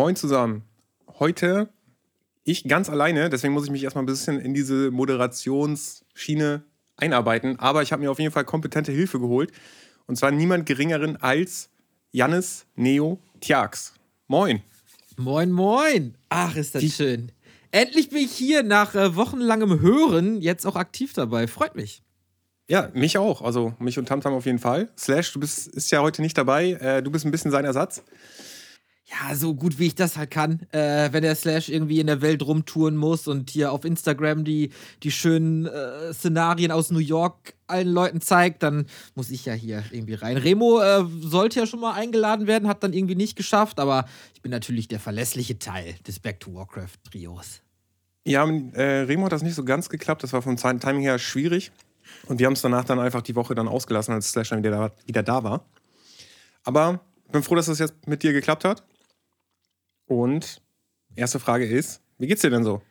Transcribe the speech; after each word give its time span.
Moin 0.00 0.16
zusammen. 0.16 0.62
Heute 1.18 1.68
ich 2.42 2.64
ganz 2.64 2.88
alleine, 2.88 3.28
deswegen 3.28 3.52
muss 3.52 3.66
ich 3.66 3.70
mich 3.70 3.84
erstmal 3.84 4.02
ein 4.02 4.06
bisschen 4.06 4.40
in 4.40 4.54
diese 4.54 4.90
Moderationsschiene 4.90 6.62
einarbeiten. 6.96 7.58
Aber 7.58 7.82
ich 7.82 7.92
habe 7.92 8.00
mir 8.00 8.10
auf 8.10 8.18
jeden 8.18 8.32
Fall 8.32 8.46
kompetente 8.46 8.92
Hilfe 8.92 9.20
geholt. 9.20 9.52
Und 10.06 10.16
zwar 10.16 10.30
niemand 10.30 10.64
geringeren 10.64 11.18
als 11.18 11.68
Jannis 12.12 12.64
Neo 12.76 13.18
Tjax. 13.42 13.92
Moin. 14.26 14.62
Moin, 15.18 15.52
moin. 15.52 16.14
Ach, 16.30 16.56
ist 16.56 16.74
das 16.74 16.80
Die 16.80 16.90
schön. 16.90 17.30
Endlich 17.70 18.08
bin 18.08 18.20
ich 18.20 18.32
hier 18.32 18.62
nach 18.62 18.94
äh, 18.94 19.14
wochenlangem 19.16 19.82
Hören 19.82 20.40
jetzt 20.40 20.64
auch 20.64 20.76
aktiv 20.76 21.12
dabei. 21.12 21.46
Freut 21.46 21.74
mich. 21.74 22.02
Ja, 22.70 22.88
mich 22.94 23.18
auch. 23.18 23.42
Also 23.42 23.74
mich 23.78 23.98
und 23.98 24.06
Tamtam 24.06 24.32
auf 24.32 24.46
jeden 24.46 24.60
Fall. 24.60 24.88
Slash, 24.96 25.30
du 25.34 25.40
bist 25.40 25.66
ist 25.68 25.90
ja 25.90 26.00
heute 26.00 26.22
nicht 26.22 26.38
dabei. 26.38 26.70
Äh, 26.70 27.02
du 27.02 27.10
bist 27.10 27.26
ein 27.26 27.30
bisschen 27.30 27.50
sein 27.50 27.66
Ersatz 27.66 28.02
ja, 29.10 29.34
so 29.34 29.54
gut 29.54 29.78
wie 29.78 29.88
ich 29.88 29.94
das 29.94 30.16
halt 30.16 30.30
kann. 30.30 30.60
Äh, 30.72 31.12
wenn 31.12 31.22
der 31.22 31.34
Slash 31.34 31.68
irgendwie 31.68 32.00
in 32.00 32.06
der 32.06 32.22
Welt 32.22 32.42
rumtouren 32.42 32.96
muss 32.96 33.26
und 33.26 33.50
hier 33.50 33.72
auf 33.72 33.84
Instagram 33.84 34.44
die, 34.44 34.70
die 35.02 35.10
schönen 35.10 35.66
äh, 35.66 36.12
Szenarien 36.12 36.70
aus 36.70 36.90
New 36.90 37.00
York 37.00 37.54
allen 37.66 37.88
Leuten 37.88 38.20
zeigt, 38.20 38.62
dann 38.62 38.86
muss 39.14 39.30
ich 39.30 39.44
ja 39.46 39.52
hier 39.52 39.82
irgendwie 39.90 40.14
rein. 40.14 40.36
Remo 40.36 40.80
äh, 40.80 41.04
sollte 41.20 41.60
ja 41.60 41.66
schon 41.66 41.80
mal 41.80 41.94
eingeladen 41.94 42.46
werden, 42.46 42.68
hat 42.68 42.84
dann 42.84 42.92
irgendwie 42.92 43.16
nicht 43.16 43.36
geschafft, 43.36 43.80
aber 43.80 44.06
ich 44.34 44.42
bin 44.42 44.50
natürlich 44.50 44.86
der 44.86 45.00
verlässliche 45.00 45.58
Teil 45.58 45.94
des 46.06 46.20
Back 46.20 46.40
to 46.40 46.54
Warcraft 46.54 46.98
Trios. 47.10 47.60
Ja, 48.24 48.46
äh, 48.46 48.82
Remo 48.82 49.24
hat 49.26 49.32
das 49.32 49.42
nicht 49.42 49.54
so 49.54 49.64
ganz 49.64 49.88
geklappt, 49.88 50.22
das 50.22 50.32
war 50.32 50.42
vom 50.42 50.56
Timing 50.56 51.02
her 51.02 51.18
schwierig. 51.18 51.72
Und 52.26 52.38
wir 52.38 52.46
haben 52.46 52.54
es 52.54 52.62
danach 52.62 52.84
dann 52.84 52.98
einfach 52.98 53.22
die 53.22 53.34
Woche 53.36 53.54
dann 53.54 53.68
ausgelassen, 53.68 54.12
als 54.14 54.30
Slash 54.30 54.50
dann 54.50 54.62
wieder 54.62 54.70
da, 54.70 54.90
wieder 55.06 55.22
da 55.22 55.42
war. 55.42 55.64
Aber 56.64 57.00
ich 57.26 57.32
bin 57.32 57.42
froh, 57.42 57.54
dass 57.54 57.66
das 57.66 57.78
jetzt 57.78 58.06
mit 58.06 58.22
dir 58.22 58.32
geklappt 58.32 58.64
hat. 58.64 58.82
Und 60.10 60.60
erste 61.14 61.38
Frage 61.38 61.64
ist, 61.64 62.00
wie 62.18 62.26
geht's 62.26 62.42
dir 62.42 62.50
denn 62.50 62.64
so? 62.64 62.82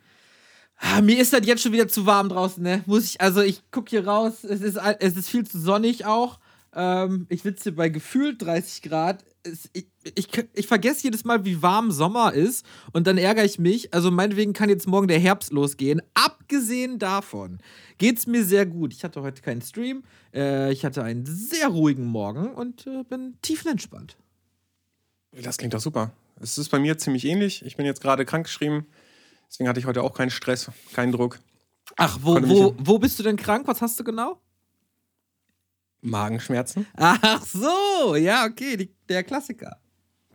Ah, 0.78 1.02
mir 1.02 1.20
ist 1.20 1.34
das 1.34 1.46
jetzt 1.46 1.62
schon 1.62 1.74
wieder 1.74 1.90
zu 1.90 2.06
warm 2.06 2.30
draußen, 2.30 2.64
ne? 2.64 2.82
Muss 2.86 3.04
ich, 3.04 3.20
also 3.20 3.42
ich 3.42 3.70
gucke 3.72 3.90
hier 3.90 4.08
raus, 4.08 4.46
es 4.46 4.62
ist, 4.62 4.78
es 4.78 5.18
ist 5.18 5.30
viel 5.30 5.46
zu 5.46 5.60
sonnig 5.60 6.06
auch. 6.06 6.40
Ähm, 6.74 7.26
ich 7.28 7.42
sitze 7.42 7.74
bei 7.74 7.90
gefühlt 7.90 8.42
30 8.42 8.84
Grad. 8.84 9.26
Es, 9.44 9.70
ich, 9.74 9.88
ich, 10.16 10.30
ich 10.54 10.68
vergesse 10.68 11.04
jedes 11.04 11.26
Mal, 11.26 11.44
wie 11.44 11.62
warm 11.62 11.92
Sommer 11.92 12.32
ist 12.32 12.66
und 12.94 13.06
dann 13.06 13.18
ärgere 13.18 13.44
ich 13.44 13.60
mich. 13.60 13.94
Also 13.94 14.12
meinetwegen 14.12 14.54
kann 14.54 14.70
jetzt 14.70 14.88
morgen 14.88 15.10
der 15.10 15.20
Herbst 15.20 15.52
losgehen. 15.52 16.02
Abgesehen 16.14 17.00
davon 17.00 17.60
geht's 17.98 18.28
mir 18.28 18.46
sehr 18.46 18.66
gut. 18.66 18.94
Ich 18.94 19.04
hatte 19.04 19.22
heute 19.22 19.42
keinen 19.42 19.62
Stream. 19.62 20.04
Äh, 20.34 20.72
ich 20.72 20.86
hatte 20.86 21.04
einen 21.04 21.26
sehr 21.26 21.68
ruhigen 21.68 22.06
Morgen 22.06 22.54
und 22.54 22.88
äh, 22.88 23.04
bin 23.04 23.36
tiefenentspannt. 23.42 24.16
Das 25.34 25.58
klingt 25.58 25.74
doch 25.74 25.82
super. 25.82 26.14
Es 26.42 26.58
ist 26.58 26.70
bei 26.70 26.80
mir 26.80 26.98
ziemlich 26.98 27.26
ähnlich. 27.26 27.66
Ich 27.66 27.76
bin 27.76 27.86
jetzt 27.86 28.02
gerade 28.02 28.26
krankgeschrieben. 28.26 28.86
Deswegen 29.50 29.68
hatte 29.68 29.80
ich 29.80 29.86
heute 29.86 30.04
auch 30.04 30.14
keinen 30.14 30.30
Stress, 30.30 30.72
keinen 30.94 31.12
Druck. 31.12 31.40
Ach, 31.98 32.20
wo, 32.22 32.36
wo, 32.48 32.76
wo 32.78 33.00
bist 33.00 33.18
du 33.20 33.24
denn 33.24 33.36
krank? 33.36 33.68
Was 33.68 33.82
hast 33.82 34.00
du 34.00 34.04
genau? 34.04 34.40
Magenschmerzen. 36.02 36.86
Ach 36.96 37.46
so, 37.46 38.16
ja, 38.16 38.46
okay, 38.46 38.78
die, 38.78 38.96
der 39.10 39.24
Klassiker. 39.24 39.78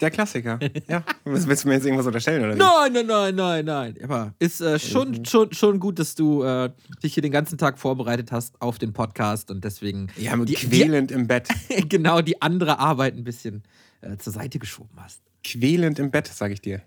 Der 0.00 0.10
Klassiker. 0.10 0.58
Ja. 0.88 1.04
Willst 1.24 1.64
du 1.64 1.68
mir 1.68 1.74
jetzt 1.74 1.86
irgendwas 1.86 2.06
unterstellen, 2.06 2.44
oder? 2.44 2.56
Nein, 2.56 2.92
nein, 2.92 3.06
nein, 3.06 3.34
nein, 3.34 3.64
nein. 3.64 3.98
Aber 4.02 4.34
ist 4.40 4.60
äh, 4.60 4.78
schon, 4.78 5.12
mhm. 5.12 5.24
schon, 5.24 5.52
schon 5.52 5.80
gut, 5.80 5.98
dass 5.98 6.14
du 6.16 6.42
äh, 6.42 6.70
dich 7.02 7.14
hier 7.14 7.22
den 7.22 7.32
ganzen 7.32 7.56
Tag 7.56 7.78
vorbereitet 7.78 8.32
hast 8.32 8.60
auf 8.60 8.78
den 8.78 8.92
Podcast 8.92 9.50
und 9.50 9.64
deswegen. 9.64 10.08
Ja, 10.16 10.36
die, 10.36 10.54
quälend 10.54 11.10
die, 11.10 11.14
im 11.14 11.28
Bett. 11.28 11.48
genau, 11.88 12.20
die 12.20 12.42
andere 12.42 12.80
Arbeit 12.80 13.14
ein 13.14 13.24
bisschen 13.24 13.62
äh, 14.02 14.16
zur 14.18 14.32
Seite 14.32 14.58
geschoben 14.58 14.98
hast 15.00 15.22
quälend 15.44 15.98
im 15.98 16.10
Bett, 16.10 16.26
sag 16.26 16.50
ich 16.50 16.60
dir. 16.60 16.82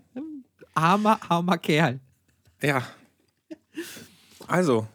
Armer, 0.74 1.18
armer 1.28 1.58
Kerl. 1.58 2.00
Ja. 2.60 2.82
Also, 4.46 4.86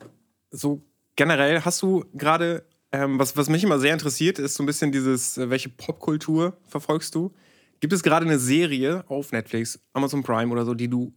so 0.51 0.81
generell 1.15 1.61
hast 1.61 1.81
du 1.81 2.05
gerade, 2.13 2.65
ähm, 2.91 3.19
was, 3.19 3.35
was 3.35 3.49
mich 3.49 3.63
immer 3.63 3.79
sehr 3.79 3.93
interessiert, 3.93 4.39
ist 4.39 4.55
so 4.55 4.63
ein 4.63 4.65
bisschen 4.65 4.91
dieses, 4.91 5.37
äh, 5.37 5.49
welche 5.49 5.69
Popkultur 5.69 6.57
verfolgst 6.67 7.15
du? 7.15 7.33
Gibt 7.79 7.93
es 7.93 8.03
gerade 8.03 8.25
eine 8.25 8.39
Serie 8.39 9.03
auf 9.09 9.31
Netflix, 9.31 9.79
Amazon 9.93 10.23
Prime 10.23 10.51
oder 10.51 10.65
so, 10.65 10.73
die 10.73 10.87
du 10.87 11.13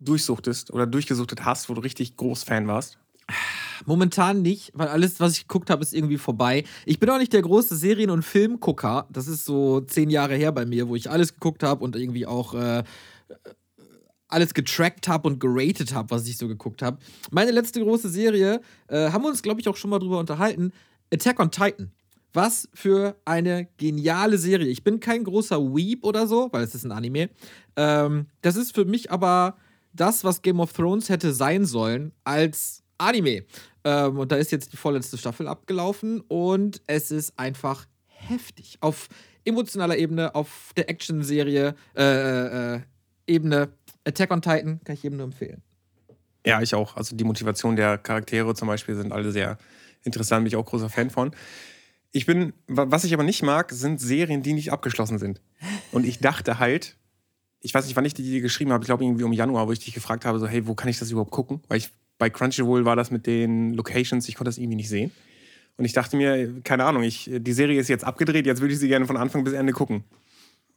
durchsuchtest 0.00 0.72
oder 0.72 0.86
durchgesuchtet 0.86 1.44
hast, 1.44 1.68
wo 1.68 1.74
du 1.74 1.80
richtig 1.80 2.16
groß 2.16 2.42
Fan 2.42 2.66
warst? 2.66 2.98
Momentan 3.86 4.42
nicht, 4.42 4.70
weil 4.74 4.88
alles, 4.88 5.20
was 5.20 5.32
ich 5.32 5.48
geguckt 5.48 5.70
habe, 5.70 5.82
ist 5.82 5.94
irgendwie 5.94 6.18
vorbei. 6.18 6.64
Ich 6.84 6.98
bin 6.98 7.10
auch 7.10 7.18
nicht 7.18 7.32
der 7.32 7.42
große 7.42 7.76
Serien- 7.76 8.10
und 8.10 8.22
Filmgucker. 8.22 9.06
Das 9.10 9.28
ist 9.28 9.44
so 9.44 9.80
zehn 9.80 10.10
Jahre 10.10 10.34
her 10.34 10.52
bei 10.52 10.66
mir, 10.66 10.88
wo 10.88 10.96
ich 10.96 11.10
alles 11.10 11.34
geguckt 11.34 11.62
habe 11.62 11.84
und 11.84 11.96
irgendwie 11.96 12.26
auch 12.26 12.54
äh, 12.54 12.82
alles 14.28 14.54
getrackt 14.54 15.08
habe 15.08 15.28
und 15.28 15.40
geratet 15.40 15.94
habe, 15.94 16.10
was 16.10 16.26
ich 16.26 16.36
so 16.36 16.48
geguckt 16.48 16.82
habe. 16.82 16.98
Meine 17.30 17.50
letzte 17.50 17.80
große 17.80 18.08
Serie, 18.08 18.60
äh, 18.88 19.10
haben 19.10 19.22
wir 19.22 19.28
uns, 19.28 19.42
glaube 19.42 19.60
ich, 19.60 19.68
auch 19.68 19.76
schon 19.76 19.90
mal 19.90 19.98
drüber 19.98 20.18
unterhalten: 20.18 20.72
Attack 21.12 21.40
on 21.40 21.50
Titan. 21.50 21.92
Was 22.32 22.68
für 22.72 23.16
eine 23.24 23.66
geniale 23.76 24.38
Serie. 24.38 24.68
Ich 24.68 24.84
bin 24.84 25.00
kein 25.00 25.24
großer 25.24 25.60
Weep 25.74 26.04
oder 26.04 26.28
so, 26.28 26.48
weil 26.52 26.62
es 26.62 26.76
ist 26.76 26.84
ein 26.84 26.92
Anime. 26.92 27.28
Ähm, 27.74 28.26
das 28.40 28.54
ist 28.54 28.72
für 28.72 28.84
mich 28.84 29.10
aber 29.10 29.56
das, 29.92 30.22
was 30.22 30.40
Game 30.40 30.60
of 30.60 30.72
Thrones 30.72 31.08
hätte 31.08 31.32
sein 31.32 31.64
sollen, 31.64 32.12
als 32.22 32.84
Anime. 32.98 33.44
Ähm, 33.84 34.18
und 34.18 34.32
da 34.32 34.36
ist 34.36 34.52
jetzt 34.52 34.72
die 34.72 34.76
vorletzte 34.76 35.18
Staffel 35.18 35.48
abgelaufen 35.48 36.20
und 36.28 36.82
es 36.86 37.10
ist 37.10 37.38
einfach 37.38 37.86
heftig. 38.06 38.78
Auf 38.80 39.08
emotionaler 39.44 39.96
Ebene, 39.96 40.34
auf 40.34 40.72
der 40.76 40.88
Action-Serie, 40.90 41.74
äh, 41.96 42.02
äh, 42.02 42.74
äh, 42.76 42.80
Ebene. 43.26 43.70
Attack 44.04 44.30
on 44.30 44.42
Titan 44.42 44.80
kann 44.84 44.94
ich 44.94 45.02
jedem 45.02 45.18
nur 45.18 45.26
empfehlen. 45.26 45.62
Ja, 46.44 46.62
ich 46.62 46.74
auch. 46.74 46.96
Also 46.96 47.14
die 47.16 47.24
Motivation 47.24 47.76
der 47.76 47.98
Charaktere 47.98 48.54
zum 48.54 48.68
Beispiel 48.68 48.94
sind 48.94 49.12
alle 49.12 49.30
sehr 49.30 49.58
interessant, 50.02 50.44
bin 50.44 50.48
ich 50.48 50.56
auch 50.56 50.64
großer 50.64 50.88
Fan 50.88 51.10
von. 51.10 51.32
Ich 52.12 52.26
bin, 52.26 52.54
was 52.66 53.04
ich 53.04 53.14
aber 53.14 53.22
nicht 53.22 53.42
mag, 53.42 53.70
sind 53.70 54.00
Serien, 54.00 54.42
die 54.42 54.54
nicht 54.54 54.72
abgeschlossen 54.72 55.18
sind. 55.18 55.40
Und 55.92 56.04
ich 56.04 56.18
dachte 56.18 56.58
halt, 56.58 56.96
ich 57.60 57.74
weiß 57.74 57.86
nicht, 57.86 57.94
wann 57.94 58.04
ich 58.04 58.14
die 58.14 58.40
geschrieben 58.40 58.72
habe, 58.72 58.82
ich 58.82 58.86
glaube 58.86 59.04
irgendwie 59.04 59.24
um 59.24 59.32
Januar, 59.32 59.68
wo 59.68 59.72
ich 59.72 59.80
dich 59.80 59.94
gefragt 59.94 60.24
habe, 60.24 60.38
so, 60.38 60.48
hey, 60.48 60.66
wo 60.66 60.74
kann 60.74 60.88
ich 60.88 60.98
das 60.98 61.10
überhaupt 61.10 61.30
gucken? 61.30 61.62
Weil 61.68 61.78
ich 61.78 61.90
bei 62.20 62.30
Crunchyroll 62.30 62.84
war 62.84 62.94
das 62.94 63.10
mit 63.10 63.26
den 63.26 63.74
Locations, 63.74 64.28
ich 64.28 64.36
konnte 64.36 64.50
das 64.50 64.58
irgendwie 64.58 64.76
nicht 64.76 64.88
sehen. 64.88 65.10
Und 65.76 65.86
ich 65.86 65.94
dachte 65.94 66.16
mir, 66.16 66.60
keine 66.62 66.84
Ahnung, 66.84 67.02
ich, 67.02 67.28
die 67.32 67.52
Serie 67.52 67.80
ist 67.80 67.88
jetzt 67.88 68.04
abgedreht, 68.04 68.46
jetzt 68.46 68.60
würde 68.60 68.74
ich 68.74 68.78
sie 68.78 68.88
gerne 68.88 69.06
von 69.06 69.16
Anfang 69.16 69.42
bis 69.42 69.54
Ende 69.54 69.72
gucken. 69.72 70.04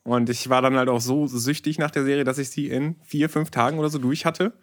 Und 0.03 0.29
ich 0.29 0.49
war 0.49 0.61
dann 0.61 0.77
halt 0.77 0.89
auch 0.89 1.01
so 1.01 1.27
süchtig 1.27 1.77
nach 1.77 1.91
der 1.91 2.05
Serie, 2.05 2.23
dass 2.23 2.37
ich 2.37 2.49
sie 2.49 2.69
in 2.69 2.95
vier, 3.03 3.29
fünf 3.29 3.51
Tagen 3.51 3.77
oder 3.77 3.89
so 3.89 3.99
durch 3.99 4.25
hatte. 4.25 4.53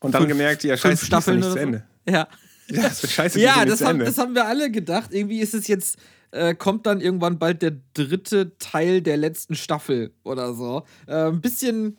Und 0.00 0.14
dann 0.14 0.22
fünf, 0.22 0.32
gemerkt, 0.32 0.64
ja, 0.64 0.76
scheiße, 0.76 1.06
Staffeln 1.06 1.40
nicht 1.40 1.52
zu 1.52 1.58
Ende. 1.58 1.84
Ja. 2.06 2.28
Ja, 2.68 2.82
das 2.82 3.10
scheiße, 3.10 3.40
ja 3.40 3.64
das, 3.64 3.82
haben, 3.82 3.98
das 3.98 4.16
haben 4.18 4.34
wir 4.34 4.46
alle 4.46 4.70
gedacht. 4.70 5.12
Irgendwie 5.12 5.40
ist 5.40 5.54
es 5.54 5.66
jetzt, 5.66 5.98
äh, 6.30 6.54
kommt 6.54 6.86
dann 6.86 7.00
irgendwann 7.00 7.38
bald 7.38 7.62
der 7.62 7.76
dritte 7.92 8.56
Teil 8.58 9.02
der 9.02 9.16
letzten 9.16 9.54
Staffel 9.54 10.14
oder 10.22 10.54
so. 10.54 10.84
Äh, 11.06 11.28
ein 11.28 11.40
bisschen 11.40 11.98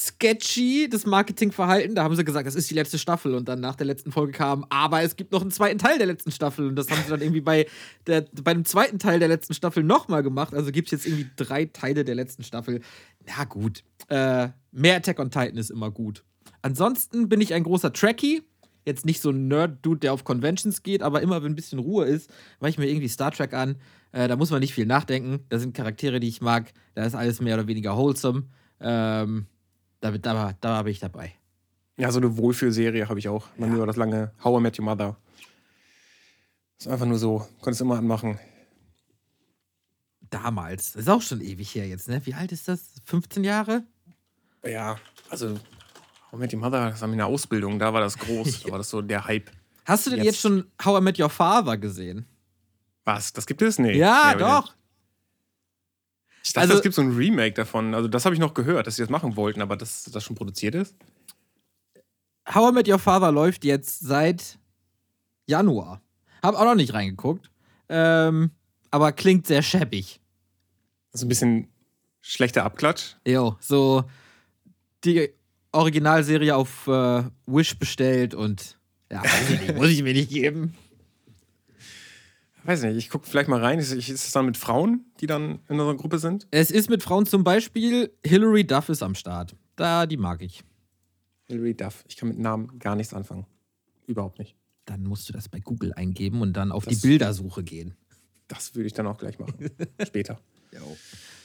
sketchy, 0.00 0.88
das 0.88 1.04
Marketingverhalten. 1.04 1.94
Da 1.94 2.04
haben 2.04 2.16
sie 2.16 2.24
gesagt, 2.24 2.46
das 2.46 2.54
ist 2.54 2.70
die 2.70 2.74
letzte 2.74 2.98
Staffel 2.98 3.34
und 3.34 3.48
dann 3.48 3.60
nach 3.60 3.76
der 3.76 3.86
letzten 3.86 4.12
Folge 4.12 4.32
kam, 4.32 4.64
aber 4.70 5.02
es 5.02 5.16
gibt 5.16 5.32
noch 5.32 5.42
einen 5.42 5.50
zweiten 5.50 5.78
Teil 5.78 5.98
der 5.98 6.06
letzten 6.06 6.32
Staffel 6.32 6.66
und 6.66 6.76
das 6.76 6.90
haben 6.90 7.02
sie 7.04 7.10
dann 7.10 7.20
irgendwie 7.20 7.42
bei, 7.42 7.66
der, 8.06 8.24
bei 8.42 8.54
dem 8.54 8.64
zweiten 8.64 8.98
Teil 8.98 9.18
der 9.18 9.28
letzten 9.28 9.52
Staffel 9.54 9.82
nochmal 9.82 10.22
gemacht. 10.22 10.54
Also 10.54 10.72
gibt 10.72 10.88
es 10.88 10.92
jetzt 10.92 11.06
irgendwie 11.06 11.30
drei 11.36 11.66
Teile 11.66 12.04
der 12.04 12.14
letzten 12.14 12.42
Staffel. 12.42 12.80
Na 13.26 13.44
gut, 13.44 13.84
äh, 14.08 14.48
mehr 14.72 14.96
Attack 14.96 15.18
on 15.18 15.30
Titan 15.30 15.58
ist 15.58 15.70
immer 15.70 15.90
gut. 15.90 16.24
Ansonsten 16.62 17.28
bin 17.28 17.40
ich 17.40 17.52
ein 17.54 17.64
großer 17.64 17.92
Trekkie. 17.92 18.42
Jetzt 18.86 19.04
nicht 19.04 19.20
so 19.20 19.30
ein 19.30 19.48
Nerd-Dude, 19.48 20.00
der 20.00 20.14
auf 20.14 20.24
Conventions 20.24 20.82
geht, 20.82 21.02
aber 21.02 21.20
immer, 21.20 21.42
wenn 21.42 21.52
ein 21.52 21.56
bisschen 21.56 21.78
Ruhe 21.78 22.06
ist, 22.06 22.30
mache 22.60 22.70
ich 22.70 22.78
mir 22.78 22.88
irgendwie 22.88 23.08
Star 23.08 23.30
Trek 23.30 23.52
an. 23.52 23.76
Äh, 24.12 24.26
da 24.26 24.36
muss 24.36 24.50
man 24.50 24.60
nicht 24.60 24.72
viel 24.72 24.86
nachdenken. 24.86 25.40
Da 25.50 25.58
sind 25.58 25.74
Charaktere, 25.74 26.18
die 26.18 26.28
ich 26.28 26.40
mag. 26.40 26.72
Da 26.94 27.04
ist 27.04 27.14
alles 27.14 27.42
mehr 27.42 27.56
oder 27.56 27.66
weniger 27.66 27.96
wholesome. 27.96 28.44
Ähm, 28.80 29.46
da, 30.00 30.10
da, 30.10 30.54
da 30.60 30.82
bin 30.82 30.92
ich 30.92 31.00
dabei. 31.00 31.34
Ja, 31.96 32.10
so 32.10 32.18
eine 32.18 32.36
Wohlfühlserie 32.36 33.08
habe 33.08 33.18
ich 33.18 33.28
auch. 33.28 33.48
Man 33.56 33.72
ja. 33.72 33.78
war 33.78 33.86
das 33.86 33.96
lange 33.96 34.32
How 34.42 34.58
I 34.58 34.62
Met 34.62 34.78
Your 34.78 34.86
Mother. 34.86 35.16
Ist 36.78 36.88
einfach 36.88 37.06
nur 37.06 37.18
so, 37.18 37.46
konntest 37.60 37.82
immer 37.82 37.98
anmachen. 37.98 38.38
Damals. 40.30 40.92
Das 40.92 41.02
ist 41.02 41.08
auch 41.08 41.20
schon 41.20 41.42
ewig 41.42 41.74
her 41.74 41.86
jetzt, 41.86 42.08
ne? 42.08 42.24
Wie 42.24 42.34
alt 42.34 42.52
ist 42.52 42.68
das? 42.68 42.94
15 43.04 43.44
Jahre? 43.44 43.84
Ja, 44.64 44.96
also 45.28 45.58
How 46.30 46.34
I 46.34 46.36
Met 46.36 46.54
Your 46.54 46.60
Mother, 46.60 46.90
das 46.90 47.00
war 47.02 47.08
eine 47.10 47.26
Ausbildung, 47.26 47.78
da 47.78 47.92
war 47.92 48.00
das 48.00 48.16
groß, 48.16 48.62
da 48.62 48.70
war 48.70 48.78
das 48.78 48.88
so 48.88 49.02
der 49.02 49.26
Hype. 49.26 49.50
Hast 49.84 50.06
du 50.06 50.10
denn 50.10 50.20
jetzt, 50.20 50.26
jetzt 50.26 50.40
schon 50.40 50.70
How 50.82 51.00
I 51.00 51.04
Met 51.04 51.18
Your 51.18 51.28
Father 51.28 51.76
gesehen? 51.76 52.24
Was? 53.04 53.32
Das 53.32 53.46
gibt 53.46 53.60
es? 53.60 53.78
Nee. 53.78 53.98
Ja, 53.98 54.32
nee, 54.32 54.40
doch. 54.40 54.74
Ich 56.42 56.52
dachte, 56.52 56.68
also, 56.68 56.74
es 56.74 56.82
gibt 56.82 56.94
so 56.94 57.02
ein 57.02 57.14
Remake 57.14 57.54
davon. 57.54 57.94
Also, 57.94 58.08
das 58.08 58.24
habe 58.24 58.34
ich 58.34 58.40
noch 58.40 58.54
gehört, 58.54 58.86
dass 58.86 58.96
sie 58.96 59.02
das 59.02 59.10
machen 59.10 59.36
wollten, 59.36 59.60
aber 59.60 59.76
dass 59.76 60.04
das 60.04 60.24
schon 60.24 60.36
produziert 60.36 60.74
ist. 60.74 60.94
How 62.52 62.70
I 62.70 62.74
Met 62.74 62.88
Your 62.88 62.98
Father 62.98 63.30
läuft 63.30 63.64
jetzt 63.64 64.00
seit 64.00 64.58
Januar. 65.46 66.00
Hab 66.42 66.54
auch 66.54 66.64
noch 66.64 66.74
nicht 66.74 66.94
reingeguckt. 66.94 67.50
Ähm, 67.88 68.50
aber 68.90 69.12
klingt 69.12 69.46
sehr 69.46 69.62
schäbig. 69.62 70.20
So 71.12 71.26
ein 71.26 71.28
bisschen 71.28 71.68
schlechter 72.20 72.64
Abklatsch. 72.64 73.16
Jo, 73.26 73.56
so 73.60 74.04
die 75.04 75.30
Originalserie 75.72 76.54
auf 76.56 76.86
äh, 76.86 77.24
Wish 77.46 77.78
bestellt 77.78 78.34
und 78.34 78.78
ja, 79.10 79.22
muss 79.76 79.88
ich 79.88 80.02
mir 80.02 80.14
nicht 80.14 80.30
geben. 80.30 80.74
Weiß 82.64 82.82
nicht, 82.82 82.96
ich 82.96 83.08
gucke 83.10 83.26
vielleicht 83.26 83.48
mal 83.48 83.60
rein. 83.60 83.78
Ist, 83.78 83.92
ist 83.92 84.08
es 84.10 84.32
dann 84.32 84.46
mit 84.46 84.56
Frauen, 84.56 85.04
die 85.20 85.26
dann 85.26 85.60
in 85.68 85.80
unserer 85.80 85.96
Gruppe 85.96 86.18
sind? 86.18 86.46
Es 86.50 86.70
ist 86.70 86.90
mit 86.90 87.02
Frauen 87.02 87.26
zum 87.26 87.42
Beispiel, 87.44 88.12
Hilary 88.24 88.66
Duff 88.66 88.88
ist 88.88 89.02
am 89.02 89.14
Start. 89.14 89.56
Da, 89.76 90.06
die 90.06 90.16
mag 90.18 90.42
ich. 90.42 90.62
Hilary 91.46 91.74
Duff. 91.74 92.04
Ich 92.08 92.16
kann 92.16 92.28
mit 92.28 92.38
Namen 92.38 92.78
gar 92.78 92.96
nichts 92.96 93.14
anfangen. 93.14 93.46
Überhaupt 94.06 94.38
nicht. 94.38 94.56
Dann 94.84 95.04
musst 95.04 95.28
du 95.28 95.32
das 95.32 95.48
bei 95.48 95.60
Google 95.60 95.92
eingeben 95.94 96.42
und 96.42 96.52
dann 96.52 96.70
auf 96.72 96.84
Das- 96.84 97.00
die 97.00 97.06
Bildersuche 97.08 97.62
gehen. 97.64 97.94
Das 98.48 98.74
würde 98.74 98.88
ich 98.88 98.92
dann 98.92 99.06
auch 99.06 99.18
gleich 99.18 99.38
machen. 99.38 99.70
Später. 100.04 100.40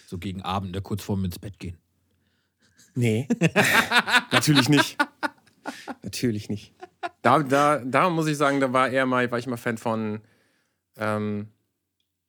So 0.07 0.17
gegen 0.17 0.41
Abend, 0.41 0.81
kurz 0.83 1.03
vorm 1.03 1.23
ins 1.25 1.37
Bett 1.39 1.59
gehen. 1.59 1.77
Nee. 2.95 3.27
Natürlich 4.31 4.69
nicht. 4.69 4.97
Natürlich 6.03 6.49
nicht. 6.49 6.73
Da, 7.21 7.39
da, 7.43 7.79
da 7.79 8.09
muss 8.09 8.27
ich 8.27 8.37
sagen, 8.37 8.59
da 8.59 8.71
war 8.73 8.89
eher 8.89 9.05
mal, 9.05 9.29
war 9.31 9.37
ich 9.39 9.47
mal 9.47 9.57
Fan 9.57 9.77
von, 9.77 10.21
ähm, 10.97 11.47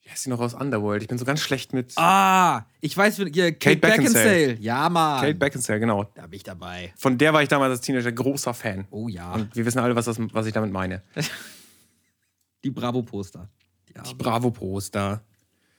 wie 0.03 0.09
heißt 0.09 0.23
sie 0.23 0.29
noch 0.29 0.39
aus 0.39 0.53
Underworld? 0.53 1.01
Ich 1.01 1.07
bin 1.09 1.17
so 1.17 1.25
ganz 1.25 1.41
schlecht 1.41 1.73
mit 1.73 1.93
Ah, 1.97 2.65
ich 2.79 2.95
weiß, 2.95 3.19
wie- 3.19 3.31
ja, 3.37 3.51
Kate, 3.51 3.57
Kate 3.57 3.77
Beckinsale. 3.77 4.23
Beckinsale. 4.29 4.57
Ja, 4.61 4.89
Mann. 4.89 5.21
Kate 5.21 5.35
Beckinsale, 5.35 5.79
genau. 5.81 6.05
da 6.15 6.27
bin 6.27 6.37
ich 6.37 6.43
dabei. 6.43 6.93
Von 6.97 7.17
der 7.17 7.33
war 7.33 7.43
ich 7.43 7.49
damals 7.49 7.71
als 7.71 7.81
Teenager 7.81 8.11
großer 8.11 8.53
Fan. 8.53 8.87
Oh 8.89 9.07
ja, 9.09 9.33
Und 9.33 9.55
wir 9.55 9.65
wissen 9.65 9.79
alle, 9.79 9.95
was, 9.95 10.05
das, 10.05 10.17
was 10.19 10.45
ich 10.45 10.53
damit 10.53 10.71
meine. 10.71 11.01
die 12.63 12.71
Bravo-Poster. 12.71 13.49
Ja. 13.95 14.01
Die 14.03 14.15
Bravo-Poster. 14.15 15.21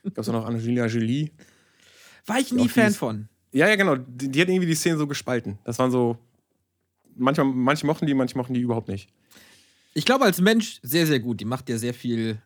Gab 0.05 0.19
es 0.19 0.29
auch 0.29 0.33
noch 0.33 0.47
Angelina 0.47 0.87
Jolie. 0.87 1.31
War 2.27 2.39
ich 2.39 2.53
nie 2.53 2.63
die 2.65 2.69
Fan 2.69 2.93
von. 2.93 3.29
Ja, 3.53 3.69
ja, 3.69 3.77
genau. 3.77 3.97
Die, 3.97 4.29
die 4.31 4.41
hatten 4.41 4.51
irgendwie 4.53 4.69
die 4.69 4.75
Szene 4.75 4.97
so 4.99 5.07
gespalten. 5.07 5.59
Das 5.65 5.79
waren 5.79 5.91
so. 5.91 6.19
Manchmal, 7.17 7.47
manche 7.47 7.87
mochten 7.87 8.07
die, 8.07 8.15
manche 8.15 8.37
mochten 8.37 8.55
die 8.55 8.61
überhaupt 8.61 8.89
nicht. 8.89 9.09
Ich 9.95 10.05
glaube, 10.05 10.25
als 10.25 10.41
Mensch 10.41 10.79
sehr, 10.83 11.07
sehr 11.07 11.19
gut. 11.19 11.41
Die 11.41 11.45
macht 11.45 11.69
ja 11.69 11.79
sehr 11.79 11.95
viel 11.95 12.41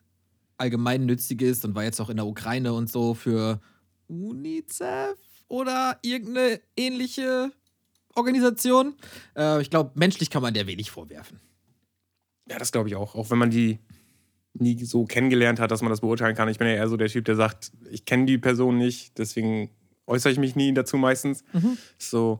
Allgemeinnütziges 0.57 1.63
und 1.65 1.75
war 1.75 1.83
jetzt 1.83 1.99
auch 1.99 2.09
in 2.09 2.17
der 2.17 2.25
Ukraine 2.25 2.73
und 2.73 2.89
so 2.89 3.13
für 3.13 3.59
UNICEF 4.07 5.17
oder 5.47 5.97
irgendeine 6.01 6.61
ähnliche 6.77 7.51
Organisation. 8.15 8.95
Äh, 9.35 9.61
ich 9.61 9.69
glaube, 9.69 9.91
menschlich 9.95 10.29
kann 10.29 10.41
man 10.41 10.53
der 10.53 10.67
wenig 10.67 10.91
vorwerfen. 10.91 11.39
Ja, 12.49 12.59
das 12.59 12.71
glaube 12.71 12.89
ich 12.89 12.95
auch. 12.95 13.15
Auch 13.15 13.29
wenn 13.29 13.37
man 13.37 13.49
die 13.49 13.79
nie 14.53 14.83
so 14.83 15.05
kennengelernt 15.05 15.59
hat, 15.59 15.71
dass 15.71 15.81
man 15.81 15.89
das 15.89 16.01
beurteilen 16.01 16.35
kann. 16.35 16.47
Ich 16.49 16.59
bin 16.59 16.67
ja 16.67 16.75
eher 16.75 16.87
so 16.87 16.97
der 16.97 17.07
Typ, 17.07 17.25
der 17.25 17.35
sagt, 17.35 17.71
ich 17.89 18.05
kenne 18.05 18.25
die 18.25 18.37
Person 18.37 18.77
nicht, 18.77 19.17
deswegen 19.17 19.69
äußere 20.05 20.31
ich 20.31 20.37
mich 20.37 20.55
nie 20.55 20.73
dazu 20.73 20.97
meistens. 20.97 21.43
So. 21.97 22.39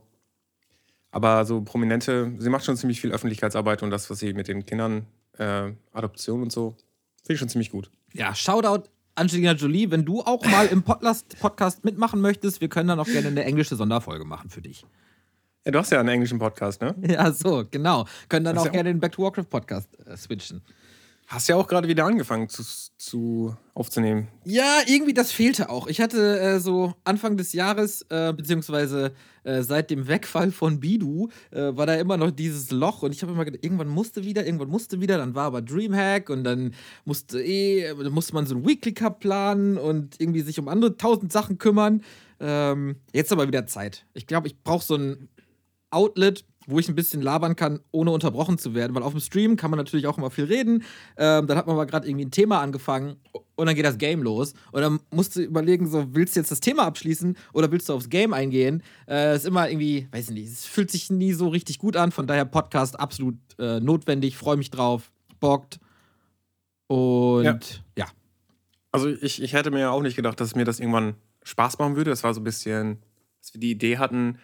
Aber 1.10 1.44
so 1.44 1.62
Prominente, 1.62 2.32
sie 2.38 2.50
macht 2.50 2.64
schon 2.64 2.76
ziemlich 2.76 3.00
viel 3.00 3.12
Öffentlichkeitsarbeit 3.12 3.82
und 3.82 3.90
das, 3.90 4.10
was 4.10 4.18
sie 4.18 4.32
mit 4.32 4.48
den 4.48 4.66
Kindern, 4.66 5.06
äh, 5.38 5.72
Adoption 5.92 6.42
und 6.42 6.52
so, 6.52 6.76
finde 7.22 7.34
ich 7.34 7.38
schon 7.38 7.48
ziemlich 7.48 7.70
gut. 7.70 7.90
Ja, 8.14 8.32
Shoutout 8.32 8.88
Angelina 9.16 9.52
Jolie, 9.52 9.90
wenn 9.90 10.04
du 10.04 10.20
auch 10.22 10.44
mal 10.46 10.66
im 10.66 10.82
Podcast, 10.84 11.36
Podcast 11.40 11.84
mitmachen 11.84 12.20
möchtest, 12.20 12.60
wir 12.60 12.68
können 12.68 12.88
dann 12.88 13.00
auch 13.00 13.06
gerne 13.06 13.28
eine 13.28 13.44
englische 13.44 13.74
Sonderfolge 13.74 14.24
machen 14.24 14.50
für 14.50 14.62
dich. 14.62 14.84
Ja, 15.64 15.72
du 15.72 15.78
hast 15.80 15.90
ja 15.90 15.98
einen 15.98 16.10
englischen 16.10 16.38
Podcast, 16.38 16.80
ne? 16.80 16.94
Ja, 17.08 17.32
so, 17.32 17.64
genau. 17.68 18.06
Können 18.28 18.44
dann 18.44 18.58
auch 18.58 18.66
ja 18.66 18.70
gerne 18.70 18.90
den 18.90 19.00
Back 19.00 19.12
to 19.12 19.22
Warcraft 19.22 19.50
Podcast 19.50 19.88
äh, 20.06 20.16
switchen. 20.16 20.62
Hast 21.34 21.48
ja 21.48 21.56
auch 21.56 21.66
gerade 21.66 21.88
wieder 21.88 22.04
angefangen 22.04 22.48
zu, 22.48 22.62
zu 22.96 23.56
aufzunehmen. 23.74 24.28
Ja, 24.44 24.82
irgendwie 24.86 25.14
das 25.14 25.32
fehlte 25.32 25.68
auch. 25.68 25.88
Ich 25.88 26.00
hatte 26.00 26.38
äh, 26.38 26.60
so 26.60 26.94
Anfang 27.02 27.36
des 27.36 27.52
Jahres, 27.52 28.02
äh, 28.08 28.32
beziehungsweise 28.32 29.12
äh, 29.42 29.62
seit 29.62 29.90
dem 29.90 30.06
Wegfall 30.06 30.52
von 30.52 30.78
Bidu, 30.78 31.30
äh, 31.50 31.76
war 31.76 31.86
da 31.86 31.96
immer 31.96 32.16
noch 32.18 32.30
dieses 32.30 32.70
Loch 32.70 33.02
und 33.02 33.12
ich 33.12 33.22
habe 33.22 33.32
immer 33.32 33.44
gedacht, 33.44 33.64
irgendwann 33.64 33.88
musste 33.88 34.22
wieder, 34.22 34.46
irgendwann 34.46 34.68
musste 34.68 35.00
wieder, 35.00 35.18
dann 35.18 35.34
war 35.34 35.46
aber 35.46 35.60
Dreamhack 35.60 36.30
und 36.30 36.44
dann 36.44 36.72
musste 37.04 37.42
eh, 37.42 37.92
musste 38.10 38.34
man 38.34 38.46
so 38.46 38.54
einen 38.54 38.64
Weekly 38.64 38.94
Cup 38.94 39.18
planen 39.18 39.76
und 39.76 40.20
irgendwie 40.20 40.42
sich 40.42 40.60
um 40.60 40.68
andere 40.68 40.96
tausend 40.96 41.32
Sachen 41.32 41.58
kümmern. 41.58 42.02
Ähm, 42.38 43.00
jetzt 43.12 43.32
aber 43.32 43.48
wieder 43.48 43.66
Zeit. 43.66 44.06
Ich 44.14 44.28
glaube, 44.28 44.46
ich 44.46 44.62
brauche 44.62 44.84
so 44.84 44.94
ein 44.94 45.28
Outlet, 45.90 46.44
wo 46.66 46.78
ich 46.78 46.88
ein 46.88 46.94
bisschen 46.94 47.22
labern 47.22 47.56
kann, 47.56 47.80
ohne 47.90 48.10
unterbrochen 48.10 48.58
zu 48.58 48.74
werden. 48.74 48.94
Weil 48.94 49.02
auf 49.02 49.12
dem 49.12 49.20
Stream 49.20 49.56
kann 49.56 49.70
man 49.70 49.78
natürlich 49.78 50.06
auch 50.06 50.18
immer 50.18 50.30
viel 50.30 50.44
reden. 50.44 50.82
Ähm, 51.16 51.46
dann 51.46 51.56
hat 51.56 51.66
man 51.66 51.76
aber 51.76 51.86
gerade 51.86 52.08
irgendwie 52.08 52.24
ein 52.24 52.30
Thema 52.30 52.60
angefangen 52.60 53.16
und 53.56 53.66
dann 53.66 53.74
geht 53.74 53.84
das 53.84 53.98
Game 53.98 54.22
los. 54.22 54.54
Und 54.72 54.82
dann 54.82 55.00
musst 55.10 55.36
du 55.36 55.42
überlegen, 55.42 55.86
so, 55.88 56.14
willst 56.14 56.36
du 56.36 56.40
jetzt 56.40 56.50
das 56.50 56.60
Thema 56.60 56.84
abschließen 56.84 57.36
oder 57.52 57.70
willst 57.70 57.88
du 57.88 57.94
aufs 57.94 58.08
Game 58.08 58.32
eingehen? 58.32 58.82
Äh, 59.08 59.36
ist 59.36 59.46
immer 59.46 59.68
irgendwie, 59.68 60.08
weiß 60.10 60.28
ich 60.28 60.34
nicht, 60.34 60.48
es 60.48 60.64
fühlt 60.66 60.90
sich 60.90 61.10
nie 61.10 61.32
so 61.32 61.48
richtig 61.48 61.78
gut 61.78 61.96
an. 61.96 62.12
Von 62.12 62.26
daher 62.26 62.44
Podcast 62.44 62.98
absolut 62.98 63.36
äh, 63.58 63.80
notwendig, 63.80 64.36
freue 64.36 64.56
mich 64.56 64.70
drauf, 64.70 65.10
bockt. 65.40 65.78
Und 66.86 67.44
Ja. 67.44 67.58
ja. 67.96 68.06
Also 68.92 69.08
ich, 69.08 69.42
ich 69.42 69.52
hätte 69.52 69.70
mir 69.70 69.80
ja 69.80 69.90
auch 69.90 70.02
nicht 70.02 70.14
gedacht, 70.14 70.40
dass 70.40 70.54
mir 70.54 70.64
das 70.64 70.78
irgendwann 70.78 71.16
Spaß 71.42 71.78
machen 71.78 71.96
würde. 71.96 72.10
Das 72.10 72.22
war 72.22 72.32
so 72.32 72.40
ein 72.40 72.44
bisschen, 72.44 72.98
als 73.40 73.52
wir 73.52 73.60
die 73.60 73.72
Idee 73.72 73.98
hatten, 73.98 74.38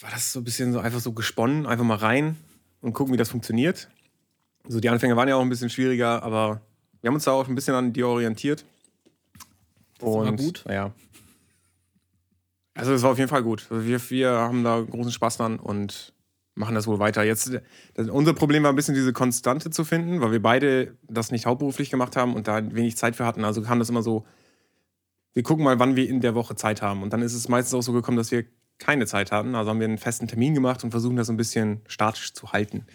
war 0.00 0.10
das 0.10 0.32
so 0.32 0.40
ein 0.40 0.44
bisschen 0.44 0.72
so 0.72 0.80
einfach 0.80 1.00
so 1.00 1.12
gesponnen, 1.12 1.66
einfach 1.66 1.84
mal 1.84 1.96
rein 1.96 2.36
und 2.80 2.92
gucken, 2.92 3.12
wie 3.12 3.18
das 3.18 3.28
funktioniert. 3.28 3.88
So 4.66 4.80
die 4.80 4.88
Anfänge 4.88 5.16
waren 5.16 5.28
ja 5.28 5.36
auch 5.36 5.42
ein 5.42 5.48
bisschen 5.48 5.70
schwieriger, 5.70 6.22
aber 6.22 6.60
wir 7.00 7.08
haben 7.08 7.14
uns 7.14 7.24
da 7.24 7.32
auch 7.32 7.48
ein 7.48 7.54
bisschen 7.54 7.74
an 7.74 7.92
die 7.92 8.04
orientiert. 8.04 8.64
war 10.00 10.26
Und 10.26 10.36
gut. 10.36 10.64
Naja. 10.66 10.92
Also 12.74 12.92
es 12.92 13.02
war 13.02 13.10
auf 13.10 13.18
jeden 13.18 13.28
Fall 13.28 13.42
gut. 13.42 13.66
Also 13.70 13.86
wir, 13.86 14.10
wir 14.10 14.30
haben 14.30 14.64
da 14.64 14.80
großen 14.80 15.12
Spaß 15.12 15.38
dran 15.38 15.58
und 15.58 16.14
machen 16.54 16.74
das 16.74 16.86
wohl 16.86 16.98
weiter. 16.98 17.22
Jetzt, 17.24 17.52
das, 17.94 18.08
unser 18.08 18.32
Problem 18.32 18.62
war 18.62 18.70
ein 18.70 18.76
bisschen 18.76 18.94
diese 18.94 19.12
Konstante 19.12 19.70
zu 19.70 19.84
finden, 19.84 20.20
weil 20.20 20.32
wir 20.32 20.42
beide 20.42 20.96
das 21.08 21.30
nicht 21.30 21.46
hauptberuflich 21.46 21.90
gemacht 21.90 22.16
haben 22.16 22.34
und 22.34 22.48
da 22.48 22.62
wenig 22.74 22.96
Zeit 22.96 23.16
für 23.16 23.26
hatten. 23.26 23.44
Also 23.44 23.62
kam 23.62 23.78
das 23.78 23.88
immer 23.88 24.02
so, 24.02 24.24
wir 25.32 25.42
gucken 25.42 25.64
mal, 25.64 25.78
wann 25.78 25.96
wir 25.96 26.08
in 26.08 26.20
der 26.20 26.34
Woche 26.34 26.56
Zeit 26.56 26.82
haben. 26.82 27.02
Und 27.02 27.12
dann 27.12 27.22
ist 27.22 27.34
es 27.34 27.48
meistens 27.48 27.74
auch 27.74 27.82
so 27.82 27.92
gekommen, 27.92 28.16
dass 28.16 28.30
wir 28.30 28.44
keine 28.80 29.06
Zeit 29.06 29.30
hatten. 29.30 29.54
Also 29.54 29.70
haben 29.70 29.78
wir 29.78 29.86
einen 29.86 29.98
festen 29.98 30.26
Termin 30.26 30.54
gemacht 30.54 30.82
und 30.82 30.90
versuchen 30.90 31.14
das 31.14 31.28
so 31.28 31.32
ein 31.32 31.36
bisschen 31.36 31.82
statisch 31.86 32.32
zu 32.32 32.52
halten. 32.52 32.86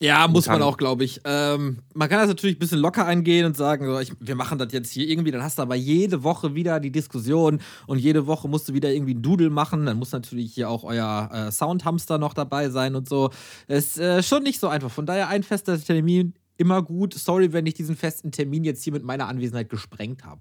Ja, 0.00 0.26
muss 0.26 0.46
man 0.48 0.60
auch, 0.60 0.76
glaube 0.76 1.04
ich. 1.04 1.20
Ähm, 1.24 1.78
man 1.94 2.08
kann 2.08 2.18
das 2.18 2.28
natürlich 2.28 2.56
ein 2.56 2.58
bisschen 2.58 2.80
locker 2.80 3.06
angehen 3.06 3.46
und 3.46 3.56
sagen, 3.56 3.86
so, 3.86 3.98
ich, 4.00 4.12
wir 4.18 4.34
machen 4.34 4.58
das 4.58 4.72
jetzt 4.72 4.90
hier 4.90 5.08
irgendwie, 5.08 5.30
dann 5.30 5.42
hast 5.42 5.58
du 5.58 5.62
aber 5.62 5.76
jede 5.76 6.24
Woche 6.24 6.54
wieder 6.54 6.80
die 6.80 6.90
Diskussion 6.90 7.60
und 7.86 7.98
jede 7.98 8.26
Woche 8.26 8.48
musst 8.48 8.68
du 8.68 8.74
wieder 8.74 8.92
irgendwie 8.92 9.14
ein 9.14 9.22
Doodle 9.22 9.50
machen. 9.50 9.86
Dann 9.86 9.96
muss 9.96 10.12
natürlich 10.12 10.52
hier 10.52 10.68
auch 10.68 10.82
euer 10.82 11.30
äh, 11.32 11.52
Soundhamster 11.52 12.18
noch 12.18 12.34
dabei 12.34 12.70
sein 12.70 12.96
und 12.96 13.08
so. 13.08 13.30
Ist 13.68 13.98
äh, 13.98 14.22
schon 14.22 14.42
nicht 14.42 14.58
so 14.58 14.68
einfach. 14.68 14.90
Von 14.90 15.06
daher 15.06 15.28
ein 15.28 15.44
fester 15.44 15.80
Termin 15.80 16.34
immer 16.56 16.82
gut. 16.82 17.14
Sorry, 17.14 17.52
wenn 17.52 17.64
ich 17.66 17.74
diesen 17.74 17.96
festen 17.96 18.32
Termin 18.32 18.64
jetzt 18.64 18.82
hier 18.82 18.92
mit 18.92 19.04
meiner 19.04 19.28
Anwesenheit 19.28 19.70
gesprengt 19.70 20.24
habe. 20.24 20.40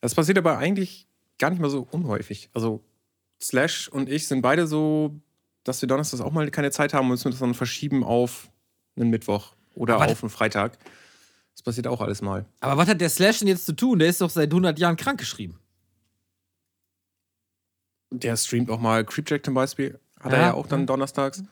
Das 0.00 0.14
passiert 0.14 0.38
aber 0.38 0.58
eigentlich 0.58 1.06
gar 1.38 1.50
nicht 1.50 1.60
mal 1.60 1.70
so 1.70 1.86
unhäufig. 1.90 2.50
Also 2.52 2.82
Slash 3.42 3.88
und 3.88 4.08
ich 4.08 4.26
sind 4.28 4.42
beide 4.42 4.66
so, 4.66 5.14
dass 5.64 5.80
wir 5.82 5.88
donnerstags 5.88 6.20
auch 6.22 6.32
mal 6.32 6.50
keine 6.50 6.70
Zeit 6.70 6.94
haben 6.94 7.04
und 7.06 7.10
müssen 7.12 7.30
das 7.30 7.40
dann 7.40 7.54
verschieben 7.54 8.02
auf 8.04 8.50
einen 8.96 9.10
Mittwoch 9.10 9.54
oder 9.74 9.96
Aber 9.96 10.10
auf 10.10 10.22
einen 10.22 10.30
Freitag. 10.30 10.78
Das 11.52 11.62
passiert 11.62 11.86
auch 11.86 12.00
alles 12.00 12.22
mal. 12.22 12.46
Aber 12.60 12.76
was 12.76 12.88
hat 12.88 13.00
der 13.00 13.08
Slash 13.10 13.38
denn 13.40 13.48
jetzt 13.48 13.66
zu 13.66 13.74
tun? 13.74 13.98
Der 13.98 14.08
ist 14.08 14.20
doch 14.20 14.30
seit 14.30 14.50
100 14.50 14.78
Jahren 14.78 14.96
krankgeschrieben. 14.96 15.58
Der 18.10 18.36
streamt 18.36 18.70
auch 18.70 18.80
mal 18.80 19.04
Creepjack 19.04 19.44
zum 19.44 19.54
Beispiel. 19.54 19.98
Hat 20.20 20.32
er 20.32 20.38
Ja. 20.38 20.46
ja 20.48 20.54
auch 20.54 20.66
dann 20.66 20.86
donnerstags. 20.86 21.42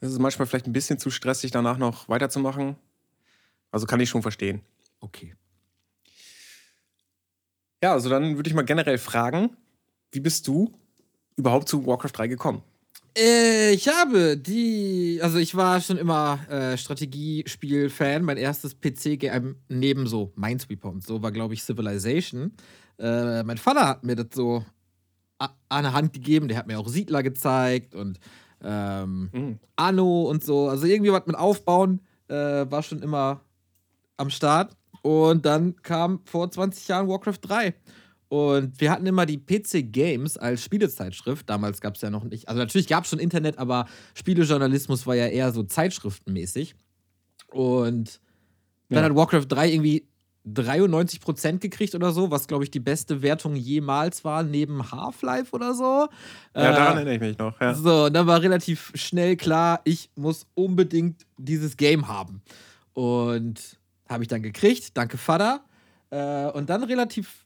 Das 0.00 0.12
ist 0.12 0.18
manchmal 0.18 0.46
vielleicht 0.46 0.66
ein 0.66 0.72
bisschen 0.72 0.98
zu 0.98 1.10
stressig, 1.10 1.50
danach 1.50 1.76
noch 1.78 2.08
weiterzumachen. 2.08 2.76
Also 3.70 3.86
kann 3.86 4.00
ich 4.00 4.08
schon 4.08 4.22
verstehen. 4.22 4.62
Okay. 5.00 5.34
Ja, 7.82 7.92
also 7.92 8.08
dann 8.08 8.36
würde 8.36 8.48
ich 8.48 8.54
mal 8.54 8.62
generell 8.64 8.98
fragen, 8.98 9.56
wie 10.12 10.20
bist 10.20 10.46
du 10.48 10.72
überhaupt 11.40 11.68
zu 11.68 11.86
Warcraft 11.86 12.12
3 12.12 12.28
gekommen? 12.28 12.62
Äh, 13.18 13.72
ich 13.72 13.88
habe 13.88 14.36
die, 14.36 15.18
also 15.22 15.38
ich 15.38 15.54
war 15.56 15.80
schon 15.80 15.96
immer 15.96 16.38
äh, 16.48 16.76
Strategiespiel-Fan. 16.76 18.22
Mein 18.22 18.36
erstes 18.36 18.76
PC-Game 18.80 19.56
neben 19.68 20.06
so 20.06 20.32
Minesweeper 20.36 20.88
und 20.90 21.04
so 21.04 21.20
war, 21.22 21.32
glaube 21.32 21.54
ich, 21.54 21.62
Civilization. 21.64 22.52
Äh, 22.98 23.42
mein 23.42 23.58
Vater 23.58 23.88
hat 23.88 24.04
mir 24.04 24.14
das 24.16 24.28
so 24.34 24.64
an 25.68 25.82
der 25.84 25.92
Hand 25.92 26.12
gegeben. 26.12 26.48
Der 26.48 26.58
hat 26.58 26.66
mir 26.66 26.78
auch 26.78 26.88
Siedler 26.88 27.22
gezeigt 27.22 27.94
und 27.94 28.20
ähm, 28.62 29.30
Mhm. 29.32 29.58
Anno 29.76 30.28
und 30.28 30.44
so. 30.44 30.68
Also 30.68 30.86
irgendwie 30.86 31.12
was 31.12 31.26
mit 31.26 31.36
Aufbauen 31.36 32.00
äh, 32.28 32.34
war 32.34 32.82
schon 32.82 33.02
immer 33.02 33.40
am 34.18 34.30
Start. 34.30 34.76
Und 35.02 35.46
dann 35.46 35.76
kam 35.76 36.20
vor 36.26 36.50
20 36.50 36.86
Jahren 36.88 37.08
Warcraft 37.08 37.38
3. 37.40 37.74
Und 38.30 38.80
wir 38.80 38.92
hatten 38.92 39.06
immer 39.06 39.26
die 39.26 39.38
PC 39.38 39.92
Games 39.92 40.36
als 40.38 40.62
Spielezeitschrift. 40.62 41.50
Damals 41.50 41.80
gab 41.80 41.96
es 41.96 42.00
ja 42.00 42.10
noch 42.10 42.22
nicht. 42.22 42.48
Also 42.48 42.60
natürlich 42.60 42.86
gab 42.86 43.02
es 43.02 43.10
schon 43.10 43.18
Internet, 43.18 43.58
aber 43.58 43.86
Spielejournalismus 44.14 45.04
war 45.04 45.16
ja 45.16 45.26
eher 45.26 45.50
so 45.52 45.64
zeitschriftenmäßig. 45.64 46.76
Und 47.48 48.20
dann 48.88 48.98
Ja. 49.02 49.04
hat 49.10 49.16
Warcraft 49.16 49.46
3 49.48 49.72
irgendwie 49.72 50.06
93% 50.44 51.60
gekriegt 51.60 51.96
oder 51.96 52.12
so, 52.12 52.30
was 52.30 52.46
glaube 52.46 52.62
ich 52.62 52.70
die 52.70 52.78
beste 52.78 53.20
Wertung 53.22 53.56
jemals 53.56 54.24
war, 54.24 54.44
neben 54.44 54.92
Half-Life 54.92 55.52
oder 55.52 55.74
so. 55.74 56.08
Ja, 56.54 56.72
daran 56.72 56.96
erinnere 56.98 57.14
ich 57.14 57.20
mich 57.20 57.38
noch. 57.38 57.60
Ja. 57.60 57.74
So, 57.74 58.04
und 58.04 58.12
dann 58.14 58.28
war 58.28 58.40
relativ 58.40 58.92
schnell 58.94 59.36
klar, 59.36 59.80
ich 59.84 60.08
muss 60.14 60.46
unbedingt 60.54 61.26
dieses 61.36 61.76
Game 61.76 62.06
haben. 62.06 62.42
Und 62.94 63.76
habe 64.08 64.22
ich 64.22 64.28
dann 64.28 64.42
gekriegt, 64.42 64.96
danke 64.96 65.18
Vater. 65.18 65.64
Äh, 66.10 66.46
und 66.52 66.70
dann 66.70 66.84
relativ 66.84 67.39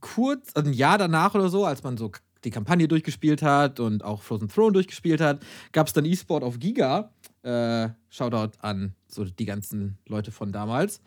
kurz, 0.00 0.50
also 0.54 0.70
ein 0.70 0.74
Jahr 0.74 0.98
danach 0.98 1.34
oder 1.34 1.48
so, 1.48 1.64
als 1.64 1.82
man 1.82 1.96
so 1.96 2.12
die 2.44 2.50
Kampagne 2.50 2.88
durchgespielt 2.88 3.42
hat 3.42 3.80
und 3.80 4.04
auch 4.04 4.22
Frozen 4.22 4.48
Throne 4.48 4.72
durchgespielt 4.72 5.20
hat, 5.20 5.44
gab 5.72 5.86
es 5.86 5.92
dann 5.92 6.04
E-Sport 6.04 6.44
auf 6.44 6.58
Giga. 6.58 7.10
Äh, 7.42 7.88
Shoutout 8.10 8.58
an 8.60 8.94
so 9.08 9.24
die 9.24 9.44
ganzen 9.44 9.98
Leute 10.06 10.30
von 10.30 10.52
damals. 10.52 11.00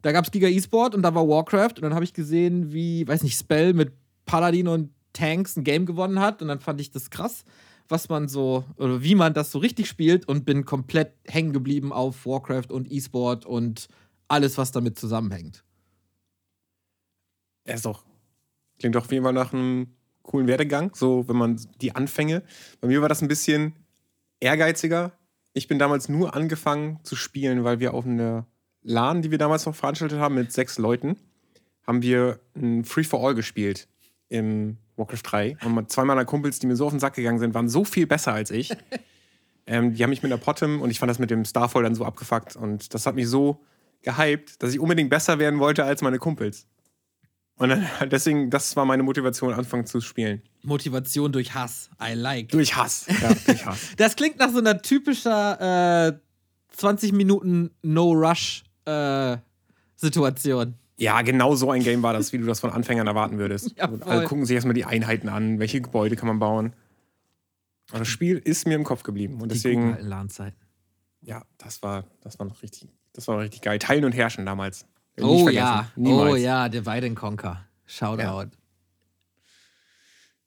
Da 0.00 0.12
gab 0.12 0.24
es 0.24 0.30
Giga 0.30 0.48
E-Sport 0.48 0.94
und 0.94 1.02
da 1.02 1.14
war 1.14 1.28
Warcraft 1.28 1.74
und 1.76 1.82
dann 1.82 1.94
habe 1.94 2.04
ich 2.04 2.14
gesehen, 2.14 2.72
wie, 2.72 3.06
weiß 3.06 3.22
nicht, 3.22 3.38
Spell 3.38 3.72
mit 3.72 3.92
Paladin 4.24 4.68
und 4.68 4.90
Tanks 5.12 5.56
ein 5.56 5.64
Game 5.64 5.86
gewonnen 5.86 6.20
hat 6.20 6.42
und 6.42 6.48
dann 6.48 6.60
fand 6.60 6.80
ich 6.80 6.90
das 6.90 7.10
krass, 7.10 7.44
was 7.88 8.08
man 8.08 8.28
so, 8.28 8.64
oder 8.76 9.02
wie 9.02 9.14
man 9.14 9.34
das 9.34 9.52
so 9.52 9.58
richtig 9.58 9.88
spielt 9.88 10.26
und 10.26 10.44
bin 10.44 10.64
komplett 10.64 11.12
hängen 11.26 11.52
geblieben 11.52 11.92
auf 11.92 12.26
Warcraft 12.26 12.70
und 12.70 12.90
E-Sport 12.90 13.44
und 13.44 13.88
alles, 14.28 14.56
was 14.56 14.72
damit 14.72 14.98
zusammenhängt. 14.98 15.62
Er 17.64 17.74
ist 17.76 17.84
doch, 17.84 18.04
klingt 18.82 18.96
doch 18.96 19.04
auf 19.04 19.12
jeden 19.12 19.22
Fall 19.24 19.32
nach 19.32 19.52
einem 19.52 19.94
coolen 20.22 20.48
Werdegang, 20.48 20.90
so 20.94 21.28
wenn 21.28 21.36
man 21.36 21.60
die 21.80 21.94
Anfänge. 21.94 22.42
Bei 22.80 22.88
mir 22.88 23.00
war 23.00 23.08
das 23.08 23.22
ein 23.22 23.28
bisschen 23.28 23.74
ehrgeiziger. 24.40 25.12
Ich 25.52 25.68
bin 25.68 25.78
damals 25.78 26.08
nur 26.08 26.34
angefangen 26.34 26.98
zu 27.04 27.14
spielen, 27.14 27.62
weil 27.62 27.78
wir 27.78 27.94
auf 27.94 28.06
einer 28.06 28.46
LAN, 28.82 29.22
die 29.22 29.30
wir 29.30 29.38
damals 29.38 29.66
noch 29.66 29.74
veranstaltet 29.76 30.18
haben 30.18 30.34
mit 30.34 30.50
sechs 30.50 30.78
Leuten, 30.78 31.16
haben 31.86 32.02
wir 32.02 32.40
ein 32.56 32.84
Free 32.84 33.04
for 33.04 33.24
All 33.24 33.36
gespielt 33.36 33.86
im 34.28 34.78
Warcraft 34.96 35.22
3. 35.22 35.56
Und 35.64 35.90
zwei 35.90 36.04
meiner 36.04 36.24
Kumpels, 36.24 36.58
die 36.58 36.66
mir 36.66 36.74
so 36.74 36.86
auf 36.86 36.92
den 36.92 36.98
Sack 36.98 37.14
gegangen 37.14 37.38
sind, 37.38 37.54
waren 37.54 37.68
so 37.68 37.84
viel 37.84 38.08
besser 38.08 38.32
als 38.32 38.50
ich. 38.50 38.72
ähm, 39.66 39.94
die 39.94 40.02
haben 40.02 40.10
mich 40.10 40.24
mit 40.24 40.32
der 40.32 40.38
Potom 40.38 40.80
und 40.80 40.90
ich 40.90 40.98
fand 40.98 41.08
das 41.08 41.20
mit 41.20 41.30
dem 41.30 41.44
Starfall 41.44 41.84
dann 41.84 41.94
so 41.94 42.04
abgefuckt. 42.04 42.56
Und 42.56 42.94
das 42.94 43.06
hat 43.06 43.14
mich 43.14 43.28
so 43.28 43.60
gehypt, 44.02 44.60
dass 44.60 44.72
ich 44.72 44.80
unbedingt 44.80 45.10
besser 45.10 45.38
werden 45.38 45.60
wollte 45.60 45.84
als 45.84 46.02
meine 46.02 46.18
Kumpels. 46.18 46.66
Und 47.62 47.68
dann, 47.68 47.86
deswegen, 48.10 48.50
das 48.50 48.74
war 48.74 48.84
meine 48.84 49.04
Motivation, 49.04 49.54
anfangen 49.54 49.86
zu 49.86 50.00
spielen. 50.00 50.42
Motivation 50.62 51.30
durch 51.30 51.54
Hass. 51.54 51.90
I 52.02 52.14
like. 52.14 52.48
Durch 52.48 52.74
Hass. 52.74 53.06
Ja, 53.06 53.32
durch 53.46 53.64
Hass. 53.64 53.90
das 53.96 54.16
klingt 54.16 54.38
nach 54.40 54.50
so 54.50 54.58
einer 54.58 54.82
typischer 54.82 56.08
äh, 56.08 56.12
20 56.76 57.12
Minuten 57.12 57.70
No-Rush 57.82 58.64
äh, 58.84 59.36
Situation. 59.94 60.74
Ja, 60.96 61.22
genau 61.22 61.54
so 61.54 61.70
ein 61.70 61.84
Game 61.84 62.02
war 62.02 62.12
das, 62.12 62.32
wie 62.32 62.38
du 62.38 62.46
das 62.46 62.58
von 62.58 62.70
Anfängern 62.70 63.06
erwarten 63.06 63.38
würdest. 63.38 63.74
Ja, 63.76 63.88
alle 64.06 64.24
gucken 64.24 64.44
sich 64.44 64.56
erstmal 64.56 64.74
die 64.74 64.84
Einheiten 64.84 65.28
an, 65.28 65.60
welche 65.60 65.80
Gebäude 65.80 66.16
kann 66.16 66.26
man 66.26 66.40
bauen. 66.40 66.72
Und 67.92 68.00
das 68.00 68.08
Spiel 68.08 68.38
ist 68.38 68.66
mir 68.66 68.74
im 68.74 68.84
Kopf 68.84 69.04
geblieben. 69.04 69.40
Und 69.40 69.52
deswegen. 69.52 69.96
Die 69.96 70.02
LAN-Zeiten. 70.02 70.56
Ja, 71.20 71.44
das 71.58 71.80
war, 71.84 72.06
das 72.22 72.40
war 72.40 72.46
noch 72.46 72.60
richtig, 72.62 72.88
das 73.12 73.28
war 73.28 73.36
noch 73.36 73.42
richtig 73.42 73.62
geil. 73.62 73.78
Teilen 73.78 74.04
und 74.04 74.12
herrschen 74.12 74.44
damals. 74.46 74.86
Oh 75.20 75.48
ja, 75.48 75.90
Niemals. 75.96 76.32
oh 76.32 76.36
ja, 76.36 76.68
Divide 76.68 77.06
and 77.06 77.16
Conquer. 77.16 77.66
Shoutout. 77.86 78.22
Ja. 78.22 78.46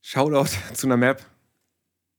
Shoutout 0.01 0.49
zu 0.73 0.87
einer 0.87 0.97
Map. 0.97 1.23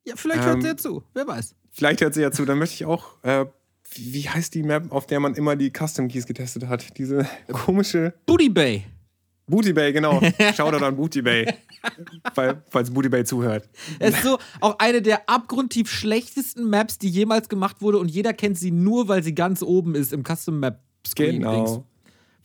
Ja, 0.04 0.14
vielleicht 0.16 0.44
hört 0.44 0.56
ähm, 0.56 0.62
sie 0.62 0.68
ja 0.68 0.76
zu, 0.76 1.02
wer 1.14 1.26
weiß. 1.26 1.54
Vielleicht 1.72 2.00
hört 2.00 2.14
sie 2.14 2.22
ja 2.22 2.30
zu, 2.30 2.44
dann 2.44 2.58
möchte 2.58 2.74
ich 2.74 2.84
auch 2.84 3.22
äh, 3.22 3.46
wie 3.94 4.28
heißt 4.28 4.54
die 4.54 4.62
Map, 4.62 4.90
auf 4.90 5.06
der 5.06 5.20
man 5.20 5.34
immer 5.34 5.56
die 5.56 5.70
Custom 5.70 6.08
Keys 6.08 6.26
getestet 6.26 6.66
hat? 6.66 6.98
Diese 6.98 7.26
komische. 7.52 8.14
Booty 8.26 8.48
Bay. 8.48 8.84
Booty 9.46 9.72
Bay, 9.72 9.92
genau. 9.92 10.20
Shoutout 10.56 10.84
an 10.84 10.96
Booty 10.96 11.22
Bay. 11.22 11.46
falls 12.70 12.90
Booty 12.90 13.08
Bay 13.08 13.24
zuhört. 13.24 13.68
Es 14.00 14.16
ist 14.16 14.24
so 14.24 14.38
auch 14.60 14.78
eine 14.78 15.02
der 15.02 15.28
abgrundtief 15.28 15.88
schlechtesten 15.88 16.68
Maps, 16.68 16.98
die 16.98 17.08
jemals 17.08 17.48
gemacht 17.48 17.80
wurde 17.80 17.98
und 17.98 18.08
jeder 18.08 18.32
kennt 18.32 18.58
sie 18.58 18.72
nur, 18.72 19.06
weil 19.08 19.22
sie 19.22 19.34
ganz 19.34 19.62
oben 19.62 19.94
ist 19.94 20.12
im 20.12 20.24
Custom 20.24 20.58
Map 20.58 20.80
Screen. 21.06 21.38
Genau. 21.40 21.86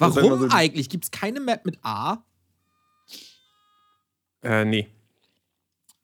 Warum 0.01 0.39
so 0.39 0.48
eigentlich? 0.50 0.89
Gibt 0.89 1.05
es 1.05 1.12
keine 1.12 1.39
Map 1.39 1.65
mit 1.65 1.77
A? 1.84 2.24
Äh, 4.43 4.65
nee. 4.65 4.88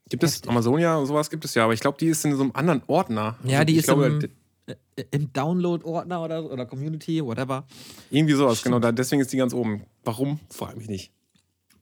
Gibt 0.09 0.23
es 0.23 0.47
Amazonia, 0.47 1.03
sowas 1.05 1.29
gibt 1.29 1.43
es 1.43 1.53
ja, 1.53 1.65
aber 1.65 1.73
ich 1.73 1.81
glaube, 1.81 1.97
die 1.97 2.07
ist 2.07 2.23
in 2.23 2.35
so 2.35 2.43
einem 2.43 2.51
anderen 2.53 2.81
Ordner. 2.87 3.37
Ja, 3.43 3.59
also, 3.59 3.65
die 3.65 3.75
ist 3.75 3.85
glaube, 3.85 4.05
im 4.05 4.29
äh, 4.67 5.03
im 5.11 5.31
Download-Ordner 5.31 6.21
oder, 6.21 6.51
oder 6.51 6.65
Community, 6.65 7.23
whatever. 7.23 7.65
Irgendwie 8.09 8.33
sowas, 8.33 8.59
Stimmt. 8.59 8.75
genau. 8.75 8.79
Da, 8.79 8.91
deswegen 8.91 9.21
ist 9.21 9.31
die 9.31 9.37
ganz 9.37 9.53
oben. 9.53 9.83
Warum? 10.03 10.39
Frage 10.49 10.77
mich 10.77 10.89
nicht. 10.89 11.11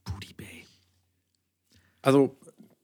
Booty 0.03 0.33
Bay. 0.33 0.65
Also, 2.01 2.35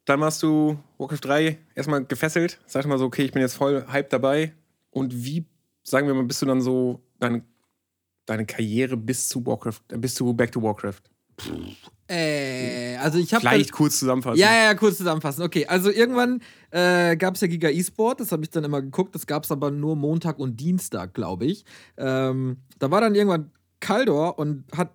dann 0.05 0.19
warst 0.19 0.41
du 0.41 0.79
Warcraft 0.97 1.19
3 1.21 1.57
erstmal 1.75 2.03
gefesselt. 2.05 2.59
Sag 2.65 2.85
mal 2.87 2.97
so, 2.97 3.05
okay, 3.05 3.23
ich 3.23 3.31
bin 3.31 3.41
jetzt 3.41 3.53
voll 3.53 3.85
hype 3.91 4.09
dabei. 4.09 4.53
Und 4.89 5.23
wie, 5.23 5.45
sagen 5.83 6.07
wir 6.07 6.15
mal, 6.15 6.23
bist 6.23 6.41
du 6.41 6.47
dann 6.47 6.61
so 6.61 7.01
deine, 7.19 7.43
deine 8.31 8.45
Karriere 8.45 8.97
bis 8.97 9.29
zu 9.29 9.45
Warcraft, 9.45 9.81
äh, 9.91 9.97
bis 9.97 10.15
zu 10.15 10.33
Back 10.33 10.51
to 10.51 10.61
Warcraft? 10.61 11.01
Äh, 12.07 12.97
also 12.97 13.17
ich 13.17 13.33
habe 13.33 13.41
vielleicht 13.41 13.71
kurz 13.71 13.99
zusammenfassen. 13.99 14.39
Ja, 14.39 14.53
ja, 14.53 14.73
kurz 14.73 14.97
zusammenfassen. 14.97 15.43
Okay, 15.43 15.65
also 15.65 15.89
irgendwann 15.89 16.41
äh, 16.71 17.15
gab 17.15 17.35
es 17.35 17.41
ja 17.41 17.47
Giga 17.47 17.69
eSport, 17.69 18.19
das 18.19 18.31
habe 18.31 18.43
ich 18.43 18.49
dann 18.49 18.63
immer 18.63 18.81
geguckt. 18.81 19.15
Das 19.15 19.25
gab 19.25 19.43
es 19.43 19.51
aber 19.51 19.71
nur 19.71 19.95
Montag 19.95 20.39
und 20.39 20.59
Dienstag, 20.59 21.13
glaube 21.13 21.45
ich. 21.45 21.63
Ähm, 21.97 22.57
da 22.79 22.91
war 22.91 23.01
dann 23.01 23.15
irgendwann 23.15 23.51
Kaldor 23.79 24.37
und 24.37 24.65
hat 24.75 24.93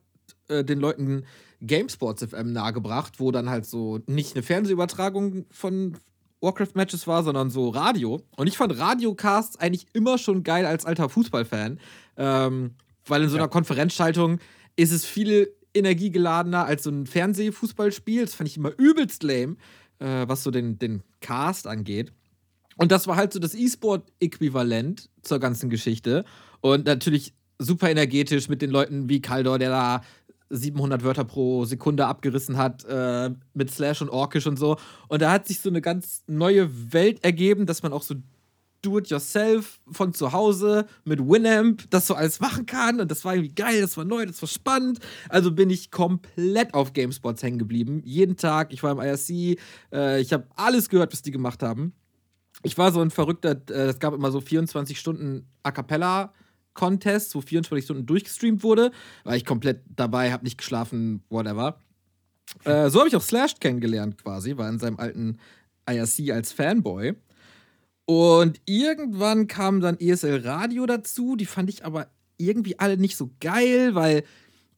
äh, 0.49 0.63
den 0.63 0.79
Leuten 0.79 1.25
GameSports 1.63 2.23
FM 2.23 2.53
nahegebracht, 2.53 3.19
wo 3.19 3.31
dann 3.31 3.49
halt 3.49 3.67
so 3.67 4.01
nicht 4.07 4.37
eine 4.37 4.43
Fernsehübertragung 4.43 5.47
von 5.51 5.97
Warcraft-Matches 6.41 7.07
war, 7.07 7.23
sondern 7.23 7.51
so 7.51 7.71
Radio. 7.71 8.21
Und 8.37 8.47
ich 8.47 8.59
fand 8.59 8.79
Radiocasts 8.79 9.59
eigentlich 9.59 9.87
immer 9.95 10.19
schon 10.19 10.43
geil 10.43 10.67
als 10.67 10.85
alter 10.85 11.09
Fußballfan. 11.09 11.81
Ähm, 12.19 12.75
weil 13.07 13.23
in 13.23 13.29
so 13.29 13.37
einer 13.37 13.45
ja. 13.45 13.49
Konferenzschaltung 13.49 14.39
ist 14.77 14.93
es 14.93 15.05
viel 15.05 15.53
energiegeladener 15.75 16.65
als 16.65 16.85
so 16.85 16.91
ein 16.91 17.07
Fernsehfußballspiel. 17.07 18.23
Das 18.23 18.35
fand 18.35 18.49
ich 18.49 18.57
immer 18.57 18.73
übelst 18.79 19.23
lame, 19.23 19.57
äh, 19.99 20.27
was 20.27 20.43
so 20.43 20.51
den, 20.51 20.79
den 20.79 21.03
Cast 21.21 21.67
angeht. 21.67 22.13
Und 22.77 22.93
das 22.93 23.07
war 23.07 23.17
halt 23.17 23.33
so 23.33 23.39
das 23.39 23.55
E-Sport-Äquivalent 23.55 25.09
zur 25.23 25.39
ganzen 25.39 25.71
Geschichte. 25.71 26.25
Und 26.61 26.87
natürlich 26.87 27.35
super 27.59 27.91
energetisch 27.91 28.49
mit 28.49 28.61
den 28.61 28.71
Leuten 28.71 29.09
wie 29.09 29.23
Kaldor, 29.23 29.59
der 29.59 29.71
da 29.71 30.03
700 30.51 31.03
Wörter 31.03 31.25
pro 31.25 31.65
Sekunde 31.65 32.07
abgerissen 32.07 32.57
hat, 32.57 32.85
äh, 32.85 33.31
mit 33.55 33.71
Slash 33.71 34.03
und 34.03 34.11
Orkish 34.11 34.47
und 34.47 34.59
so. 34.59 34.77
Und 35.09 35.23
da 35.23 35.33
hat 35.33 35.47
sich 35.47 35.61
so 35.61 35.69
eine 35.69 35.81
ganz 35.81 36.23
neue 36.27 36.93
Welt 36.93 37.25
ergeben, 37.25 37.67
dass 37.67 37.83
man 37.83 37.93
auch 37.93 38.03
so 38.03 38.15
Do-it-yourself 38.83 39.81
von 39.91 40.15
zu 40.15 40.33
Hause 40.33 40.87
mit 41.05 41.21
Winamp 41.21 41.91
das 41.91 42.07
so 42.07 42.15
alles 42.15 42.41
machen 42.41 42.67
kann. 42.67 43.01
Und 43.01 43.11
das 43.11 43.25
war 43.25 43.35
irgendwie 43.35 43.55
geil, 43.55 43.81
das 43.81 43.97
war 43.97 44.05
neu, 44.05 44.27
das 44.27 44.41
war 44.43 44.49
spannend. 44.49 44.99
Also 45.29 45.53
bin 45.53 45.71
ich 45.71 45.91
komplett 45.91 46.75
auf 46.75 46.93
GameSpots 46.93 47.43
hängen 47.43 47.59
geblieben. 47.59 48.03
Jeden 48.05 48.37
Tag, 48.37 48.73
ich 48.73 48.83
war 48.83 48.93
im 48.93 48.99
IRC, 48.99 49.59
äh, 49.93 50.21
ich 50.21 50.33
habe 50.33 50.47
alles 50.57 50.89
gehört, 50.89 51.13
was 51.13 51.23
die 51.23 51.31
gemacht 51.31 51.63
haben. 51.63 51.93
Ich 52.63 52.79
war 52.79 52.93
so 52.93 53.01
ein 53.01 53.11
verrückter, 53.11 53.61
äh, 53.71 53.89
es 53.89 53.99
gab 53.99 54.15
immer 54.15 54.31
so 54.31 54.41
24 54.41 54.99
Stunden 54.99 55.47
A 55.63 55.71
Cappella. 55.71 56.33
Contests, 56.77 57.35
wo 57.35 57.41
24 57.41 57.85
Stunden 57.85 58.07
durchgestreamt 58.07 58.63
wurde. 58.63 58.93
War 59.25 59.35
ich 59.35 59.45
komplett 59.45 59.81
dabei, 59.89 60.31
hab 60.31 60.43
nicht 60.43 60.59
geschlafen, 60.59 61.23
whatever. 61.31 61.81
Äh, 62.65 62.91
so 62.91 63.01
habe 63.01 63.09
ich 63.09 63.17
auch 63.17 63.23
Slash 63.23 63.55
kennengelernt 63.59 64.23
quasi, 64.23 64.57
war 64.57 64.69
in 64.69 64.79
seinem 64.79 64.99
alten 64.99 65.39
IRC 65.89 66.31
als 66.33 66.53
Fanboy. 66.53 67.15
Und 68.07 68.61
irgendwann 68.67 69.49
kam 69.49 69.81
dann 69.81 69.99
ESL 69.99 70.47
Radio 70.47 70.87
dazu. 70.87 71.37
Die 71.37 71.45
fand 71.45 71.69
ich 71.69 71.85
aber 71.85 72.09
irgendwie 72.39 72.79
alle 72.79 72.97
nicht 72.97 73.17
so 73.17 73.31
geil, 73.41 73.95
weil 73.95 74.23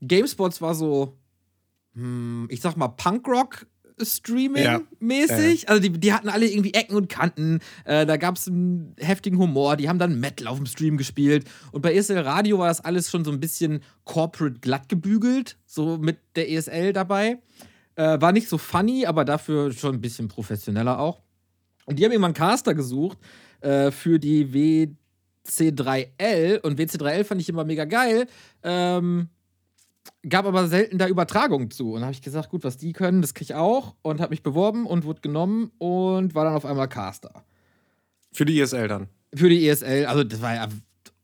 GameSpots 0.00 0.60
war 0.62 0.74
so, 0.74 1.18
hm, 1.94 2.48
ich 2.50 2.60
sag 2.60 2.76
mal, 2.76 2.88
Punkrock. 2.88 3.66
Streaming-mäßig. 4.00 5.62
Ja. 5.62 5.68
Also 5.68 5.82
die, 5.82 5.90
die 5.90 6.12
hatten 6.12 6.28
alle 6.28 6.46
irgendwie 6.46 6.72
Ecken 6.72 6.94
und 6.94 7.08
Kanten. 7.08 7.58
Äh, 7.84 8.06
da 8.06 8.16
gab 8.16 8.36
es 8.36 8.46
einen 8.46 8.94
heftigen 8.96 9.38
Humor. 9.38 9.76
Die 9.76 9.88
haben 9.88 9.98
dann 9.98 10.20
Metal 10.20 10.46
auf 10.46 10.56
dem 10.56 10.66
Stream 10.66 10.96
gespielt. 10.96 11.48
Und 11.72 11.82
bei 11.82 11.92
ESL 11.92 12.20
Radio 12.20 12.58
war 12.60 12.68
das 12.68 12.80
alles 12.80 13.10
schon 13.10 13.24
so 13.24 13.32
ein 13.32 13.40
bisschen 13.40 13.80
corporate 14.04 14.60
glatt 14.60 14.88
gebügelt. 14.88 15.58
So 15.66 15.98
mit 15.98 16.18
der 16.36 16.48
ESL 16.48 16.92
dabei. 16.92 17.38
Äh, 17.96 18.20
war 18.20 18.30
nicht 18.30 18.48
so 18.48 18.56
funny, 18.56 19.04
aber 19.04 19.24
dafür 19.24 19.72
schon 19.72 19.96
ein 19.96 20.00
bisschen 20.00 20.28
professioneller 20.28 21.00
auch. 21.00 21.22
Und 21.88 21.98
die 21.98 22.04
haben 22.04 22.12
irgendwann 22.12 22.34
einen 22.34 22.50
Caster 22.50 22.74
gesucht 22.74 23.16
äh, 23.62 23.90
für 23.90 24.18
die 24.18 24.92
WC3L. 25.48 26.60
Und 26.60 26.78
WC3L 26.78 27.24
fand 27.24 27.40
ich 27.40 27.48
immer 27.48 27.64
mega 27.64 27.86
geil. 27.86 28.26
Ähm, 28.62 29.30
gab 30.28 30.44
aber 30.44 30.68
selten 30.68 30.98
da 30.98 31.08
Übertragungen 31.08 31.70
zu. 31.70 31.92
Und 31.94 32.00
da 32.00 32.06
habe 32.08 32.12
ich 32.12 32.20
gesagt, 32.20 32.50
gut, 32.50 32.62
was 32.62 32.76
die 32.76 32.92
können, 32.92 33.22
das 33.22 33.32
kriege 33.32 33.52
ich 33.52 33.54
auch. 33.54 33.94
Und 34.02 34.20
habe 34.20 34.32
mich 34.32 34.42
beworben 34.42 34.84
und 34.84 35.04
wurde 35.04 35.22
genommen 35.22 35.70
und 35.78 36.34
war 36.34 36.44
dann 36.44 36.54
auf 36.54 36.66
einmal 36.66 36.88
Caster. 36.88 37.42
Für 38.34 38.44
die 38.44 38.60
ESL 38.60 38.86
dann? 38.86 39.08
Für 39.34 39.48
die 39.48 39.66
ESL. 39.66 40.04
Also 40.04 40.24
das 40.24 40.42
war 40.42 40.56
ja 40.56 40.68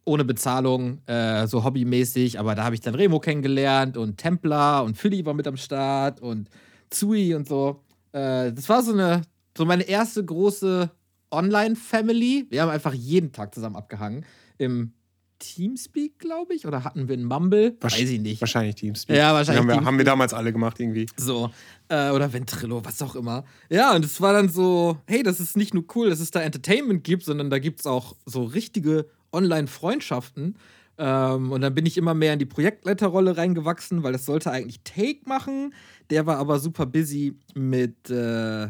ohne 0.06 0.24
Bezahlung, 0.24 1.06
äh, 1.06 1.46
so 1.46 1.62
hobbymäßig. 1.62 2.40
Aber 2.40 2.54
da 2.54 2.64
habe 2.64 2.74
ich 2.74 2.80
dann 2.80 2.94
Remo 2.94 3.20
kennengelernt 3.20 3.98
und 3.98 4.16
Templar 4.16 4.84
und 4.84 4.96
Philly 4.96 5.26
war 5.26 5.34
mit 5.34 5.46
am 5.46 5.58
Start 5.58 6.22
und 6.22 6.48
Zui 6.88 7.34
und 7.34 7.46
so. 7.46 7.82
Äh, 8.12 8.50
das 8.50 8.66
war 8.70 8.82
so 8.82 8.94
eine, 8.94 9.20
so 9.56 9.64
meine 9.64 9.84
erste 9.84 10.24
große 10.24 10.90
Online-Family. 11.30 12.46
Wir 12.50 12.62
haben 12.62 12.70
einfach 12.70 12.94
jeden 12.94 13.32
Tag 13.32 13.54
zusammen 13.54 13.76
abgehangen. 13.76 14.24
Im 14.58 14.92
Teamspeak, 15.38 16.18
glaube 16.18 16.54
ich, 16.54 16.66
oder 16.66 16.84
hatten 16.84 17.08
wir 17.08 17.14
einen 17.14 17.24
Mumble? 17.24 17.76
Weiß 17.80 17.98
ich 17.98 18.20
nicht. 18.20 18.40
Wahrscheinlich 18.40 18.76
Teamspeak. 18.76 19.16
Ja, 19.16 19.34
wahrscheinlich. 19.34 19.60
Haben 19.60 19.80
wir, 19.80 19.84
haben 19.84 19.98
wir 19.98 20.04
damals 20.04 20.32
alle 20.32 20.52
gemacht 20.52 20.80
irgendwie. 20.80 21.06
So. 21.16 21.50
Äh, 21.88 22.10
oder 22.10 22.32
Ventrilo, 22.32 22.84
was 22.84 23.02
auch 23.02 23.14
immer. 23.14 23.44
Ja, 23.68 23.94
und 23.94 24.04
es 24.04 24.20
war 24.20 24.32
dann 24.32 24.48
so, 24.48 24.98
hey, 25.06 25.22
das 25.22 25.40
ist 25.40 25.56
nicht 25.56 25.74
nur 25.74 25.84
cool, 25.94 26.08
dass 26.08 26.20
es 26.20 26.30
da 26.30 26.40
Entertainment 26.40 27.04
gibt, 27.04 27.24
sondern 27.24 27.50
da 27.50 27.58
gibt 27.58 27.80
es 27.80 27.86
auch 27.86 28.16
so 28.24 28.44
richtige 28.44 29.06
Online-Freundschaften. 29.32 30.56
Ähm, 30.96 31.52
und 31.52 31.60
dann 31.60 31.74
bin 31.74 31.86
ich 31.86 31.98
immer 31.98 32.14
mehr 32.14 32.32
in 32.32 32.38
die 32.38 32.46
Projektleiterrolle 32.46 33.36
reingewachsen, 33.36 34.02
weil 34.02 34.12
das 34.12 34.26
sollte 34.26 34.50
eigentlich 34.50 34.80
Take 34.84 35.20
machen. 35.26 35.74
Der 36.10 36.26
war 36.26 36.38
aber 36.38 36.58
super 36.58 36.86
busy 36.86 37.36
mit 37.54 38.08
äh, 38.10 38.68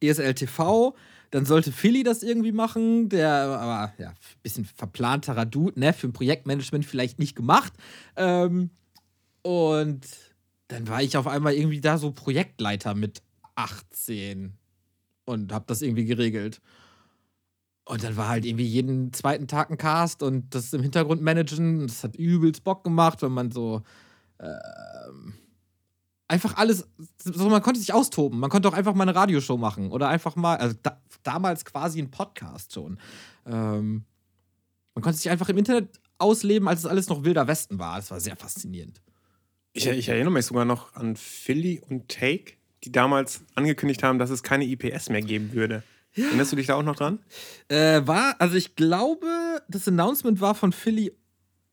ESL 0.00 0.34
TV. 0.34 0.94
Dann 1.30 1.46
sollte 1.46 1.70
Philly 1.70 2.02
das 2.02 2.22
irgendwie 2.22 2.52
machen, 2.52 3.08
der 3.08 3.30
aber 3.30 3.92
ja, 3.98 4.08
ein 4.08 4.16
bisschen 4.42 4.64
verplanterer 4.64 5.46
Dude, 5.46 5.78
ne, 5.78 5.92
für 5.92 6.08
ein 6.08 6.12
Projektmanagement 6.12 6.84
vielleicht 6.84 7.18
nicht 7.18 7.36
gemacht. 7.36 7.72
Ähm, 8.16 8.70
und 9.42 10.06
dann 10.68 10.88
war 10.88 11.02
ich 11.02 11.16
auf 11.16 11.26
einmal 11.26 11.54
irgendwie 11.54 11.80
da 11.80 11.98
so 11.98 12.10
Projektleiter 12.12 12.94
mit 12.94 13.22
18 13.54 14.54
und 15.24 15.52
hab 15.52 15.66
das 15.66 15.82
irgendwie 15.82 16.04
geregelt. 16.04 16.60
Und 17.84 18.04
dann 18.04 18.16
war 18.16 18.28
halt 18.28 18.44
irgendwie 18.44 18.66
jeden 18.66 19.12
zweiten 19.12 19.48
Tag 19.48 19.70
ein 19.70 19.78
Cast 19.78 20.22
und 20.22 20.54
das 20.54 20.72
im 20.72 20.82
Hintergrund 20.82 21.22
managen. 21.22 21.86
Das 21.86 22.04
hat 22.04 22.14
übelst 22.14 22.62
Bock 22.62 22.84
gemacht, 22.84 23.22
wenn 23.22 23.32
man 23.32 23.50
so 23.50 23.82
ähm, 24.38 25.34
einfach 26.30 26.56
alles, 26.56 26.86
so 27.18 27.48
man 27.48 27.60
konnte 27.60 27.80
sich 27.80 27.92
austoben. 27.92 28.38
Man 28.38 28.50
konnte 28.50 28.68
auch 28.68 28.72
einfach 28.72 28.94
mal 28.94 29.02
eine 29.02 29.14
Radioshow 29.14 29.56
machen 29.56 29.90
oder 29.90 30.08
einfach 30.08 30.36
mal, 30.36 30.56
also 30.56 30.76
da, 30.82 31.00
damals 31.22 31.64
quasi 31.64 32.00
ein 32.00 32.10
Podcast 32.10 32.72
schon. 32.72 32.98
Ähm, 33.46 34.04
man 34.94 35.02
konnte 35.02 35.18
sich 35.18 35.28
einfach 35.28 35.48
im 35.48 35.58
Internet 35.58 36.00
ausleben, 36.18 36.68
als 36.68 36.80
es 36.80 36.86
alles 36.86 37.08
noch 37.08 37.24
wilder 37.24 37.48
Westen 37.48 37.78
war. 37.78 37.96
Das 37.96 38.10
war 38.10 38.20
sehr 38.20 38.36
faszinierend. 38.36 39.02
Ich, 39.72 39.86
ich 39.86 40.08
erinnere 40.08 40.32
mich 40.32 40.46
sogar 40.46 40.64
noch 40.64 40.94
an 40.94 41.16
Philly 41.16 41.80
und 41.88 42.08
Take, 42.08 42.54
die 42.84 42.92
damals 42.92 43.42
angekündigt 43.54 44.02
haben, 44.02 44.18
dass 44.18 44.30
es 44.30 44.42
keine 44.42 44.64
IPS 44.64 45.08
mehr 45.08 45.22
geben 45.22 45.52
würde. 45.52 45.82
Erinnerst 46.14 46.52
du 46.52 46.56
dich 46.56 46.66
da 46.66 46.74
auch 46.74 46.82
noch 46.82 46.96
dran? 46.96 47.20
Äh, 47.68 48.02
war, 48.04 48.34
also 48.40 48.56
ich 48.56 48.74
glaube, 48.74 49.62
das 49.68 49.86
Announcement 49.86 50.40
war 50.40 50.54
von 50.54 50.72
Philly. 50.72 51.12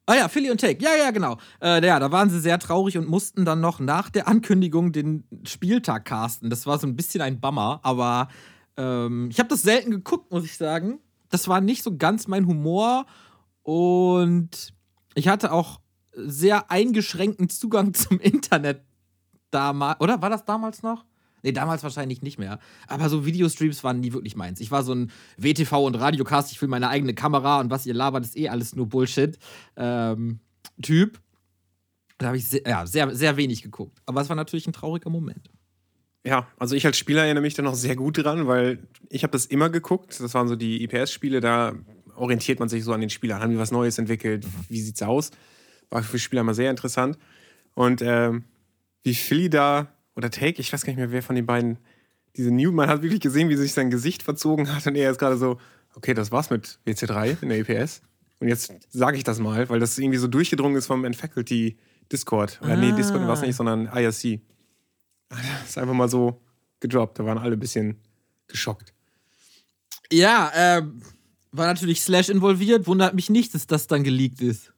Ah 0.09 0.15
ja, 0.15 0.29
Philly 0.29 0.49
und 0.49 0.61
Take. 0.61 0.81
Ja, 0.81 0.95
ja, 0.95 1.11
genau. 1.11 1.37
Äh, 1.61 1.85
ja, 1.85 1.99
da 1.99 2.09
waren 2.13 2.29
sie 2.29 2.39
sehr 2.39 2.57
traurig 2.59 2.97
und 2.97 3.09
mussten 3.09 3.43
dann 3.43 3.59
noch 3.59 3.81
nach 3.81 4.09
der 4.09 4.29
Ankündigung 4.29 4.93
den 4.93 5.25
Spieltag 5.45 6.05
casten. 6.05 6.49
Das 6.49 6.65
war 6.65 6.79
so 6.79 6.87
ein 6.87 6.95
bisschen 6.95 7.21
ein 7.21 7.41
Bummer, 7.41 7.81
aber 7.83 8.29
ähm, 8.77 9.27
ich 9.29 9.37
habe 9.37 9.49
das 9.49 9.63
selten 9.63 9.91
geguckt, 9.91 10.31
muss 10.31 10.45
ich 10.45 10.55
sagen. 10.55 10.99
Das 11.29 11.49
war 11.49 11.59
nicht 11.59 11.83
so 11.83 11.97
ganz 11.97 12.29
mein 12.29 12.47
Humor 12.47 13.05
und 13.63 14.73
ich 15.13 15.27
hatte 15.27 15.51
auch 15.51 15.81
sehr 16.13 16.71
eingeschränkten 16.71 17.49
Zugang 17.49 17.93
zum 17.93 18.21
Internet 18.21 18.85
damals. 19.51 19.99
Oder 19.99 20.21
war 20.21 20.29
das 20.29 20.45
damals 20.45 20.83
noch? 20.83 21.03
Nee, 21.43 21.51
damals 21.51 21.83
wahrscheinlich 21.83 22.21
nicht 22.21 22.39
mehr. 22.39 22.59
Aber 22.87 23.09
so 23.09 23.25
Videostreams 23.25 23.83
waren 23.83 23.99
nie 23.99 24.13
wirklich 24.13 24.35
meins. 24.35 24.59
Ich 24.59 24.71
war 24.71 24.83
so 24.83 24.93
ein 24.93 25.11
WTV 25.37 25.85
und 25.85 25.95
Radiocast, 25.95 26.51
ich 26.51 26.61
will 26.61 26.69
meine 26.69 26.89
eigene 26.89 27.13
Kamera 27.13 27.59
und 27.59 27.69
was 27.69 27.85
ihr 27.85 27.93
labert, 27.93 28.25
ist 28.25 28.37
eh 28.37 28.49
alles 28.49 28.75
nur 28.75 28.87
Bullshit. 28.87 29.37
Ähm, 29.75 30.39
Typ. 30.81 31.19
Da 32.17 32.27
habe 32.27 32.37
ich 32.37 32.47
sehr, 32.47 32.61
ja, 32.65 32.85
sehr, 32.85 33.13
sehr 33.15 33.37
wenig 33.37 33.61
geguckt. 33.61 33.99
Aber 34.05 34.21
es 34.21 34.29
war 34.29 34.35
natürlich 34.35 34.67
ein 34.67 34.73
trauriger 34.73 35.09
Moment. 35.09 35.51
Ja, 36.25 36.47
also 36.57 36.75
ich 36.75 36.85
als 36.85 36.97
Spieler 36.97 37.23
erinnere 37.23 37.43
mich 37.43 37.53
da 37.53 37.61
noch 37.61 37.75
sehr 37.75 37.95
gut 37.95 38.17
dran, 38.17 38.47
weil 38.47 38.79
ich 39.09 39.23
habe 39.23 39.31
das 39.31 39.45
immer 39.45 39.69
geguckt. 39.69 40.19
Das 40.19 40.33
waren 40.33 40.47
so 40.47 40.55
die 40.55 40.83
IPS-Spiele, 40.83 41.39
da 41.39 41.73
orientiert 42.15 42.59
man 42.59 42.69
sich 42.69 42.83
so 42.83 42.91
an 42.91 43.01
den 43.01 43.09
Spielern. 43.09 43.41
Haben 43.41 43.51
die 43.51 43.59
was 43.59 43.71
Neues 43.71 43.97
entwickelt? 43.97 44.45
Wie 44.67 44.81
sieht's 44.81 45.01
aus? 45.03 45.31
War 45.89 46.03
für 46.03 46.19
Spieler 46.19 46.41
immer 46.41 46.53
sehr 46.53 46.69
interessant. 46.69 47.17
Und 47.75 48.01
ähm, 48.01 48.43
wie 49.03 49.15
Philly 49.15 49.49
da 49.49 49.87
oder 50.17 50.31
Take, 50.31 50.59
ich 50.59 50.73
weiß 50.73 50.83
gar 50.83 50.91
nicht 50.91 50.97
mehr, 50.97 51.11
wer 51.11 51.21
von 51.21 51.35
den 51.35 51.45
beiden 51.45 51.77
diese 52.35 52.51
New, 52.51 52.71
man 52.71 52.89
hat 52.89 53.01
wirklich 53.03 53.21
gesehen, 53.21 53.49
wie 53.49 53.55
sich 53.55 53.73
sein 53.73 53.89
Gesicht 53.89 54.23
verzogen 54.23 54.73
hat 54.73 54.85
und 54.87 54.95
er 54.95 55.11
ist 55.11 55.19
gerade 55.19 55.37
so, 55.37 55.59
okay, 55.95 56.13
das 56.13 56.31
war's 56.31 56.49
mit 56.49 56.79
WC3 56.85 57.41
in 57.41 57.49
der 57.49 57.59
EPS. 57.59 58.01
Und 58.39 58.47
jetzt 58.47 58.71
sage 58.89 59.17
ich 59.17 59.23
das 59.23 59.39
mal, 59.39 59.69
weil 59.69 59.79
das 59.79 59.97
irgendwie 59.97 60.19
so 60.19 60.27
durchgedrungen 60.27 60.77
ist 60.77 60.87
vom 60.87 61.05
N-Faculty 61.05 61.77
Discord. 62.11 62.59
Oder 62.61 62.77
nee, 62.77 62.91
Discord 62.91 63.21
war 63.21 63.33
es 63.33 63.41
nicht, 63.41 63.55
sondern 63.55 63.85
IRC. 63.85 64.39
Das 65.29 65.69
ist 65.69 65.77
einfach 65.77 65.93
mal 65.93 66.09
so 66.09 66.41
gedroppt. 66.79 67.19
Da 67.19 67.25
waren 67.25 67.39
alle 67.39 67.53
ein 67.53 67.59
bisschen 67.59 67.97
geschockt. 68.47 68.93
Ja, 70.11 70.51
ähm, 70.55 71.01
war 71.51 71.65
natürlich 71.65 72.01
Slash 72.01 72.29
involviert. 72.29 72.85
Wundert 72.85 73.15
mich 73.15 73.29
nicht, 73.29 73.55
dass 73.55 73.65
das 73.65 73.87
dann 73.87 74.03
geleakt 74.03 74.41
ist. 74.41 74.71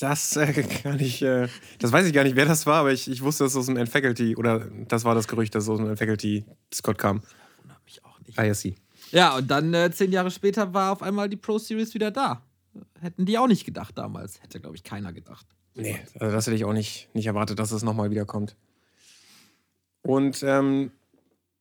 Das 0.00 0.36
äh, 0.36 0.62
kann 0.82 0.98
ich, 1.00 1.22
äh, 1.22 1.48
das 1.78 1.92
weiß 1.92 2.06
ich 2.06 2.12
gar 2.12 2.24
nicht, 2.24 2.36
wer 2.36 2.46
das 2.46 2.66
war, 2.66 2.80
aber 2.80 2.92
ich, 2.92 3.08
ich 3.10 3.22
wusste, 3.22 3.44
dass 3.44 3.52
es 3.52 3.56
aus 3.56 3.66
dem 3.66 3.76
N-Faculty, 3.76 4.36
oder 4.36 4.66
das 4.88 5.04
war 5.04 5.14
das 5.14 5.28
Gerücht, 5.28 5.54
dass 5.54 5.64
es 5.64 5.70
aus 5.70 5.78
dem 5.78 5.88
N-Faculty 5.88 6.44
Discord 6.72 6.98
kam. 6.98 7.22
Wundert 7.60 7.84
mich 7.84 8.04
auch 8.04 8.18
nicht. 8.20 8.38
IRC. 8.38 8.76
Ja, 9.10 9.36
und 9.36 9.50
dann 9.50 9.72
äh, 9.74 9.90
zehn 9.92 10.10
Jahre 10.10 10.30
später 10.30 10.74
war 10.74 10.92
auf 10.92 11.02
einmal 11.02 11.28
die 11.28 11.36
Pro 11.36 11.58
Series 11.58 11.94
wieder 11.94 12.10
da. 12.10 12.42
Hätten 13.00 13.26
die 13.26 13.38
auch 13.38 13.46
nicht 13.46 13.64
gedacht 13.64 13.96
damals. 13.96 14.42
Hätte, 14.42 14.60
glaube 14.60 14.76
ich, 14.76 14.82
keiner 14.82 15.12
gedacht. 15.12 15.46
Nee, 15.74 16.00
also 16.18 16.34
das 16.34 16.46
hätte 16.46 16.56
ich 16.56 16.64
auch 16.64 16.72
nicht, 16.72 17.08
nicht 17.14 17.26
erwartet, 17.26 17.58
dass 17.58 17.70
es 17.72 17.82
nochmal 17.82 18.10
wiederkommt. 18.10 18.56
Und 20.02 20.42
ähm, 20.42 20.90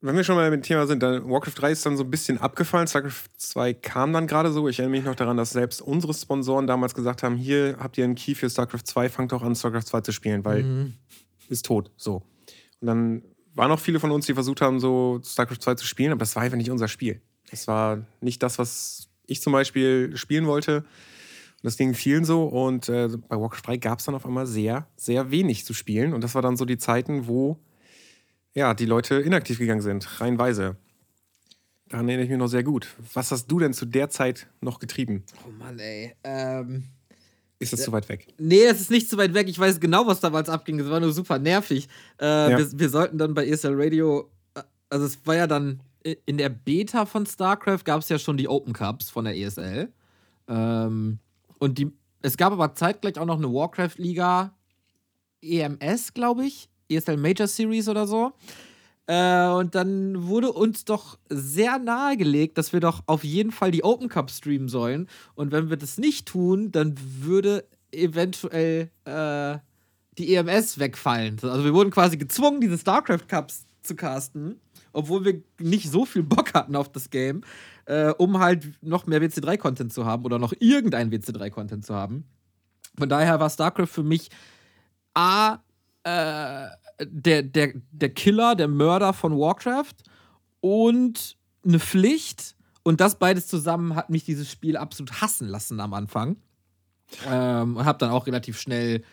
wenn 0.05 0.15
wir 0.15 0.23
schon 0.23 0.35
mal 0.35 0.49
mit 0.51 0.59
dem 0.61 0.63
Thema 0.63 0.85
sind, 0.85 1.01
dann 1.01 1.29
Warcraft 1.29 1.53
3 1.55 1.71
ist 1.71 1.85
dann 1.85 1.97
so 1.97 2.03
ein 2.03 2.11
bisschen 2.11 2.37
abgefallen. 2.37 2.87
StarCraft 2.87 3.29
2 3.37 3.73
kam 3.73 4.13
dann 4.13 4.27
gerade 4.27 4.51
so. 4.51 4.67
Ich 4.67 4.79
erinnere 4.79 4.97
mich 4.99 5.05
noch 5.05 5.15
daran, 5.15 5.37
dass 5.37 5.51
selbst 5.51 5.81
unsere 5.81 6.13
Sponsoren 6.13 6.67
damals 6.67 6.93
gesagt 6.93 7.23
haben: 7.23 7.35
Hier 7.37 7.77
habt 7.79 7.97
ihr 7.97 8.03
einen 8.03 8.15
Key 8.15 8.35
für 8.35 8.49
StarCraft 8.49 8.83
2, 8.85 9.09
fangt 9.09 9.31
doch 9.31 9.41
an, 9.43 9.55
StarCraft 9.55 9.83
2 9.85 10.01
zu 10.01 10.11
spielen, 10.11 10.43
weil 10.45 10.63
Mhm. 10.63 10.93
ist 11.49 11.65
tot. 11.65 11.89
So. 11.97 12.23
Und 12.81 12.87
dann 12.87 13.21
waren 13.55 13.71
auch 13.71 13.79
viele 13.79 13.99
von 13.99 14.11
uns, 14.11 14.25
die 14.25 14.33
versucht 14.33 14.61
haben, 14.61 14.79
so 14.79 15.21
StarCraft 15.23 15.59
2 15.61 15.75
zu 15.75 15.85
spielen, 15.85 16.11
aber 16.11 16.19
das 16.19 16.35
war 16.35 16.43
einfach 16.43 16.57
nicht 16.57 16.71
unser 16.71 16.87
Spiel. 16.87 17.21
Das 17.49 17.67
war 17.67 18.05
nicht 18.19 18.43
das, 18.43 18.57
was 18.59 19.07
ich 19.25 19.41
zum 19.41 19.53
Beispiel 19.53 20.17
spielen 20.17 20.47
wollte. 20.47 20.77
Und 20.79 20.85
das 21.63 21.77
ging 21.77 21.93
vielen 21.93 22.25
so. 22.25 22.43
Und 22.43 22.89
äh, 22.89 23.07
bei 23.29 23.39
Warcraft 23.39 23.61
3 23.67 23.77
gab 23.77 23.99
es 23.99 24.05
dann 24.05 24.15
auf 24.15 24.25
einmal 24.25 24.47
sehr, 24.47 24.87
sehr 24.97 25.31
wenig 25.31 25.63
zu 25.65 25.73
spielen. 25.73 26.13
Und 26.13 26.23
das 26.25 26.35
war 26.35 26.41
dann 26.41 26.57
so 26.57 26.65
die 26.65 26.77
Zeiten, 26.77 27.27
wo 27.27 27.57
ja, 28.55 28.73
die 28.73 28.85
Leute 28.85 29.15
inaktiv 29.15 29.59
gegangen 29.59 29.81
sind, 29.81 30.21
reihenweise. 30.21 30.75
Daran 31.89 32.07
erinnere 32.07 32.25
ich 32.25 32.29
mich 32.31 32.39
noch 32.39 32.47
sehr 32.47 32.63
gut. 32.63 32.87
Was 33.13 33.31
hast 33.31 33.47
du 33.47 33.59
denn 33.59 33.73
zu 33.73 33.85
der 33.85 34.09
Zeit 34.09 34.47
noch 34.61 34.79
getrieben? 34.79 35.23
Oh 35.47 35.51
Mann, 35.51 35.79
ey. 35.79 36.15
Ähm. 36.23 36.85
Ist 37.59 37.71
das 37.71 37.83
zu 37.83 37.91
weit 37.91 38.09
weg? 38.09 38.27
Nee, 38.37 38.63
es 38.65 38.81
ist 38.81 38.91
nicht 38.91 39.09
zu 39.09 39.15
weit 39.17 39.33
weg. 39.33 39.47
Ich 39.47 39.57
weiß 39.57 39.79
genau, 39.79 40.05
was 40.05 40.19
damals 40.19 40.49
abging. 40.49 40.79
Es 40.79 40.89
war 40.89 40.99
nur 40.99 41.13
super 41.13 41.39
nervig. 41.39 41.87
Äh, 42.19 42.25
Ja. 42.51 42.57
wir, 42.57 42.79
wir 42.79 42.89
sollten 42.89 43.17
dann 43.17 43.33
bei 43.33 43.47
ESL 43.47 43.73
Radio, 43.75 44.29
äh, 44.55 44.63
also 44.89 45.05
es 45.05 45.25
war 45.25 45.35
ja 45.35 45.47
dann 45.47 45.81
in 46.25 46.37
der 46.37 46.49
Beta 46.49 47.05
von 47.05 47.25
StarCraft 47.25 47.85
gab 47.85 48.01
es 48.01 48.09
ja 48.09 48.19
schon 48.19 48.35
die 48.35 48.49
Open 48.49 48.73
Cups 48.73 49.09
von 49.09 49.23
der 49.25 49.37
ESL. 49.37 49.89
Ähm, 50.49 51.19
und 51.59 51.77
die, 51.77 51.91
es 52.21 52.35
gab 52.35 52.51
aber 52.51 52.75
zeitgleich 52.75 53.17
auch 53.17 53.25
noch 53.25 53.37
eine 53.37 53.47
Warcraft-Liga 53.53 54.53
EMS, 55.41 56.13
glaube 56.13 56.45
ich. 56.45 56.69
ESL 56.89 57.17
Major 57.17 57.47
Series 57.47 57.87
oder 57.87 58.07
so. 58.07 58.33
Äh, 59.05 59.47
und 59.49 59.75
dann 59.75 60.27
wurde 60.27 60.51
uns 60.51 60.85
doch 60.85 61.17
sehr 61.29 61.77
nahegelegt, 61.77 62.57
dass 62.57 62.71
wir 62.71 62.79
doch 62.79 63.03
auf 63.05 63.23
jeden 63.23 63.51
Fall 63.51 63.71
die 63.71 63.83
Open 63.83 64.07
Cup 64.07 64.31
streamen 64.31 64.69
sollen. 64.69 65.09
Und 65.35 65.51
wenn 65.51 65.69
wir 65.69 65.77
das 65.77 65.97
nicht 65.97 66.27
tun, 66.27 66.71
dann 66.71 66.95
würde 67.19 67.65
eventuell 67.91 68.89
äh, 69.05 69.57
die 70.17 70.35
EMS 70.35 70.79
wegfallen. 70.79 71.37
Also 71.41 71.63
wir 71.63 71.73
wurden 71.73 71.91
quasi 71.91 72.17
gezwungen, 72.17 72.61
diese 72.61 72.77
StarCraft 72.77 73.27
Cups 73.27 73.65
zu 73.81 73.95
casten, 73.95 74.59
obwohl 74.93 75.25
wir 75.25 75.43
nicht 75.59 75.91
so 75.91 76.05
viel 76.05 76.23
Bock 76.23 76.53
hatten 76.53 76.75
auf 76.75 76.91
das 76.91 77.09
Game, 77.09 77.41
äh, 77.85 78.09
um 78.11 78.39
halt 78.39 78.81
noch 78.81 79.05
mehr 79.05 79.21
WC3-Content 79.21 79.91
zu 79.91 80.05
haben 80.05 80.23
oder 80.23 80.39
noch 80.39 80.53
irgendein 80.59 81.11
WC3-Content 81.11 81.85
zu 81.85 81.93
haben. 81.93 82.25
Von 82.97 83.09
daher 83.09 83.39
war 83.39 83.49
StarCraft 83.49 83.87
für 83.87 84.03
mich 84.03 84.29
A, 85.13 85.59
äh, 86.03 86.67
der, 87.01 87.43
der, 87.43 87.73
der 87.91 88.09
Killer, 88.09 88.55
der 88.55 88.67
Mörder 88.67 89.13
von 89.13 89.37
Warcraft 89.37 89.95
und 90.61 91.37
eine 91.65 91.79
Pflicht. 91.79 92.55
Und 92.83 92.99
das 92.99 93.17
beides 93.17 93.47
zusammen 93.47 93.95
hat 93.95 94.09
mich 94.09 94.25
dieses 94.25 94.51
Spiel 94.51 94.75
absolut 94.75 95.21
hassen 95.21 95.47
lassen 95.47 95.79
am 95.79 95.93
Anfang. 95.93 96.37
Ähm, 97.27 97.77
und 97.77 97.85
habe 97.85 97.99
dann 97.99 98.11
auch 98.11 98.27
relativ 98.27 98.59
schnell 98.59 99.03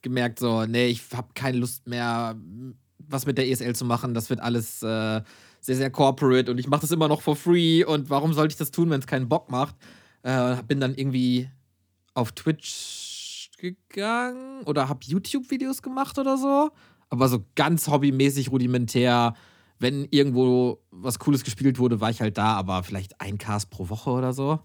gemerkt, 0.00 0.38
so, 0.40 0.64
nee, 0.66 0.88
ich 0.88 1.02
habe 1.14 1.28
keine 1.34 1.58
Lust 1.58 1.86
mehr, 1.86 2.34
was 2.98 3.26
mit 3.26 3.38
der 3.38 3.48
ESL 3.48 3.74
zu 3.74 3.84
machen. 3.84 4.14
Das 4.14 4.30
wird 4.30 4.40
alles 4.40 4.82
äh, 4.82 5.22
sehr, 5.60 5.76
sehr 5.76 5.90
corporate 5.90 6.50
und 6.50 6.58
ich 6.58 6.66
mache 6.66 6.80
das 6.80 6.90
immer 6.90 7.08
noch 7.08 7.22
for 7.22 7.36
free. 7.36 7.84
Und 7.84 8.10
warum 8.10 8.32
sollte 8.32 8.52
ich 8.52 8.58
das 8.58 8.70
tun, 8.70 8.90
wenn 8.90 9.00
es 9.00 9.06
keinen 9.06 9.28
Bock 9.28 9.50
macht? 9.50 9.76
Äh, 10.22 10.56
bin 10.66 10.80
dann 10.80 10.94
irgendwie 10.94 11.48
auf 12.14 12.32
Twitch 12.32 13.01
gegangen 13.62 14.62
oder 14.64 14.88
habe 14.88 15.00
YouTube-Videos 15.04 15.82
gemacht 15.82 16.18
oder 16.18 16.36
so. 16.36 16.70
Aber 17.08 17.28
so 17.28 17.44
ganz 17.54 17.88
hobbymäßig 17.88 18.50
rudimentär. 18.50 19.34
Wenn 19.78 20.06
irgendwo 20.10 20.80
was 20.90 21.18
Cooles 21.18 21.44
gespielt 21.44 21.78
wurde, 21.78 22.00
war 22.00 22.10
ich 22.10 22.20
halt 22.20 22.38
da, 22.38 22.54
aber 22.54 22.82
vielleicht 22.82 23.20
ein 23.20 23.38
Cast 23.38 23.70
pro 23.70 23.88
Woche 23.88 24.10
oder 24.10 24.32
so. 24.32 24.60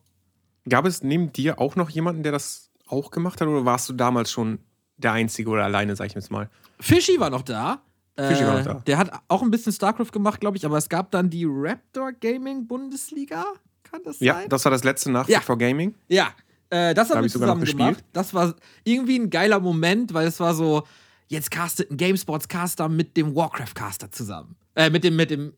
Gab 0.69 0.85
es 0.85 1.01
neben 1.03 1.31
dir 1.31 1.59
auch 1.59 1.75
noch 1.75 1.89
jemanden, 1.89 2.23
der 2.23 2.31
das 2.31 2.71
auch 2.87 3.11
gemacht 3.11 3.39
hat, 3.41 3.47
oder 3.47 3.65
warst 3.65 3.89
du 3.89 3.93
damals 3.93 4.31
schon 4.31 4.59
der 4.97 5.13
Einzige 5.13 5.49
oder 5.49 5.63
alleine, 5.63 5.95
sag 5.95 6.07
ich 6.07 6.13
jetzt 6.13 6.31
mal? 6.31 6.49
Fischi 6.79 7.19
war 7.19 7.29
noch 7.29 7.41
da. 7.41 7.81
Fischi 8.15 8.43
war 8.45 8.57
noch 8.57 8.63
da. 8.65 8.73
Der 8.85 8.97
hat 8.97 9.11
auch 9.27 9.41
ein 9.43 9.51
bisschen 9.51 9.71
StarCraft 9.73 10.11
gemacht, 10.11 10.39
glaube 10.39 10.57
ich, 10.57 10.65
aber 10.65 10.77
es 10.77 10.89
gab 10.89 11.11
dann 11.11 11.29
die 11.29 11.45
Raptor 11.47 12.11
Gaming 12.13 12.67
Bundesliga. 12.67 13.43
Kann 13.83 14.01
das 14.03 14.19
Ja, 14.19 14.35
sein? 14.35 14.49
das 14.49 14.65
war 14.65 14.71
das 14.71 14.83
letzte 14.83 15.11
nach 15.11 15.27
Ja. 15.29 15.39
Gaming. 15.39 15.95
Ja, 16.07 16.29
äh, 16.69 16.93
das 16.93 17.09
hab 17.09 17.17
haben 17.17 17.23
wir 17.23 17.29
zusammen 17.31 17.61
gespielt. 17.61 17.77
gemacht. 17.79 18.03
Das 18.13 18.33
war 18.33 18.55
irgendwie 18.83 19.17
ein 19.19 19.29
geiler 19.29 19.59
Moment, 19.59 20.13
weil 20.13 20.27
es 20.27 20.39
war 20.39 20.53
so, 20.53 20.83
jetzt 21.27 21.51
castet 21.51 21.91
ein 21.91 21.97
GameSports 21.97 22.47
Caster 22.47 22.89
mit 22.89 23.15
dem 23.17 23.35
Warcraft 23.35 23.73
Caster 23.75 24.11
zusammen. 24.11 24.55
Äh, 24.75 24.89
mit 24.89 25.03
dem, 25.03 25.15
mit 25.15 25.29
dem 25.31 25.53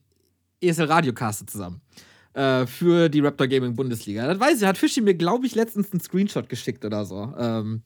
ESL 0.61 0.85
Radio 0.85 1.13
Caster 1.13 1.47
zusammen. 1.47 1.81
Äh, 2.33 2.65
für 2.67 3.09
die 3.09 3.19
Raptor 3.21 3.47
Gaming 3.47 3.75
Bundesliga. 3.75 4.27
Das 4.27 4.39
weiß 4.39 4.61
ich, 4.61 4.67
hat 4.67 4.77
Fischi 4.77 5.01
mir, 5.01 5.15
glaube 5.15 5.45
ich, 5.47 5.55
letztens 5.55 5.91
einen 5.91 5.99
Screenshot 6.01 6.47
geschickt 6.47 6.85
oder 6.85 7.05
so. 7.05 7.33
Ähm, 7.37 7.81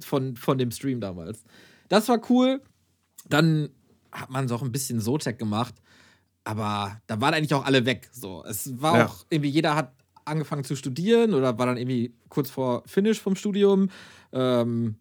von, 0.00 0.36
von 0.36 0.58
dem 0.58 0.70
Stream 0.70 1.00
damals. 1.00 1.42
Das 1.88 2.08
war 2.08 2.20
cool. 2.28 2.60
Dann 3.28 3.70
hat 4.12 4.30
man 4.30 4.48
so 4.48 4.54
auch 4.56 4.62
ein 4.62 4.70
bisschen 4.72 5.00
Zotac 5.00 5.38
gemacht. 5.38 5.74
Aber 6.44 7.00
da 7.06 7.20
waren 7.20 7.34
eigentlich 7.34 7.54
auch 7.54 7.64
alle 7.64 7.86
weg. 7.86 8.08
So. 8.12 8.44
Es 8.44 8.80
war 8.80 8.98
Ja. 8.98 9.06
auch 9.06 9.24
irgendwie, 9.30 9.48
jeder 9.50 9.74
hat 9.74 9.92
angefangen 10.26 10.64
zu 10.64 10.76
studieren 10.76 11.34
oder 11.34 11.58
war 11.58 11.66
dann 11.66 11.76
irgendwie 11.76 12.14
kurz 12.28 12.50
vor 12.50 12.82
Finish 12.86 13.20
vom 13.20 13.36
Studium. 13.36 13.90
Ähm, 14.32 14.96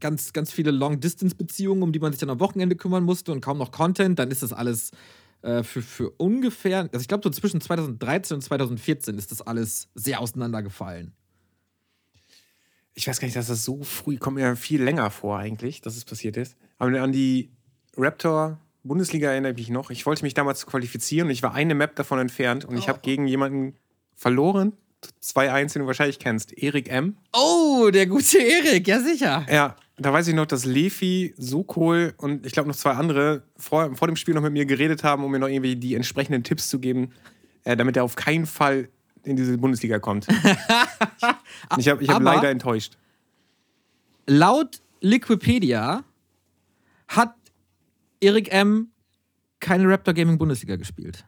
ganz, 0.00 0.32
ganz 0.32 0.52
viele 0.52 0.70
Long-Distance-Beziehungen, 0.70 1.82
um 1.82 1.92
die 1.92 1.98
man 1.98 2.12
sich 2.12 2.20
dann 2.20 2.30
am 2.30 2.40
Wochenende 2.40 2.76
kümmern 2.76 3.04
musste 3.04 3.32
und 3.32 3.40
kaum 3.40 3.58
noch 3.58 3.70
Content. 3.70 4.18
Dann 4.18 4.30
ist 4.30 4.42
das 4.42 4.52
alles 4.52 4.90
äh, 5.42 5.62
für, 5.62 5.82
für 5.82 6.10
ungefähr, 6.10 6.88
also 6.92 7.00
ich 7.00 7.08
glaube, 7.08 7.22
so 7.24 7.30
zwischen 7.30 7.60
2013 7.60 8.36
und 8.36 8.40
2014 8.42 9.18
ist 9.18 9.30
das 9.30 9.42
alles 9.42 9.88
sehr 9.94 10.20
auseinandergefallen. 10.20 11.12
Ich 12.94 13.08
weiß 13.08 13.18
gar 13.18 13.26
nicht, 13.26 13.36
dass 13.36 13.48
das 13.48 13.64
so 13.64 13.82
früh, 13.82 14.18
kommt 14.18 14.36
mir 14.36 14.56
viel 14.56 14.82
länger 14.82 15.10
vor 15.10 15.38
eigentlich, 15.38 15.80
dass 15.80 15.96
es 15.96 16.04
passiert 16.04 16.36
ist. 16.36 16.56
Aber 16.78 17.00
an 17.00 17.12
die 17.12 17.50
Raptor 17.96 18.58
Bundesliga 18.84 19.30
erinnere 19.30 19.52
ich 19.52 19.58
mich 19.58 19.70
noch. 19.70 19.90
Ich 19.90 20.04
wollte 20.04 20.22
mich 20.22 20.34
damals 20.34 20.66
qualifizieren 20.66 21.28
und 21.28 21.32
ich 21.32 21.42
war 21.42 21.54
eine 21.54 21.74
Map 21.74 21.96
davon 21.96 22.18
entfernt 22.18 22.64
und 22.64 22.76
ich 22.76 22.88
habe 22.88 23.00
gegen 23.00 23.26
jemanden 23.26 23.74
verloren. 24.14 24.72
2-1, 25.22 25.74
den 25.74 25.82
du 25.82 25.86
wahrscheinlich 25.86 26.18
kennst. 26.18 26.56
Erik 26.56 26.90
M. 26.90 27.16
Oh, 27.32 27.90
der 27.92 28.06
gute 28.06 28.38
Erik, 28.38 28.88
ja 28.88 29.00
sicher. 29.00 29.46
Ja, 29.50 29.76
da 29.96 30.12
weiß 30.12 30.28
ich 30.28 30.34
noch, 30.34 30.46
dass 30.46 30.64
Lefi, 30.64 31.34
Sokol 31.36 32.14
und 32.16 32.46
ich 32.46 32.52
glaube 32.52 32.68
noch 32.68 32.76
zwei 32.76 32.92
andere 32.92 33.42
vor, 33.56 33.94
vor 33.94 34.08
dem 34.08 34.16
Spiel 34.16 34.34
noch 34.34 34.42
mit 34.42 34.52
mir 34.52 34.66
geredet 34.66 35.04
haben, 35.04 35.24
um 35.24 35.30
mir 35.30 35.38
noch 35.38 35.48
irgendwie 35.48 35.76
die 35.76 35.94
entsprechenden 35.94 36.42
Tipps 36.42 36.68
zu 36.68 36.78
geben, 36.78 37.12
äh, 37.64 37.76
damit 37.76 37.96
er 37.96 38.04
auf 38.04 38.16
keinen 38.16 38.46
Fall 38.46 38.88
in 39.24 39.36
diese 39.36 39.56
Bundesliga 39.58 39.98
kommt. 39.98 40.26
ich 41.78 41.88
habe 41.88 42.02
ich 42.02 42.08
hab 42.10 42.22
leider 42.22 42.50
enttäuscht. 42.50 42.96
Laut 44.26 44.80
Liquipedia 45.00 46.02
hat 47.08 47.34
Erik 48.20 48.52
M. 48.52 48.90
keine 49.60 49.88
Raptor 49.88 50.14
Gaming 50.14 50.38
Bundesliga 50.38 50.76
gespielt. 50.76 51.24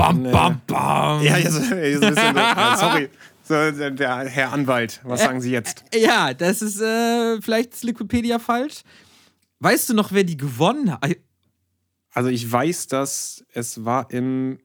Bam, 0.00 0.22
Nee. 0.22 0.32
bam, 0.32 0.60
bam. 0.66 1.22
Ja, 1.22 1.36
jetzt, 1.36 1.56
jetzt 1.70 2.02
ein 2.02 2.14
bisschen. 2.14 2.14
ja, 2.36 2.76
sorry. 2.78 3.10
So, 3.42 3.90
der- 3.90 4.24
Herr 4.28 4.52
Anwalt, 4.52 5.00
was 5.04 5.20
sagen 5.20 5.40
Sie 5.42 5.50
jetzt? 5.50 5.84
Ja, 5.94 6.32
das 6.32 6.62
ist 6.62 6.80
äh, 6.80 7.40
vielleicht 7.42 7.74
ist 7.74 7.84
Liquipedia 7.84 8.38
falsch. 8.38 8.82
Weißt 9.58 9.88
du 9.90 9.94
noch, 9.94 10.12
wer 10.12 10.24
die 10.24 10.36
gewonnen 10.38 10.90
hat? 10.92 11.16
Also 12.12 12.28
ich 12.30 12.50
weiß, 12.50 12.86
dass 12.86 13.44
es 13.52 13.84
war 13.84 14.10
im 14.10 14.58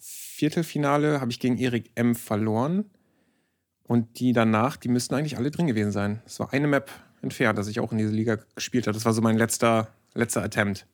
Viertelfinale, 0.00 1.20
habe 1.20 1.30
ich 1.30 1.38
gegen 1.40 1.58
Erik 1.58 1.90
M. 1.94 2.14
verloren. 2.14 2.86
Und 3.84 4.18
die 4.18 4.32
danach, 4.32 4.76
die 4.76 4.88
müssten 4.88 5.14
eigentlich 5.14 5.36
alle 5.36 5.50
drin 5.50 5.66
gewesen 5.66 5.92
sein. 5.92 6.22
Es 6.26 6.40
war 6.40 6.52
eine 6.52 6.66
Map 6.66 6.90
entfernt, 7.22 7.58
dass 7.58 7.68
ich 7.68 7.80
auch 7.80 7.92
in 7.92 7.98
diese 7.98 8.10
Liga 8.12 8.38
gespielt 8.54 8.86
habe. 8.86 8.94
Das 8.94 9.04
war 9.04 9.12
so 9.12 9.20
mein 9.22 9.36
letzter, 9.36 9.88
letzter 10.14 10.42
Attempt. 10.42 10.86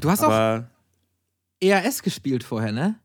Du 0.00 0.10
hast 0.10 0.20
auch 0.22 0.26
Aber 0.28 0.70
ERS 1.60 2.02
gespielt 2.02 2.44
vorher, 2.44 2.72
ne? 2.72 2.96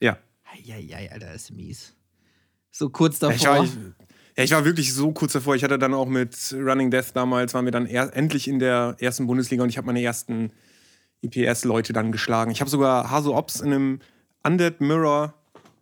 ja. 0.00 0.18
Eieiei, 0.52 1.10
Alter, 1.10 1.26
das 1.26 1.44
ist 1.44 1.52
mies. 1.52 1.94
So 2.70 2.90
kurz 2.90 3.18
davor. 3.18 3.36
Ich 3.36 3.46
war, 3.46 3.64
ich, 3.64 3.70
ja, 4.36 4.44
ich 4.44 4.50
war 4.52 4.64
wirklich 4.64 4.92
so 4.92 5.12
kurz 5.12 5.32
davor. 5.32 5.54
Ich 5.54 5.64
hatte 5.64 5.78
dann 5.78 5.94
auch 5.94 6.06
mit 6.06 6.36
Running 6.52 6.90
Death 6.90 7.14
damals, 7.14 7.54
waren 7.54 7.64
wir 7.64 7.72
dann 7.72 7.86
er, 7.86 8.14
endlich 8.14 8.48
in 8.48 8.58
der 8.58 8.96
ersten 9.00 9.26
Bundesliga 9.26 9.62
und 9.62 9.70
ich 9.70 9.78
habe 9.78 9.86
meine 9.86 10.02
ersten 10.02 10.52
IPS-Leute 11.22 11.92
dann 11.92 12.12
geschlagen. 12.12 12.50
Ich 12.50 12.60
habe 12.60 12.70
sogar 12.70 13.10
Haso 13.10 13.34
Ops 13.34 13.60
in 13.60 13.72
einem 13.72 14.00
Undead 14.44 14.80
Mirror 14.80 15.34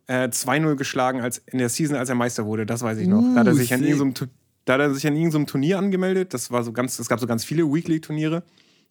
äh, 0.07 0.27
2-0 0.27 0.75
geschlagen 0.75 1.21
als, 1.21 1.39
in 1.39 1.57
der 1.57 1.69
Season, 1.69 1.97
als 1.97 2.09
er 2.09 2.15
Meister 2.15 2.45
wurde. 2.45 2.65
Das 2.65 2.81
weiß 2.81 2.97
ich 2.99 3.07
noch. 3.07 3.21
da, 3.33 3.41
hat 3.41 3.47
er 3.47 3.55
sich 3.55 3.73
an 3.73 3.83
irgendeinem, 3.83 4.29
da 4.65 4.73
hat 4.73 4.81
er 4.81 4.93
sich 4.93 5.05
an 5.05 5.15
irgendeinem 5.15 5.47
Turnier 5.47 5.77
angemeldet. 5.77 6.33
Das 6.33 6.49
war 6.51 6.63
so 6.63 6.71
ganz, 6.71 6.97
es 6.97 7.09
gab 7.09 7.19
so 7.19 7.27
ganz 7.27 7.43
viele 7.43 7.63
Weekly-Turniere. 7.63 8.43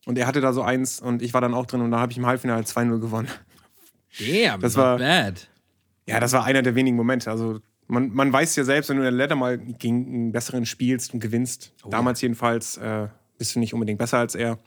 Und 0.07 0.19
er 0.19 0.27
hatte 0.27 0.41
da 0.41 0.53
so 0.53 0.63
eins 0.63 1.01
und 1.01 1.23
ich 1.23 1.33
war 1.35 1.41
dann 1.41 1.55
auch 1.55 1.67
drin 1.67 1.81
und 1.81 1.91
da 1.91 1.99
habe 2.01 2.13
ich 2.13 2.19
im 2.19 2.27
Halbfinale 2.27 2.63
2-0 2.65 2.99
gewonnen. 3.01 3.29
Damn, 4.19 4.61
Das 4.61 4.77
war- 4.77 4.99
bad. 4.99 5.49
Ja, 6.07 6.21
das 6.21 6.33
war 6.33 6.45
einer 6.45 6.61
der 6.63 6.75
wenigen 6.75 6.97
Momente. 6.97 7.31
Also 7.31 7.61
man, 7.87 8.11
man 8.11 8.31
weiß 8.33 8.55
ja 8.57 8.65
selbst, 8.65 8.91
wenn 8.91 8.97
du 8.99 9.03
in 9.03 9.11
der 9.11 9.13
Ladder 9.13 9.37
mal 9.37 9.57
gegen 9.59 10.07
einen 10.07 10.33
besseren 10.33 10.67
spielst 10.67 11.15
und 11.15 11.21
gewinnst, 11.21 11.73
damals 11.89 12.21
jedenfalls, 12.21 12.77
äh, 12.77 13.09
bist 13.39 13.55
du 13.55 13.59
nicht 13.61 13.73
unbedingt 13.73 13.99
besser 13.99 14.19
als 14.19 14.35
er. 14.35 14.59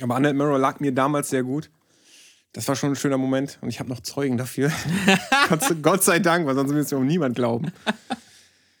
Aber 0.00 0.14
Undead 0.16 0.36
Mirror 0.36 0.58
lag 0.58 0.78
mir 0.78 0.92
damals 0.92 1.28
sehr 1.30 1.42
gut. 1.42 1.70
Das 2.52 2.66
war 2.68 2.76
schon 2.76 2.90
ein 2.92 2.96
schöner 2.96 3.18
Moment 3.18 3.58
und 3.60 3.68
ich 3.68 3.80
habe 3.80 3.88
noch 3.90 4.00
Zeugen 4.00 4.36
dafür. 4.36 4.70
Gott, 5.82 6.02
sei 6.04 6.20
Dank, 6.20 6.46
weil 6.46 6.54
sonst 6.54 6.72
müsste 6.72 6.94
mir 6.94 7.00
um 7.00 7.06
niemand 7.06 7.34
glauben. 7.34 7.72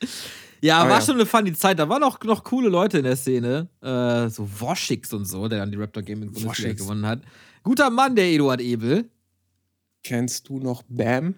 Ja, 0.62 0.78
Aber 0.78 0.90
war 0.90 1.00
ja. 1.00 1.04
schon 1.04 1.14
eine 1.14 1.26
funny 1.26 1.52
Zeit. 1.54 1.78
Da 1.78 1.88
waren 1.88 2.02
auch 2.02 2.22
noch 2.24 2.44
coole 2.44 2.68
Leute 2.68 2.98
in 2.98 3.04
der 3.04 3.16
Szene. 3.16 3.68
Äh, 3.80 4.28
so 4.28 4.48
Woschix 4.60 5.12
und 5.12 5.24
so, 5.24 5.48
der 5.48 5.60
dann 5.60 5.70
die 5.70 5.78
Raptor 5.78 6.02
Gaming 6.02 6.30
Bundesliga 6.32 6.74
gewonnen 6.74 7.06
hat. 7.06 7.22
Guter 7.62 7.90
Mann, 7.90 8.14
der 8.16 8.26
Eduard 8.26 8.60
Ebel. 8.60 9.08
Kennst 10.02 10.48
du 10.48 10.58
noch 10.58 10.82
Bam? 10.88 11.34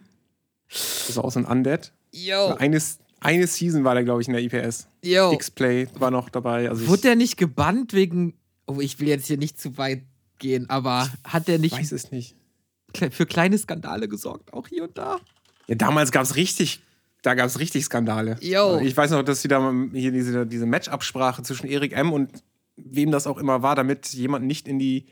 Das 0.69 1.09
ist 1.11 1.19
auch 1.19 1.31
so 1.31 1.41
ein 1.41 1.45
Undead. 1.45 1.93
Yo. 2.13 2.55
Eine, 2.59 2.81
eine 3.21 3.47
Season 3.47 3.85
war 3.85 3.95
der, 3.95 4.05
glaube 4.05 4.23
ich, 4.23 4.29
in 4.29 4.35
der 4.35 4.43
IPS. 4.43 4.89
Yo. 5.05 5.33
X-Play 5.33 5.89
war 5.99 6.11
noch 6.11 6.29
dabei. 6.29 6.69
Also 6.69 6.87
Wurde 6.87 6.97
ich 6.97 7.03
der 7.03 7.17
nicht 7.17 7.37
gebannt 7.37 7.93
wegen. 7.93 8.35
Oh, 8.67 8.81
ich 8.81 9.01
will 9.01 9.09
jetzt 9.09 9.27
hier 9.27 9.39
nicht 9.39 9.61
zu 9.61 9.77
weit 9.79 10.03
gehen, 10.39 10.69
aber 10.71 11.11
hat 11.25 11.49
der 11.49 11.59
nicht 11.59 11.77
weiß 11.77 11.93
es 11.93 12.11
nicht. 12.11 12.37
für 13.11 13.27
kleine 13.27 13.59
Skandale 13.59 14.09
gesorgt, 14.09 14.53
auch 14.53 14.69
hier 14.69 14.85
und 14.85 14.97
da? 14.99 15.19
Ja, 15.67 15.75
damals 15.75 16.13
gab 16.13 16.25
es 16.25 16.37
richtig, 16.37 16.81
da 17.23 17.35
gab 17.35 17.47
es 17.47 17.59
richtig 17.59 17.85
Skandale. 17.85 18.37
Yo. 18.41 18.79
Ich 18.81 18.97
weiß 18.97 19.11
noch, 19.13 19.23
dass 19.23 19.43
sie 19.43 19.49
da 19.49 19.73
hier 19.93 20.13
diese, 20.13 20.47
diese 20.47 20.67
Match-Absprache 20.67 21.43
zwischen 21.43 21.67
Erik 21.69 21.93
M. 21.97 22.13
und 22.13 22.43
wem 22.77 23.11
das 23.11 23.27
auch 23.27 23.39
immer 23.39 23.63
war, 23.63 23.77
damit 23.77 24.09
jemand 24.13 24.45
nicht 24.47 24.67
in 24.69 24.79
die 24.79 25.07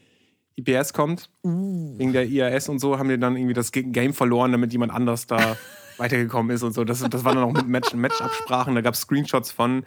IPS 0.57 0.93
kommt. 0.93 1.31
Wegen 1.43 2.13
der 2.13 2.27
IAS 2.27 2.69
und 2.69 2.79
so 2.81 2.99
haben 2.99 3.09
die 3.09 3.19
dann 3.19 3.37
irgendwie 3.37 3.55
das 3.55 3.71
Game 3.73 4.13
verloren, 4.13 4.53
damit 4.53 4.73
jemand 4.73 4.93
anders 4.93 5.27
da 5.27 5.57
weitergekommen 5.99 6.55
ist 6.55 6.63
und 6.63 6.73
so. 6.73 6.85
Das, 6.85 6.99
das 7.09 7.25
war 7.25 7.35
dann 7.35 7.45
auch 7.45 7.53
mit 7.53 7.69
Match- 7.69 7.95
Match-Absprachen. 7.95 8.75
da 8.75 8.81
gab 8.81 8.95
es 8.95 9.01
Screenshots 9.03 9.53
von, 9.53 9.85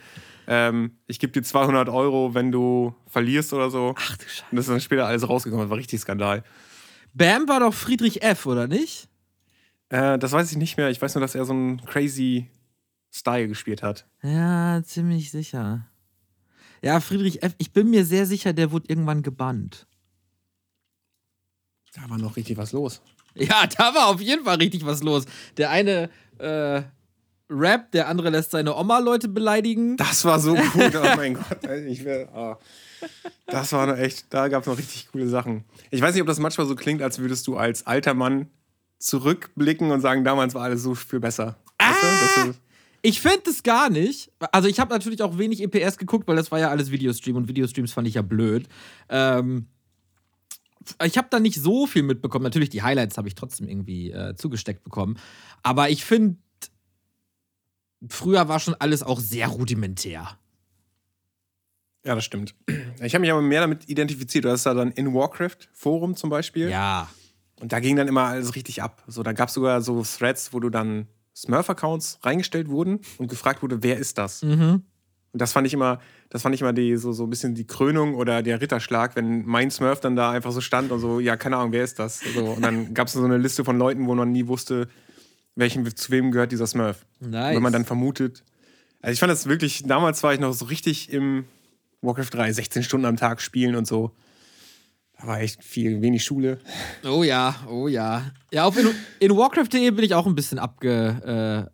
ähm, 0.47 0.91
ich 1.07 1.19
gebe 1.19 1.33
dir 1.33 1.43
200 1.43 1.89
Euro, 1.89 2.33
wenn 2.33 2.51
du 2.51 2.95
verlierst 3.07 3.53
oder 3.53 3.69
so. 3.69 3.95
Ach 3.97 4.17
du 4.17 4.23
Scheiße. 4.25 4.45
Und 4.51 4.55
das 4.57 4.65
ist 4.65 4.71
dann 4.71 4.79
später 4.81 5.05
alles 5.07 5.27
rausgekommen. 5.27 5.65
Das 5.65 5.69
war 5.71 5.77
richtig 5.77 5.99
Skandal. 5.99 6.43
Bam 7.13 7.47
war 7.47 7.59
doch 7.59 7.73
Friedrich 7.73 8.23
F., 8.23 8.45
oder 8.45 8.67
nicht? 8.67 9.07
Äh, 9.93 10.17
das 10.17 10.31
weiß 10.31 10.51
ich 10.51 10.57
nicht 10.57 10.75
mehr. 10.75 10.89
Ich 10.89 10.99
weiß 10.99 11.13
nur, 11.13 11.21
dass 11.21 11.35
er 11.35 11.45
so 11.45 11.53
einen 11.53 11.85
crazy 11.85 12.49
Style 13.11 13.47
gespielt 13.47 13.83
hat. 13.83 14.07
Ja, 14.23 14.81
ziemlich 14.83 15.29
sicher. 15.29 15.85
Ja, 16.81 16.99
Friedrich 16.99 17.43
F., 17.43 17.53
ich 17.59 17.73
bin 17.73 17.91
mir 17.91 18.03
sehr 18.03 18.25
sicher, 18.25 18.53
der 18.53 18.71
wurde 18.71 18.89
irgendwann 18.89 19.21
gebannt. 19.21 19.85
Da 21.93 22.09
war 22.09 22.17
noch 22.17 22.37
richtig 22.37 22.57
was 22.57 22.71
los. 22.71 23.03
Ja, 23.35 23.67
da 23.67 23.93
war 23.93 24.07
auf 24.07 24.19
jeden 24.19 24.45
Fall 24.45 24.57
richtig 24.57 24.83
was 24.83 25.03
los. 25.03 25.25
Der 25.57 25.69
eine 25.69 26.09
äh, 26.39 26.81
rappt, 27.51 27.93
der 27.93 28.07
andere 28.07 28.31
lässt 28.31 28.49
seine 28.49 28.75
Oma-Leute 28.75 29.27
beleidigen. 29.27 29.95
Das 29.97 30.25
war 30.25 30.39
so 30.39 30.55
gut, 30.73 30.95
oh 30.95 31.15
mein 31.15 31.35
Gott. 31.35 31.69
Ich 31.87 32.03
will, 32.03 32.27
oh. 32.33 32.55
Das 33.45 33.71
war 33.73 33.85
noch 33.85 33.97
echt, 33.97 34.25
da 34.31 34.47
gab 34.47 34.63
es 34.63 34.67
noch 34.67 34.77
richtig 34.79 35.09
coole 35.11 35.27
Sachen. 35.27 35.65
Ich 35.91 36.01
weiß 36.01 36.15
nicht, 36.15 36.21
ob 36.21 36.27
das 36.27 36.39
manchmal 36.39 36.65
so 36.65 36.75
klingt, 36.75 37.03
als 37.03 37.19
würdest 37.19 37.45
du 37.45 37.57
als 37.57 37.85
alter 37.85 38.15
Mann 38.15 38.49
zurückblicken 39.03 39.91
und 39.91 39.99
sagen, 39.99 40.23
damals 40.23 40.53
war 40.53 40.63
alles 40.63 40.81
so 40.81 40.95
viel 40.95 41.19
besser. 41.19 41.57
Weißt 41.77 42.01
du? 42.01 42.07
Dass 42.07 42.55
du, 42.55 42.61
Ich 43.01 43.19
finde 43.19 43.41
das 43.45 43.61
gar 43.63 43.89
nicht. 43.89 44.31
Also 44.53 44.69
ich 44.69 44.79
habe 44.79 44.93
natürlich 44.93 45.21
auch 45.21 45.37
wenig 45.37 45.61
EPS 45.61 45.97
geguckt, 45.97 46.25
weil 46.27 46.37
das 46.37 46.51
war 46.51 46.59
ja 46.59 46.69
alles 46.69 46.89
Videostream 46.89 47.35
und 47.35 47.49
Videostreams 47.49 47.91
fand 47.91 48.07
ich 48.07 48.13
ja 48.13 48.21
blöd. 48.21 48.67
Ähm, 49.09 49.67
ich 51.03 51.17
habe 51.17 51.27
da 51.29 51.41
nicht 51.41 51.59
so 51.61 51.85
viel 51.85 52.03
mitbekommen. 52.03 52.43
Natürlich, 52.43 52.69
die 52.69 52.81
Highlights 52.81 53.17
habe 53.17 53.27
ich 53.27 53.35
trotzdem 53.35 53.67
irgendwie 53.67 54.11
äh, 54.11 54.35
zugesteckt 54.35 54.85
bekommen. 54.85 55.19
Aber 55.63 55.89
ich 55.89 56.05
finde, 56.05 56.37
früher 58.07 58.47
war 58.47 58.61
schon 58.61 58.75
alles 58.75 59.03
auch 59.03 59.19
sehr 59.19 59.49
rudimentär. 59.49 60.37
Ja, 62.05 62.15
das 62.15 62.23
stimmt. 62.23 62.55
Ich 63.01 63.13
habe 63.15 63.21
mich 63.21 63.31
aber 63.31 63.41
mehr 63.41 63.61
damit 63.61 63.89
identifiziert. 63.89 64.45
Du 64.45 64.49
hast 64.49 64.65
da 64.65 64.73
dann 64.73 64.91
in 64.91 65.13
Warcraft 65.13 65.69
Forum 65.73 66.15
zum 66.15 66.29
Beispiel. 66.29 66.69
Ja. 66.69 67.09
Und 67.59 67.71
da 67.71 67.79
ging 67.79 67.95
dann 67.95 68.07
immer 68.07 68.23
alles 68.23 68.55
richtig 68.55 68.81
ab. 68.81 69.03
So, 69.07 69.23
da 69.23 69.33
gab 69.33 69.49
es 69.49 69.53
sogar 69.53 69.81
so 69.81 70.03
Threads, 70.03 70.53
wo 70.53 70.59
du 70.59 70.69
dann 70.69 71.07
Smurf-Accounts 71.35 72.19
reingestellt 72.23 72.69
wurden 72.69 72.99
und 73.17 73.27
gefragt 73.27 73.61
wurde, 73.63 73.81
wer 73.83 73.97
ist 73.97 74.17
das? 74.17 74.43
Mhm. 74.43 74.83
Und 75.33 75.41
das 75.41 75.51
fand 75.51 75.65
ich 75.65 75.73
immer, 75.73 75.99
das 76.29 76.43
fand 76.43 76.53
ich 76.53 76.61
immer 76.61 76.73
die, 76.73 76.95
so, 76.95 77.11
so 77.11 77.23
ein 77.23 77.29
bisschen 77.29 77.55
die 77.55 77.65
Krönung 77.65 78.13
oder 78.13 78.43
der 78.43 78.61
Ritterschlag, 78.61 79.15
wenn 79.15 79.43
mein 79.45 79.71
Smurf 79.71 79.99
dann 79.99 80.15
da 80.15 80.31
einfach 80.31 80.51
so 80.51 80.61
stand 80.61 80.91
und 80.91 80.99
so, 80.99 81.19
ja, 81.19 81.35
keine 81.37 81.57
Ahnung, 81.57 81.71
wer 81.71 81.83
ist 81.83 81.97
das? 81.97 82.21
So, 82.35 82.45
und 82.45 82.61
dann 82.61 82.93
gab 82.93 83.07
es 83.07 83.13
so 83.13 83.23
eine 83.23 83.37
Liste 83.37 83.65
von 83.65 83.79
Leuten, 83.79 84.05
wo 84.05 84.13
man 84.13 84.31
nie 84.31 84.45
wusste, 84.45 84.87
welchen, 85.55 85.83
zu 85.95 86.11
wem 86.11 86.31
gehört 86.31 86.51
dieser 86.51 86.67
Smurf. 86.67 87.05
Nice. 87.19 87.55
Wenn 87.55 87.63
man 87.63 87.73
dann 87.73 87.85
vermutet. 87.85 88.43
Also 89.01 89.13
ich 89.13 89.19
fand 89.19 89.31
das 89.31 89.47
wirklich, 89.47 89.83
damals 89.83 90.21
war 90.21 90.33
ich 90.35 90.39
noch 90.39 90.53
so 90.53 90.65
richtig 90.65 91.11
im 91.11 91.45
Warcraft 92.01 92.29
3, 92.31 92.53
16 92.53 92.83
Stunden 92.83 93.05
am 93.05 93.17
Tag 93.17 93.41
spielen 93.41 93.75
und 93.75 93.87
so. 93.87 94.11
War 95.23 95.39
echt 95.39 95.63
viel, 95.63 96.01
wenig 96.01 96.23
Schule. 96.23 96.59
Oh 97.05 97.23
ja, 97.23 97.55
oh 97.69 97.87
ja. 97.87 98.31
Ja, 98.51 98.65
auf 98.65 98.77
in, 98.77 98.89
in 99.19 99.35
Warcraft.de 99.37 99.89
bin 99.91 100.03
ich 100.03 100.13
auch 100.13 100.27
ein 100.27 100.35
bisschen 100.35 100.59
abgehangen. 100.59 101.69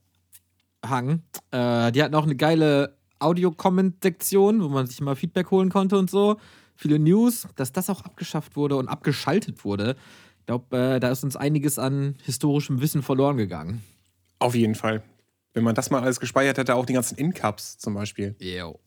Äh, 1.51 1.91
die 1.91 2.03
hatten 2.03 2.13
auch 2.13 2.23
eine 2.23 2.35
geile 2.35 2.97
Audio-Comment-Sektion, 3.17 4.61
wo 4.61 4.69
man 4.69 4.85
sich 4.85 5.01
mal 5.01 5.15
Feedback 5.15 5.49
holen 5.49 5.69
konnte 5.69 5.97
und 5.97 6.11
so. 6.11 6.37
Viele 6.75 6.99
News, 6.99 7.47
dass 7.55 7.71
das 7.71 7.89
auch 7.89 8.01
abgeschafft 8.01 8.55
wurde 8.55 8.75
und 8.75 8.87
abgeschaltet 8.87 9.65
wurde. 9.65 9.95
Ich 10.39 10.45
glaube, 10.45 10.77
äh, 10.77 10.99
da 10.99 11.09
ist 11.09 11.23
uns 11.23 11.35
einiges 11.35 11.79
an 11.79 12.15
historischem 12.23 12.81
Wissen 12.81 13.01
verloren 13.01 13.37
gegangen. 13.37 13.83
Auf 14.37 14.55
jeden 14.55 14.75
Fall. 14.75 15.03
Wenn 15.53 15.63
man 15.63 15.73
das 15.73 15.89
mal 15.89 16.01
alles 16.01 16.19
gespeichert 16.19 16.59
hätte, 16.59 16.75
auch 16.75 16.85
die 16.85 16.93
ganzen 16.93 17.17
In-Cups 17.17 17.79
zum 17.79 17.95
Beispiel. 17.95 18.35
Yo. 18.39 18.79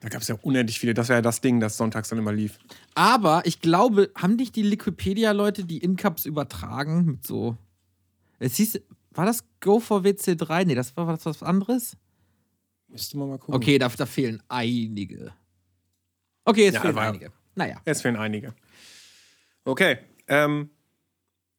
Da 0.00 0.08
gab 0.08 0.22
es 0.22 0.28
ja 0.28 0.36
unendlich 0.40 0.80
viele. 0.80 0.94
Das 0.94 1.08
war 1.10 1.16
ja 1.16 1.22
das 1.22 1.42
Ding, 1.42 1.60
das 1.60 1.76
sonntags 1.76 2.08
dann 2.08 2.18
immer 2.18 2.32
lief. 2.32 2.58
Aber 2.94 3.42
ich 3.44 3.60
glaube, 3.60 4.10
haben 4.16 4.36
nicht 4.36 4.56
die 4.56 4.62
Liquipedia-Leute 4.62 5.64
die 5.64 5.78
In-Cups 5.78 6.24
übertragen 6.24 7.04
mit 7.04 7.26
so. 7.26 7.56
Es 8.38 8.56
hieß, 8.56 8.80
war 9.12 9.26
das 9.26 9.44
Go 9.60 9.78
for 9.78 10.00
WC3? 10.00 10.64
Nee, 10.64 10.74
das 10.74 10.96
war 10.96 11.06
was, 11.06 11.26
was 11.26 11.42
anderes. 11.42 11.96
Müsste 12.88 13.18
man 13.18 13.28
mal 13.28 13.38
gucken. 13.38 13.54
Okay, 13.54 13.78
da, 13.78 13.88
da 13.88 14.06
fehlen 14.06 14.42
einige. 14.48 15.34
Okay, 16.44 16.64
jetzt 16.64 16.74
Ja, 16.74 16.80
fehlen 16.80 16.98
einige. 16.98 17.32
Naja. 17.54 17.80
Es 17.84 18.00
fehlen 18.00 18.16
einige. 18.16 18.54
Okay. 19.64 19.98
Ähm, 20.26 20.70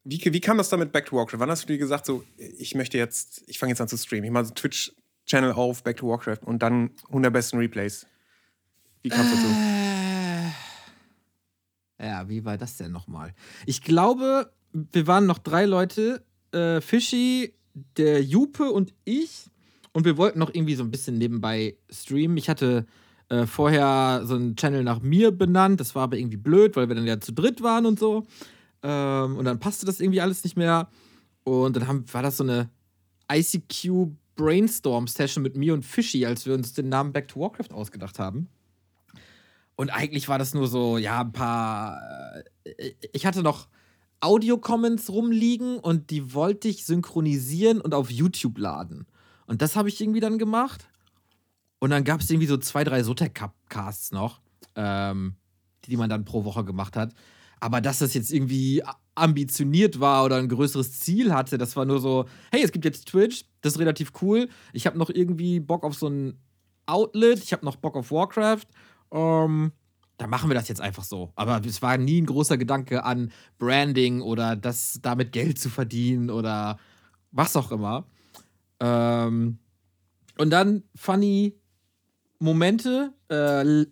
wie, 0.04 0.20
wie 0.24 0.40
kam 0.40 0.58
das 0.58 0.68
dann 0.68 0.80
mit 0.80 0.90
Back 0.90 1.06
to 1.06 1.16
Warcraft? 1.16 1.38
Wann 1.38 1.50
hast 1.50 1.62
du 1.62 1.66
dir 1.68 1.78
gesagt, 1.78 2.06
so, 2.06 2.24
ich 2.36 2.74
möchte 2.74 2.98
jetzt, 2.98 3.44
ich 3.46 3.58
fange 3.58 3.70
jetzt 3.70 3.80
an 3.80 3.88
zu 3.88 3.96
streamen. 3.96 4.24
Ich 4.24 4.30
mache 4.32 4.46
so 4.46 4.54
Twitch-Channel 4.54 5.52
auf, 5.52 5.84
Back 5.84 5.98
to 5.98 6.08
Warcraft 6.08 6.40
und 6.44 6.60
dann 6.60 6.90
100 7.06 7.32
besten 7.32 7.58
Replays. 7.58 8.06
Wie 9.02 9.08
kam 9.08 9.26
es 9.26 9.32
dazu? 9.32 9.46
Äh, 11.98 12.08
ja, 12.08 12.28
wie 12.28 12.44
war 12.44 12.58
das 12.58 12.76
denn 12.76 12.92
nochmal? 12.92 13.34
Ich 13.66 13.82
glaube, 13.82 14.52
wir 14.72 15.06
waren 15.06 15.26
noch 15.26 15.38
drei 15.38 15.64
Leute: 15.66 16.24
äh, 16.52 16.80
Fischi, 16.80 17.54
der 17.96 18.22
Jupe 18.22 18.70
und 18.70 18.94
ich. 19.04 19.50
Und 19.92 20.04
wir 20.04 20.16
wollten 20.16 20.38
noch 20.38 20.54
irgendwie 20.54 20.74
so 20.74 20.82
ein 20.82 20.90
bisschen 20.90 21.18
nebenbei 21.18 21.76
streamen. 21.90 22.36
Ich 22.38 22.48
hatte 22.48 22.86
äh, 23.28 23.46
vorher 23.46 24.22
so 24.24 24.36
einen 24.36 24.56
Channel 24.56 24.84
nach 24.84 25.00
mir 25.00 25.30
benannt. 25.32 25.80
Das 25.80 25.94
war 25.94 26.04
aber 26.04 26.16
irgendwie 26.16 26.38
blöd, 26.38 26.76
weil 26.76 26.88
wir 26.88 26.94
dann 26.94 27.06
ja 27.06 27.20
zu 27.20 27.32
dritt 27.32 27.62
waren 27.62 27.84
und 27.84 27.98
so. 27.98 28.26
Ähm, 28.82 29.36
und 29.36 29.44
dann 29.44 29.58
passte 29.58 29.84
das 29.84 30.00
irgendwie 30.00 30.20
alles 30.20 30.44
nicht 30.44 30.56
mehr. 30.56 30.88
Und 31.44 31.76
dann 31.76 31.88
haben, 31.88 32.04
war 32.12 32.22
das 32.22 32.38
so 32.38 32.44
eine 32.44 32.70
ICQ 33.30 34.12
Brainstorm-Session 34.36 35.42
mit 35.42 35.56
mir 35.56 35.74
und 35.74 35.84
Fischi, 35.84 36.24
als 36.24 36.46
wir 36.46 36.54
uns 36.54 36.72
den 36.72 36.88
Namen 36.88 37.12
Back 37.12 37.28
to 37.28 37.40
Warcraft 37.40 37.72
ausgedacht 37.72 38.18
haben. 38.18 38.48
Und 39.82 39.90
eigentlich 39.90 40.28
war 40.28 40.38
das 40.38 40.54
nur 40.54 40.68
so, 40.68 40.96
ja, 40.96 41.22
ein 41.22 41.32
paar. 41.32 42.00
äh, 42.62 42.92
Ich 43.12 43.26
hatte 43.26 43.42
noch 43.42 43.66
Audio-Comments 44.20 45.10
rumliegen 45.10 45.78
und 45.80 46.10
die 46.10 46.34
wollte 46.34 46.68
ich 46.68 46.86
synchronisieren 46.86 47.80
und 47.80 47.92
auf 47.92 48.08
YouTube 48.08 48.58
laden. 48.58 49.06
Und 49.46 49.60
das 49.60 49.74
habe 49.74 49.88
ich 49.88 50.00
irgendwie 50.00 50.20
dann 50.20 50.38
gemacht. 50.38 50.88
Und 51.80 51.90
dann 51.90 52.04
gab 52.04 52.20
es 52.20 52.30
irgendwie 52.30 52.46
so 52.46 52.58
zwei, 52.58 52.84
drei 52.84 53.02
Sotek-Casts 53.02 54.12
noch, 54.12 54.40
ähm, 54.76 55.34
die 55.86 55.96
man 55.96 56.08
dann 56.08 56.24
pro 56.24 56.44
Woche 56.44 56.64
gemacht 56.64 56.94
hat. 56.94 57.12
Aber 57.58 57.80
dass 57.80 57.98
das 57.98 58.14
jetzt 58.14 58.32
irgendwie 58.32 58.84
ambitioniert 59.16 59.98
war 59.98 60.24
oder 60.24 60.36
ein 60.36 60.48
größeres 60.48 61.00
Ziel 61.00 61.34
hatte, 61.34 61.58
das 61.58 61.74
war 61.74 61.86
nur 61.86 61.98
so, 61.98 62.26
hey, 62.52 62.62
es 62.62 62.70
gibt 62.70 62.84
jetzt 62.84 63.08
Twitch, 63.08 63.46
das 63.62 63.72
ist 63.72 63.80
relativ 63.80 64.12
cool. 64.22 64.48
Ich 64.72 64.86
habe 64.86 64.96
noch 64.96 65.10
irgendwie 65.10 65.58
Bock 65.58 65.82
auf 65.82 65.96
so 65.96 66.06
ein 66.06 66.38
Outlet, 66.86 67.42
ich 67.42 67.52
habe 67.52 67.64
noch 67.64 67.74
Bock 67.74 67.96
auf 67.96 68.12
Warcraft. 68.12 68.66
Ähm, 69.12 69.72
dann 70.16 70.30
machen 70.30 70.50
wir 70.50 70.54
das 70.54 70.68
jetzt 70.68 70.80
einfach 70.80 71.04
so. 71.04 71.32
Aber 71.34 71.60
es 71.64 71.82
war 71.82 71.98
nie 71.98 72.20
ein 72.20 72.26
großer 72.26 72.56
Gedanke 72.56 73.04
an 73.04 73.32
Branding 73.58 74.20
oder 74.20 74.56
das 74.56 74.98
damit 75.02 75.32
Geld 75.32 75.58
zu 75.58 75.68
verdienen 75.68 76.30
oder 76.30 76.78
was 77.30 77.56
auch 77.56 77.72
immer. 77.72 78.06
Ähm, 78.80 79.58
und 80.38 80.50
dann 80.50 80.82
funny 80.94 81.58
Momente. 82.38 83.12
Äh, 83.28 83.86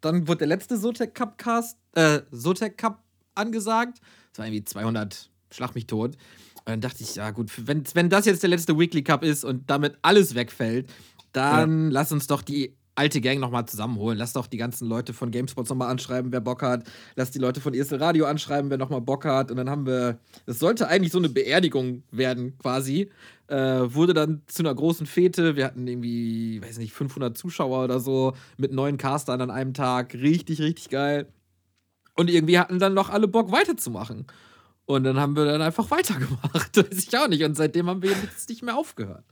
dann 0.00 0.28
wurde 0.28 0.38
der 0.38 0.48
letzte 0.48 0.78
Zotac 0.78 1.14
Cup 1.14 1.38
Cast, 1.38 1.78
äh, 1.92 2.20
Zotac 2.32 2.78
Cup 2.78 3.02
angesagt. 3.34 4.00
Das 4.30 4.38
war 4.38 4.46
irgendwie 4.46 4.64
200 4.64 5.30
Schlag 5.50 5.74
mich 5.74 5.86
tot. 5.86 6.16
Und 6.58 6.68
dann 6.68 6.80
dachte 6.80 7.02
ich, 7.02 7.16
ja 7.16 7.30
gut, 7.30 7.50
wenn, 7.66 7.84
wenn 7.94 8.08
das 8.08 8.26
jetzt 8.26 8.42
der 8.42 8.50
letzte 8.50 8.78
Weekly 8.78 9.02
Cup 9.02 9.22
ist 9.22 9.44
und 9.44 9.70
damit 9.70 9.98
alles 10.02 10.34
wegfällt, 10.34 10.90
dann 11.32 11.90
lass 11.90 12.12
uns 12.12 12.26
doch 12.26 12.42
die 12.42 12.76
alte 12.96 13.20
Gang 13.20 13.38
nochmal 13.38 13.66
zusammenholen. 13.66 14.18
Lass 14.18 14.32
doch 14.32 14.46
die 14.46 14.56
ganzen 14.56 14.88
Leute 14.88 15.12
von 15.12 15.30
GameSpot 15.30 15.68
nochmal 15.68 15.90
anschreiben, 15.90 16.32
wer 16.32 16.40
Bock 16.40 16.62
hat. 16.62 16.84
Lass 17.14 17.30
die 17.30 17.38
Leute 17.38 17.60
von 17.60 17.74
ESL 17.74 18.02
Radio 18.02 18.26
anschreiben, 18.26 18.70
wer 18.70 18.78
nochmal 18.78 19.00
Bock 19.00 19.24
hat. 19.24 19.50
Und 19.50 19.58
dann 19.58 19.70
haben 19.70 19.86
wir, 19.86 20.18
das 20.46 20.58
sollte 20.58 20.88
eigentlich 20.88 21.12
so 21.12 21.18
eine 21.18 21.28
Beerdigung 21.28 22.02
werden, 22.10 22.58
quasi. 22.58 23.10
Äh, 23.48 23.56
wurde 23.56 24.14
dann 24.14 24.42
zu 24.46 24.62
einer 24.62 24.74
großen 24.74 25.06
Fete. 25.06 25.54
Wir 25.56 25.66
hatten 25.66 25.86
irgendwie, 25.86 26.60
weiß 26.62 26.78
nicht, 26.78 26.92
500 26.92 27.36
Zuschauer 27.36 27.84
oder 27.84 28.00
so 28.00 28.32
mit 28.56 28.72
neun 28.72 28.96
Castern 28.96 29.40
an 29.40 29.50
einem 29.50 29.74
Tag. 29.74 30.14
Richtig, 30.14 30.60
richtig 30.60 30.88
geil. 30.88 31.28
Und 32.14 32.30
irgendwie 32.30 32.58
hatten 32.58 32.78
dann 32.78 32.94
noch 32.94 33.10
alle 33.10 33.28
Bock 33.28 33.52
weiterzumachen. 33.52 34.26
Und 34.86 35.04
dann 35.04 35.20
haben 35.20 35.36
wir 35.36 35.44
dann 35.44 35.62
einfach 35.62 35.90
weitergemacht. 35.90 36.76
Weiß 36.76 37.06
ich 37.06 37.16
auch 37.16 37.28
nicht. 37.28 37.44
Und 37.44 37.56
seitdem 37.56 37.88
haben 37.88 38.02
wir 38.02 38.10
jetzt 38.10 38.48
nicht 38.48 38.62
mehr 38.62 38.76
aufgehört. 38.76 39.24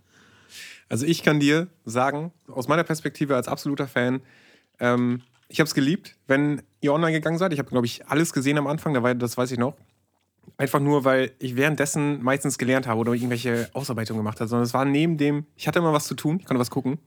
Also 0.94 1.06
ich 1.06 1.24
kann 1.24 1.40
dir 1.40 1.66
sagen, 1.84 2.30
aus 2.46 2.68
meiner 2.68 2.84
Perspektive 2.84 3.34
als 3.34 3.48
absoluter 3.48 3.88
Fan, 3.88 4.20
ähm, 4.78 5.22
ich 5.48 5.58
habe 5.58 5.66
es 5.66 5.74
geliebt, 5.74 6.16
wenn 6.28 6.62
ihr 6.82 6.92
online 6.92 7.10
gegangen 7.10 7.36
seid. 7.36 7.52
Ich 7.52 7.58
habe, 7.58 7.68
glaube 7.68 7.84
ich, 7.86 8.06
alles 8.06 8.32
gesehen 8.32 8.58
am 8.58 8.68
Anfang, 8.68 8.94
das 9.18 9.36
weiß 9.36 9.50
ich 9.50 9.58
noch. 9.58 9.74
Einfach 10.56 10.78
nur, 10.78 11.04
weil 11.04 11.32
ich 11.40 11.56
währenddessen 11.56 12.22
meistens 12.22 12.58
gelernt 12.58 12.86
habe 12.86 13.00
oder 13.00 13.12
irgendwelche 13.12 13.68
Ausarbeitungen 13.72 14.20
gemacht 14.20 14.38
habe, 14.38 14.46
sondern 14.46 14.62
es 14.62 14.72
war 14.72 14.84
neben 14.84 15.18
dem, 15.18 15.46
ich 15.56 15.66
hatte 15.66 15.80
immer 15.80 15.92
was 15.92 16.06
zu 16.06 16.14
tun, 16.14 16.38
ich 16.38 16.46
konnte 16.46 16.60
was 16.60 16.70
gucken. 16.70 16.98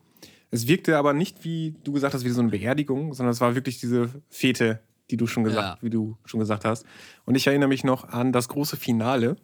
Es 0.51 0.67
wirkte 0.67 0.97
aber 0.97 1.13
nicht, 1.13 1.45
wie 1.45 1.73
du 1.85 1.93
gesagt 1.93 2.13
hast, 2.13 2.25
wie 2.25 2.29
so 2.29 2.41
eine 2.41 2.49
Beerdigung, 2.49 3.13
sondern 3.13 3.31
es 3.31 3.39
war 3.39 3.55
wirklich 3.55 3.79
diese 3.79 4.09
Fete, 4.29 4.81
die 5.11 5.15
du 5.15 5.27
schon 5.27 5.45
gesagt, 5.45 5.77
Ja. 5.77 5.77
wie 5.81 5.89
du 5.89 6.17
schon 6.25 6.41
gesagt 6.41 6.65
hast. 6.65 6.85
Und 7.23 7.35
ich 7.35 7.47
erinnere 7.47 7.69
mich 7.69 7.85
noch 7.85 8.09
an 8.09 8.33
das 8.33 8.49
große 8.49 8.75
Finale, 8.75 9.37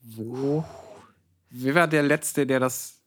wo 0.00 0.64
Wer 1.50 1.74
war 1.74 1.88
der 1.88 2.04
Letzte, 2.04 2.46
der 2.46 2.60
das 2.60 2.99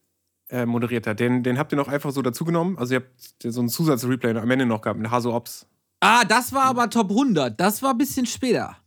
äh, 0.49 0.65
moderiert 0.65 1.07
hat? 1.07 1.19
Den, 1.19 1.43
den 1.43 1.57
habt 1.57 1.71
ihr 1.73 1.77
noch 1.77 1.87
einfach 1.87 2.11
so 2.11 2.21
dazugenommen. 2.21 2.77
Also 2.77 2.95
ihr 2.95 3.01
habt 3.01 3.35
so 3.53 3.59
einen 3.59 3.69
Zusatzreplay 3.69 4.35
am 4.37 4.49
Ende 4.51 4.65
noch 4.65 4.81
gehabt 4.81 4.99
mit 4.99 5.09
Haso 5.11 5.33
Ops. 5.33 5.65
Ah, 5.99 6.23
das 6.25 6.51
war 6.53 6.63
aber 6.65 6.89
Top 6.89 7.09
100. 7.09 7.59
Das 7.59 7.81
war 7.81 7.91
ein 7.91 7.97
bisschen 7.97 8.25
später. 8.25 8.77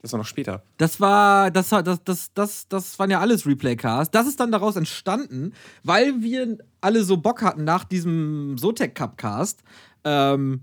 Das 0.00 0.12
war 0.12 0.18
noch 0.18 0.26
später. 0.26 0.62
Das 0.76 1.00
war, 1.00 1.50
das, 1.50 1.72
war- 1.72 1.82
das, 1.82 2.02
das, 2.04 2.32
das, 2.34 2.68
das 2.68 2.98
waren 2.98 3.10
ja 3.10 3.18
alles 3.20 3.46
Replay-Casts. 3.46 4.10
Das 4.12 4.26
ist 4.28 4.38
dann 4.38 4.52
daraus 4.52 4.76
entstanden, 4.76 5.52
weil 5.82 6.20
wir 6.22 6.58
alle 6.80 7.02
so 7.02 7.16
Bock 7.16 7.42
hatten 7.42 7.64
nach 7.64 7.84
diesem 7.84 8.56
Sotec 8.58 8.94
Cup-Cast. 8.94 9.62
Ähm, 10.04 10.62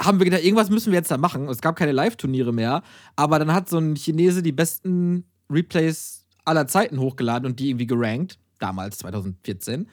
haben 0.00 0.18
wir 0.18 0.24
gedacht, 0.24 0.44
irgendwas 0.44 0.70
müssen 0.70 0.92
wir 0.92 0.98
jetzt 0.98 1.10
da 1.10 1.18
machen. 1.18 1.48
Es 1.48 1.60
gab 1.60 1.76
keine 1.76 1.92
Live-Turniere 1.92 2.52
mehr. 2.52 2.82
Aber 3.16 3.38
dann 3.38 3.52
hat 3.52 3.68
so 3.68 3.78
ein 3.78 3.94
Chinese 3.96 4.42
die 4.42 4.52
besten 4.52 5.24
Replays 5.50 6.19
aller 6.50 6.66
Zeiten 6.66 6.98
hochgeladen 7.00 7.46
und 7.46 7.58
die 7.58 7.70
irgendwie 7.70 7.86
gerankt. 7.86 8.38
Damals, 8.58 8.98
2014. 8.98 9.88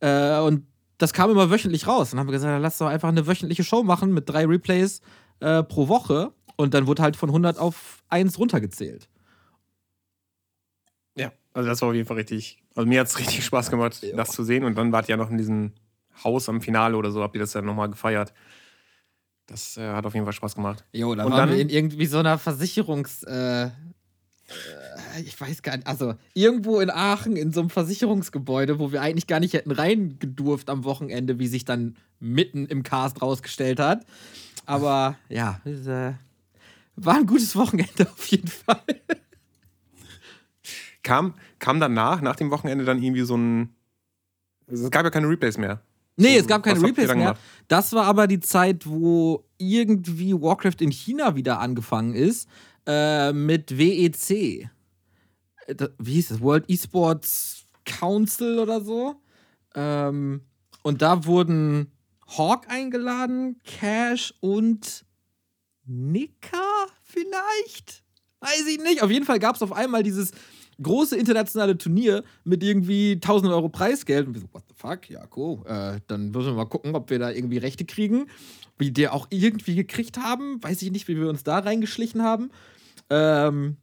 Äh, 0.00 0.38
und 0.40 0.66
das 0.98 1.12
kam 1.12 1.30
immer 1.30 1.50
wöchentlich 1.50 1.86
raus. 1.86 2.10
Dann 2.10 2.20
haben 2.20 2.28
wir 2.28 2.32
gesagt, 2.32 2.62
lass 2.62 2.78
doch 2.78 2.86
einfach 2.86 3.08
eine 3.10 3.26
wöchentliche 3.26 3.62
Show 3.64 3.82
machen 3.82 4.14
mit 4.14 4.26
drei 4.28 4.46
Replays 4.46 5.02
äh, 5.40 5.62
pro 5.62 5.88
Woche. 5.88 6.32
Und 6.56 6.72
dann 6.72 6.86
wurde 6.86 7.02
halt 7.02 7.16
von 7.16 7.28
100 7.28 7.58
auf 7.58 8.02
1 8.08 8.38
runtergezählt. 8.38 9.08
Ja, 11.18 11.32
also 11.52 11.68
das 11.68 11.80
war 11.82 11.90
auf 11.90 11.94
jeden 11.94 12.06
Fall 12.06 12.16
richtig. 12.16 12.62
Also 12.74 12.88
mir 12.88 13.00
hat 13.00 13.08
es 13.08 13.18
richtig 13.18 13.44
Spaß 13.44 13.70
gemacht, 13.70 14.02
Ja. 14.02 14.16
das 14.16 14.30
zu 14.30 14.44
sehen. 14.44 14.64
Und 14.64 14.76
dann 14.76 14.92
wart 14.92 15.08
ihr 15.08 15.14
ja 15.14 15.16
noch 15.16 15.30
in 15.30 15.38
diesem 15.38 15.72
Haus 16.24 16.48
am 16.48 16.60
Finale 16.62 16.96
oder 16.96 17.10
so, 17.10 17.22
habt 17.22 17.34
ihr 17.34 17.40
das 17.40 17.52
dann 17.52 17.64
nochmal 17.66 17.90
gefeiert. 17.90 18.32
Das 19.46 19.76
äh, 19.76 19.88
hat 19.92 20.04
auf 20.06 20.14
jeden 20.14 20.26
Fall 20.26 20.32
Spaß 20.32 20.54
gemacht. 20.54 20.84
Jo, 20.92 21.14
da 21.14 21.24
Und 21.24 21.32
waren 21.32 21.48
dann- 21.48 21.56
wir 21.56 21.60
in 21.62 21.68
irgendwie 21.68 22.06
so 22.06 22.18
einer 22.18 22.38
Versicherungs. 22.38 23.22
Äh, 23.24 23.70
ich 25.24 25.40
weiß 25.40 25.62
gar 25.62 25.76
nicht, 25.76 25.86
also 25.86 26.14
irgendwo 26.34 26.80
in 26.80 26.90
Aachen 26.90 27.36
in 27.36 27.52
so 27.52 27.60
einem 27.60 27.70
Versicherungsgebäude, 27.70 28.78
wo 28.78 28.92
wir 28.92 29.02
eigentlich 29.02 29.26
gar 29.26 29.40
nicht 29.40 29.54
hätten 29.54 29.72
reingedurft 29.72 30.70
am 30.70 30.84
Wochenende, 30.84 31.38
wie 31.38 31.48
sich 31.48 31.64
dann 31.64 31.96
mitten 32.20 32.66
im 32.66 32.82
Cast 32.82 33.22
rausgestellt 33.22 33.80
hat. 33.80 34.06
Aber 34.64 35.16
ja, 35.28 35.60
es, 35.64 35.86
äh, 35.86 36.12
war 36.96 37.16
ein 37.16 37.26
gutes 37.26 37.56
Wochenende 37.56 38.08
auf 38.10 38.26
jeden 38.26 38.48
Fall. 38.48 38.82
Kam, 41.02 41.34
kam 41.58 41.78
danach, 41.78 42.20
nach 42.20 42.36
dem 42.36 42.50
Wochenende, 42.50 42.84
dann 42.84 43.02
irgendwie 43.02 43.22
so 43.22 43.36
ein. 43.36 43.74
Es 44.66 44.90
gab 44.90 45.04
ja 45.04 45.10
keine 45.10 45.28
Replays 45.28 45.58
mehr. 45.58 45.80
Nee, 46.16 46.36
es 46.36 46.46
gab 46.46 46.62
keine 46.62 46.80
was 46.80 46.88
Replays 46.88 47.14
mehr. 47.14 47.36
Das 47.68 47.92
war 47.92 48.06
aber 48.06 48.26
die 48.26 48.40
Zeit, 48.40 48.86
wo 48.86 49.44
irgendwie 49.58 50.32
Warcraft 50.32 50.80
in 50.80 50.90
China 50.90 51.36
wieder 51.36 51.60
angefangen 51.60 52.14
ist 52.14 52.48
äh, 52.86 53.32
mit 53.32 53.76
WEC. 53.76 54.70
Äh, 55.66 55.88
Wie 55.98 56.14
hieß 56.14 56.28
das? 56.28 56.40
World 56.40 56.68
Esports 56.68 57.66
Council 57.84 58.58
oder 58.58 58.80
so. 58.80 59.16
Ähm, 59.74 60.42
und 60.82 61.02
da 61.02 61.24
wurden 61.24 61.92
Hawk 62.26 62.68
eingeladen, 62.68 63.60
Cash 63.64 64.34
und 64.40 65.04
Nika 65.86 66.86
vielleicht? 67.02 68.02
Weiß 68.40 68.66
ich 68.68 68.78
nicht. 68.78 69.02
Auf 69.02 69.10
jeden 69.10 69.24
Fall 69.24 69.38
gab 69.38 69.56
es 69.56 69.62
auf 69.62 69.72
einmal 69.72 70.02
dieses 70.02 70.32
große 70.82 71.16
internationale 71.16 71.78
Turnier 71.78 72.22
mit 72.44 72.62
irgendwie 72.62 73.12
1000 73.12 73.52
Euro 73.52 73.68
Preisgeld. 73.68 74.26
Und 74.26 74.34
wir 74.34 74.40
so, 74.42 74.48
what 74.52 74.64
the 74.68 74.74
fuck? 74.76 75.08
Ja, 75.08 75.26
cool. 75.36 75.64
Äh, 75.66 76.00
dann 76.06 76.30
müssen 76.30 76.48
wir 76.48 76.54
mal 76.54 76.66
gucken, 76.66 76.94
ob 76.94 77.08
wir 77.10 77.18
da 77.18 77.30
irgendwie 77.30 77.58
Rechte 77.58 77.84
kriegen. 77.84 78.26
Wie 78.78 78.90
die 78.90 79.08
auch 79.08 79.26
irgendwie 79.30 79.74
gekriegt 79.74 80.18
haben. 80.18 80.62
Weiß 80.62 80.82
ich 80.82 80.90
nicht, 80.90 81.08
wie 81.08 81.16
wir 81.16 81.28
uns 81.28 81.44
da 81.44 81.60
reingeschlichen 81.60 82.22
haben. 82.22 82.50
Ähm, 83.10 83.76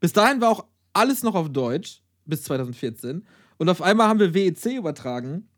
bis 0.00 0.12
dahin 0.12 0.40
war 0.40 0.50
auch 0.50 0.66
alles 0.92 1.22
noch 1.22 1.34
auf 1.34 1.50
Deutsch. 1.50 2.02
Bis 2.24 2.44
2014. 2.44 3.26
Und 3.58 3.68
auf 3.68 3.82
einmal 3.82 4.08
haben 4.08 4.20
wir 4.20 4.32
WEC 4.34 4.76
übertragen. 4.76 5.48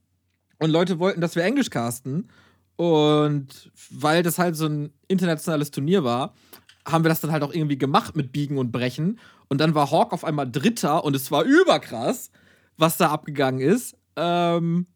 Und 0.58 0.70
Leute 0.70 0.98
wollten, 0.98 1.20
dass 1.20 1.36
wir 1.36 1.44
Englisch 1.44 1.70
casten. 1.70 2.30
Und 2.76 3.70
weil 3.90 4.22
das 4.22 4.38
halt 4.38 4.56
so 4.56 4.66
ein 4.66 4.92
internationales 5.08 5.70
Turnier 5.70 6.04
war, 6.04 6.34
haben 6.86 7.04
wir 7.04 7.08
das 7.08 7.20
dann 7.20 7.32
halt 7.32 7.42
auch 7.42 7.52
irgendwie 7.52 7.78
gemacht 7.78 8.16
mit 8.16 8.32
Biegen 8.32 8.58
und 8.58 8.72
Brechen. 8.72 9.18
Und 9.48 9.60
dann 9.60 9.74
war 9.74 9.90
Hawk 9.90 10.12
auf 10.12 10.24
einmal 10.24 10.50
Dritter 10.50 11.04
und 11.04 11.14
es 11.14 11.30
war 11.30 11.44
überkrass, 11.44 12.30
was 12.76 12.96
da 12.96 13.10
abgegangen 13.10 13.60
ist. 13.60 13.96
Ähm, 14.16 14.86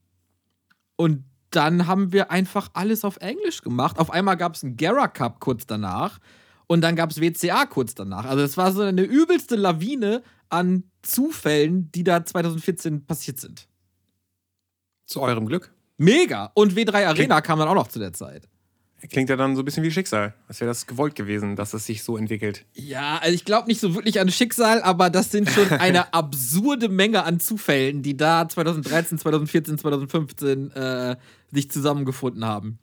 und 0.96 1.24
dann 1.50 1.86
haben 1.86 2.12
wir 2.12 2.30
einfach 2.30 2.68
alles 2.74 3.04
auf 3.04 3.18
Englisch 3.18 3.62
gemacht. 3.62 3.98
Auf 3.98 4.10
einmal 4.10 4.36
gab 4.36 4.54
es 4.54 4.64
einen 4.64 4.76
Gara 4.76 5.08
Cup 5.08 5.40
kurz 5.40 5.66
danach 5.66 6.18
und 6.68 6.82
dann 6.82 6.94
gab 6.94 7.10
es 7.10 7.20
WCA 7.20 7.66
kurz 7.66 7.94
danach. 7.94 8.24
Also 8.24 8.44
es 8.44 8.56
war 8.56 8.72
so 8.72 8.82
eine 8.82 9.02
übelste 9.02 9.56
Lawine 9.56 10.22
an 10.48 10.84
Zufällen, 11.02 11.90
die 11.90 12.04
da 12.04 12.24
2014 12.24 13.06
passiert 13.06 13.40
sind. 13.40 13.66
Zu 15.06 15.22
eurem 15.22 15.46
Glück. 15.46 15.74
Mega! 15.96 16.52
Und 16.54 16.74
W3 16.74 17.06
Arena 17.06 17.40
kam 17.40 17.58
dann 17.58 17.68
auch 17.68 17.74
noch 17.74 17.88
zu 17.88 17.98
der 17.98 18.12
Zeit. 18.12 18.48
Klingt 19.10 19.30
ja 19.30 19.36
dann 19.36 19.54
so 19.54 19.62
ein 19.62 19.64
bisschen 19.64 19.84
wie 19.84 19.90
Schicksal. 19.92 20.34
Als 20.48 20.60
wäre 20.60 20.68
das 20.68 20.86
gewollt 20.86 21.14
gewesen, 21.14 21.54
dass 21.54 21.72
es 21.72 21.86
sich 21.86 22.02
so 22.02 22.16
entwickelt. 22.16 22.66
Ja, 22.74 23.18
also 23.18 23.32
ich 23.32 23.44
glaube 23.44 23.68
nicht 23.68 23.80
so 23.80 23.94
wirklich 23.94 24.20
an 24.20 24.28
Schicksal, 24.28 24.82
aber 24.82 25.08
das 25.08 25.30
sind 25.30 25.48
schon 25.48 25.68
eine 25.70 26.12
absurde 26.12 26.88
Menge 26.88 27.22
an 27.22 27.38
Zufällen, 27.38 28.02
die 28.02 28.16
da 28.16 28.48
2013, 28.48 29.18
2014, 29.18 29.78
2015 29.78 30.70
äh, 30.72 31.16
sich 31.52 31.70
zusammengefunden 31.70 32.44
haben. 32.44 32.80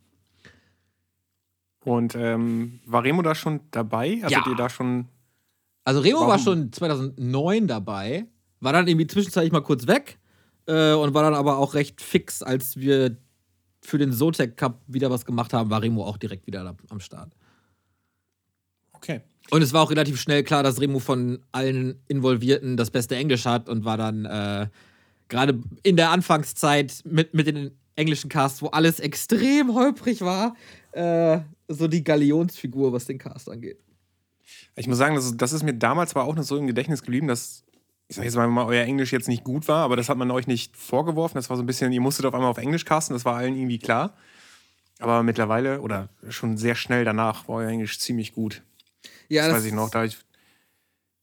Und 1.86 2.16
ähm, 2.16 2.80
war 2.86 3.04
Remo 3.04 3.22
da 3.22 3.36
schon 3.36 3.62
dabei? 3.72 4.18
Hattet 4.18 4.32
Ja. 4.32 4.44
ihr 4.50 4.56
da 4.56 4.70
schon. 4.70 5.08
Also 5.84 6.02
Remo 6.02 6.22
war 6.22 6.28
Warum? 6.30 6.42
schon 6.44 6.74
2009 6.74 7.68
dabei, 7.68 8.26
war 8.60 8.74
dann 8.74 8.88
irgendwie 8.88 9.06
zwischenzeitlich 9.08 9.52
mal 9.54 9.62
kurz 9.62 9.86
weg 9.88 10.18
äh, 10.66 10.94
und 10.94 11.14
war 11.14 11.22
dann 11.24 11.36
aber 11.36 11.58
auch 11.60 11.76
recht 11.76 12.02
fix, 12.02 12.42
als 12.42 12.78
wir 12.78 13.16
für 13.82 14.00
den 14.00 14.12
Zotac 14.12 14.58
Cup 14.58 14.82
wieder 14.88 15.12
was 15.12 15.26
gemacht 15.26 15.54
haben, 15.54 15.70
war 15.70 15.84
Remo 15.84 16.04
auch 16.04 16.18
direkt 16.18 16.48
wieder 16.48 16.76
am 16.90 17.00
Start. 17.00 17.32
Okay. 18.94 19.22
Und 19.52 19.62
es 19.62 19.74
war 19.74 19.84
auch 19.84 19.92
relativ 19.92 20.20
schnell 20.20 20.44
klar, 20.44 20.64
dass 20.64 20.82
Remo 20.82 20.98
von 20.98 21.40
allen 21.52 22.00
Involvierten 22.08 22.78
das 22.78 22.90
beste 22.90 23.16
Englisch 23.16 23.46
hat 23.46 23.70
und 23.70 23.86
war 23.86 23.98
dann 23.98 24.26
äh, 24.26 24.68
gerade 25.30 25.60
in 25.84 25.98
der 25.98 26.10
Anfangszeit 26.10 27.04
mit, 27.06 27.36
mit 27.36 27.46
den 27.46 27.78
englischen 27.96 28.30
Casts, 28.30 28.64
wo 28.64 28.68
alles 28.68 29.00
extrem 29.00 29.76
holprig 29.76 30.22
war, 30.22 30.56
äh, 30.94 31.40
so 31.68 31.88
die 31.88 32.04
Galionsfigur, 32.04 32.94
was 32.94 33.06
den 33.06 33.18
Cast 33.18 33.50
angeht. 33.50 33.80
Ich 34.76 34.88
muss 34.88 34.98
sagen, 34.98 35.16
das 35.16 35.26
ist, 35.26 35.38
das 35.38 35.54
ist 35.54 35.64
mir 35.64 35.74
damals 35.74 36.12
zwar 36.12 36.26
auch 36.26 36.36
noch 36.36 36.44
so 36.44 36.58
im 36.58 36.68
Gedächtnis 36.68 37.02
geblieben, 37.02 37.28
dass, 37.28 37.64
ich 38.08 38.16
sag 38.16 38.26
jetzt 38.26 38.36
mal, 38.36 38.66
euer 38.66 38.84
Englisch 38.84 39.12
jetzt 39.12 39.28
nicht 39.28 39.44
gut 39.44 39.68
war, 39.68 39.84
aber 39.84 39.96
das 39.96 40.10
hat 40.10 40.18
man 40.18 40.30
euch 40.32 40.48
nicht 40.48 40.78
vorgeworfen. 40.78 41.36
Das 41.36 41.50
war 41.50 41.58
so 41.58 41.64
ein 41.64 41.66
bisschen, 41.66 41.92
ihr 41.92 42.02
musstet 42.02 42.26
auf 42.26 42.34
einmal 42.34 42.50
auf 42.50 42.58
Englisch 42.58 42.86
casten, 42.86 43.16
das 43.16 43.26
war 43.26 43.36
allen 43.36 43.56
irgendwie 43.56 43.80
klar. 43.80 44.16
Aber 45.00 45.24
mittlerweile 45.24 45.82
oder 45.82 46.10
schon 46.30 46.58
sehr 46.58 46.76
schnell 46.76 47.04
danach 47.04 47.48
war 47.48 47.56
euer 47.56 47.70
Englisch 47.70 48.00
ziemlich 48.00 48.34
gut. 48.34 48.64
Ja, 49.28 49.48
Das, 49.48 49.58
weiß 49.58 49.66
ich 49.66 49.74
noch. 49.74 49.90
Da 49.90 50.06
ich, 50.06 50.18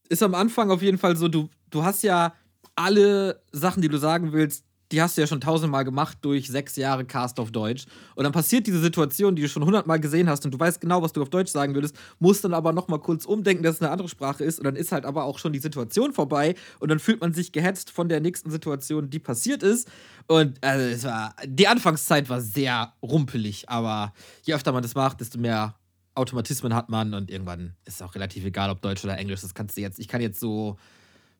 ist 0.08 0.22
am 0.22 0.34
Anfang 0.34 0.70
auf 0.70 0.82
jeden 0.82 0.98
Fall 0.98 1.16
so, 1.16 1.28
du, 1.28 1.48
du 1.70 1.84
hast 1.84 2.02
ja 2.02 2.34
alle 2.74 3.42
Sachen, 3.52 3.82
die 3.82 3.88
du 3.88 3.98
sagen 3.98 4.32
willst, 4.32 4.64
die 4.92 5.00
hast 5.00 5.16
du 5.16 5.22
ja 5.22 5.26
schon 5.26 5.40
tausendmal 5.40 5.84
gemacht 5.84 6.18
durch 6.20 6.48
sechs 6.48 6.76
Jahre 6.76 7.04
Cast 7.04 7.40
auf 7.40 7.50
Deutsch. 7.50 7.86
Und 8.14 8.24
dann 8.24 8.32
passiert 8.32 8.66
diese 8.66 8.80
Situation, 8.80 9.34
die 9.34 9.42
du 9.42 9.48
schon 9.48 9.64
hundertmal 9.64 9.98
gesehen 9.98 10.28
hast 10.28 10.44
und 10.44 10.52
du 10.52 10.60
weißt 10.60 10.80
genau, 10.80 11.02
was 11.02 11.12
du 11.12 11.22
auf 11.22 11.30
Deutsch 11.30 11.50
sagen 11.50 11.74
würdest, 11.74 11.96
musst 12.18 12.44
dann 12.44 12.54
aber 12.54 12.72
nochmal 12.72 12.98
kurz 13.00 13.24
umdenken, 13.24 13.62
dass 13.62 13.76
es 13.76 13.82
eine 13.82 13.90
andere 13.90 14.08
Sprache 14.08 14.44
ist 14.44 14.58
und 14.58 14.64
dann 14.64 14.76
ist 14.76 14.92
halt 14.92 15.06
aber 15.06 15.24
auch 15.24 15.38
schon 15.38 15.52
die 15.52 15.58
Situation 15.58 16.12
vorbei 16.12 16.54
und 16.78 16.90
dann 16.90 16.98
fühlt 16.98 17.20
man 17.20 17.32
sich 17.32 17.52
gehetzt 17.52 17.90
von 17.90 18.08
der 18.08 18.20
nächsten 18.20 18.50
Situation, 18.50 19.08
die 19.08 19.18
passiert 19.18 19.62
ist. 19.62 19.90
Und 20.28 20.62
also 20.62 20.84
es 20.84 21.04
war, 21.04 21.34
die 21.46 21.66
Anfangszeit 21.66 22.28
war 22.28 22.40
sehr 22.40 22.92
rumpelig, 23.02 23.68
aber 23.68 24.12
je 24.42 24.54
öfter 24.54 24.72
man 24.72 24.82
das 24.82 24.94
macht, 24.94 25.20
desto 25.20 25.38
mehr 25.38 25.74
Automatismen 26.14 26.74
hat 26.74 26.90
man 26.90 27.14
und 27.14 27.30
irgendwann 27.30 27.74
ist 27.86 27.96
es 27.96 28.02
auch 28.02 28.14
relativ 28.14 28.44
egal, 28.44 28.68
ob 28.68 28.82
Deutsch 28.82 29.02
oder 29.02 29.16
Englisch. 29.16 29.40
Das 29.40 29.54
kannst 29.54 29.78
du 29.78 29.80
jetzt, 29.80 29.98
ich 29.98 30.08
kann 30.08 30.20
jetzt 30.20 30.38
so 30.38 30.76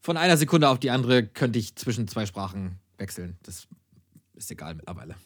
von 0.01 0.17
einer 0.17 0.37
Sekunde 0.37 0.69
auf 0.69 0.81
die 0.81 0.91
andere 0.91 1.25
könnte 1.25 1.59
ich 1.59 1.77
zwischen 1.77 2.09
zwei 2.09 2.27
Sprachen 2.27 2.81
wechseln. 2.99 3.37
Das 3.43 3.67
ist 4.35 4.51
egal 4.51 4.75
mittlerweile. 4.75 5.17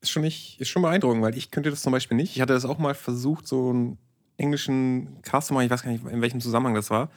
ist, 0.00 0.10
schon 0.10 0.22
nicht, 0.22 0.60
ist 0.60 0.68
schon 0.68 0.82
beeindruckend, 0.82 1.22
weil 1.22 1.36
ich 1.36 1.50
könnte 1.50 1.70
das 1.70 1.82
zum 1.82 1.92
Beispiel 1.92 2.16
nicht. 2.16 2.34
Ich 2.34 2.40
hatte 2.40 2.52
das 2.52 2.64
auch 2.64 2.78
mal 2.78 2.94
versucht, 2.94 3.46
so 3.46 3.70
einen 3.70 3.98
englischen 4.36 5.20
Cast 5.22 5.48
zu 5.48 5.54
machen. 5.54 5.64
Ich 5.64 5.70
weiß 5.70 5.82
gar 5.82 5.90
nicht, 5.90 6.04
in 6.04 6.20
welchem 6.20 6.40
Zusammenhang 6.40 6.74
das 6.74 6.90
war. 6.90 7.10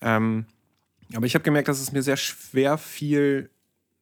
Ähm, 0.00 0.46
aber 1.14 1.26
ich 1.26 1.34
habe 1.34 1.44
gemerkt, 1.44 1.68
dass 1.68 1.80
es 1.80 1.92
mir 1.92 2.02
sehr 2.02 2.16
schwer 2.16 2.78
fiel, 2.78 3.50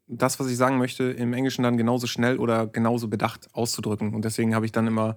das, 0.06 0.40
was 0.40 0.48
ich 0.48 0.56
sagen 0.56 0.78
möchte, 0.78 1.04
im 1.04 1.32
Englischen 1.32 1.62
dann 1.62 1.76
genauso 1.76 2.06
schnell 2.06 2.38
oder 2.38 2.66
genauso 2.66 3.08
bedacht 3.08 3.48
auszudrücken. 3.54 4.14
Und 4.14 4.24
deswegen 4.24 4.54
habe 4.54 4.66
ich 4.66 4.72
dann 4.72 4.86
immer 4.86 5.16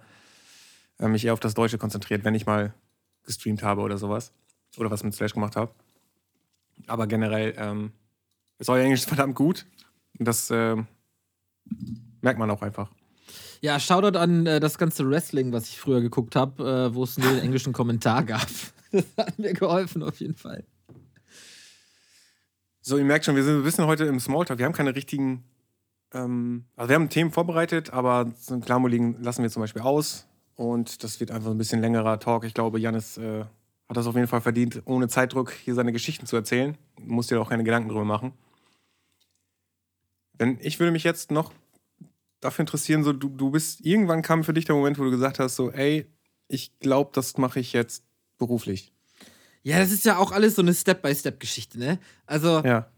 äh, 0.99 1.07
mich 1.07 1.25
eher 1.25 1.33
auf 1.33 1.39
das 1.39 1.55
Deutsche 1.55 1.77
konzentriert, 1.77 2.23
wenn 2.23 2.35
ich 2.35 2.45
mal 2.45 2.73
gestreamt 3.25 3.63
habe 3.63 3.81
oder 3.81 3.97
sowas. 3.97 4.33
Oder 4.77 4.91
was 4.91 5.03
mit 5.03 5.13
Slash 5.13 5.33
gemacht 5.33 5.55
habe. 5.55 5.73
Aber 6.87 7.07
generell 7.07 7.53
ähm, 7.57 7.91
euer 8.69 8.83
Englisch 8.83 9.05
verdammt 9.05 9.35
gut. 9.35 9.65
Und 10.19 10.27
das 10.27 10.49
ähm, 10.51 10.87
merkt 12.21 12.39
man 12.39 12.49
auch 12.51 12.61
einfach. 12.61 12.89
Ja, 13.61 13.79
Shoutout 13.79 14.17
an 14.17 14.45
äh, 14.45 14.59
das 14.59 14.77
ganze 14.77 15.09
Wrestling, 15.09 15.53
was 15.53 15.69
ich 15.69 15.79
früher 15.79 16.01
geguckt 16.01 16.35
habe, 16.35 16.89
äh, 16.91 16.95
wo 16.95 17.03
es 17.03 17.17
nur 17.17 17.31
den 17.31 17.39
englischen 17.39 17.73
Kommentar 17.73 18.23
gab. 18.23 18.47
Das 18.91 19.05
hat 19.17 19.39
mir 19.39 19.53
geholfen 19.53 20.03
auf 20.03 20.19
jeden 20.19 20.35
Fall. 20.35 20.63
So, 22.79 22.99
ihr 22.99 23.03
merkt 23.05 23.25
schon, 23.25 23.35
wir 23.35 23.43
sind 23.43 23.55
ein 23.55 23.63
bisschen 23.63 23.87
heute 23.87 24.03
im 24.03 24.19
Smalltalk. 24.19 24.59
Wir 24.59 24.67
haben 24.67 24.73
keine 24.73 24.93
richtigen. 24.93 25.45
Ähm, 26.13 26.65
also, 26.75 26.89
wir 26.89 26.95
haben 26.97 27.09
Themen 27.09 27.31
vorbereitet, 27.31 27.91
aber 27.91 28.31
so 28.37 28.53
ein 28.53 28.61
Klarmoligen 28.61 29.23
lassen 29.23 29.41
wir 29.41 29.49
zum 29.49 29.63
Beispiel 29.63 29.81
aus. 29.81 30.27
Und 30.53 31.03
das 31.03 31.19
wird 31.19 31.31
einfach 31.31 31.49
ein 31.49 31.57
bisschen 31.57 31.81
längerer 31.81 32.19
Talk. 32.19 32.43
Ich 32.43 32.53
glaube, 32.53 32.79
Janis 32.79 33.17
äh, 33.17 33.45
hat 33.93 33.97
das 33.97 34.07
auf 34.07 34.15
jeden 34.15 34.27
Fall 34.27 34.41
verdient, 34.41 34.81
ohne 34.85 35.07
Zeitdruck 35.07 35.51
hier 35.51 35.75
seine 35.75 35.91
Geschichten 35.91 36.25
zu 36.25 36.35
erzählen. 36.35 36.77
Du 36.97 37.13
musst 37.13 37.29
dir 37.31 37.39
auch 37.39 37.49
keine 37.49 37.63
Gedanken 37.63 37.89
drüber 37.89 38.05
machen. 38.05 38.33
Wenn, 40.33 40.57
ich 40.61 40.79
würde 40.79 40.91
mich 40.91 41.03
jetzt 41.03 41.31
noch 41.31 41.53
dafür 42.39 42.63
interessieren, 42.63 43.03
so, 43.03 43.13
du, 43.13 43.29
du 43.29 43.51
bist, 43.51 43.85
irgendwann 43.85 44.21
kam 44.21 44.43
für 44.43 44.53
dich 44.53 44.65
der 44.65 44.75
Moment, 44.75 44.97
wo 44.97 45.03
du 45.03 45.11
gesagt 45.11 45.39
hast, 45.39 45.55
so, 45.55 45.71
ey, 45.71 46.07
ich 46.47 46.77
glaube, 46.79 47.11
das 47.13 47.37
mache 47.37 47.59
ich 47.59 47.73
jetzt 47.73 48.03
beruflich. 48.37 48.91
Ja, 49.61 49.79
das 49.79 49.91
ist 49.91 50.05
ja 50.05 50.17
auch 50.17 50.31
alles 50.31 50.55
so 50.55 50.61
eine 50.61 50.73
Step-by-Step-Geschichte, 50.73 51.79
ne? 51.79 51.99
Also, 52.25 52.61
Ja. 52.65 52.89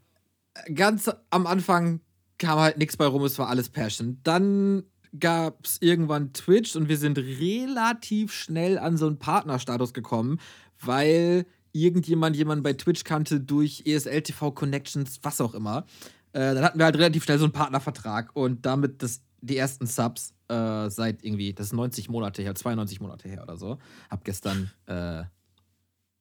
ganz 0.74 1.12
am 1.30 1.46
Anfang 1.46 2.00
kam 2.38 2.58
halt 2.60 2.78
nichts 2.78 2.98
bei 2.98 3.06
rum, 3.06 3.24
es 3.24 3.38
war 3.38 3.50
alles 3.50 3.70
Passion. 3.70 4.20
Dann 4.24 4.84
gab 5.20 5.66
es 5.66 5.82
irgendwann 5.82 6.34
Twitch 6.34 6.76
und 6.76 6.90
wir 6.90 6.98
sind 6.98 7.18
relativ 7.18 8.34
schnell 8.34 8.78
an 8.78 8.98
so 8.98 9.08
einen 9.08 9.20
Partnerstatus 9.20 9.94
gekommen, 9.94 10.40
weil 10.82 11.46
irgendjemand 11.72 12.36
jemanden 12.36 12.64
bei 12.64 12.74
Twitch 12.74 13.04
kannte 13.04 13.40
durch 13.40 13.84
E 13.86 13.94
ESL 13.96 14.22
TV 14.22 14.52
Connections, 14.52 15.20
was 15.24 15.42
auch 15.42 15.54
immer. 15.54 15.86
Äh, 16.34 16.54
dann 16.54 16.64
hatten 16.64 16.78
wir 16.80 16.86
halt 16.86 16.96
relativ 16.98 17.24
schnell 17.24 17.38
so 17.38 17.46
einen 17.46 17.54
Partnervertrag 17.54 18.32
und 18.36 18.66
damit 18.66 19.02
das, 19.04 19.22
die 19.42 19.58
ersten 19.58 19.86
Subs. 19.88 20.34
Äh, 20.48 20.90
seit 20.92 21.24
irgendwie, 21.24 21.54
das 21.54 21.68
ist 21.68 21.74
90 21.74 22.08
Monate 22.10 22.44
her, 22.44 22.54
92 22.54 23.00
Monate 23.02 23.28
her 23.28 23.42
oder 23.44 23.58
so. 23.58 23.80
Hab 24.12 24.24
gestern 24.24 24.70
äh, 24.86 25.24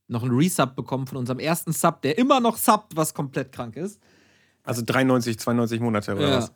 noch 0.08 0.22
einen 0.22 0.34
Resub 0.34 0.74
bekommen 0.74 1.06
von 1.06 1.18
unserem 1.18 1.38
ersten 1.40 1.72
Sub, 1.72 2.00
der 2.02 2.16
immer 2.18 2.40
noch 2.40 2.56
subbt, 2.56 2.96
was 2.96 3.12
komplett 3.12 3.52
krank 3.52 3.76
ist. 3.76 4.00
Also 4.62 4.82
93, 4.84 5.38
92 5.38 5.80
Monate 5.80 6.14
oder 6.14 6.28
Ja. 6.28 6.36
was? 6.38 6.52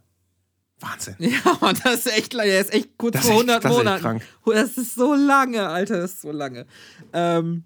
Wahnsinn. 0.80 1.16
Ja, 1.18 1.51
und 1.61 1.84
das 1.84 2.07
ist 2.07 2.16
echt 2.16 2.32
lange. 2.32 2.51
Er 2.53 2.61
ist 2.62 2.72
echt 2.72 2.96
kurz 2.96 3.14
Das 3.14 3.26
vor 3.26 3.32
ist 3.34 3.40
100 3.40 3.57
echt- 3.57 3.64
das 3.64 3.70
ist 3.72 3.76
Monaten. 3.78 4.03
krank. 4.03 4.22
Das 4.46 4.78
ist 4.78 4.94
so 4.94 5.14
lange, 5.14 5.68
Alter, 5.68 5.99
das 6.01 6.12
ist 6.14 6.20
so 6.22 6.32
lange. 6.32 6.66
Ähm, 7.12 7.64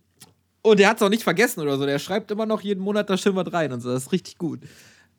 und 0.63 0.81
er 0.81 0.89
hat 0.89 0.97
es 0.97 1.03
auch 1.03 1.09
nicht 1.09 1.25
vergessen 1.25 1.61
oder 1.61 1.77
so. 1.77 1.87
Der 1.87 1.99
schreibt 1.99 2.31
immer 2.31 2.47
noch 2.47 2.61
jeden 2.61 2.83
Monat 2.83 3.11
da 3.11 3.17
schön 3.17 3.35
was 3.35 3.53
rein 3.53 3.73
und 3.73 3.81
so. 3.81 3.91
Das 3.91 4.05
ist 4.05 4.13
richtig 4.13 4.39
gut. 4.39 4.61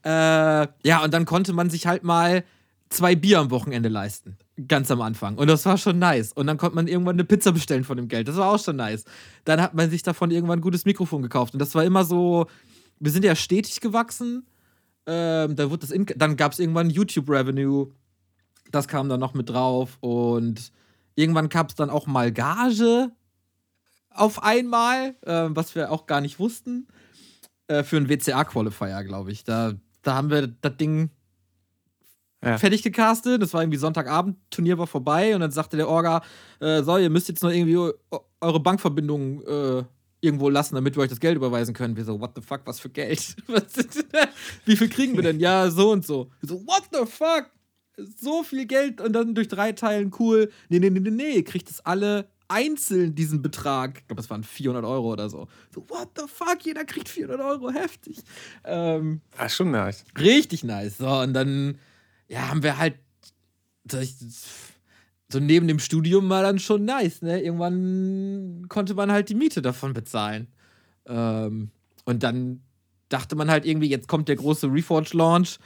Äh, 0.03 0.09
ja, 0.09 1.03
und 1.03 1.13
dann 1.13 1.25
konnte 1.25 1.53
man 1.53 1.69
sich 1.69 1.85
halt 1.85 2.03
mal 2.03 2.43
zwei 2.89 3.15
Bier 3.15 3.39
am 3.39 3.51
Wochenende 3.51 3.89
leisten. 3.89 4.37
Ganz 4.67 4.89
am 4.91 5.01
Anfang. 5.01 5.37
Und 5.37 5.47
das 5.47 5.65
war 5.65 5.77
schon 5.77 5.99
nice. 5.99 6.31
Und 6.33 6.47
dann 6.47 6.57
konnte 6.57 6.75
man 6.75 6.87
irgendwann 6.87 7.15
eine 7.15 7.25
Pizza 7.25 7.51
bestellen 7.51 7.83
von 7.83 7.97
dem 7.97 8.07
Geld. 8.07 8.27
Das 8.27 8.37
war 8.37 8.51
auch 8.53 8.63
schon 8.63 8.77
nice. 8.77 9.03
Dann 9.45 9.61
hat 9.61 9.73
man 9.73 9.89
sich 9.89 10.03
davon 10.03 10.31
irgendwann 10.31 10.59
ein 10.59 10.63
gutes 10.63 10.85
Mikrofon 10.85 11.21
gekauft. 11.21 11.53
Und 11.53 11.59
das 11.59 11.75
war 11.75 11.83
immer 11.83 12.05
so. 12.05 12.47
Wir 12.99 13.11
sind 13.11 13.25
ja 13.25 13.35
stetig 13.35 13.81
gewachsen. 13.81 14.45
Ähm, 15.05 15.55
da 15.55 15.69
wurde 15.69 15.79
das 15.79 15.91
In 15.91 16.05
dann 16.05 16.37
gab 16.37 16.53
es 16.53 16.59
irgendwann 16.59 16.89
YouTube-Revenue. 16.89 17.91
Das 18.71 18.87
kam 18.87 19.09
dann 19.09 19.19
noch 19.19 19.33
mit 19.33 19.49
drauf. 19.49 19.97
Und 19.99 20.71
irgendwann 21.15 21.49
gab 21.49 21.69
es 21.69 21.75
dann 21.75 21.89
auch 21.89 22.07
mal 22.07 22.31
Gage 22.31 23.11
auf 24.15 24.43
einmal, 24.43 25.15
äh, 25.21 25.47
was 25.49 25.75
wir 25.75 25.91
auch 25.91 26.05
gar 26.05 26.21
nicht 26.21 26.39
wussten. 26.39 26.87
Äh, 27.67 27.83
für 27.83 27.97
einen 27.97 28.09
WCA-Qualifier, 28.09 29.03
glaube 29.03 29.31
ich. 29.31 29.43
Da, 29.43 29.73
da 30.01 30.15
haben 30.15 30.29
wir 30.29 30.47
das 30.47 30.75
Ding 30.77 31.09
Ja. 32.43 32.57
fertig 32.57 32.83
gecastet. 32.83 33.41
Das 33.41 33.53
war 33.53 33.61
irgendwie 33.61 33.77
Sonntagabend, 33.77 34.37
Turnier 34.49 34.77
war 34.77 34.87
vorbei 34.87 35.33
und 35.33 35.41
dann 35.41 35.51
sagte 35.51 35.77
der 35.77 35.87
Orga, 35.87 36.21
äh, 36.59 36.83
so, 36.83 36.97
ihr 36.97 37.09
müsst 37.09 37.29
jetzt 37.29 37.41
noch 37.43 37.51
irgendwie 37.51 37.77
eu- 37.77 37.93
eure 38.41 38.59
Bankverbindung 38.59 39.41
äh, 39.43 39.83
irgendwo 40.19 40.49
lassen, 40.49 40.75
damit 40.75 40.95
wir 40.97 41.03
euch 41.03 41.09
das 41.09 41.19
Geld 41.21 41.35
überweisen 41.37 41.73
können. 41.73 41.95
Wir 41.95 42.03
so, 42.05 42.19
what 42.19 42.31
the 42.35 42.41
fuck, 42.41 42.61
was 42.65 42.79
für 42.81 42.89
Geld? 42.89 43.35
Wie 44.65 44.75
viel 44.75 44.89
kriegen 44.89 45.15
wir 45.15 45.23
denn? 45.23 45.39
Ja, 45.39 45.69
so 45.69 45.91
und 45.91 46.05
so. 46.05 46.29
Wir 46.41 46.49
so, 46.49 46.65
what 46.67 46.83
the 46.91 47.05
fuck? 47.09 47.49
So 48.19 48.43
viel 48.43 48.65
Geld 48.65 48.99
und 49.01 49.13
dann 49.13 49.35
durch 49.35 49.47
drei 49.47 49.71
Teilen, 49.71 50.11
cool. 50.19 50.51
Nee, 50.69 50.79
nee, 50.79 50.89
nee, 50.89 50.99
nee, 50.99 51.11
nee, 51.11 51.35
ihr 51.35 51.43
kriegt 51.43 51.69
es 51.69 51.85
alle 51.85 52.27
einzeln, 52.47 53.15
diesen 53.15 53.41
Betrag. 53.41 53.99
Ich 53.99 54.07
glaube, 54.07 54.21
das 54.21 54.29
waren 54.29 54.43
400 54.43 54.83
Euro 54.85 55.11
oder 55.11 55.29
so. 55.29 55.47
So, 55.73 55.85
what 55.89 56.09
the 56.17 56.25
fuck, 56.27 56.63
jeder 56.63 56.85
kriegt 56.85 57.09
400 57.09 57.39
Euro, 57.45 57.71
heftig. 57.71 58.17
Ähm, 58.63 59.21
Ah, 59.37 59.49
schon 59.49 59.71
nice. 59.71 60.05
Richtig 60.17 60.63
nice. 60.63 60.97
So, 60.97 61.09
und 61.09 61.33
dann, 61.33 61.77
ja, 62.27 62.49
haben 62.49 62.63
wir 62.63 62.77
halt 62.77 62.95
so 65.33 65.39
neben 65.39 65.67
dem 65.67 65.79
Studium 65.79 66.29
war 66.29 66.43
dann 66.43 66.59
schon 66.59 66.85
nice, 66.85 67.21
ne? 67.21 67.41
Irgendwann 67.41 68.67
konnte 68.69 68.93
man 68.93 69.11
halt 69.11 69.29
die 69.29 69.35
Miete 69.35 69.61
davon 69.61 69.93
bezahlen. 69.93 70.47
Ähm, 71.05 71.71
und 72.05 72.23
dann 72.23 72.61
dachte 73.09 73.35
man 73.35 73.49
halt 73.49 73.65
irgendwie, 73.65 73.89
jetzt 73.89 74.07
kommt 74.07 74.27
der 74.27 74.35
große 74.35 74.67
Reforge-Launch. 74.71 75.57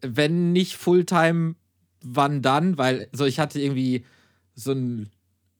Wenn 0.00 0.52
nicht 0.52 0.76
Fulltime, 0.76 1.56
wann 2.02 2.42
dann? 2.42 2.78
Weil, 2.78 3.08
so, 3.12 3.24
ich 3.24 3.38
hatte 3.38 3.60
irgendwie 3.60 4.04
so 4.54 4.72
ein. 4.72 5.10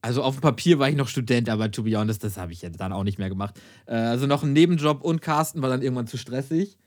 Also 0.08 0.22
auf 0.22 0.36
dem 0.36 0.40
Papier 0.40 0.78
war 0.78 0.88
ich 0.88 0.96
noch 0.96 1.06
Student, 1.06 1.50
aber 1.50 1.70
to 1.70 1.82
be 1.82 1.94
honest, 1.94 2.24
das 2.24 2.38
habe 2.38 2.50
ich 2.50 2.62
jetzt 2.62 2.80
dann 2.80 2.94
auch 2.94 3.04
nicht 3.04 3.18
mehr 3.18 3.28
gemacht. 3.28 3.60
Äh, 3.84 3.92
also 3.92 4.26
noch 4.26 4.42
ein 4.42 4.54
Nebenjob 4.54 5.02
und 5.02 5.20
Casten 5.20 5.60
war 5.60 5.68
dann 5.68 5.82
irgendwann 5.82 6.06
zu 6.06 6.16
stressig 6.16 6.78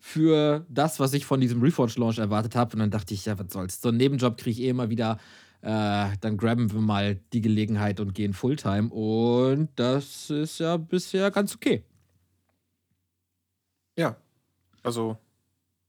für 0.00 0.64
das, 0.70 0.98
was 0.98 1.12
ich 1.12 1.26
von 1.26 1.38
diesem 1.38 1.60
Reforge-Launch 1.60 2.16
erwartet 2.16 2.56
habe. 2.56 2.72
Und 2.72 2.78
dann 2.78 2.90
dachte 2.90 3.12
ich, 3.12 3.26
ja, 3.26 3.38
was 3.38 3.52
soll's. 3.52 3.82
So 3.82 3.90
einen 3.90 3.98
Nebenjob 3.98 4.38
kriege 4.38 4.58
ich 4.58 4.66
eh 4.66 4.70
immer 4.70 4.88
wieder. 4.88 5.18
Äh, 5.60 6.16
dann 6.22 6.38
grabben 6.38 6.72
wir 6.72 6.80
mal 6.80 7.20
die 7.34 7.42
Gelegenheit 7.42 8.00
und 8.00 8.14
gehen 8.14 8.32
Fulltime. 8.32 8.88
Und 8.88 9.68
das 9.76 10.30
ist 10.30 10.58
ja 10.58 10.78
bisher 10.78 11.30
ganz 11.30 11.54
okay. 11.54 11.84
Ja. 13.98 14.16
Also, 14.82 15.18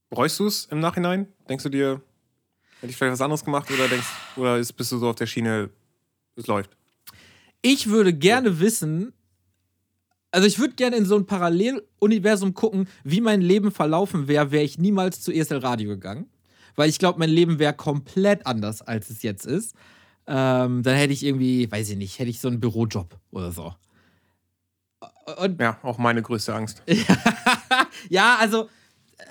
bereust 0.09 0.37
du 0.37 0.47
es 0.47 0.65
im 0.65 0.81
Nachhinein? 0.81 1.27
Denkst 1.47 1.63
du 1.63 1.69
dir, 1.69 2.01
hätte 2.81 2.91
ich 2.91 2.97
vielleicht 2.97 3.13
was 3.13 3.21
anderes 3.21 3.45
gemacht 3.45 3.71
oder 3.71 3.87
denkst 3.87 4.09
oder 4.35 4.57
ist, 4.57 4.73
bist 4.73 4.91
du 4.91 4.97
so 4.97 5.07
auf 5.07 5.15
der 5.15 5.27
Schiene, 5.27 5.69
es 6.35 6.47
läuft? 6.47 6.71
Ich 7.61 7.89
würde 7.89 8.13
gerne 8.13 8.59
wissen, 8.59 9.13
also 10.31 10.47
ich 10.47 10.59
würde 10.59 10.73
gerne 10.73 10.97
in 10.97 11.05
so 11.05 11.15
ein 11.15 11.25
Paralleluniversum 11.25 12.53
gucken, 12.53 12.87
wie 13.03 13.21
mein 13.21 13.41
Leben 13.41 13.71
verlaufen 13.71 14.27
wäre, 14.27 14.51
wäre 14.51 14.63
ich 14.63 14.77
niemals 14.77 15.21
zu 15.21 15.31
ESL 15.31 15.59
Radio 15.59 15.89
gegangen. 15.89 16.29
Weil 16.75 16.89
ich 16.89 16.97
glaube, 16.97 17.19
mein 17.19 17.29
Leben 17.29 17.59
wäre 17.59 17.73
komplett 17.73 18.47
anders, 18.47 18.81
als 18.81 19.11
es 19.11 19.21
jetzt 19.21 19.45
ist. 19.45 19.75
Ähm, 20.25 20.81
dann 20.81 20.95
hätte 20.95 21.13
ich 21.13 21.23
irgendwie, 21.23 21.71
weiß 21.71 21.89
ich 21.91 21.97
nicht, 21.97 22.17
hätte 22.17 22.31
ich 22.31 22.39
so 22.39 22.47
einen 22.47 22.59
Bürojob 22.59 23.15
oder 23.31 23.51
so. 23.51 23.75
Und 25.37 25.61
Ja, 25.61 25.77
auch 25.83 25.99
meine 25.99 26.21
größte 26.21 26.53
Angst. 26.53 26.81
ja, 28.09 28.37
also 28.39 28.69
äh, 29.19 29.25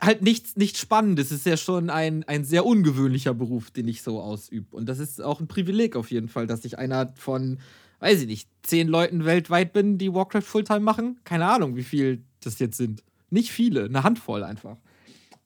halt 0.00 0.22
nichts, 0.22 0.56
nichts 0.56 0.80
Spannendes. 0.80 1.26
Es 1.30 1.38
ist 1.38 1.46
ja 1.46 1.56
schon 1.56 1.90
ein, 1.90 2.24
ein 2.24 2.44
sehr 2.44 2.64
ungewöhnlicher 2.66 3.34
Beruf, 3.34 3.70
den 3.70 3.88
ich 3.88 4.02
so 4.02 4.20
ausübe. 4.20 4.76
Und 4.76 4.86
das 4.86 4.98
ist 4.98 5.20
auch 5.22 5.40
ein 5.40 5.48
Privileg 5.48 5.96
auf 5.96 6.10
jeden 6.10 6.28
Fall, 6.28 6.46
dass 6.46 6.64
ich 6.64 6.78
einer 6.78 7.12
von, 7.16 7.58
weiß 8.00 8.20
ich 8.22 8.26
nicht, 8.26 8.48
zehn 8.62 8.88
Leuten 8.88 9.24
weltweit 9.24 9.72
bin, 9.72 9.98
die 9.98 10.12
Warcraft 10.12 10.42
Fulltime 10.42 10.80
machen. 10.80 11.20
Keine 11.24 11.46
Ahnung, 11.46 11.76
wie 11.76 11.84
viel 11.84 12.22
das 12.40 12.58
jetzt 12.58 12.76
sind. 12.76 13.02
Nicht 13.30 13.50
viele, 13.52 13.84
eine 13.84 14.02
Handvoll 14.04 14.42
einfach. 14.44 14.76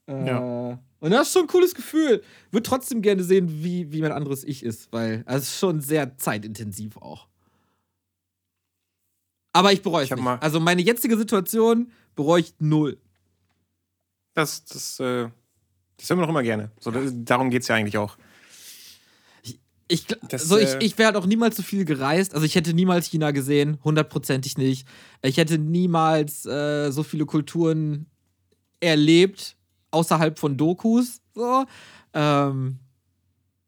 Äh, 0.06 0.26
Ja. 0.26 0.78
Und 0.98 1.10
das 1.10 1.26
ist 1.28 1.32
schon 1.34 1.42
ein 1.42 1.48
cooles 1.48 1.74
Gefühl. 1.74 2.22
Würde 2.50 2.62
trotzdem 2.68 3.02
gerne 3.02 3.22
sehen, 3.22 3.62
wie, 3.62 3.92
wie 3.92 4.00
mein 4.00 4.12
anderes 4.12 4.42
Ich 4.44 4.62
ist, 4.62 4.90
weil 4.92 5.22
es 5.26 5.42
ist 5.44 5.58
schon 5.58 5.80
sehr 5.80 6.16
zeitintensiv 6.16 6.96
auch. 6.96 7.28
Aber 9.52 9.72
ich 9.72 9.82
bereue 9.82 10.04
es 10.04 10.10
nicht. 10.10 10.20
mal- 10.22 10.38
Also 10.38 10.60
meine 10.60 10.82
jetzige 10.82 11.16
Situation 11.16 11.90
bereue 12.14 12.40
ich 12.40 12.54
null. 12.58 12.98
Das, 14.36 14.66
das, 14.66 15.00
äh, 15.00 15.30
das 15.96 16.10
hören 16.10 16.18
wir 16.18 16.22
doch 16.22 16.28
immer 16.28 16.42
gerne. 16.42 16.70
So, 16.78 16.90
das, 16.90 17.10
darum 17.14 17.48
geht 17.48 17.62
es 17.62 17.68
ja 17.68 17.74
eigentlich 17.74 17.96
auch. 17.96 18.18
Ich, 19.88 20.04
Das, 20.28 20.42
so, 20.42 20.58
ich, 20.58 20.74
äh, 20.74 20.84
ich 20.84 20.98
wäre 20.98 21.06
halt 21.06 21.16
auch 21.16 21.24
niemals 21.24 21.56
so 21.56 21.62
viel 21.62 21.86
gereist. 21.86 22.34
Also 22.34 22.44
ich 22.44 22.54
hätte 22.54 22.74
niemals 22.74 23.06
China 23.06 23.30
gesehen, 23.30 23.78
hundertprozentig 23.82 24.58
nicht. 24.58 24.86
Ich 25.22 25.38
hätte 25.38 25.56
niemals 25.56 26.44
äh, 26.44 26.90
so 26.90 27.02
viele 27.02 27.24
Kulturen 27.24 28.10
erlebt, 28.80 29.56
außerhalb 29.90 30.38
von 30.38 30.58
Dokus. 30.58 31.22
So. 31.34 31.64
Ähm, 32.12 32.80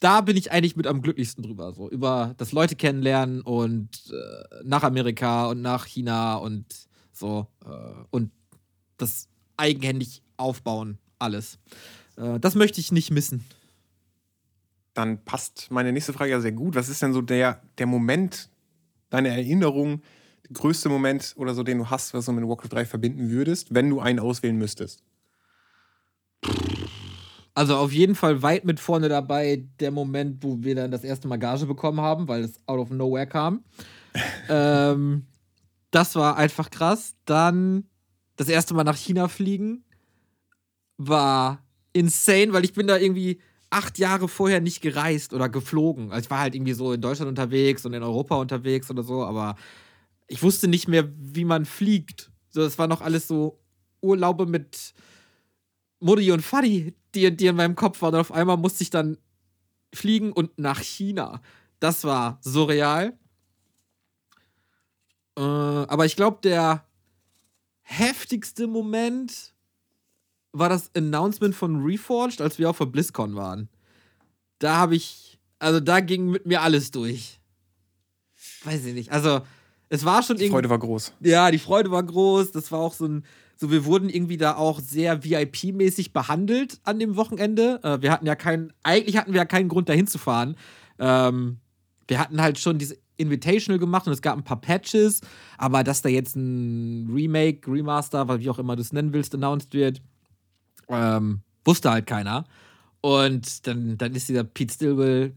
da 0.00 0.20
bin 0.20 0.36
ich 0.36 0.52
eigentlich 0.52 0.76
mit 0.76 0.86
am 0.86 1.00
glücklichsten 1.00 1.42
drüber. 1.44 1.72
So 1.72 1.88
über 1.88 2.34
das 2.36 2.52
Leute 2.52 2.76
kennenlernen 2.76 3.40
und 3.40 3.88
äh, 4.10 4.64
nach 4.64 4.82
Amerika 4.82 5.46
und 5.46 5.62
nach 5.62 5.86
China 5.86 6.34
und 6.34 6.66
so. 7.14 7.46
Äh, 7.64 8.04
und 8.10 8.32
das 8.98 9.28
eigenhändig 9.58 10.22
aufbauen, 10.36 10.98
alles. 11.18 11.58
Äh, 12.16 12.40
das 12.40 12.54
möchte 12.54 12.80
ich 12.80 12.92
nicht 12.92 13.10
missen. 13.10 13.44
Dann 14.94 15.24
passt 15.24 15.70
meine 15.70 15.92
nächste 15.92 16.12
Frage 16.12 16.30
ja 16.30 16.40
sehr 16.40 16.52
gut. 16.52 16.74
Was 16.74 16.88
ist 16.88 17.02
denn 17.02 17.12
so 17.12 17.22
der, 17.22 17.60
der 17.78 17.86
Moment, 17.86 18.48
deine 19.10 19.28
Erinnerung, 19.28 20.02
der 20.48 20.54
größte 20.54 20.88
Moment 20.88 21.34
oder 21.36 21.54
so, 21.54 21.62
den 21.62 21.78
du 21.78 21.90
hast, 21.90 22.14
was 22.14 22.24
du 22.24 22.32
mit 22.32 22.48
Warcraft 22.48 22.70
3 22.70 22.84
verbinden 22.84 23.30
würdest, 23.30 23.74
wenn 23.74 23.90
du 23.90 24.00
einen 24.00 24.18
auswählen 24.18 24.56
müsstest? 24.56 25.02
Also 27.54 27.76
auf 27.76 27.92
jeden 27.92 28.14
Fall 28.14 28.42
weit 28.42 28.64
mit 28.64 28.78
vorne 28.78 29.08
dabei 29.08 29.64
der 29.80 29.90
Moment, 29.90 30.44
wo 30.44 30.62
wir 30.62 30.76
dann 30.76 30.92
das 30.92 31.02
erste 31.02 31.26
Mal 31.26 31.38
Gage 31.38 31.66
bekommen 31.66 32.00
haben, 32.00 32.28
weil 32.28 32.44
es 32.44 32.60
out 32.66 32.78
of 32.78 32.90
nowhere 32.90 33.26
kam. 33.26 33.64
ähm, 34.48 35.26
das 35.90 36.14
war 36.14 36.36
einfach 36.36 36.70
krass. 36.70 37.16
Dann 37.24 37.84
das 38.38 38.48
erste 38.48 38.72
Mal 38.72 38.84
nach 38.84 38.96
China 38.96 39.28
fliegen 39.28 39.84
war 40.96 41.62
insane, 41.92 42.52
weil 42.52 42.64
ich 42.64 42.72
bin 42.72 42.86
da 42.86 42.96
irgendwie 42.96 43.40
acht 43.68 43.98
Jahre 43.98 44.28
vorher 44.28 44.60
nicht 44.60 44.80
gereist 44.80 45.32
oder 45.34 45.48
geflogen. 45.48 46.12
Also 46.12 46.26
ich 46.26 46.30
war 46.30 46.38
halt 46.38 46.54
irgendwie 46.54 46.72
so 46.72 46.92
in 46.92 47.00
Deutschland 47.00 47.28
unterwegs 47.28 47.84
und 47.84 47.94
in 47.94 48.02
Europa 48.02 48.36
unterwegs 48.36 48.90
oder 48.90 49.02
so, 49.02 49.24
aber 49.24 49.56
ich 50.28 50.42
wusste 50.42 50.68
nicht 50.68 50.86
mehr, 50.86 51.08
wie 51.16 51.44
man 51.44 51.64
fliegt. 51.64 52.30
So, 52.50 52.62
das 52.62 52.78
war 52.78 52.86
noch 52.86 53.00
alles 53.00 53.26
so 53.26 53.58
Urlaube 54.00 54.46
mit 54.46 54.94
Mutti 55.98 56.30
und 56.30 56.42
Fadi, 56.42 56.94
die, 57.14 57.36
die 57.36 57.46
in 57.46 57.56
meinem 57.56 57.74
Kopf 57.74 58.00
waren. 58.02 58.14
Und 58.14 58.20
auf 58.20 58.32
einmal 58.32 58.56
musste 58.56 58.84
ich 58.84 58.90
dann 58.90 59.18
fliegen 59.92 60.32
und 60.32 60.56
nach 60.58 60.80
China. 60.80 61.42
Das 61.80 62.04
war 62.04 62.38
surreal. 62.42 63.18
Äh, 65.36 65.40
aber 65.40 66.06
ich 66.06 66.14
glaube, 66.14 66.38
der 66.42 66.87
heftigste 67.90 68.66
Moment 68.66 69.54
war 70.52 70.68
das 70.68 70.90
Announcement 70.94 71.54
von 71.54 71.82
Reforged, 71.82 72.40
als 72.40 72.58
wir 72.58 72.68
auf 72.68 72.78
der 72.78 72.86
BlizzCon 72.86 73.34
waren. 73.34 73.68
Da 74.58 74.76
habe 74.76 74.94
ich, 74.96 75.38
also 75.58 75.80
da 75.80 76.00
ging 76.00 76.26
mit 76.30 76.46
mir 76.46 76.62
alles 76.62 76.90
durch. 76.90 77.40
Weiß 78.64 78.84
ich 78.84 78.94
nicht. 78.94 79.10
Also, 79.10 79.40
es 79.88 80.04
war 80.04 80.22
schon 80.22 80.36
Die 80.36 80.48
Freude 80.50 80.68
war 80.68 80.78
groß. 80.78 81.12
ja, 81.20 81.50
die 81.50 81.58
Freude 81.58 81.90
war 81.90 82.02
groß. 82.02 82.52
Das 82.52 82.70
war 82.72 82.80
auch 82.80 82.92
so 82.92 83.06
ein, 83.06 83.24
So, 83.56 83.70
wir 83.70 83.84
wurden 83.84 84.08
irgendwie 84.10 84.36
da 84.36 84.56
auch 84.56 84.80
sehr 84.80 85.22
VIP-mäßig 85.24 86.12
behandelt 86.12 86.78
an 86.82 86.98
dem 86.98 87.16
Wochenende. 87.16 87.80
Äh, 87.82 88.02
wir 88.02 88.12
hatten 88.12 88.26
ja 88.26 88.36
keinen, 88.36 88.72
eigentlich 88.82 89.16
hatten 89.16 89.32
wir 89.32 89.38
ja 89.38 89.44
keinen 89.46 89.68
Grund, 89.68 89.88
dahin 89.88 90.06
zu 90.06 90.18
fahren. 90.18 90.56
Ähm, 90.98 91.58
wir 92.06 92.18
hatten 92.20 92.40
halt 92.42 92.58
schon 92.58 92.78
diese 92.78 92.98
Invitational 93.18 93.78
gemacht 93.78 94.06
und 94.06 94.12
es 94.12 94.22
gab 94.22 94.36
ein 94.36 94.44
paar 94.44 94.60
Patches, 94.60 95.20
aber 95.58 95.84
dass 95.84 96.02
da 96.02 96.08
jetzt 96.08 96.36
ein 96.36 97.10
Remake, 97.12 97.70
Remaster, 97.70 98.26
wie 98.40 98.48
auch 98.48 98.58
immer 98.58 98.76
du 98.76 98.82
es 98.82 98.92
nennen 98.92 99.12
willst, 99.12 99.34
announced 99.34 99.74
wird, 99.74 100.00
ähm, 100.88 101.40
wusste 101.64 101.90
halt 101.90 102.06
keiner. 102.06 102.44
Und 103.00 103.66
dann, 103.66 103.98
dann 103.98 104.14
ist 104.14 104.28
dieser 104.28 104.44
Pete 104.44 104.72
Stillwell 104.72 105.34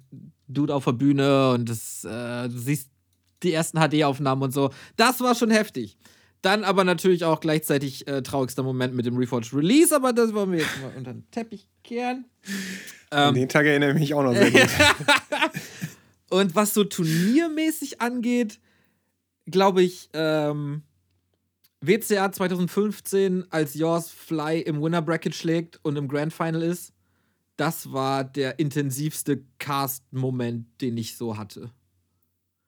Dude 0.47 0.73
auf 0.73 0.85
der 0.85 0.93
Bühne 0.93 1.51
und 1.51 1.69
das, 1.69 2.03
äh, 2.03 2.49
du 2.49 2.57
siehst 2.57 2.89
die 3.43 3.53
ersten 3.53 3.79
HD-Aufnahmen 3.79 4.43
und 4.43 4.53
so. 4.53 4.69
Das 4.95 5.19
war 5.21 5.35
schon 5.35 5.51
heftig. 5.51 5.97
Dann 6.41 6.63
aber 6.63 6.83
natürlich 6.83 7.23
auch 7.23 7.39
gleichzeitig 7.39 8.07
äh, 8.07 8.23
traurigster 8.23 8.63
Moment 8.63 8.95
mit 8.95 9.05
dem 9.05 9.15
Reforged 9.15 9.53
Release, 9.53 9.95
aber 9.95 10.11
das 10.11 10.33
wollen 10.33 10.51
wir 10.51 10.59
jetzt 10.59 10.81
mal 10.81 10.91
unter 10.97 11.13
den 11.13 11.29
Teppich 11.29 11.69
kehren. 11.83 12.25
Ähm, 13.11 13.35
den 13.35 13.49
Tag 13.49 13.65
erinnere 13.65 13.91
ich 13.91 13.99
mich 13.99 14.13
auch 14.13 14.23
noch 14.23 14.33
sehr 14.33 14.49
gut. 14.49 14.61
und 16.31 16.55
was 16.55 16.73
so 16.73 16.83
turniermäßig 16.83 18.01
angeht, 18.01 18.59
glaube 19.45 19.83
ich, 19.83 20.09
ähm, 20.13 20.83
WCA 21.81 22.31
2015, 22.31 23.45
als 23.51 23.73
Yours 23.73 24.09
Fly 24.09 24.61
im 24.61 24.81
Winner 24.81 25.01
Bracket 25.01 25.35
schlägt 25.35 25.79
und 25.83 25.97
im 25.97 26.07
Grand 26.07 26.31
Final 26.31 26.61
ist, 26.61 26.93
das 27.57 27.91
war 27.91 28.23
der 28.23 28.59
intensivste 28.59 29.43
Cast-Moment, 29.59 30.67
den 30.79 30.97
ich 30.97 31.17
so 31.17 31.37
hatte. 31.37 31.71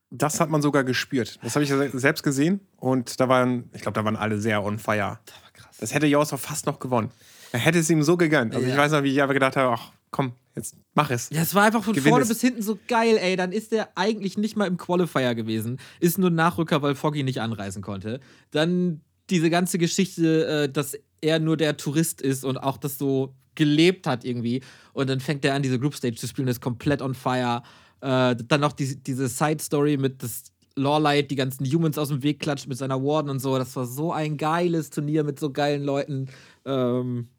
Das 0.10 0.40
hat 0.40 0.50
man 0.50 0.62
sogar 0.62 0.84
gespürt. 0.84 1.40
Das 1.42 1.56
habe 1.56 1.64
ich 1.64 1.72
selbst 1.94 2.22
gesehen 2.22 2.60
und 2.78 3.20
da 3.20 3.30
waren, 3.30 3.70
ich 3.74 3.82
glaube, 3.82 3.96
da 3.96 4.06
waren 4.06 4.16
alle 4.16 4.40
sehr 4.40 4.64
on 4.64 4.78
fire. 4.78 5.20
Das 5.26 5.42
war 5.42 5.52
krass. 5.54 5.78
Das 5.80 5.94
hätte 5.94 6.06
Jaws 6.06 6.34
auch 6.34 6.40
fast 6.40 6.66
noch 6.66 6.80
gewonnen. 6.80 7.12
Er 7.52 7.60
hätte 7.60 7.80
es 7.80 7.90
ihm 7.90 8.04
so 8.04 8.18
gegönnt. 8.18 8.54
Also 8.54 8.68
ja. 8.68 8.74
ich 8.74 8.80
weiß 8.80 8.92
noch, 8.92 9.04
wie 9.04 9.12
ich 9.12 9.22
einfach 9.22 9.34
gedacht 9.34 9.56
habe, 9.56 9.76
ach 9.76 9.92
komm, 10.14 10.32
jetzt 10.56 10.78
mach 10.94 11.10
es. 11.10 11.30
Ja, 11.32 11.42
es 11.42 11.54
war 11.54 11.64
einfach 11.64 11.84
von 11.84 11.94
Gewinn 11.94 12.12
vorne 12.12 12.24
es. 12.24 12.30
bis 12.30 12.40
hinten 12.40 12.62
so 12.62 12.80
geil, 12.88 13.18
ey. 13.18 13.36
Dann 13.36 13.52
ist 13.52 13.74
er 13.74 13.90
eigentlich 13.96 14.38
nicht 14.38 14.56
mal 14.56 14.68
im 14.68 14.78
Qualifier 14.78 15.36
gewesen. 15.36 15.80
Ist 16.00 16.18
nur 16.18 16.30
Nachrücker, 16.30 16.82
weil 16.82 16.96
Foggy 16.96 17.24
nicht 17.24 17.42
anreisen 17.42 17.82
konnte. 17.82 18.22
Dann 18.52 19.02
diese 19.30 19.50
ganze 19.50 19.78
Geschichte, 19.78 20.46
äh, 20.46 20.70
dass 20.70 20.98
er 21.20 21.40
nur 21.40 21.58
der 21.58 21.76
Tourist 21.76 22.22
ist 22.22 22.46
und 22.46 22.58
auch 22.58 22.78
das 22.78 22.98
so 22.98 23.36
gelebt 23.56 24.08
hat 24.08 24.24
irgendwie. 24.24 24.62
Und 24.94 25.10
dann 25.10 25.20
fängt 25.20 25.44
er 25.44 25.56
an, 25.56 25.64
diese 25.64 25.80
Group 25.80 25.96
Stage 25.96 26.16
zu 26.16 26.28
spielen, 26.28 26.48
ist 26.48 26.62
komplett 26.62 27.02
on 27.02 27.14
fire. 27.14 27.64
Äh, 28.02 28.36
dann 28.36 28.62
noch 28.62 28.74
die, 28.74 29.02
diese 29.02 29.28
Side-Story 29.28 29.98
mit 29.98 30.24
das 30.24 30.44
Lawlight, 30.76 31.32
die 31.32 31.36
ganzen 31.36 31.66
Humans 31.66 31.98
aus 31.98 32.10
dem 32.10 32.24
Weg 32.24 32.40
klatscht 32.40 32.68
mit 32.68 32.78
seiner 32.78 33.02
Warden 33.02 33.30
und 33.30 33.40
so. 33.40 33.58
Das 33.58 33.76
war 33.76 33.86
so 33.86 34.12
ein 34.12 34.38
geiles 34.38 34.90
Turnier 34.90 35.24
mit 35.24 35.40
so 35.40 35.52
geilen 35.52 35.84
Leuten. 35.84 36.30
Ähm, 36.66 37.30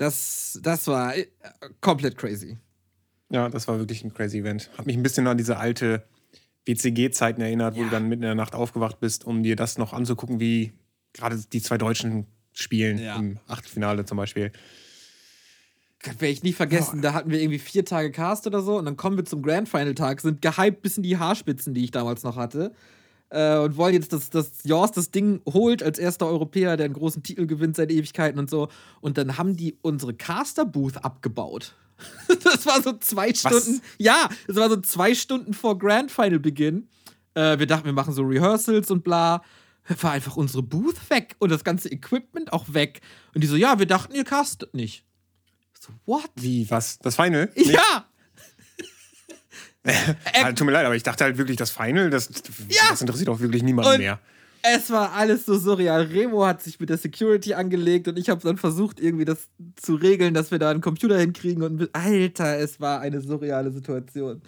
das, 0.00 0.58
das 0.62 0.86
war 0.86 1.16
äh, 1.16 1.26
komplett 1.80 2.16
crazy. 2.16 2.56
Ja, 3.30 3.48
das 3.48 3.68
war 3.68 3.78
wirklich 3.78 4.02
ein 4.02 4.14
crazy 4.14 4.38
Event. 4.38 4.70
Hat 4.76 4.86
mich 4.86 4.96
ein 4.96 5.02
bisschen 5.02 5.26
an 5.26 5.36
diese 5.36 5.58
alte 5.58 6.04
WCG-Zeiten 6.66 7.40
erinnert, 7.40 7.74
ja. 7.74 7.80
wo 7.80 7.84
du 7.84 7.90
dann 7.90 8.08
mitten 8.08 8.22
in 8.22 8.28
der 8.28 8.34
Nacht 8.34 8.54
aufgewacht 8.54 9.00
bist, 9.00 9.24
um 9.24 9.42
dir 9.42 9.56
das 9.56 9.78
noch 9.78 9.92
anzugucken, 9.92 10.40
wie 10.40 10.72
gerade 11.12 11.36
die 11.52 11.60
zwei 11.60 11.78
Deutschen 11.78 12.26
spielen 12.52 12.98
ja. 12.98 13.16
im 13.16 13.38
Achtelfinale 13.46 14.04
zum 14.04 14.16
Beispiel 14.16 14.52
werde 16.02 16.28
ich 16.28 16.42
nie 16.42 16.52
vergessen, 16.52 17.00
oh. 17.00 17.02
da 17.02 17.12
hatten 17.12 17.30
wir 17.30 17.40
irgendwie 17.40 17.58
vier 17.58 17.84
Tage 17.84 18.10
Cast 18.10 18.46
oder 18.46 18.62
so 18.62 18.78
und 18.78 18.86
dann 18.86 18.96
kommen 18.96 19.18
wir 19.18 19.24
zum 19.24 19.42
Grand 19.42 19.68
Final 19.68 19.94
Tag, 19.94 20.20
sind 20.20 20.40
gehypt 20.40 20.82
bis 20.82 20.96
in 20.96 21.02
die 21.02 21.18
Haarspitzen, 21.18 21.74
die 21.74 21.84
ich 21.84 21.90
damals 21.90 22.22
noch 22.22 22.36
hatte. 22.36 22.72
Äh, 23.30 23.58
und 23.58 23.76
wollen 23.76 23.94
jetzt, 23.94 24.12
dass, 24.12 24.28
dass 24.28 24.50
Jors 24.64 24.92
das 24.92 25.12
Ding 25.12 25.40
holt 25.46 25.82
als 25.82 25.98
erster 25.98 26.26
Europäer, 26.26 26.76
der 26.76 26.86
einen 26.86 26.94
großen 26.94 27.22
Titel 27.22 27.46
gewinnt 27.46 27.76
seit 27.76 27.90
Ewigkeiten 27.90 28.38
und 28.38 28.50
so. 28.50 28.68
Und 29.00 29.18
dann 29.18 29.38
haben 29.38 29.56
die 29.56 29.78
unsere 29.82 30.14
Caster-Booth 30.14 31.04
abgebaut. 31.04 31.74
das 32.44 32.66
war 32.66 32.82
so 32.82 32.92
zwei 32.94 33.32
Stunden. 33.32 33.80
Was? 33.80 33.80
Ja, 33.98 34.28
das 34.46 34.56
war 34.56 34.68
so 34.68 34.76
zwei 34.80 35.14
Stunden 35.14 35.54
vor 35.54 35.78
Grand 35.78 36.10
Final 36.10 36.40
Beginn. 36.40 36.88
Äh, 37.34 37.58
wir 37.58 37.66
dachten, 37.66 37.84
wir 37.84 37.92
machen 37.92 38.12
so 38.12 38.22
Rehearsals 38.22 38.90
und 38.90 39.04
bla. 39.04 39.42
War 40.00 40.12
einfach 40.12 40.36
unsere 40.36 40.62
Booth 40.62 41.10
weg 41.10 41.36
und 41.38 41.50
das 41.50 41.64
ganze 41.64 41.90
Equipment 41.90 42.52
auch 42.52 42.64
weg. 42.72 43.00
Und 43.34 43.42
die 43.42 43.46
so, 43.46 43.56
ja, 43.56 43.78
wir 43.78 43.86
dachten, 43.86 44.14
ihr 44.14 44.24
castet 44.24 44.74
nicht. 44.74 45.04
So, 45.78 45.92
what? 46.04 46.30
Wie, 46.36 46.70
was? 46.70 46.98
Das 46.98 47.16
Final? 47.16 47.50
Ja! 47.56 48.06
Äh, 49.84 50.52
tut 50.54 50.66
mir 50.66 50.72
leid, 50.72 50.86
aber 50.86 50.96
ich 50.96 51.02
dachte 51.02 51.24
halt 51.24 51.38
wirklich, 51.38 51.56
das 51.56 51.70
Final, 51.70 52.10
das, 52.10 52.28
ja. 52.68 52.82
das 52.90 53.00
interessiert 53.00 53.28
auch 53.28 53.40
wirklich 53.40 53.62
niemanden 53.62 53.98
mehr. 53.98 54.20
Es 54.62 54.90
war 54.90 55.14
alles 55.14 55.46
so 55.46 55.58
surreal. 55.58 56.02
Remo 56.02 56.44
hat 56.44 56.62
sich 56.62 56.78
mit 56.78 56.90
der 56.90 56.98
Security 56.98 57.54
angelegt 57.54 58.08
und 58.08 58.18
ich 58.18 58.28
habe 58.28 58.42
dann 58.42 58.58
versucht, 58.58 59.00
irgendwie 59.00 59.24
das 59.24 59.48
zu 59.76 59.94
regeln, 59.94 60.34
dass 60.34 60.50
wir 60.50 60.58
da 60.58 60.70
einen 60.70 60.82
Computer 60.82 61.18
hinkriegen. 61.18 61.62
Und 61.62 61.88
Alter, 61.94 62.58
es 62.58 62.78
war 62.78 63.00
eine 63.00 63.22
surreale 63.22 63.70
Situation. 63.72 64.42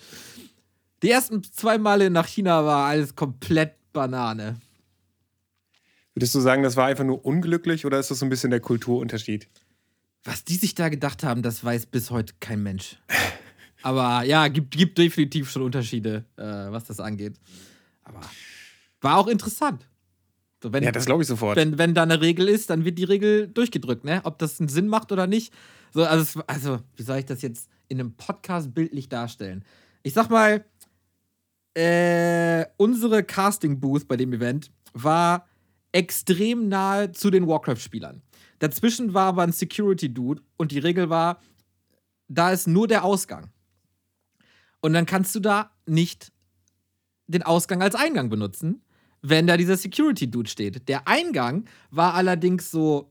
Die 1.03 1.11
ersten 1.11 1.43
zwei 1.43 1.79
Male 1.79 2.11
nach 2.11 2.27
China 2.27 2.65
war 2.65 2.89
alles 2.89 3.17
komplett 3.17 3.75
Banane. 3.93 4.57
Würdest 6.15 6.35
du 6.35 6.41
sagen, 6.41 6.63
das 6.63 6.77
war 6.77 6.87
einfach 6.87 7.05
nur 7.05 7.25
unglücklich 7.25 7.87
oder 7.87 7.99
ist 7.99 8.11
das 8.11 8.19
so 8.19 8.27
ein 8.27 8.29
bisschen 8.29 8.51
der 8.51 8.61
Kulturunterschied? 8.61 9.49
Was 10.25 10.45
die 10.45 10.57
sich 10.57 10.75
da 10.75 10.91
gedacht 10.91 11.25
haben, 11.25 11.43
das 11.43 11.65
weiß 11.65 11.87
bis 11.87 12.11
heute 12.11 12.35
kein 12.39 12.63
Mensch. 12.63 12.99
Aber 13.83 14.23
ja, 14.25 14.49
gibt, 14.49 14.71
gibt 14.73 14.99
definitiv 14.99 15.51
schon 15.51 15.63
Unterschiede, 15.63 16.25
äh, 16.37 16.43
was 16.43 16.85
das 16.85 17.01
angeht. 17.01 17.35
Aber 18.05 18.21
war 19.01 19.19
auch 19.19 19.27
interessant. 19.27 19.87
So, 20.63 20.73
wenn, 20.73 20.85
ja, 20.85 20.93
das 20.93 21.07
glaube 21.07 21.23
ich 21.23 21.29
sofort. 21.29 21.57
Wenn, 21.57 21.77
wenn 21.79 21.93
da 21.93 22.05
eine 22.05 22.21
Regel 22.21 22.49
ist, 22.49 22.71
dann 22.71 22.85
wird 22.85 22.99
die 22.99 23.05
Regel 23.05 23.49
durchgedrückt, 23.49 24.05
ne? 24.05 24.21
Ob 24.25 24.39
das 24.39 24.61
einen 24.61 24.69
Sinn 24.69 24.87
macht 24.87 25.11
oder 25.11 25.27
nicht. 25.27 25.53
So, 25.93 26.05
also, 26.05 26.41
also, 26.47 26.79
wie 26.97 27.03
soll 27.03 27.19
ich 27.19 27.27
das 27.27 27.43
jetzt 27.43 27.69
in 27.89 27.99
einem 27.99 28.15
Podcast 28.15 28.73
bildlich 28.73 29.09
darstellen? 29.09 29.65
Ich 30.05 30.15
sag 30.15 30.31
mal, 30.31 30.65
äh, 31.75 32.67
unsere 32.77 33.25
Casting-Booth 33.25 34.07
bei 34.07 34.17
dem 34.17 34.33
Event 34.33 34.71
war 34.93 35.49
extrem 35.91 36.69
nahe 36.69 37.13
zu 37.13 37.31
den 37.31 37.47
Warcraft-Spielern. 37.47 38.23
Dazwischen 38.61 39.15
war 39.15 39.27
aber 39.27 39.43
ein 39.43 39.53
Security-Dude 39.53 40.43
und 40.57 40.71
die 40.71 40.79
Regel 40.79 41.11
war, 41.11 41.41
da 42.29 42.53
ist 42.53 42.69
nur 42.69 42.87
der 42.87 43.05
Ausgang. 43.05 43.51
Und 44.83 44.93
dann 44.93 45.07
kannst 45.07 45.35
du 45.35 45.41
da 45.41 45.71
nicht 45.87 46.33
den 47.29 47.43
Ausgang 47.43 47.83
als 47.83 47.95
Eingang 47.95 48.29
benutzen, 48.29 48.83
wenn 49.23 49.47
da 49.47 49.57
dieser 49.57 49.77
Security-Dude 49.77 50.51
steht. 50.51 50.89
Der 50.89 51.09
Eingang 51.09 51.65
war 51.91 52.15
allerdings 52.15 52.71
so 52.71 53.11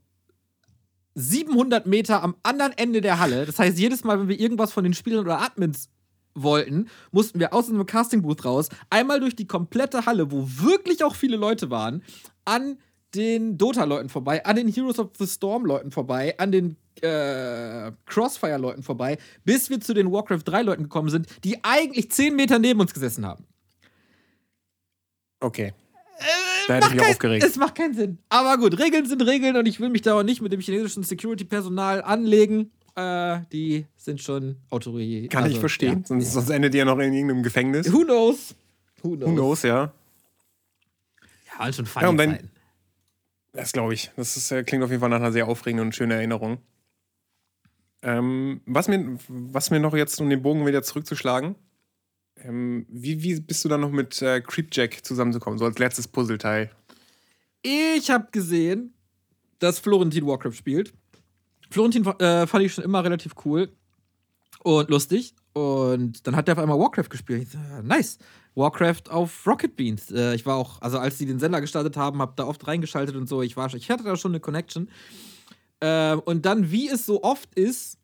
700 1.16 1.88
Meter 1.88 2.22
am 2.22 2.36
anderen 2.44 2.74
Ende 2.78 3.02
der 3.02 3.20
Halle. 3.20 3.46
Das 3.46 3.58
heißt, 3.58 3.80
jedes 3.80 4.04
Mal, 4.04 4.20
wenn 4.20 4.28
wir 4.28 4.40
irgendwas 4.40 4.72
von 4.72 4.84
den 4.84 4.94
Spielern 4.94 5.22
oder 5.22 5.42
Admins 5.42 5.90
wollten, 6.34 6.88
mussten 7.12 7.40
wir 7.40 7.54
aus 7.54 7.68
unserem 7.68 7.86
Casting-Booth 7.86 8.46
raus, 8.46 8.70
einmal 8.90 9.20
durch 9.20 9.36
die 9.36 9.48
komplette 9.48 10.06
Halle, 10.06 10.32
wo 10.32 10.46
wirklich 10.48 11.04
auch 11.04 11.16
viele 11.16 11.38
Leute 11.38 11.70
waren, 11.70 12.04
an 12.46 12.78
den 13.16 13.58
Dota-Leuten 13.58 14.10
vorbei, 14.10 14.46
an 14.46 14.56
den 14.56 14.68
Heroes 14.68 15.00
of 15.00 15.12
the 15.18 15.28
Storm-Leuten 15.28 15.92
vorbei, 15.92 16.36
an 16.38 16.52
den 16.52 16.78
äh, 17.02 17.92
Crossfire-Leuten 18.06 18.84
vorbei, 18.84 19.18
bis 19.44 19.70
wir 19.70 19.80
zu 19.80 19.94
den 19.94 20.12
Warcraft 20.12 20.44
3-Leuten 20.46 20.84
gekommen 20.84 21.10
sind, 21.10 21.28
die 21.44 21.64
eigentlich 21.64 22.12
10 22.12 22.36
Meter 22.36 22.60
neben 22.60 22.80
uns 22.80 22.94
gesessen 22.94 23.26
haben. 23.26 23.46
Okay. 25.40 25.74
Äh, 26.18 26.24
da 26.68 26.76
hätte 26.76 26.88
ich 26.88 26.94
mich 26.94 27.02
kein, 27.02 27.12
aufgeregt. 27.12 27.44
Es 27.44 27.56
macht 27.58 27.76
keinen 27.76 27.94
Sinn. 27.94 28.20
Aber 28.30 28.58
gut, 28.58 28.80
Regeln 28.80 29.06
sind 29.06 29.22
Regeln 29.24 29.58
und 29.58 29.66
ich 29.66 29.80
will 29.80 29.90
mich 29.90 30.04
da 30.04 30.20
auch 30.20 30.24
nicht 30.24 30.42
mit 30.42 30.54
dem 30.54 30.62
chinesischen 30.62 31.04
Security-Personal 31.04 32.04
anlegen. 32.04 32.72
Äh, 32.96 33.40
die 33.52 33.86
sind 33.98 34.22
schon 34.22 34.58
Autorität. 34.70 35.32
Kann 35.32 35.44
also, 35.44 35.56
ich 35.56 35.60
verstehen. 35.60 36.00
Ja. 36.02 36.08
Sonst, 36.08 36.34
sonst 36.34 36.50
endet 36.50 36.76
ihr 36.76 36.86
noch 36.86 37.00
in 37.00 37.14
irgendeinem 37.14 37.44
Gefängnis. 37.44 37.92
Who 37.92 38.04
knows? 38.04 38.56
Who 39.02 39.16
knows, 39.16 39.30
Who 39.30 39.34
knows 39.34 39.62
ja. 39.64 39.94
Ja, 41.60 41.66
und 41.66 41.76
schon 41.76 41.86
funny 41.86 42.04
ja, 42.04 42.10
und 42.10 42.18
wenn, 42.18 42.50
das 43.54 43.72
glaube 43.72 43.94
ich. 43.94 44.12
Das 44.16 44.38
ist, 44.38 44.52
äh, 44.52 44.64
klingt 44.64 44.84
auf 44.84 44.90
jeden 44.90 45.00
Fall 45.00 45.10
nach 45.10 45.18
einer 45.18 45.32
sehr 45.32 45.48
aufregenden 45.48 45.88
und 45.88 45.96
schönen 45.96 46.12
Erinnerung. 46.12 46.60
Ähm, 48.02 48.62
was, 48.66 48.88
mir, 48.88 49.18
was 49.28 49.70
mir 49.70 49.80
noch 49.80 49.96
jetzt, 49.96 50.20
um 50.20 50.30
den 50.30 50.42
Bogen 50.42 50.66
wieder 50.66 50.84
zurückzuschlagen, 50.84 51.56
ähm, 52.38 52.86
wie, 52.90 53.22
wie 53.22 53.40
bist 53.40 53.64
du 53.64 53.70
dann 53.70 53.82
noch 53.82 53.92
mit 53.92 54.22
äh, 54.22 54.42
Creepjack 54.42 55.06
zusammenzukommen, 55.06 55.60
so 55.60 55.66
als 55.66 55.78
letztes 55.78 56.08
Puzzleteil? 56.08 56.72
Ich 57.62 58.10
habe 58.10 58.28
gesehen, 58.32 58.94
dass 59.60 59.80
Florentin 59.80 60.26
Warcraft 60.26 60.54
spielt. 60.54 60.94
Florentin 61.70 62.06
äh, 62.06 62.48
fand 62.48 62.64
ich 62.66 62.74
schon 62.74 62.84
immer 62.84 63.04
relativ 63.04 63.34
cool 63.46 63.70
und 64.64 64.90
lustig. 64.90 65.36
Und 65.54 66.26
dann 66.26 66.36
hat 66.36 66.48
er 66.48 66.54
auf 66.54 66.60
einmal 66.60 66.80
Warcraft 66.80 67.10
gespielt. 67.10 67.44
Ich 67.44 67.50
so, 67.50 67.60
nice. 67.84 68.18
Warcraft 68.56 69.10
auf 69.10 69.46
Rocket 69.48 69.76
Beans. 69.76 70.12
Äh, 70.12 70.36
ich 70.36 70.46
war 70.46 70.56
auch, 70.56 70.82
also 70.82 70.98
als 70.98 71.18
sie 71.18 71.26
den 71.26 71.40
Sender 71.40 71.62
gestartet 71.62 71.96
haben, 71.98 72.22
habe 72.22 72.34
da 72.36 72.46
oft 72.46 72.68
reingeschaltet 72.68 73.16
und 73.16 73.28
so. 73.28 73.42
Ich 73.42 73.56
war, 73.56 73.74
ich 73.74 73.90
hatte 73.90 74.04
da 74.04 74.16
schon 74.16 74.32
eine 74.32 74.40
Connection. 74.40 74.90
Äh, 75.82 76.16
und 76.16 76.46
dann, 76.46 76.72
wie 76.72 76.88
es 76.88 77.06
so 77.06 77.24
oft 77.24 77.54
ist, 77.56 77.98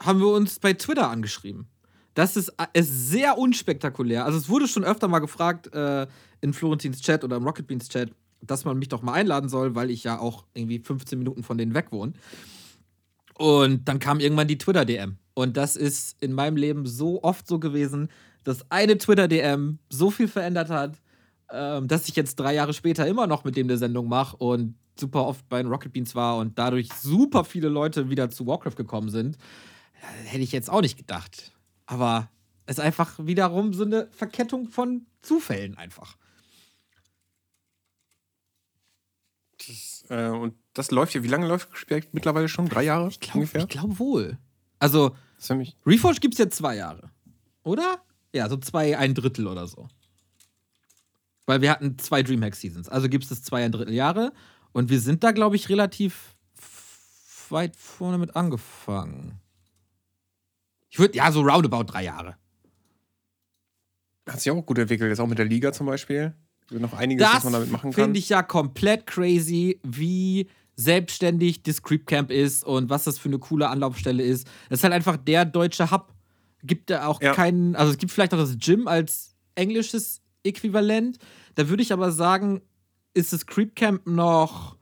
haben 0.00 0.20
wir 0.20 0.28
uns 0.28 0.60
bei 0.60 0.74
Twitter 0.74 1.10
angeschrieben. 1.10 1.66
Das 2.14 2.36
ist, 2.36 2.52
ist 2.72 3.10
sehr 3.10 3.36
unspektakulär. 3.36 4.24
Also 4.24 4.38
es 4.38 4.48
wurde 4.48 4.68
schon 4.68 4.84
öfter 4.84 5.08
mal 5.08 5.18
gefragt 5.18 5.72
äh, 5.74 6.06
in 6.40 6.52
Florentins 6.52 7.00
Chat 7.00 7.24
oder 7.24 7.36
im 7.36 7.44
Rocket 7.44 7.66
Beans 7.66 7.88
Chat, 7.88 8.10
dass 8.40 8.64
man 8.64 8.78
mich 8.78 8.88
doch 8.88 9.02
mal 9.02 9.14
einladen 9.14 9.48
soll, 9.48 9.74
weil 9.74 9.90
ich 9.90 10.04
ja 10.04 10.18
auch 10.18 10.44
irgendwie 10.54 10.78
15 10.78 11.18
Minuten 11.18 11.42
von 11.42 11.58
denen 11.58 11.74
weg 11.74 11.88
wohne. 11.90 12.12
Und 13.38 13.86
dann 13.86 13.98
kam 13.98 14.20
irgendwann 14.20 14.48
die 14.48 14.56
Twitter-DM. 14.56 15.18
Und 15.34 15.56
das 15.58 15.76
ist 15.76 16.16
in 16.22 16.32
meinem 16.32 16.56
Leben 16.56 16.86
so 16.86 17.22
oft 17.22 17.46
so 17.46 17.58
gewesen, 17.58 18.08
dass 18.44 18.70
eine 18.70 18.96
Twitter-DM 18.96 19.78
so 19.90 20.10
viel 20.10 20.28
verändert 20.28 20.70
hat, 20.70 21.02
ähm, 21.50 21.86
dass 21.86 22.08
ich 22.08 22.16
jetzt 22.16 22.36
drei 22.36 22.54
Jahre 22.54 22.72
später 22.72 23.06
immer 23.06 23.26
noch 23.26 23.44
mit 23.44 23.56
dem 23.56 23.66
eine 23.66 23.76
Sendung 23.76 24.08
mache 24.08 24.36
und 24.36 24.74
super 24.98 25.26
oft 25.26 25.48
bei 25.48 25.62
den 25.62 25.70
Rocket 25.70 25.92
Beans 25.92 26.14
war 26.14 26.38
und 26.38 26.58
dadurch 26.58 26.92
super 26.92 27.44
viele 27.44 27.68
Leute 27.68 28.10
wieder 28.10 28.30
zu 28.30 28.46
Warcraft 28.46 28.76
gekommen 28.76 29.10
sind. 29.10 29.36
Hätte 30.24 30.42
ich 30.42 30.52
jetzt 30.52 30.70
auch 30.70 30.80
nicht 30.80 30.96
gedacht. 30.96 31.52
Aber 31.86 32.30
es 32.66 32.78
ist 32.78 32.84
einfach 32.84 33.14
wiederum 33.18 33.72
so 33.72 33.84
eine 33.84 34.08
Verkettung 34.10 34.68
von 34.68 35.06
Zufällen 35.22 35.76
einfach. 35.76 36.16
Das, 39.58 40.04
äh, 40.10 40.28
und 40.28 40.54
das 40.74 40.90
läuft 40.90 41.14
ja, 41.14 41.22
wie 41.22 41.28
lange 41.28 41.46
läuft 41.46 41.70
das 41.88 42.02
mittlerweile 42.12 42.48
schon? 42.48 42.68
Drei 42.68 42.84
Jahre 42.84 43.08
ich 43.08 43.20
glaub, 43.20 43.36
ungefähr? 43.36 43.62
Ich 43.62 43.68
glaube 43.68 43.98
wohl. 43.98 44.38
Also, 44.78 45.16
Reforged 45.86 46.20
gibt 46.20 46.34
es 46.34 46.38
jetzt 46.38 46.56
zwei 46.56 46.76
Jahre. 46.76 47.10
Oder? 47.62 48.02
Ja, 48.32 48.48
so 48.48 48.56
zwei, 48.58 48.98
ein 48.98 49.14
Drittel 49.14 49.46
oder 49.46 49.66
so. 49.66 49.88
Weil 51.46 51.62
wir 51.62 51.70
hatten 51.70 51.98
zwei 51.98 52.22
Dreamhack-Seasons. 52.22 52.88
Also 52.88 53.08
gibt 53.08 53.24
es 53.24 53.30
das 53.30 53.42
zwei, 53.42 53.64
ein 53.64 53.72
Drittel 53.72 53.94
Jahre. 53.94 54.32
Und 54.76 54.90
wir 54.90 55.00
sind 55.00 55.24
da, 55.24 55.32
glaube 55.32 55.56
ich, 55.56 55.70
relativ 55.70 56.36
weit 57.48 57.74
vorne 57.76 58.18
mit 58.18 58.36
angefangen. 58.36 59.40
Ich 60.90 60.98
würde, 60.98 61.16
ja, 61.16 61.32
so 61.32 61.40
roundabout 61.40 61.84
drei 61.84 62.04
Jahre. 62.04 62.36
Hat 64.28 64.38
sich 64.38 64.52
auch 64.52 64.60
gut 64.66 64.76
entwickelt, 64.76 65.08
jetzt 65.08 65.18
auch 65.18 65.28
mit 65.28 65.38
der 65.38 65.46
Liga 65.46 65.72
zum 65.72 65.86
Beispiel. 65.86 66.34
Noch 66.68 66.92
einiges, 66.92 67.26
das 67.26 67.36
was 67.36 67.44
man 67.44 67.54
damit 67.54 67.70
machen 67.70 67.90
kann. 67.90 68.04
Finde 68.04 68.18
ich 68.18 68.28
ja 68.28 68.42
komplett 68.42 69.06
crazy, 69.06 69.80
wie 69.82 70.46
selbstständig 70.74 71.62
das 71.62 71.80
Creep 71.80 72.06
Camp 72.06 72.30
ist 72.30 72.62
und 72.62 72.90
was 72.90 73.04
das 73.04 73.18
für 73.18 73.30
eine 73.30 73.38
coole 73.38 73.70
Anlaufstelle 73.70 74.22
ist. 74.22 74.46
Das 74.68 74.80
ist 74.80 74.84
halt 74.84 74.92
einfach 74.92 75.16
der 75.16 75.46
deutsche 75.46 75.90
Hub. 75.90 76.12
Gibt 76.62 76.90
da 76.90 77.06
auch 77.06 77.22
ja. 77.22 77.32
keinen, 77.32 77.76
also 77.76 77.92
es 77.92 77.96
gibt 77.96 78.12
vielleicht 78.12 78.34
auch 78.34 78.38
das 78.38 78.58
Gym 78.58 78.88
als 78.88 79.36
englisches 79.54 80.20
Äquivalent. 80.42 81.16
Da 81.54 81.70
würde 81.70 81.82
ich 81.82 81.94
aber 81.94 82.12
sagen, 82.12 82.60
ist 83.16 83.32
das 83.32 83.46
Creep 83.46 83.74
Camp 83.74 84.06
noch 84.06 84.76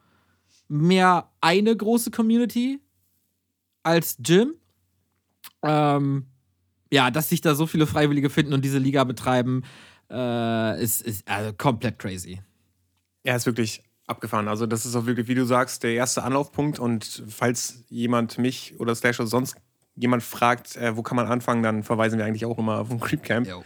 mehr 0.69 1.31
eine 1.41 1.77
große 1.77 2.11
Community 2.11 2.81
als 3.85 4.17
Gym. 4.19 4.55
Ähm, 5.63 6.27
ja, 6.93 7.11
dass 7.11 7.29
sich 7.29 7.41
da 7.41 7.55
so 7.55 7.67
viele 7.67 7.87
Freiwillige 7.87 8.31
finden 8.31 8.53
und 8.53 8.65
diese 8.65 8.79
Liga 8.79 9.05
betreiben, 9.05 9.63
äh, 10.11 10.83
ist, 10.83 11.01
ist 11.03 11.29
also 11.29 11.53
komplett 11.53 11.99
crazy. 11.99 12.41
Ja, 13.25 13.37
ist 13.37 13.47
wirklich 13.47 13.83
abgefahren. 14.07 14.49
Also, 14.49 14.67
das 14.67 14.85
ist 14.85 14.97
auch 14.97 15.07
wirklich, 15.07 15.29
wie 15.29 15.35
du 15.35 15.45
sagst, 15.45 15.83
der 15.83 15.95
erste 15.95 16.25
Anlaufpunkt. 16.25 16.79
Und 16.79 17.23
falls 17.29 17.85
jemand 17.89 18.39
mich 18.39 18.79
oder 18.79 18.95
Slash 18.95 19.21
oder 19.21 19.29
sonst 19.29 19.57
jemand 19.95 20.23
fragt, 20.23 20.77
äh, 20.77 20.97
wo 20.97 21.03
kann 21.03 21.17
man 21.17 21.27
anfangen, 21.27 21.63
dann 21.63 21.85
verweisen 21.85 22.19
wir 22.19 22.27
eigentlich 22.27 22.45
auch 22.45 22.59
immer 22.59 22.81
auf 22.81 22.91
ein 22.91 23.01
Creep 23.01 23.23
Camp. 23.23 23.47
Jo. 23.47 23.65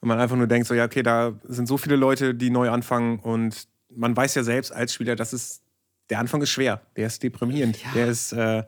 Wenn 0.00 0.08
man 0.08 0.18
einfach 0.18 0.36
nur 0.36 0.46
denkt, 0.46 0.66
so, 0.66 0.74
ja, 0.74 0.84
okay, 0.84 1.02
da 1.02 1.38
sind 1.44 1.66
so 1.66 1.76
viele 1.76 1.96
Leute, 1.96 2.34
die 2.34 2.50
neu 2.50 2.70
anfangen 2.70 3.18
und 3.18 3.68
man 3.90 4.16
weiß 4.16 4.34
ja 4.34 4.42
selbst 4.42 4.72
als 4.72 4.92
Spieler, 4.94 5.16
dass 5.16 5.32
es, 5.32 5.62
der 6.10 6.18
Anfang 6.18 6.42
ist 6.42 6.50
schwer, 6.50 6.82
der 6.96 7.06
ist 7.06 7.22
deprimierend, 7.22 7.82
ja. 7.82 7.90
der 7.94 8.08
ist 8.08 8.32
äh, 8.32 8.56
ja. 8.56 8.66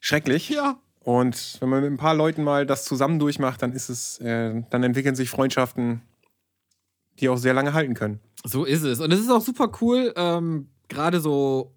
schrecklich. 0.00 0.48
Ja. 0.48 0.78
Und 1.00 1.56
wenn 1.60 1.68
man 1.68 1.82
mit 1.82 1.92
ein 1.92 1.96
paar 1.96 2.14
Leuten 2.14 2.44
mal 2.44 2.66
das 2.66 2.84
zusammen 2.84 3.18
durchmacht, 3.18 3.62
dann 3.62 3.72
ist 3.72 3.88
es, 3.88 4.18
äh, 4.18 4.62
dann 4.70 4.82
entwickeln 4.82 5.14
sich 5.14 5.30
Freundschaften, 5.30 6.02
die 7.18 7.28
auch 7.28 7.38
sehr 7.38 7.54
lange 7.54 7.72
halten 7.72 7.94
können. 7.94 8.20
So 8.44 8.64
ist 8.64 8.82
es. 8.82 9.00
Und 9.00 9.12
es 9.12 9.20
ist 9.20 9.30
auch 9.30 9.40
super 9.40 9.70
cool, 9.80 10.12
ähm, 10.16 10.68
gerade 10.88 11.20
so 11.20 11.74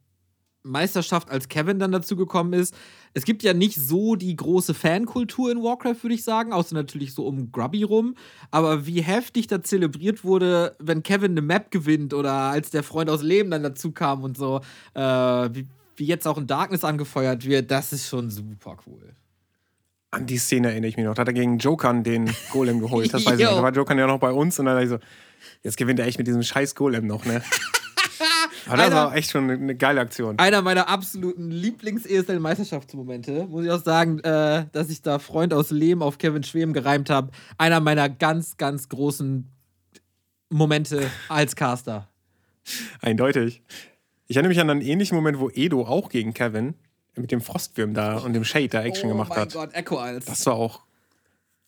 Meisterschaft, 0.64 1.30
als 1.30 1.50
Kevin 1.50 1.80
dann 1.80 1.92
dazu 1.92 2.16
gekommen 2.16 2.54
ist. 2.54 2.76
Es 3.14 3.26
gibt 3.26 3.44
ja 3.44 3.54
nicht 3.54 3.76
so 3.76 4.16
die 4.16 4.36
große 4.36 4.74
Fankultur 4.74 5.52
in 5.52 5.62
Warcraft, 5.62 5.98
würde 6.02 6.16
ich 6.16 6.24
sagen, 6.24 6.52
außer 6.52 6.74
natürlich 6.74 7.14
so 7.14 7.26
um 7.28 7.52
Grubby 7.52 7.84
rum. 7.84 8.16
Aber 8.50 8.88
wie 8.88 9.02
heftig 9.02 9.48
da 9.48 9.62
zelebriert 9.62 10.24
wurde, 10.24 10.76
wenn 10.80 11.04
Kevin 11.04 11.32
eine 11.32 11.42
Map 11.42 11.70
gewinnt 11.70 12.14
oder 12.14 12.32
als 12.32 12.72
der 12.72 12.82
Freund 12.82 13.10
aus 13.10 13.22
Leben 13.22 13.52
dann 13.52 13.62
dazu 13.62 13.92
kam 13.92 14.24
und 14.24 14.36
so, 14.36 14.62
äh, 14.96 15.02
wie, 15.02 15.68
wie 15.96 16.06
jetzt 16.06 16.28
auch 16.28 16.38
in 16.38 16.48
Darkness 16.48 16.84
angefeuert 16.84 17.46
wird, 17.46 17.70
das 17.70 17.94
ist 17.94 18.08
schon 18.08 18.32
super 18.32 18.78
cool. 18.88 19.14
An 20.10 20.26
die 20.26 20.38
Szene 20.38 20.70
erinnere 20.70 20.90
ich 20.90 20.98
mich 20.98 21.06
noch. 21.06 21.16
Da 21.16 21.22
hat 21.22 21.28
er 21.28 21.34
gegen 21.34 21.58
Jokern 21.60 22.04
den 22.04 22.30
Golem 22.52 22.80
geholt. 22.80 23.14
Das 23.14 23.26
weiß 23.26 23.34
ich 23.34 23.40
nicht. 23.40 23.52
Da 23.56 23.64
war 23.64 23.74
Jokern 23.74 23.98
ja 23.98 24.08
noch 24.08 24.20
bei 24.20 24.32
uns 24.32 24.58
und 24.60 24.66
dann 24.66 24.76
dachte 24.76 24.86
ich 24.86 24.90
so, 24.90 25.00
jetzt 25.62 25.78
gewinnt 25.78 26.00
er 26.00 26.08
echt 26.08 26.18
mit 26.18 26.28
diesem 26.28 26.44
scheiß 26.44 26.74
Golem 26.74 27.06
noch, 27.06 27.26
ne? 27.26 27.44
Aber 28.68 28.78
das 28.78 28.88
einer, 28.88 28.96
war 28.96 29.16
echt 29.16 29.32
schon 29.32 29.50
eine 29.50 29.76
geile 29.76 30.02
Aktion. 30.02 30.40
Einer 30.40 30.62
meiner 30.62 30.90
absoluten 30.90 31.52
Lieblings-ESL-Meisterschaftsmomente. 31.52 33.48
Muss 33.48 33.66
ich 33.66 33.72
auch 33.72 33.84
sagen, 33.84 34.20
äh, 34.20 34.66
dass 34.72 34.90
ich 34.90 35.02
da 35.02 35.20
Freund 35.20 35.54
aus 35.54 35.72
Lehm 35.72 36.02
auf 36.02 36.18
Kevin 36.18 36.44
Schwem 36.44 36.74
gereimt 36.74 37.10
habe. 37.10 37.32
Einer 37.58 37.80
meiner 37.80 38.10
ganz, 38.10 38.58
ganz 38.58 38.90
großen 38.90 39.50
Momente 40.50 41.10
als 41.30 41.56
Caster. 41.56 42.10
Eindeutig. 43.02 43.64
Ich 44.28 44.38
erinnere 44.38 44.50
mich 44.50 44.60
an 44.60 44.70
einen 44.70 44.82
ähnlichen 44.82 45.16
Moment, 45.16 45.40
wo 45.40 45.50
Edo 45.50 45.86
auch 45.86 46.10
gegen 46.10 46.34
Kevin 46.34 46.76
mit 47.16 47.32
dem 47.32 47.42
Frostwürm 47.42 47.94
da 47.94 48.18
und 48.18 48.34
dem 48.34 48.44
Shade 48.44 48.70
da 48.70 48.82
Action 48.84 49.10
oh 49.10 49.14
gemacht 49.14 49.36
hat. 49.36 49.56
Oh 49.56 49.60
mein 49.60 49.68
Gott, 49.68 49.76
Echo 49.76 49.98
als. 49.98 50.26
Das 50.26 50.46
war 50.46 50.56
auch. 50.56 50.82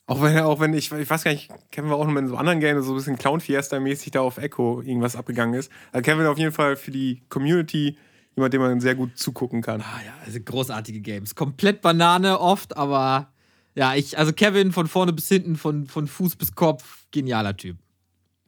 Auch 0.08 0.22
wenn, 0.22 0.38
auch 0.40 0.60
wenn 0.60 0.74
ich, 0.74 0.92
ich 0.92 1.10
weiß 1.10 1.24
gar 1.24 1.32
nicht, 1.32 1.50
Kevin 1.72 1.90
war 1.90 1.98
auch 1.98 2.06
noch 2.06 2.16
in 2.16 2.28
so 2.28 2.38
anderen 2.38 2.60
Games 2.60 2.86
so 2.86 2.94
ein 2.94 2.98
bisschen 2.98 3.18
Clown 3.18 3.42
Fiesta-mäßig 3.42 4.12
da 4.12 4.22
auf 4.22 4.38
Echo 4.38 4.82
irgendwas 4.82 5.16
abgegangen 5.16 5.56
ist. 5.56 5.72
Also 5.92 6.04
Kevin 6.04 6.28
auf 6.28 6.38
jeden 6.38 6.52
Fall 6.52 6.76
für 6.76 6.92
die 6.92 7.24
Community 7.30 7.98
jemand, 8.36 8.54
dem 8.54 8.62
man 8.62 8.80
sehr 8.80 8.94
gut 8.94 9.18
zugucken 9.18 9.64
kann. 9.64 9.82
Ah 9.82 10.02
ja, 10.06 10.14
also 10.24 10.40
großartige 10.40 11.02
Games. 11.02 11.34
Komplett 11.34 11.82
Banane 11.82 12.40
oft, 12.40 12.78
aber 12.78 13.34
ja, 13.74 13.96
ich, 13.96 14.18
also 14.18 14.32
Kevin 14.32 14.72
von 14.72 14.88
vorne 14.88 15.12
bis 15.12 15.28
hinten, 15.28 15.56
von, 15.56 15.88
von 15.88 16.08
Fuß 16.08 16.36
bis 16.36 16.54
Kopf, 16.54 17.08
genialer 17.12 17.58
Typ. 17.58 17.78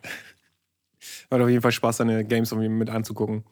Hat 1.31 1.41
auf 1.41 1.49
jeden 1.49 1.61
Fall 1.61 1.71
Spaß, 1.71 1.97
seine 1.97 2.23
Games 2.23 2.53
mit 2.53 2.89
anzugucken. 2.89 3.43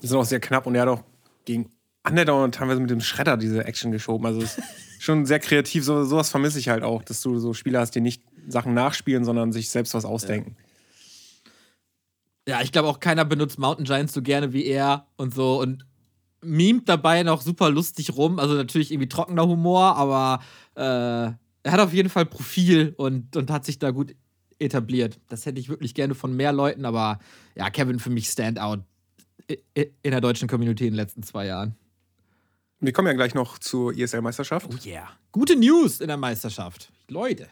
Die 0.00 0.06
sind 0.06 0.16
auch 0.16 0.24
sehr 0.24 0.40
knapp 0.40 0.66
und 0.66 0.74
er 0.74 0.82
hat 0.82 0.88
auch 0.88 1.04
gegen 1.44 1.70
Underdog 2.08 2.52
teilweise 2.52 2.80
mit 2.80 2.90
dem 2.90 3.00
Schredder 3.00 3.36
diese 3.36 3.64
Action 3.64 3.92
geschoben. 3.92 4.26
Also 4.26 4.40
es 4.40 4.58
ist 4.58 4.64
schon 5.02 5.26
sehr 5.26 5.40
kreativ. 5.40 5.84
So, 5.84 6.04
sowas 6.04 6.30
vermisse 6.30 6.58
ich 6.58 6.68
halt 6.68 6.84
auch, 6.84 7.02
dass 7.02 7.20
du 7.22 7.38
so 7.38 7.54
Spieler 7.54 7.80
hast, 7.80 7.94
die 7.94 8.00
nicht 8.00 8.22
Sachen 8.46 8.72
nachspielen, 8.72 9.24
sondern 9.24 9.52
sich 9.52 9.68
selbst 9.68 9.94
was 9.94 10.04
ausdenken. 10.04 10.56
Ja, 12.46 12.58
ja 12.58 12.62
ich 12.62 12.70
glaube 12.70 12.88
auch 12.88 13.00
keiner 13.00 13.24
benutzt 13.24 13.58
Mountain 13.58 13.84
Giants 13.84 14.12
so 14.12 14.22
gerne 14.22 14.52
wie 14.52 14.64
er 14.64 15.06
und 15.16 15.34
so 15.34 15.60
und 15.60 15.84
mimt 16.40 16.88
dabei 16.88 17.22
noch 17.24 17.42
super 17.42 17.68
lustig 17.70 18.16
rum. 18.16 18.38
Also 18.38 18.54
natürlich 18.54 18.92
irgendwie 18.92 19.08
trockener 19.08 19.46
Humor, 19.46 19.96
aber 19.96 20.40
äh, 20.76 20.80
er 21.64 21.72
hat 21.72 21.80
auf 21.80 21.92
jeden 21.92 22.08
Fall 22.08 22.26
Profil 22.26 22.94
und, 22.96 23.36
und 23.36 23.50
hat 23.50 23.64
sich 23.64 23.78
da 23.78 23.90
gut 23.90 24.14
etabliert. 24.60 25.18
Das 25.28 25.46
hätte 25.46 25.58
ich 25.58 25.68
wirklich 25.68 25.94
gerne 25.94 26.14
von 26.14 26.36
mehr 26.36 26.52
Leuten, 26.52 26.84
aber 26.84 27.18
ja, 27.56 27.70
Kevin 27.70 27.98
für 27.98 28.10
mich 28.10 28.28
Standout 28.28 28.84
in 29.74 30.10
der 30.10 30.20
deutschen 30.20 30.48
Community 30.48 30.86
in 30.86 30.92
den 30.92 30.96
letzten 30.96 31.24
zwei 31.24 31.46
Jahren. 31.46 31.74
Wir 32.84 32.92
kommen 32.92 33.06
ja 33.06 33.14
gleich 33.14 33.32
noch 33.32 33.60
zur 33.60 33.96
ESL-Meisterschaft. 33.96 34.68
Oh 34.68 34.76
yeah. 34.84 35.08
Gute 35.30 35.54
News 35.54 36.00
in 36.00 36.08
der 36.08 36.16
Meisterschaft. 36.16 36.90
Leute. 37.06 37.48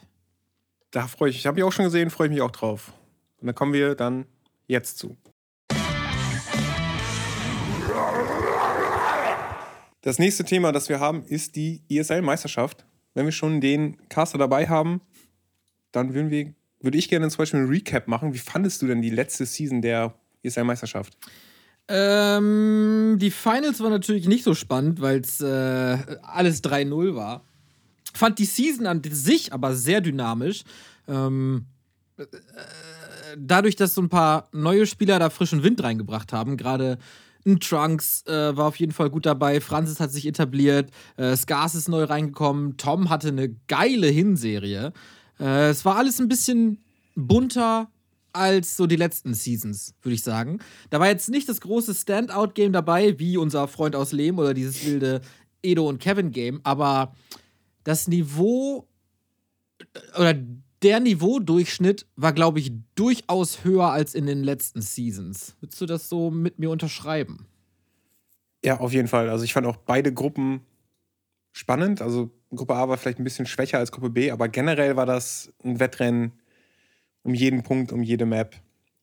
Da 0.91 1.07
freue 1.07 1.29
ich 1.29 1.37
mich. 1.37 1.45
Habe 1.45 1.57
ich 1.57 1.63
auch 1.63 1.71
schon 1.71 1.85
gesehen, 1.85 2.09
freue 2.09 2.27
ich 2.27 2.33
mich 2.33 2.41
auch 2.41 2.51
drauf. 2.51 2.91
Und 3.39 3.47
dann 3.47 3.55
kommen 3.55 3.71
wir 3.71 3.95
dann 3.95 4.25
jetzt 4.67 4.97
zu. 4.97 5.15
Das 10.01 10.19
nächste 10.19 10.43
Thema, 10.43 10.73
das 10.73 10.89
wir 10.89 10.99
haben, 10.99 11.23
ist 11.23 11.55
die 11.55 11.81
ESL-Meisterschaft. 11.87 12.83
Wenn 13.13 13.23
wir 13.23 13.31
schon 13.31 13.61
den 13.61 14.05
Caster 14.09 14.37
dabei 14.37 14.67
haben, 14.67 14.99
dann 15.93 16.13
würden 16.13 16.29
wir, 16.29 16.53
würde 16.81 16.97
ich 16.97 17.07
gerne 17.07 17.29
zum 17.29 17.37
Beispiel 17.37 17.61
ein 17.61 17.69
Recap 17.69 18.09
machen. 18.09 18.33
Wie 18.33 18.37
fandest 18.37 18.81
du 18.81 18.87
denn 18.87 19.01
die 19.01 19.09
letzte 19.09 19.45
Season 19.45 19.81
der 19.81 20.13
ESL-Meisterschaft? 20.43 21.15
Ähm, 21.87 23.17
die 23.19 23.31
Finals 23.31 23.79
waren 23.81 23.91
natürlich 23.91 24.27
nicht 24.27 24.43
so 24.43 24.53
spannend, 24.53 25.01
weil 25.01 25.19
es 25.19 25.41
äh, 25.41 25.97
alles 26.23 26.63
3-0 26.63 27.15
war. 27.15 27.43
Fand 28.13 28.39
die 28.39 28.45
Season 28.45 28.87
an 28.87 29.01
sich 29.03 29.53
aber 29.53 29.75
sehr 29.75 30.01
dynamisch. 30.01 30.63
Ähm, 31.07 31.65
äh, 32.17 32.25
dadurch, 33.37 33.75
dass 33.75 33.95
so 33.95 34.01
ein 34.01 34.09
paar 34.09 34.49
neue 34.51 34.85
Spieler 34.85 35.19
da 35.19 35.29
frischen 35.29 35.63
Wind 35.63 35.83
reingebracht 35.83 36.33
haben, 36.33 36.57
gerade 36.57 36.97
ein 37.45 37.59
Trunks 37.59 38.23
äh, 38.27 38.55
war 38.55 38.67
auf 38.67 38.75
jeden 38.77 38.91
Fall 38.91 39.09
gut 39.09 39.25
dabei, 39.25 39.61
Francis 39.61 39.99
hat 39.99 40.11
sich 40.11 40.27
etabliert, 40.27 40.91
äh, 41.17 41.35
Skars 41.35 41.75
ist 41.75 41.89
neu 41.89 42.03
reingekommen, 42.03 42.77
Tom 42.77 43.09
hatte 43.09 43.29
eine 43.29 43.49
geile 43.67 44.07
Hinserie. 44.07 44.93
Äh, 45.39 45.69
es 45.69 45.83
war 45.83 45.97
alles 45.97 46.19
ein 46.19 46.27
bisschen 46.27 46.83
bunter, 47.15 47.89
als 48.33 48.77
so 48.77 48.87
die 48.87 48.95
letzten 48.95 49.33
Seasons, 49.33 49.93
würde 50.01 50.15
ich 50.15 50.23
sagen. 50.23 50.59
Da 50.89 50.99
war 50.99 51.07
jetzt 51.07 51.29
nicht 51.29 51.47
das 51.49 51.61
große 51.61 51.93
Standout-Game 51.93 52.73
dabei, 52.73 53.19
wie 53.19 53.37
unser 53.37 53.67
Freund 53.67 53.95
aus 53.95 54.11
Lehm 54.11 54.39
oder 54.39 54.53
dieses 54.53 54.85
wilde 54.85 55.21
Edo 55.61 55.87
und 55.87 55.99
Kevin-Game, 55.99 56.61
aber 56.63 57.13
das 57.83 58.07
Niveau 58.07 58.87
oder 60.17 60.35
der 60.81 60.99
Niveaudurchschnitt 60.99 62.07
war, 62.15 62.33
glaube 62.33 62.59
ich, 62.59 62.71
durchaus 62.95 63.63
höher 63.63 63.91
als 63.91 64.15
in 64.15 64.25
den 64.25 64.43
letzten 64.43 64.81
Seasons. 64.81 65.55
Würdest 65.59 65.81
du 65.81 65.85
das 65.85 66.09
so 66.09 66.31
mit 66.31 66.59
mir 66.59 66.71
unterschreiben? 66.71 67.45
Ja, 68.63 68.79
auf 68.79 68.93
jeden 68.93 69.07
Fall. 69.07 69.29
Also 69.29 69.43
ich 69.43 69.53
fand 69.53 69.67
auch 69.67 69.77
beide 69.77 70.13
Gruppen 70.13 70.61
spannend. 71.51 72.01
Also 72.01 72.31
Gruppe 72.55 72.75
A 72.75 72.89
war 72.89 72.97
vielleicht 72.97 73.19
ein 73.19 73.23
bisschen 73.23 73.45
schwächer 73.45 73.77
als 73.77 73.91
Gruppe 73.91 74.09
B, 74.09 74.31
aber 74.31 74.49
generell 74.49 74.95
war 74.95 75.05
das 75.05 75.51
ein 75.63 75.79
Wettrennen 75.79 76.33
um 77.23 77.33
jeden 77.33 77.63
Punkt, 77.63 77.91
um 77.91 78.03
jede 78.03 78.25
Map. 78.25 78.55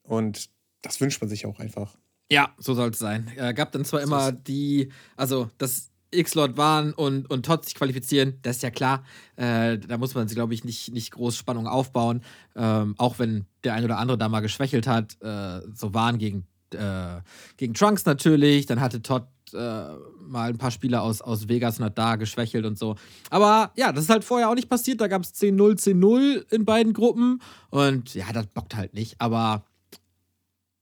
Und 0.02 0.48
das 0.82 1.00
wünscht 1.00 1.20
man 1.20 1.28
sich 1.28 1.46
auch 1.46 1.58
einfach. 1.58 1.96
Ja, 2.30 2.54
so 2.58 2.74
soll 2.74 2.90
es 2.90 2.98
sein. 2.98 3.30
Äh, 3.36 3.54
gab 3.54 3.72
dann 3.72 3.84
zwar 3.84 4.02
immer 4.02 4.32
die, 4.32 4.90
also 5.16 5.50
das 5.58 5.90
X-Lord 6.10 6.56
waren 6.56 6.92
und, 6.92 7.30
und 7.30 7.44
Todd 7.44 7.64
sich 7.64 7.74
qualifizieren, 7.74 8.38
das 8.42 8.56
ist 8.56 8.62
ja 8.62 8.70
klar. 8.70 9.04
Äh, 9.36 9.78
da 9.78 9.98
muss 9.98 10.14
man, 10.14 10.26
glaube 10.26 10.54
ich, 10.54 10.64
nicht, 10.64 10.92
nicht 10.92 11.12
groß 11.12 11.36
Spannung 11.36 11.66
aufbauen. 11.66 12.22
Ähm, 12.56 12.94
auch 12.98 13.18
wenn 13.18 13.46
der 13.64 13.74
ein 13.74 13.84
oder 13.84 13.98
andere 13.98 14.18
da 14.18 14.28
mal 14.28 14.40
geschwächelt 14.40 14.86
hat. 14.86 15.20
Äh, 15.20 15.60
so 15.74 15.94
waren 15.94 16.18
gegen, 16.18 16.46
äh, 16.72 17.20
gegen 17.56 17.74
Trunks 17.74 18.04
natürlich. 18.04 18.66
Dann 18.66 18.80
hatte 18.80 19.02
Todd 19.02 19.26
äh, 19.54 19.86
mal 20.20 20.50
ein 20.50 20.58
paar 20.58 20.70
Spieler 20.70 21.02
aus, 21.02 21.20
aus 21.20 21.48
Vegas 21.48 21.78
und 21.78 21.84
hat 21.86 21.98
da 21.98 22.16
geschwächelt 22.16 22.64
und 22.64 22.78
so. 22.78 22.96
Aber 23.30 23.72
ja, 23.76 23.92
das 23.92 24.04
ist 24.04 24.10
halt 24.10 24.24
vorher 24.24 24.48
auch 24.50 24.54
nicht 24.54 24.68
passiert. 24.68 25.00
Da 25.00 25.08
gab 25.08 25.22
es 25.22 25.34
10-0, 25.34 25.78
10-0 25.78 26.52
in 26.52 26.64
beiden 26.64 26.92
Gruppen. 26.92 27.40
Und 27.70 28.14
ja, 28.14 28.26
das 28.32 28.46
bockt 28.46 28.76
halt 28.76 28.94
nicht. 28.94 29.20
Aber 29.20 29.64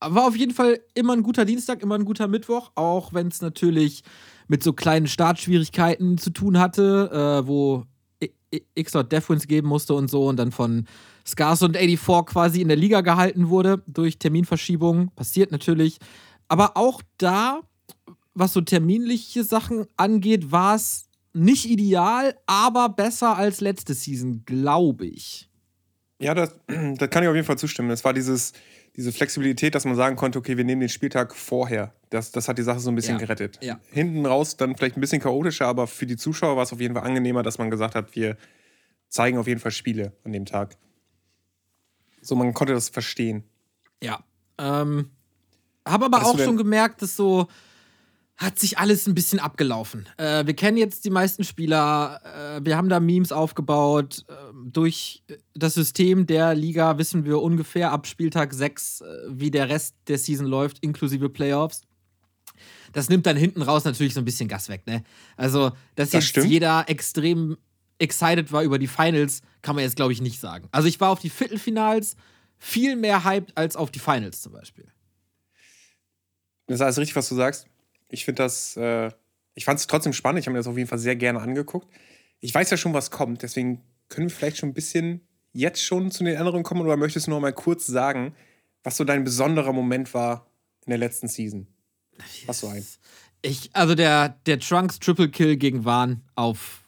war 0.00 0.26
auf 0.26 0.36
jeden 0.36 0.52
Fall 0.52 0.80
immer 0.94 1.14
ein 1.14 1.22
guter 1.22 1.44
Dienstag, 1.44 1.82
immer 1.82 1.94
ein 1.94 2.04
guter 2.04 2.28
Mittwoch, 2.28 2.70
auch 2.74 3.14
wenn 3.14 3.28
es 3.28 3.40
natürlich 3.40 4.02
mit 4.48 4.62
so 4.62 4.72
kleinen 4.72 5.06
Startschwierigkeiten 5.06 6.18
zu 6.18 6.30
tun 6.30 6.58
hatte, 6.58 7.42
äh, 7.42 7.46
wo 7.46 7.84
X-Lord 8.74 9.10
Deathwins 9.10 9.46
geben 9.46 9.68
musste 9.68 9.94
und 9.94 10.08
so 10.08 10.28
und 10.28 10.36
dann 10.36 10.52
von 10.52 10.86
Scars 11.26 11.62
und 11.62 11.76
84 11.76 12.26
quasi 12.26 12.60
in 12.60 12.68
der 12.68 12.76
Liga 12.76 13.00
gehalten 13.00 13.48
wurde 13.48 13.82
durch 13.86 14.18
Terminverschiebungen. 14.18 15.10
Passiert 15.10 15.50
natürlich. 15.50 15.98
Aber 16.48 16.76
auch 16.76 17.02
da, 17.18 17.60
was 18.36 18.52
so 18.52 18.60
terminliche 18.60 19.44
Sachen 19.44 19.86
angeht, 19.96 20.52
war 20.52 20.76
es 20.76 21.08
nicht 21.32 21.64
ideal, 21.66 22.36
aber 22.46 22.90
besser 22.90 23.36
als 23.36 23.60
letzte 23.60 23.94
Season, 23.94 24.44
glaube 24.44 25.06
ich. 25.06 25.50
Ja, 26.18 26.34
das, 26.34 26.54
das 26.66 27.10
kann 27.10 27.22
ich 27.22 27.28
auf 27.28 27.34
jeden 27.34 27.46
Fall 27.46 27.58
zustimmen. 27.58 27.90
Es 27.90 28.04
war 28.04 28.12
dieses, 28.12 28.52
diese 28.94 29.10
Flexibilität, 29.10 29.74
dass 29.74 29.86
man 29.86 29.96
sagen 29.96 30.16
konnte, 30.16 30.38
okay, 30.38 30.56
wir 30.56 30.64
nehmen 30.64 30.80
den 30.80 30.90
Spieltag 30.90 31.34
vorher. 31.34 31.94
Das, 32.10 32.30
das 32.30 32.48
hat 32.48 32.58
die 32.58 32.62
Sache 32.62 32.78
so 32.78 32.90
ein 32.90 32.94
bisschen 32.94 33.16
ja. 33.16 33.20
gerettet. 33.20 33.58
Ja. 33.62 33.80
Hinten 33.90 34.26
raus 34.26 34.56
dann 34.56 34.76
vielleicht 34.76 34.96
ein 34.96 35.00
bisschen 35.00 35.20
chaotischer, 35.20 35.66
aber 35.66 35.86
für 35.86 36.06
die 36.06 36.16
Zuschauer 36.16 36.56
war 36.56 36.62
es 36.62 36.72
auf 36.72 36.80
jeden 36.80 36.94
Fall 36.94 37.04
angenehmer, 37.04 37.42
dass 37.42 37.58
man 37.58 37.70
gesagt 37.70 37.94
hat, 37.94 38.14
wir 38.14 38.36
zeigen 39.08 39.38
auf 39.38 39.46
jeden 39.46 39.60
Fall 39.60 39.72
Spiele 39.72 40.12
an 40.24 40.32
dem 40.32 40.44
Tag. 40.44 40.76
So, 42.20 42.34
man 42.34 42.52
konnte 42.52 42.74
das 42.74 42.90
verstehen. 42.90 43.44
Ja. 44.02 44.20
Ähm, 44.58 45.10
habe 45.86 46.06
aber 46.06 46.20
Hast 46.20 46.26
auch 46.26 46.38
schon 46.38 46.56
gemerkt, 46.56 47.00
dass 47.00 47.16
so 47.16 47.46
hat 48.36 48.58
sich 48.58 48.78
alles 48.78 49.06
ein 49.06 49.14
bisschen 49.14 49.38
abgelaufen. 49.38 50.06
Äh, 50.18 50.46
wir 50.46 50.54
kennen 50.54 50.76
jetzt 50.76 51.04
die 51.04 51.10
meisten 51.10 51.42
Spieler, 51.42 52.20
äh, 52.58 52.64
wir 52.64 52.76
haben 52.76 52.88
da 52.88 53.00
Memes 53.00 53.32
aufgebaut. 53.32 54.24
Äh, 54.28 54.34
durch 54.66 55.22
das 55.54 55.74
System 55.74 56.26
der 56.26 56.54
Liga 56.54 56.98
wissen 56.98 57.24
wir 57.24 57.40
ungefähr 57.40 57.92
ab 57.92 58.06
Spieltag 58.06 58.52
6, 58.52 59.00
äh, 59.00 59.04
wie 59.28 59.50
der 59.50 59.70
Rest 59.70 59.96
der 60.08 60.18
Season 60.18 60.46
läuft, 60.46 60.80
inklusive 60.80 61.30
Playoffs. 61.30 61.82
Das 62.92 63.08
nimmt 63.08 63.26
dann 63.26 63.36
hinten 63.36 63.62
raus 63.62 63.84
natürlich 63.84 64.12
so 64.12 64.20
ein 64.20 64.24
bisschen 64.26 64.48
Gas 64.48 64.68
weg, 64.68 64.86
ne? 64.86 65.02
Also, 65.36 65.70
dass 65.94 66.10
das 66.10 66.12
jetzt 66.12 66.28
stimmt. 66.28 66.48
jeder 66.48 66.88
extrem 66.88 67.56
excited 67.98 68.52
war 68.52 68.62
über 68.62 68.78
die 68.78 68.86
Finals, 68.86 69.40
kann 69.62 69.74
man 69.74 69.84
jetzt, 69.84 69.96
glaube 69.96 70.12
ich, 70.12 70.20
nicht 70.20 70.40
sagen. 70.40 70.68
Also, 70.72 70.88
ich 70.88 71.00
war 71.00 71.10
auf 71.10 71.20
die 71.20 71.30
Viertelfinals 71.30 72.16
viel 72.58 72.96
mehr 72.96 73.24
hyped 73.24 73.56
als 73.56 73.76
auf 73.76 73.90
die 73.90 73.98
Finals 73.98 74.42
zum 74.42 74.52
Beispiel. 74.52 74.86
Das 76.66 76.76
ist 76.76 76.80
alles 76.82 76.98
richtig, 76.98 77.16
was 77.16 77.28
du 77.28 77.34
sagst 77.34 77.66
ich 78.08 78.24
finde 78.24 78.42
das, 78.42 78.76
äh, 78.76 79.10
ich 79.54 79.64
fand 79.64 79.80
es 79.80 79.86
trotzdem 79.86 80.12
spannend. 80.12 80.40
Ich 80.40 80.46
habe 80.46 80.52
mir 80.52 80.60
das 80.60 80.66
auf 80.66 80.76
jeden 80.76 80.88
Fall 80.88 80.98
sehr 80.98 81.16
gerne 81.16 81.40
angeguckt. 81.40 81.88
Ich 82.40 82.54
weiß 82.54 82.70
ja 82.70 82.76
schon, 82.76 82.94
was 82.94 83.10
kommt, 83.10 83.42
deswegen 83.42 83.82
können 84.08 84.28
wir 84.28 84.34
vielleicht 84.34 84.58
schon 84.58 84.68
ein 84.70 84.74
bisschen 84.74 85.26
jetzt 85.52 85.82
schon 85.82 86.10
zu 86.10 86.22
den 86.22 86.36
Änderungen 86.36 86.64
kommen 86.64 86.82
oder 86.82 86.96
möchtest 86.96 87.26
du 87.26 87.30
noch 87.30 87.40
mal 87.40 87.52
kurz 87.52 87.86
sagen, 87.86 88.34
was 88.82 88.96
so 88.96 89.04
dein 89.04 89.24
besonderer 89.24 89.72
Moment 89.72 90.12
war 90.14 90.50
in 90.84 90.90
der 90.90 90.98
letzten 90.98 91.28
Season? 91.28 91.66
Was 92.46 92.60
so 92.60 92.68
ein? 92.68 92.86
Ich, 93.42 93.70
also 93.72 93.94
der, 93.94 94.40
der 94.46 94.60
Trunks 94.60 94.98
Triple 94.98 95.30
Kill 95.30 95.56
gegen 95.56 95.84
Wahn 95.84 96.22
auf 96.34 96.85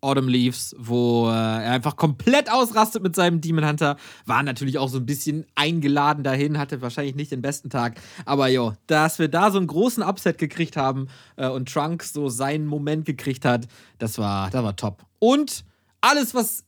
Autumn 0.00 0.28
Leaves, 0.28 0.74
wo 0.78 1.28
äh, 1.28 1.32
er 1.32 1.72
einfach 1.72 1.96
komplett 1.96 2.50
ausrastet 2.50 3.02
mit 3.02 3.14
seinem 3.14 3.40
Demon 3.40 3.66
Hunter. 3.66 3.96
War 4.26 4.42
natürlich 4.42 4.78
auch 4.78 4.88
so 4.88 4.98
ein 4.98 5.06
bisschen 5.06 5.46
eingeladen 5.54 6.24
dahin, 6.24 6.58
hatte 6.58 6.80
wahrscheinlich 6.80 7.14
nicht 7.14 7.32
den 7.32 7.42
besten 7.42 7.70
Tag. 7.70 8.00
Aber 8.24 8.48
jo, 8.48 8.74
dass 8.86 9.18
wir 9.18 9.28
da 9.28 9.50
so 9.50 9.58
einen 9.58 9.66
großen 9.66 10.02
Upset 10.02 10.38
gekriegt 10.38 10.76
haben 10.76 11.08
äh, 11.36 11.48
und 11.48 11.72
Trunks 11.72 12.12
so 12.12 12.28
seinen 12.28 12.66
Moment 12.66 13.04
gekriegt 13.04 13.44
hat, 13.44 13.66
das 13.98 14.18
war, 14.18 14.50
das 14.50 14.62
war 14.62 14.76
top. 14.76 15.04
Und 15.18 15.64
alles, 16.00 16.34
was 16.34 16.64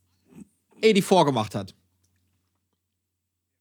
84 0.82 1.26
gemacht 1.26 1.54
hat. 1.54 1.74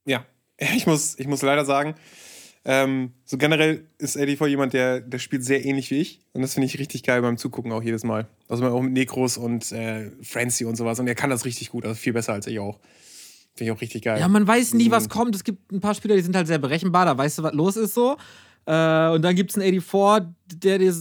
Ja, 0.05 0.25
ich 0.57 0.85
muss, 0.85 1.17
ich 1.17 1.27
muss 1.27 1.41
leider 1.41 1.65
sagen, 1.65 1.95
ähm, 2.63 3.13
so 3.25 3.37
generell 3.37 3.87
ist 3.97 4.15
Eddie 4.15 4.35
vor 4.35 4.47
jemand, 4.47 4.73
der, 4.73 5.01
der 5.01 5.17
spielt 5.17 5.43
sehr 5.43 5.65
ähnlich 5.65 5.89
wie 5.89 5.97
ich. 5.97 6.19
Und 6.33 6.41
das 6.41 6.53
finde 6.53 6.67
ich 6.67 6.77
richtig 6.77 7.03
geil 7.03 7.21
beim 7.21 7.37
Zugucken 7.37 7.71
auch 7.71 7.81
jedes 7.81 8.03
Mal. 8.03 8.27
Also 8.47 8.65
auch 8.67 8.81
mit 8.81 8.93
Necros 8.93 9.37
und 9.37 9.71
äh, 9.71 10.11
Francie 10.21 10.65
und 10.65 10.75
sowas. 10.75 10.99
Und 10.99 11.07
er 11.07 11.15
kann 11.15 11.31
das 11.31 11.45
richtig 11.45 11.71
gut, 11.71 11.85
also 11.85 11.95
viel 11.95 12.13
besser 12.13 12.33
als 12.33 12.45
ich 12.47 12.59
auch. 12.59 12.79
Finde 13.55 13.71
ich 13.71 13.77
auch 13.77 13.81
richtig 13.81 14.03
geil. 14.03 14.19
Ja, 14.19 14.27
man 14.27 14.47
weiß 14.47 14.75
nie, 14.75 14.91
was 14.91 15.09
kommt. 15.09 15.35
Es 15.35 15.43
gibt 15.43 15.71
ein 15.71 15.81
paar 15.81 15.95
Spieler, 15.95 16.15
die 16.15 16.21
sind 16.21 16.35
halt 16.35 16.47
sehr 16.47 16.59
berechenbar, 16.59 17.05
da 17.05 17.17
weißt 17.17 17.39
du, 17.39 17.43
was 17.43 17.53
los 17.53 17.75
ist 17.77 17.93
so. 17.93 18.15
Äh, 18.65 19.09
und 19.09 19.23
dann 19.23 19.35
gibt 19.35 19.51
es 19.51 19.57
einen 19.57 19.81
84, 19.81 20.33
der 20.53 20.77
dir. 20.77 20.95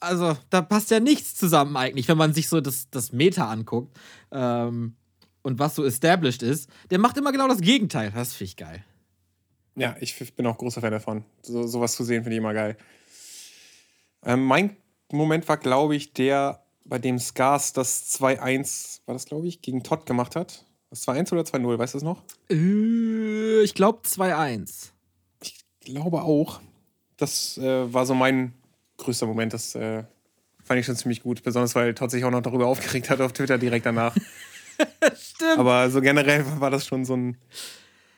Also, 0.00 0.36
da 0.50 0.62
passt 0.62 0.90
ja 0.90 1.00
nichts 1.00 1.34
zusammen 1.34 1.76
eigentlich, 1.76 2.06
wenn 2.06 2.18
man 2.18 2.32
sich 2.32 2.48
so 2.48 2.60
das, 2.60 2.88
das 2.90 3.12
Meta 3.12 3.48
anguckt. 3.48 3.96
Ähm, 4.30 4.94
und 5.42 5.58
was 5.58 5.74
so 5.74 5.84
established 5.84 6.42
ist. 6.42 6.68
Der 6.90 6.98
macht 6.98 7.16
immer 7.16 7.32
genau 7.32 7.48
das 7.48 7.60
Gegenteil. 7.60 8.12
Das 8.14 8.34
finde 8.34 8.48
ich 8.48 8.56
geil. 8.56 8.84
Ja, 9.78 9.96
ich 10.00 10.34
bin 10.34 10.46
auch 10.46 10.58
großer 10.58 10.80
Fan 10.80 10.90
davon. 10.90 11.24
So, 11.42 11.66
sowas 11.66 11.94
zu 11.94 12.02
sehen 12.02 12.24
finde 12.24 12.34
ich 12.34 12.38
immer 12.38 12.52
geil. 12.52 12.76
Ähm, 14.24 14.44
mein 14.44 14.76
Moment 15.12 15.48
war, 15.48 15.56
glaube 15.56 15.94
ich, 15.94 16.12
der, 16.12 16.64
bei 16.84 16.98
dem 16.98 17.20
Scars 17.20 17.72
das 17.72 18.12
2-1, 18.20 19.00
war 19.06 19.14
das, 19.14 19.26
glaube 19.26 19.46
ich, 19.46 19.62
gegen 19.62 19.84
Todd 19.84 20.04
gemacht 20.04 20.34
hat. 20.34 20.64
Das 20.90 21.06
2-1 21.06 21.32
oder 21.32 21.42
2-0, 21.42 21.78
weißt 21.78 21.94
du 21.94 21.98
das 21.98 22.02
noch? 22.02 22.22
Äh, 22.50 23.62
ich 23.62 23.74
glaube 23.74 24.00
2-1. 24.04 24.90
Ich 25.42 25.64
glaube 25.80 26.22
auch. 26.22 26.60
Das 27.16 27.56
äh, 27.58 27.92
war 27.92 28.04
so 28.04 28.14
mein 28.14 28.54
größter 28.96 29.26
Moment. 29.26 29.52
Das 29.52 29.76
äh, 29.76 30.02
fand 30.64 30.80
ich 30.80 30.86
schon 30.86 30.96
ziemlich 30.96 31.22
gut. 31.22 31.44
Besonders, 31.44 31.76
weil 31.76 31.94
Todd 31.94 32.10
sich 32.10 32.24
auch 32.24 32.30
noch 32.32 32.42
darüber 32.42 32.66
aufgeregt 32.66 33.10
hat 33.10 33.20
auf 33.20 33.32
Twitter 33.32 33.58
direkt 33.58 33.86
danach. 33.86 34.16
Stimmt. 35.16 35.58
Aber 35.58 35.88
so 35.90 36.00
generell 36.00 36.44
war 36.60 36.70
das 36.70 36.86
schon 36.86 37.04
so 37.04 37.16
ein 37.16 37.36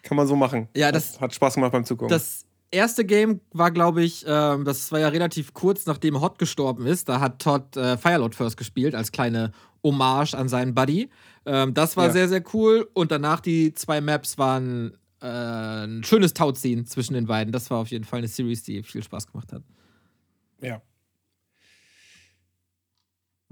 kann 0.02 0.16
man 0.16 0.26
so 0.26 0.36
machen. 0.36 0.68
Ja, 0.76 0.92
das 0.92 1.20
hat 1.20 1.34
Spaß 1.34 1.54
gemacht 1.54 1.72
beim 1.72 1.84
Zugucken. 1.84 2.08
Das 2.08 2.44
erste 2.70 3.04
Game 3.04 3.40
war, 3.52 3.70
glaube 3.70 4.02
ich, 4.02 4.24
ähm, 4.26 4.64
das 4.64 4.92
war 4.92 5.00
ja 5.00 5.08
relativ 5.08 5.54
kurz 5.54 5.86
nachdem 5.86 6.20
Hot 6.20 6.38
gestorben 6.38 6.86
ist. 6.86 7.08
Da 7.08 7.20
hat 7.20 7.40
Todd 7.40 7.76
äh, 7.76 7.96
Firelord 7.96 8.34
First 8.34 8.56
gespielt 8.56 8.94
als 8.94 9.12
kleine 9.12 9.52
Hommage 9.82 10.34
an 10.34 10.48
seinen 10.48 10.74
Buddy. 10.74 11.10
Ähm, 11.46 11.74
das 11.74 11.96
war 11.96 12.06
ja. 12.06 12.12
sehr, 12.12 12.28
sehr 12.28 12.42
cool. 12.54 12.88
Und 12.92 13.10
danach 13.10 13.40
die 13.40 13.74
zwei 13.74 14.00
Maps 14.00 14.38
waren 14.38 14.92
äh, 15.20 15.26
ein 15.26 16.04
schönes 16.04 16.34
Tauziehen 16.34 16.86
zwischen 16.86 17.14
den 17.14 17.26
beiden. 17.26 17.52
Das 17.52 17.70
war 17.70 17.78
auf 17.78 17.88
jeden 17.88 18.04
Fall 18.04 18.18
eine 18.18 18.28
Series, 18.28 18.62
die 18.62 18.82
viel 18.82 19.02
Spaß 19.02 19.26
gemacht 19.26 19.52
hat. 19.52 19.62
Ja. 20.60 20.82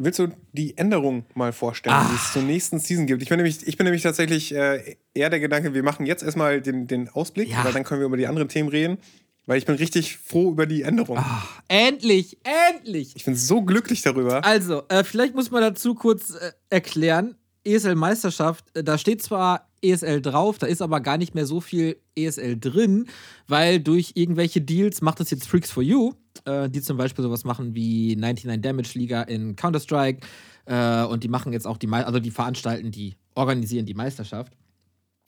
Willst 0.01 0.21
du 0.21 0.29
die 0.53 0.79
Änderung 0.79 1.25
mal 1.35 1.53
vorstellen, 1.53 1.97
Ach. 1.99 2.09
die 2.09 2.15
es 2.15 2.33
zur 2.33 2.43
nächsten 2.43 2.79
Season 2.79 3.07
gibt? 3.07 3.21
Ich 3.21 3.29
bin 3.29 3.37
nämlich, 3.37 3.67
ich 3.67 3.77
bin 3.77 3.85
nämlich 3.85 4.03
tatsächlich 4.03 4.55
äh, 4.55 4.97
eher 5.13 5.29
der 5.29 5.41
Gedanke, 5.41 5.75
wir 5.75 5.83
machen 5.83 6.07
jetzt 6.07 6.23
erstmal 6.23 6.61
den, 6.61 6.87
den 6.87 7.09
Ausblick, 7.09 7.51
ja. 7.51 7.65
weil 7.65 7.73
dann 7.73 7.83
können 7.83 8.01
wir 8.01 8.07
über 8.07 8.17
die 8.17 8.29
anderen 8.29 8.49
Themen 8.49 8.69
reden. 8.69 8.99
Weil 9.47 9.59
ich 9.59 9.67
bin 9.67 9.77
richtig 9.77 10.19
froh 10.19 10.51
über 10.51 10.67
die 10.67 10.83
Änderung. 10.83 11.17
Ach, 11.19 11.63
endlich, 11.69 12.39
endlich! 12.45 13.17
Ich 13.17 13.25
bin 13.25 13.35
so 13.35 13.63
glücklich 13.63 14.03
darüber. 14.03 14.45
Also, 14.45 14.83
äh, 14.89 15.03
vielleicht 15.03 15.35
muss 15.35 15.51
man 15.51 15.63
dazu 15.63 15.95
kurz 15.95 16.35
äh, 16.35 16.53
erklären. 16.69 17.35
ESL-Meisterschaft, 17.65 18.77
äh, 18.77 18.85
da 18.85 18.99
steht 18.99 19.23
zwar 19.23 19.68
ESL 19.83 20.21
drauf, 20.21 20.59
da 20.59 20.67
ist 20.67 20.83
aber 20.83 21.01
gar 21.01 21.19
nicht 21.19 21.35
mehr 21.35 21.47
so 21.47 21.61
viel 21.61 22.01
ESL 22.17 22.59
drin, 22.59 23.07
weil 23.47 23.81
durch 23.81 24.13
irgendwelche 24.15 24.61
Deals 24.61 25.01
macht 25.01 25.21
das 25.21 25.31
jetzt 25.31 25.49
Freaks 25.49 25.71
for 25.71 25.83
You, 25.83 26.13
äh, 26.45 26.69
die 26.69 26.83
zum 26.83 26.97
Beispiel 26.97 27.23
sowas 27.23 27.45
machen 27.45 27.75
wie 27.75 28.17
99 28.17 28.61
Damage 28.61 28.99
Liga 28.99 29.23
in 29.23 29.57
Counter-Strike 29.57 30.27
äh, 30.67 31.05
und 31.05 31.25
die 31.25 31.29
machen 31.29 31.53
jetzt 31.53 31.67
auch 31.67 31.77
die, 31.77 31.89
also 31.89 32.21
die 32.21 32.31
veranstalten, 32.31 32.91
die 32.91 33.17
organisieren 33.35 33.87
die 33.87 33.95
Meisterschaft. 33.95 34.53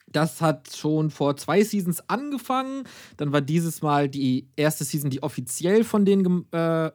Das 0.07 0.41
hat 0.41 0.75
schon 0.75 1.09
vor 1.09 1.37
zwei 1.37 1.63
Seasons 1.63 2.07
angefangen. 2.09 2.83
Dann 3.17 3.31
war 3.31 3.41
dieses 3.41 3.81
Mal 3.81 4.09
die 4.09 4.49
erste 4.55 4.83
Season, 4.83 5.09
die 5.09 5.23
offiziell 5.23 5.83
von 5.83 6.05
denen 6.05 6.51
äh, 6.51 6.91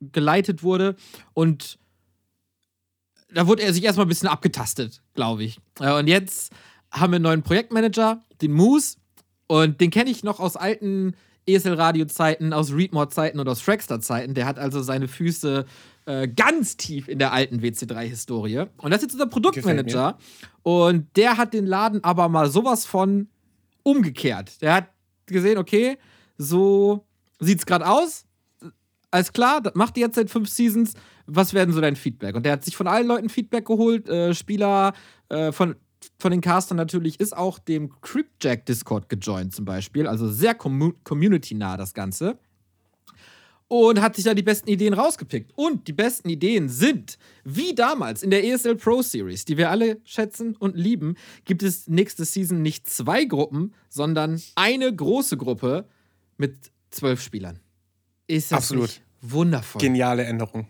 geleitet 0.00 0.62
wurde. 0.62 0.96
Und 1.32 1.78
da 3.32 3.46
wurde 3.46 3.62
er 3.62 3.72
sich 3.72 3.84
erstmal 3.84 4.06
ein 4.06 4.10
bisschen 4.10 4.28
abgetastet, 4.28 5.02
glaube 5.14 5.44
ich. 5.44 5.58
Äh, 5.80 5.98
und 5.98 6.08
jetzt 6.08 6.52
haben 6.92 7.12
wir 7.12 7.16
einen 7.16 7.24
neuen 7.24 7.42
Projektmanager, 7.42 8.22
den 8.40 8.52
Moose. 8.52 8.96
Und 9.46 9.80
den 9.80 9.90
kenne 9.90 10.10
ich 10.10 10.22
noch 10.22 10.40
aus 10.40 10.56
alten 10.56 11.14
ESL-Radio-Zeiten, 11.46 12.52
aus 12.52 12.72
Readmore-Zeiten 12.72 13.40
und 13.40 13.48
aus 13.48 13.60
Fraxter-Zeiten. 13.60 14.34
Der 14.34 14.46
hat 14.46 14.58
also 14.58 14.82
seine 14.82 15.08
Füße 15.08 15.66
äh, 16.06 16.28
ganz 16.28 16.76
tief 16.76 17.08
in 17.08 17.18
der 17.18 17.32
alten 17.32 17.60
WC3-Historie. 17.60 18.66
Und 18.76 18.90
das 18.90 18.98
ist 18.98 19.02
jetzt 19.02 19.12
unser 19.14 19.26
Produktmanager. 19.26 20.18
Und 20.62 21.08
der 21.16 21.36
hat 21.36 21.54
den 21.54 21.66
Laden 21.66 22.04
aber 22.04 22.28
mal 22.28 22.50
sowas 22.50 22.86
von 22.86 23.28
umgekehrt. 23.82 24.62
Der 24.62 24.74
hat 24.74 24.88
gesehen, 25.26 25.58
okay, 25.58 25.98
so 26.38 27.04
sieht 27.40 27.58
es 27.58 27.66
gerade 27.66 27.88
aus. 27.88 28.24
Alles 29.10 29.32
klar, 29.32 29.60
das 29.60 29.74
macht 29.74 29.96
ihr 29.96 30.06
jetzt 30.06 30.14
seit 30.14 30.30
fünf 30.30 30.48
Seasons. 30.48 30.94
Was 31.26 31.52
werden 31.54 31.74
so 31.74 31.80
dein 31.80 31.96
Feedback? 31.96 32.34
Und 32.34 32.46
der 32.46 32.52
hat 32.52 32.64
sich 32.64 32.76
von 32.76 32.86
allen 32.86 33.06
Leuten 33.06 33.28
Feedback 33.28 33.66
geholt. 33.66 34.08
Äh, 34.08 34.34
Spieler 34.34 34.94
äh, 35.28 35.52
von, 35.52 35.76
von 36.18 36.30
den 36.30 36.40
Castern 36.40 36.76
natürlich 36.76 37.18
ist 37.18 37.36
auch 37.36 37.58
dem 37.58 38.00
Cryptjack 38.00 38.64
Discord 38.66 39.08
gejoint 39.08 39.54
zum 39.54 39.64
Beispiel. 39.64 40.06
Also 40.06 40.30
sehr 40.30 40.54
community-nah 40.54 41.76
das 41.76 41.94
Ganze 41.94 42.38
und 43.72 44.02
hat 44.02 44.16
sich 44.16 44.26
da 44.26 44.34
die 44.34 44.42
besten 44.42 44.68
Ideen 44.68 44.92
rausgepickt. 44.92 45.50
Und 45.56 45.88
die 45.88 45.94
besten 45.94 46.28
Ideen 46.28 46.68
sind, 46.68 47.16
wie 47.42 47.74
damals 47.74 48.22
in 48.22 48.30
der 48.30 48.44
ESL 48.44 48.76
Pro 48.76 49.00
Series, 49.00 49.46
die 49.46 49.56
wir 49.56 49.70
alle 49.70 49.98
schätzen 50.04 50.54
und 50.56 50.76
lieben, 50.76 51.16
gibt 51.46 51.62
es 51.62 51.88
nächste 51.88 52.26
Season 52.26 52.60
nicht 52.60 52.86
zwei 52.86 53.24
Gruppen, 53.24 53.72
sondern 53.88 54.42
eine 54.56 54.94
große 54.94 55.38
Gruppe 55.38 55.88
mit 56.36 56.70
zwölf 56.90 57.22
Spielern. 57.22 57.60
Ist 58.26 58.52
das 58.52 58.58
Absolut. 58.58 59.00
wundervoll? 59.22 59.80
Geniale 59.80 60.24
Änderung. 60.24 60.66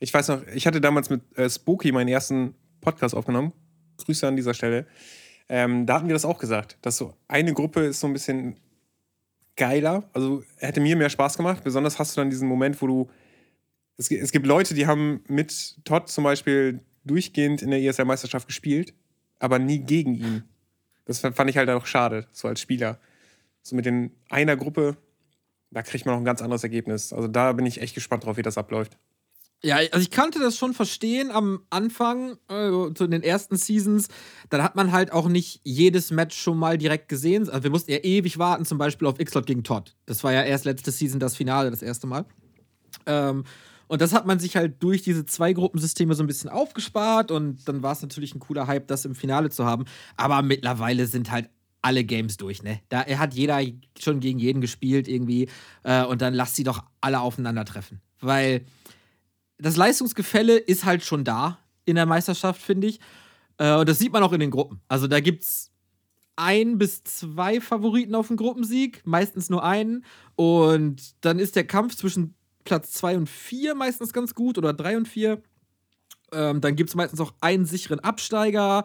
Ich 0.00 0.12
weiß 0.12 0.28
noch, 0.28 0.46
ich 0.48 0.66
hatte 0.66 0.82
damals 0.82 1.08
mit 1.08 1.22
äh, 1.38 1.48
Spooky 1.48 1.92
meinen 1.92 2.08
ersten 2.08 2.54
Podcast 2.82 3.14
aufgenommen. 3.14 3.54
Grüße 4.04 4.26
an 4.26 4.36
dieser 4.36 4.54
Stelle. 4.54 4.86
Ähm, 5.48 5.86
da 5.86 5.94
hatten 5.94 6.08
wir 6.08 6.14
das 6.14 6.24
auch 6.24 6.38
gesagt, 6.38 6.78
dass 6.82 6.96
so 6.96 7.14
eine 7.28 7.52
Gruppe 7.52 7.80
ist 7.80 8.00
so 8.00 8.06
ein 8.06 8.12
bisschen 8.12 8.56
geiler. 9.56 10.08
Also 10.12 10.42
hätte 10.56 10.80
mir 10.80 10.96
mehr 10.96 11.10
Spaß 11.10 11.36
gemacht. 11.36 11.64
Besonders 11.64 11.98
hast 11.98 12.16
du 12.16 12.20
dann 12.20 12.30
diesen 12.30 12.48
Moment, 12.48 12.80
wo 12.80 12.86
du. 12.86 13.10
Es, 13.96 14.10
es 14.10 14.32
gibt 14.32 14.46
Leute, 14.46 14.74
die 14.74 14.86
haben 14.86 15.22
mit 15.28 15.76
Todd 15.84 16.08
zum 16.08 16.24
Beispiel 16.24 16.80
durchgehend 17.04 17.62
in 17.62 17.70
der 17.70 17.80
ESL-Meisterschaft 17.82 18.46
gespielt, 18.46 18.94
aber 19.38 19.58
nie 19.58 19.80
gegen 19.80 20.14
ihn. 20.14 20.44
Das 21.04 21.20
fand 21.20 21.50
ich 21.50 21.56
halt 21.56 21.68
auch 21.68 21.84
schade, 21.84 22.26
so 22.32 22.48
als 22.48 22.60
Spieler. 22.60 23.00
So 23.62 23.76
mit 23.76 23.84
den 23.84 24.12
einer 24.30 24.56
Gruppe, 24.56 24.96
da 25.70 25.82
kriegt 25.82 26.06
man 26.06 26.14
noch 26.14 26.20
ein 26.20 26.24
ganz 26.24 26.42
anderes 26.42 26.62
Ergebnis. 26.62 27.12
Also 27.12 27.28
da 27.28 27.52
bin 27.52 27.66
ich 27.66 27.80
echt 27.80 27.94
gespannt 27.94 28.24
drauf, 28.24 28.36
wie 28.36 28.42
das 28.42 28.56
abläuft. 28.58 28.96
Ja, 29.64 29.76
also 29.76 29.98
ich 29.98 30.10
kannte 30.10 30.40
das 30.40 30.56
schon 30.56 30.74
verstehen 30.74 31.30
am 31.30 31.60
Anfang, 31.70 32.36
äh, 32.48 32.92
zu 32.94 33.06
den 33.06 33.22
ersten 33.22 33.56
Seasons. 33.56 34.08
Dann 34.50 34.62
hat 34.62 34.74
man 34.74 34.90
halt 34.90 35.12
auch 35.12 35.28
nicht 35.28 35.60
jedes 35.62 36.10
Match 36.10 36.36
schon 36.36 36.58
mal 36.58 36.78
direkt 36.78 37.08
gesehen. 37.08 37.48
Also 37.48 37.62
wir 37.62 37.70
mussten 37.70 37.92
ja 37.92 37.98
ewig 37.98 38.38
warten, 38.38 38.64
zum 38.64 38.78
Beispiel 38.78 39.06
auf 39.06 39.20
X-Lot 39.20 39.46
gegen 39.46 39.62
Todd. 39.62 39.94
Das 40.06 40.24
war 40.24 40.32
ja 40.32 40.42
erst 40.42 40.64
letzte 40.64 40.90
Season 40.90 41.20
das 41.20 41.36
Finale, 41.36 41.70
das 41.70 41.82
erste 41.82 42.08
Mal. 42.08 42.24
Ähm, 43.06 43.44
und 43.86 44.00
das 44.00 44.12
hat 44.12 44.26
man 44.26 44.40
sich 44.40 44.56
halt 44.56 44.82
durch 44.82 45.02
diese 45.02 45.26
zwei 45.26 45.52
Gruppensysteme 45.52 46.14
so 46.14 46.24
ein 46.24 46.26
bisschen 46.26 46.50
aufgespart 46.50 47.30
und 47.30 47.68
dann 47.68 47.82
war 47.82 47.92
es 47.92 48.02
natürlich 48.02 48.34
ein 48.34 48.40
cooler 48.40 48.66
Hype, 48.66 48.88
das 48.88 49.04
im 49.04 49.14
Finale 49.14 49.50
zu 49.50 49.64
haben. 49.64 49.84
Aber 50.16 50.42
mittlerweile 50.42 51.06
sind 51.06 51.30
halt 51.30 51.50
alle 51.82 52.02
Games 52.02 52.36
durch, 52.36 52.62
ne? 52.62 52.80
Da 52.88 53.04
hat 53.04 53.34
jeder 53.34 53.60
schon 54.00 54.20
gegen 54.20 54.38
jeden 54.38 54.60
gespielt 54.60 55.08
irgendwie 55.08 55.48
äh, 55.82 56.04
und 56.04 56.22
dann 56.22 56.32
lasst 56.34 56.56
sie 56.56 56.64
doch 56.64 56.82
alle 57.00 57.20
aufeinandertreffen. 57.20 58.00
Weil 58.20 58.64
das 59.62 59.76
Leistungsgefälle 59.76 60.56
ist 60.58 60.84
halt 60.84 61.04
schon 61.04 61.24
da 61.24 61.58
in 61.84 61.94
der 61.96 62.06
Meisterschaft, 62.06 62.60
finde 62.60 62.88
ich. 62.88 63.00
Äh, 63.58 63.76
und 63.76 63.88
das 63.88 63.98
sieht 63.98 64.12
man 64.12 64.22
auch 64.22 64.32
in 64.32 64.40
den 64.40 64.50
Gruppen. 64.50 64.80
Also 64.88 65.06
da 65.06 65.20
gibt 65.20 65.44
es 65.44 65.70
ein 66.36 66.78
bis 66.78 67.04
zwei 67.04 67.60
Favoriten 67.60 68.14
auf 68.14 68.28
den 68.28 68.36
Gruppensieg, 68.36 69.02
meistens 69.04 69.50
nur 69.50 69.62
einen. 69.64 70.04
Und 70.34 71.14
dann 71.24 71.38
ist 71.38 71.56
der 71.56 71.66
Kampf 71.66 71.94
zwischen 71.94 72.34
Platz 72.64 72.92
zwei 72.92 73.16
und 73.16 73.28
vier 73.28 73.74
meistens 73.74 74.12
ganz 74.12 74.34
gut 74.34 74.58
oder 74.58 74.72
drei 74.72 74.96
und 74.96 75.06
vier. 75.06 75.42
Ähm, 76.32 76.60
dann 76.60 76.76
gibt 76.76 76.90
es 76.90 76.96
meistens 76.96 77.20
auch 77.20 77.34
einen 77.40 77.66
sicheren 77.66 78.00
Absteiger 78.00 78.84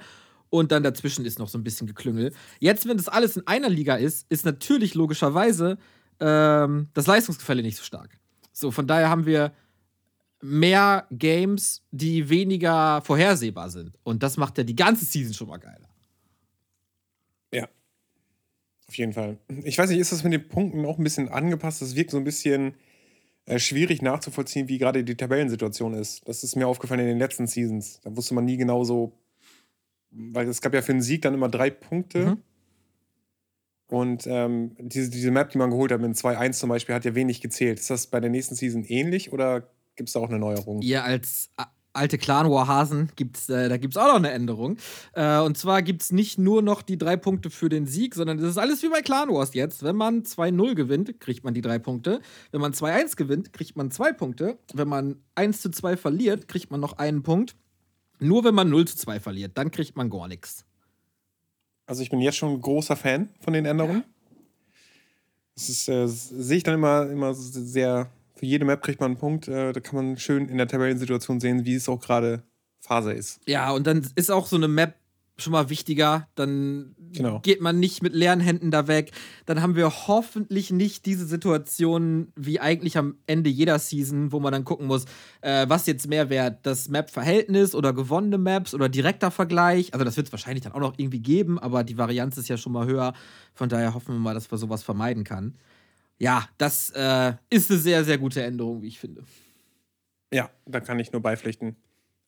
und 0.50 0.72
dann 0.72 0.84
dazwischen 0.84 1.26
ist 1.26 1.40
noch 1.40 1.50
so 1.50 1.58
ein 1.58 1.64
bisschen 1.64 1.88
Geklüngel. 1.88 2.34
Jetzt, 2.60 2.88
wenn 2.88 2.98
das 2.98 3.08
alles 3.08 3.38
in 3.38 3.48
einer 3.48 3.70
Liga 3.70 3.96
ist, 3.96 4.26
ist 4.30 4.46
natürlich 4.46 4.96
logischerweise 4.96 5.78
ähm, 6.20 6.90
das 6.94 7.08
Leistungsgefälle 7.08 7.62
nicht 7.62 7.78
so 7.78 7.84
stark. 7.84 8.20
So, 8.52 8.72
von 8.72 8.88
daher 8.88 9.10
haben 9.10 9.26
wir 9.26 9.54
mehr 10.42 11.08
Games, 11.12 11.84
die 11.92 12.30
weniger 12.30 13.02
vorhersehbar 13.02 13.70
sind. 13.70 13.98
Und 14.04 14.24
das 14.24 14.38
macht 14.38 14.58
ja 14.58 14.64
die 14.64 14.76
ganze 14.76 15.06
Season 15.06 15.34
schon 15.34 15.48
mal 15.48 15.58
geiler. 15.58 15.90
Ja. 17.52 17.68
Auf 18.88 18.96
jeden 18.96 19.14
Fall. 19.14 19.38
Ich 19.64 19.78
weiß 19.78 19.90
nicht, 19.90 20.00
ist 20.00 20.12
das 20.12 20.24
mit 20.24 20.34
den 20.34 20.48
Punkten 20.48 20.86
auch 20.86 20.98
ein 20.98 21.04
bisschen 21.04 21.30
angepasst? 21.30 21.82
Das 21.82 21.96
wirkt 21.96 22.12
so 22.12 22.18
ein 22.18 22.24
bisschen 22.24 22.76
äh, 23.46 23.60
schwierig 23.60 24.02
nachzuvollziehen, 24.02 24.68
wie 24.68 24.78
gerade 24.78 25.04
die 25.04 25.16
Tabellensituation 25.16 25.94
ist. 25.94 26.28
Das 26.28 26.44
ist 26.44 26.56
mir 26.56 26.68
aufgefallen 26.68 27.02
in 27.02 27.08
den 27.08 27.20
letzten 27.20 27.48
Seasons. 27.48 28.00
Da 28.04 28.16
wusste 28.16 28.36
man 28.36 28.46
nie 28.46 28.58
genau 28.58 28.84
so, 28.84 29.14
weil 30.12 30.48
es 30.48 30.62
gab 30.62 30.74
ja 30.74 30.82
für 30.82 30.92
einen 30.92 31.02
Sieg 31.02 31.22
dann 31.24 31.34
immer 31.34 31.50
drei 31.50 31.70
Punkte. 31.70 32.26
Mhm. 32.26 32.42
Und 33.90 34.28
ähm, 34.28 34.76
diese, 34.80 35.10
diese 35.10 35.32
Map, 35.32 35.50
die 35.52 35.58
man 35.58 35.70
geholt 35.70 35.92
hat 35.92 36.02
mit 36.02 36.14
2-1 36.14 36.52
zum 36.54 36.70
Beispiel, 36.70 36.94
hat 36.94 37.06
ja 37.06 37.16
wenig 37.16 37.40
gezählt. 37.40 37.80
Ist 37.80 37.90
das 37.90 38.08
bei 38.08 38.20
der 38.20 38.30
nächsten 38.30 38.56
Season 38.56 38.84
ähnlich 38.84 39.32
oder 39.32 39.70
gibt 39.98 40.10
es 40.10 40.14
da 40.14 40.22
auch 40.22 40.30
eine 40.30 40.40
Neuerung. 40.40 40.82
Ihr 40.82 41.04
als 41.04 41.50
alte 41.98 42.18
Clan 42.18 42.50
Warhasen 42.50 43.12
gibt's, 43.16 43.50
äh, 43.50 43.68
da 43.68 43.78
gibt 43.78 43.96
es 43.96 43.98
auch 43.98 44.08
noch 44.08 44.16
eine 44.16 44.32
Änderung. 44.32 44.78
Äh, 45.14 45.40
und 45.40 45.58
zwar 45.58 45.82
gibt 45.82 46.04
es 46.04 46.12
nicht 46.12 46.38
nur 46.38 46.62
noch 46.62 46.82
die 46.82 46.98
drei 46.98 47.18
Punkte 47.18 47.50
für 47.50 47.70
den 47.70 47.86
Sieg, 47.88 48.16
sondern 48.16 48.38
das 48.38 48.52
ist 48.52 48.58
alles 48.58 48.84
wie 48.84 48.90
bei 48.90 49.02
Clan 49.02 49.30
Wars 49.30 49.54
jetzt. 49.54 49.84
Wenn 49.84 49.96
man 49.96 50.24
2-0 50.24 50.76
gewinnt, 50.76 51.20
kriegt 51.20 51.44
man 51.44 51.54
die 51.54 51.62
drei 51.62 51.80
Punkte. 51.80 52.22
Wenn 52.52 52.62
man 52.62 52.74
2-1 52.74 53.18
gewinnt, 53.18 53.52
kriegt 53.52 53.76
man 53.76 53.92
zwei 53.92 54.14
Punkte. 54.14 54.60
Wenn 54.74 54.88
man 54.88 55.18
1 55.36 55.62
zu 55.62 55.72
2 55.72 55.98
verliert, 55.98 56.48
kriegt 56.48 56.72
man 56.72 56.80
noch 56.80 56.94
einen 56.94 57.24
Punkt. 57.24 57.56
Nur 58.20 58.44
wenn 58.44 58.56
man 58.56 58.70
0 58.70 58.88
zu 58.88 58.98
2 58.98 59.20
verliert, 59.20 59.58
dann 59.58 59.72
kriegt 59.72 59.96
man 59.96 60.10
gar 60.10 60.28
nichts. 60.28 60.66
Also 61.88 62.04
ich 62.04 62.10
bin 62.10 62.20
jetzt 62.20 62.38
schon 62.38 62.54
ein 62.54 62.62
großer 62.62 62.96
Fan 62.96 63.30
von 63.40 63.54
den 63.54 63.66
Änderungen. 63.66 64.04
Das 65.56 65.70
ist, 65.70 65.88
äh, 65.90 66.08
sehe 66.08 66.58
ich 66.58 66.64
dann 66.64 66.76
immer, 66.76 67.10
immer 67.10 67.34
sehr 67.34 68.12
für 68.38 68.46
jede 68.46 68.66
Map 68.66 68.82
kriegt 68.82 69.00
man 69.00 69.12
einen 69.12 69.20
Punkt. 69.20 69.48
Äh, 69.48 69.74
da 69.74 69.80
kann 69.80 69.96
man 69.96 70.18
schön 70.18 70.48
in 70.48 70.58
der 70.58 70.68
Tabellensituation 70.68 71.40
sehen, 71.40 71.66
wie 71.66 71.76
es 71.76 71.90
auch 71.90 72.00
gerade 72.00 72.44
Phase 72.80 73.12
ist. 73.12 73.40
Ja, 73.48 73.72
und 73.72 73.88
dann 73.88 74.08
ist 74.16 74.32
auch 74.32 74.46
so 74.46 74.56
eine 74.56 74.68
Map 74.68 74.96
schon 75.40 75.54
mal 75.54 75.70
wichtiger. 75.70 76.28
Dann 76.36 76.96
genau. 77.14 77.40
geht 77.40 77.62
man 77.62 77.80
nicht 77.80 78.02
mit 78.02 78.14
leeren 78.14 78.40
Händen 78.40 78.72
da 78.72 78.88
weg. 78.88 79.12
Dann 79.46 79.62
haben 79.62 79.76
wir 79.76 80.08
hoffentlich 80.08 80.72
nicht 80.72 81.06
diese 81.06 81.26
Situation 81.26 82.32
wie 82.36 82.60
eigentlich 82.60 82.98
am 82.98 83.18
Ende 83.28 83.50
jeder 83.50 83.78
Season, 83.80 84.32
wo 84.32 84.40
man 84.40 84.52
dann 84.52 84.66
gucken 84.66 84.88
muss, 84.88 85.06
äh, 85.42 85.68
was 85.70 85.86
jetzt 85.86 86.08
mehr 86.08 86.30
wert, 86.30 86.66
das 86.66 86.90
Map-Verhältnis 86.90 87.76
oder 87.76 87.94
gewonnene 87.94 88.38
Maps 88.38 88.74
oder 88.74 88.90
direkter 88.90 89.32
Vergleich. 89.32 89.94
Also 89.94 90.04
das 90.04 90.18
wird 90.18 90.28
es 90.28 90.34
wahrscheinlich 90.34 90.64
dann 90.64 90.74
auch 90.74 90.80
noch 90.80 90.94
irgendwie 90.98 91.20
geben, 91.20 91.60
aber 91.60 91.84
die 91.84 91.98
Varianz 91.98 92.38
ist 92.38 92.48
ja 92.48 92.58
schon 92.58 92.74
mal 92.74 92.88
höher. 92.88 93.14
Von 93.54 93.70
daher 93.70 93.94
hoffen 93.94 94.16
wir 94.16 94.20
mal, 94.20 94.34
dass 94.34 94.50
man 94.50 94.60
sowas 94.60 94.84
vermeiden 94.84 95.24
kann 95.24 95.56
ja, 96.20 96.48
das 96.58 96.90
äh, 96.92 97.34
ist 97.50 97.70
eine 97.70 97.80
sehr, 97.80 98.04
sehr 98.04 98.18
gute 98.18 98.42
Änderung, 98.44 98.82
wie 98.82 98.88
ich 98.88 99.00
finde. 99.00 99.24
Ja, 100.34 100.50
da 100.66 100.80
kann 100.80 101.00
ich 101.00 101.12
nur 101.12 101.22
beipflichten. 101.22 101.76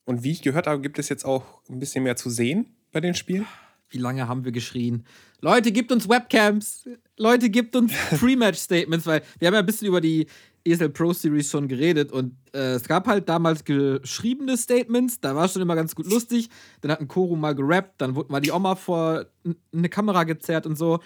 Und 0.05 0.23
wie 0.23 0.31
ich 0.31 0.41
gehört 0.41 0.67
habe, 0.67 0.81
gibt 0.81 0.99
es 0.99 1.09
jetzt 1.09 1.25
auch 1.25 1.61
ein 1.69 1.79
bisschen 1.79 2.03
mehr 2.03 2.15
zu 2.15 2.29
sehen 2.29 2.67
bei 2.91 3.01
den 3.01 3.13
Spielen. 3.13 3.45
Wie 3.89 3.97
lange 3.97 4.27
haben 4.27 4.45
wir 4.45 4.51
geschrien? 4.51 5.05
Leute, 5.41 5.71
gibt 5.71 5.91
uns 5.91 6.07
Webcams. 6.07 6.87
Leute, 7.17 7.49
gibt 7.49 7.75
uns 7.75 7.91
Pre-Match-Statements, 8.19 9.05
weil 9.05 9.23
wir 9.39 9.47
haben 9.47 9.55
ja 9.55 9.61
ein 9.61 9.65
bisschen 9.65 9.87
über 9.87 10.01
die 10.01 10.27
ESL 10.63 10.89
Pro 10.89 11.13
Series 11.13 11.49
schon 11.49 11.67
geredet 11.67 12.11
und 12.11 12.35
äh, 12.53 12.73
es 12.73 12.83
gab 12.87 13.07
halt 13.07 13.29
damals 13.29 13.63
geschriebene 13.63 14.57
Statements, 14.57 15.19
da 15.19 15.35
war 15.35 15.45
es 15.45 15.53
schon 15.53 15.61
immer 15.61 15.75
ganz 15.75 15.95
gut 15.95 16.05
lustig. 16.07 16.49
Dann 16.81 16.91
hat 16.91 16.99
ein 16.99 17.07
Koro 17.07 17.35
mal 17.35 17.55
gerappt, 17.55 18.01
dann 18.01 18.15
wurde 18.15 18.31
mal 18.31 18.41
die 18.41 18.51
Oma 18.51 18.75
vor 18.75 19.25
eine 19.73 19.89
Kamera 19.89 20.25
gezerrt 20.25 20.65
und 20.65 20.77
so. 20.77 20.99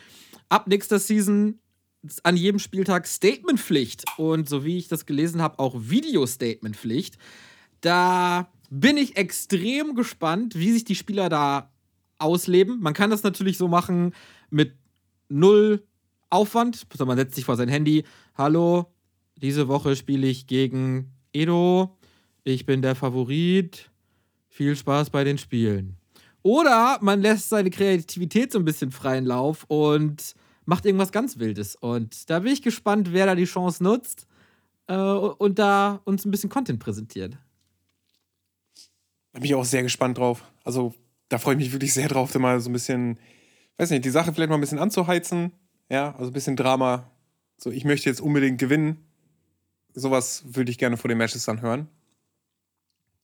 Ab 0.49 0.67
nächster 0.67 0.99
Season 0.99 1.59
an 2.23 2.35
jedem 2.37 2.59
Spieltag 2.59 3.07
Statementpflicht 3.07 4.03
und 4.17 4.49
so 4.49 4.65
wie 4.65 4.77
ich 4.77 4.87
das 4.87 5.05
gelesen 5.05 5.41
habe, 5.41 5.59
auch 5.59 5.75
Video-Statementpflicht. 5.77 7.17
Da 7.81 8.49
bin 8.69 8.97
ich 8.97 9.17
extrem 9.17 9.95
gespannt, 9.95 10.55
wie 10.55 10.71
sich 10.71 10.83
die 10.83 10.95
Spieler 10.95 11.29
da 11.29 11.71
ausleben. 12.17 12.79
Man 12.81 12.93
kann 12.93 13.09
das 13.09 13.23
natürlich 13.23 13.57
so 13.57 13.67
machen 13.67 14.13
mit 14.49 14.75
null 15.29 15.83
Aufwand. 16.29 16.85
Also 16.89 17.05
man 17.05 17.17
setzt 17.17 17.35
sich 17.35 17.45
vor 17.45 17.55
sein 17.55 17.69
Handy. 17.69 18.03
Hallo, 18.35 18.91
diese 19.37 19.67
Woche 19.67 19.95
spiele 19.95 20.27
ich 20.27 20.47
gegen 20.47 21.11
Edo. 21.31 21.97
Ich 22.43 22.65
bin 22.65 22.81
der 22.81 22.95
Favorit. 22.95 23.89
Viel 24.49 24.75
Spaß 24.75 25.09
bei 25.09 25.23
den 25.23 25.37
Spielen. 25.37 25.97
Oder 26.41 26.97
man 27.01 27.21
lässt 27.21 27.49
seine 27.49 27.69
Kreativität 27.69 28.51
so 28.51 28.59
ein 28.59 28.65
bisschen 28.65 28.91
freien 28.91 29.25
Lauf 29.25 29.65
und 29.67 30.35
macht 30.65 30.85
irgendwas 30.85 31.11
ganz 31.11 31.39
Wildes. 31.39 31.75
Und 31.75 32.29
da 32.29 32.39
bin 32.39 32.51
ich 32.51 32.61
gespannt, 32.61 33.13
wer 33.13 33.25
da 33.25 33.35
die 33.35 33.45
Chance 33.45 33.83
nutzt 33.83 34.27
äh, 34.87 34.95
und 34.95 35.59
da 35.59 36.01
uns 36.05 36.25
ein 36.25 36.31
bisschen 36.31 36.49
Content 36.49 36.79
präsentiert. 36.79 37.37
Da 39.33 39.39
bin 39.39 39.45
ich 39.45 39.55
auch 39.55 39.65
sehr 39.65 39.83
gespannt 39.83 40.17
drauf. 40.17 40.43
Also 40.63 40.93
da 41.29 41.39
freue 41.39 41.55
ich 41.55 41.59
mich 41.59 41.71
wirklich 41.71 41.93
sehr 41.93 42.07
drauf, 42.07 42.31
da 42.31 42.39
mal 42.39 42.59
so 42.59 42.69
ein 42.69 42.73
bisschen, 42.73 43.19
weiß 43.77 43.89
nicht, 43.89 44.05
die 44.05 44.09
Sache 44.09 44.33
vielleicht 44.33 44.49
mal 44.49 44.55
ein 44.57 44.61
bisschen 44.61 44.79
anzuheizen. 44.79 45.51
Ja, 45.89 46.15
also 46.15 46.29
ein 46.29 46.33
bisschen 46.33 46.55
Drama. 46.55 47.11
So, 47.57 47.71
ich 47.71 47.85
möchte 47.85 48.09
jetzt 48.09 48.21
unbedingt 48.21 48.59
gewinnen. 48.59 49.05
Sowas 49.93 50.43
würde 50.45 50.71
ich 50.71 50.77
gerne 50.77 50.97
vor 50.97 51.09
den 51.09 51.17
Matches 51.17 51.45
dann 51.45 51.61
hören. 51.61 51.87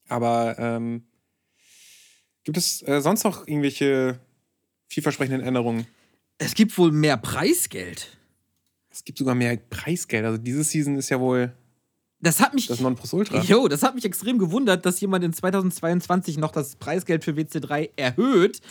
Aber 0.08 0.58
ähm, 0.58 1.04
gibt 2.44 2.58
es 2.58 2.82
äh, 2.88 3.02
sonst 3.02 3.24
noch 3.24 3.48
irgendwelche 3.48 4.20
vielversprechenden 4.88 5.42
Änderungen? 5.42 5.86
Es 6.40 6.56
gibt 6.56 6.76
wohl 6.78 6.92
mehr 6.92 7.18
Preisgeld. 7.18 8.18
Es 8.90 9.04
gibt 9.04 9.20
sogar 9.20 9.36
mehr 9.36 9.56
Preisgeld. 9.58 10.26
Also 10.26 10.38
diese 10.38 10.64
Season 10.64 10.96
ist 10.98 11.10
ja 11.10 11.20
wohl 11.20 11.54
Das 12.22 12.40
hat 12.40 12.54
mich. 12.54 12.68
das 12.68 12.80
Nonplusultra. 12.80 13.42
Jo, 13.42 13.68
das 13.68 13.84
hat 13.84 13.94
mich 13.94 14.06
extrem 14.06 14.40
gewundert, 14.40 14.86
dass 14.86 15.00
jemand 15.02 15.24
in 15.24 15.34
2022 15.34 16.38
noch 16.38 16.52
das 16.52 16.76
Preisgeld 16.78 17.24
für 17.24 17.34
WC3 17.34 17.92
erhöht. 17.98 18.62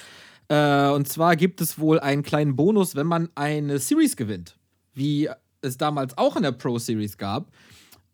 Äh, 0.48 0.88
und 0.88 1.06
zwar 1.08 1.36
gibt 1.36 1.60
es 1.60 1.78
wohl 1.78 2.00
einen 2.00 2.22
kleinen 2.22 2.56
Bonus, 2.56 2.96
wenn 2.96 3.06
man 3.06 3.28
eine 3.34 3.78
Series 3.78 4.16
gewinnt. 4.16 4.58
Wie 4.94 5.28
es 5.60 5.76
damals 5.76 6.16
auch 6.16 6.36
in 6.36 6.42
der 6.42 6.52
Pro 6.52 6.78
Series 6.78 7.18
gab. 7.18 7.52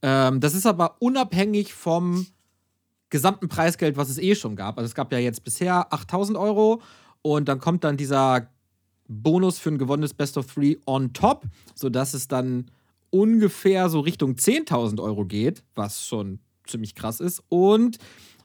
Ähm, 0.02 0.40
das 0.40 0.54
ist 0.54 0.66
aber 0.66 0.96
unabhängig 1.00 1.72
vom 1.72 2.26
gesamten 3.08 3.48
Preisgeld, 3.48 3.96
was 3.96 4.08
es 4.10 4.18
eh 4.18 4.34
schon 4.34 4.56
gab. 4.56 4.78
Also 4.78 4.86
es 4.86 4.94
gab 4.96 5.12
ja 5.12 5.18
jetzt 5.18 5.44
bisher 5.44 5.92
8000 5.92 6.36
Euro 6.36 6.82
und 7.22 7.48
dann 7.48 7.60
kommt 7.60 7.84
dann 7.84 7.96
dieser 7.96 8.48
Bonus 9.08 9.58
für 9.58 9.70
ein 9.70 9.78
gewonnenes 9.78 10.14
Best 10.14 10.38
of 10.38 10.46
Three 10.46 10.76
on 10.86 11.12
top, 11.12 11.44
sodass 11.74 12.14
es 12.14 12.28
dann 12.28 12.66
ungefähr 13.10 13.88
so 13.88 14.00
Richtung 14.00 14.34
10.000 14.34 15.00
Euro 15.02 15.24
geht, 15.24 15.62
was 15.74 16.06
schon 16.06 16.40
ziemlich 16.66 16.94
krass 16.94 17.20
ist. 17.20 17.42
Und 17.48 17.98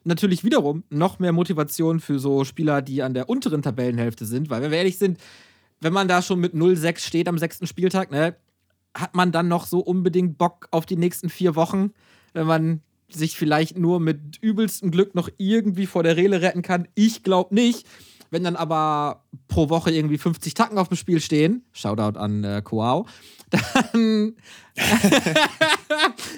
natürlich 0.03 0.43
wiederum 0.43 0.83
noch 0.89 1.19
mehr 1.19 1.31
Motivation 1.31 1.99
für 1.99 2.19
so 2.19 2.43
Spieler, 2.43 2.81
die 2.81 3.01
an 3.01 3.13
der 3.13 3.29
unteren 3.29 3.61
Tabellenhälfte 3.61 4.25
sind, 4.25 4.49
weil 4.49 4.61
wenn 4.61 4.71
wir 4.71 4.77
ehrlich 4.77 4.97
sind, 4.97 5.19
wenn 5.81 5.93
man 5.93 6.07
da 6.07 6.21
schon 6.21 6.39
mit 6.39 6.53
0-6 6.53 6.99
steht 6.99 7.27
am 7.27 7.37
sechsten 7.37 7.67
Spieltag, 7.67 8.11
ne, 8.11 8.35
hat 8.93 9.15
man 9.15 9.31
dann 9.31 9.47
noch 9.47 9.65
so 9.65 9.79
unbedingt 9.79 10.37
Bock 10.37 10.67
auf 10.71 10.85
die 10.85 10.97
nächsten 10.97 11.29
vier 11.29 11.55
Wochen, 11.55 11.91
wenn 12.33 12.47
man 12.47 12.81
sich 13.09 13.37
vielleicht 13.37 13.77
nur 13.77 13.99
mit 13.99 14.37
übelstem 14.41 14.91
Glück 14.91 15.15
noch 15.15 15.29
irgendwie 15.37 15.85
vor 15.85 16.03
der 16.03 16.17
Rele 16.17 16.41
retten 16.41 16.61
kann. 16.61 16.87
Ich 16.95 17.23
glaube 17.23 17.55
nicht. 17.55 17.87
Wenn 18.31 18.43
dann 18.43 18.55
aber 18.55 19.23
pro 19.47 19.69
Woche 19.69 19.91
irgendwie 19.91 20.17
50 20.17 20.53
Tacken 20.53 20.77
auf 20.77 20.87
dem 20.87 20.97
Spiel 20.97 21.19
stehen, 21.19 21.65
Shoutout 21.71 22.19
an 22.19 22.43
äh, 22.43 22.61
Koao, 22.63 23.07
dann, 23.49 23.93
äh, 24.75 24.91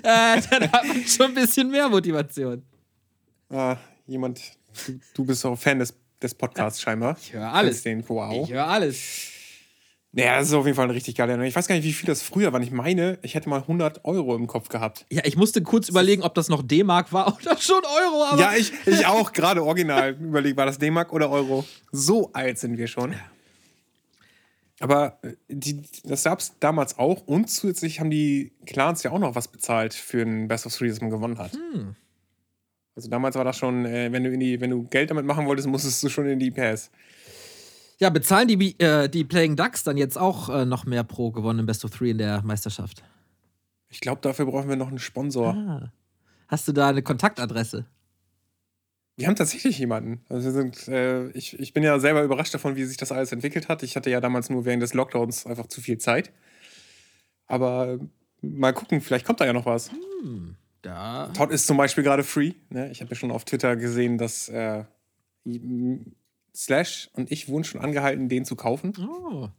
dann 0.03 0.71
hat 0.71 0.87
man 0.87 1.03
schon 1.05 1.27
ein 1.27 1.33
bisschen 1.33 1.69
mehr 1.69 1.89
Motivation. 1.89 2.63
Ah, 3.49 3.75
jemand, 4.07 4.41
du, 4.87 4.99
du 5.13 5.25
bist 5.25 5.45
auch 5.45 5.57
Fan 5.57 5.79
des, 5.79 5.93
des 6.21 6.33
Podcasts 6.33 6.81
scheinbar. 6.81 7.17
Ich 7.21 7.33
höre 7.33 7.51
alles. 7.51 7.83
Den 7.83 8.07
wow. 8.07 8.47
Ich 8.47 8.53
höre 8.53 8.67
alles. 8.67 9.31
Naja, 10.13 10.39
das 10.39 10.49
ist 10.49 10.53
auf 10.53 10.65
jeden 10.65 10.75
Fall 10.75 10.87
ein 10.87 10.91
richtig 10.91 11.15
geiler 11.15 11.29
Erinnerung. 11.29 11.47
Ich 11.47 11.55
weiß 11.55 11.67
gar 11.67 11.75
nicht, 11.75 11.85
wie 11.85 11.93
viel 11.93 12.07
das 12.07 12.21
früher 12.21 12.51
war. 12.51 12.59
Ich 12.59 12.71
meine, 12.71 13.17
ich 13.21 13.33
hätte 13.33 13.47
mal 13.47 13.61
100 13.61 14.03
Euro 14.03 14.35
im 14.35 14.45
Kopf 14.45 14.67
gehabt. 14.67 15.05
Ja, 15.09 15.21
ich 15.23 15.37
musste 15.37 15.61
kurz 15.61 15.87
überlegen, 15.87 16.23
ob 16.23 16.35
das 16.35 16.49
noch 16.49 16.63
D-Mark 16.63 17.13
war 17.13 17.37
oder 17.41 17.55
schon 17.57 17.81
Euro. 17.85 18.37
Ja, 18.37 18.53
ich, 18.57 18.73
ich 18.85 19.05
auch 19.05 19.31
gerade 19.31 19.63
original 19.63 20.11
überlegt, 20.21 20.57
war 20.57 20.65
das 20.65 20.79
D-Mark 20.79 21.13
oder 21.13 21.29
Euro? 21.29 21.65
So 21.93 22.29
alt 22.33 22.59
sind 22.59 22.77
wir 22.77 22.87
schon. 22.87 23.15
Aber 24.81 25.19
äh, 25.21 25.35
die, 25.47 25.81
das 26.03 26.23
gab 26.25 26.39
es 26.39 26.55
damals 26.59 26.97
auch 26.97 27.25
und 27.25 27.49
zusätzlich 27.49 28.01
haben 28.01 28.09
die 28.09 28.51
Clans 28.65 29.03
ja 29.03 29.11
auch 29.11 29.19
noch 29.19 29.35
was 29.35 29.47
bezahlt 29.47 29.93
für 29.93 30.23
ein 30.23 30.49
Best 30.49 30.65
of 30.65 30.75
Three, 30.75 30.89
das 30.89 30.99
man 30.99 31.09
gewonnen 31.09 31.37
hat. 31.37 31.53
Hm. 31.53 31.95
Also 32.95 33.09
damals 33.09 33.35
war 33.35 33.45
das 33.45 33.57
schon, 33.57 33.85
äh, 33.85 34.11
wenn, 34.11 34.25
du 34.25 34.31
in 34.31 34.41
die, 34.41 34.59
wenn 34.59 34.71
du 34.71 34.83
Geld 34.83 35.09
damit 35.09 35.25
machen 35.25 35.45
wolltest, 35.45 35.69
musstest 35.69 36.03
du 36.03 36.09
schon 36.09 36.27
in 36.27 36.39
die 36.39 36.51
PS. 36.51 36.91
Ja, 38.01 38.09
bezahlen 38.09 38.47
die, 38.47 38.79
äh, 38.79 39.07
die 39.07 39.23
Playing 39.23 39.55
Ducks 39.55 39.83
dann 39.83 39.95
jetzt 39.95 40.17
auch 40.17 40.49
äh, 40.49 40.65
noch 40.65 40.85
mehr 40.85 41.03
pro 41.03 41.29
gewonnenen 41.29 41.67
Best 41.67 41.85
of 41.85 41.91
Three 41.91 42.09
in 42.09 42.17
der 42.17 42.41
Meisterschaft? 42.41 43.03
Ich 43.89 43.99
glaube, 43.99 44.21
dafür 44.21 44.47
brauchen 44.47 44.67
wir 44.69 44.75
noch 44.75 44.87
einen 44.87 44.97
Sponsor. 44.97 45.53
Ah. 45.53 45.91
Hast 46.47 46.67
du 46.67 46.71
da 46.71 46.89
eine 46.89 47.03
Kontaktadresse? 47.03 47.85
Wir 49.17 49.27
haben 49.27 49.35
tatsächlich 49.35 49.77
jemanden. 49.77 50.25
Also 50.29 50.45
wir 50.45 50.51
sind, 50.51 50.87
äh, 50.87 51.29
ich, 51.31 51.59
ich 51.59 51.73
bin 51.73 51.83
ja 51.83 51.99
selber 51.99 52.23
überrascht 52.23 52.55
davon, 52.55 52.75
wie 52.75 52.85
sich 52.85 52.97
das 52.97 53.11
alles 53.11 53.31
entwickelt 53.33 53.69
hat. 53.69 53.83
Ich 53.83 53.95
hatte 53.95 54.09
ja 54.09 54.19
damals 54.19 54.49
nur 54.49 54.65
während 54.65 54.81
des 54.81 54.95
Lockdowns 54.95 55.45
einfach 55.45 55.67
zu 55.67 55.79
viel 55.79 55.99
Zeit. 55.99 56.31
Aber 57.45 57.99
äh, 57.99 57.99
mal 58.41 58.73
gucken, 58.73 59.01
vielleicht 59.01 59.27
kommt 59.27 59.41
da 59.41 59.45
ja 59.45 59.53
noch 59.53 59.67
was. 59.67 59.91
Hm, 59.91 60.55
da. 60.81 61.27
Todd 61.35 61.51
ist 61.51 61.67
zum 61.67 61.77
Beispiel 61.77 62.03
gerade 62.03 62.23
free. 62.23 62.53
Ne? 62.69 62.89
Ich 62.89 62.99
habe 62.99 63.11
ja 63.11 63.15
schon 63.15 63.29
auf 63.29 63.45
Twitter 63.45 63.75
gesehen, 63.75 64.17
dass 64.17 64.49
äh, 64.49 64.85
Slash 66.55 67.09
und 67.13 67.31
ich 67.31 67.47
wurden 67.47 67.63
schon 67.63 67.81
angehalten, 67.81 68.29
den 68.29 68.45
zu 68.45 68.55
kaufen. 68.55 68.93
Oh. 68.99 69.49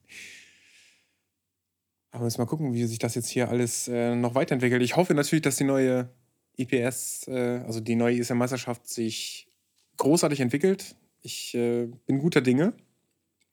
Aber 2.11 2.25
müssen 2.25 2.41
mal 2.41 2.47
gucken, 2.47 2.75
wie 2.75 2.85
sich 2.85 2.99
das 2.99 3.15
jetzt 3.15 3.29
hier 3.29 3.49
alles 3.49 3.89
äh, 3.89 4.15
noch 4.15 4.35
weiterentwickelt. 4.35 4.83
Ich 4.83 4.97
hoffe 4.97 5.15
natürlich, 5.15 5.43
dass 5.43 5.57
die 5.57 5.65
neue 5.65 6.11
IPS, 6.59 7.27
äh, 7.29 7.63
also 7.67 7.81
die 7.81 7.97
neue 7.97 8.19
ESL-Meisterschaft, 8.19 8.87
sich 8.87 9.49
großartig 9.97 10.41
entwickelt. 10.41 10.95
Ich 11.23 11.55
äh, 11.55 11.87
bin 12.07 12.19
guter 12.19 12.43
Dinge 12.43 12.75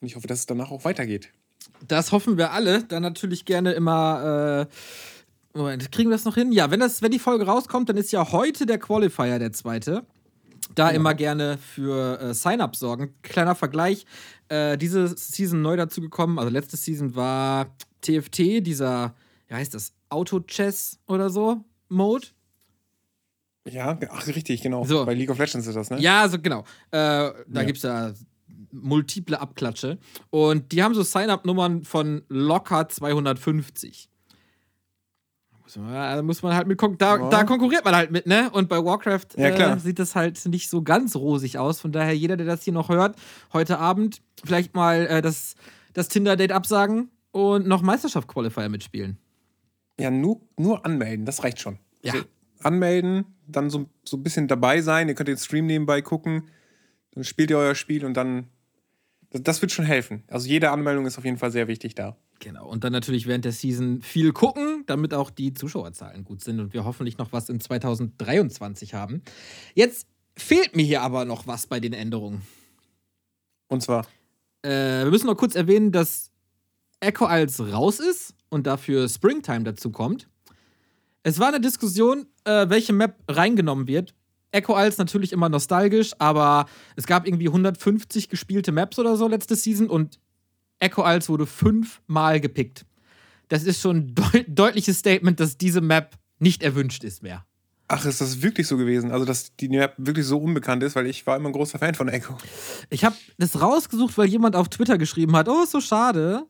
und 0.01 0.07
ich 0.07 0.15
hoffe, 0.15 0.27
dass 0.27 0.39
es 0.39 0.45
danach 0.45 0.71
auch 0.71 0.83
weitergeht. 0.83 1.31
Das 1.87 2.11
hoffen 2.11 2.37
wir 2.37 2.51
alle. 2.51 2.83
Dann 2.83 3.01
natürlich 3.01 3.45
gerne 3.45 3.71
immer. 3.73 4.67
Äh, 5.53 5.57
Moment, 5.57 5.91
kriegen 5.91 6.09
wir 6.09 6.15
das 6.15 6.25
noch 6.25 6.35
hin? 6.35 6.51
Ja, 6.51 6.69
wenn, 6.69 6.79
das, 6.79 7.01
wenn 7.01 7.11
die 7.11 7.19
Folge 7.19 7.45
rauskommt, 7.45 7.89
dann 7.89 7.97
ist 7.97 8.11
ja 8.11 8.31
heute 8.31 8.65
der 8.65 8.77
Qualifier 8.77 9.39
der 9.39 9.51
zweite. 9.51 10.05
Da 10.79 10.89
Ja. 10.91 10.95
immer 10.95 11.13
gerne 11.13 11.57
für 11.57 12.19
äh, 12.21 12.33
Sign-up 12.33 12.75
sorgen. 12.75 13.13
Kleiner 13.21 13.53
Vergleich: 13.55 14.05
äh, 14.47 14.77
Diese 14.77 15.07
Season 15.17 15.61
neu 15.61 15.75
dazugekommen, 15.75 16.39
also 16.39 16.49
letzte 16.51 16.77
Season 16.77 17.15
war 17.15 17.75
TFT, 18.01 18.61
dieser, 18.65 19.13
wie 19.47 19.55
heißt 19.55 19.73
das, 19.73 19.93
Auto-Chess 20.09 20.99
oder 21.07 21.29
so, 21.29 21.65
Mode. 21.89 22.27
Ja, 23.69 23.99
ach, 24.09 24.25
richtig, 24.27 24.61
genau. 24.61 24.85
So. 24.85 25.05
Bei 25.05 25.13
League 25.13 25.29
of 25.29 25.37
Legends 25.37 25.67
ist 25.67 25.75
das, 25.75 25.89
ne? 25.91 25.99
Ja, 25.99 26.21
also 26.21 26.39
genau. 26.39 26.61
Äh, 26.91 26.95
da 26.97 27.33
Ja. 27.53 27.63
gibt 27.63 27.77
es 27.77 27.83
ja 27.83 28.13
multiple 28.71 29.39
Abklatsche. 29.39 29.97
Und 30.29 30.71
die 30.71 30.81
haben 30.81 30.95
so 30.95 31.03
Sign-up-Nummern 31.03 31.83
von 31.83 32.23
locker 32.29 32.87
250. 32.87 34.08
Da 35.75 36.21
muss 36.21 36.41
man 36.41 36.55
halt 36.55 36.67
mit 36.67 36.77
kon 36.77 36.97
da, 36.97 37.17
Ja. 37.17 37.29
da 37.29 37.43
konkurriert 37.43 37.85
man 37.85 37.95
halt 37.95 38.11
mit, 38.11 38.25
ne? 38.25 38.49
Und 38.51 38.69
bei 38.69 38.83
Warcraft 38.83 39.27
Ja, 39.37 39.49
äh, 39.49 39.79
sieht 39.79 39.99
das 39.99 40.15
halt 40.15 40.43
nicht 40.47 40.69
so 40.69 40.81
ganz 40.81 41.15
rosig 41.15 41.57
aus. 41.57 41.79
Von 41.79 41.91
daher, 41.91 42.15
jeder, 42.15 42.37
der 42.37 42.45
das 42.45 42.63
hier 42.63 42.73
noch 42.73 42.89
hört, 42.89 43.15
heute 43.53 43.77
Abend 43.77 44.21
vielleicht 44.43 44.73
mal 44.75 45.05
äh, 45.07 45.21
das, 45.21 45.55
das 45.93 46.07
Tinder-Date 46.07 46.51
absagen 46.51 47.09
und 47.31 47.67
noch 47.67 47.81
Meisterschaft-Qualifier 47.81 48.69
mitspielen. 48.69 49.17
Ja, 49.99 50.09
nur, 50.09 50.41
nur 50.57 50.85
anmelden, 50.85 51.25
das 51.25 51.43
reicht 51.43 51.59
schon. 51.59 51.77
Ja. 52.01 52.13
Also, 52.13 52.25
anmelden, 52.63 53.25
dann 53.47 53.69
so, 53.69 53.85
so 54.03 54.17
ein 54.17 54.23
bisschen 54.23 54.47
dabei 54.47 54.81
sein. 54.81 55.07
Ihr 55.07 55.15
könnt 55.15 55.29
den 55.29 55.37
Stream 55.37 55.65
nebenbei 55.65 56.01
gucken. 56.01 56.49
Dann 57.11 57.23
spielt 57.23 57.49
ihr 57.51 57.57
euer 57.57 57.75
Spiel 57.75 58.05
und 58.05 58.15
dann. 58.15 58.47
Das, 59.31 59.43
das 59.43 59.61
wird 59.61 59.71
schon 59.71 59.85
helfen. 59.85 60.23
Also 60.27 60.47
jede 60.47 60.71
Anmeldung 60.71 61.05
ist 61.05 61.17
auf 61.17 61.25
jeden 61.25 61.37
Fall 61.37 61.51
sehr 61.51 61.67
wichtig 61.67 61.95
da. 61.95 62.15
Genau. 62.39 62.67
Und 62.67 62.83
dann 62.83 62.93
natürlich 62.93 63.27
während 63.27 63.45
der 63.45 63.51
Season 63.51 64.01
viel 64.01 64.31
gucken, 64.31 64.83
damit 64.87 65.13
auch 65.13 65.29
die 65.29 65.53
Zuschauerzahlen 65.53 66.23
gut 66.23 66.41
sind 66.41 66.59
und 66.59 66.73
wir 66.73 66.85
hoffentlich 66.85 67.17
noch 67.17 67.33
was 67.33 67.49
in 67.49 67.59
2023 67.59 68.93
haben. 68.93 69.21
Jetzt 69.75 70.07
fehlt 70.37 70.75
mir 70.75 70.85
hier 70.85 71.01
aber 71.01 71.25
noch 71.25 71.47
was 71.47 71.67
bei 71.67 71.79
den 71.79 71.93
Änderungen. 71.93 72.41
Und 73.67 73.83
zwar. 73.83 74.05
Äh, 74.61 75.03
wir 75.03 75.11
müssen 75.11 75.27
noch 75.27 75.37
kurz 75.37 75.55
erwähnen, 75.55 75.91
dass 75.91 76.31
Echo 77.01 77.25
als 77.25 77.59
raus 77.59 77.99
ist 77.99 78.33
und 78.49 78.67
dafür 78.67 79.07
Springtime 79.07 79.63
dazu 79.63 79.91
kommt. 79.91 80.27
Es 81.23 81.39
war 81.39 81.49
eine 81.49 81.61
Diskussion, 81.61 82.25
äh, 82.45 82.69
welche 82.69 82.93
Map 82.93 83.15
reingenommen 83.27 83.87
wird. 83.87 84.15
Echo 84.51 84.73
als 84.73 84.97
natürlich 84.97 85.31
immer 85.31 85.49
nostalgisch, 85.49 86.13
aber 86.17 86.65
es 86.95 87.05
gab 87.05 87.27
irgendwie 87.27 87.47
150 87.47 88.29
gespielte 88.29 88.71
Maps 88.71 88.97
oder 88.97 89.15
so 89.15 89.27
letzte 89.27 89.55
Season 89.55 89.89
und 89.89 90.19
Echo 90.79 91.01
als 91.01 91.29
wurde 91.29 91.45
fünfmal 91.45 92.39
gepickt. 92.39 92.85
Das 93.47 93.63
ist 93.63 93.81
schon 93.81 93.97
ein 93.97 94.15
deut 94.15 94.45
deutliches 94.47 94.99
Statement, 94.99 95.39
dass 95.39 95.57
diese 95.57 95.81
Map 95.81 96.17
nicht 96.39 96.63
erwünscht 96.63 97.03
ist 97.03 97.23
mehr. 97.23 97.45
Ach, 97.91 98.05
ist 98.05 98.21
das 98.21 98.43
wirklich 98.43 98.67
so 98.67 98.77
gewesen? 98.77 99.11
Also, 99.11 99.25
dass 99.25 99.55
die 99.55 99.67
Map 99.67 99.95
wirklich 99.97 100.25
so 100.25 100.37
unbekannt 100.37 100.83
ist, 100.83 100.95
weil 100.95 101.07
ich 101.07 101.25
war 101.25 101.35
immer 101.35 101.49
ein 101.49 101.53
großer 101.53 101.79
Fan 101.79 101.95
von 101.95 102.07
Echo. 102.07 102.37
Ich 102.91 103.03
habe 103.03 103.15
das 103.39 103.59
rausgesucht, 103.59 104.15
weil 104.17 104.27
jemand 104.27 104.55
auf 104.55 104.69
Twitter 104.69 104.99
geschrieben 104.99 105.35
hat, 105.35 105.49
oh, 105.49 105.63
ist 105.63 105.71
so 105.71 105.81
schade. 105.81 106.45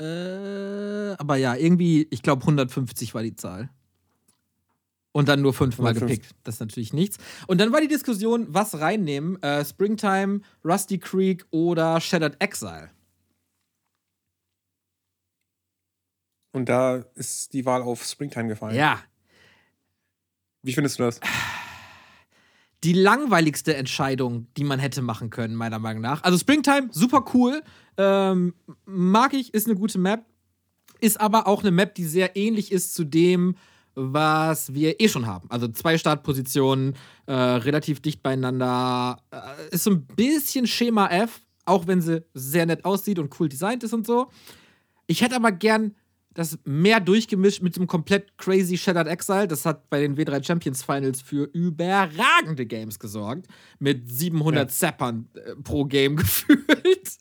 Äh, 0.00 1.14
aber 1.18 1.36
ja, 1.36 1.54
irgendwie, 1.54 2.08
ich 2.10 2.22
glaube 2.22 2.42
150 2.42 3.14
war 3.14 3.22
die 3.22 3.36
Zahl. 3.36 3.68
Und 5.12 5.28
dann 5.28 5.42
nur 5.42 5.52
fünfmal 5.52 5.90
150. 5.90 6.22
gepickt. 6.22 6.36
Das 6.44 6.56
ist 6.56 6.60
natürlich 6.60 6.92
nichts. 6.94 7.18
Und 7.46 7.60
dann 7.60 7.70
war 7.70 7.82
die 7.82 7.88
Diskussion, 7.88 8.46
was 8.48 8.80
reinnehmen. 8.80 9.40
Äh, 9.42 9.64
Springtime, 9.66 10.40
Rusty 10.64 10.98
Creek 10.98 11.44
oder 11.50 12.00
Shattered 12.00 12.40
Exile. 12.40 12.90
Und 16.54 16.68
da 16.68 17.04
ist 17.16 17.52
die 17.52 17.66
Wahl 17.66 17.82
auf 17.82 18.04
Springtime 18.04 18.46
gefallen. 18.46 18.76
Ja. 18.76 19.00
Wie 20.62 20.72
findest 20.72 21.00
du 21.00 21.02
das? 21.02 21.20
die 22.84 22.92
langweiligste 22.92 23.74
Entscheidung, 23.74 24.46
die 24.56 24.62
man 24.62 24.78
hätte 24.78 25.02
machen 25.02 25.30
können, 25.30 25.56
meiner 25.56 25.78
Meinung 25.78 26.02
nach. 26.02 26.22
Also 26.22 26.38
Springtime, 26.38 26.88
super 26.92 27.24
cool. 27.34 27.62
Ähm, 27.96 28.54
mag 28.84 29.32
ich, 29.32 29.52
ist 29.52 29.66
eine 29.66 29.74
gute 29.74 29.98
Map. 29.98 30.26
Ist 31.00 31.20
aber 31.20 31.48
auch 31.48 31.62
eine 31.62 31.72
Map, 31.72 31.94
die 31.96 32.04
sehr 32.04 32.36
ähnlich 32.36 32.70
ist 32.70 32.94
zu 32.94 33.04
dem, 33.04 33.56
was 33.94 34.74
wir 34.74 35.00
eh 35.00 35.08
schon 35.08 35.26
haben. 35.26 35.50
Also 35.50 35.66
zwei 35.68 35.98
Startpositionen, 35.98 36.94
äh, 37.26 37.32
relativ 37.32 38.00
dicht 38.00 38.22
beieinander. 38.22 39.18
Äh, 39.32 39.74
ist 39.74 39.84
so 39.84 39.90
ein 39.90 40.06
bisschen 40.06 40.68
Schema 40.68 41.08
F, 41.08 41.40
auch 41.64 41.88
wenn 41.88 42.00
sie 42.00 42.24
sehr 42.32 42.66
nett 42.66 42.84
aussieht 42.84 43.18
und 43.18 43.34
cool 43.40 43.48
designt 43.48 43.82
ist 43.82 43.92
und 43.92 44.06
so. 44.06 44.30
Ich 45.06 45.22
hätte 45.22 45.36
aber 45.36 45.52
gern 45.52 45.96
das 46.34 46.58
mehr 46.64 47.00
durchgemischt 47.00 47.62
mit 47.62 47.76
dem 47.76 47.86
komplett 47.86 48.36
crazy 48.36 48.76
Shattered 48.76 49.06
Exile. 49.06 49.48
Das 49.48 49.64
hat 49.64 49.88
bei 49.88 50.00
den 50.00 50.16
W3 50.16 50.44
Champions 50.44 50.82
Finals 50.82 51.22
für 51.22 51.44
überragende 51.52 52.66
Games 52.66 52.98
gesorgt. 52.98 53.46
Mit 53.78 54.10
700 54.10 54.68
ja. 54.68 54.68
Zappern 54.68 55.28
äh, 55.34 55.54
pro 55.62 55.84
Game 55.84 56.16
gefühlt. 56.16 57.18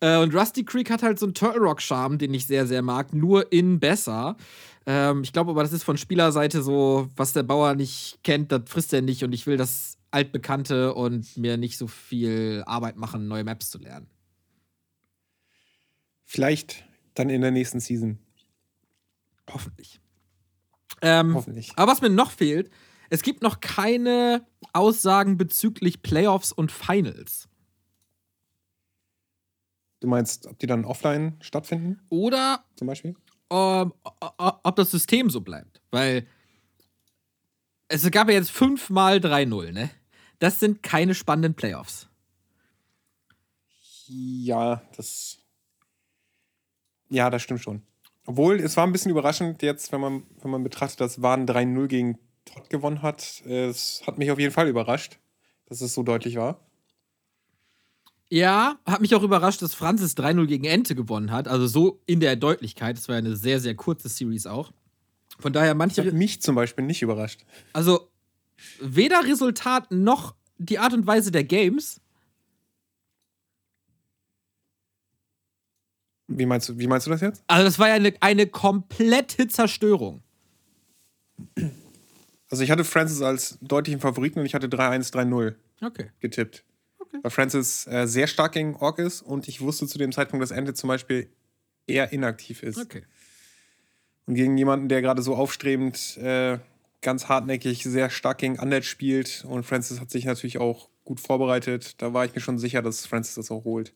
äh, 0.00 0.18
und 0.18 0.34
Rusty 0.34 0.64
Creek 0.64 0.90
hat 0.90 1.02
halt 1.02 1.18
so 1.18 1.26
einen 1.26 1.34
Turtle 1.34 1.62
Rock 1.62 1.80
Charme, 1.80 2.18
den 2.18 2.34
ich 2.34 2.46
sehr, 2.46 2.66
sehr 2.66 2.82
mag, 2.82 3.14
nur 3.14 3.50
in 3.50 3.80
besser. 3.80 4.36
Ähm, 4.84 5.22
ich 5.22 5.32
glaube 5.32 5.50
aber, 5.50 5.62
das 5.62 5.72
ist 5.72 5.82
von 5.82 5.96
Spielerseite 5.96 6.62
so, 6.62 7.08
was 7.16 7.32
der 7.32 7.42
Bauer 7.42 7.74
nicht 7.74 8.18
kennt, 8.22 8.52
das 8.52 8.62
frisst 8.66 8.92
er 8.92 9.02
nicht 9.02 9.24
und 9.24 9.32
ich 9.32 9.46
will 9.46 9.56
das 9.56 9.96
Altbekannte 10.10 10.94
und 10.94 11.36
mir 11.36 11.56
nicht 11.56 11.76
so 11.78 11.88
viel 11.88 12.62
Arbeit 12.66 12.96
machen, 12.96 13.26
neue 13.26 13.42
Maps 13.44 13.70
zu 13.70 13.78
lernen. 13.78 14.06
Vielleicht 16.24 16.84
dann 17.18 17.30
in 17.30 17.40
der 17.40 17.50
nächsten 17.50 17.80
Season. 17.80 18.18
Hoffentlich. 19.50 20.00
Ähm, 21.02 21.34
Hoffentlich. 21.34 21.72
Aber 21.76 21.92
was 21.92 22.00
mir 22.00 22.10
noch 22.10 22.30
fehlt, 22.30 22.70
es 23.10 23.22
gibt 23.22 23.42
noch 23.42 23.60
keine 23.60 24.46
Aussagen 24.72 25.36
bezüglich 25.36 26.02
Playoffs 26.02 26.52
und 26.52 26.72
Finals. 26.72 27.48
Du 30.00 30.08
meinst, 30.08 30.46
ob 30.46 30.58
die 30.58 30.66
dann 30.66 30.84
offline 30.84 31.36
stattfinden? 31.40 32.00
Oder 32.10 32.64
zum 32.76 32.86
Beispiel? 32.86 33.16
Ähm, 33.50 33.92
ob 34.04 34.76
das 34.76 34.90
System 34.90 35.30
so 35.30 35.40
bleibt. 35.40 35.80
Weil 35.90 36.26
es 37.88 38.08
gab 38.10 38.28
ja 38.28 38.34
jetzt 38.34 38.50
fünfmal 38.50 39.18
3-0, 39.18 39.72
ne? 39.72 39.90
Das 40.38 40.60
sind 40.60 40.82
keine 40.82 41.14
spannenden 41.14 41.54
Playoffs. 41.54 42.08
Ja, 44.08 44.82
das 44.96 45.38
ja, 47.08 47.30
das 47.30 47.42
stimmt 47.42 47.62
schon. 47.62 47.82
Obwohl, 48.26 48.58
es 48.60 48.76
war 48.76 48.86
ein 48.86 48.92
bisschen 48.92 49.10
überraschend 49.10 49.62
jetzt, 49.62 49.92
wenn 49.92 50.00
man, 50.00 50.22
wenn 50.42 50.50
man 50.50 50.64
betrachtet, 50.64 51.00
dass 51.00 51.22
Waden 51.22 51.46
3-0 51.46 51.86
gegen 51.86 52.18
Todd 52.44 52.68
gewonnen 52.70 53.02
hat. 53.02 53.42
Es 53.46 54.02
hat 54.06 54.18
mich 54.18 54.30
auf 54.30 54.38
jeden 54.38 54.52
Fall 54.52 54.68
überrascht, 54.68 55.18
dass 55.66 55.80
es 55.80 55.94
so 55.94 56.02
deutlich 56.02 56.36
war. 56.36 56.60
Ja, 58.28 58.78
hat 58.84 59.00
mich 59.00 59.14
auch 59.14 59.22
überrascht, 59.22 59.62
dass 59.62 59.74
Francis 59.74 60.16
3-0 60.16 60.46
gegen 60.46 60.64
Ente 60.64 60.96
gewonnen 60.96 61.30
hat. 61.30 61.46
Also 61.46 61.68
so 61.68 62.02
in 62.06 62.18
der 62.18 62.34
Deutlichkeit. 62.34 62.96
Das 62.96 63.08
war 63.08 63.14
ja 63.14 63.20
eine 63.20 63.36
sehr, 63.36 63.60
sehr 63.60 63.76
kurze 63.76 64.08
Series 64.08 64.46
auch. 64.46 64.72
Von 65.38 65.52
daher 65.52 65.74
manche. 65.74 66.02
Das 66.02 66.06
hat 66.06 66.18
mich 66.18 66.42
zum 66.42 66.56
Beispiel 66.56 66.84
nicht 66.84 67.02
überrascht. 67.02 67.44
Also 67.72 68.10
weder 68.80 69.24
Resultat 69.24 69.92
noch 69.92 70.34
die 70.58 70.78
Art 70.78 70.92
und 70.92 71.06
Weise 71.06 71.30
der 71.30 71.44
Games 71.44 72.00
Wie 76.28 76.46
meinst 76.46 76.68
du, 76.68 76.78
wie 76.78 76.86
meinst 76.86 77.06
du 77.06 77.10
das 77.10 77.20
jetzt? 77.20 77.44
Also, 77.46 77.64
das 77.64 77.78
war 77.78 77.88
ja 77.88 77.94
eine, 77.94 78.12
eine 78.20 78.46
komplette 78.46 79.48
Zerstörung. 79.48 80.22
Also, 82.50 82.62
ich 82.62 82.70
hatte 82.70 82.84
Francis 82.84 83.22
als 83.22 83.58
deutlichen 83.60 84.00
Favoriten 84.00 84.40
und 84.40 84.46
ich 84.46 84.54
hatte 84.54 84.68
3-1, 84.68 85.12
3-0 85.12 85.54
okay. 85.82 86.10
getippt. 86.20 86.64
Okay. 86.98 87.18
Weil 87.22 87.30
Francis 87.30 87.86
äh, 87.86 88.06
sehr 88.06 88.26
stark 88.26 88.52
gegen 88.52 88.74
Ork 88.76 88.98
ist 88.98 89.22
und 89.22 89.48
ich 89.48 89.60
wusste 89.60 89.86
zu 89.86 89.98
dem 89.98 90.12
Zeitpunkt, 90.12 90.42
dass 90.42 90.50
Ende 90.50 90.74
zum 90.74 90.88
Beispiel 90.88 91.28
eher 91.86 92.12
inaktiv 92.12 92.62
ist. 92.62 92.78
Okay. 92.78 93.04
Und 94.26 94.34
gegen 94.34 94.58
jemanden, 94.58 94.88
der 94.88 95.02
gerade 95.02 95.22
so 95.22 95.36
aufstrebend, 95.36 96.16
äh, 96.16 96.58
ganz 97.00 97.28
hartnäckig, 97.28 97.84
sehr 97.84 98.10
stark 98.10 98.38
gegen 98.38 98.58
Undead 98.58 98.84
spielt 98.84 99.44
und 99.48 99.64
Francis 99.64 100.00
hat 100.00 100.10
sich 100.10 100.24
natürlich 100.24 100.58
auch 100.58 100.88
gut 101.04 101.20
vorbereitet, 101.20 102.02
da 102.02 102.12
war 102.12 102.24
ich 102.24 102.34
mir 102.34 102.40
schon 102.40 102.58
sicher, 102.58 102.82
dass 102.82 103.06
Francis 103.06 103.36
das 103.36 103.50
auch 103.50 103.64
holt. 103.64 103.94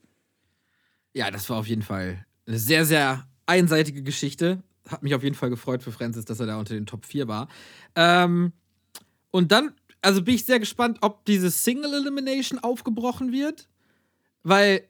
Ja, 1.14 1.30
das 1.30 1.48
war 1.50 1.58
auf 1.58 1.66
jeden 1.66 1.82
Fall 1.82 2.24
eine 2.46 2.58
sehr, 2.58 2.84
sehr 2.84 3.26
einseitige 3.46 4.02
Geschichte. 4.02 4.62
Hat 4.88 5.02
mich 5.02 5.14
auf 5.14 5.22
jeden 5.22 5.34
Fall 5.34 5.50
gefreut 5.50 5.82
für 5.82 5.92
Francis, 5.92 6.24
dass 6.24 6.40
er 6.40 6.46
da 6.46 6.58
unter 6.58 6.74
den 6.74 6.86
Top 6.86 7.04
4 7.04 7.28
war. 7.28 7.48
Ähm, 7.94 8.52
und 9.30 9.52
dann, 9.52 9.72
also 10.02 10.22
bin 10.22 10.34
ich 10.34 10.44
sehr 10.44 10.58
gespannt, 10.58 10.98
ob 11.00 11.24
diese 11.24 11.50
Single 11.50 11.94
Elimination 11.94 12.58
aufgebrochen 12.58 13.32
wird. 13.32 13.68
Weil 14.42 14.88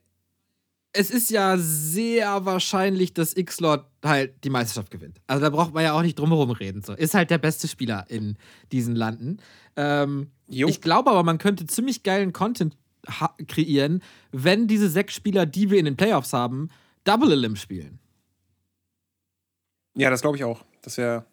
es 0.92 1.10
ist 1.10 1.30
ja 1.30 1.56
sehr 1.56 2.44
wahrscheinlich, 2.44 3.14
dass 3.14 3.36
X-Lord 3.36 3.86
halt 4.04 4.44
die 4.44 4.50
Meisterschaft 4.50 4.90
gewinnt. 4.90 5.20
Also 5.26 5.42
da 5.42 5.50
braucht 5.50 5.72
man 5.72 5.84
ja 5.84 5.92
auch 5.92 6.02
nicht 6.02 6.18
drumherum 6.18 6.50
reden. 6.50 6.82
So. 6.82 6.94
Ist 6.94 7.14
halt 7.14 7.30
der 7.30 7.38
beste 7.38 7.68
Spieler 7.68 8.06
in 8.08 8.36
diesen 8.72 8.96
Landen. 8.96 9.38
Ähm, 9.76 10.30
ich 10.48 10.80
glaube 10.80 11.10
aber, 11.10 11.22
man 11.22 11.38
könnte 11.38 11.66
ziemlich 11.66 12.02
geilen 12.02 12.32
Content 12.32 12.76
kreieren, 13.46 14.02
wenn 14.32 14.66
diese 14.66 14.88
sechs 14.88 15.14
Spieler, 15.14 15.46
die 15.46 15.70
wir 15.70 15.78
in 15.78 15.84
den 15.84 15.96
Playoffs 15.96 16.32
haben, 16.32 16.68
Double 17.04 17.32
Elim 17.32 17.56
spielen. 17.56 17.98
Ja, 19.94 20.10
das 20.10 20.20
glaube 20.20 20.36
ich 20.36 20.44
auch. 20.44 20.64
Das 20.82 20.96
wäre. 20.96 21.24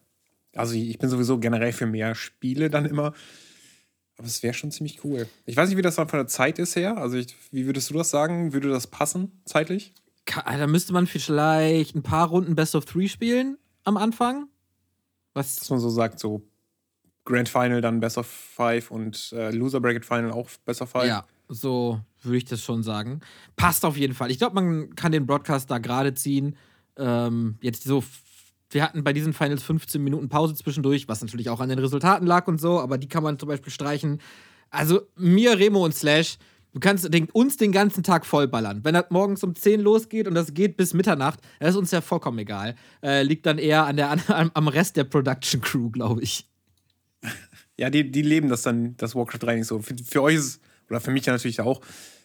Also, 0.54 0.74
ich 0.74 0.98
bin 0.98 1.08
sowieso 1.08 1.38
generell 1.38 1.72
für 1.72 1.86
mehr 1.86 2.14
Spiele 2.14 2.70
dann 2.70 2.86
immer. 2.86 3.12
Aber 4.16 4.26
es 4.26 4.42
wäre 4.42 4.54
schon 4.54 4.72
ziemlich 4.72 5.04
cool. 5.04 5.28
Ich 5.46 5.56
weiß 5.56 5.68
nicht, 5.68 5.78
wie 5.78 5.82
das 5.82 5.94
dann 5.94 6.08
von 6.08 6.18
der 6.18 6.26
Zeit 6.26 6.58
ist 6.58 6.74
her. 6.74 6.96
Also, 6.96 7.16
ich, 7.16 7.36
wie 7.52 7.66
würdest 7.66 7.90
du 7.90 7.94
das 7.94 8.10
sagen? 8.10 8.52
Würde 8.52 8.68
das 8.70 8.86
passen, 8.86 9.40
zeitlich? 9.44 9.94
Da 10.24 10.66
müsste 10.66 10.92
man 10.92 11.06
vielleicht 11.06 11.94
ein 11.94 12.02
paar 12.02 12.28
Runden 12.28 12.54
Best 12.54 12.74
of 12.74 12.84
Three 12.84 13.08
spielen 13.08 13.58
am 13.84 13.96
Anfang. 13.96 14.48
Was? 15.34 15.56
Dass 15.56 15.70
man 15.70 15.80
so 15.80 15.88
sagt, 15.88 16.18
so 16.18 16.42
Grand 17.24 17.48
Final, 17.48 17.80
dann 17.80 18.00
Best 18.00 18.18
of 18.18 18.26
Five 18.26 18.90
und 18.90 19.32
äh, 19.32 19.50
Loser 19.50 19.80
Bracket 19.80 20.04
Final 20.04 20.32
auch 20.32 20.48
Best 20.64 20.82
of 20.82 20.90
Five. 20.90 21.06
Ja, 21.06 21.26
so 21.48 22.00
würde 22.22 22.38
ich 22.38 22.44
das 22.44 22.62
schon 22.62 22.82
sagen. 22.82 23.20
Passt 23.56 23.84
auf 23.84 23.96
jeden 23.96 24.14
Fall. 24.14 24.30
Ich 24.30 24.38
glaube, 24.38 24.54
man 24.54 24.94
kann 24.94 25.12
den 25.12 25.26
Broadcast 25.26 25.70
da 25.70 25.78
gerade 25.78 26.14
ziehen. 26.14 26.56
Ähm, 26.96 27.56
jetzt 27.60 27.84
so, 27.84 28.04
wir 28.70 28.82
hatten 28.82 29.04
bei 29.04 29.12
diesen 29.12 29.32
Finals 29.32 29.62
15 29.62 30.02
Minuten 30.02 30.28
Pause 30.28 30.54
zwischendurch, 30.54 31.08
was 31.08 31.22
natürlich 31.22 31.48
auch 31.48 31.60
an 31.60 31.68
den 31.68 31.78
Resultaten 31.78 32.26
lag 32.26 32.46
und 32.48 32.60
so, 32.60 32.80
aber 32.80 32.98
die 32.98 33.08
kann 33.08 33.22
man 33.22 33.38
zum 33.38 33.48
Beispiel 33.48 33.72
streichen. 33.72 34.20
Also 34.70 35.02
mir, 35.16 35.58
Remo 35.58 35.84
und 35.84 35.94
Slash, 35.94 36.36
du 36.72 36.80
kannst 36.80 37.12
den, 37.12 37.30
uns 37.30 37.56
den 37.56 37.72
ganzen 37.72 38.02
Tag 38.02 38.26
vollballern. 38.26 38.84
Wenn 38.84 38.94
das 38.94 39.06
morgens 39.10 39.42
um 39.42 39.54
10 39.54 39.80
losgeht 39.80 40.28
und 40.28 40.34
das 40.34 40.52
geht 40.52 40.76
bis 40.76 40.92
Mitternacht, 40.92 41.40
das 41.60 41.70
ist 41.70 41.76
uns 41.76 41.90
ja 41.90 42.00
vollkommen 42.00 42.38
egal. 42.38 42.74
Äh, 43.02 43.22
liegt 43.22 43.46
dann 43.46 43.58
eher 43.58 43.86
an 43.86 43.96
der, 43.96 44.10
an, 44.28 44.50
am 44.52 44.68
Rest 44.68 44.96
der 44.96 45.04
Production 45.04 45.60
Crew, 45.60 45.90
glaube 45.90 46.22
ich. 46.22 46.46
Ja, 47.78 47.90
die, 47.90 48.10
die 48.10 48.22
leben 48.22 48.48
das 48.48 48.62
dann, 48.62 48.96
das 48.96 49.14
Warcraft 49.14 49.38
3 49.40 49.56
nicht 49.56 49.66
so. 49.66 49.80
Für, 49.80 49.94
für 50.04 50.22
euch 50.22 50.34
ist 50.34 50.60
oder 50.88 51.00
für 51.00 51.10
mich 51.10 51.26
ja 51.26 51.32
natürlich 51.32 51.60
auch. 51.60 51.80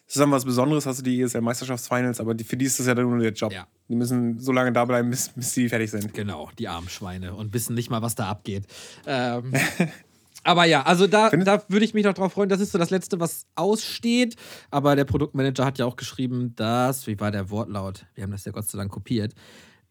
Das 0.06 0.15
ist 0.15 0.19
dann 0.19 0.31
was 0.31 0.45
Besonderes, 0.45 0.85
hast 0.85 0.99
du 0.99 1.03
die 1.03 1.22
ESL 1.22 1.41
Meisterschaftsfinals, 1.41 2.19
aber 2.19 2.34
die, 2.34 2.44
für 2.44 2.57
die 2.57 2.65
ist 2.65 2.77
das 2.80 2.88
ja 2.88 2.94
dann 2.94 3.10
nur 3.10 3.19
der 3.19 3.31
Job. 3.31 3.53
Ja. 3.53 3.68
Die 3.88 3.95
müssen 3.95 4.38
so 4.40 4.52
lange 4.52 4.73
da 4.73 4.84
bleiben, 4.85 5.10
bis, 5.10 5.30
bis 5.30 5.53
sie 5.53 5.69
fertig 5.69 5.91
sind. 5.91 6.14
Genau, 6.14 6.49
die 6.60 6.68
armen 6.68 6.90
Schweine 6.90 7.34
und 7.34 7.53
wissen 7.53 7.73
nicht 7.73 7.90
mal, 7.90 8.02
was 8.02 8.15
da 8.15 8.27
abgeht. 8.27 8.65
Ähm, 9.07 9.53
aber 10.44 10.65
ja, 10.65 10.84
also 10.84 11.07
da, 11.07 11.30
da 11.30 11.64
würde 11.69 11.85
ich 11.85 11.94
mich 11.94 12.03
noch 12.03 12.14
drauf 12.14 12.34
freuen. 12.34 12.49
Das 12.49 12.60
ist 12.60 12.73
so 12.73 12.77
das 12.77 12.90
Letzte, 12.90 13.19
was 13.19 13.45
aussteht. 13.56 14.35
Aber 14.72 14.95
der 14.95 15.06
Produktmanager 15.06 15.65
hat 15.65 15.77
ja 15.80 15.85
auch 15.85 15.95
geschrieben, 15.95 16.53
dass, 16.57 17.07
wie 17.07 17.19
war 17.19 17.31
der 17.31 17.49
Wortlaut? 17.49 18.06
Wir 18.14 18.23
haben 18.23 18.31
das 18.31 18.44
ja 18.44 18.52
Gott 18.52 18.68
sei 18.68 18.77
Dank 18.77 18.91
kopiert 18.91 19.34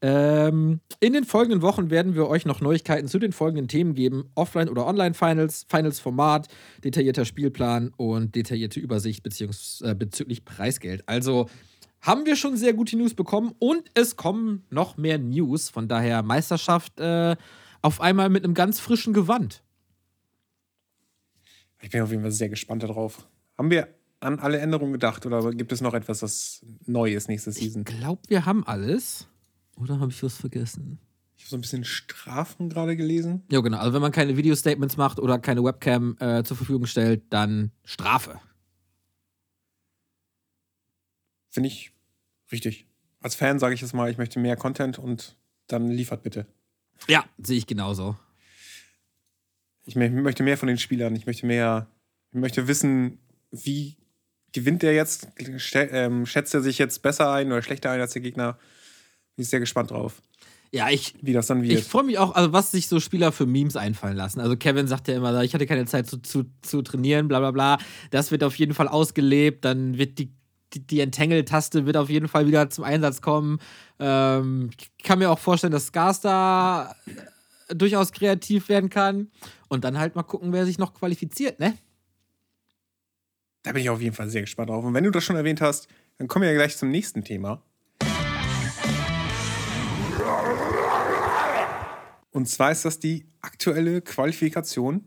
ähm, 0.03 0.81
in 0.99 1.13
den 1.13 1.25
folgenden 1.25 1.63
Wochen 1.63 1.89
werden 1.89 2.17
wir 2.17 2.27
euch 2.27 2.45
noch 2.45 2.61
Neuigkeiten 2.61 3.07
zu 3.07 3.21
den 3.21 3.33
folgenden 3.33 3.69
Themen 3.69 3.95
geben: 3.95 4.25
Offline- 4.35 4.69
oder 4.69 4.85
Online-Finals, 4.85 5.67
Finals-Format, 5.69 6.49
detaillierter 6.83 7.25
Spielplan 7.25 7.93
und 7.97 8.35
detaillierte 8.35 8.81
Übersicht 8.81 9.25
äh, 9.25 9.95
bezüglich 9.95 10.45
Preisgeld. 10.45 11.09
Also 11.09 11.49
haben 12.01 12.27
wir 12.27 12.35
schon 12.35 12.57
sehr 12.57 12.75
gute 12.75 12.97
News 12.97 13.15
bekommen 13.15 13.55
und 13.61 13.93
es 13.95 14.17
kommen 14.17 14.65
noch 14.71 14.97
mehr 14.97 15.19
News. 15.19 15.71
Von 15.71 15.87
daher 15.87 16.25
Meisterschaft 16.25 16.99
äh, 16.99 17.37
auf 17.81 18.01
einmal 18.01 18.29
mit 18.29 18.43
einem 18.43 18.55
ganz 18.55 18.81
frischen 18.81 19.13
Gewand. 19.13 19.63
Ich 21.81 21.91
bin 21.91 22.03
auf 22.03 22.11
jeden 22.11 22.23
Fall 22.23 22.33
sehr 22.33 22.49
gespannt 22.49 22.83
darauf. 22.83 23.29
Haben 23.57 23.71
wir 23.71 23.89
an 24.19 24.41
alle 24.41 24.59
Änderungen 24.59 24.93
gedacht 24.93 25.27
oder 25.27 25.53
gibt 25.53 25.71
es 25.71 25.81
noch 25.81 25.95
etwas, 25.95 26.21
das 26.21 26.67
neu 26.87 27.13
ist 27.13 27.29
nächste 27.29 27.53
Season? 27.53 27.85
Ich 27.87 27.97
glaube, 27.99 28.23
wir 28.27 28.47
haben 28.47 28.67
alles. 28.67 29.29
Oder 29.77 29.99
habe 30.01 30.11
ich 30.11 30.23
was 30.23 30.37
vergessen? 30.37 30.99
Ich 31.37 31.45
habe 31.45 31.51
so 31.51 31.57
ein 31.57 31.61
bisschen 31.63 31.85
Strafen 31.85 32.69
gerade 32.69 32.97
gelesen. 32.97 33.43
Ja, 33.51 33.61
genau. 33.61 33.79
Also, 33.79 33.93
wenn 33.95 34.03
man 34.03 34.13
keine 34.13 34.37
Video-Statements 34.37 34.97
macht 34.97 35.19
oder 35.19 35.39
keine 35.39 35.65
Webcam 35.65 36.17
äh, 36.21 36.45
zur 36.45 36.57
Verfügung 36.57 36.87
stellt, 36.87 37.23
dann 37.31 37.73
Strafe. 37.85 38.41
Finde 41.49 41.69
ich 41.69 41.93
richtig. 42.51 42.87
Als 43.21 43.35
Fan 43.35 43.59
sage 43.59 43.75
ich 43.75 43.81
jetzt 43.81 43.95
mal, 43.95 44.11
ich 44.11 44.19
möchte 44.19 44.39
mehr 44.39 44.57
Content 44.57 44.99
und 44.99 45.37
dann 45.67 45.91
liefert 45.91 46.23
bitte. 46.23 46.47
Ja, 47.09 47.25
sehe 47.39 47.59
ich 47.59 47.67
genauso. 47.67 48.17
Ich 49.85 49.97
möchte 49.97 50.43
mehr 50.43 50.59
von 50.59 50.69
den 50.69 50.79
Spielern. 50.79 51.17
Ich 51.17 51.27
möchte 51.27 51.47
mehr 51.47 51.89
Ich 52.31 52.39
möchte 52.39 52.69
wissen, 52.69 53.19
wie 53.51 53.97
gewinnt 54.53 54.83
der 54.83 54.95
jetzt? 54.95 55.29
Ähm, 55.75 56.25
schätzt 56.25 56.55
er 56.55 56.63
sich 56.63 56.79
jetzt 56.79 57.03
besser 57.03 57.33
ein 57.33 57.49
oder 57.49 57.63
schlechter 57.63 57.91
ein 57.91 58.01
als 58.01 58.13
der 58.13 58.23
Gegner? 58.23 58.59
Bin 59.37 59.43
ich 59.45 59.49
sehr 59.49 59.61
gespannt 59.61 59.91
drauf. 59.91 60.21
Ja, 60.73 60.89
ich. 60.89 61.15
Wie 61.21 61.35
das 61.35 61.47
dann 61.47 61.63
wird. 61.63 61.81
Ich 61.81 61.85
freue 61.85 62.05
mich 62.05 62.19
auch, 62.19 62.35
also 62.35 62.53
was 62.53 62.71
sich 62.71 62.89
so 62.89 62.99
Spieler 62.99 63.31
für 63.31 63.45
Memes 63.45 63.77
einfallen 63.77 64.17
lassen. 64.17 64.41
Also 64.41 64.57
Kevin 64.57 64.87
sagt 64.87 65.07
ja 65.07 65.15
immer, 65.15 65.43
ich 65.43 65.53
hatte 65.53 65.67
keine 65.67 65.85
Zeit 65.85 66.07
zu, 66.07 66.17
zu, 66.23 66.45
zu 66.63 66.81
trainieren, 66.81 67.29
bla 67.29 67.41
bla 67.41 67.51
bla. 67.51 67.79
Das 68.11 68.31
wird 68.31 68.43
auf 68.43 68.57
jeden 68.57 68.73
Fall 68.73 68.89
ausgelebt. 68.89 69.67
Dann 69.67 69.99
wird 69.99 70.19
die, 70.19 70.33
die, 70.73 70.87
die 70.87 71.01
Entangle-Taste 71.01 71.85
wird 71.85 71.99
auf 71.99 72.09
jeden 72.09 72.27
Fall 72.27 72.47
wieder 72.47 72.71
zum 72.71 72.85
Einsatz 72.85 73.21
kommen. 73.21 73.59
Ähm, 73.99 74.71
ich 74.79 75.05
kann 75.05 75.19
mir 75.19 75.31
auch 75.31 75.39
vorstellen, 75.39 75.75
dass 75.75 75.89
Skarstar 75.89 76.97
durchaus 77.69 78.13
kreativ 78.13 78.71
werden 78.71 78.89
kann. 78.89 79.31
Und 79.69 79.85
dann 79.85 79.99
halt 79.99 80.17
mal 80.17 80.23
gucken, 80.23 80.55
wer 80.55 80.65
sich 80.65 80.79
noch 80.79 80.95
qualifiziert, 80.95 81.61
ne? 81.61 81.77
Da 83.63 83.73
bin 83.73 83.83
ich 83.83 83.91
auf 83.91 84.01
jeden 84.01 84.15
Fall 84.15 84.29
sehr 84.29 84.41
gespannt 84.41 84.71
drauf. 84.71 84.85
Und 84.85 84.95
wenn 84.95 85.05
du 85.05 85.11
das 85.11 85.23
schon 85.23 85.37
erwähnt 85.37 85.61
hast, 85.61 85.87
dann 86.17 86.29
kommen 86.29 86.45
wir 86.45 86.51
ja 86.51 86.57
gleich 86.57 86.77
zum 86.77 86.91
nächsten 86.91 87.25
Thema. 87.25 87.63
Und 92.33 92.49
zwar 92.49 92.73
ist 92.73 92.85
das 92.85 92.99
die 92.99 93.27
aktuelle 93.41 94.01
Qualifikation 94.01 95.05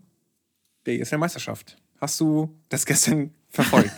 der 0.86 1.00
ESL 1.00 1.18
Meisterschaft. 1.18 1.78
Hast 2.00 2.20
du 2.20 2.56
das 2.70 2.86
gestern 2.86 3.32
verfolgt? 3.50 3.92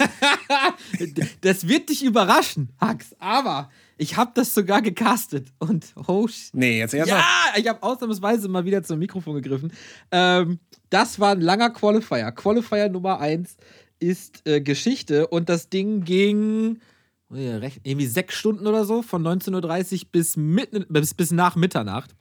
das 1.42 1.68
wird 1.68 1.90
dich 1.90 2.04
überraschen, 2.04 2.70
Hax. 2.80 3.16
Aber 3.20 3.70
ich 3.98 4.16
habe 4.16 4.32
das 4.34 4.54
sogar 4.54 4.82
gecastet. 4.82 5.52
Und 5.60 5.94
oh 6.08 6.28
Nee, 6.54 6.80
jetzt 6.80 6.94
erst 6.94 7.10
Ja, 7.10 7.26
ich 7.56 7.68
habe 7.68 7.84
ausnahmsweise 7.84 8.48
mal 8.48 8.66
wieder 8.66 8.84
zum 8.84 9.00
Mikrofon 9.00 9.36
gegriffen. 9.36 9.74
Ähm, 10.12 10.60
das 10.90 11.20
war 11.20 11.32
ein 11.32 11.42
langer 11.42 11.72
Qualifier. 11.72 12.32
Qualifier 12.32 12.90
Nummer 12.90 13.20
1 13.20 13.58
ist 14.00 14.48
äh, 14.48 14.62
Geschichte 14.62 15.28
und 15.28 15.50
das 15.50 15.70
Ding 15.70 16.04
ging 16.04 16.80
irgendwie 17.30 18.06
sechs 18.06 18.36
Stunden 18.36 18.68
oder 18.68 18.86
so, 18.86 19.02
von 19.02 19.22
19.30 19.22 19.94
Uhr 19.94 20.08
bis, 20.14 20.38
mitten, 20.38 20.86
bis, 20.88 21.14
bis 21.14 21.32
nach 21.32 21.58
Mitternacht. 21.58 22.16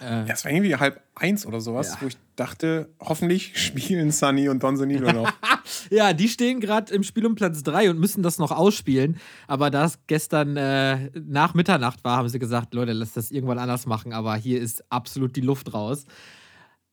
Äh, 0.00 0.26
ja, 0.26 0.34
es 0.34 0.44
war 0.44 0.52
irgendwie 0.52 0.74
halb 0.74 1.00
eins 1.14 1.46
oder 1.46 1.60
sowas, 1.60 1.92
ja. 1.94 1.98
wo 2.00 2.06
ich 2.06 2.16
dachte, 2.36 2.88
hoffentlich 3.00 3.52
spielen 3.60 4.10
Sunny 4.10 4.48
und 4.48 4.62
Don 4.62 4.76
Sonilo 4.76 5.12
noch. 5.12 5.32
ja, 5.90 6.12
die 6.12 6.28
stehen 6.28 6.60
gerade 6.60 6.92
im 6.92 7.02
Spiel 7.02 7.26
um 7.26 7.34
Platz 7.34 7.62
drei 7.62 7.88
und 7.90 7.98
müssen 7.98 8.22
das 8.22 8.38
noch 8.38 8.50
ausspielen. 8.50 9.18
Aber 9.46 9.70
da 9.70 9.84
es 9.84 9.98
gestern 10.06 10.56
äh, 10.56 11.10
nach 11.14 11.54
Mitternacht 11.54 12.04
war, 12.04 12.16
haben 12.18 12.28
sie 12.28 12.38
gesagt, 12.38 12.74
Leute, 12.74 12.92
lasst 12.92 13.16
das 13.16 13.30
irgendwann 13.30 13.58
anders 13.58 13.86
machen. 13.86 14.12
Aber 14.12 14.34
hier 14.36 14.60
ist 14.60 14.84
absolut 14.90 15.36
die 15.36 15.42
Luft 15.42 15.72
raus. 15.72 16.06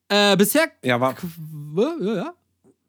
Äh, 0.09 0.35
bisher. 0.37 0.67
Ja, 0.83 0.99
war. 0.99 1.15
Ja, 2.01 2.15
ja. 2.15 2.33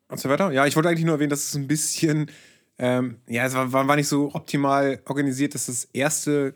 Und 0.09 0.21
so 0.21 0.29
weiter. 0.29 0.51
Ja, 0.53 0.67
ich 0.67 0.77
wollte 0.77 0.89
eigentlich 0.89 1.05
nur 1.05 1.15
erwähnen, 1.15 1.31
dass 1.31 1.49
es 1.49 1.55
ein 1.55 1.67
bisschen. 1.67 2.31
Ähm, 2.79 3.19
ja, 3.29 3.45
es 3.47 3.55
war, 3.55 3.73
war, 3.73 3.97
nicht 3.97 4.09
so 4.09 4.35
optimal 4.35 5.01
organisiert, 5.07 5.55
dass 5.55 5.67
das 5.67 5.85
erste, 5.93 6.55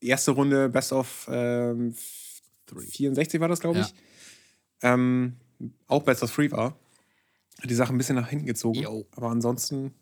erste 0.00 0.30
Runde 0.30 0.68
Best 0.68 0.92
of 0.92 1.28
ähm, 1.30 1.94
64 2.76 3.40
war 3.40 3.48
das, 3.48 3.60
glaube 3.60 3.80
ich. 3.80 3.94
Ja. 4.82 4.94
Ähm, 4.94 5.36
auch 5.86 6.02
Best 6.02 6.22
of 6.22 6.34
Three 6.34 6.50
war. 6.50 6.76
Hat 7.60 7.68
die 7.68 7.74
Sache 7.74 7.92
ein 7.92 7.98
bisschen 7.98 8.16
nach 8.16 8.28
hinten 8.28 8.46
gezogen. 8.46 8.80
Yo. 8.80 9.06
Aber 9.16 9.30
ansonsten 9.30 9.94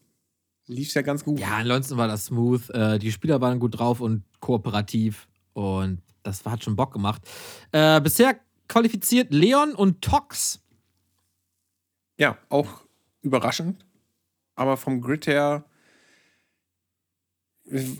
lief 0.67 0.89
es 0.89 0.95
ja 0.95 1.03
ganz 1.03 1.25
gut. 1.25 1.41
Ja, 1.41 1.57
ansonsten 1.57 1.97
war 1.97 2.09
das 2.09 2.27
smooth. 2.27 2.71
Äh, 2.71 2.99
die 2.99 3.13
Spieler 3.13 3.41
waren 3.41 3.59
gut 3.59 3.79
drauf 3.79 4.01
und 4.01 4.25
kooperativ. 4.41 5.29
Und 5.55 6.03
das 6.23 6.45
hat 6.45 6.63
schon 6.65 6.77
Bock 6.77 6.93
gemacht. 6.93 7.23
Äh, 7.73 8.01
bisher 8.01 8.39
qualifiziert 8.69 9.33
Leon 9.33 9.75
und 9.75 10.03
Tox. 10.03 10.61
Ja, 12.19 12.39
auch 12.49 12.83
überraschend. 13.23 13.85
Aber 14.55 14.77
vom 14.77 15.01
Grid 15.01 15.27
her 15.27 15.65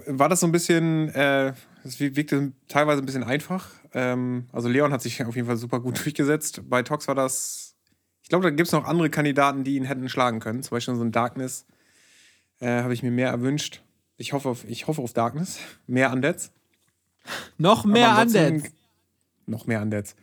war 0.07 0.29
das 0.29 0.41
so 0.41 0.47
ein 0.47 0.53
bisschen, 0.53 1.09
äh, 1.11 1.53
es 1.87 2.01
wirkte 2.01 2.53
teilweise 2.69 3.03
ein 3.03 3.07
bisschen 3.07 3.25
einfach. 3.25 3.71
Ähm, 3.95 4.47
also 4.53 4.69
Leon 4.69 4.93
hat 4.93 5.03
sich 5.03 5.25
auf 5.25 5.37
jeden 5.37 5.47
Fall 5.47 5.57
super 5.57 5.81
gut 5.81 5.99
durchgesetzt. 6.05 6.63
Bei 6.69 6.83
Tox 6.83 7.09
war 7.09 7.15
das, 7.15 7.75
ich 8.23 8.29
glaube, 8.29 8.45
da 8.45 8.51
gibt 8.51 8.67
es 8.67 8.73
noch 8.73 8.85
andere 8.85 9.11
Kandidaten, 9.11 9.65
die 9.65 9.77
ihn 9.77 9.85
hätten 9.85 10.09
schlagen 10.09 10.41
können. 10.41 10.63
Zum 10.63 10.71
Beispiel 10.71 10.95
so 10.95 11.03
ein 11.03 11.13
Darkness 11.13 11.67
äh, 12.61 12.83
habe 12.83 12.95
ich 12.95 13.03
mir 13.03 13.11
mehr 13.11 13.31
erwünscht. 13.31 13.83
Ich 14.17 14.33
hoffe 14.33 14.49
auf, 14.49 14.65
ich 14.65 14.87
hoffe 14.87 15.03
auf 15.03 15.13
Darkness. 15.13 15.59
Mehr 15.87 16.13
Undeads. 16.13 16.51
noch 17.59 17.85
mehr 17.85 18.19
Undeads. 18.19 18.71
Noch 19.47 19.67
mehr 19.67 19.83
Undeads. 19.83 20.17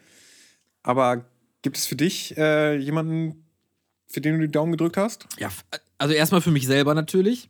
Aber 0.81 1.26
gibt 1.61 1.77
es 1.77 1.85
für 1.85 1.95
dich 1.95 2.35
äh, 2.38 2.76
jemanden, 2.77 3.45
für 4.07 4.22
den 4.22 4.40
du 4.40 4.48
die 4.48 4.52
Daumen 4.52 4.72
gedrückt 4.72 4.98
hast? 4.98 5.27
Ja, 5.38 5.49
also 5.98 6.14
erstmal 6.14 6.41
für 6.41 6.52
mich 6.52 6.65
selber 6.65 6.94
natürlich. 6.94 7.49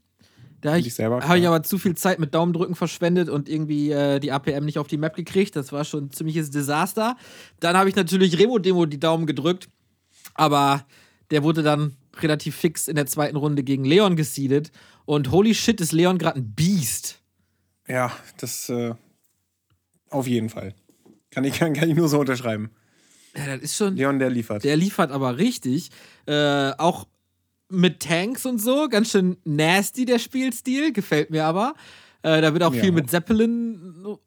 Da 0.64 0.70
habe 0.70 0.80
ich, 0.80 0.98
hab 0.98 1.36
ich 1.36 1.46
aber 1.48 1.62
zu 1.62 1.78
viel 1.78 1.94
Zeit 1.96 2.20
mit 2.20 2.34
Daumendrücken 2.34 2.74
verschwendet 2.74 3.28
und 3.28 3.50
irgendwie 3.50 3.92
äh, 3.92 4.22
die 4.22 4.32
APM 4.32 4.64
nicht 4.64 4.80
auf 4.80 4.88
die 4.88 4.96
Map 4.96 5.14
gekriegt. 5.14 5.58
Das 5.58 5.74
war 5.74 5.84
schon 5.84 6.06
ein 6.06 6.12
ziemliches 6.12 6.52
Desaster. 6.52 7.18
Dann 7.60 7.76
habe 7.76 7.90
ich 7.90 7.98
natürlich 7.98 8.40
Remo 8.40 8.60
Demo 8.60 8.86
die 8.86 9.00
Daumen 9.00 9.26
gedrückt, 9.26 9.68
aber 10.36 10.86
der 11.32 11.44
wurde 11.44 11.64
dann 11.64 11.98
relativ 12.22 12.56
fix 12.56 12.88
in 12.88 12.96
der 12.96 13.08
zweiten 13.08 13.36
Runde 13.36 13.64
gegen 13.64 13.84
Leon 13.84 14.16
gesiedet. 14.16 14.72
Und 15.04 15.32
holy 15.32 15.54
shit, 15.54 15.82
ist 15.82 15.92
Leon 15.92 16.18
gerade 16.18 16.40
ein 16.40 16.54
Biest. 16.54 17.20
Ja, 17.86 18.14
das 18.38 18.70
äh, 18.70 18.94
auf 20.10 20.28
jeden 20.28 20.50
Fall. 20.50 20.74
Kann 21.30 21.44
ich, 21.44 21.60
kann, 21.60 21.74
kann 21.74 21.90
ich 21.90 21.96
nur 21.98 22.08
so 22.08 22.22
unterschreiben. 22.22 22.70
Ja, 23.36 23.48
das 23.48 23.64
ist 23.64 23.76
schon. 23.76 23.98
Leon, 23.98 24.18
der 24.18 24.30
liefert. 24.30 24.64
Der 24.64 24.78
liefert 24.78 25.12
aber 25.12 25.38
richtig. 25.38 25.90
Äh, 26.26 26.72
auch 26.78 27.06
mit 27.74 28.00
Tanks 28.02 28.46
und 28.46 28.60
so. 28.60 28.88
Ganz 28.90 29.12
schön 29.12 29.38
nasty, 29.44 30.06
der 30.06 30.20
Spielstil. 30.20 30.94
Gefällt 30.94 31.30
mir 31.30 31.46
aber. 31.46 31.74
Äh, 32.22 32.42
da 32.42 32.54
wird 32.54 32.64
auch 32.64 32.74
ja. 32.74 32.82
viel 32.82 32.92
mit 32.92 33.10
Zeppelin 33.10 34.18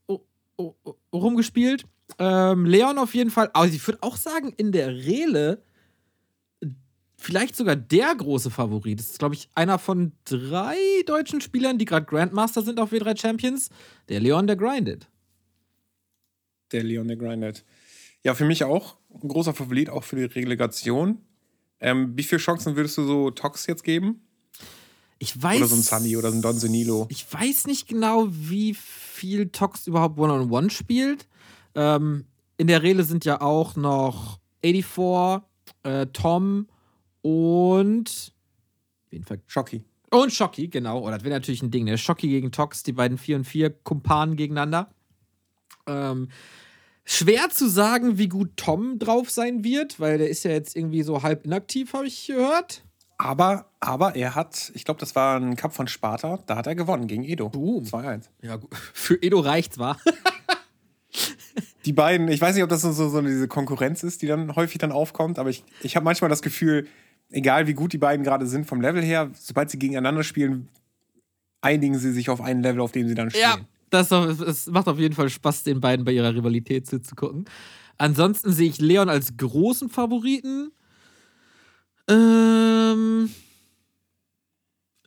rumgespielt. 1.12 1.84
Ähm, 2.18 2.66
Leon 2.66 2.98
auf 2.98 3.14
jeden 3.14 3.30
Fall. 3.30 3.50
Also 3.52 3.74
ich 3.74 3.86
würde 3.86 4.02
auch 4.02 4.16
sagen, 4.16 4.52
in 4.56 4.72
der 4.72 4.88
Rele 4.88 5.62
vielleicht 7.16 7.56
sogar 7.56 7.76
der 7.76 8.14
große 8.14 8.50
Favorit. 8.50 9.00
Das 9.00 9.10
ist, 9.10 9.18
glaube 9.18 9.34
ich, 9.34 9.48
einer 9.54 9.78
von 9.78 10.12
drei 10.24 10.76
deutschen 11.06 11.40
Spielern, 11.40 11.78
die 11.78 11.84
gerade 11.84 12.06
Grandmaster 12.06 12.62
sind 12.62 12.78
auf 12.78 12.92
W3 12.92 13.18
Champions. 13.18 13.70
Der 14.08 14.20
Leon, 14.20 14.46
der 14.46 14.56
grindet. 14.56 15.08
Der 16.72 16.84
Leon, 16.84 17.08
der 17.08 17.16
grindet. 17.16 17.64
Ja, 18.22 18.34
für 18.34 18.44
mich 18.44 18.64
auch 18.64 18.96
ein 19.22 19.28
großer 19.28 19.54
Favorit, 19.54 19.90
auch 19.90 20.04
für 20.04 20.16
die 20.16 20.40
Relegation. 20.40 21.20
Ähm, 21.86 22.16
wie 22.16 22.24
viele 22.24 22.40
Chancen 22.40 22.74
würdest 22.74 22.98
du 22.98 23.06
so 23.06 23.30
Tox 23.30 23.68
jetzt 23.68 23.84
geben? 23.84 24.20
Ich 25.20 25.40
weiß. 25.40 25.58
Oder 25.58 25.68
so 25.68 25.76
ein 25.76 25.82
Sunny 25.82 26.16
oder 26.16 26.32
so 26.32 26.36
ein 26.36 26.42
Don 26.42 26.58
Zenilo. 26.58 27.06
Ich 27.10 27.32
weiß 27.32 27.68
nicht 27.68 27.86
genau, 27.86 28.26
wie 28.28 28.74
viel 28.74 29.50
Tox 29.50 29.86
überhaupt 29.86 30.18
One-on-One 30.18 30.48
-on 30.48 30.64
-One 30.64 30.70
spielt. 30.70 31.28
Ähm, 31.76 32.24
in 32.56 32.66
der 32.66 32.82
Rele 32.82 33.04
sind 33.04 33.24
ja 33.24 33.40
auch 33.40 33.76
noch 33.76 34.40
84, 34.64 35.46
äh, 35.84 36.06
Tom 36.06 36.66
und. 37.22 38.32
Wen 39.10 39.24
Shocky. 39.46 39.84
Und 40.10 40.32
Shocky, 40.32 40.66
genau. 40.66 41.06
Oh, 41.06 41.10
das 41.10 41.22
wäre 41.22 41.34
natürlich 41.34 41.62
ein 41.62 41.70
Ding, 41.70 41.84
ne? 41.84 41.98
Shocky 41.98 42.28
gegen 42.28 42.50
Tox, 42.50 42.82
die 42.82 42.92
beiden 42.92 43.16
4 43.16 43.36
und 43.36 43.44
4 43.44 43.70
Kumpanen 43.70 44.34
gegeneinander. 44.34 44.90
Ähm, 45.86 46.30
Schwer 47.08 47.50
zu 47.50 47.68
sagen, 47.68 48.18
wie 48.18 48.28
gut 48.28 48.56
Tom 48.56 48.98
drauf 48.98 49.30
sein 49.30 49.62
wird, 49.62 50.00
weil 50.00 50.18
der 50.18 50.28
ist 50.28 50.42
ja 50.42 50.50
jetzt 50.50 50.74
irgendwie 50.74 51.04
so 51.04 51.22
halb 51.22 51.46
inaktiv, 51.46 51.92
habe 51.92 52.08
ich 52.08 52.26
gehört. 52.26 52.82
Aber, 53.16 53.70
aber 53.78 54.16
er 54.16 54.34
hat, 54.34 54.72
ich 54.74 54.84
glaube, 54.84 54.98
das 54.98 55.14
war 55.14 55.38
ein 55.38 55.54
Cup 55.54 55.72
von 55.72 55.86
Sparta, 55.86 56.40
da 56.46 56.56
hat 56.56 56.66
er 56.66 56.74
gewonnen 56.74 57.06
gegen 57.06 57.22
Edo. 57.22 57.48
Boom. 57.48 57.84
2-1. 57.84 58.24
Ja, 58.42 58.58
für 58.92 59.22
Edo 59.22 59.38
reicht's, 59.38 59.78
war. 59.78 60.00
die 61.86 61.92
beiden, 61.92 62.26
ich 62.26 62.40
weiß 62.40 62.56
nicht, 62.56 62.64
ob 62.64 62.70
das 62.70 62.82
so, 62.82 62.90
so 62.92 63.22
diese 63.22 63.46
Konkurrenz 63.46 64.02
ist, 64.02 64.20
die 64.20 64.26
dann 64.26 64.56
häufig 64.56 64.78
dann 64.78 64.90
aufkommt, 64.90 65.38
aber 65.38 65.48
ich, 65.48 65.64
ich 65.82 65.94
habe 65.94 66.04
manchmal 66.04 66.28
das 66.28 66.42
Gefühl, 66.42 66.88
egal 67.30 67.68
wie 67.68 67.74
gut 67.74 67.92
die 67.92 67.98
beiden 67.98 68.24
gerade 68.24 68.48
sind 68.48 68.66
vom 68.66 68.80
Level 68.80 69.02
her, 69.02 69.30
sobald 69.38 69.70
sie 69.70 69.78
gegeneinander 69.78 70.24
spielen, 70.24 70.68
einigen 71.60 71.98
sie 71.98 72.12
sich 72.12 72.30
auf 72.30 72.40
einen 72.40 72.62
Level, 72.62 72.80
auf 72.80 72.90
dem 72.90 73.06
sie 73.06 73.14
dann 73.14 73.30
spielen. 73.30 73.44
Ja, 73.44 73.58
das, 73.90 74.10
es 74.10 74.66
macht 74.66 74.88
auf 74.88 74.98
jeden 74.98 75.14
Fall 75.14 75.28
Spaß, 75.28 75.62
den 75.64 75.80
beiden 75.80 76.04
bei 76.04 76.12
ihrer 76.12 76.34
Rivalität 76.34 76.86
zuzugucken. 76.86 77.46
Ansonsten 77.98 78.52
sehe 78.52 78.68
ich 78.68 78.78
Leon 78.78 79.08
als 79.08 79.36
großen 79.36 79.88
Favoriten. 79.88 80.72
Ähm, 82.08 83.30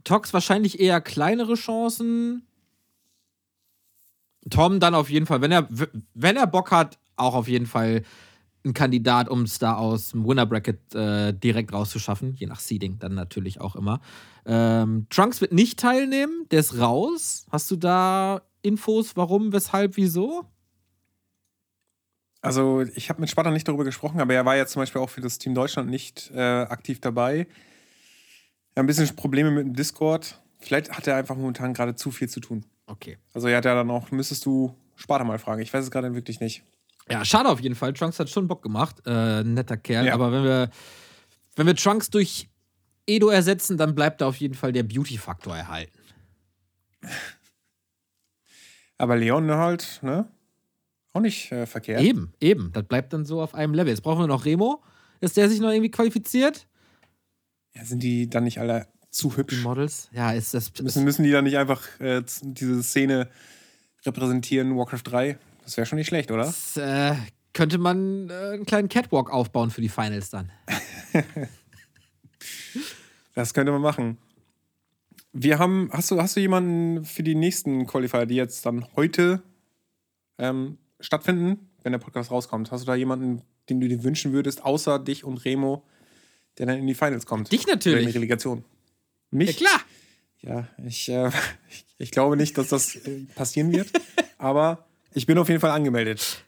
Tox 0.03 0.33
wahrscheinlich 0.33 0.79
eher 0.79 1.01
kleinere 1.01 1.55
Chancen. 1.55 2.47
Tom 4.49 4.79
dann 4.79 4.95
auf 4.95 5.09
jeden 5.09 5.25
Fall, 5.25 5.41
wenn 5.41 5.51
er, 5.51 5.67
wenn 6.13 6.37
er 6.37 6.47
Bock 6.47 6.71
hat, 6.71 6.97
auch 7.15 7.35
auf 7.35 7.47
jeden 7.47 7.67
Fall 7.67 8.03
ein 8.65 8.73
Kandidat, 8.73 9.29
um 9.29 9.43
es 9.43 9.59
da 9.59 9.75
aus 9.75 10.11
dem 10.11 10.27
Winner 10.27 10.45
Bracket 10.45 10.93
äh, 10.93 11.33
direkt 11.33 11.71
rauszuschaffen, 11.71 12.35
je 12.35 12.47
nach 12.47 12.59
Seeding 12.59 12.99
dann 12.99 13.13
natürlich 13.13 13.61
auch 13.61 13.75
immer. 13.75 14.01
Ähm, 14.45 15.07
Trunks 15.09 15.41
wird 15.41 15.53
nicht 15.53 15.79
teilnehmen, 15.79 16.45
der 16.51 16.59
ist 16.61 16.77
raus. 16.77 17.45
Hast 17.51 17.71
du 17.71 17.75
da 17.75 18.41
Infos, 18.61 19.15
warum, 19.15 19.53
weshalb, 19.53 19.97
wieso? 19.97 20.45
Also, 22.41 22.81
ich 22.95 23.09
habe 23.09 23.19
mit 23.19 23.29
Sparta 23.29 23.51
nicht 23.51 23.67
darüber 23.67 23.83
gesprochen, 23.83 24.21
aber 24.21 24.33
er 24.33 24.45
war 24.45 24.55
ja 24.55 24.65
zum 24.65 24.81
Beispiel 24.81 25.01
auch 25.01 25.09
für 25.09 25.21
das 25.21 25.39
Team 25.39 25.53
Deutschland 25.53 25.89
nicht 25.89 26.31
äh, 26.33 26.39
aktiv 26.39 27.01
dabei. 27.01 27.47
Ja, 28.75 28.83
ein 28.83 28.85
bisschen 28.85 29.13
Probleme 29.15 29.51
mit 29.51 29.65
dem 29.65 29.75
Discord. 29.75 30.39
Vielleicht 30.59 30.91
hat 30.91 31.07
er 31.07 31.15
einfach 31.15 31.35
momentan 31.35 31.73
gerade 31.73 31.95
zu 31.95 32.11
viel 32.11 32.29
zu 32.29 32.39
tun. 32.39 32.65
Okay. 32.85 33.17
Also 33.33 33.47
er 33.47 33.57
hat 33.57 33.65
ja 33.65 33.75
dann 33.75 33.91
auch, 33.91 34.11
müsstest 34.11 34.45
du 34.45 34.75
Sparta 34.95 35.23
mal 35.23 35.39
fragen. 35.39 35.61
Ich 35.61 35.73
weiß 35.73 35.83
es 35.83 35.91
gerade 35.91 36.13
wirklich 36.15 36.39
nicht. 36.39 36.63
Ja, 37.09 37.25
schade 37.25 37.49
auf 37.49 37.59
jeden 37.59 37.75
Fall. 37.75 37.93
Trunks 37.93 38.19
hat 38.19 38.29
schon 38.29 38.47
Bock 38.47 38.61
gemacht. 38.61 39.01
Äh, 39.05 39.43
netter 39.43 39.77
Kerl. 39.77 40.05
Ja. 40.05 40.13
Aber 40.13 40.31
wenn 40.31 40.43
wir, 40.43 40.69
wenn 41.55 41.67
wir 41.67 41.75
Trunks 41.75 42.09
durch 42.09 42.49
Edo 43.07 43.29
ersetzen, 43.29 43.77
dann 43.77 43.95
bleibt 43.95 44.21
da 44.21 44.27
auf 44.27 44.37
jeden 44.37 44.53
Fall 44.53 44.71
der 44.71 44.83
Beauty-Faktor 44.83 45.55
erhalten. 45.57 45.97
Aber 48.99 49.15
Leon 49.17 49.49
halt, 49.49 49.99
ne? 50.03 50.27
Auch 51.13 51.21
nicht 51.21 51.51
äh, 51.51 51.65
verkehrt. 51.65 52.01
Eben, 52.01 52.33
eben. 52.39 52.71
Das 52.73 52.83
bleibt 52.83 53.13
dann 53.13 53.25
so 53.25 53.41
auf 53.41 53.55
einem 53.55 53.73
Level. 53.73 53.89
Jetzt 53.91 54.01
brauchen 54.01 54.19
wir 54.21 54.27
noch 54.27 54.45
Remo. 54.45 54.83
Ist 55.21 55.37
der 55.37 55.49
sich 55.49 55.59
noch 55.59 55.71
irgendwie 55.71 55.89
qualifiziert? 55.89 56.67
Ja, 57.73 57.83
sind 57.83 58.03
die 58.03 58.29
dann 58.29 58.43
nicht 58.43 58.59
alle 58.59 58.87
zu 59.09 59.29
Die 59.29 59.37
hübsch? 59.37 59.63
Models? 59.63 60.09
Ja, 60.11 60.31
ist 60.33 60.53
das. 60.53 60.71
Müssen, 60.81 61.03
müssen 61.03 61.23
die 61.23 61.31
dann 61.31 61.45
nicht 61.45 61.57
einfach 61.57 61.81
äh, 61.99 62.21
diese 62.43 62.83
Szene 62.83 63.29
repräsentieren, 64.05 64.77
Warcraft 64.77 65.01
3? 65.05 65.39
Das 65.63 65.77
wäre 65.77 65.87
schon 65.87 65.97
nicht 65.97 66.07
schlecht, 66.07 66.29
oder? 66.31 66.43
das 66.43 66.77
äh, 66.77 67.15
könnte 67.53 67.77
man 67.77 68.29
äh, 68.29 68.33
einen 68.53 68.65
kleinen 68.65 68.89
Catwalk 68.89 69.31
aufbauen 69.31 69.71
für 69.71 69.81
die 69.81 69.89
Finals 69.89 70.29
dann. 70.29 70.51
Das 73.35 73.53
könnte 73.53 73.71
man 73.71 73.81
machen. 73.81 74.17
Wir 75.31 75.59
haben, 75.59 75.89
hast 75.91 76.09
du, 76.11 76.21
hast 76.21 76.35
du 76.35 76.39
jemanden 76.39 77.05
für 77.05 77.23
die 77.23 77.35
nächsten 77.35 77.85
Qualifier, 77.85 78.25
die 78.25 78.35
jetzt 78.35 78.65
dann 78.65 78.85
heute 78.95 79.43
ähm, 80.37 80.77
stattfinden, 80.99 81.69
wenn 81.83 81.91
der 81.91 81.99
Podcast 81.99 82.31
rauskommt? 82.31 82.71
Hast 82.71 82.81
du 82.81 82.85
da 82.87 82.95
jemanden, 82.95 83.43
den 83.69 83.79
du 83.79 83.87
dir 83.87 84.03
wünschen 84.03 84.33
würdest, 84.33 84.63
außer 84.65 84.97
dich 84.99 85.23
und 85.23 85.37
Remo, 85.45 85.83
der 86.57 86.65
dann 86.65 86.79
in 86.79 86.87
die 86.87 86.95
Finals 86.95 87.25
kommt? 87.25 87.51
Dich 87.51 87.67
natürlich. 87.67 87.97
Oder 87.97 88.01
in 88.01 88.07
die 88.07 88.17
Relegation. 88.17 88.65
Ja, 89.31 89.37
Mich? 89.37 89.57
klar. 89.57 89.81
Ja, 90.41 90.67
ich, 90.85 91.09
äh, 91.09 91.29
ich, 91.69 91.85
ich 91.99 92.11
glaube 92.11 92.35
nicht, 92.35 92.57
dass 92.57 92.69
das 92.69 92.95
äh, 92.95 93.25
passieren 93.35 93.71
wird. 93.71 93.89
aber 94.37 94.87
ich 95.13 95.25
bin 95.25 95.37
auf 95.37 95.49
jeden 95.49 95.61
Fall 95.61 95.71
angemeldet. 95.71 96.43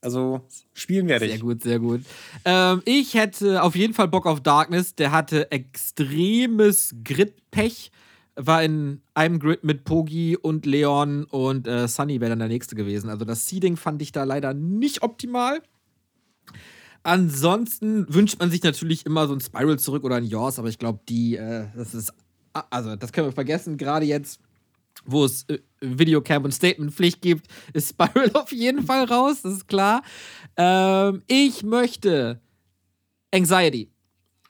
Also 0.00 0.40
spielen 0.74 1.06
werde 1.06 1.26
Sehr 1.26 1.36
ich. 1.36 1.40
gut, 1.40 1.62
sehr 1.62 1.78
gut. 1.78 2.00
Ähm, 2.44 2.82
ich 2.84 3.14
hätte 3.14 3.62
auf 3.62 3.76
jeden 3.76 3.94
Fall 3.94 4.08
Bock 4.08 4.26
auf 4.26 4.40
Darkness. 4.40 4.96
Der 4.96 5.12
hatte 5.12 5.50
extremes 5.52 6.94
Grid-Pech. 7.04 7.92
War 8.34 8.62
in 8.62 9.02
einem 9.14 9.38
Grid 9.38 9.62
mit 9.62 9.84
Pogi 9.84 10.36
und 10.36 10.64
Leon 10.64 11.24
und 11.24 11.66
äh, 11.66 11.86
Sunny 11.86 12.20
wäre 12.20 12.30
dann 12.30 12.38
der 12.38 12.48
nächste 12.48 12.74
gewesen. 12.74 13.10
Also 13.10 13.24
das 13.24 13.48
Seeding 13.48 13.76
fand 13.76 14.00
ich 14.00 14.12
da 14.12 14.24
leider 14.24 14.54
nicht 14.54 15.02
optimal. 15.02 15.60
Ansonsten 17.02 18.06
wünscht 18.12 18.38
man 18.38 18.50
sich 18.50 18.62
natürlich 18.62 19.04
immer 19.06 19.26
so 19.26 19.34
ein 19.34 19.40
Spiral 19.40 19.78
zurück 19.78 20.04
oder 20.04 20.16
ein 20.16 20.24
Jaws, 20.24 20.58
aber 20.58 20.68
ich 20.68 20.78
glaube, 20.78 21.00
die, 21.08 21.36
äh, 21.36 21.66
das 21.74 21.94
ist, 21.94 22.12
also 22.52 22.94
das 22.94 23.12
können 23.12 23.26
wir 23.26 23.32
vergessen, 23.32 23.76
gerade 23.76 24.06
jetzt, 24.06 24.40
wo 25.04 25.24
es 25.24 25.44
äh, 25.48 25.58
Videocamp 25.80 26.44
und 26.44 26.52
Statementpflicht 26.52 27.20
gibt, 27.20 27.48
ist 27.72 27.90
Spiral 27.90 28.30
auf 28.34 28.52
jeden 28.52 28.86
Fall 28.86 29.04
raus, 29.04 29.42
das 29.42 29.54
ist 29.54 29.68
klar. 29.68 30.02
Ähm, 30.56 31.22
ich 31.26 31.64
möchte 31.64 32.40
Anxiety. 33.34 33.90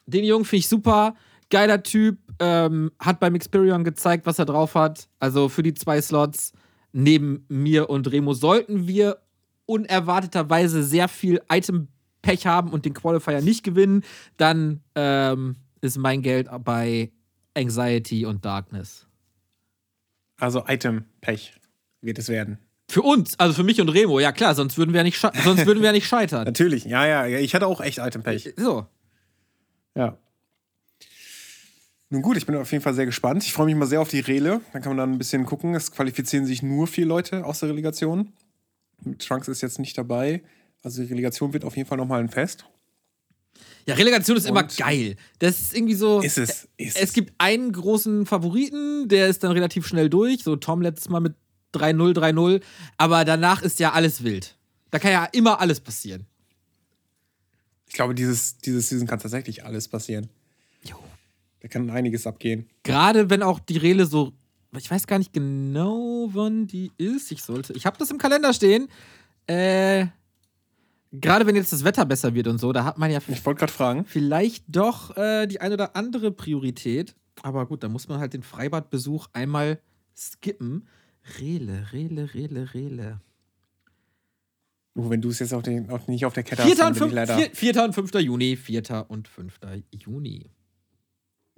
Den 0.05 0.23
Jungen 0.23 0.45
finde 0.45 0.59
ich 0.59 0.67
super, 0.67 1.15
geiler 1.53 1.83
Typ, 1.83 2.17
ähm, 2.39 2.91
hat 2.99 3.19
beim 3.19 3.35
Experion 3.35 3.83
gezeigt, 3.83 4.25
was 4.25 4.39
er 4.39 4.45
drauf 4.45 4.73
hat. 4.73 5.07
Also 5.19 5.49
für 5.49 5.61
die 5.61 5.75
zwei 5.75 6.01
Slots 6.01 6.51
neben 6.93 7.45
mir 7.47 7.91
und 7.91 8.11
Remo 8.11 8.33
sollten 8.33 8.87
wir 8.87 9.19
unerwarteterweise 9.67 10.83
sehr 10.83 11.07
viel 11.07 11.41
Item-Pech 11.51 12.47
haben 12.47 12.71
und 12.71 12.85
den 12.85 12.95
Qualifier 12.95 13.41
nicht 13.41 13.63
gewinnen, 13.63 14.03
dann 14.37 14.81
ähm, 14.95 15.55
ist 15.79 15.97
mein 15.99 16.23
Geld 16.23 16.49
bei 16.63 17.11
Anxiety 17.55 18.25
und 18.25 18.43
Darkness. 18.43 19.05
Also 20.37 20.63
Item-Pech 20.67 21.53
wird 22.01 22.17
es 22.17 22.29
werden. 22.29 22.57
Für 22.89 23.03
uns, 23.03 23.39
also 23.39 23.53
für 23.53 23.63
mich 23.63 23.79
und 23.79 23.89
Remo, 23.89 24.19
ja 24.19 24.31
klar, 24.31 24.55
sonst 24.55 24.77
würden 24.79 24.91
wir 24.91 25.01
ja 25.01 25.03
nicht, 25.03 25.19
sonst 25.19 25.67
würden 25.67 25.81
wir 25.81 25.87
ja 25.87 25.91
nicht 25.91 26.07
scheitern. 26.07 26.45
Natürlich, 26.45 26.85
ja, 26.85 27.05
ja, 27.05 27.27
ja. 27.27 27.37
Ich 27.37 27.53
hatte 27.53 27.67
auch 27.67 27.79
echt 27.79 27.99
Item-Pech. 27.99 28.55
So. 28.57 28.87
Ja. 29.95 30.17
Nun 32.13 32.21
gut, 32.21 32.37
ich 32.37 32.45
bin 32.45 32.55
auf 32.55 32.71
jeden 32.71 32.83
Fall 32.83 32.93
sehr 32.93 33.07
gespannt. 33.07 33.43
Ich 33.43 33.53
freue 33.53 33.65
mich 33.65 33.73
mal 33.75 33.87
sehr 33.87 33.99
auf 33.99 34.07
die 34.07 34.19
Rele. 34.19 34.61
Dann 34.71 34.83
kann 34.83 34.91
man 34.91 34.97
dann 34.99 35.11
ein 35.13 35.17
bisschen 35.17 35.47
gucken. 35.47 35.73
Es 35.73 35.91
qualifizieren 35.91 36.45
sich 36.45 36.61
nur 36.61 36.85
vier 36.85 37.07
Leute 37.07 37.43
aus 37.43 37.61
der 37.61 37.69
Relegation. 37.69 38.31
Trunks 39.17 39.47
ist 39.47 39.61
jetzt 39.61 39.79
nicht 39.79 39.97
dabei. 39.97 40.43
Also 40.83 41.01
die 41.01 41.09
Relegation 41.09 41.53
wird 41.53 41.65
auf 41.65 41.75
jeden 41.75 41.89
Fall 41.89 41.97
nochmal 41.97 42.19
ein 42.19 42.29
Fest. 42.29 42.65
Ja, 43.87 43.95
Relegation 43.95 44.37
ist 44.37 44.45
immer 44.45 44.61
Und- 44.61 44.77
geil. 44.77 45.15
Das 45.39 45.59
ist 45.59 45.75
irgendwie 45.75 45.95
so. 45.95 46.21
Ist 46.21 46.37
es, 46.37 46.67
ist 46.77 46.95
es 46.97 47.01
es. 47.01 47.13
gibt 47.13 47.33
einen 47.39 47.71
großen 47.71 48.27
Favoriten, 48.27 49.07
der 49.09 49.27
ist 49.27 49.43
dann 49.43 49.51
relativ 49.51 49.87
schnell 49.87 50.07
durch. 50.07 50.43
So 50.43 50.55
Tom 50.55 50.83
letztes 50.83 51.09
Mal 51.09 51.19
mit 51.19 51.33
3-0, 51.73 52.13
3-0. 52.13 52.61
Aber 52.97 53.25
danach 53.25 53.63
ist 53.63 53.79
ja 53.79 53.91
alles 53.93 54.23
wild. 54.23 54.55
Da 54.91 54.99
kann 54.99 55.11
ja 55.11 55.25
immer 55.31 55.59
alles 55.59 55.79
passieren. 55.79 56.27
Ich 57.87 57.95
glaube, 57.95 58.13
dieses, 58.13 58.59
dieses 58.59 58.89
Season 58.89 59.07
kann 59.07 59.17
tatsächlich 59.17 59.65
alles 59.65 59.87
passieren. 59.87 60.29
Da 61.63 61.69
kann 61.69 61.89
einiges 61.89 62.27
abgehen. 62.27 62.67
Gerade 62.83 63.29
wenn 63.29 63.41
auch 63.41 63.57
die 63.57 63.77
Rele 63.77 64.05
so. 64.05 64.33
Ich 64.77 64.91
weiß 64.91 65.07
gar 65.07 65.17
nicht 65.17 65.31
genau, 65.31 66.29
wann 66.33 66.67
die 66.67 66.91
ist. 66.97 67.31
Ich 67.31 67.41
sollte. 67.41 67.71
Ich 67.73 67.85
habe 67.85 67.97
das 67.97 68.11
im 68.11 68.17
Kalender 68.17 68.53
stehen. 68.53 68.89
Äh. 69.47 70.07
Gerade 71.13 71.45
wenn 71.45 71.55
jetzt 71.55 71.71
das 71.71 71.83
Wetter 71.83 72.05
besser 72.05 72.33
wird 72.33 72.47
und 72.47 72.57
so, 72.57 72.73
da 72.73 72.83
hat 72.83 72.97
man 72.97 73.09
ja 73.11 73.19
Ich 73.27 73.45
wollte 73.45 73.59
gerade 73.59 73.71
fragen. 73.71 74.03
vielleicht 74.03 74.65
doch 74.67 75.15
äh, 75.15 75.45
die 75.45 75.61
eine 75.61 75.75
oder 75.75 75.95
andere 75.95 76.31
Priorität. 76.31 77.15
Aber 77.43 77.65
gut, 77.65 77.83
da 77.83 77.87
muss 77.87 78.07
man 78.07 78.19
halt 78.19 78.33
den 78.33 78.43
Freibadbesuch 78.43 79.27
einmal 79.31 79.79
skippen. 80.17 80.87
Rele, 81.39 81.93
Rele, 81.93 82.33
Rele, 82.33 82.73
Rele. 82.73 83.21
Oh, 84.95 85.09
wenn 85.09 85.21
du 85.21 85.29
es 85.29 85.39
jetzt 85.39 85.53
auf 85.53 85.63
den, 85.63 85.89
auf, 85.89 86.07
nicht 86.07 86.25
auf 86.25 86.33
der 86.33 86.43
Kette 86.43 86.63
4. 86.63 86.71
hast, 86.71 86.79
dann 86.79 86.87
und, 86.93 86.99
bin 86.99 87.07
ich 87.07 87.13
5, 87.13 87.13
leider 87.13 87.37
4, 87.37 87.73
4. 87.73 87.83
und 87.83 87.93
5. 87.93 88.13
Juni. 88.15 88.55
4. 88.57 89.05
und 89.07 89.27
5. 89.27 89.59
Juni. 89.91 90.49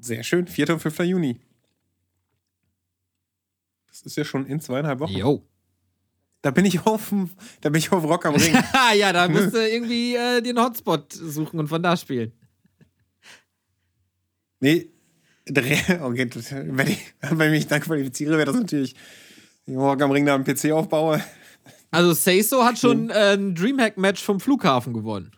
Sehr 0.05 0.23
schön. 0.23 0.47
4. 0.47 0.69
und 0.71 0.79
5. 0.79 0.99
Juni. 0.99 1.39
Das 3.87 4.01
ist 4.01 4.17
ja 4.17 4.25
schon 4.25 4.45
in 4.45 4.59
zweieinhalb 4.59 4.99
Wochen. 4.99 5.13
Jo. 5.13 5.45
Da 6.41 6.51
bin 6.51 6.65
ich 6.65 6.85
auf, 6.85 7.11
da 7.61 7.69
bin 7.69 7.79
ich 7.79 7.91
auf 7.91 8.03
Rock 8.03 8.25
am 8.27 8.35
Ring. 8.35 8.53
ja, 8.95 9.11
da 9.11 9.27
musst 9.27 9.53
du 9.53 9.67
irgendwie 9.67 10.15
äh, 10.15 10.41
den 10.41 10.59
Hotspot 10.59 11.11
suchen 11.11 11.59
und 11.59 11.67
von 11.67 11.81
da 11.81 11.97
spielen. 11.97 12.31
Nee, 14.59 14.89
okay, 15.49 16.29
wenn 16.51 16.87
ich, 16.87 17.13
wenn 17.21 17.53
ich 17.53 17.59
mich 17.59 17.67
dann 17.67 17.81
qualifiziere, 17.81 18.37
wäre 18.37 18.45
das 18.45 18.55
natürlich, 18.55 18.95
wenn 19.65 19.75
ich 19.75 19.79
morgen 19.79 20.01
am 20.03 20.11
Ring 20.11 20.25
da 20.25 20.35
einen 20.35 20.43
PC 20.43 20.71
aufbaue. 20.71 21.23
Also 21.91 22.13
Seiso 22.13 22.63
hat 22.63 22.77
schon 22.77 23.09
äh, 23.09 23.33
ein 23.33 23.55
Dreamhack-Match 23.55 24.23
vom 24.23 24.39
Flughafen 24.39 24.93
gewonnen. 24.93 25.31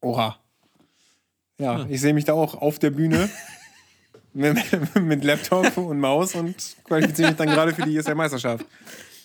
Oha. 0.00 0.41
Ja, 1.62 1.86
ich 1.88 2.00
sehe 2.00 2.12
mich 2.12 2.24
da 2.24 2.32
auch 2.32 2.54
auf 2.54 2.80
der 2.80 2.90
Bühne 2.90 3.30
mit, 4.32 4.56
mit 5.00 5.22
Laptop 5.22 5.76
und 5.76 6.00
Maus 6.00 6.34
und 6.34 6.56
qualifiziere 6.84 7.28
mich 7.28 7.36
dann 7.36 7.48
gerade 7.48 7.72
für 7.72 7.82
die 7.82 7.96
ESL-Meisterschaft. 7.96 8.66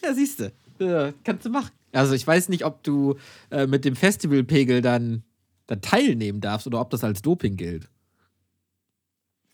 Ja, 0.03 0.13
siehst 0.13 0.39
du. 0.39 0.51
Ja, 0.79 1.11
kannst 1.23 1.45
du 1.45 1.49
machen. 1.49 1.71
Also 1.93 2.13
ich 2.13 2.27
weiß 2.27 2.49
nicht, 2.49 2.63
ob 2.63 2.83
du 2.83 3.15
äh, 3.49 3.65
mit 3.65 3.85
dem 3.85 3.95
Festivalpegel 3.95 4.83
dann, 4.83 5.23
dann 5.65 5.81
teilnehmen 5.81 6.39
darfst 6.39 6.67
oder 6.67 6.79
ob 6.79 6.91
das 6.91 7.03
als 7.03 7.23
Doping 7.23 7.57
gilt. 7.57 7.89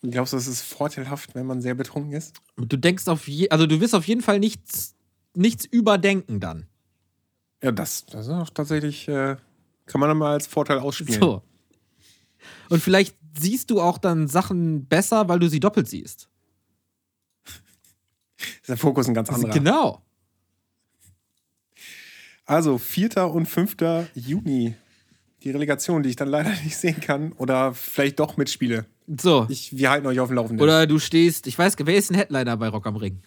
Glaubst 0.01 0.34
du, 0.34 0.38
es 0.38 0.47
ist 0.47 0.61
vorteilhaft, 0.61 1.34
wenn 1.35 1.45
man 1.45 1.61
sehr 1.61 1.76
betrunken 1.76 2.11
ist? 2.11 2.34
Du 2.57 2.76
denkst 2.76 3.07
auf 3.07 3.30
je, 3.30 3.49
also 3.49 3.65
du 3.65 3.80
wirst 3.80 3.95
auf 3.95 4.05
jeden 4.05 4.22
Fall 4.22 4.39
nichts, 4.39 4.95
nichts 5.34 5.64
überdenken 5.64 6.41
dann. 6.41 6.68
Ja, 7.64 7.72
das, 7.72 8.05
das 8.07 8.27
ist 8.27 8.34
auch 8.34 8.49
tatsächlich, 8.49 9.07
äh, 9.07 9.38
kann 9.85 10.01
man 10.01 10.10
dann 10.10 10.18
mal 10.18 10.34
als 10.34 10.47
Vorteil 10.47 10.80
ausspielen. 10.80 11.22
So. 11.22 11.41
Und 12.70 12.82
vielleicht 12.82 13.15
siehst 13.40 13.70
du 13.70 13.82
auch 13.82 13.98
dann 13.98 14.28
Sachen 14.28 14.86
besser, 14.86 15.28
weil 15.30 15.40
du 15.40 15.49
sie 15.49 15.60
doppelt 15.60 15.88
siehst. 15.88 16.30
Ist 18.61 18.70
der 18.70 18.78
Fokus 18.78 19.07
ein 19.07 19.14
ganz 19.14 19.30
anderer. 19.30 19.52
Genau. 19.53 20.02
Also 22.45 22.78
4. 22.78 23.30
und 23.30 23.45
5. 23.48 23.78
Juni. 24.15 24.76
Die 25.44 25.52
Relegation, 25.52 26.03
die 26.03 26.10
ich 26.10 26.15
dann 26.15 26.30
leider 26.30 26.49
nicht 26.64 26.78
sehen 26.78 26.99
kann. 26.99 27.32
Oder 27.34 27.74
vielleicht 27.74 28.20
doch 28.20 28.38
mitspiele. 28.38 28.86
So. 29.20 29.48
Ich, 29.49 29.76
wir 29.76 29.90
halten 29.90 30.07
euch 30.07 30.20
auf 30.20 30.30
dem 30.30 30.36
Laufenden. 30.36 30.64
Oder 30.64 30.88
du 30.88 30.99
stehst, 30.99 31.48
ich 31.48 31.57
weiß, 31.57 31.76
wer 31.80 31.95
ist 31.95 32.11
ein 32.11 32.15
Headliner 32.15 32.56
bei 32.57 32.70
Rock 32.70 32.88
am 32.88 32.95
Ring? 32.95 33.22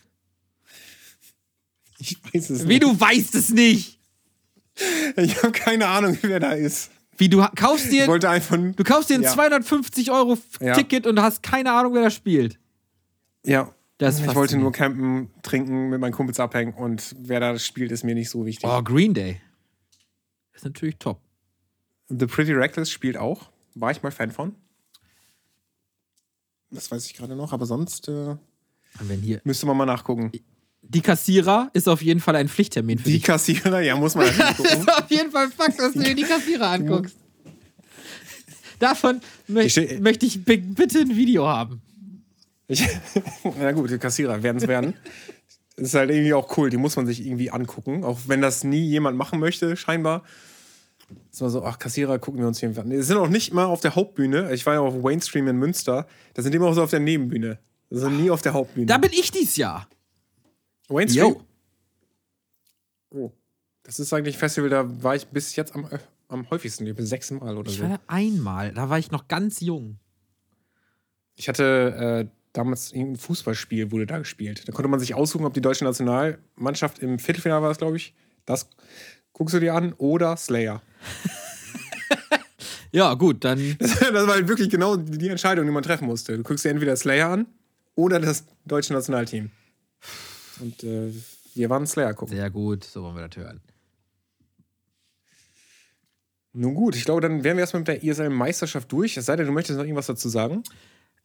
ich 1.99 2.17
weiß 2.23 2.51
es 2.51 2.65
Wie 2.65 2.75
nicht. 2.75 2.83
du 2.83 2.99
weißt 2.99 3.35
es 3.35 3.51
nicht. 3.51 3.99
Ich 5.17 5.43
habe 5.43 5.53
keine 5.53 5.89
Ahnung, 5.89 6.19
wer 6.23 6.41
da 6.41 6.53
ist. 6.53 6.91
Wie 7.19 7.29
du 7.29 7.45
kaufst 7.57 7.91
dir, 7.93 8.07
du 8.07 8.85
kaufst 8.85 9.11
dir 9.11 9.15
ein 9.15 9.23
Ja. 9.23 9.33
250 9.33 10.11
Euro 10.11 10.39
Ja. 10.61 10.75
Ticket 10.75 11.07
und 11.07 11.21
hast 11.21 11.43
keine 11.43 11.73
Ahnung, 11.73 11.95
wer 11.95 12.03
da 12.03 12.11
spielt. 12.11 12.59
Ja. 13.45 13.73
Das 13.99 14.21
ich 14.21 14.35
wollte 14.35 14.59
nur 14.59 14.73
campen, 14.73 15.31
trinken, 15.43 15.89
mit 15.89 15.99
meinen 16.01 16.13
Kumpels 16.13 16.39
abhängen 16.39 16.75
und 16.75 17.15
wer 17.19 17.41
da 17.41 17.59
spielt, 17.59 17.91
ist 17.91 18.05
mir 18.05 18.15
nicht 18.15 18.29
so 18.29 18.45
wichtig. 18.45 18.69
Oh, 18.69 18.83
Green 18.83 19.15
Day. 19.15 19.41
Ist 20.53 20.65
natürlich 20.67 20.97
top. 20.99 21.19
The 22.09 22.27
Pretty 22.27 22.53
Reckless 22.53 22.91
spielt 22.91 23.17
auch. 23.17 23.51
War 23.75 23.91
ich 23.91 24.03
mal 24.03 24.11
Fan 24.13 24.31
von. 24.31 24.55
Das 26.71 26.91
weiß 26.91 27.07
ich 27.07 27.15
gerade 27.15 27.37
noch, 27.37 27.53
aber 27.55 27.65
sonst 27.65 28.09
äh, 28.09 28.37
Wenn 29.01 29.21
hier 29.21 29.41
müsste 29.45 29.67
man 29.67 29.77
mal 29.77 29.87
nachgucken. 29.87 30.31
Die 30.89 31.01
Kassierer 31.01 31.71
ist 31.73 31.89
auf 31.89 32.03
jeden 32.03 32.21
Fall 32.21 32.37
ein 32.37 32.49
Pflichttermin 32.49 32.99
für 32.99 33.05
Die 33.05 33.15
dich. 33.15 33.23
Kassierer, 33.23 33.81
ja, 33.81 33.97
muss 33.97 34.15
man 34.15 34.27
Das 34.39 34.57
gucken. 34.57 34.81
ist 34.81 34.89
auf 34.93 35.11
jeden 35.11 35.31
Fall 35.31 35.49
Fakt, 35.51 35.79
dass 35.81 35.93
du 35.93 36.01
dir 36.01 36.15
die 36.15 36.23
Kassierer 36.23 36.71
anguckst. 36.71 37.17
Davon 38.79 39.21
mö 39.49 39.61
Ich 39.63 39.77
möchte 40.01 40.27
ich 40.27 40.45
bi- 40.45 40.59
bitte 40.59 41.01
ein 41.01 41.17
Video 41.17 41.47
haben. 41.47 41.81
Ich, 42.69 42.85
na 43.61 43.73
gut, 43.73 43.91
die 43.91 43.99
Kassierer 43.99 44.43
werden 44.43 44.59
es 44.59 44.67
werden. 44.69 44.95
Das 45.77 45.89
ist 45.89 45.95
halt 45.95 46.11
irgendwie 46.11 46.35
auch 46.35 46.57
cool, 46.57 46.71
die 46.71 46.77
muss 46.77 46.97
man 46.97 47.07
sich 47.07 47.25
irgendwie 47.25 47.51
angucken. 47.51 48.05
Auch 48.05 48.19
wenn 48.27 48.41
das 48.43 48.65
nie 48.65 48.85
jemand 48.87 49.17
machen 49.17 49.39
möchte, 49.41 49.77
scheinbar. 49.77 50.25
Ist 51.31 51.41
mal 51.41 51.51
so, 51.51 51.65
ach, 51.65 51.79
Kassierer 51.79 52.19
gucken 52.19 52.41
wir 52.41 52.49
uns 52.49 52.59
hier 52.61 52.77
an. 52.77 52.91
Die 52.91 53.01
sind 53.03 53.17
auch 53.19 53.29
nicht 53.29 53.53
mal 53.53 53.67
auf 53.67 53.81
der 53.81 53.95
Hauptbühne. 53.95 54.53
Ich 54.53 54.67
war 54.67 54.75
ja 54.75 54.81
auf 54.81 54.95
Wayne 55.03 55.23
Stream 55.23 55.47
in 55.49 55.57
Münster. 55.57 56.07
Da 56.35 56.43
sind 56.43 56.53
die 56.53 56.57
immer 56.57 56.73
so 56.75 56.83
auf 56.83 56.91
der 56.91 57.01
Nebenbühne. 57.01 57.59
Das 57.91 58.01
sind 58.01 58.21
nie 58.21 58.31
auf 58.31 58.43
der 58.43 58.53
Hauptbühne. 58.55 58.87
Da 58.87 58.99
bin 58.99 59.13
ich 59.13 59.31
dies 59.31 59.57
Jahr. 59.57 59.87
Wayne 60.89 61.11
Stream? 61.11 61.35
Yo. 61.35 61.43
Oh. 63.11 63.33
Das 63.83 64.01
ist 64.01 64.13
eigentlich 64.13 64.37
ein 64.37 64.39
Festival, 64.39 64.69
da 64.69 65.03
war 65.03 65.15
ich 65.15 65.27
bis 65.29 65.55
jetzt 65.57 65.75
am, 65.75 65.85
äh, 65.87 65.99
am 66.29 66.49
häufigsten. 66.51 66.87
Ich 66.87 66.95
bin 66.97 67.07
sechsmal 67.07 67.57
oder 67.57 67.71
Ich 67.71 67.77
so. 67.79 67.83
war 67.85 67.91
da 67.91 68.01
einmal, 68.09 68.73
da 68.73 68.89
war 68.89 68.99
ich 68.99 69.11
noch 69.11 69.29
ganz 69.29 69.61
jung. 69.61 69.99
Ich 71.37 71.49
hatte 71.49 72.27
äh, 72.27 72.37
damals 72.53 72.93
irgendein 72.93 73.17
Fußballspiel, 73.17 73.93
wurde 73.93 74.07
da 74.07 74.19
gespielt. 74.19 74.67
Da 74.67 74.73
konnte 74.73 74.89
man 74.89 74.99
sich 75.01 75.15
aussuchen, 75.15 75.45
ob 75.45 75.55
die 75.55 75.61
deutsche 75.61 75.85
Nationalmannschaft 75.85 76.99
im 77.01 77.19
Viertelfinale 77.19 77.63
war, 77.63 77.75
glaube 77.75 77.97
ich. 77.97 78.15
Das 78.45 78.69
guckst 79.33 79.55
du 79.55 79.61
dir 79.61 79.75
an 79.75 79.93
oder 79.95 80.37
Slayer. 80.37 80.83
Ja, 82.93 83.13
gut, 83.13 83.45
dann. 83.45 83.59
Das, 83.79 83.99
das 83.99 84.13
war 84.27 84.35
halt 84.35 84.49
wirklich 84.49 84.71
genau 84.71 84.97
die 84.97 85.19
die 85.19 85.29
Entscheidung, 85.29 85.67
die 85.67 85.73
man 85.73 85.83
treffen 85.83 86.07
musste. 86.07 86.35
Du 86.37 86.43
guckst 86.43 86.65
dir 86.65 86.71
entweder 86.71 86.97
Slayer 86.97 87.29
an 87.29 87.47
oder 87.95 88.19
das 88.21 88.47
deutsche 88.65 88.95
Nationalteam. 88.95 89.51
Und 90.61 90.85
äh, 90.85 91.13
wir 91.55 91.71
waren 91.71 91.87
Slayer 91.87 92.15
gucken. 92.15 92.37
Sehr 92.37 92.51
gut, 92.51 92.85
so 92.85 93.03
wollen 93.03 93.17
wir 93.17 93.29
das 93.29 93.37
hören. 93.37 93.61
Nun 96.53 96.75
gut, 96.75 96.97
ich 96.97 97.05
glaube, 97.05 97.21
dann 97.21 97.45
wären 97.45 97.59
wir 97.59 97.63
erstmal 97.63 97.81
mit 97.81 97.89
der 97.89 98.03
ISL-Meisterschaft 98.03 98.91
durch. 98.91 99.17
Es 99.17 99.27
sei 99.27 99.37
denn, 99.37 99.47
du 99.47 99.53
möchtest 99.53 99.77
noch 99.79 99.85
irgendwas 99.85 100.07
dazu 100.07 100.31
sagen. 100.31 100.63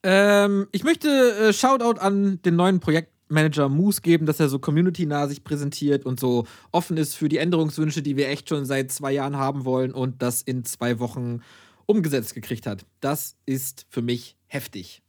Ähm, 0.03 0.67
ich 0.71 0.83
möchte 0.83 1.07
äh, 1.09 1.53
Shoutout 1.53 2.01
an 2.01 2.41
den 2.41 2.57
neuen 2.57 2.81
Projektmanager 2.81 3.69
Moose 3.69 4.01
geben, 4.01 4.25
dass 4.25 4.41
er 4.41 4.49
so 4.49 4.59
community-nah 4.59 5.27
sich 5.27 5.43
präsentiert 5.43 6.05
und 6.05 6.19
so 6.19 6.45
offen 6.71 6.97
ist 6.97 7.15
für 7.15 7.29
die 7.29 7.37
Änderungswünsche, 7.37 8.01
die 8.01 8.17
wir 8.17 8.27
echt 8.27 8.49
schon 8.49 8.65
seit 8.65 8.91
zwei 8.91 9.13
Jahren 9.13 9.37
haben 9.37 9.63
wollen 9.63 9.93
und 9.93 10.21
das 10.21 10.41
in 10.41 10.65
zwei 10.65 10.99
Wochen 10.99 11.41
umgesetzt 11.85 12.33
gekriegt 12.33 12.67
hat. 12.67 12.85
Das 12.99 13.35
ist 13.45 13.85
für 13.89 14.01
mich 14.01 14.35
heftig. 14.47 15.01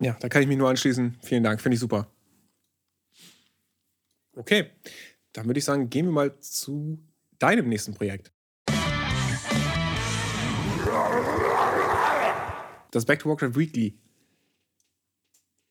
Ja, 0.00 0.16
da 0.20 0.28
kann 0.28 0.42
ich 0.42 0.48
mich 0.48 0.58
nur 0.58 0.70
anschließen. 0.70 1.18
Vielen 1.22 1.44
Dank, 1.44 1.60
finde 1.60 1.74
ich 1.74 1.80
super. 1.80 2.08
Okay, 4.34 4.70
dann 5.32 5.46
würde 5.46 5.58
ich 5.58 5.64
sagen, 5.64 5.90
gehen 5.90 6.06
wir 6.06 6.12
mal 6.12 6.38
zu 6.40 6.98
deinem 7.38 7.68
nächsten 7.68 7.92
Projekt. 7.94 8.32
Das 12.90 13.04
Back 13.04 13.20
to 13.20 13.28
Warcraft 13.28 13.56
Weekly. 13.56 13.98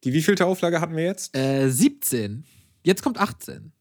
Die 0.03 0.13
wievielte 0.13 0.45
Auflage 0.45 0.81
hatten 0.81 0.95
wir 0.95 1.05
jetzt? 1.05 1.35
Äh, 1.35 1.69
17. 1.69 2.45
Jetzt 2.83 3.03
kommt 3.03 3.19
18. 3.19 3.71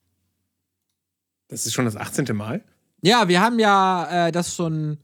Das 1.48 1.66
ist 1.66 1.72
schon 1.72 1.86
das 1.86 1.96
18. 1.96 2.36
Mal. 2.36 2.64
Ja, 3.02 3.28
wir 3.28 3.40
haben 3.40 3.58
ja 3.58 4.28
äh, 4.28 4.32
das 4.32 4.54
schon 4.54 4.98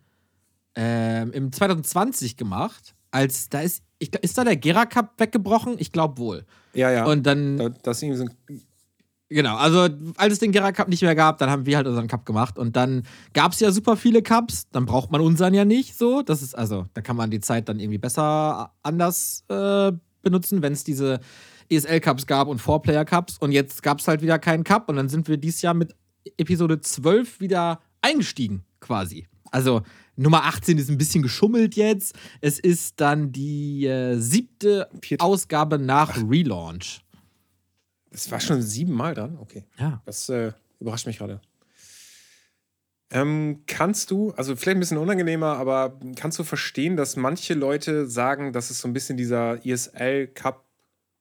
ähm, 0.74 1.32
im 1.32 1.52
2020 1.52 2.36
gemacht. 2.36 2.94
Als 3.10 3.48
da 3.48 3.60
ist, 3.62 3.82
ich, 3.98 4.14
ist 4.16 4.36
da 4.36 4.44
der 4.44 4.56
Gera 4.56 4.84
Cup 4.84 5.18
weggebrochen? 5.18 5.76
Ich 5.78 5.92
glaube 5.92 6.18
wohl. 6.18 6.44
Ja, 6.74 6.90
ja. 6.90 7.06
Und 7.06 7.24
dann 7.24 7.56
da, 7.56 7.68
das 7.70 7.98
ist 7.98 8.02
irgendwie 8.02 8.18
so 8.18 8.24
ein 8.24 8.66
Genau, 9.28 9.56
also 9.56 9.88
als 10.16 10.34
es 10.34 10.38
den 10.38 10.52
Gera 10.52 10.70
Cup 10.70 10.88
nicht 10.88 11.02
mehr 11.02 11.16
gab, 11.16 11.38
dann 11.38 11.50
haben 11.50 11.66
wir 11.66 11.76
halt 11.76 11.88
unseren 11.88 12.06
Cup 12.06 12.24
gemacht 12.24 12.58
und 12.58 12.76
dann 12.76 13.02
gab 13.32 13.52
es 13.52 13.60
ja 13.60 13.72
super 13.72 13.96
viele 13.96 14.22
Cups, 14.22 14.68
dann 14.70 14.86
braucht 14.86 15.10
man 15.10 15.20
unseren 15.20 15.52
ja 15.52 15.64
nicht 15.64 15.98
so. 15.98 16.22
Das 16.22 16.42
ist 16.42 16.54
also, 16.54 16.86
da 16.94 17.00
kann 17.00 17.16
man 17.16 17.30
die 17.30 17.40
Zeit 17.40 17.68
dann 17.68 17.80
irgendwie 17.80 17.98
besser 17.98 18.72
anders 18.84 19.44
äh, 19.48 19.90
benutzen, 20.22 20.62
wenn 20.62 20.72
es 20.72 20.84
diese 20.84 21.18
ESL 21.68 21.98
Cups 22.00 22.26
gab 22.26 22.46
und 22.46 22.60
Four-Player 22.60 23.04
Cups 23.04 23.38
und 23.38 23.50
jetzt 23.50 23.82
gab 23.82 23.98
es 23.98 24.06
halt 24.06 24.22
wieder 24.22 24.38
keinen 24.38 24.62
Cup 24.62 24.88
und 24.88 24.94
dann 24.94 25.08
sind 25.08 25.26
wir 25.26 25.38
dieses 25.38 25.60
Jahr 25.60 25.74
mit 25.74 25.96
Episode 26.36 26.80
12 26.80 27.40
wieder 27.40 27.80
eingestiegen 28.02 28.64
quasi. 28.78 29.26
Also 29.50 29.82
Nummer 30.16 30.44
18 30.44 30.78
ist 30.78 30.88
ein 30.88 30.98
bisschen 30.98 31.22
geschummelt 31.22 31.76
jetzt. 31.76 32.14
Es 32.40 32.58
ist 32.58 33.00
dann 33.00 33.32
die 33.32 33.86
äh, 33.86 34.16
siebte 34.18 34.88
Vierte. 35.02 35.24
Ausgabe 35.24 35.78
nach 35.78 36.16
Relaunch. 36.16 37.02
Das 38.10 38.30
war 38.30 38.40
schon 38.40 38.62
siebenmal 38.62 39.14
dran? 39.14 39.36
Okay. 39.40 39.64
Ja. 39.78 40.02
Das 40.04 40.28
äh, 40.28 40.52
überrascht 40.80 41.06
mich 41.06 41.18
gerade. 41.18 41.40
Ähm, 43.10 43.62
kannst 43.66 44.10
du, 44.10 44.32
also 44.32 44.56
vielleicht 44.56 44.76
ein 44.76 44.80
bisschen 44.80 44.98
unangenehmer, 44.98 45.56
aber 45.58 45.98
kannst 46.16 46.38
du 46.38 46.44
verstehen, 46.44 46.96
dass 46.96 47.16
manche 47.16 47.54
Leute 47.54 48.08
sagen, 48.08 48.52
dass 48.52 48.70
es 48.70 48.80
so 48.80 48.88
ein 48.88 48.92
bisschen 48.92 49.16
dieser 49.16 49.64
ESL 49.64 50.26
Cup 50.28 50.64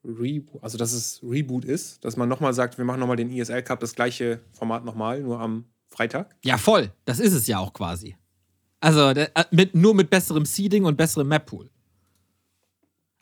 Reboot, 0.03 0.63
also 0.63 0.77
dass 0.77 0.93
es 0.93 1.21
Reboot 1.23 1.65
ist, 1.65 2.03
dass 2.05 2.17
man 2.17 2.29
nochmal 2.29 2.53
sagt, 2.53 2.77
wir 2.77 2.85
machen 2.85 2.99
nochmal 2.99 3.17
den 3.17 3.31
ESL 3.31 3.63
Cup, 3.63 3.79
das 3.79 3.95
gleiche 3.95 4.39
Format 4.53 4.85
nochmal, 4.85 5.21
nur 5.21 5.39
am 5.39 5.65
Freitag? 5.89 6.35
Ja, 6.43 6.57
voll. 6.57 6.91
Das 7.05 7.19
ist 7.19 7.33
es 7.33 7.47
ja 7.47 7.59
auch 7.59 7.73
quasi. 7.73 8.15
Also 8.79 9.09
äh, 9.09 9.27
mit, 9.51 9.75
nur 9.75 9.95
mit 9.95 10.09
besserem 10.09 10.45
Seeding 10.45 10.85
und 10.85 10.97
besserem 10.97 11.27
Map-Pool. 11.27 11.69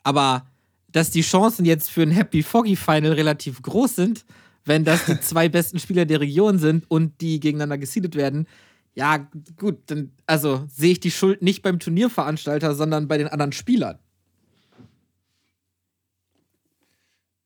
Aber 0.02 0.46
dass 0.94 1.10
die 1.10 1.22
Chancen 1.22 1.64
jetzt 1.64 1.90
für 1.90 2.02
ein 2.02 2.12
Happy 2.12 2.44
Foggy 2.44 2.76
Final 2.76 3.12
relativ 3.12 3.60
groß 3.62 3.96
sind, 3.96 4.24
wenn 4.64 4.84
das 4.84 5.06
die 5.06 5.20
zwei 5.20 5.48
besten 5.48 5.80
Spieler 5.80 6.06
der 6.06 6.20
Region 6.20 6.58
sind 6.58 6.88
und 6.88 7.20
die 7.20 7.40
gegeneinander 7.40 7.78
gesiedet 7.78 8.14
werden, 8.14 8.46
ja, 8.94 9.28
gut, 9.56 9.78
dann 9.86 10.12
also 10.24 10.64
sehe 10.68 10.92
ich 10.92 11.00
die 11.00 11.10
Schuld 11.10 11.42
nicht 11.42 11.62
beim 11.62 11.80
Turnierveranstalter, 11.80 12.76
sondern 12.76 13.08
bei 13.08 13.18
den 13.18 13.26
anderen 13.26 13.50
Spielern. 13.50 13.98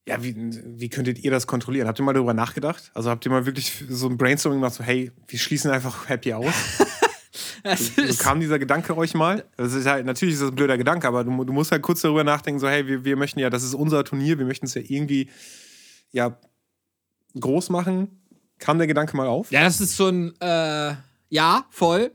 Ja, 0.07 0.23
wie, 0.23 0.37
wie 0.37 0.91
könntet 0.91 1.19
ihr 1.19 1.31
das 1.31 1.47
kontrollieren? 1.47 1.89
Habt 1.89 1.99
ihr 1.99 2.05
mal 2.05 2.13
darüber 2.13 2.35
nachgedacht? 2.35 2.91
Also 2.93 3.09
habt 3.09 3.25
ihr 3.25 3.31
mal 3.31 3.47
wirklich 3.47 3.83
so 3.89 4.11
ein 4.11 4.19
Brainstorming 4.19 4.61
gemacht, 4.61 4.75
so 4.75 4.85
hey, 4.85 5.11
wir 5.27 5.39
schließen 5.39 5.71
einfach 5.71 6.11
Happy 6.11 6.35
aus? 6.35 6.53
Kam 8.19 8.41
dieser 8.41 8.59
Gedanke 8.59 8.97
euch 8.97 9.15
mal? 9.15 9.45
Das 9.57 9.75
ist 9.75 9.87
halt, 9.87 10.07
natürlich 10.07 10.35
ist 10.35 10.43
das 10.43 10.51
ein 10.51 10.55
blöder 10.55 10.79
Gedanke, 10.79 11.07
aber 11.09 11.25
du, 11.25 11.45
du 11.45 11.53
musst 11.53 11.73
halt 11.73 11.83
kurz 11.83 12.01
darüber 12.01 12.25
nachdenken, 12.25 12.61
so, 12.61 12.69
hey, 12.69 12.87
wir, 12.87 13.05
wir 13.05 13.17
möchten 13.17 13.41
ja, 13.41 13.51
das 13.51 13.63
ist 13.63 13.75
unser 13.75 14.05
Turnier, 14.05 14.39
wir 14.39 14.47
möchten 14.47 14.67
es 14.67 14.75
ja 14.75 14.83
irgendwie 14.87 15.31
ja, 16.13 16.39
groß 17.39 17.71
machen. 17.71 18.23
Kam 18.59 18.79
der 18.79 18.87
Gedanke 18.87 19.17
mal 19.17 19.27
auf? 19.27 19.51
Ja, 19.51 19.63
das 19.63 19.81
ist 19.81 19.97
schon, 19.97 20.35
äh, 20.41 20.95
ja, 21.29 21.67
voll. 21.71 22.13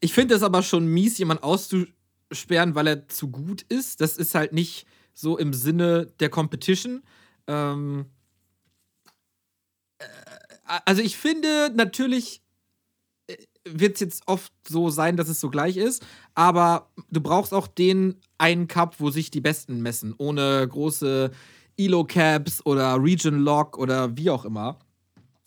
Ich 0.00 0.12
finde 0.12 0.34
es 0.34 0.42
aber 0.42 0.62
schon 0.62 0.86
mies, 0.86 1.18
jemanden 1.18 1.44
auszusperren, 1.44 2.74
weil 2.74 2.86
er 2.86 3.08
zu 3.08 3.30
gut 3.30 3.62
ist. 3.62 4.00
Das 4.00 4.16
ist 4.16 4.34
halt 4.34 4.52
nicht 4.52 4.86
so 5.14 5.36
im 5.38 5.52
Sinne 5.52 6.06
der 6.18 6.30
Competition. 6.30 7.02
Ähm, 7.46 8.06
äh, 9.98 10.04
also 10.84 11.02
ich 11.02 11.16
finde, 11.16 11.70
natürlich 11.74 12.39
wird 13.64 13.94
es 13.94 14.00
jetzt 14.00 14.22
oft 14.26 14.52
so 14.66 14.88
sein, 14.88 15.16
dass 15.16 15.28
es 15.28 15.40
so 15.40 15.50
gleich 15.50 15.76
ist, 15.76 16.04
aber 16.34 16.90
du 17.10 17.20
brauchst 17.20 17.52
auch 17.52 17.66
den 17.66 18.16
einen 18.38 18.68
Cup, 18.68 18.96
wo 18.98 19.10
sich 19.10 19.30
die 19.30 19.40
Besten 19.40 19.82
messen, 19.82 20.14
ohne 20.16 20.66
große 20.66 21.30
Elo-Caps 21.76 22.64
oder 22.64 23.02
Region-Lock 23.02 23.78
oder 23.78 24.16
wie 24.16 24.30
auch 24.30 24.44
immer 24.44 24.78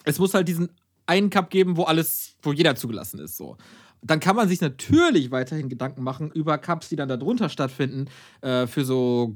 es 0.04 0.20
muss 0.20 0.34
halt 0.34 0.48
diesen 0.48 0.70
einen 1.06 1.30
Cup 1.30 1.50
geben, 1.50 1.78
wo 1.78 1.84
alles, 1.84 2.36
wo 2.42 2.54
jeder 2.54 2.76
zugelassen 2.76 3.20
ist. 3.20 3.38
So. 3.38 3.58
Dann 4.02 4.20
kann 4.20 4.36
man 4.36 4.48
sich 4.48 4.62
natürlich 4.62 5.32
weiterhin 5.32 5.70
Gedanken 5.70 6.04
machen 6.04 6.32
über 6.32 6.58
Cups, 6.58 6.90
die 6.90 6.96
dann 6.96 7.10
darunter 7.10 7.50
stattfinden, 7.50 8.10
äh, 8.42 8.68
für 8.68 8.86
so 8.86 9.36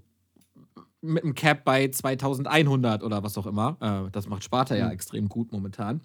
mit 1.01 1.23
einem 1.23 1.35
Cap 1.35 1.63
bei 1.63 1.87
2100 1.87 3.03
oder 3.03 3.23
was 3.23 3.37
auch 3.37 3.45
immer. 3.45 3.77
Äh, 3.79 4.11
das 4.11 4.27
macht 4.27 4.43
Sparta 4.43 4.75
ja 4.75 4.89
extrem 4.89 5.29
gut 5.29 5.51
momentan. 5.51 6.01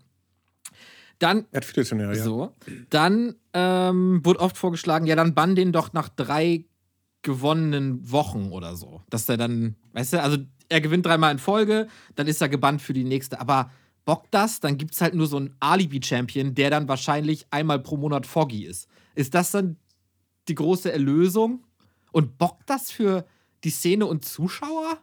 Dann 1.18 1.46
Er 1.52 1.58
hat 1.58 1.64
viele 1.64 1.86
Turniere, 1.86 2.16
ja. 2.16 2.22
so. 2.22 2.54
Dann 2.90 3.36
ähm, 3.52 4.20
wurde 4.24 4.40
oft 4.40 4.56
vorgeschlagen, 4.56 5.06
ja, 5.06 5.16
dann 5.16 5.34
bann 5.34 5.54
den 5.54 5.72
doch 5.72 5.92
nach 5.92 6.08
drei 6.08 6.64
gewonnenen 7.22 8.10
Wochen 8.10 8.50
oder 8.50 8.76
so. 8.76 9.02
Dass 9.08 9.26
der 9.26 9.36
dann, 9.36 9.76
weißt 9.92 10.14
du, 10.14 10.22
also 10.22 10.38
er 10.68 10.80
gewinnt 10.80 11.06
dreimal 11.06 11.32
in 11.32 11.38
Folge, 11.38 11.88
dann 12.14 12.26
ist 12.26 12.40
er 12.40 12.48
gebannt 12.48 12.82
für 12.82 12.92
die 12.92 13.04
nächste. 13.04 13.40
Aber 13.40 13.70
bockt 14.04 14.32
das, 14.32 14.60
dann 14.60 14.78
gibt 14.78 14.94
es 14.94 15.00
halt 15.00 15.14
nur 15.14 15.26
so 15.26 15.36
einen 15.36 15.54
Alibi-Champion, 15.60 16.54
der 16.54 16.70
dann 16.70 16.88
wahrscheinlich 16.88 17.46
einmal 17.50 17.78
pro 17.78 17.96
Monat 17.96 18.26
Foggy 18.26 18.64
ist. 18.64 18.88
Ist 19.14 19.34
das 19.34 19.52
dann 19.52 19.76
die 20.48 20.54
große 20.54 20.92
Erlösung? 20.92 21.64
Und 22.10 22.36
bockt 22.38 22.68
das 22.68 22.90
für 22.90 23.24
die 23.64 23.70
Szene 23.70 24.06
und 24.06 24.24
Zuschauer? 24.24 24.98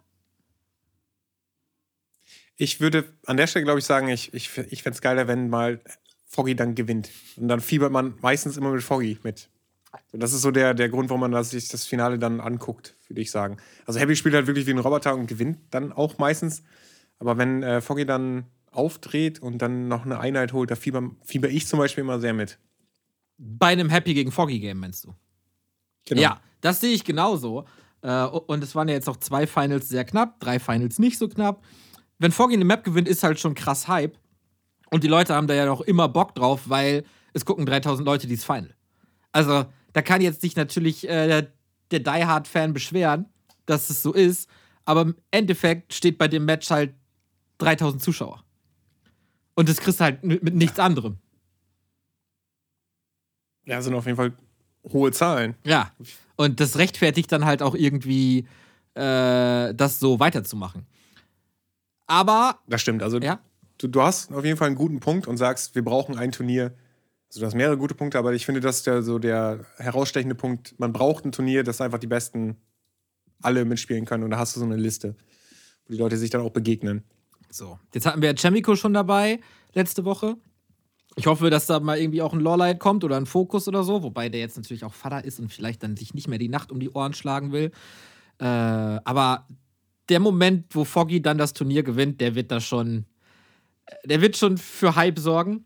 Ich 2.62 2.82
würde 2.82 3.06
an 3.26 3.38
der 3.38 3.48
Stelle, 3.48 3.64
glaube 3.64 3.80
ich, 3.80 3.86
sagen, 3.86 4.10
ich, 4.10 4.34
ich, 4.34 4.58
ich 4.58 4.84
fände 4.84 4.96
es 4.96 5.02
geiler, 5.02 5.30
wenn 5.30 5.50
mal 5.50 5.80
Foggy 6.26 6.56
dann 6.56 6.76
gewinnt. 6.76 7.10
Und 7.38 7.48
dann 7.48 7.62
fiebert 7.62 7.90
man 7.90 8.16
meistens 8.22 8.58
immer 8.58 8.70
mit 8.70 8.84
Foggy 8.84 9.18
mit. 9.24 9.50
Das 10.12 10.34
ist 10.34 10.42
so 10.42 10.52
der, 10.52 10.74
der 10.74 10.90
Grund, 10.90 11.10
warum 11.10 11.22
man 11.22 11.32
das, 11.32 11.52
sich 11.52 11.70
das 11.70 11.86
Finale 11.86 12.20
dann 12.20 12.42
anguckt, 12.42 12.98
würde 13.08 13.22
ich 13.22 13.32
sagen. 13.32 13.58
Also 13.86 14.02
Happy 14.02 14.14
spielt 14.14 14.36
halt 14.36 14.46
wirklich 14.46 14.68
wie 14.68 14.72
ein 14.72 14.78
Roboter 14.78 15.16
und 15.16 15.28
gewinnt 15.28 15.58
dann 15.72 15.94
auch 15.94 16.18
meistens. 16.18 16.62
Aber 17.18 17.38
wenn 17.38 17.64
äh, 17.64 17.80
Foggy 17.80 18.06
dann 18.06 18.46
aufdreht 18.72 19.40
und 19.42 19.60
dann 19.62 19.88
noch 19.88 20.04
eine 20.04 20.20
Einheit 20.20 20.52
holt, 20.52 20.70
da 20.70 20.76
fieber, 20.76 21.12
fieber 21.24 21.48
ich 21.48 21.66
zum 21.66 21.80
Beispiel 21.80 22.04
immer 22.04 22.20
sehr 22.20 22.34
mit. 22.34 22.60
Bei 23.38 23.68
einem 23.68 23.90
Happy 23.90 24.14
gegen 24.14 24.34
Foggy 24.34 24.60
Game, 24.60 24.80
meinst 24.80 25.06
du? 25.06 25.16
Genau. 26.04 26.22
Ja, 26.22 26.42
das 26.60 26.82
sehe 26.82 26.94
ich 26.94 27.06
genauso. 27.06 27.64
Äh, 28.02 28.26
und 28.26 28.62
es 28.62 28.76
waren 28.76 28.90
ja 28.90 28.96
jetzt 28.96 29.08
auch 29.08 29.18
zwei 29.18 29.48
Finals 29.48 29.88
sehr 29.88 30.04
knapp, 30.04 30.42
drei 30.42 30.60
Finals 30.60 31.00
nicht 31.00 31.18
so 31.18 31.30
knapp. 31.30 31.64
Wenn 32.20 32.32
eine 32.56 32.66
Map 32.66 32.84
gewinnt, 32.84 33.08
ist 33.08 33.24
halt 33.24 33.40
schon 33.40 33.56
krass 33.56 33.88
Hype. 33.88 34.18
Und 34.92 35.04
die 35.04 35.08
Leute 35.08 35.34
haben 35.34 35.48
da 35.48 35.54
ja 35.54 35.66
noch 35.66 35.82
immer 35.82 36.10
Bock 36.10 36.36
drauf, 36.36 36.64
weil 36.66 37.06
es 37.34 37.46
gucken 37.46 37.66
3000 37.66 38.06
Leute 38.06 38.28
dieses 38.28 38.46
Final. 38.46 38.76
Also, 39.32 39.66
da 39.94 40.02
kann 40.02 40.22
jetzt 40.22 40.42
sich 40.42 40.56
natürlich 40.56 41.08
äh, 41.08 41.28
der, 41.28 41.48
der 41.92 42.00
Die 42.00 42.26
Hard-Fan 42.26 42.74
beschweren, 42.74 43.26
dass 43.66 43.90
es 43.90 44.02
so 44.02 44.14
ist. 44.14 44.50
Aber 44.86 45.02
im 45.02 45.16
Endeffekt 45.32 45.94
steht 45.94 46.18
bei 46.18 46.28
dem 46.28 46.46
Match 46.46 46.70
halt 46.70 46.94
3000 47.60 48.02
Zuschauer. 48.02 48.44
Und 49.56 49.70
das 49.70 49.78
kriegst 49.78 50.00
du 50.00 50.04
halt 50.04 50.24
mit, 50.24 50.44
mit 50.44 50.56
nichts 50.56 50.80
anderem. 50.80 51.18
Ja, 53.66 53.82
sind 53.82 53.94
auf 53.94 54.06
jeden 54.06 54.18
Fall 54.18 54.34
hohe 54.92 55.12
Zahlen. 55.12 55.56
Ja. 55.64 55.92
Und 56.36 56.60
das 56.60 56.78
rechtfertigt 56.78 57.32
dann 57.32 57.46
halt 57.46 57.62
auch 57.62 57.76
irgendwie, 57.76 58.48
äh, 58.96 59.74
das 59.74 60.00
so 60.00 60.20
weiterzumachen. 60.20 60.88
Aber. 62.10 62.60
Das 62.68 62.82
stimmt. 62.82 63.04
Also, 63.04 63.20
Ja. 63.20 63.40
du, 63.78 63.88
du 63.88 64.02
hast 64.02 64.34
auf 64.34 64.44
jeden 64.44 64.58
Fall 64.58 64.68
einen 64.68 64.76
guten 64.76 65.00
Punkt 65.00 65.28
und 65.28 65.38
sagst, 65.38 65.76
wir 65.76 65.84
brauchen 65.84 66.18
ein 66.18 66.32
Turnier. 66.32 66.74
Also, 67.30 67.42
du 67.42 67.46
hast 67.46 67.56
mehrere 67.56 67.78
gute 67.78 67.96
Punkte, 67.96 68.18
aber 68.18 68.34
ich 68.34 68.46
finde, 68.46 68.60
das 68.62 68.78
ist 68.78 68.88
der, 68.88 69.04
so 69.04 69.20
der 69.20 69.66
herausstechende 69.78 70.36
Punkt. 70.36 70.78
Man 70.80 70.92
braucht 70.92 71.26
ein 71.26 71.32
Turnier, 71.32 71.64
das 71.64 71.80
einfach 71.80 72.00
die 72.00 72.08
Besten 72.08 72.58
alle 73.42 73.64
mitspielen 73.66 74.06
können. 74.06 74.24
Und 74.24 74.32
da 74.32 74.38
hast 74.38 74.56
du 74.56 74.60
so 74.60 74.66
eine 74.66 74.76
Liste, 74.76 75.16
wo 75.86 75.94
die 75.94 76.00
Leute 76.00 76.18
sich 76.18 76.30
dann 76.30 76.42
auch 76.42 76.50
begegnen. 76.52 77.04
So. 77.50 77.80
Jetzt 77.94 78.06
hatten 78.06 78.22
wir 78.22 78.34
Chemico 78.36 78.76
schon 78.76 78.94
dabei 78.94 79.40
letzte 79.74 80.06
Woche. 80.06 80.36
Ich 81.16 81.26
hoffe, 81.28 81.50
dass 81.50 81.66
da 81.66 81.80
mal 81.80 81.98
irgendwie 81.98 82.22
auch 82.22 82.34
ein 82.34 82.40
Lawlight 82.40 82.80
kommt 82.80 83.04
oder 83.04 83.18
ein 83.18 83.26
Fokus 83.26 83.68
oder 83.68 83.84
so, 83.84 84.04
wobei 84.04 84.30
der 84.30 84.40
jetzt 84.40 84.58
natürlich 84.58 84.86
auch 84.86 84.94
Vater 84.94 85.26
ist 85.26 85.40
und 85.40 85.52
vielleicht 85.52 85.84
dann 85.84 85.98
sich 85.98 86.14
nicht 86.14 86.28
mehr 86.28 86.38
die 86.38 86.50
Nacht 86.50 86.72
um 86.72 86.80
die 86.80 86.90
Ohren 86.92 87.14
schlagen 87.14 87.52
will. 87.52 87.72
Äh, 88.40 88.46
aber 88.46 89.48
der 90.10 90.20
Moment, 90.20 90.76
wo 90.76 90.84
Foggy 90.84 91.22
dann 91.22 91.38
das 91.38 91.54
Turnier 91.54 91.84
gewinnt, 91.84 92.20
der 92.22 92.36
wird 92.36 92.52
da 92.52 92.60
schon, 92.60 93.06
der 94.04 94.22
wird 94.22 94.38
schon 94.38 94.58
für 94.58 94.96
Hype 94.96 95.20
sorgen. 95.20 95.66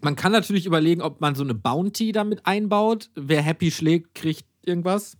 Man 0.00 0.16
kann 0.16 0.32
natürlich 0.32 0.66
überlegen, 0.66 1.02
ob 1.02 1.20
man 1.20 1.34
so 1.34 1.42
eine 1.42 1.54
Bounty 1.54 2.12
damit 2.12 2.46
einbaut. 2.46 3.10
Wer 3.14 3.42
Happy 3.42 3.70
schlägt, 3.70 4.14
kriegt 4.14 4.46
irgendwas. 4.62 5.18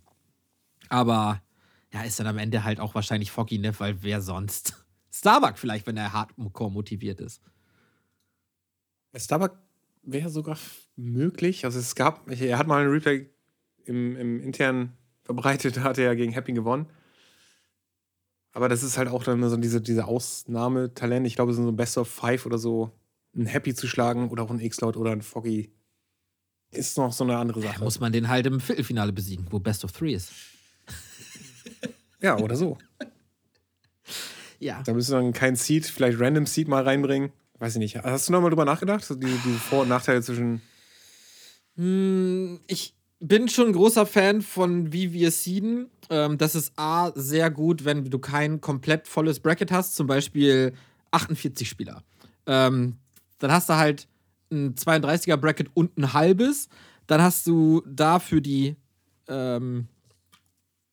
Aber 0.89 1.41
ja, 1.93 2.01
ist 2.01 2.19
dann 2.19 2.27
am 2.27 2.39
Ende 2.39 2.63
halt 2.63 2.79
auch 2.79 2.95
wahrscheinlich 2.95 3.31
Foggy, 3.31 3.59
ne? 3.59 3.77
Weil 3.79 4.01
wer 4.01 4.21
sonst? 4.21 4.83
Starbuck 5.11 5.59
vielleicht, 5.59 5.85
wenn 5.85 5.97
er 5.97 6.11
hardcore 6.11 6.71
motiviert 6.71 7.21
ist. 7.21 7.41
Starbuck 9.15 9.55
wäre 10.01 10.29
sogar 10.29 10.57
möglich. 10.95 11.65
Also 11.65 11.79
es 11.79 11.93
gab, 11.93 12.29
er 12.29 12.57
hat 12.57 12.67
mal 12.67 12.81
einen 12.81 12.91
Replay 12.91 13.29
im, 13.85 14.15
im 14.15 14.39
intern 14.39 14.93
verbreitet, 15.21 15.77
da 15.77 15.83
hat 15.83 15.97
er 15.99 16.05
ja 16.05 16.13
gegen 16.15 16.31
Happy 16.31 16.53
gewonnen. 16.53 16.87
Aber 18.53 18.69
das 18.69 18.83
ist 18.83 18.97
halt 18.97 19.09
auch 19.09 19.23
dann 19.23 19.47
so 19.49 19.57
diese, 19.57 19.81
diese 19.81 20.05
Ausnahmetalent. 20.05 21.25
Ich 21.27 21.35
glaube, 21.35 21.53
so 21.53 21.67
ein 21.67 21.75
Best 21.75 21.97
of 21.97 22.07
Five 22.07 22.45
oder 22.45 22.57
so, 22.57 22.91
ein 23.35 23.47
Happy 23.47 23.73
zu 23.73 23.87
schlagen 23.87 24.29
oder 24.29 24.43
auch 24.43 24.51
ein 24.51 24.59
X-Cloud 24.59 24.95
oder 24.95 25.11
ein 25.11 25.21
Foggy. 25.23 25.71
Ist 26.71 26.97
noch 26.97 27.11
so 27.13 27.23
eine 27.23 27.37
andere 27.37 27.61
Sache. 27.61 27.83
Muss 27.83 27.99
man 27.99 28.11
den 28.11 28.27
halt 28.29 28.45
im 28.45 28.59
Viertelfinale 28.59 29.11
besiegen, 29.11 29.45
wo 29.49 29.59
Best 29.59 29.83
of 29.83 29.91
Three 29.91 30.13
ist. 30.13 30.31
Ja, 32.21 32.37
oder 32.37 32.55
so. 32.55 32.77
Ja. 34.59 34.81
Da 34.83 34.93
müsst 34.93 35.09
ihr 35.09 35.17
dann 35.17 35.33
kein 35.33 35.57
Seed, 35.57 35.85
vielleicht 35.85 36.21
Random 36.21 36.45
Seed 36.45 36.69
mal 36.69 36.83
reinbringen. 36.83 37.33
Weiß 37.59 37.75
ich 37.75 37.79
nicht. 37.79 37.97
Hast 37.97 38.29
du 38.29 38.31
noch 38.31 38.39
mal 38.39 38.49
drüber 38.49 38.63
nachgedacht? 38.63 39.03
So 39.03 39.13
die, 39.13 39.25
die 39.27 39.55
Vor- 39.57 39.81
und 39.81 39.89
Nachteile 39.89 40.21
zwischen. 40.21 40.61
Hm, 41.75 42.61
Ich 42.67 42.95
bin 43.23 43.47
schon 43.47 43.67
ein 43.67 43.73
großer 43.73 44.05
Fan 44.05 44.41
von 44.41 44.91
wie 44.91 45.13
wir 45.13 45.31
seeden. 45.31 45.89
Ähm, 46.09 46.37
das 46.37 46.55
ist 46.55 46.73
A, 46.75 47.11
sehr 47.15 47.49
gut, 47.49 47.85
wenn 47.85 48.03
du 48.03 48.19
kein 48.19 48.59
komplett 48.59 49.07
volles 49.07 49.39
Bracket 49.39 49.71
hast, 49.71 49.95
zum 49.95 50.07
Beispiel 50.07 50.73
48 51.11 51.67
Spieler. 51.67 52.03
Ähm, 52.45 52.97
dann 53.39 53.51
hast 53.51 53.69
du 53.69 53.75
halt 53.75 54.07
ein 54.51 54.75
32er 54.75 55.37
Bracket 55.37 55.69
und 55.73 55.97
ein 55.97 56.11
halbes. 56.11 56.67
Dann 57.07 57.21
hast 57.21 57.47
du 57.47 57.81
da 57.85 58.19
für 58.19 58.41
die 58.41 58.75
ähm, 59.29 59.87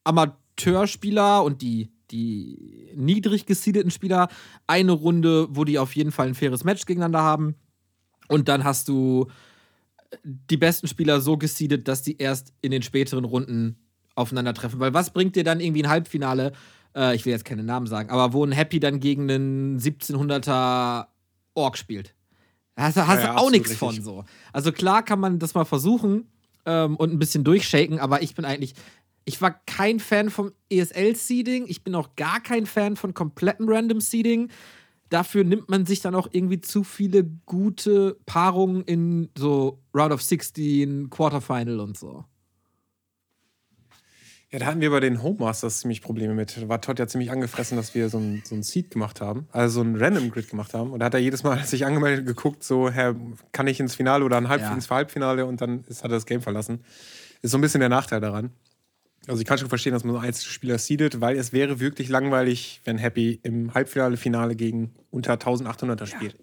Amateurspieler 0.05 1.43
und 1.43 1.63
die, 1.63 1.91
die 2.13 2.93
niedrig 2.95 3.45
gesiedeten 3.45 3.91
Spieler 3.91 4.29
eine 4.69 4.93
Runde, 4.93 5.49
wo 5.51 5.65
die 5.65 5.81
auf 5.81 5.97
jeden 5.97 6.13
Fall 6.13 6.29
ein 6.29 6.35
faires 6.37 6.63
Match 6.63 6.87
gegeneinander 6.87 7.23
haben. 7.23 7.57
Und 8.29 8.49
dann 8.49 8.63
hast 8.63 8.89
du 8.89 9.27
die 10.25 10.57
besten 10.57 10.89
Spieler 10.89 11.21
so 11.21 11.37
gesiedet, 11.37 11.87
dass 11.89 12.03
die 12.03 12.17
erst 12.19 12.53
in 12.63 12.71
den 12.71 12.83
späteren 12.83 13.25
Runden 13.25 13.77
aufeinandertreffen. 14.15 14.81
Weil 14.81 14.93
was 14.95 15.11
bringt 15.13 15.37
dir 15.37 15.45
dann 15.45 15.61
irgendwie 15.61 15.83
ein 15.85 15.89
Halbfinale? 15.89 16.53
Äh, 16.97 17.15
ich 17.15 17.25
will 17.25 17.33
jetzt 17.33 17.45
keine 17.45 17.63
Namen 17.63 17.87
sagen, 17.87 18.11
aber 18.11 18.33
wo 18.33 18.45
ein 18.45 18.53
Happy 18.53 18.81
dann 18.81 18.99
gegen 19.01 19.31
einen 19.31 19.79
1700er 19.79 21.07
Ork 21.55 21.79
spielt. 21.79 22.15
Da 22.75 22.85
hast, 22.85 22.97
du- 22.97 23.01
Ja, 23.01 23.21
ja, 23.21 23.37
auch 23.37 23.51
nichts 23.51 23.75
von 23.77 23.95
so. 24.03 24.25
Also 24.53 24.73
klar 24.73 25.05
kann 25.05 25.21
man 25.21 25.39
das 25.39 25.55
mal 25.55 25.65
versuchen 25.65 26.27
ähm, 26.67 26.97
und 26.97 27.13
ein 27.13 27.19
bisschen 27.19 27.45
durchshaken, 27.45 27.99
aber 28.01 28.23
ich 28.23 28.35
bin 28.35 28.45
eigentlich. 28.45 28.75
Ich 29.27 29.41
war 29.43 29.61
kein 29.67 30.01
Fan 30.01 30.31
vom 30.31 30.51
ESL-Seeding. 30.71 31.67
Ich 31.69 31.85
bin 31.85 31.95
auch 31.95 32.17
gar 32.17 32.41
kein 32.41 32.65
Fan 32.67 32.97
von 32.97 33.13
komplettem 33.15 33.69
Random-Seeding. 33.69 34.51
Dafür 35.11 35.45
nimmt 35.45 35.69
man 35.69 35.87
sich 35.87 36.01
dann 36.01 36.15
auch 36.15 36.29
irgendwie 36.31 36.61
zu 36.61 36.83
viele 36.85 37.25
gute 37.45 38.17
Paarungen 38.27 38.83
in 38.83 39.29
so 39.37 39.81
Round 39.95 40.13
of 40.13 40.23
16, 40.23 41.11
Quarterfinal 41.11 41.81
und 41.81 41.99
so. 41.99 42.25
Ja, 44.53 44.59
da 44.59 44.67
hatten 44.67 44.81
wir 44.81 44.91
bei 44.91 44.99
den 44.99 45.23
Home 45.23 45.37
Masters 45.39 45.81
ziemlich 45.81 46.03
Probleme 46.03 46.35
mit. 46.35 46.57
Da 46.57 46.69
war 46.69 46.81
Todd 46.81 46.99
ja 46.99 47.07
ziemlich 47.07 47.31
angefressen, 47.31 47.77
dass 47.77 47.95
wir 47.95 48.09
so 48.09 48.19
ein, 48.19 48.43
so 48.45 48.57
ein 48.57 48.65
Seed 48.65 48.91
gemacht 48.91 49.21
haben, 49.21 49.47
also 49.53 49.75
so 49.75 49.83
ein 49.83 49.95
Random 49.95 50.29
Grid 50.31 50.49
gemacht 50.51 50.75
haben. 50.75 50.91
Und 50.91 50.99
da 50.99 51.07
hat 51.07 51.15
er 51.15 51.21
jedes 51.21 51.45
Mal 51.45 51.63
sich 51.65 51.87
angemeldet 51.87 52.27
geguckt, 52.27 52.65
so, 52.65 52.91
Herr, 52.91 53.15
kann 53.53 53.69
ich 53.69 53.79
ins 53.79 53.95
Finale 53.95 54.25
oder 54.25 54.37
ein 54.39 54.49
Halb 54.49 54.61
Ja. 54.63 54.75
ins 54.75 54.91
Halbfinale 54.91 55.47
und 55.47 55.61
dann 55.61 55.85
ist, 55.87 56.03
hat 56.03 56.11
er 56.11 56.17
das 56.17 56.27
Game 56.27 56.43
verlassen. 56.43 56.83
Ist 57.43 57.53
so 57.53 57.59
ein 57.59 57.61
bisschen 57.61 57.79
der 57.81 57.89
Nachteil 57.89 58.21
daran. 58.21 58.51
Also 59.31 59.43
ich 59.43 59.47
kann 59.47 59.59
schon 59.59 59.69
verstehen, 59.69 59.93
dass 59.93 60.03
man 60.03 60.13
so 60.13 60.19
Einzelspieler 60.19 60.79
seedet, 60.79 61.21
weil 61.21 61.37
es 61.37 61.53
wäre 61.53 61.79
wirklich 61.79 62.09
langweilig, 62.09 62.81
wenn 62.85 62.99
Happy 62.99 63.39
im 63.45 63.73
Halbfinale, 63.73 64.17
Finale 64.17 64.57
gegen 64.57 64.93
unter 65.11 65.35
1800er 65.35 66.07
spielt. 66.07 66.37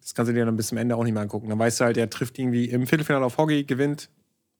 Das 0.00 0.14
kannst 0.14 0.30
du 0.30 0.32
dir 0.32 0.46
dann 0.46 0.56
bis 0.56 0.68
zum 0.68 0.78
Ende 0.78 0.96
auch 0.96 1.04
nicht 1.04 1.12
mehr 1.12 1.20
angucken. 1.20 1.50
Dann 1.50 1.58
weißt 1.58 1.80
du 1.80 1.84
halt, 1.84 1.98
er 1.98 2.08
trifft 2.08 2.38
irgendwie 2.38 2.64
im 2.70 2.86
Viertelfinale 2.86 3.26
auf 3.26 3.36
Hoggy, 3.36 3.64
gewinnt 3.64 4.08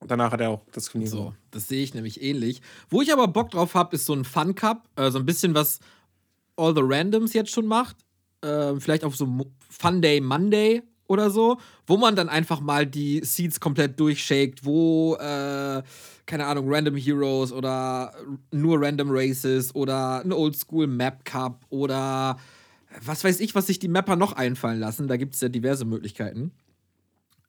und 0.00 0.10
danach 0.10 0.32
hat 0.32 0.42
er 0.42 0.50
auch 0.50 0.62
das 0.72 0.84
Turnier 0.84 1.08
So, 1.08 1.34
das 1.50 1.68
sehe 1.68 1.82
ich 1.82 1.94
nämlich 1.94 2.22
ähnlich. 2.22 2.60
Wo 2.90 3.00
ich 3.00 3.10
aber 3.10 3.26
Bock 3.26 3.50
drauf 3.50 3.74
habe, 3.74 3.96
ist 3.96 4.04
so 4.04 4.12
ein 4.12 4.26
Fun 4.26 4.54
Cup. 4.54 4.86
Äh, 4.96 5.10
so 5.10 5.18
ein 5.18 5.24
bisschen, 5.24 5.54
was 5.54 5.80
All 6.56 6.74
the 6.74 6.82
Randoms 6.84 7.32
jetzt 7.32 7.50
schon 7.50 7.66
macht. 7.66 7.96
Äh, 8.42 8.78
vielleicht 8.78 9.04
auf 9.04 9.16
so 9.16 9.46
Fun 9.70 10.02
Day 10.02 10.20
Monday 10.20 10.82
oder 11.08 11.30
so, 11.30 11.58
wo 11.86 11.96
man 11.96 12.16
dann 12.16 12.28
einfach 12.28 12.60
mal 12.60 12.86
die 12.86 13.20
Seeds 13.24 13.60
komplett 13.60 13.98
durchshakt, 13.98 14.64
wo, 14.64 15.14
äh, 15.16 15.82
keine 16.26 16.46
Ahnung, 16.46 16.66
Random 16.68 16.96
Heroes 16.96 17.52
oder 17.52 18.12
nur 18.50 18.80
Random 18.80 19.08
Races 19.10 19.74
oder 19.74 20.22
ein 20.24 20.32
Oldschool 20.32 20.86
Map 20.86 21.24
Cup 21.24 21.64
oder 21.70 22.38
was 23.04 23.24
weiß 23.24 23.40
ich, 23.40 23.54
was 23.54 23.66
sich 23.66 23.78
die 23.78 23.88
Mapper 23.88 24.16
noch 24.16 24.32
einfallen 24.32 24.80
lassen. 24.80 25.08
Da 25.08 25.16
gibt 25.16 25.34
es 25.34 25.40
ja 25.40 25.48
diverse 25.48 25.84
Möglichkeiten 25.84 26.52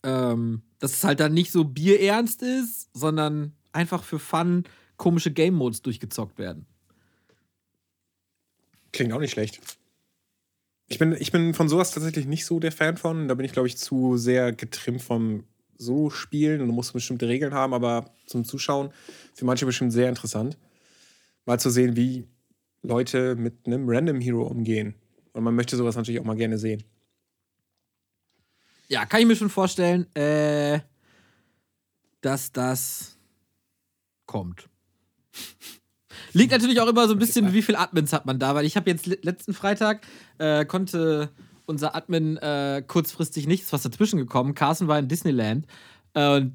ähm, 0.04 0.62
dass 0.80 0.94
es 0.94 1.04
halt 1.04 1.20
dann 1.20 1.34
nicht 1.34 1.52
so 1.52 1.64
bierernst 1.64 2.42
ist, 2.42 2.90
sondern 2.94 3.54
einfach 3.72 4.04
für 4.04 4.20
Fun 4.20 4.64
komische 4.96 5.32
Game 5.32 5.54
Modes 5.54 5.82
durchgezockt 5.82 6.38
werden. 6.40 6.66
Klingt 8.94 9.14
auch 9.14 9.20
nicht 9.20 9.32
schlecht. 9.32 9.60
Ich 10.88 11.00
bin, 11.00 11.16
ich 11.20 11.32
bin 11.32 11.54
von 11.54 11.68
sowas 11.68 11.92
tatsächlich 11.92 12.26
nicht 12.26 12.46
so 12.46 12.60
der 12.60 12.72
Fan 12.72 12.98
von. 12.98 13.28
Da 13.28 13.36
bin 13.36 13.46
ich, 13.46 13.52
glaube 13.52 13.68
ich, 13.68 13.78
zu 13.78 14.18
sehr 14.18 14.54
getrimmt 14.54 15.02
vom 15.02 15.44
So-Spielen 15.78 16.62
und 16.62 16.68
du 16.68 16.74
musst 16.74 16.94
bestimmte 16.94 17.28
Regeln 17.28 17.54
haben, 17.54 17.74
aber 17.74 18.14
zum 18.26 18.46
Zuschauen 18.46 18.92
für 19.34 19.46
manche 19.46 19.66
bestimmt 19.66 19.92
sehr 19.92 20.08
interessant. 20.10 20.58
Mal 21.46 21.60
zu 21.60 21.70
sehen, 21.70 21.96
wie 21.96 22.26
Leute 22.84 23.36
mit 23.36 23.66
einem 23.66 23.88
Random 23.88 24.22
Hero 24.22 24.44
umgehen. 24.44 24.96
Und 25.34 25.44
man 25.44 25.56
möchte 25.56 25.76
sowas 25.76 25.96
natürlich 25.96 26.22
auch 26.22 26.26
mal 26.26 26.36
gerne 26.36 26.58
sehen. 26.58 26.84
Ja, 28.88 29.06
kann 29.06 29.20
ich 29.20 29.28
mir 29.28 29.36
schon 29.36 29.50
vorstellen, 29.50 30.08
äh, 30.16 30.80
dass 32.22 32.52
das 32.52 33.18
kommt. 34.26 34.70
Liegt 36.34 36.52
natürlich 36.52 36.80
auch 36.82 36.88
immer 36.88 37.08
so 37.08 37.14
ein 37.14 37.20
bisschen, 37.20 37.54
wie 37.54 37.62
viel 37.62 37.76
Admins 37.76 38.14
hat 38.14 38.26
man 38.26 38.40
da, 38.40 38.54
weil 38.56 38.66
ich 38.66 38.76
habe 38.76 38.90
jetzt 38.90 39.06
le- 39.06 39.18
letzten 39.22 39.54
Freitag 39.54 40.02
äh, 40.38 40.66
konnte 40.66 41.30
unser 41.66 41.96
Admin 41.96 42.38
äh, 42.38 42.84
kurzfristig 42.88 43.48
nichts 43.48 43.72
was 43.74 43.82
dazwischen 43.84 44.18
gekommen. 44.18 44.54
Carsten 44.56 44.88
war 44.88 45.00
in 45.00 45.08
Disneyland 45.08 45.66
äh, 46.14 46.36
und 46.38 46.54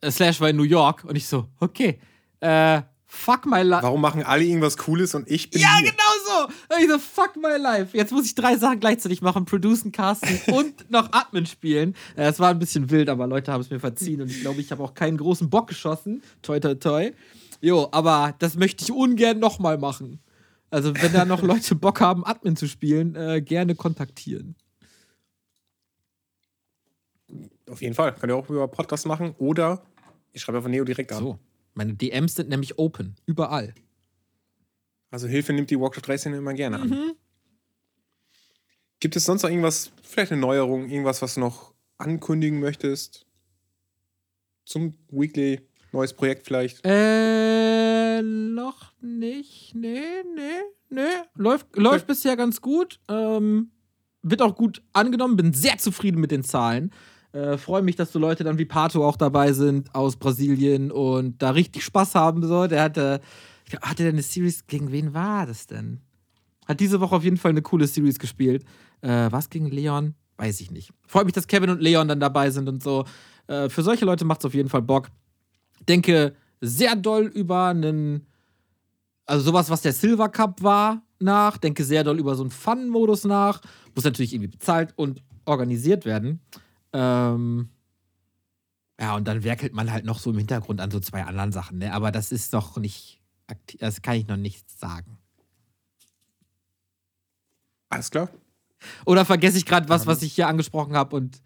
äh, 0.00 0.10
Slash 0.10 0.40
war 0.40 0.50
in 0.50 0.56
New 0.56 0.62
York 0.64 1.04
und 1.04 1.16
ich 1.16 1.26
so, 1.26 1.46
okay, 1.60 1.98
äh, 2.40 2.82
fuck 3.06 3.46
my 3.46 3.62
life. 3.62 3.82
Warum 3.82 4.00
machen 4.00 4.22
alle 4.22 4.44
irgendwas 4.44 4.76
Cooles 4.76 5.14
und 5.14 5.30
ich 5.30 5.50
bin 5.50 5.60
Ja, 5.62 5.76
hier? 5.78 5.90
genau 5.90 6.02
so. 6.26 6.44
Und 6.74 6.82
ich 6.82 6.88
so, 6.90 6.98
fuck 6.98 7.36
my 7.36 7.56
life. 7.60 7.96
Jetzt 7.96 8.12
muss 8.12 8.24
ich 8.26 8.34
drei 8.34 8.56
Sachen 8.56 8.80
gleichzeitig 8.80 9.20
machen: 9.22 9.44
producen, 9.46 9.92
casten 9.92 10.38
und 10.54 10.90
noch 10.90 11.10
Admin 11.12 11.46
spielen. 11.46 11.94
Äh, 12.16 12.24
Es 12.28 12.38
war 12.38 12.50
ein 12.50 12.58
bisschen 12.58 12.90
wild, 12.90 13.08
aber 13.08 13.26
Leute 13.26 13.52
haben 13.52 13.60
es 13.62 13.70
mir 13.70 13.80
verziehen 13.80 14.20
und 14.22 14.30
ich 14.30 14.40
glaube, 14.42 14.60
ich 14.60 14.70
habe 14.72 14.82
auch 14.82 14.94
keinen 14.94 15.16
großen 15.16 15.48
Bock 15.50 15.68
geschossen. 15.68 16.22
Toi, 16.42 16.60
toi, 16.60 16.74
toi. 16.74 17.10
Jo, 17.60 17.88
aber 17.92 18.34
das 18.38 18.56
möchte 18.56 18.84
ich 18.84 18.92
ungern 18.92 19.38
nochmal 19.38 19.78
machen. 19.78 20.20
Also, 20.70 20.94
wenn 20.94 21.12
da 21.12 21.24
noch 21.24 21.42
Leute 21.42 21.74
Bock 21.74 22.00
haben, 22.00 22.24
Admin 22.24 22.56
zu 22.56 22.68
spielen, 22.68 23.14
äh, 23.16 23.42
gerne 23.42 23.74
kontaktieren. 23.74 24.56
Auf 27.68 27.82
jeden 27.82 27.94
Fall. 27.94 28.14
Könnt 28.14 28.32
ihr 28.32 28.36
auch 28.36 28.48
über 28.48 28.66
Podcast 28.68 29.06
machen 29.06 29.34
oder 29.38 29.82
ich 30.32 30.42
schreibe 30.42 30.58
einfach 30.58 30.70
Neo 30.70 30.84
direkt 30.84 31.12
an. 31.12 31.18
So. 31.18 31.38
Meine 31.74 31.94
DMs 31.94 32.34
sind 32.34 32.48
nämlich 32.48 32.78
open. 32.78 33.16
Überall. 33.26 33.74
Also 35.10 35.26
Hilfe 35.26 35.52
nimmt 35.52 35.70
die 35.70 35.78
Warcraft 35.78 36.02
3 36.06 36.18
Szene 36.18 36.36
immer 36.38 36.54
gerne 36.54 36.80
an. 36.80 36.88
Mhm. 36.88 37.12
Gibt 39.00 39.16
es 39.16 39.24
sonst 39.24 39.42
noch 39.42 39.50
irgendwas, 39.50 39.92
vielleicht 40.02 40.32
eine 40.32 40.40
Neuerung, 40.40 40.88
irgendwas, 40.88 41.22
was 41.22 41.34
du 41.34 41.40
noch 41.40 41.72
ankündigen 41.96 42.60
möchtest? 42.60 43.26
Zum 44.64 44.94
Weekly, 45.08 45.66
neues 45.92 46.12
Projekt 46.12 46.46
vielleicht? 46.46 46.80
Äh, 46.84 48.22
noch 48.22 48.92
nicht. 49.00 49.74
Nee, 49.74 50.00
nee, 50.34 50.62
nee. 50.88 51.00
Läuft, 51.34 51.76
läuft 51.76 52.06
bisher 52.06 52.36
ganz 52.36 52.60
gut. 52.60 53.00
Ähm, 53.08 53.70
wird 54.22 54.42
auch 54.42 54.54
gut 54.54 54.82
angenommen. 54.92 55.36
Bin 55.36 55.52
sehr 55.52 55.78
zufrieden 55.78 56.20
mit 56.20 56.30
den 56.30 56.42
Zahlen. 56.42 56.90
Äh, 57.32 57.56
Freue 57.58 57.82
mich, 57.82 57.96
dass 57.96 58.12
so 58.12 58.18
Leute 58.18 58.44
dann 58.44 58.58
wie 58.58 58.64
Pato 58.64 59.06
auch 59.06 59.16
dabei 59.16 59.52
sind 59.52 59.94
aus 59.94 60.16
Brasilien 60.16 60.90
und 60.90 61.40
da 61.42 61.50
richtig 61.50 61.84
Spaß 61.84 62.14
haben. 62.14 62.46
So. 62.46 62.66
Der 62.66 62.82
hatte, 62.82 63.20
hatte 63.82 64.02
der 64.02 64.12
eine 64.12 64.22
Series, 64.22 64.66
gegen 64.66 64.92
wen 64.92 65.14
war 65.14 65.46
das 65.46 65.66
denn? 65.66 66.00
Hat 66.66 66.80
diese 66.80 67.00
Woche 67.00 67.16
auf 67.16 67.24
jeden 67.24 67.36
Fall 67.36 67.50
eine 67.50 67.62
coole 67.62 67.86
Series 67.86 68.18
gespielt. 68.18 68.64
Äh, 69.00 69.28
was 69.30 69.50
gegen 69.50 69.66
Leon? 69.70 70.14
Weiß 70.36 70.60
ich 70.60 70.70
nicht. 70.70 70.90
Freut 71.06 71.24
mich, 71.24 71.34
dass 71.34 71.46
Kevin 71.46 71.70
und 71.70 71.80
Leon 71.80 72.08
dann 72.08 72.20
dabei 72.20 72.50
sind 72.50 72.68
und 72.68 72.82
so. 72.82 73.04
Äh, 73.46 73.68
für 73.68 73.82
solche 73.82 74.04
Leute 74.04 74.24
macht 74.24 74.40
es 74.40 74.46
auf 74.46 74.54
jeden 74.54 74.68
Fall 74.68 74.82
Bock. 74.82 75.08
Denke 75.88 76.36
sehr 76.60 76.96
doll 76.96 77.24
über 77.26 77.66
einen, 77.66 78.26
also 79.26 79.44
sowas, 79.44 79.70
was 79.70 79.82
der 79.82 79.92
Silver 79.92 80.28
Cup 80.28 80.62
war, 80.62 81.02
nach. 81.18 81.56
Denke 81.58 81.84
sehr 81.84 82.04
doll 82.04 82.18
über 82.18 82.34
so 82.34 82.42
einen 82.42 82.50
Fun-Modus 82.50 83.24
nach. 83.24 83.60
Muss 83.94 84.04
natürlich 84.04 84.32
irgendwie 84.32 84.50
bezahlt 84.50 84.92
und 84.96 85.22
organisiert 85.44 86.04
werden. 86.04 86.40
Ähm, 86.92 87.70
ja, 89.00 89.16
und 89.16 89.26
dann 89.26 89.42
werkelt 89.42 89.72
man 89.72 89.90
halt 89.90 90.04
noch 90.04 90.18
so 90.18 90.30
im 90.30 90.38
Hintergrund 90.38 90.80
an 90.80 90.90
so 90.90 91.00
zwei 91.00 91.24
anderen 91.24 91.52
Sachen, 91.52 91.78
ne? 91.78 91.92
Aber 91.94 92.12
das 92.12 92.32
ist 92.32 92.52
noch 92.52 92.76
nicht 92.76 93.20
aktiv, 93.46 93.80
das 93.80 94.02
kann 94.02 94.16
ich 94.16 94.28
noch 94.28 94.36
nicht 94.36 94.70
sagen. 94.78 95.18
Alles 97.88 98.10
klar. 98.10 98.28
Oder 99.04 99.24
vergesse 99.24 99.58
ich 99.58 99.66
gerade 99.66 99.88
was, 99.88 100.06
was 100.06 100.22
ich 100.22 100.34
hier 100.34 100.48
angesprochen 100.48 100.96
habe 100.96 101.16
und 101.16 101.42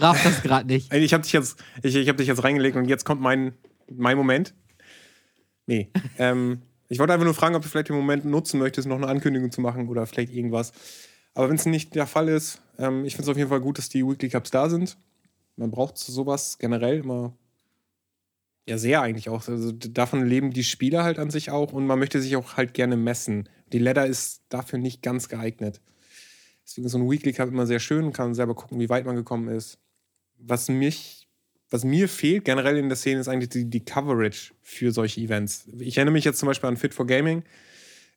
raff 0.00 0.22
das 0.22 0.42
gerade 0.42 0.66
nicht. 0.66 0.92
Ich 0.92 1.12
habe 1.12 1.22
dich 1.22 1.32
jetzt, 1.32 1.62
ich, 1.82 1.94
ich 1.94 2.08
habe 2.08 2.18
dich 2.18 2.28
jetzt 2.28 2.44
reingelegt 2.44 2.76
und 2.76 2.86
jetzt 2.86 3.04
kommt 3.04 3.20
mein, 3.20 3.54
mein 3.90 4.16
Moment. 4.16 4.54
Nee. 5.66 5.90
ähm, 6.18 6.62
ich 6.88 6.98
wollte 6.98 7.12
einfach 7.12 7.24
nur 7.24 7.34
fragen, 7.34 7.54
ob 7.54 7.62
du 7.62 7.68
vielleicht 7.68 7.88
den 7.88 7.96
Moment 7.96 8.24
nutzen 8.24 8.58
möchtest, 8.58 8.86
noch 8.86 8.96
eine 8.96 9.08
Ankündigung 9.08 9.50
zu 9.50 9.60
machen 9.60 9.88
oder 9.88 10.06
vielleicht 10.06 10.32
irgendwas. 10.32 10.72
Aber 11.34 11.48
wenn 11.48 11.56
es 11.56 11.66
nicht 11.66 11.94
der 11.94 12.06
Fall 12.06 12.28
ist, 12.28 12.60
ähm, 12.78 13.04
ich 13.04 13.14
finde 13.14 13.24
es 13.24 13.28
auf 13.30 13.36
jeden 13.36 13.48
Fall 13.48 13.60
gut, 13.60 13.78
dass 13.78 13.88
die 13.88 14.06
Weekly 14.06 14.28
Cups 14.28 14.50
da 14.50 14.68
sind. 14.68 14.96
Man 15.56 15.70
braucht 15.70 15.98
sowas 15.98 16.58
generell 16.58 16.98
immer. 16.98 17.36
Ja, 18.66 18.78
sehr 18.78 19.02
eigentlich 19.02 19.28
auch. 19.28 19.46
Also 19.46 19.72
davon 19.72 20.24
leben 20.24 20.52
die 20.52 20.64
Spieler 20.64 21.04
halt 21.04 21.18
an 21.18 21.30
sich 21.30 21.50
auch 21.50 21.72
und 21.72 21.86
man 21.86 21.98
möchte 21.98 22.20
sich 22.20 22.36
auch 22.36 22.56
halt 22.56 22.74
gerne 22.74 22.96
messen. 22.96 23.48
Die 23.72 23.78
Ladder 23.78 24.06
ist 24.06 24.42
dafür 24.48 24.78
nicht 24.78 25.02
ganz 25.02 25.28
geeignet. 25.28 25.80
Deswegen 26.64 26.86
ist 26.86 26.92
so 26.92 26.98
ein 26.98 27.10
Weekly 27.10 27.32
Cup 27.32 27.48
immer 27.48 27.66
sehr 27.66 27.80
schön, 27.80 28.12
kann 28.12 28.34
selber 28.34 28.54
gucken, 28.54 28.80
wie 28.80 28.88
weit 28.88 29.04
man 29.04 29.16
gekommen 29.16 29.48
ist. 29.48 29.78
Was 30.46 30.68
mich, 30.68 31.26
was 31.70 31.84
mir 31.84 32.08
fehlt 32.08 32.44
generell 32.44 32.76
in 32.76 32.88
der 32.88 32.96
Szene, 32.96 33.20
ist 33.20 33.28
eigentlich 33.28 33.50
die, 33.50 33.68
die 33.68 33.84
Coverage 33.84 34.52
für 34.62 34.92
solche 34.92 35.20
Events. 35.20 35.68
Ich 35.78 35.96
erinnere 35.96 36.12
mich 36.12 36.24
jetzt 36.24 36.38
zum 36.38 36.46
Beispiel 36.46 36.68
an 36.68 36.76
Fit 36.76 36.94
for 36.94 37.06
Gaming. 37.06 37.42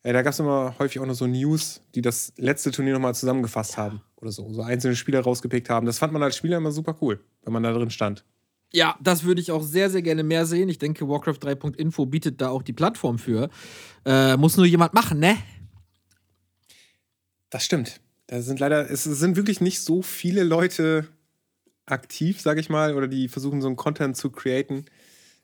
Äh, 0.04 0.14
da 0.14 0.22
gab 0.22 0.34
es 0.34 0.40
immer 0.40 0.76
häufig 0.80 0.99
auch 0.99 1.06
noch 1.06 1.14
so 1.14 1.28
News, 1.28 1.82
die 1.95 2.02
das 2.02 2.34
letzte 2.38 2.72
Turnier 2.72 2.94
nochmal 2.94 3.16
zusammengefasst 3.16 3.78
haben 3.78 4.02
oder 4.18 4.32
so. 4.32 4.52
So 4.54 4.62
einzelne 4.62 4.95
Spieler 4.95 5.22
rausgepickt 5.22 5.70
haben. 5.70 5.86
Das 5.86 5.99
fand 5.99 6.14
man 6.14 6.24
als 6.24 6.36
Spieler 6.38 6.58
immer 6.58 6.72
super 6.72 6.95
cool, 7.02 7.20
wenn 7.44 7.54
man 7.54 7.64
da 7.64 7.72
drin 7.74 7.90
stand. 7.90 8.24
Ja, 8.74 8.98
das 9.02 9.24
würde 9.24 9.40
ich 9.40 9.52
auch 9.52 9.64
sehr, 9.64 9.90
sehr 9.90 10.02
gerne 10.02 10.24
mehr 10.24 10.45
sehen. 10.45 10.68
Ich 10.70 10.78
denke, 10.78 11.08
Warcraft 11.08 11.40
3.info 11.41 12.06
bietet 12.06 12.41
da 12.41 12.49
auch 12.49 12.64
die 12.64 12.74
Plattform 12.74 13.18
für. 13.18 13.49
Äh, 14.06 14.36
muss 14.36 14.58
nur 14.58 14.66
jemand 14.66 14.94
machen, 14.94 15.20
ne? 15.20 15.38
Das 17.49 17.64
stimmt. 17.64 18.02
Da 18.28 18.41
sind 18.41 18.60
leider, 18.60 18.91
es 18.91 19.06
sind 19.06 19.38
wirklich 19.38 19.62
nicht 19.62 19.82
so 19.82 20.02
viele 20.02 20.44
Leute 20.44 21.08
aktiv, 21.88 22.39
sag 22.41 22.57
ich 22.59 22.69
mal, 22.69 22.93
oder 22.95 23.07
die 23.07 23.27
versuchen 23.27 23.61
so 23.61 23.68
einen 23.68 23.76
Content 23.76 24.15
zu 24.15 24.30
createn. 24.30 24.85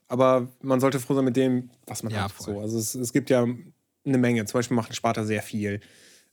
Aber 0.08 0.48
man 0.62 0.80
sollte 0.80 1.00
froh 1.00 1.16
sein 1.16 1.26
mit 1.26 1.38
dem, 1.38 1.70
was 1.88 2.04
man 2.04 2.14
Ja, 2.14 2.24
hat. 2.26 2.32
voll. 2.32 2.54
So, 2.56 2.60
also 2.60 2.78
es, 2.78 2.94
es 2.96 3.14
gibt 3.14 3.30
ja 3.30 3.44
eine 4.06 4.18
Menge. 4.18 4.46
Zum 4.46 4.60
Beispiel 4.60 4.76
macht 4.76 4.96
Sparta 4.96 5.24
sehr 5.24 5.42
viel. 5.42 5.80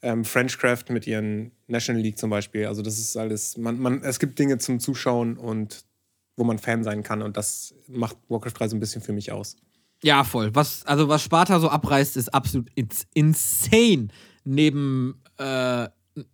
Ähm, 0.02 0.24
Frenchcraft 0.24 0.84
mit 0.90 1.06
ihren 1.06 1.52
National 1.66 2.02
League 2.02 2.18
zum 2.18 2.30
Beispiel. 2.30 2.66
Also 2.66 2.82
das 2.82 2.98
ist 2.98 3.16
alles, 3.16 3.56
man, 3.56 3.78
man, 3.78 4.02
es 4.02 4.18
gibt 4.18 4.38
Dinge 4.38 4.58
zum 4.58 4.80
Zuschauen 4.80 5.36
und 5.36 5.84
wo 6.36 6.44
man 6.44 6.58
Fan 6.58 6.84
sein 6.84 7.02
kann. 7.02 7.22
Und 7.22 7.36
das 7.36 7.74
macht 7.86 8.16
Warcraft 8.28 8.52
3 8.54 8.68
so 8.68 8.76
ein 8.76 8.80
bisschen 8.80 9.02
für 9.02 9.12
mich 9.12 9.30
aus. 9.30 9.56
Ja, 10.02 10.24
voll. 10.24 10.54
Was, 10.54 10.84
also, 10.86 11.08
was 11.08 11.22
Sparta 11.22 11.60
so 11.60 11.68
abreißt, 11.68 12.16
ist 12.16 12.32
absolut 12.32 12.70
ins 12.74 13.06
insane. 13.14 14.08
Neben 14.44 15.22
äh, 15.36 15.88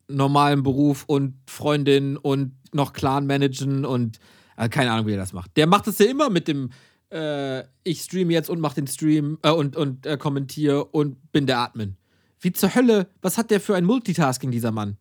normalem 0.08 0.62
Beruf 0.62 1.04
und 1.08 1.34
Freundin 1.48 2.16
und 2.16 2.52
noch 2.76 2.92
Clan 2.92 3.26
managen 3.26 3.84
und 3.84 4.20
äh, 4.56 4.68
keine 4.68 4.92
Ahnung, 4.92 5.06
wie 5.06 5.12
er 5.12 5.18
das 5.18 5.32
macht. 5.32 5.56
Der 5.56 5.66
macht 5.66 5.86
das 5.88 5.98
ja 5.98 6.06
immer 6.06 6.30
mit 6.30 6.46
dem 6.48 6.70
äh, 7.12 7.62
ich 7.84 8.02
stream 8.02 8.30
jetzt 8.30 8.50
und 8.50 8.60
mach 8.60 8.74
den 8.74 8.86
Stream 8.88 9.38
äh, 9.42 9.50
und, 9.50 9.76
und 9.76 10.06
äh, 10.06 10.16
kommentiere 10.16 10.84
und 10.86 11.30
bin 11.32 11.46
der 11.46 11.58
Admin. 11.58 11.96
Wie 12.40 12.52
zur 12.52 12.74
Hölle, 12.74 13.08
was 13.22 13.38
hat 13.38 13.50
der 13.52 13.60
für 13.60 13.76
ein 13.76 13.84
Multitasking, 13.84 14.50
dieser 14.50 14.72
Mann? 14.72 14.96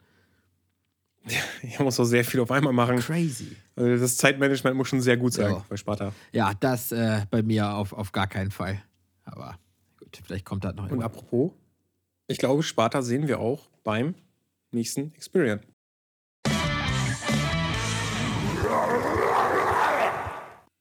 Ich 1.63 1.79
muss 1.79 1.99
auch 1.99 2.05
sehr 2.05 2.23
viel 2.23 2.39
auf 2.41 2.51
einmal 2.51 2.73
machen. 2.73 2.97
Crazy. 2.99 3.55
Also 3.75 4.01
das 4.01 4.17
Zeitmanagement 4.17 4.77
muss 4.77 4.87
schon 4.87 5.01
sehr 5.01 5.17
gut 5.17 5.33
sein 5.33 5.51
Ja. 5.51 5.65
bei 5.67 5.75
Sparta. 5.77 6.13
Ja, 6.31 6.53
das 6.53 6.91
äh, 6.91 7.25
bei 7.31 7.41
mir 7.41 7.73
auf, 7.73 7.91
auf 7.93 8.11
gar 8.11 8.27
keinen 8.27 8.51
Fall. 8.51 8.81
Aber 9.23 9.57
gut, 9.99 10.19
vielleicht 10.23 10.45
kommt 10.45 10.63
das 10.63 10.75
noch 10.75 10.83
Und 10.83 10.91
immer. 10.91 11.05
apropos, 11.05 11.51
ich 12.27 12.37
glaube, 12.37 12.61
Sparta 12.61 13.01
sehen 13.01 13.27
wir 13.27 13.39
auch 13.39 13.67
beim 13.83 14.13
nächsten 14.71 15.11
Experience. 15.15 15.63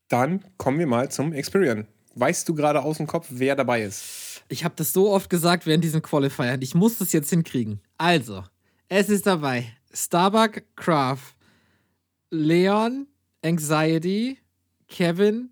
Dann 0.09 0.45
kommen 0.59 0.79
wir 0.79 0.87
mal 0.87 1.11
zum 1.11 1.33
Experience. 1.33 1.87
Weißt 2.15 2.49
du 2.49 2.55
gerade 2.55 2.83
aus 2.83 2.99
dem 2.99 3.07
Kopf, 3.07 3.27
wer 3.31 3.57
dabei 3.57 3.83
ist? 3.83 4.43
Ich 4.49 4.65
habe 4.65 4.75
das 4.77 4.93
so 4.93 5.11
oft 5.11 5.31
gesagt 5.31 5.67
während 5.67 5.83
diesen 5.83 6.03
Qualifiern. 6.03 6.63
Ich 6.63 6.75
muss 6.75 6.99
das 6.99 7.13
jetzt 7.13 7.31
hinkriegen. 7.31 7.81
Also, 7.99 8.45
es 8.89 9.09
ist 9.09 9.27
dabei 9.27 9.67
Starbuck, 9.93 10.63
Craft, 10.77 11.35
Leon, 12.31 13.07
Anxiety, 13.43 14.39
Kevin, 14.89 15.51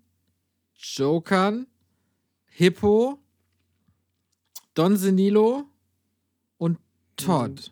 Jokern, 0.75 1.67
Hippo, 2.45 3.19
Don 4.73 4.95
Senilo 4.97 5.65
und 6.57 6.77
Todd. 7.17 7.71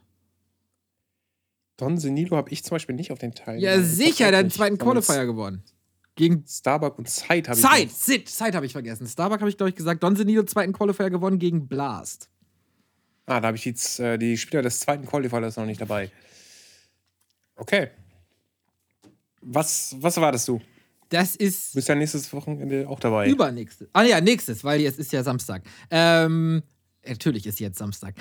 Don 1.77 1.97
Senilo 1.97 2.37
habe 2.37 2.51
ich 2.51 2.63
zum 2.63 2.75
Beispiel 2.75 2.95
nicht 2.95 3.11
auf 3.11 3.19
den 3.19 3.33
Teil. 3.33 3.59
Ja, 3.61 3.81
sicher, 3.81 4.29
der 4.29 4.39
hat 4.39 4.45
den 4.45 4.51
zweiten 4.51 4.77
Qualifier 4.77 5.25
gewonnen. 5.25 5.63
Gegen 6.21 6.45
Starbuck 6.47 6.99
und 6.99 7.09
Zeit 7.09 7.47
habe 7.47 7.57
ich. 7.57 7.65
Zeit, 7.65 7.89
Sid, 7.89 8.29
Zeit 8.29 8.53
habe 8.53 8.63
ich 8.67 8.73
vergessen. 8.73 9.07
Starbuck 9.07 9.39
habe 9.39 9.49
ich, 9.49 9.57
glaube 9.57 9.71
ich, 9.71 9.75
gesagt. 9.75 10.03
Don 10.03 10.15
Senilo 10.15 10.43
zweiten 10.43 10.71
Qualifier 10.71 11.09
gewonnen 11.09 11.39
gegen 11.39 11.67
Blast. 11.67 12.29
Ah, 13.25 13.39
da 13.39 13.47
habe 13.47 13.57
ich 13.57 13.65
jetzt 13.65 13.99
äh, 13.99 14.19
die 14.19 14.37
Spieler 14.37 14.61
des 14.61 14.81
zweiten 14.81 15.07
Qualifiers 15.07 15.57
noch 15.57 15.65
nicht 15.65 15.81
dabei. 15.81 16.11
Okay. 17.55 17.89
Was, 19.41 19.95
was 19.97 20.15
erwartest 20.15 20.47
du? 20.47 20.61
Das 21.09 21.39
Du 21.39 21.43
ist 21.43 21.73
bist 21.73 21.89
ja 21.89 21.95
nächstes 21.95 22.31
Wochenende 22.31 22.87
auch 22.87 22.99
dabei. 22.99 23.27
Übernächstes. 23.27 23.89
Ah 23.91 24.03
ja, 24.03 24.21
nächstes, 24.21 24.63
weil 24.63 24.79
jetzt 24.79 24.99
ist 24.99 25.11
ja 25.11 25.23
Samstag. 25.23 25.63
Ähm, 25.89 26.61
natürlich 27.03 27.47
ist 27.47 27.59
jetzt 27.59 27.79
Samstag. 27.79 28.13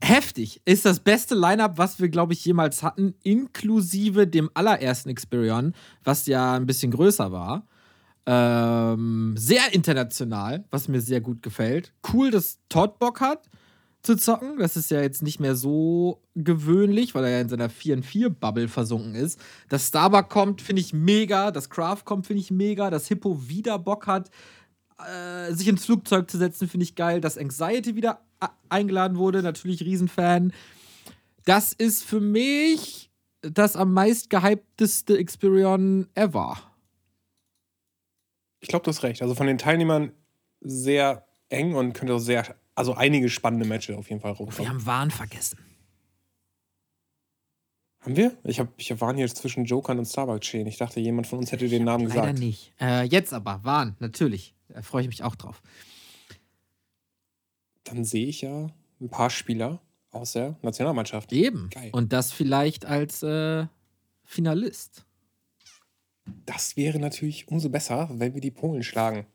Heftig. 0.00 0.60
Ist 0.64 0.84
das 0.84 1.00
beste 1.00 1.34
Line-Up, 1.34 1.76
was 1.76 2.00
wir, 2.00 2.08
glaube 2.08 2.32
ich, 2.32 2.44
jemals 2.44 2.82
hatten, 2.82 3.14
inklusive 3.24 4.26
dem 4.26 4.48
allerersten 4.54 5.08
Experion, 5.10 5.74
was 6.04 6.26
ja 6.26 6.54
ein 6.54 6.66
bisschen 6.66 6.92
größer 6.92 7.32
war. 7.32 7.66
Ähm, 8.26 9.34
sehr 9.36 9.72
international, 9.72 10.64
was 10.70 10.86
mir 10.88 11.00
sehr 11.00 11.20
gut 11.20 11.42
gefällt. 11.42 11.92
Cool, 12.12 12.30
dass 12.30 12.58
Todd 12.68 12.98
Bock 12.98 13.20
hat. 13.20 13.48
zu 14.02 14.16
zocken. 14.16 14.58
Das 14.58 14.76
ist 14.76 14.90
ja 14.90 15.00
jetzt 15.02 15.22
nicht 15.22 15.40
mehr 15.40 15.56
so 15.56 16.22
gewöhnlich, 16.34 17.14
weil 17.14 17.24
er 17.24 17.30
ja 17.30 17.40
in 17.40 17.48
seiner 17.48 17.68
4-4-Bubble 17.68 18.68
versunken 18.68 19.14
ist. 19.16 19.40
Dass 19.68 19.88
Starbuck 19.88 20.28
kommt, 20.28 20.62
finde 20.62 20.80
ich 20.80 20.92
mega. 20.92 21.50
Dass 21.50 21.68
Craft 21.70 22.04
kommt, 22.04 22.26
finde 22.26 22.40
ich 22.40 22.50
mega. 22.50 22.90
Dass 22.90 23.08
Hippo 23.08 23.48
wieder 23.48 23.78
Bock 23.78 24.06
hat, 24.06 24.30
äh, 24.98 25.52
sich 25.52 25.68
ins 25.68 25.84
Flugzeug 25.84 26.30
zu 26.30 26.38
setzen, 26.38 26.68
finde 26.68 26.84
ich 26.84 26.94
geil. 26.94 27.20
Dass 27.20 27.36
Anxiety 27.38 27.96
wieder 27.96 28.20
eingeladen 28.68 29.18
wurde, 29.18 29.42
natürlich 29.42 29.82
Riesenfan. 29.82 30.52
Das 31.44 31.72
ist 31.72 32.04
für 32.04 32.20
mich 32.20 33.10
das 33.42 33.76
am 33.76 33.92
meist 33.92 34.30
gehypteste 34.30 35.16
Experion 35.16 36.08
ever. 36.14 36.58
Ich 38.60 38.68
glaube, 38.68 38.84
du 38.84 38.90
hast 38.90 39.02
recht. 39.02 39.22
Also 39.22 39.34
von 39.34 39.46
den 39.46 39.58
Teilnehmern 39.58 40.12
sehr 40.60 41.26
eng 41.48 41.74
und 41.74 41.92
könnte 41.92 42.14
auch 42.14 42.18
sehr, 42.18 42.56
also 42.74 42.94
einige 42.94 43.28
spannende 43.28 43.66
Matches 43.66 43.96
auf 43.96 44.08
jeden 44.10 44.20
Fall 44.20 44.32
rumkommen. 44.32 44.58
Wir 44.58 44.68
haben 44.68 44.86
Wahn 44.86 45.10
vergessen. 45.10 45.58
Haben 48.00 48.16
wir? 48.16 48.36
Ich 48.44 48.60
habe 48.60 48.72
ich 48.76 48.90
hab 48.90 49.00
Wahn 49.00 49.16
hier 49.16 49.28
zwischen 49.28 49.64
Jokern 49.64 49.98
und 49.98 50.06
Starbucks 50.06 50.46
stehen. 50.46 50.66
Ich 50.66 50.78
dachte, 50.78 51.00
jemand 51.00 51.26
von 51.26 51.38
uns 51.38 51.52
hätte 51.52 51.68
den 51.68 51.84
Namen 51.84 52.08
Leider 52.08 52.14
gesagt. 52.14 52.26
Leider 52.26 52.38
nicht. 52.38 52.72
Äh, 52.80 53.04
jetzt 53.04 53.32
aber, 53.32 53.60
Wahn, 53.64 53.96
natürlich. 53.98 54.54
Da 54.68 54.82
freue 54.82 55.02
ich 55.02 55.08
mich 55.08 55.22
auch 55.22 55.34
drauf. 55.34 55.62
Dann 57.88 58.04
sehe 58.04 58.26
ich 58.26 58.42
ja 58.42 58.70
ein 59.00 59.08
paar 59.08 59.30
Spieler 59.30 59.80
aus 60.10 60.32
der 60.32 60.56
Nationalmannschaft. 60.62 61.32
Eben. 61.32 61.70
Geil. 61.70 61.90
Und 61.92 62.12
das 62.12 62.32
vielleicht 62.32 62.84
als 62.84 63.22
äh, 63.22 63.66
Finalist. 64.24 65.04
Das 66.44 66.76
wäre 66.76 66.98
natürlich 66.98 67.48
umso 67.48 67.70
besser, 67.70 68.08
wenn 68.12 68.34
wir 68.34 68.40
die 68.40 68.50
Polen 68.50 68.82
schlagen. 68.82 69.26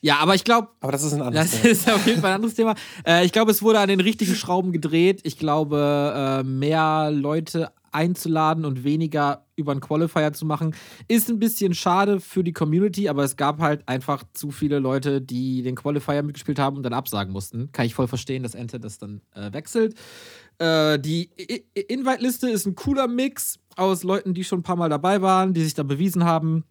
Ja, 0.00 0.16
aber 0.18 0.34
ich 0.34 0.42
glaube. 0.42 0.68
Aber 0.80 0.90
das 0.90 1.04
ist 1.04 1.12
ein 1.12 1.22
anderes 1.22 1.52
das 1.52 1.60
Thema. 1.60 1.68
Das 1.68 1.78
ist 1.78 1.90
auf 1.90 2.06
jeden 2.06 2.20
Fall 2.20 2.30
ein 2.30 2.36
anderes 2.36 2.54
Thema. 2.54 2.74
Äh, 3.06 3.24
ich 3.24 3.30
glaube, 3.30 3.52
es 3.52 3.62
wurde 3.62 3.78
an 3.78 3.88
den 3.88 4.00
richtigen 4.00 4.34
Schrauben 4.34 4.72
gedreht. 4.72 5.20
Ich 5.22 5.38
glaube, 5.38 6.40
äh, 6.40 6.42
mehr 6.42 7.10
Leute 7.12 7.72
einzuladen 7.92 8.64
und 8.64 8.84
weniger 8.84 9.46
über 9.56 9.72
einen 9.72 9.80
Qualifier 9.80 10.32
zu 10.32 10.44
machen, 10.46 10.74
ist 11.08 11.28
ein 11.28 11.38
bisschen 11.38 11.74
schade 11.74 12.20
für 12.20 12.42
die 12.42 12.52
Community, 12.52 13.08
aber 13.08 13.22
es 13.22 13.36
gab 13.36 13.60
halt 13.60 13.86
einfach 13.88 14.24
zu 14.32 14.50
viele 14.50 14.78
Leute, 14.78 15.20
die 15.20 15.62
den 15.62 15.76
Qualifier 15.76 16.22
mitgespielt 16.22 16.58
haben 16.58 16.76
und 16.76 16.82
dann 16.82 16.92
absagen 16.92 17.32
mussten. 17.32 17.70
Kann 17.72 17.86
ich 17.86 17.94
voll 17.94 18.08
verstehen, 18.08 18.42
dass 18.42 18.54
Ente 18.54 18.80
das 18.80 18.98
dann 18.98 19.20
äh, 19.34 19.52
wechselt. 19.52 19.94
Äh, 20.58 20.98
die 20.98 21.30
Invite-Liste 21.74 22.50
ist 22.50 22.66
ein 22.66 22.74
cooler 22.74 23.08
Mix 23.08 23.58
aus 23.76 24.02
Leuten, 24.02 24.34
die 24.34 24.44
schon 24.44 24.60
ein 24.60 24.64
paar 24.64 24.76
Mal 24.76 24.88
dabei 24.88 25.22
waren, 25.22 25.54
die 25.54 25.62
sich 25.62 25.74
da 25.74 25.82
bewiesen 25.82 26.24
haben 26.24 26.64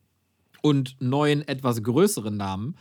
und 0.61 0.95
neuen, 0.99 1.47
etwas 1.47 1.81
größeren 1.83 2.35
Namen. 2.35 2.75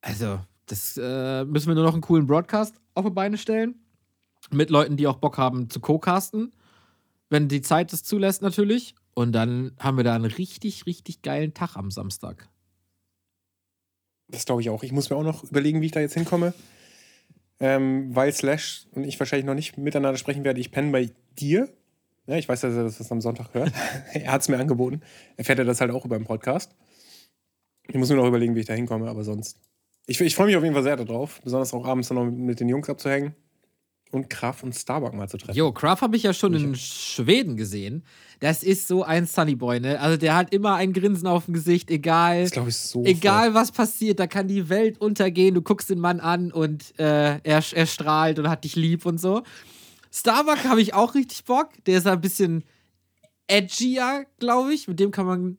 Also, 0.00 0.40
das 0.66 0.98
äh, 1.00 1.44
müssen 1.44 1.68
wir 1.68 1.74
nur 1.74 1.84
noch 1.84 1.92
einen 1.92 2.02
coolen 2.02 2.26
Broadcast 2.26 2.76
auf 2.94 3.04
die 3.04 3.10
Beine 3.10 3.38
stellen. 3.38 3.76
Mit 4.52 4.70
Leuten, 4.70 4.96
die 4.96 5.06
auch 5.06 5.16
Bock 5.16 5.38
haben 5.38 5.70
zu 5.70 5.80
co-casten. 5.80 6.52
Wenn 7.28 7.48
die 7.48 7.62
Zeit 7.62 7.92
es 7.92 8.02
zulässt, 8.04 8.42
natürlich. 8.42 8.94
Und 9.14 9.32
dann 9.32 9.72
haben 9.78 9.96
wir 9.96 10.04
da 10.04 10.14
einen 10.14 10.26
richtig, 10.26 10.86
richtig 10.86 11.22
geilen 11.22 11.54
Tag 11.54 11.76
am 11.76 11.90
Samstag. 11.90 12.48
Das 14.28 14.44
glaube 14.44 14.60
ich 14.60 14.70
auch. 14.70 14.82
Ich 14.82 14.92
muss 14.92 15.10
mir 15.10 15.16
auch 15.16 15.22
noch 15.22 15.44
überlegen, 15.44 15.80
wie 15.80 15.86
ich 15.86 15.92
da 15.92 16.00
jetzt 16.00 16.14
hinkomme. 16.14 16.52
Ähm, 17.58 18.14
weil 18.14 18.32
Slash 18.32 18.86
und 18.92 19.04
ich 19.04 19.18
wahrscheinlich 19.18 19.46
noch 19.46 19.54
nicht 19.54 19.78
miteinander 19.78 20.18
sprechen 20.18 20.44
werden. 20.44 20.58
Ich 20.58 20.70
penne 20.70 20.92
bei 20.92 21.10
dir. 21.38 21.72
Ja, 22.26 22.36
ich 22.36 22.48
weiß, 22.48 22.60
dass 22.60 22.74
er 22.74 22.84
das 22.84 23.12
am 23.12 23.20
Sonntag 23.20 23.54
hört. 23.54 23.72
er 24.12 24.32
hat 24.32 24.42
es 24.42 24.48
mir 24.48 24.58
angeboten. 24.58 25.00
Erfährt 25.36 25.58
er 25.58 25.64
das 25.64 25.80
halt 25.80 25.90
auch 25.90 26.04
über 26.04 26.18
den 26.18 26.26
Podcast. 26.26 26.74
Ich 27.88 27.94
muss 27.94 28.10
mir 28.10 28.16
noch 28.16 28.26
überlegen, 28.26 28.54
wie 28.54 28.60
ich 28.60 28.66
da 28.66 28.74
hinkomme, 28.74 29.08
aber 29.08 29.24
sonst 29.24 29.58
ich, 30.06 30.20
ich 30.20 30.34
freue 30.34 30.46
mich 30.46 30.56
auf 30.56 30.62
jeden 30.62 30.74
Fall 30.74 30.82
sehr 30.82 30.96
darauf, 30.96 31.40
besonders 31.42 31.72
auch 31.72 31.86
abends 31.86 32.10
noch 32.10 32.24
mit 32.24 32.60
den 32.60 32.68
Jungs 32.68 32.88
abzuhängen 32.88 33.34
und 34.16 34.28
Kraft 34.28 34.64
und 34.64 34.74
Starbuck 34.74 35.14
mal 35.14 35.28
zu 35.28 35.36
treffen. 35.38 35.56
Jo, 35.56 35.72
Kraft 35.72 36.02
habe 36.02 36.16
ich 36.16 36.24
ja 36.24 36.32
schon 36.32 36.54
in 36.54 36.74
Schweden 36.74 37.56
gesehen. 37.56 38.04
Das 38.40 38.62
ist 38.62 38.88
so 38.88 39.02
ein 39.04 39.26
Sunnyboy, 39.26 39.80
ne? 39.80 40.00
Also 40.00 40.16
der 40.16 40.34
hat 40.34 40.52
immer 40.52 40.74
ein 40.74 40.92
Grinsen 40.92 41.26
auf 41.26 41.44
dem 41.44 41.54
Gesicht, 41.54 41.90
egal. 41.90 42.42
Das 42.42 42.50
glaube 42.50 42.70
ich 42.70 42.76
so. 42.76 43.04
Egal 43.04 43.54
was 43.54 43.72
passiert, 43.72 44.18
da 44.18 44.26
kann 44.26 44.48
die 44.48 44.68
Welt 44.68 45.00
untergehen. 45.00 45.54
Du 45.54 45.62
guckst 45.62 45.88
den 45.88 46.00
Mann 46.00 46.20
an 46.20 46.52
und 46.52 46.98
äh, 46.98 47.38
er, 47.38 47.62
er 47.72 47.86
strahlt 47.86 48.38
und 48.38 48.48
hat 48.48 48.64
dich 48.64 48.74
lieb 48.74 49.06
und 49.06 49.20
so. 49.20 49.42
Starbuck 50.12 50.64
habe 50.64 50.80
ich 50.80 50.94
auch 50.94 51.14
richtig 51.14 51.44
Bock. 51.44 51.68
Der 51.86 51.98
ist 51.98 52.06
ein 52.06 52.20
bisschen 52.20 52.64
edgier, 53.46 54.26
glaube 54.38 54.74
ich. 54.74 54.88
Mit 54.88 54.98
dem 54.98 55.10
kann 55.10 55.26
man 55.26 55.58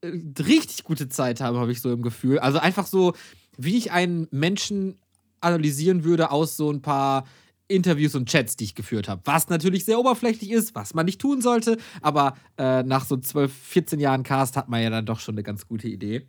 äh, 0.00 0.12
richtig 0.42 0.84
gute 0.84 1.08
Zeit 1.08 1.40
haben, 1.40 1.58
habe 1.58 1.72
ich 1.72 1.80
so 1.80 1.92
im 1.92 2.02
Gefühl. 2.02 2.38
Also 2.38 2.58
einfach 2.58 2.86
so 2.86 3.14
wie 3.58 3.76
ich 3.76 3.90
einen 3.90 4.28
Menschen 4.30 4.98
analysieren 5.40 6.04
würde 6.04 6.30
aus 6.30 6.56
so 6.56 6.70
ein 6.70 6.82
paar 6.82 7.24
Interviews 7.68 8.14
und 8.14 8.28
Chats, 8.28 8.56
die 8.56 8.64
ich 8.64 8.74
geführt 8.74 9.08
habe. 9.08 9.22
Was 9.24 9.48
natürlich 9.48 9.84
sehr 9.84 9.98
oberflächlich 9.98 10.50
ist, 10.50 10.74
was 10.74 10.94
man 10.94 11.06
nicht 11.06 11.20
tun 11.20 11.42
sollte, 11.42 11.78
aber 12.00 12.36
äh, 12.58 12.82
nach 12.82 13.04
so 13.04 13.16
12, 13.16 13.52
14 13.52 14.00
Jahren 14.00 14.22
Cast 14.22 14.56
hat 14.56 14.68
man 14.68 14.82
ja 14.82 14.90
dann 14.90 15.06
doch 15.06 15.20
schon 15.20 15.34
eine 15.34 15.42
ganz 15.42 15.66
gute 15.66 15.88
Idee. 15.88 16.26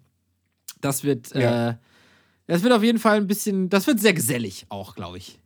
Das 0.81 1.03
wird, 1.03 1.33
ja. 1.33 1.69
äh, 1.69 1.75
das 2.47 2.63
wird 2.63 2.73
auf 2.73 2.83
jeden 2.83 2.99
Fall 2.99 3.17
ein 3.17 3.27
bisschen, 3.27 3.69
das 3.69 3.87
wird 3.87 3.99
sehr 3.99 4.13
gesellig 4.13 4.65
auch, 4.69 4.95
glaube 4.95 5.17
ich. 5.17 5.39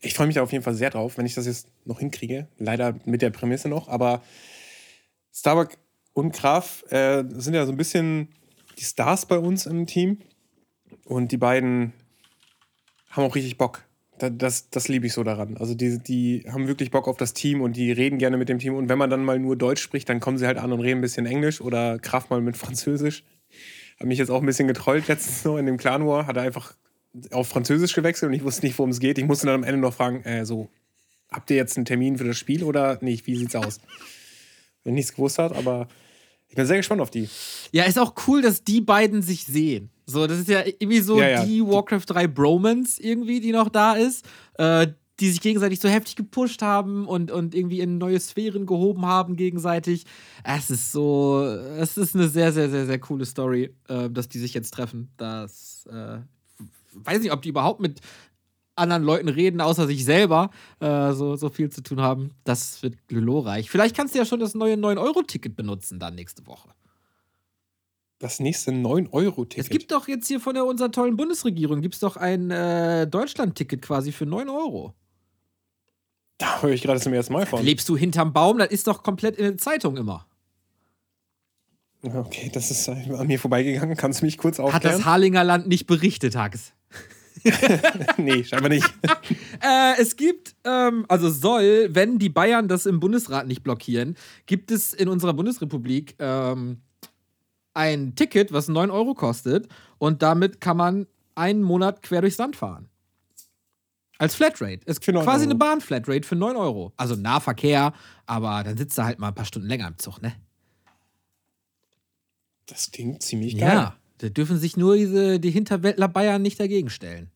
Ich 0.00 0.14
freue 0.14 0.26
mich 0.26 0.36
da 0.36 0.42
auf 0.42 0.52
jeden 0.52 0.64
Fall 0.64 0.74
sehr 0.74 0.90
drauf, 0.90 1.18
wenn 1.18 1.26
ich 1.26 1.34
das 1.34 1.46
jetzt 1.46 1.68
noch 1.84 1.98
hinkriege. 1.98 2.48
Leider 2.58 2.98
mit 3.04 3.22
der 3.22 3.30
Prämisse 3.30 3.68
noch, 3.68 3.88
aber 3.88 4.22
Starbuck 5.32 5.76
und 6.12 6.34
Graf 6.34 6.84
äh, 6.90 7.24
sind 7.28 7.54
ja 7.54 7.66
so 7.66 7.72
ein 7.72 7.76
bisschen 7.76 8.28
die 8.78 8.84
Stars 8.84 9.26
bei 9.26 9.38
uns 9.38 9.66
im 9.66 9.86
Team. 9.86 10.20
Und 11.04 11.32
die 11.32 11.36
beiden 11.36 11.92
haben 13.10 13.24
auch 13.24 13.34
richtig 13.34 13.58
Bock. 13.58 13.84
Das, 14.18 14.70
das, 14.70 14.88
liebe 14.88 15.06
ich 15.06 15.12
so 15.12 15.24
daran. 15.24 15.56
Also 15.58 15.74
die, 15.74 15.98
die 15.98 16.44
haben 16.50 16.68
wirklich 16.68 16.90
Bock 16.90 17.06
auf 17.06 17.16
das 17.16 17.34
Team 17.34 17.60
und 17.60 17.76
die 17.76 17.92
reden 17.92 18.18
gerne 18.18 18.36
mit 18.36 18.48
dem 18.48 18.58
Team. 18.58 18.74
Und 18.74 18.88
wenn 18.88 18.98
man 18.98 19.10
dann 19.10 19.24
mal 19.24 19.38
nur 19.38 19.56
Deutsch 19.56 19.82
spricht, 19.82 20.08
dann 20.08 20.20
kommen 20.20 20.38
sie 20.38 20.46
halt 20.46 20.56
an 20.56 20.72
und 20.72 20.80
reden 20.80 20.98
ein 20.98 21.02
bisschen 21.02 21.26
Englisch 21.26 21.60
oder 21.60 21.98
Kraft 21.98 22.30
mal 22.30 22.40
mit 22.40 22.56
Französisch. 22.56 23.24
Hat 24.00 24.06
mich 24.06 24.18
jetzt 24.18 24.30
auch 24.30 24.40
ein 24.40 24.46
bisschen 24.46 24.68
getrollt 24.68 25.08
letztens 25.08 25.42
so 25.42 25.58
in 25.58 25.66
dem 25.66 25.76
Clan 25.76 26.06
War. 26.06 26.26
Hat 26.26 26.36
er 26.36 26.42
einfach 26.42 26.74
auf 27.30 27.48
Französisch 27.48 27.94
gewechselt 27.94 28.28
und 28.30 28.34
ich 28.34 28.44
wusste 28.44 28.64
nicht, 28.64 28.78
worum 28.78 28.90
es 28.90 29.00
geht. 29.00 29.18
Ich 29.18 29.24
musste 29.24 29.46
dann 29.46 29.56
am 29.56 29.64
Ende 29.64 29.80
noch 29.80 29.94
fragen, 29.94 30.22
äh, 30.24 30.44
so, 30.44 30.68
habt 31.30 31.50
ihr 31.50 31.56
jetzt 31.56 31.76
einen 31.76 31.86
Termin 31.86 32.18
für 32.18 32.24
das 32.24 32.36
Spiel 32.36 32.64
oder 32.64 32.98
nicht? 33.02 33.26
Wie 33.26 33.36
sieht's 33.36 33.56
aus? 33.56 33.80
Wenn 34.84 34.94
nichts 34.94 35.14
gewusst 35.14 35.38
hat, 35.38 35.54
aber 35.54 35.88
ich 36.48 36.54
bin 36.54 36.66
sehr 36.66 36.76
gespannt 36.76 37.00
auf 37.00 37.10
die. 37.10 37.28
Ja, 37.72 37.84
ist 37.84 37.98
auch 37.98 38.14
cool, 38.26 38.42
dass 38.42 38.64
die 38.64 38.80
beiden 38.80 39.22
sich 39.22 39.44
sehen. 39.44 39.90
So, 40.06 40.26
das 40.26 40.38
ist 40.38 40.48
ja 40.48 40.64
irgendwie 40.64 41.00
so 41.00 41.18
ja, 41.18 41.28
ja. 41.28 41.44
die 41.44 41.66
Warcraft 41.66 42.04
3 42.06 42.28
Bromance 42.28 43.02
irgendwie, 43.02 43.40
die 43.40 43.52
noch 43.52 43.68
da 43.68 43.94
ist. 43.94 44.24
Äh, 44.54 44.88
die 45.20 45.30
sich 45.30 45.40
gegenseitig 45.40 45.80
so 45.80 45.88
heftig 45.88 46.16
gepusht 46.16 46.60
haben 46.62 47.06
und, 47.06 47.30
und 47.30 47.54
irgendwie 47.54 47.80
in 47.80 47.98
neue 47.98 48.20
Sphären 48.20 48.66
gehoben 48.66 49.06
haben 49.06 49.36
gegenseitig. 49.36 50.04
Es 50.44 50.70
ist 50.70 50.92
so, 50.92 51.42
es 51.42 51.96
ist 51.96 52.14
eine 52.14 52.28
sehr, 52.28 52.52
sehr, 52.52 52.68
sehr, 52.68 52.86
sehr 52.86 52.98
coole 52.98 53.24
Story, 53.24 53.74
äh, 53.88 54.10
dass 54.10 54.28
die 54.28 54.38
sich 54.38 54.52
jetzt 54.52 54.74
treffen. 54.74 55.10
Das 55.16 55.86
äh, 55.90 56.18
weiß 56.92 57.20
nicht, 57.20 57.32
ob 57.32 57.42
die 57.42 57.48
überhaupt 57.48 57.80
mit 57.80 58.00
anderen 58.74 59.04
Leuten 59.04 59.28
reden, 59.28 59.62
außer 59.62 59.86
sich 59.86 60.04
selber, 60.04 60.50
äh, 60.80 61.12
so, 61.12 61.36
so 61.36 61.48
viel 61.48 61.70
zu 61.70 61.82
tun 61.82 62.02
haben. 62.02 62.32
Das 62.44 62.82
wird 62.82 63.08
glorreich. 63.08 63.70
Vielleicht 63.70 63.96
kannst 63.96 64.14
du 64.14 64.18
ja 64.18 64.26
schon 64.26 64.40
das 64.40 64.54
neue 64.54 64.74
9-Euro-Ticket 64.74 65.56
benutzen 65.56 65.98
dann 65.98 66.14
nächste 66.14 66.46
Woche. 66.46 66.68
Das 68.18 68.40
nächste 68.40 68.70
9-Euro-Ticket? 68.70 69.64
Es 69.64 69.70
gibt 69.70 69.92
doch 69.92 70.08
jetzt 70.08 70.26
hier 70.26 70.40
von 70.40 70.54
der, 70.54 70.64
unserer 70.64 70.90
tollen 70.90 71.16
Bundesregierung, 71.16 71.82
gibt 71.82 71.94
es 71.94 72.00
doch 72.00 72.16
ein 72.16 72.50
äh, 72.50 73.06
Deutschland-Ticket 73.06 73.82
quasi 73.82 74.10
für 74.10 74.24
9 74.24 74.48
Euro. 74.48 74.94
Da 76.38 76.62
höre 76.62 76.70
ich 76.70 76.82
gerade 76.82 77.00
zum 77.00 77.12
ersten 77.12 77.32
Mal 77.32 77.46
von. 77.46 77.62
Lebst 77.62 77.88
du 77.88 77.96
hinterm 77.96 78.32
Baum? 78.32 78.58
Das 78.58 78.68
ist 78.70 78.86
doch 78.86 79.02
komplett 79.02 79.36
in 79.36 79.44
der 79.44 79.58
Zeitung 79.58 79.96
immer. 79.96 80.26
Okay, 82.02 82.50
das 82.52 82.70
ist 82.70 82.88
an 82.88 83.26
mir 83.26 83.38
vorbeigegangen. 83.38 83.96
Kannst 83.96 84.20
du 84.20 84.26
mich 84.26 84.38
kurz 84.38 84.60
aufklären? 84.60 84.84
Hat 84.84 85.00
das 85.00 85.04
Harlinger 85.04 85.44
Land 85.44 85.66
nicht 85.66 85.86
berichtet, 85.86 86.36
Hages? 86.36 86.72
nee, 88.16 88.44
scheinbar 88.44 88.70
nicht. 88.70 88.86
äh, 89.62 90.00
es 90.00 90.16
gibt, 90.16 90.54
ähm, 90.64 91.04
also 91.08 91.30
soll, 91.30 91.88
wenn 91.92 92.18
die 92.18 92.28
Bayern 92.28 92.68
das 92.68 92.86
im 92.86 93.00
Bundesrat 93.00 93.46
nicht 93.46 93.62
blockieren, 93.62 94.16
gibt 94.46 94.70
es 94.70 94.94
in 94.94 95.08
unserer 95.08 95.34
Bundesrepublik 95.34 96.16
ähm, 96.18 96.82
ein 97.76 98.14
Ticket, 98.16 98.52
was 98.52 98.68
9 98.68 98.90
Euro 98.90 99.14
kostet 99.14 99.68
und 99.98 100.22
damit 100.22 100.60
kann 100.60 100.76
man 100.76 101.06
einen 101.34 101.62
Monat 101.62 102.02
quer 102.02 102.22
durchs 102.22 102.38
Land 102.38 102.56
fahren. 102.56 102.88
Als 104.18 104.34
Flatrate. 104.34 104.80
Es 104.86 104.98
ist 104.98 105.02
quasi 105.02 105.28
Euro. 105.28 105.42
eine 105.42 105.54
Bahn-Flatrate 105.56 106.26
für 106.26 106.36
9 106.36 106.56
Euro. 106.56 106.92
Also 106.96 107.16
Nahverkehr, 107.16 107.92
aber 108.24 108.64
dann 108.64 108.78
sitzt 108.78 108.96
du 108.96 109.04
halt 109.04 109.18
mal 109.18 109.28
ein 109.28 109.34
paar 109.34 109.44
Stunden 109.44 109.68
länger 109.68 109.88
im 109.88 109.98
Zug, 109.98 110.22
ne? 110.22 110.34
Das 112.64 112.90
klingt 112.90 113.22
ziemlich 113.22 113.58
geil. 113.58 113.68
Ja, 113.68 113.96
da 114.18 114.28
dürfen 114.30 114.58
sich 114.58 114.76
nur 114.76 114.96
diese, 114.96 115.38
die 115.38 115.50
Hinterwäldler 115.50 116.08
Bayern 116.08 116.42
nicht 116.42 116.58
dagegen 116.58 116.88
stellen. 116.88 117.30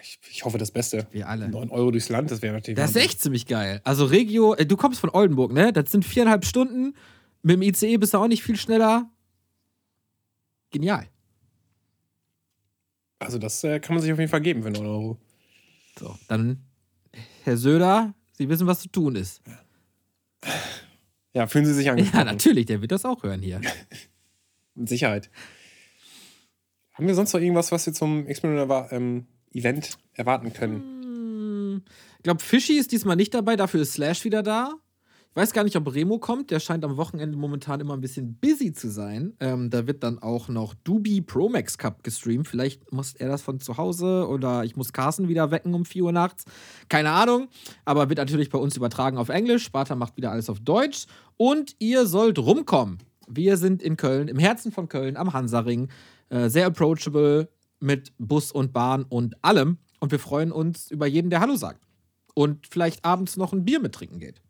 Ich, 0.00 0.18
ich, 0.30 0.44
hoffe 0.44 0.56
das 0.56 0.70
Beste. 0.70 1.06
Wir 1.10 1.28
alle. 1.28 1.48
9 1.48 1.68
Euro 1.70 1.90
durchs 1.90 2.08
Land, 2.08 2.30
das 2.30 2.40
wäre 2.40 2.54
natürlich. 2.54 2.76
Das 2.76 2.90
ist 2.90 2.96
echt 2.96 3.20
ziemlich 3.20 3.46
geil. 3.46 3.80
Also 3.84 4.06
Regio, 4.06 4.54
äh, 4.54 4.64
du 4.64 4.76
kommst 4.76 5.00
von 5.00 5.10
Oldenburg, 5.10 5.52
ne? 5.52 5.72
Das 5.72 5.90
sind 5.90 6.04
viereinhalb 6.04 6.46
Stunden. 6.46 6.94
Mit 7.44 7.56
dem 7.56 7.62
ICE 7.62 7.98
bist 7.98 8.14
du 8.14 8.18
auch 8.18 8.26
nicht 8.26 8.42
viel 8.42 8.56
schneller. 8.56 9.10
Genial. 10.70 11.06
Also 13.18 13.38
das 13.38 13.62
äh, 13.64 13.80
kann 13.80 13.94
man 13.94 14.02
sich 14.02 14.10
auf 14.12 14.18
jeden 14.18 14.30
Fall 14.30 14.40
geben 14.40 14.62
für 14.62 14.70
9 14.70 14.84
Euro. 14.86 15.18
So, 15.98 16.18
dann, 16.26 16.64
Herr 17.44 17.56
Söder, 17.58 18.14
Sie 18.32 18.48
wissen, 18.48 18.66
was 18.66 18.80
zu 18.80 18.88
tun 18.88 19.14
ist. 19.14 19.42
Ja, 21.34 21.46
fühlen 21.46 21.66
Sie 21.66 21.74
sich 21.74 21.88
angesprochen. 21.90 22.18
Ja, 22.18 22.24
natürlich, 22.32 22.66
der 22.66 22.80
wird 22.80 22.92
das 22.92 23.04
auch 23.04 23.22
hören 23.22 23.42
hier. 23.42 23.60
Mit 24.74 24.88
Sicherheit. 24.88 25.30
Haben 26.94 27.06
wir 27.06 27.14
sonst 27.14 27.34
noch 27.34 27.40
irgendwas, 27.40 27.72
was 27.72 27.84
wir 27.86 27.92
zum 27.92 28.26
Experiment 28.26 28.90
ähm, 28.92 29.26
Event 29.52 29.98
erwarten 30.14 30.52
können? 30.54 30.80
Hm, 30.80 31.82
Ich 32.16 32.22
glaube, 32.22 32.42
Fishy 32.42 32.78
ist 32.78 32.90
diesmal 32.90 33.16
nicht 33.16 33.34
dabei, 33.34 33.56
dafür 33.56 33.82
ist 33.82 33.92
Slash 33.92 34.24
wieder 34.24 34.42
da. 34.42 34.74
Weiß 35.36 35.52
gar 35.52 35.64
nicht, 35.64 35.74
ob 35.74 35.92
Remo 35.92 36.20
kommt. 36.20 36.52
Der 36.52 36.60
scheint 36.60 36.84
am 36.84 36.96
Wochenende 36.96 37.36
momentan 37.36 37.80
immer 37.80 37.94
ein 37.94 38.00
bisschen 38.00 38.36
busy 38.36 38.72
zu 38.72 38.88
sein. 38.88 39.34
Ähm, 39.40 39.68
da 39.68 39.88
wird 39.88 40.04
dann 40.04 40.20
auch 40.20 40.46
noch 40.46 40.74
Doobie 40.74 41.22
Pro 41.22 41.48
Max 41.48 41.76
Cup 41.76 42.04
gestreamt. 42.04 42.46
Vielleicht 42.46 42.92
muss 42.92 43.14
er 43.14 43.28
das 43.28 43.42
von 43.42 43.58
zu 43.58 43.76
Hause 43.76 44.28
oder 44.28 44.62
ich 44.62 44.76
muss 44.76 44.92
Carsten 44.92 45.26
wieder 45.26 45.50
wecken 45.50 45.74
um 45.74 45.84
4 45.84 46.04
Uhr 46.04 46.12
nachts. 46.12 46.44
Keine 46.88 47.10
Ahnung. 47.10 47.48
Aber 47.84 48.08
wird 48.08 48.18
natürlich 48.18 48.48
bei 48.48 48.58
uns 48.58 48.76
übertragen 48.76 49.18
auf 49.18 49.28
Englisch. 49.28 49.64
Sparta 49.64 49.96
macht 49.96 50.16
wieder 50.16 50.30
alles 50.30 50.48
auf 50.48 50.60
Deutsch. 50.60 51.06
Und 51.36 51.74
ihr 51.80 52.06
sollt 52.06 52.38
rumkommen. 52.38 52.98
Wir 53.26 53.56
sind 53.56 53.82
in 53.82 53.96
Köln, 53.96 54.28
im 54.28 54.38
Herzen 54.38 54.70
von 54.70 54.88
Köln, 54.88 55.16
am 55.16 55.32
Hansaring. 55.32 55.88
Äh, 56.28 56.48
sehr 56.48 56.66
approachable 56.66 57.48
mit 57.80 58.12
Bus 58.18 58.52
und 58.52 58.72
Bahn 58.72 59.02
und 59.02 59.34
allem. 59.42 59.78
Und 59.98 60.12
wir 60.12 60.20
freuen 60.20 60.52
uns 60.52 60.92
über 60.92 61.08
jeden, 61.08 61.30
der 61.30 61.40
Hallo 61.40 61.56
sagt. 61.56 61.84
Und 62.34 62.68
vielleicht 62.70 63.04
abends 63.04 63.36
noch 63.36 63.52
ein 63.52 63.64
Bier 63.64 63.80
mittrinken 63.80 64.20
geht. 64.20 64.43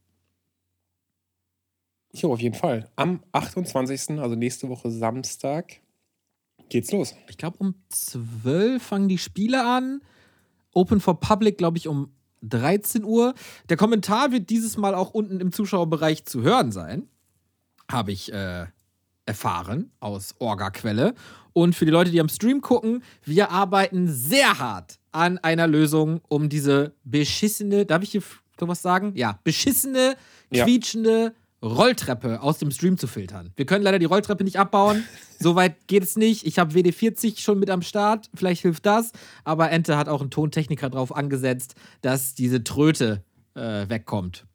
Jo, 2.15 2.33
auf 2.33 2.41
jeden 2.41 2.55
Fall. 2.55 2.89
Am 2.97 3.21
28., 3.33 4.19
also 4.21 4.37
nächste 4.37 4.69
Woche 4.69 4.91
Samstag, 4.91 5.81
geht's 6.69 6.93
los. 6.93 7.15
Ich 7.29 7.37
glaube, 7.39 7.59
um 7.59 7.75
12 7.89 8.83
fangen 8.83 9.09
die 9.09 9.19
Spiele 9.19 9.65
an. 9.65 10.01
Open 10.73 11.01
for 11.01 11.19
Public, 11.19 11.59
glaube 11.59 11.79
ich, 11.79 11.89
um 11.89 12.13
13 12.43 13.05
Uhr. 13.05 13.35
Der 13.69 13.77
Kommentar 13.77 14.33
wird 14.33 14.51
dieses 14.51 14.77
Mal 14.77 14.95
auch 14.95 15.11
unten 15.11 15.41
im 15.41 15.53
Zuschauerbereich 15.53 16.25
zu 16.25 16.43
hören 16.43 16.73
sein. 16.73 17.09
Habe 17.91 18.13
ich 18.13 18.33
äh, 18.33 18.67
erfahren 19.27 19.91
aus 20.01 20.35
Orga-Quelle. 20.39 21.15
Und 21.53 21.75
für 21.75 21.85
die 21.85 21.91
Leute, 21.91 22.11
die 22.11 22.21
am 22.21 22.29
Stream 22.29 22.61
gucken, 22.61 23.03
wir 23.25 23.51
arbeiten 23.51 24.09
sehr 24.09 24.59
hart 24.59 24.99
an 25.13 25.39
einer 25.39 25.67
Lösung, 25.67 26.21
um 26.29 26.49
diese 26.49 26.95
beschissene, 27.05 27.87
darf 27.87 28.03
ich 28.03 28.11
hier 28.13 28.23
sowas 28.59 28.83
sagen? 28.83 29.13
Ja, 29.15 29.39
beschissene, 29.45 30.17
Ja. 30.51 30.65
Rolltreppe 31.65 32.43
aus 32.43 32.59
dem 32.59 32.71
Stream 32.71 32.99
zu 32.99 33.07
filtern. 33.07 33.51
Wir 33.57 33.65
können 33.65 33.83
leider 33.83 33.99
die 33.99 34.05
Rolltreppe 34.05 34.45
nicht 34.45 34.59
abbauen. 34.59 35.05
Soweit 35.39 35.89
geht 35.89 36.03
es 36.03 36.17
nicht. 36.17 36.47
Ich 36.47 36.59
habe 36.59 36.75
WD40 36.75 37.41
schon 37.41 37.59
mit 37.59 37.71
am 37.71 37.83
Start. 37.83 38.31
Vielleicht 38.35 38.63
hilft 38.63 38.85
das. 38.85 39.13
Aber 39.45 39.71
Ente 39.71 39.97
hat 39.97 40.09
auch 40.09 40.21
einen 40.21 40.31
Tontechniker 40.31 40.91
drauf 40.91 41.15
angesetzt, 41.17 41.75
dass 42.03 42.35
diese 42.35 42.63
Tröte 42.63 43.25
äh, 43.55 43.89
wegkommt. 43.89 44.47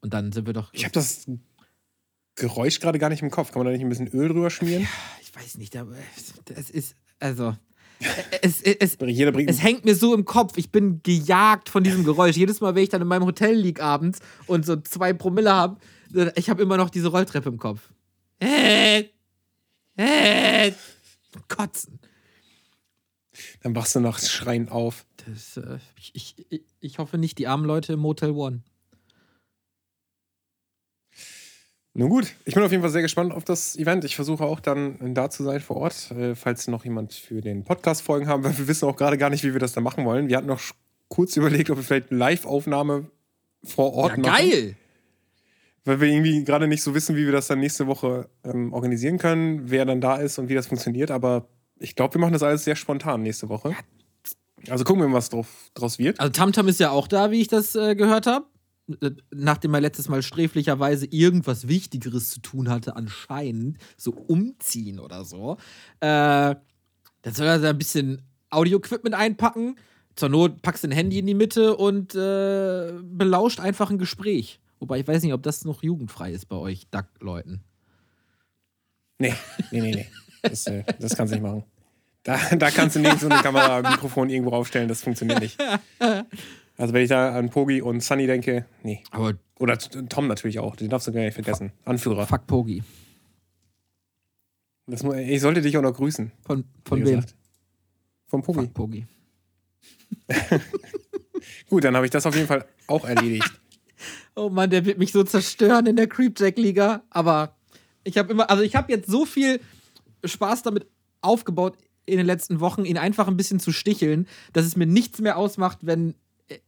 Und 0.00 0.12
dann 0.12 0.30
sind 0.30 0.46
wir 0.46 0.52
doch. 0.52 0.68
Ich 0.72 0.84
habe 0.84 0.92
das 0.92 1.26
Geräusch 2.36 2.80
gerade 2.80 2.98
gar 2.98 3.08
nicht 3.08 3.22
im 3.22 3.30
Kopf. 3.30 3.50
Kann 3.50 3.60
man 3.60 3.66
da 3.66 3.72
nicht 3.72 3.82
ein 3.84 3.88
bisschen 3.88 4.08
Öl 4.08 4.28
drüber 4.28 4.50
schmieren? 4.50 4.86
Ich 5.22 5.34
weiß 5.34 5.56
nicht, 5.56 5.76
aber 5.76 5.94
es 6.54 6.70
ist. 6.70 6.96
Also. 7.18 7.56
Es, 8.42 8.60
es, 8.62 8.76
es, 8.80 8.96
es 9.46 9.62
hängt 9.62 9.84
mir 9.84 9.96
so 9.96 10.14
im 10.14 10.24
Kopf. 10.24 10.56
Ich 10.56 10.70
bin 10.70 11.00
gejagt 11.02 11.68
von 11.68 11.82
diesem 11.82 12.04
Geräusch. 12.04 12.36
Jedes 12.36 12.60
Mal, 12.60 12.74
wenn 12.74 12.84
ich 12.84 12.90
dann 12.90 13.02
in 13.02 13.08
meinem 13.08 13.24
Hotel 13.24 13.56
liege 13.56 13.82
abends 13.82 14.20
und 14.46 14.64
so 14.64 14.76
zwei 14.76 15.12
Promille 15.12 15.52
habe, 15.52 15.78
ich 16.36 16.50
habe 16.50 16.62
immer 16.62 16.76
noch 16.76 16.90
diese 16.90 17.08
Rolltreppe 17.08 17.48
im 17.48 17.58
Kopf. 17.58 17.90
Äh, 18.40 19.04
äh, 19.96 20.72
Kotzen. 21.48 21.98
Dann 23.62 23.74
wachst 23.76 23.94
du 23.94 24.00
nachts 24.00 24.30
schreiend 24.30 24.70
auf. 24.70 25.04
Das, 25.26 25.56
äh, 25.56 25.78
ich, 25.96 26.36
ich, 26.50 26.62
ich- 26.80 26.98
hoffe 26.98 27.18
nicht 27.18 27.38
die 27.38 27.46
armen 27.46 27.64
Leute 27.64 27.92
im 27.94 28.00
Motel 28.00 28.30
One. 28.30 28.62
Nun 31.94 32.10
gut, 32.10 32.32
ich 32.44 32.54
bin 32.54 32.62
auf 32.62 32.70
jeden 32.70 32.82
Fall 32.82 32.92
sehr 32.92 33.02
gespannt 33.02 33.32
auf 33.32 33.44
das 33.44 33.74
Event. 33.76 34.04
Ich 34.04 34.14
versuche 34.14 34.44
auch 34.44 34.60
dann 34.60 35.14
da 35.14 35.30
zu 35.30 35.42
sein 35.42 35.60
vor 35.60 35.76
Ort, 35.78 36.10
äh, 36.12 36.36
falls 36.36 36.68
noch 36.68 36.84
jemand 36.84 37.12
für 37.12 37.40
den 37.40 37.64
Podcast 37.64 38.02
Folgen 38.02 38.28
haben, 38.28 38.44
weil 38.44 38.56
wir 38.56 38.68
wissen 38.68 38.88
auch 38.88 38.96
gerade 38.96 39.18
gar 39.18 39.30
nicht, 39.30 39.42
wie 39.42 39.52
wir 39.52 39.58
das 39.60 39.72
da 39.72 39.80
machen 39.80 40.04
wollen. 40.04 40.28
Wir 40.28 40.36
hatten 40.36 40.46
noch 40.46 40.60
kurz 41.08 41.36
überlegt, 41.36 41.70
ob 41.70 41.78
wir 41.78 41.82
vielleicht 41.84 42.10
eine 42.10 42.18
Live-Aufnahme 42.18 43.10
vor 43.64 43.94
Ort 43.94 44.12
Ja, 44.16 44.22
machen. 44.22 44.36
geil! 44.48 44.76
Weil 45.88 46.02
wir 46.02 46.08
irgendwie 46.08 46.44
gerade 46.44 46.68
nicht 46.68 46.82
so 46.82 46.94
wissen, 46.94 47.16
wie 47.16 47.24
wir 47.24 47.32
das 47.32 47.46
dann 47.46 47.60
nächste 47.60 47.86
Woche 47.86 48.28
ähm, 48.44 48.74
organisieren 48.74 49.16
können, 49.16 49.70
wer 49.70 49.86
dann 49.86 50.02
da 50.02 50.16
ist 50.16 50.38
und 50.38 50.50
wie 50.50 50.54
das 50.54 50.66
funktioniert. 50.66 51.10
Aber 51.10 51.48
ich 51.78 51.96
glaube, 51.96 52.12
wir 52.12 52.20
machen 52.20 52.34
das 52.34 52.42
alles 52.42 52.64
sehr 52.64 52.76
spontan 52.76 53.22
nächste 53.22 53.48
Woche. 53.48 53.74
Also 54.68 54.84
gucken 54.84 55.02
wir, 55.02 55.10
was 55.14 55.30
drauf, 55.30 55.70
draus 55.72 55.98
wird. 55.98 56.20
Also 56.20 56.30
Tamtam 56.30 56.68
ist 56.68 56.78
ja 56.78 56.90
auch 56.90 57.08
da, 57.08 57.30
wie 57.30 57.40
ich 57.40 57.48
das 57.48 57.74
äh, 57.74 57.94
gehört 57.94 58.26
habe. 58.26 58.44
Nachdem 59.30 59.72
er 59.72 59.80
letztes 59.80 60.10
Mal 60.10 60.20
sträflicherweise 60.20 61.06
irgendwas 61.06 61.68
Wichtigeres 61.68 62.28
zu 62.32 62.40
tun 62.40 62.68
hatte, 62.68 62.94
anscheinend, 62.94 63.78
so 63.96 64.10
umziehen 64.10 65.00
oder 65.00 65.24
so. 65.24 65.56
Äh, 66.00 66.54
dann 67.22 67.32
soll 67.32 67.46
er 67.46 67.60
da 67.60 67.70
ein 67.70 67.78
bisschen 67.78 68.20
Audio-Equipment 68.50 69.14
einpacken. 69.14 69.76
Zur 70.16 70.28
Not 70.28 70.60
packst 70.60 70.84
du 70.84 70.88
ein 70.88 70.92
Handy 70.92 71.18
in 71.18 71.26
die 71.26 71.32
Mitte 71.32 71.78
und 71.78 72.14
äh, 72.14 72.92
belauscht 73.02 73.60
einfach 73.60 73.90
ein 73.90 73.96
Gespräch. 73.96 74.60
Wobei 74.80 75.00
ich 75.00 75.08
weiß 75.08 75.22
nicht, 75.22 75.32
ob 75.32 75.42
das 75.42 75.64
noch 75.64 75.82
jugendfrei 75.82 76.32
ist 76.32 76.46
bei 76.46 76.56
euch, 76.56 76.88
Duck-Leuten. 76.90 77.62
Nee, 79.18 79.34
nee, 79.70 79.80
nee, 79.80 79.94
nee. 79.94 80.06
Das, 80.42 80.66
äh, 80.66 80.84
das 81.00 81.16
kannst 81.16 81.32
du 81.32 81.36
nicht 81.36 81.46
machen. 81.46 81.64
Da, 82.22 82.38
da 82.56 82.70
kannst 82.70 82.96
du 82.96 83.00
nicht 83.00 83.18
so 83.20 83.28
eine 83.28 83.42
Kamera, 83.42 83.78
ein 83.78 83.92
Mikrofon 83.92 84.28
irgendwo 84.30 84.52
aufstellen, 84.52 84.88
das 84.88 85.02
funktioniert 85.02 85.40
nicht. 85.40 85.58
Also 86.76 86.94
wenn 86.94 87.02
ich 87.02 87.08
da 87.08 87.36
an 87.36 87.50
Pogi 87.50 87.82
und 87.82 88.02
Sunny 88.04 88.28
denke, 88.28 88.64
nee. 88.84 89.02
Aber 89.10 89.34
Oder 89.58 89.78
Tom 89.78 90.28
natürlich 90.28 90.60
auch, 90.60 90.76
den 90.76 90.88
darfst 90.88 91.08
du 91.08 91.12
gar 91.12 91.22
nicht 91.22 91.34
vergessen. 91.34 91.72
Anführer. 91.84 92.26
fuck 92.26 92.46
Pogi. 92.46 92.84
Das, 94.86 95.02
ich 95.02 95.40
sollte 95.40 95.60
dich 95.60 95.76
auch 95.76 95.82
noch 95.82 95.94
grüßen. 95.94 96.30
Von, 96.46 96.64
von 96.84 97.04
wem? 97.04 97.24
Vom 98.28 98.42
Pogi. 98.42 98.60
Fuck 98.60 98.74
Pogi. 98.74 99.06
Gut, 101.68 101.84
dann 101.84 101.96
habe 101.96 102.06
ich 102.06 102.12
das 102.12 102.24
auf 102.26 102.34
jeden 102.34 102.46
Fall 102.46 102.64
auch 102.86 103.04
erledigt. 103.04 103.50
Oh 104.38 104.50
Mann, 104.50 104.70
der 104.70 104.84
wird 104.84 104.98
mich 104.98 105.12
so 105.12 105.24
zerstören 105.24 105.86
in 105.86 105.96
der 105.96 106.06
Creepjack-Liga. 106.06 107.02
Aber 107.10 107.56
ich 108.04 108.16
habe 108.18 108.32
immer, 108.32 108.48
also 108.48 108.62
ich 108.62 108.76
habe 108.76 108.92
jetzt 108.92 109.10
so 109.10 109.24
viel 109.24 109.60
Spaß 110.24 110.62
damit 110.62 110.86
aufgebaut 111.20 111.76
in 112.06 112.18
den 112.18 112.26
letzten 112.26 112.60
Wochen, 112.60 112.84
ihn 112.84 112.96
einfach 112.96 113.28
ein 113.28 113.36
bisschen 113.36 113.60
zu 113.60 113.72
sticheln, 113.72 114.26
dass 114.52 114.64
es 114.64 114.76
mir 114.76 114.86
nichts 114.86 115.20
mehr 115.20 115.36
ausmacht, 115.36 115.78
wenn 115.82 116.14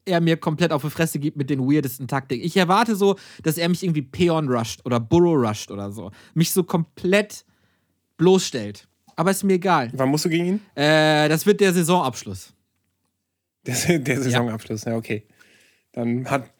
er 0.04 0.20
mir 0.20 0.36
komplett 0.36 0.72
auf 0.72 0.82
die 0.82 0.90
Fresse 0.90 1.18
gibt 1.18 1.36
mit 1.36 1.48
den 1.48 1.60
weirdesten 1.60 2.08
Taktiken. 2.08 2.44
Ich 2.44 2.56
erwarte 2.56 2.96
so, 2.96 3.16
dass 3.42 3.56
er 3.56 3.68
mich 3.68 3.82
irgendwie 3.82 4.02
Peon 4.02 4.48
rusht 4.48 4.80
oder 4.84 5.00
Burrow 5.00 5.48
rusht 5.48 5.70
oder 5.70 5.90
so. 5.90 6.10
Mich 6.34 6.50
so 6.52 6.64
komplett 6.64 7.44
bloßstellt. 8.18 8.86
Aber 9.16 9.30
ist 9.30 9.44
mir 9.44 9.54
egal. 9.54 9.90
Wann 9.94 10.08
musst 10.08 10.24
du 10.24 10.28
gegen 10.28 10.46
ihn? 10.46 10.60
Äh, 10.74 11.28
das 11.28 11.46
wird 11.46 11.60
der 11.60 11.72
Saisonabschluss. 11.72 12.52
Der, 13.66 13.98
der 13.98 14.22
Saisonabschluss, 14.22 14.84
ja. 14.84 14.96
okay. 14.96 15.26
Dann 15.92 16.28
hat 16.30 16.50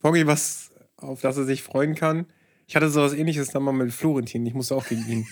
Poggi 0.00 0.26
was, 0.26 0.70
auf 0.96 1.20
das 1.20 1.36
er 1.36 1.44
sich 1.44 1.62
freuen 1.62 1.94
kann. 1.94 2.26
Ich 2.66 2.76
hatte 2.76 2.88
sowas 2.90 3.12
ähnliches 3.12 3.48
dann 3.48 3.62
mal 3.62 3.72
mit 3.72 3.92
Florentin. 3.92 4.44
Ich 4.46 4.54
musste 4.54 4.74
auch 4.74 4.86
gegen 4.86 5.06
ihn. 5.08 5.26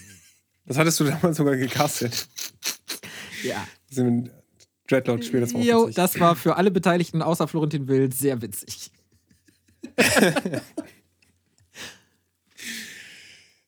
Das 0.67 0.77
hattest 0.79 1.01
du 1.01 1.05
damals 1.05 1.37
sogar 1.37 1.57
gecastet. 1.57 2.29
Ja. 3.43 3.67
Das 3.89 3.97
sind 3.97 4.31
Dreadlock 4.89 5.23
spielt 5.23 5.43
das 5.43 5.53
war 5.55 5.61
auch 5.61 5.65
Jo, 5.65 5.83
witzig. 5.83 5.95
das 5.97 6.19
war 6.21 6.35
für 6.37 6.57
alle 6.57 6.71
Beteiligten 6.71 7.23
außer 7.23 7.47
Florentin 7.49 7.89
Wild 7.89 8.15
sehr 8.15 8.41
witzig. 8.43 8.91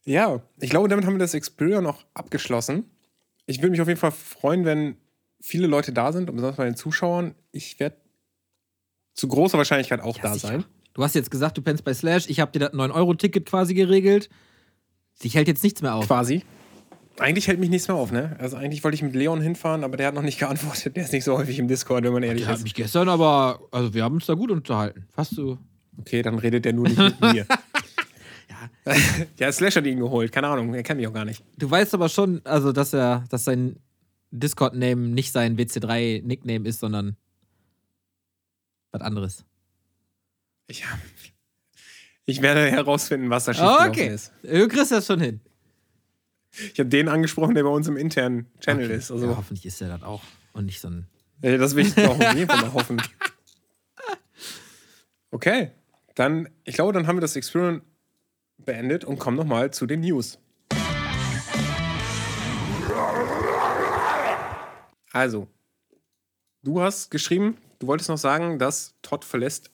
Ja, 0.05 0.43
ich 0.59 0.71
glaube, 0.71 0.89
damit 0.89 1.05
haben 1.05 1.15
wir 1.15 1.19
das 1.19 1.35
Experience 1.35 1.83
noch 1.85 2.05
abgeschlossen. 2.15 2.91
Ich 3.47 3.59
würde 3.59 3.71
mich 3.71 3.81
auf 3.81 3.89
jeden 3.89 4.01
Fall 4.01 4.11
freuen, 4.13 4.65
wenn 4.65 4.97
viele 5.41 5.67
Leute 5.67 5.93
da 5.93 6.13
sind, 6.13 6.29
und 6.31 6.37
besonders 6.37 6.57
bei 6.57 6.65
den 6.65 6.77
Zuschauern. 6.77 7.35
Ich 7.53 7.79
werde 7.81 7.97
zu 9.15 9.29
großer 9.29 9.59
Wahrscheinlichkeit 9.59 10.01
auch 10.01 10.19
da 10.19 10.33
sicher. 10.35 10.49
sein. 10.49 10.65
Du 10.95 11.03
hast 11.05 11.15
jetzt 11.15 11.31
gesagt, 11.31 11.57
du 11.57 11.63
pennst 11.63 11.85
bei 11.85 11.95
Slash. 11.95 12.29
Ich 12.29 12.41
habe 12.41 12.53
dir 12.53 12.59
das 12.61 12.73
9-Euro-Ticket 12.73 13.47
quasi 13.47 13.75
geregelt. 13.75 14.29
Dich 15.23 15.35
hält 15.35 15.49
jetzt 15.49 15.63
nichts 15.63 15.83
mehr 15.83 15.95
auf. 15.95 16.07
Quasi. 16.07 16.43
Eigentlich 17.19 17.49
hält 17.49 17.61
mich 17.61 17.69
nichts 17.69 17.87
mehr 17.87 17.97
auf, 17.97 18.13
ne? 18.13 18.35
Also 18.39 18.57
eigentlich 18.57 18.83
wollte 18.83 18.95
ich 18.95 19.03
mit 19.03 19.15
Leon 19.15 19.41
hinfahren, 19.43 19.85
aber 19.85 19.97
der 19.97 20.07
hat 20.09 20.15
noch 20.15 20.23
nicht 20.23 20.39
geantwortet. 20.39 20.97
Der 20.97 21.05
ist 21.05 21.13
nicht 21.13 21.25
so 21.25 21.37
häufig 21.37 21.59
im 21.59 21.69
Discord, 21.69 22.03
wenn 22.05 22.13
man 22.13 22.23
ehrlich 22.23 22.43
Ich 22.43 22.49
habe 22.49 22.57
ist. 22.57 22.63
mich 22.65 22.75
gestern 22.75 23.09
aber, 23.09 23.61
also 23.71 23.93
wir 23.93 24.03
haben 24.05 24.15
uns 24.15 24.27
da 24.27 24.35
gut 24.35 24.51
unterhalten. 24.51 25.07
Fast 25.13 25.35
so. 25.35 25.59
Okay, 25.99 26.23
dann 26.23 26.39
redet 26.39 26.65
der 26.65 26.73
nur 26.73 26.89
nicht 26.89 26.99
mit 26.99 27.21
mir. 27.21 27.35
ja. 27.47 28.95
Der 29.39 29.53
Slash 29.53 29.77
hat 29.77 29.87
ihn 29.87 29.99
geholt. 29.99 30.33
Keine 30.33 30.49
Ahnung, 30.49 30.73
er 30.75 30.83
kennt 30.83 30.99
mich 30.99 31.07
auch 31.07 31.13
gar 31.13 31.25
nicht. 31.27 31.43
Du 31.59 31.71
weißt 31.71 31.93
aber 31.95 32.09
schon, 32.09 32.41
also 32.45 32.73
dass 32.73 32.93
er, 32.95 33.25
dass 33.29 33.45
sein 33.45 33.77
Discord-Name 34.31 34.97
nicht 35.09 35.33
sein 35.33 35.57
WC3-Nickname 35.59 36.67
ist, 36.67 36.81
sondern 36.81 37.17
was 38.93 39.03
anderes. 39.03 39.45
Ich, 40.71 40.85
ich 42.27 42.43
werde 42.43 42.71
herausfinden, 42.71 43.29
was 43.29 43.45
da 43.47 43.51
Oh, 43.51 43.55
schiefgelaufen 43.55 43.91
okay. 43.91 44.15
ist. 44.15 44.33
Du 44.45 44.69
kriegst 44.69 44.93
das 44.93 45.05
schon 45.05 45.19
hin. 45.21 45.41
Ich 46.73 46.79
habe 46.79 46.89
den 46.89 47.09
angesprochen, 47.09 47.57
der 47.57 47.65
bei 47.65 47.71
uns 47.71 47.89
im 47.89 47.97
internen 47.97 48.47
Channel 48.61 48.85
Okay. 48.87 48.95
ist. 48.97 49.11
Also, 49.11 49.27
ja, 49.31 49.37
hoffentlich 49.37 49.67
ist 49.67 49.81
er 49.81 49.89
das 49.89 50.03
auch. 50.05 50.23
Und 50.53 50.67
nicht 50.67 50.81
so 50.81 50.89
ein. 50.89 51.09
äh, 51.43 51.59
das 51.59 51.75
will 51.75 51.87
ich 51.87 51.99
auch 52.07 52.19
auf 52.21 52.35
jeden 52.37 52.49
Fall 52.49 52.61
mal 52.61 52.73
hoffen. 52.73 53.03
Okay, 55.33 55.71
dann, 56.17 56.49
ich 56.65 56.75
glaube, 56.75 56.93
dann 56.93 57.07
haben 57.07 57.17
wir 57.17 57.21
das 57.21 57.37
Experiment 57.37 57.85
beendet 58.59 59.05
und 59.05 59.21
kommen 59.21 59.37
nochmal 59.37 59.71
zu 59.73 59.87
den 59.87 60.01
News. 60.01 60.39
Also, 65.13 65.47
du 66.65 66.81
hast 66.81 67.11
geschrieben, 67.11 67.59
du 67.79 67.87
wolltest 67.87 68.09
noch 68.09 68.19
sagen, 68.19 68.59
dass 68.59 68.95
Todd 69.03 69.25
verlässt 69.25 69.71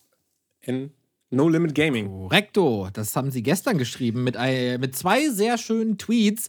in 0.67 0.91
No 1.31 1.49
Limit 1.49 1.75
Gaming. 1.75 2.07
Korrekto, 2.07 2.89
das 2.93 3.17
haben 3.17 3.31
sie 3.31 3.43
gestern 3.43 3.79
geschrieben 3.79 4.23
mit, 4.25 4.37
mit 4.81 4.97
zwei 4.97 5.29
sehr 5.29 5.59
schönen 5.59 5.99
Tweets. 5.99 6.49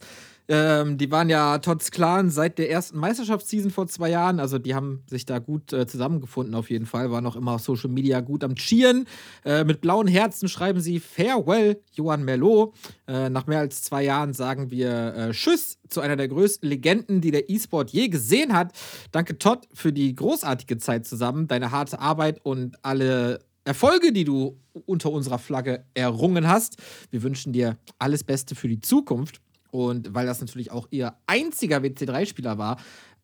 Ähm, 0.50 0.96
die 0.96 1.10
waren 1.10 1.28
ja 1.28 1.58
Todds 1.58 1.90
Clan 1.90 2.30
seit 2.30 2.56
der 2.56 2.70
ersten 2.70 2.98
Meisterschaftsseason 2.98 3.70
vor 3.70 3.86
zwei 3.86 4.08
Jahren. 4.08 4.40
Also 4.40 4.58
die 4.58 4.74
haben 4.74 5.02
sich 5.06 5.26
da 5.26 5.40
gut 5.40 5.74
äh, 5.74 5.86
zusammengefunden 5.86 6.54
auf 6.54 6.70
jeden 6.70 6.86
Fall. 6.86 7.10
Waren 7.10 7.26
auch 7.26 7.36
immer 7.36 7.52
auf 7.52 7.60
Social 7.60 7.90
Media 7.90 8.20
gut 8.20 8.42
am 8.42 8.54
Cheeren. 8.54 9.06
Äh, 9.44 9.64
mit 9.64 9.82
blauen 9.82 10.08
Herzen 10.08 10.48
schreiben 10.48 10.80
sie 10.80 11.00
Farewell, 11.00 11.82
Johann 11.92 12.24
Merlot. 12.24 12.74
Äh, 13.06 13.28
nach 13.28 13.46
mehr 13.46 13.58
als 13.58 13.82
zwei 13.82 14.04
Jahren 14.04 14.32
sagen 14.32 14.70
wir 14.70 15.14
äh, 15.14 15.30
Tschüss 15.32 15.78
zu 15.86 16.00
einer 16.00 16.16
der 16.16 16.28
größten 16.28 16.66
Legenden, 16.66 17.20
die 17.20 17.30
der 17.30 17.50
E-Sport 17.50 17.90
je 17.90 18.08
gesehen 18.08 18.54
hat. 18.54 18.72
Danke 19.12 19.38
Todd 19.38 19.68
für 19.74 19.92
die 19.92 20.14
großartige 20.14 20.78
Zeit 20.78 21.06
zusammen, 21.06 21.46
deine 21.46 21.72
harte 21.72 22.00
Arbeit 22.00 22.40
und 22.42 22.82
alle 22.82 23.40
Erfolge, 23.68 24.12
die 24.12 24.24
du 24.24 24.58
unter 24.86 25.12
unserer 25.12 25.38
Flagge 25.38 25.84
errungen 25.94 26.48
hast. 26.48 26.76
Wir 27.10 27.22
wünschen 27.22 27.52
dir 27.52 27.76
alles 27.98 28.24
Beste 28.24 28.54
für 28.54 28.66
die 28.68 28.80
Zukunft. 28.80 29.40
Und 29.70 30.14
weil 30.14 30.26
das 30.26 30.40
natürlich 30.40 30.70
auch 30.70 30.88
ihr 30.90 31.14
einziger 31.26 31.78
WC3-Spieler 31.78 32.56
war, 32.56 32.78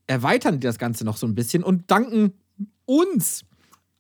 erweitern 0.07 0.61
die 0.61 0.67
das 0.67 0.79
Ganze 0.79 1.05
noch 1.05 1.17
so 1.17 1.27
ein 1.27 1.35
bisschen 1.35 1.65
und 1.65 1.91
danken 1.91 2.35
uns 2.85 3.47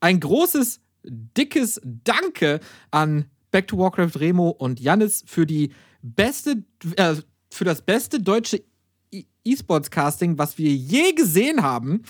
ein 0.00 0.20
großes, 0.20 0.80
dickes 1.02 1.80
Danke 1.82 2.60
an 2.90 3.24
Back 3.50 3.68
to 3.68 3.78
Warcraft 3.78 4.20
Remo 4.20 4.50
und 4.50 4.80
Jannis 4.80 5.24
für 5.26 5.46
die 5.46 5.72
beste, 6.02 6.62
äh, 6.96 7.14
für 7.50 7.64
das 7.64 7.80
beste 7.80 8.20
deutsche 8.20 8.62
E- 9.10 9.24
E-Sports-Casting, 9.44 10.36
was 10.36 10.58
wir 10.58 10.74
je 10.74 11.12
gesehen 11.12 11.62
haben, 11.62 12.02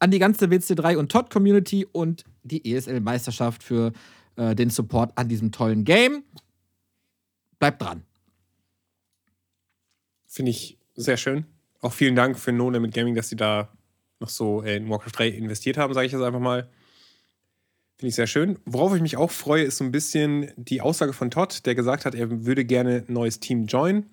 an 0.00 0.10
die 0.10 0.18
ganze 0.18 0.46
WC3 0.46 0.96
und 0.98 1.10
Todd-Community 1.10 1.86
und 1.90 2.24
die 2.48 2.72
ESL-Meisterschaft 2.74 3.62
für 3.62 3.92
äh, 4.36 4.54
den 4.54 4.70
Support 4.70 5.12
an 5.16 5.28
diesem 5.28 5.52
tollen 5.52 5.84
Game. 5.84 6.24
Bleibt 7.58 7.82
dran. 7.82 8.02
Finde 10.26 10.50
ich 10.50 10.78
sehr 10.94 11.16
schön. 11.16 11.46
Auch 11.80 11.92
vielen 11.92 12.16
Dank 12.16 12.38
für 12.38 12.52
No 12.52 12.70
Limit 12.70 12.92
Gaming, 12.92 13.14
dass 13.14 13.28
sie 13.28 13.36
da 13.36 13.68
noch 14.20 14.28
so 14.28 14.62
äh, 14.62 14.76
in 14.76 14.88
Warcraft 14.88 15.12
3 15.12 15.28
investiert 15.28 15.76
haben, 15.76 15.94
sage 15.94 16.06
ich 16.06 16.12
jetzt 16.12 16.22
einfach 16.22 16.40
mal. 16.40 16.68
Finde 17.96 18.10
ich 18.10 18.14
sehr 18.14 18.26
schön. 18.26 18.58
Worauf 18.64 18.94
ich 18.94 19.02
mich 19.02 19.16
auch 19.16 19.30
freue, 19.30 19.64
ist 19.64 19.78
so 19.78 19.84
ein 19.84 19.90
bisschen 19.90 20.52
die 20.56 20.80
Aussage 20.80 21.12
von 21.12 21.30
Todd, 21.30 21.66
der 21.66 21.74
gesagt 21.74 22.04
hat, 22.04 22.14
er 22.14 22.44
würde 22.46 22.64
gerne 22.64 23.04
ein 23.08 23.12
neues 23.12 23.40
Team 23.40 23.66
joinen. 23.66 24.06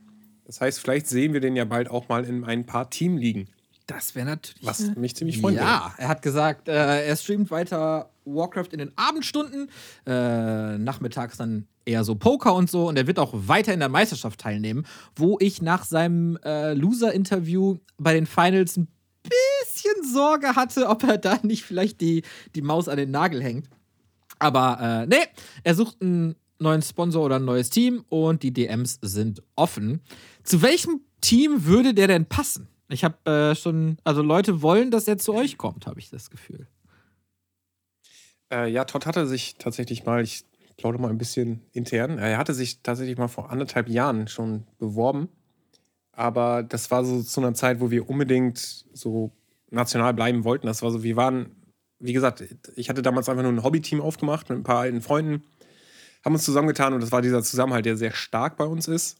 Das 0.46 0.62
heißt, 0.62 0.80
vielleicht 0.80 1.08
sehen 1.08 1.34
wir 1.34 1.40
den 1.40 1.56
ja 1.56 1.66
bald 1.66 1.90
auch 1.90 2.08
mal 2.10 2.24
in 2.26 2.44
ein 2.44 2.66
paar 2.66 2.90
Teamligen, 2.90 3.48
Das 3.88 4.16
wäre 4.16 4.26
natürlich. 4.26 4.66
was 4.66 4.96
mich 4.96 5.16
ziemlich 5.16 5.42
würde. 5.42 5.58
Ja, 5.58 5.94
er 5.98 6.08
hat 6.08 6.22
gesagt, 6.22 6.68
äh, 6.68 7.06
er 7.06 7.16
streamt 7.16 7.52
weiter 7.52 8.10
Warcraft 8.26 8.70
in 8.72 8.80
den 8.80 8.92
Abendstunden, 8.98 9.70
äh, 10.06 10.78
nachmittags 10.78 11.38
dann 11.38 11.68
eher 11.86 12.04
so 12.04 12.16
Poker 12.16 12.56
und 12.56 12.70
so 12.70 12.88
und 12.88 12.98
er 12.98 13.08
wird 13.08 13.20
auch 13.20 13.32
weiter 13.34 13.74
in 13.74 13.80
der 13.80 13.90
Meisterschaft 13.90 14.40
teilnehmen, 14.40 14.86
wo 15.16 15.38
ich 15.40 15.62
nach 15.62 15.86
seinem 15.86 16.38
äh, 16.44 16.74
Loser-Interview 16.74 17.78
bei 17.98 18.14
den 18.14 18.26
Finals 18.26 18.78
ein 18.78 18.88
bisschen 19.24 20.04
Sorge 20.12 20.56
hatte, 20.56 20.88
ob 20.88 21.04
er 21.04 21.18
da 21.18 21.40
nicht 21.44 21.64
vielleicht 21.64 22.02
die, 22.02 22.24
die 22.56 22.62
Maus 22.62 22.88
an 22.88 22.98
den 22.98 23.12
Nagel 23.12 23.42
hängt. 23.42 23.70
Aber 24.40 24.80
äh, 24.82 25.08
nee, 25.08 25.26
er 25.64 25.76
sucht 25.76 26.02
einen 26.02 26.36
neuen 26.60 26.82
Sponsor 26.82 27.26
oder 27.26 27.38
ein 27.38 27.46
neues 27.46 27.70
Team 27.70 28.04
und 28.10 28.44
die 28.44 28.52
DMs 28.52 29.00
sind 29.02 29.44
offen. 29.56 30.02
Zu 30.44 30.62
welchem 30.62 31.02
Team 31.22 31.66
würde 31.66 31.94
der 31.94 32.08
denn 32.08 32.26
passen? 32.26 32.68
Ich 32.90 33.04
habe 33.04 33.30
äh, 33.30 33.56
schon, 33.56 33.98
also 34.04 34.22
Leute 34.22 34.62
wollen, 34.62 34.92
dass 34.92 35.08
er 35.08 35.18
zu 35.18 35.34
euch 35.34 35.58
kommt, 35.58 35.88
habe 35.88 36.00
ich 36.00 36.10
das 36.10 36.30
Gefühl. 36.30 36.68
Äh, 38.52 38.70
ja, 38.70 38.86
Todd 38.86 39.06
hatte 39.06 39.28
sich 39.28 39.58
tatsächlich 39.58 40.06
mal, 40.06 40.22
ich 40.24 40.46
plaudere 40.78 41.02
mal 41.02 41.10
ein 41.10 41.18
bisschen 41.18 41.62
intern, 41.72 42.18
er 42.18 42.38
hatte 42.38 42.54
sich 42.54 42.82
tatsächlich 42.82 43.18
mal 43.18 43.28
vor 43.28 43.50
anderthalb 43.50 43.90
Jahren 43.90 44.28
schon 44.28 44.68
beworben. 44.78 45.30
Aber 46.12 46.64
das 46.64 46.92
war 46.92 47.04
so 47.04 47.22
zu 47.24 47.42
einer 47.42 47.54
Zeit, 47.54 47.80
wo 47.82 47.92
wir 47.92 48.10
unbedingt 48.10 48.58
so 48.94 49.32
national 49.70 50.14
bleiben 50.14 50.44
wollten. 50.46 50.68
Das 50.68 50.82
war 50.82 50.92
so, 50.92 51.04
wir 51.04 51.16
waren, 51.18 51.56
wie 52.00 52.14
gesagt, 52.14 52.44
ich 52.76 52.90
hatte 52.90 53.02
damals 53.02 53.28
einfach 53.28 53.44
nur 53.44 53.52
ein 53.52 53.64
Hobbyteam 53.64 54.00
aufgemacht 54.00 54.50
mit 54.50 54.58
ein 54.58 54.64
paar 54.64 54.80
alten 54.80 55.02
Freunden, 55.02 55.44
haben 56.24 56.34
uns 56.34 56.46
zusammengetan 56.46 56.94
und 56.94 57.02
das 57.02 57.12
war 57.12 57.22
dieser 57.22 57.44
Zusammenhalt, 57.44 57.86
der 57.86 57.98
sehr 57.98 58.12
stark 58.12 58.58
bei 58.58 58.66
uns 58.66 58.88
ist, 58.88 59.18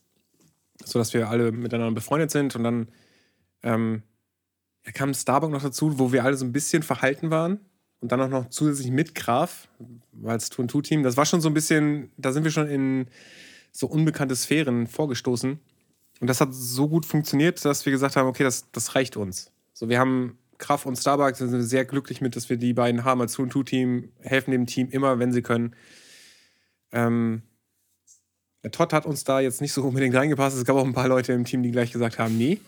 sodass 0.84 1.12
wir 1.12 1.28
alle 1.28 1.52
miteinander 1.52 1.94
befreundet 1.94 2.30
sind 2.30 2.56
und 2.56 2.64
dann 2.64 2.88
ähm, 3.62 4.02
kam 4.94 5.12
Starbuck 5.12 5.50
noch 5.50 5.62
dazu, 5.62 5.98
wo 5.98 6.12
wir 6.12 6.24
alle 6.24 6.36
so 6.36 6.44
ein 6.44 6.52
bisschen 6.52 6.82
verhalten 6.82 7.30
waren 7.30 7.60
und 8.06 8.12
dann 8.12 8.20
auch 8.20 8.28
noch 8.28 8.50
zusätzlich 8.50 8.92
mit 8.92 9.16
Graf, 9.16 9.66
als 10.24 10.48
Two-Team. 10.48 11.02
Das 11.02 11.16
war 11.16 11.26
schon 11.26 11.40
so 11.40 11.48
ein 11.50 11.54
bisschen, 11.54 12.12
da 12.16 12.32
sind 12.32 12.44
wir 12.44 12.52
schon 12.52 12.68
in 12.68 13.08
so 13.72 13.88
unbekannte 13.88 14.36
Sphären 14.36 14.86
vorgestoßen. 14.86 15.58
Und 16.20 16.26
das 16.28 16.40
hat 16.40 16.54
so 16.54 16.88
gut 16.88 17.04
funktioniert, 17.04 17.64
dass 17.64 17.84
wir 17.84 17.90
gesagt 17.90 18.14
haben, 18.14 18.28
okay, 18.28 18.44
das, 18.44 18.70
das 18.70 18.94
reicht 18.94 19.16
uns. 19.16 19.50
So, 19.72 19.88
wir 19.88 19.98
haben 19.98 20.38
Graf 20.58 20.86
und 20.86 20.94
Starbucks, 20.94 21.38
sind 21.38 21.62
sehr 21.62 21.84
glücklich 21.84 22.20
mit, 22.20 22.36
dass 22.36 22.48
wir 22.48 22.58
die 22.58 22.74
beiden 22.74 23.02
haben 23.02 23.20
als 23.20 23.32
Two-Team, 23.32 24.12
helfen 24.20 24.52
dem 24.52 24.66
Team 24.66 24.88
immer, 24.90 25.18
wenn 25.18 25.32
sie 25.32 25.42
können. 25.42 25.74
Ähm, 26.92 27.42
Todd 28.70 28.92
hat 28.92 29.04
uns 29.04 29.24
da 29.24 29.40
jetzt 29.40 29.60
nicht 29.60 29.72
so 29.72 29.82
unbedingt 29.82 30.14
reingepasst. 30.14 30.56
Es 30.56 30.64
gab 30.64 30.76
auch 30.76 30.84
ein 30.84 30.94
paar 30.94 31.08
Leute 31.08 31.32
im 31.32 31.44
Team, 31.44 31.64
die 31.64 31.72
gleich 31.72 31.90
gesagt 31.90 32.20
haben, 32.20 32.38
nee. 32.38 32.60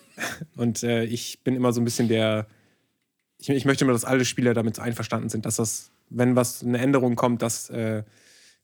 Und 0.57 0.83
äh, 0.83 1.05
ich 1.05 1.45
bin 1.45 1.55
immer 1.55 1.73
so 1.73 1.81
ein 1.81 1.85
bisschen 1.85 2.09
der, 2.09 2.49
ich, 3.39 3.49
ich 3.51 3.65
möchte 3.65 3.85
immer, 3.85 3.93
dass 3.93 4.05
alle 4.05 4.25
Spieler 4.25 4.55
damit 4.55 4.79
einverstanden 4.79 5.29
sind, 5.29 5.47
dass 5.47 5.57
das, 5.57 5.91
wenn 6.11 6.37
was 6.37 6.63
eine 6.63 6.79
Änderung 6.79 7.15
kommt, 7.17 7.43
dass 7.43 7.71
äh, 7.71 8.03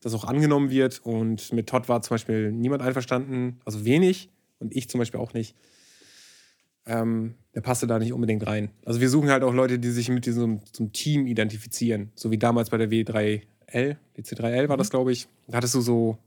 das 0.01 0.15
auch 0.15 0.25
angenommen 0.25 0.71
wird. 0.71 1.01
Und 1.05 1.53
mit 1.53 1.69
Todd 1.69 1.89
war 1.89 2.03
zum 2.03 2.15
Beispiel 2.15 2.53
niemand 2.53 2.83
einverstanden, 2.83 3.61
also 3.65 3.85
wenig 3.85 4.31
und 4.59 4.75
ich 4.75 4.89
zum 4.89 4.99
Beispiel 4.99 5.21
auch 5.21 5.33
nicht. 5.33 5.55
Ähm, 6.87 7.35
der 7.55 7.63
passte 7.63 7.87
da 7.87 7.99
nicht 7.99 8.13
unbedingt 8.13 8.47
rein. 8.47 8.71
Also 8.85 9.01
wir 9.01 9.09
suchen 9.09 9.31
halt 9.31 9.43
auch 9.43 9.55
Leute, 9.55 9.79
die 9.79 9.91
sich 9.91 10.11
mit 10.11 10.27
diesem 10.27 10.61
Team 10.93 11.27
identifizieren, 11.27 12.11
so 12.15 12.31
wie 12.31 12.37
damals 12.37 12.69
bei 12.69 12.77
der 12.77 12.91
W3L, 12.91 13.97
WC3L 14.17 14.69
war 14.69 14.77
das, 14.77 14.91
glaube 14.91 15.13
ich. 15.13 15.29
Da 15.47 15.59
hattest 15.59 15.75
du 15.75 15.81
so 15.81 16.19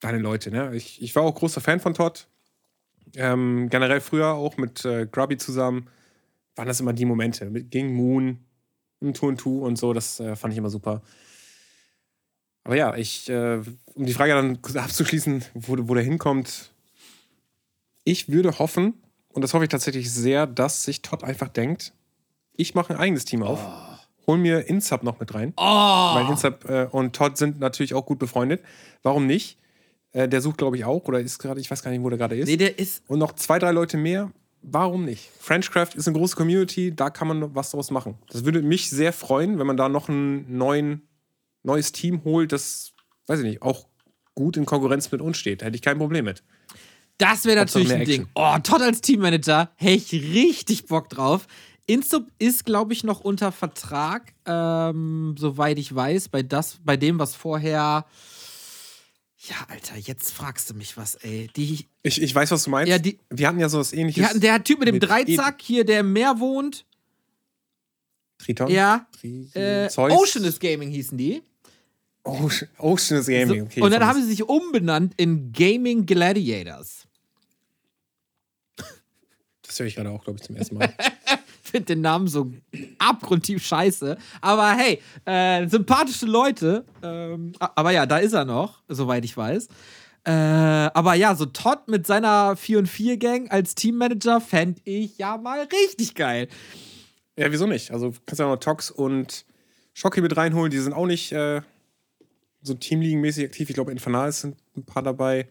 deine 0.00 0.18
Leute. 0.18 0.50
Ne? 0.50 0.74
Ich, 0.74 1.00
ich 1.00 1.14
war 1.14 1.22
auch 1.22 1.34
großer 1.34 1.60
Fan 1.60 1.78
von 1.78 1.94
Todd. 1.94 2.26
Ähm, 3.14 3.68
generell 3.70 4.00
früher 4.00 4.32
auch 4.32 4.56
mit 4.56 4.84
äh, 4.84 5.06
Grubby 5.06 5.36
zusammen 5.36 5.86
waren 6.56 6.68
das 6.68 6.80
immer 6.80 6.92
die 6.92 7.04
Momente. 7.04 7.50
Mit, 7.50 7.70
gegen 7.70 7.94
Moon, 7.94 8.44
im 9.00 9.12
und 9.20 9.38
Two 9.38 9.64
und 9.64 9.76
so, 9.76 9.92
das 9.92 10.20
äh, 10.20 10.36
fand 10.36 10.52
ich 10.52 10.58
immer 10.58 10.70
super. 10.70 11.02
Aber 12.64 12.76
ja, 12.76 12.96
ich, 12.96 13.28
äh, 13.28 13.60
um 13.94 14.06
die 14.06 14.14
Frage 14.14 14.32
dann 14.32 14.62
kurz 14.62 14.76
abzuschließen, 14.76 15.44
wo, 15.54 15.76
wo 15.88 15.94
der 15.94 16.02
hinkommt, 16.02 16.72
ich 18.04 18.30
würde 18.30 18.58
hoffen, 18.58 18.94
und 19.28 19.42
das 19.42 19.52
hoffe 19.52 19.64
ich 19.64 19.70
tatsächlich 19.70 20.10
sehr, 20.12 20.46
dass 20.46 20.84
sich 20.84 21.02
Todd 21.02 21.24
einfach 21.24 21.48
denkt, 21.48 21.92
ich 22.56 22.74
mache 22.74 22.94
ein 22.94 23.00
eigenes 23.00 23.24
Team 23.24 23.42
auf, 23.42 23.60
hol 24.26 24.38
mir 24.38 24.68
Insub 24.68 25.02
noch 25.02 25.20
mit 25.20 25.34
rein. 25.34 25.52
Oh! 25.56 25.62
Weil 25.62 26.30
Insub 26.30 26.64
äh, 26.68 26.86
und 26.90 27.14
Todd 27.14 27.36
sind 27.36 27.58
natürlich 27.58 27.94
auch 27.94 28.06
gut 28.06 28.18
befreundet. 28.18 28.62
Warum 29.02 29.26
nicht? 29.26 29.58
Äh, 30.12 30.28
der 30.28 30.40
sucht, 30.40 30.58
glaube 30.58 30.76
ich, 30.76 30.84
auch, 30.84 31.04
oder 31.06 31.20
ist 31.20 31.38
gerade, 31.38 31.60
ich 31.60 31.70
weiß 31.70 31.82
gar 31.82 31.90
nicht, 31.90 32.02
wo 32.02 32.08
der 32.08 32.18
gerade 32.18 32.36
ist. 32.36 32.48
Nee, 32.48 32.56
der 32.56 32.78
ist. 32.78 33.02
Und 33.08 33.18
noch 33.18 33.32
zwei, 33.32 33.58
drei 33.58 33.72
Leute 33.72 33.96
mehr. 33.96 34.30
Warum 34.66 35.04
nicht? 35.04 35.30
Frenchcraft 35.40 35.90
ist 35.94 36.08
eine 36.08 36.16
große 36.16 36.36
Community, 36.36 36.94
da 36.94 37.10
kann 37.10 37.28
man 37.28 37.54
was 37.54 37.70
draus 37.70 37.90
machen. 37.90 38.16
Das 38.30 38.44
würde 38.44 38.62
mich 38.62 38.88
sehr 38.88 39.12
freuen, 39.12 39.58
wenn 39.58 39.66
man 39.66 39.76
da 39.76 39.88
noch 39.88 40.08
ein 40.08 40.56
neuen, 40.56 41.02
neues 41.62 41.92
Team 41.92 42.24
holt, 42.24 42.50
das, 42.52 42.92
weiß 43.26 43.40
ich 43.40 43.44
nicht, 43.44 43.62
auch 43.62 43.86
gut 44.34 44.56
in 44.56 44.64
Konkurrenz 44.64 45.12
mit 45.12 45.20
uns 45.20 45.36
steht. 45.36 45.60
Da 45.60 45.66
hätte 45.66 45.76
ich 45.76 45.82
kein 45.82 45.98
Problem 45.98 46.24
mit. 46.24 46.42
Das 47.18 47.44
wäre 47.44 47.58
natürlich 47.58 47.92
ein 47.92 48.04
Ding. 48.04 48.26
Oh, 48.34 48.56
Todd 48.62 48.82
als 48.82 49.00
Teammanager, 49.00 49.70
hätte 49.76 50.16
ich 50.16 50.34
richtig 50.34 50.86
Bock 50.86 51.08
drauf. 51.10 51.46
Insub 51.86 52.26
ist, 52.38 52.64
glaube 52.64 52.94
ich, 52.94 53.04
noch 53.04 53.20
unter 53.20 53.52
Vertrag, 53.52 54.32
ähm, 54.46 55.34
soweit 55.38 55.78
ich 55.78 55.94
weiß, 55.94 56.30
bei, 56.30 56.42
das, 56.42 56.78
bei 56.82 56.96
dem, 56.96 57.18
was 57.18 57.34
vorher. 57.34 58.06
Ja, 59.48 59.56
Alter, 59.68 59.96
jetzt 59.96 60.32
fragst 60.32 60.70
du 60.70 60.74
mich 60.74 60.96
was, 60.96 61.16
ey. 61.16 61.48
Die, 61.54 61.86
Ich, 62.02 62.22
ich 62.22 62.34
weiß, 62.34 62.50
was 62.50 62.64
du 62.64 62.70
meinst. 62.70 62.88
Ja, 62.90 62.98
die- 62.98 63.18
Wir 63.30 63.48
hatten 63.48 63.58
ja 63.60 63.68
sowas 63.68 63.92
ähnliches. 63.92 64.24
hatten, 64.26 64.40
der 64.40 64.62
Typ 64.64 64.78
mit 64.78 64.88
dem 64.88 64.94
mit 64.94 65.02
Dreizack 65.02 65.60
hier, 65.60 65.84
der 65.84 66.00
im 66.00 66.12
Meer 66.14 66.38
wohnt. 66.40 66.86
Triton? 68.38 68.68
Ja. 68.70 69.06
Tri 69.20 69.48
Äh, 69.54 69.88
Zeus? 69.88 70.12
Oceanus 70.12 70.58
Gaming 70.58 70.90
hießen 70.90 71.16
die. 71.18 71.42
Ocean, 72.22 72.68
Ocean 72.78 73.18
is 73.20 73.26
Gaming, 73.26 73.60
So, 73.60 73.64
okay. 73.66 73.80
und 73.82 73.90
dann 73.90 74.06
haben 74.06 74.20
sie 74.22 74.28
sich 74.28 74.42
umbenannt 74.44 75.12
in 75.18 75.52
Gaming 75.52 76.06
Gladiators. 76.06 77.06
Das 79.66 79.78
höre 79.78 79.86
ich 79.86 79.94
gerade 79.96 80.08
auch, 80.10 80.24
glaube 80.24 80.38
ich, 80.38 80.46
zum 80.46 80.56
ersten 80.56 80.76
Mal. 80.76 80.94
Finde 81.74 81.86
den 81.86 82.02
Namen 82.02 82.28
so 82.28 82.52
abgrundtief 83.00 83.66
scheiße. 83.66 84.16
Aber 84.40 84.76
hey, 84.76 85.02
äh, 85.24 85.66
sympathische 85.66 86.24
Leute. 86.24 86.84
Ähm, 87.02 87.50
aber 87.58 87.90
ja, 87.90 88.06
da 88.06 88.18
ist 88.18 88.32
er 88.32 88.44
noch, 88.44 88.84
soweit 88.86 89.24
ich 89.24 89.36
weiß. 89.36 89.66
Äh, 90.22 90.30
aber 90.30 91.14
ja, 91.14 91.34
so 91.34 91.46
Todd 91.46 91.88
mit 91.88 92.06
seiner 92.06 92.54
4 92.54 92.78
und 92.78 92.86
4 92.86 93.16
Gang 93.16 93.50
als 93.50 93.74
Teammanager 93.74 94.40
fände 94.40 94.80
ich 94.84 95.18
ja 95.18 95.36
mal 95.36 95.66
richtig 95.66 96.14
geil. 96.14 96.46
Ja, 97.36 97.50
wieso 97.50 97.66
nicht? 97.66 97.90
Also 97.90 98.14
kannst 98.24 98.38
du 98.38 98.44
ja 98.44 98.50
noch 98.50 98.60
Tox 98.60 98.92
und 98.92 99.44
Schocki 99.94 100.20
mit 100.20 100.36
reinholen. 100.36 100.70
Die 100.70 100.78
sind 100.78 100.92
auch 100.92 101.06
nicht 101.06 101.32
äh, 101.32 101.60
so 102.62 102.74
Teamligenmäßig 102.74 103.46
aktiv. 103.46 103.68
Ich 103.68 103.74
glaube, 103.74 103.90
Infernals 103.90 104.42
sind 104.42 104.56
ein 104.76 104.84
paar 104.84 105.02
dabei. 105.02 105.48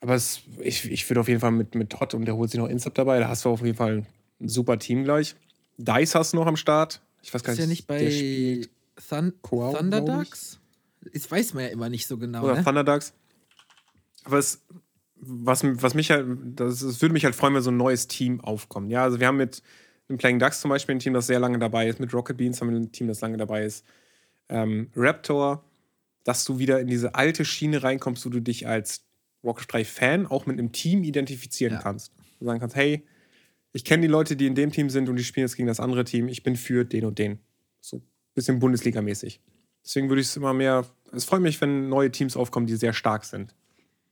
Aber 0.00 0.16
es, 0.16 0.40
ich, 0.60 0.90
ich 0.90 1.08
würde 1.08 1.20
auf 1.20 1.28
jeden 1.28 1.38
Fall 1.38 1.52
mit, 1.52 1.76
mit 1.76 1.90
Todd 1.90 2.14
und 2.14 2.24
der 2.24 2.34
holt 2.34 2.50
sich 2.50 2.58
noch 2.58 2.68
Instab 2.68 2.96
dabei. 2.96 3.20
Da 3.20 3.28
hast 3.28 3.44
du 3.44 3.50
auf 3.50 3.62
jeden 3.62 3.76
Fall 3.76 4.04
super 4.40 4.78
Team 4.78 5.04
gleich. 5.04 5.34
Dice 5.76 6.14
hast 6.14 6.32
du 6.32 6.36
noch 6.38 6.46
am 6.46 6.56
Start. 6.56 7.00
Ich 7.22 7.32
weiß 7.32 7.42
gar 7.42 7.52
Ist 7.52 7.58
ja 7.58 7.66
nicht, 7.66 7.88
nicht 7.90 8.68
bei 8.68 8.68
Thun 9.08 9.32
Coao, 9.42 9.74
Thunder. 9.74 10.00
Ducks? 10.00 10.58
Das 11.12 11.30
weiß 11.30 11.54
man 11.54 11.64
ja 11.64 11.70
immer 11.70 11.88
nicht 11.88 12.06
so 12.06 12.18
genau. 12.18 12.44
Oder 12.44 12.56
Ne? 12.56 12.64
Thunderducks. 12.64 13.12
Aber 14.24 14.38
es, 14.38 14.60
was, 15.16 15.62
was 15.64 15.94
mich 15.94 16.10
halt, 16.10 16.26
das, 16.56 16.82
es 16.82 17.00
würde 17.00 17.12
mich 17.12 17.24
halt 17.24 17.34
freuen, 17.34 17.54
wenn 17.54 17.62
so 17.62 17.70
ein 17.70 17.76
neues 17.76 18.08
Team 18.08 18.40
aufkommt. 18.40 18.90
Ja, 18.90 19.04
also 19.04 19.20
wir 19.20 19.26
haben 19.26 19.36
mit 19.36 19.62
dem 20.08 20.18
Playing 20.18 20.38
Ducks 20.38 20.60
zum 20.60 20.68
Beispiel 20.70 20.94
ein 20.96 20.98
Team, 21.00 21.14
das 21.14 21.26
sehr 21.26 21.40
lange 21.40 21.58
dabei 21.58 21.88
ist. 21.88 22.00
Mit 22.00 22.12
Rocket 22.14 22.36
Beans 22.36 22.60
haben 22.60 22.70
wir 22.70 22.76
ein 22.78 22.92
Team, 22.92 23.08
das 23.08 23.20
lange 23.20 23.36
dabei 23.36 23.64
ist. 23.64 23.84
Ähm, 24.48 24.90
Raptor, 24.96 25.64
dass 26.24 26.44
du 26.44 26.58
wieder 26.58 26.80
in 26.80 26.88
diese 26.88 27.14
alte 27.14 27.44
Schiene 27.44 27.82
reinkommst, 27.82 28.24
wo 28.26 28.30
du 28.30 28.40
dich 28.40 28.66
als 28.66 29.04
Warcraft 29.42 29.66
3 29.68 29.84
Fan 29.84 30.26
auch 30.26 30.46
mit 30.46 30.58
einem 30.58 30.72
Team 30.72 31.04
identifizieren 31.04 31.74
Ja. 31.74 31.80
kannst. 31.80 32.12
Du 32.40 32.46
sagen 32.46 32.60
kannst, 32.60 32.76
hey, 32.76 33.04
ich 33.72 33.84
kenne 33.84 34.02
die 34.02 34.08
Leute, 34.08 34.36
die 34.36 34.46
in 34.46 34.54
dem 34.54 34.72
Team 34.72 34.90
sind 34.90 35.08
und 35.08 35.16
die 35.16 35.24
spielen 35.24 35.46
jetzt 35.46 35.56
gegen 35.56 35.68
das 35.68 35.80
andere 35.80 36.04
Team. 36.04 36.28
Ich 36.28 36.42
bin 36.42 36.56
für 36.56 36.84
den 36.84 37.04
und 37.04 37.18
den. 37.18 37.38
So 37.80 37.98
ein 37.98 38.02
bisschen 38.34 38.60
Bundesliga-mäßig. 38.60 39.40
Deswegen 39.84 40.08
würde 40.08 40.20
ich 40.20 40.28
es 40.28 40.36
immer 40.36 40.54
mehr. 40.54 40.86
Es 41.12 41.24
freut 41.24 41.40
mich, 41.40 41.60
wenn 41.60 41.88
neue 41.88 42.10
Teams 42.10 42.36
aufkommen, 42.36 42.66
die 42.66 42.76
sehr 42.76 42.92
stark 42.92 43.24
sind. 43.24 43.54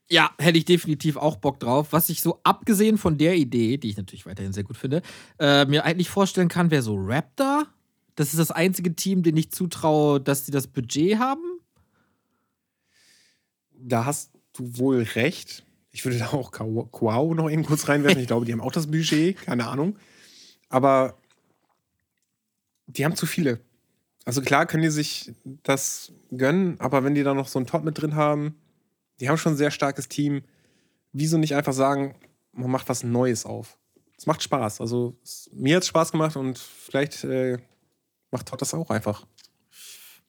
Ja, 0.09 0.31
hätte 0.39 0.57
ich 0.57 0.65
definitiv 0.65 1.17
auch 1.17 1.35
Bock 1.35 1.59
drauf. 1.59 1.87
Was 1.91 2.09
ich 2.09 2.21
so 2.21 2.39
abgesehen 2.43 2.97
von 2.97 3.17
der 3.17 3.35
Idee, 3.35 3.77
die 3.77 3.89
ich 3.89 3.97
natürlich 3.97 4.25
weiterhin 4.25 4.53
sehr 4.53 4.63
gut 4.63 4.77
finde, 4.77 5.01
äh, 5.37 5.65
mir 5.65 5.83
eigentlich 5.83 6.09
vorstellen 6.09 6.47
kann, 6.47 6.71
wäre 6.71 6.81
so 6.81 6.95
Raptor. 6.97 7.67
Das 8.15 8.29
ist 8.29 8.39
das 8.39 8.51
einzige 8.51 8.95
Team, 8.95 9.21
dem 9.21 9.35
ich 9.37 9.51
zutraue, 9.51 10.21
dass 10.21 10.45
sie 10.45 10.51
das 10.51 10.67
Budget 10.67 11.19
haben. 11.19 11.59
Da 13.73 14.05
hast 14.05 14.31
du 14.53 14.77
wohl 14.77 15.01
recht. 15.01 15.66
Ich 15.97 16.05
würde 16.05 16.19
da 16.19 16.27
auch 16.27 16.51
Quao 16.51 17.33
noch 17.33 17.49
eben 17.49 17.65
kurz 17.65 17.89
reinwerfen. 17.89 18.21
Ich 18.21 18.27
glaube, 18.27 18.45
die 18.45 18.53
haben 18.53 18.61
auch 18.61 18.71
das 18.71 18.85
Budget, 18.85 19.35
keine 19.41 19.67
Ahnung. 19.67 19.97
Aber 20.69 21.17
die 22.85 23.03
haben 23.03 23.15
zu 23.15 23.25
viele. 23.25 23.59
Also 24.23 24.41
klar 24.41 24.67
können 24.67 24.83
die 24.83 24.89
sich 24.89 25.33
das 25.63 26.11
gönnen, 26.29 26.79
aber 26.79 27.03
wenn 27.03 27.15
die 27.15 27.23
da 27.23 27.33
noch 27.33 27.47
so 27.47 27.57
einen 27.57 27.65
Top 27.65 27.83
mit 27.83 27.99
drin 27.99 28.13
haben, 28.15 28.55
die 29.19 29.27
haben 29.27 29.37
schon 29.37 29.53
ein 29.53 29.57
sehr 29.57 29.71
starkes 29.71 30.07
Team. 30.07 30.43
Wieso 31.13 31.37
nicht 31.39 31.55
einfach 31.55 31.73
sagen, 31.73 32.15
man 32.51 32.69
macht 32.69 32.89
was 32.89 33.03
Neues 33.03 33.45
auf? 33.45 33.79
Es 34.17 34.27
macht 34.27 34.43
Spaß. 34.43 34.81
Also 34.81 35.17
es, 35.23 35.49
mir 35.51 35.77
hat 35.77 35.83
es 35.83 35.89
Spaß 35.89 36.11
gemacht 36.11 36.35
und 36.35 36.59
vielleicht 36.59 37.23
äh, 37.23 37.57
macht 38.29 38.47
Todd 38.47 38.61
das 38.61 38.73
auch 38.75 38.91
einfach. 38.91 39.25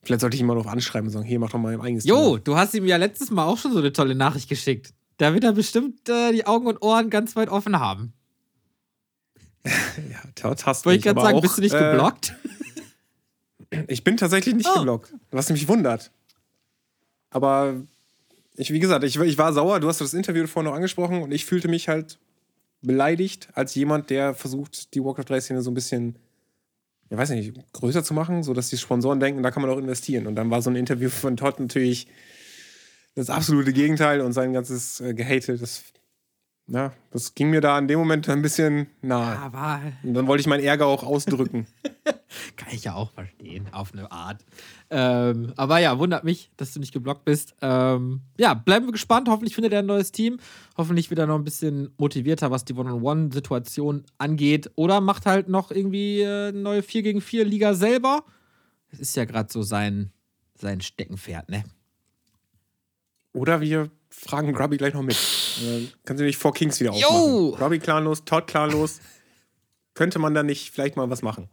Vielleicht 0.03 0.23
sollte 0.23 0.37
ich 0.37 0.41
ihn 0.41 0.47
mal 0.47 0.55
noch 0.55 0.67
anschreiben 0.67 1.09
und 1.09 1.13
sagen, 1.13 1.27
hier, 1.27 1.39
mach 1.39 1.51
doch 1.51 1.59
mal 1.59 1.75
ein 1.75 1.81
eigenes 1.81 2.05
Jo, 2.05 2.39
du 2.39 2.57
hast 2.57 2.73
ihm 2.73 2.87
ja 2.87 2.97
letztes 2.97 3.31
Mal 3.31 3.45
auch 3.45 3.59
schon 3.59 3.73
so 3.73 3.81
eine 3.81 3.93
tolle 3.93 4.15
Nachricht 4.15 4.49
geschickt. 4.49 4.95
Da 5.19 5.35
wird 5.35 5.45
er 5.45 5.53
bestimmt 5.53 6.09
äh, 6.09 6.33
die 6.33 6.47
Augen 6.47 6.67
und 6.67 6.81
Ohren 6.83 7.11
ganz 7.11 7.37
weit 7.37 7.49
offen 7.51 7.79
haben. 7.79 8.13
Ja, 10.11 10.21
Todd 10.35 10.65
hast 10.65 10.87
Wollte 10.87 10.99
ich 10.99 11.05
gerade 11.05 11.21
sagen, 11.21 11.37
auch, 11.39 11.43
bist 11.43 11.59
du 11.59 11.63
nicht 11.63 11.75
äh, 11.75 11.91
geblockt? 11.91 12.35
Ich 13.87 14.03
bin 14.03 14.17
tatsächlich 14.17 14.55
nicht 14.55 14.69
Oh. 14.73 14.79
geblockt, 14.79 15.13
was 15.31 15.51
mich 15.51 15.69
wundert. 15.69 16.11
Aber 17.29 17.75
ich, 18.57 18.73
wie 18.73 18.79
gesagt, 18.79 19.05
ich, 19.05 19.19
ich 19.21 19.37
war 19.37 19.53
sauer. 19.53 19.79
Du 19.81 19.89
hast 19.89 20.01
das 20.01 20.15
Interview 20.15 20.47
vorhin 20.47 20.71
noch 20.71 20.75
angesprochen 20.77 21.21
und 21.23 21.33
ich 21.33 21.45
fühlte 21.45 21.69
mich 21.69 21.87
halt 21.87 22.19
beleidigt 22.81 23.49
als 23.53 23.75
jemand, 23.75 24.09
der 24.09 24.33
versucht, 24.35 24.95
die 24.95 25.05
Warcraft 25.05 25.25
3-Szene 25.25 25.61
so 25.61 25.71
ein 25.71 25.75
bisschen, 25.75 26.17
ja, 27.11 27.19
weiß 27.19 27.29
nicht, 27.31 27.53
größer 27.75 28.03
zu 28.03 28.15
machen, 28.15 28.43
sodass 28.43 28.71
die 28.71 28.79
Sponsoren 28.79 29.21
denken, 29.21 29.43
da 29.43 29.51
kann 29.51 29.61
man 29.61 29.71
auch 29.71 29.77
investieren. 29.79 30.27
Und 30.27 30.37
dann 30.37 30.51
war 30.51 30.63
so 30.63 30.71
ein 30.71 30.77
Interview 30.77 31.11
von 31.11 31.37
Todd 31.37 31.61
natürlich 31.61 32.07
das 33.19 33.31
absolute 33.31 33.73
Gegenteil 33.73 34.21
und 34.21 34.33
sein 34.33 34.53
ganzes 34.53 35.01
äh, 35.01 35.13
Gehate, 35.13 35.59
das, 35.59 35.83
ja, 36.69 36.93
das 37.11 37.35
ging 37.35 37.51
mir 37.51 37.61
da 37.61 37.77
in 37.77 37.89
dem 37.89 37.99
Moment 37.99 38.29
ein 38.29 38.43
bisschen 38.43 38.87
nahe. 39.03 39.37
Aber 39.39 39.81
Und 40.05 40.15
dann 40.15 40.29
wollte 40.29 40.41
ich 40.41 40.47
meinen 40.47 40.63
Ärger 40.63 40.87
auch 40.87 41.03
ausdrücken. 41.03 41.67
kann 42.57 42.69
ich 42.71 42.85
ja 42.85 42.95
auch 42.95 43.11
verstehen, 43.11 43.67
auf 43.73 43.93
eine 43.93 44.13
Art. 44.13 44.45
Ähm, 44.91 45.53
aber 45.57 45.79
ja, 45.79 45.99
wundert 45.99 46.23
mich, 46.23 46.53
dass 46.57 46.73
du 46.73 46.79
nicht 46.79 46.93
geblockt 46.93 47.25
bist. 47.25 47.57
Ähm, 47.61 48.21
ja, 48.39 48.55
bleiben 48.55 48.87
wir 48.87 48.93
gespannt. 48.93 49.29
Hoffentlich 49.29 49.57
findet 49.57 49.73
er 49.73 49.81
ein 49.81 49.87
neues 49.87 50.13
Team. 50.13 50.39
Hoffentlich 50.77 51.11
wird 51.11 51.19
er 51.19 51.27
noch 51.27 51.35
ein 51.35 51.45
bisschen 51.45 51.93
motivierter, 51.97 52.53
was 52.53 52.65
die 52.65 52.75
One-on-One-Situation 52.75 54.05
angeht. 54.19 54.71
Oder 54.77 55.01
macht 55.01 55.27
halt 55.27 55.49
noch 55.49 55.73
irgendwie 55.73 56.21
äh, 56.21 56.49
eine 56.49 56.59
neue 56.61 56.83
4 56.85 57.03
gegen 57.03 57.21
4 57.21 57.45
Liga 57.45 57.75
selber. 57.75 58.23
Das 58.93 59.01
ist 59.01 59.17
ja 59.17 59.25
gerade 59.25 59.53
so 59.53 59.63
sein, 59.63 60.13
sein 60.55 60.81
Steckenpferd, 60.81 61.49
ne? 61.49 61.65
Oder 63.39 63.61
wir 63.61 63.91
fragen 64.11 64.53
Grubby 64.53 64.77
gleich 64.77 64.95
noch 64.95 65.03
mit. 65.03 65.17
Äh, 65.17 65.87
kannst 66.05 66.21
du 66.21 66.25
nicht 66.25 66.39
vor 66.39 66.53
Kings 66.53 66.81
wieder 66.81 66.93
aufmachen? 66.93 67.53
Grubby 67.53 67.79
clanlos, 67.79 68.25
Todd 68.25 68.47
clanlos. 68.47 69.01
Könnte 69.95 70.19
man 70.19 70.35
da 70.35 70.43
nicht 70.43 70.71
vielleicht 70.71 70.97
mal 70.97 71.09
was 71.11 71.23
machen? 71.23 71.49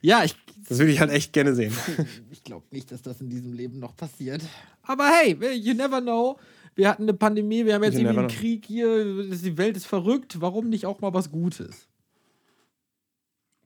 Ja, 0.00 0.24
ich, 0.24 0.36
Das 0.68 0.78
würde 0.78 0.92
ich 0.92 1.00
halt 1.00 1.10
echt 1.10 1.32
gerne 1.32 1.54
sehen. 1.54 1.74
ich 2.30 2.44
glaube 2.44 2.66
nicht, 2.70 2.90
dass 2.92 3.02
das 3.02 3.20
in 3.20 3.30
diesem 3.30 3.52
Leben 3.52 3.78
noch 3.78 3.96
passiert. 3.96 4.42
Aber 4.82 5.08
hey, 5.08 5.36
you 5.54 5.74
never 5.74 6.00
know. 6.00 6.38
Wir 6.74 6.88
hatten 6.88 7.02
eine 7.02 7.14
Pandemie, 7.14 7.64
wir 7.66 7.74
haben 7.74 7.82
jetzt 7.82 7.94
You 7.94 8.00
irgendwie 8.00 8.18
einen 8.18 8.28
know. 8.28 8.38
Krieg 8.38 8.64
hier, 8.64 9.04
die 9.24 9.58
Welt 9.58 9.76
ist 9.76 9.86
verrückt. 9.86 10.40
Warum 10.40 10.68
nicht 10.68 10.86
auch 10.86 11.00
mal 11.00 11.12
was 11.12 11.32
Gutes? 11.32 11.88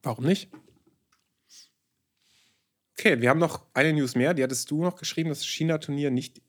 Warum 0.01 0.25
nicht? 0.25 0.49
Okay, 2.97 3.21
wir 3.21 3.29
haben 3.29 3.39
noch 3.39 3.65
eine 3.73 3.93
News 3.93 4.15
mehr. 4.15 4.33
Die 4.33 4.43
hattest 4.43 4.69
du 4.71 4.81
noch 4.83 4.95
geschrieben, 4.95 5.29
das 5.29 5.45
China-Turnier 5.45 6.09
nicht 6.11 6.41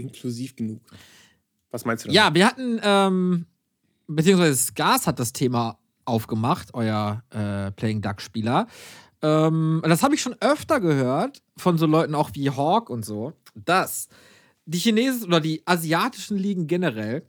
inklusiv 0.00 0.56
genug. 0.56 0.80
Was 1.70 1.84
meinst 1.84 2.04
du 2.04 2.08
damit? 2.08 2.16
Ja, 2.16 2.34
wir 2.34 2.46
hatten, 2.46 2.80
ähm, 2.82 3.46
beziehungsweise 4.06 4.56
Skars 4.56 5.06
hat 5.06 5.18
das 5.18 5.32
Thema 5.32 5.78
aufgemacht, 6.04 6.74
euer 6.74 7.22
äh, 7.30 7.70
Playing 7.72 8.02
Duck-Spieler. 8.02 8.66
Ähm, 9.22 9.82
das 9.84 10.02
habe 10.02 10.14
ich 10.14 10.22
schon 10.22 10.36
öfter 10.40 10.80
gehört 10.80 11.42
von 11.56 11.78
so 11.78 11.86
Leuten 11.86 12.14
auch 12.14 12.30
wie 12.34 12.50
Hawk 12.50 12.90
und 12.90 13.04
so, 13.04 13.34
dass 13.54 14.08
die 14.64 14.78
chinesischen 14.78 15.28
oder 15.28 15.40
die 15.40 15.62
asiatischen 15.66 16.38
Ligen 16.38 16.66
generell 16.66 17.22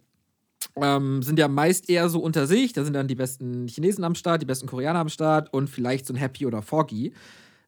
ähm, 0.75 1.21
sind 1.21 1.39
ja 1.39 1.47
meist 1.47 1.89
eher 1.89 2.09
so 2.09 2.19
unter 2.19 2.47
sich. 2.47 2.73
Da 2.73 2.83
sind 2.83 2.93
dann 2.93 3.07
die 3.07 3.15
besten 3.15 3.67
Chinesen 3.67 4.03
am 4.03 4.15
Start, 4.15 4.41
die 4.41 4.45
besten 4.45 4.67
Koreaner 4.67 4.99
am 4.99 5.09
Start 5.09 5.53
und 5.53 5.69
vielleicht 5.69 6.05
so 6.05 6.13
ein 6.13 6.17
Happy 6.17 6.45
oder 6.45 6.61
Foggy. 6.61 7.13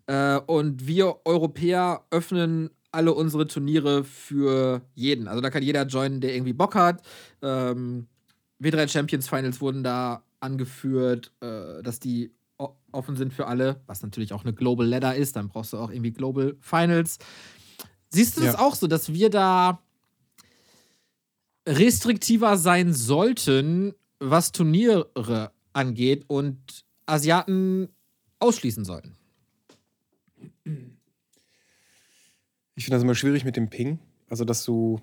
Äh, 0.06 0.38
und 0.38 0.88
wir 0.88 1.18
Europäer 1.26 2.06
öffnen 2.12 2.70
alle 2.94 3.14
unsere 3.14 3.48
Turniere 3.48 4.04
für 4.04 4.82
jeden. 4.96 5.28
Also 5.28 5.42
da 5.42 5.50
kann 5.50 5.64
jeder 5.64 5.86
joinen, 5.86 6.22
der 6.22 6.34
irgendwie 6.36 6.54
Bock 6.54 6.76
hat. 6.76 7.02
Ähm, 7.42 8.08
W3 8.62 8.88
Champions 8.88 9.28
Finals 9.28 9.60
wurden 9.62 9.84
da 9.84 10.24
angeführt, 10.40 11.32
äh, 11.42 11.82
dass 11.84 12.00
die 12.00 12.32
offen 12.92 13.16
sind 13.18 13.34
für 13.34 13.48
alle, 13.48 13.82
was 13.88 14.02
natürlich 14.04 14.32
auch 14.32 14.44
eine 14.44 14.54
Global 14.54 14.88
Ladder 14.88 15.16
ist. 15.16 15.36
Dann 15.36 15.50
brauchst 15.50 15.74
du 15.74 15.78
auch 15.78 15.90
irgendwie 15.90 16.12
Global 16.12 16.56
Finals. 16.62 17.18
Siehst 18.10 18.38
du 18.38 18.42
das 18.42 18.54
Ja. 18.54 18.60
auch 18.60 18.76
so, 18.76 18.88
dass 18.88 19.12
wir 19.12 19.30
da 19.30 19.82
restriktiver 21.68 22.58
sein 22.58 22.94
sollten, 22.94 23.94
was 24.20 24.52
Turniere 24.52 25.52
angeht 25.74 26.26
und 26.28 26.86
Asiaten 27.06 27.90
ausschließen 28.40 28.86
sollten? 28.86 29.16
Ich 32.84 32.88
finde 32.88 32.98
das 32.98 33.04
immer 33.04 33.16
schwierig 33.16 33.46
mit 33.46 33.56
dem 33.56 33.70
Ping. 33.70 33.98
Also, 34.28 34.44
dass 34.44 34.66
du. 34.66 35.00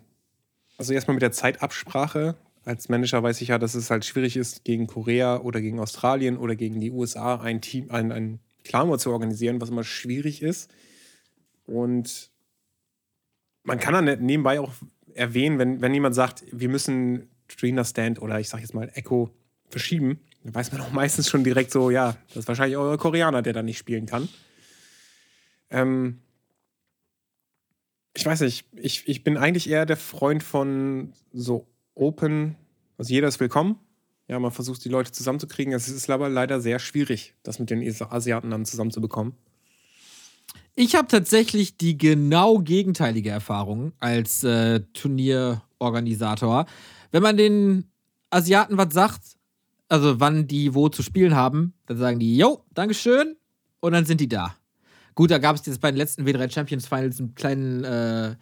Also, 0.77 0.93
erstmal 0.93 1.15
mit 1.15 1.23
der 1.23 1.33
Zeitabsprache. 1.33 2.37
Als 2.63 2.91
Manager 2.91 3.23
weiß 3.23 3.41
ich 3.41 3.49
ja, 3.49 3.59
dass 3.59 3.75
es 3.75 3.89
halt 3.89 4.05
schwierig 4.05 4.37
ist, 4.37 4.65
gegen 4.65 4.87
Korea 4.87 5.39
oder 5.39 5.63
gegen 5.63 5.81
Australien 5.81 6.37
oder 6.37 6.57
gegen 6.57 6.79
die 6.79 6.91
USA 6.91 7.41
ein 7.41 7.63
Team, 7.63 7.91
ein, 7.91 8.13
ein 8.13 8.39
War 8.71 8.99
zu 8.99 9.11
organisieren, 9.11 9.63
was 9.63 9.71
immer 9.71 9.83
schwierig 9.83 10.43
ist. 10.43 10.71
Und 11.65 12.31
man 13.63 13.79
kann 13.79 13.95
dann 13.95 14.27
nebenbei 14.27 14.61
auch 14.61 14.75
erwähnen, 15.15 15.59
wenn, 15.59 15.81
wenn 15.81 15.95
jemand 15.95 16.15
sagt, 16.15 16.45
wir 16.53 16.69
müssen 16.69 17.31
Trainer 17.49 17.87
Stand 17.87 18.21
oder 18.21 18.41
ich 18.41 18.51
sag 18.51 18.61
jetzt 18.61 18.75
mal 18.75 18.91
Echo 18.93 19.31
verschieben, 19.71 20.21
dann 20.45 20.55
weiß 20.55 20.71
man 20.73 20.83
auch 20.83 20.93
meistens 20.93 21.31
schon 21.31 21.45
direkt 21.45 21.71
so, 21.71 21.89
ja, 21.89 22.15
das 22.29 22.37
ist 22.37 22.49
wahrscheinlich 22.49 22.77
euer 22.77 22.99
Koreaner, 22.99 23.41
der 23.41 23.55
da 23.55 23.63
nicht 23.63 23.79
spielen 23.79 24.05
kann. 24.05 24.29
Ähm, 25.71 26.21
ich 28.15 28.27
weiß 28.27 28.41
nicht, 28.41 28.67
ich, 28.75 29.07
ich 29.07 29.25
bin 29.25 29.37
eigentlich 29.37 29.69
eher 29.69 29.87
der 29.87 29.97
Freund 29.97 30.43
von 30.43 31.13
so 31.33 31.67
Open, 31.95 32.57
also 32.99 33.13
jeder 33.13 33.29
ist 33.29 33.41
willkommen. 33.41 33.79
ja, 34.29 34.39
man 34.39 34.53
versucht, 34.53 34.85
die 34.85 34.89
Leute 34.89 35.13
zusammenzukriegen. 35.13 35.73
Es 35.73 35.89
ist 35.89 36.09
aber 36.09 36.29
leider 36.29 36.61
sehr 36.61 36.79
schwierig, 36.79 37.35
das 37.43 37.59
mit 37.59 37.71
den 37.71 37.83
Asiaten 38.11 38.51
dann 38.51 38.65
zusammenzubekommen. 38.65 39.35
Ich 40.77 40.95
habe 40.95 41.09
tatsächlich 41.09 41.77
die 41.77 41.99
genau 41.99 42.59
gegenteilige 42.59 43.31
Erfahrung 43.31 43.93
als 43.99 44.45
äh, 44.45 44.81
Turnierorganisator. 44.93 46.67
Wenn 47.11 47.23
man 47.23 47.37
den 47.37 47.91
Asiaten 48.31 48.79
was 48.79 48.95
sagt, 48.95 49.37
also 49.89 50.21
wann 50.21 50.47
die 50.47 50.75
wo 50.75 50.89
zu 50.89 51.03
spielen 51.03 51.35
haben, 51.35 51.75
dann 51.87 51.99
sagen 51.99 52.19
die, 52.21 52.37
jo, 52.37 52.65
Dankeschön, 52.73 53.37
und 53.81 53.93
dann 53.93 54.05
sind 54.05 54.21
die 54.21 54.29
da. 54.29 54.55
Gut, 55.21 55.31
da 55.31 55.37
gab 55.37 55.55
es 55.55 55.67
jetzt 55.67 55.83
bei 55.83 55.91
den 55.91 55.99
letzten 55.99 56.25
W3 56.25 56.51
Champions 56.51 56.87
Finals 56.87 57.21
einen 57.21 57.35
kleinen, 57.35 57.85
äh, 57.85 58.31
äh, 58.31 58.37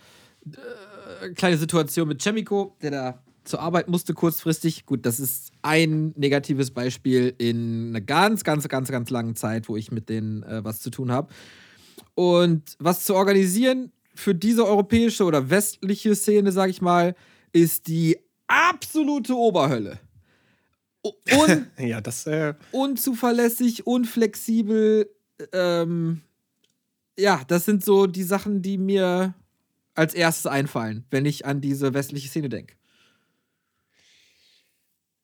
kleine 1.35 1.59
Situation 1.59 2.07
mit 2.07 2.23
Chemico, 2.23 2.77
der 2.81 2.91
da 2.93 3.23
zur 3.43 3.61
Arbeit 3.61 3.89
musste 3.89 4.15
kurzfristig. 4.15 4.87
Gut, 4.87 5.05
das 5.05 5.19
ist 5.19 5.51
ein 5.63 6.15
negatives 6.17 6.71
Beispiel 6.71 7.35
in 7.37 7.89
einer 7.89 8.01
ganz, 8.01 8.45
ganz, 8.45 8.69
ganz, 8.69 8.93
ganz 8.93 9.11
langen 9.11 9.35
Zeit, 9.35 9.69
wo 9.69 9.77
ich 9.77 9.91
mit 9.91 10.09
denen 10.09 10.45
äh, 10.45 10.63
was 10.63 10.81
zu 10.81 10.91
tun 10.91 11.11
habe. 11.11 11.35
Und 12.15 12.77
was 12.79 13.03
zu 13.03 13.17
organisieren 13.17 13.91
für 14.15 14.37
diese 14.37 14.65
europäische 14.65 15.25
oder 15.25 15.51
westliche 15.51 16.15
Szene, 16.15 16.53
sag 16.53 16.71
ich 16.71 16.81
mal, 16.81 17.17
ist 17.53 17.89
die 17.89 18.19
absolute 18.47 19.35
Oberhölle. 19.35 19.99
Un 21.33 21.67
ja, 21.77 22.01
das. 22.01 22.25
Äh 22.29 22.55
unzuverlässig, 22.71 23.85
unflexibel. 23.85 25.11
Ähm, 25.53 26.23
ja, 27.19 27.43
das 27.49 27.65
sind 27.65 27.85
so 27.85 28.07
die 28.07 28.23
Sachen, 28.23 28.62
die 28.62 28.78
mir 28.78 29.35
als 29.95 30.15
erstes 30.15 30.47
einfallen, 30.47 31.05
wenn 31.11 31.27
ich 31.27 31.45
an 31.45 31.61
diese 31.61 31.93
westliche 31.93 32.28
Szene 32.28 32.49
denke. 32.49 32.74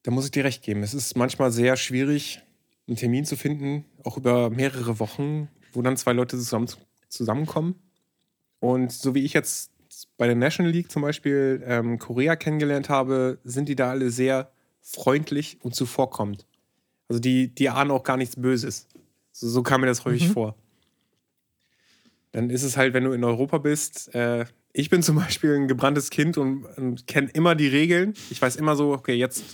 Da 0.03 0.11
muss 0.11 0.27
ich 0.27 0.33
dir 0.33 0.45
recht 0.45 0.63
geben. 0.63 0.83
Es 0.83 0.93
ist 0.93 1.17
manchmal 1.17 1.53
sehr 1.53 1.77
schwierig, 1.77 2.43
einen 2.87 2.97
Termin 2.97 3.25
zu 3.25 3.37
finden, 3.37 3.85
auch 4.03 4.17
über 4.17 4.51
mehrere 4.51 4.99
Wochen, 4.99 5.49
wo 5.73 5.81
dann 5.81 5.97
zwei 5.97 6.13
Leute 6.13 6.37
zusammen, 6.37 6.69
zusammenkommen. 7.09 7.77
Und 8.59 8.93
so 8.93 9.15
wie 9.15 9.25
ich 9.25 9.33
jetzt 9.33 9.71
bei 10.17 10.27
der 10.27 10.37
National 10.37 10.73
League 10.73 10.91
zum 10.91 11.03
Beispiel 11.03 11.63
ähm, 11.65 11.99
Korea 11.99 12.37
kennengelernt 12.37 12.89
habe, 12.89 13.39
sind 13.45 13.69
die 13.69 13.77
da 13.77 13.91
alle 13.91 14.11
sehr 14.11 14.51
freundlich 14.81 15.59
und 15.63 15.75
zuvorkommend. 15.75 16.47
Also 17.09 17.21
die, 17.21 17.55
die 17.55 17.69
ahnen 17.69 17.91
auch 17.91 18.03
gar 18.03 18.17
nichts 18.17 18.37
Böses. 18.37 18.89
So, 19.33 19.49
so 19.49 19.63
kam 19.63 19.83
mir 19.83 19.87
das 19.87 20.05
häufig 20.05 20.29
mhm. 20.29 20.33
vor. 20.33 20.57
Dann 22.35 22.51
ist 22.51 22.65
es 22.65 22.77
halt, 22.77 22.95
wenn 22.95 23.05
du 23.05 23.13
in 23.13 23.23
Europa 23.23 23.59
bist, 23.59 24.13
äh, 24.15 24.45
ich 24.73 24.91
bin 24.91 25.03
zum 25.03 25.17
Beispiel 25.17 25.55
ein 25.55 25.69
gebranntes 25.69 26.11
Kind 26.11 26.37
und, 26.37 26.65
und 26.65 27.07
kenne 27.07 27.31
immer 27.33 27.55
die 27.55 27.69
Regeln. 27.69 28.15
Ich 28.31 28.43
weiß 28.43 28.57
immer 28.57 28.75
so, 28.75 28.93
okay, 28.93 29.15
jetzt 29.15 29.45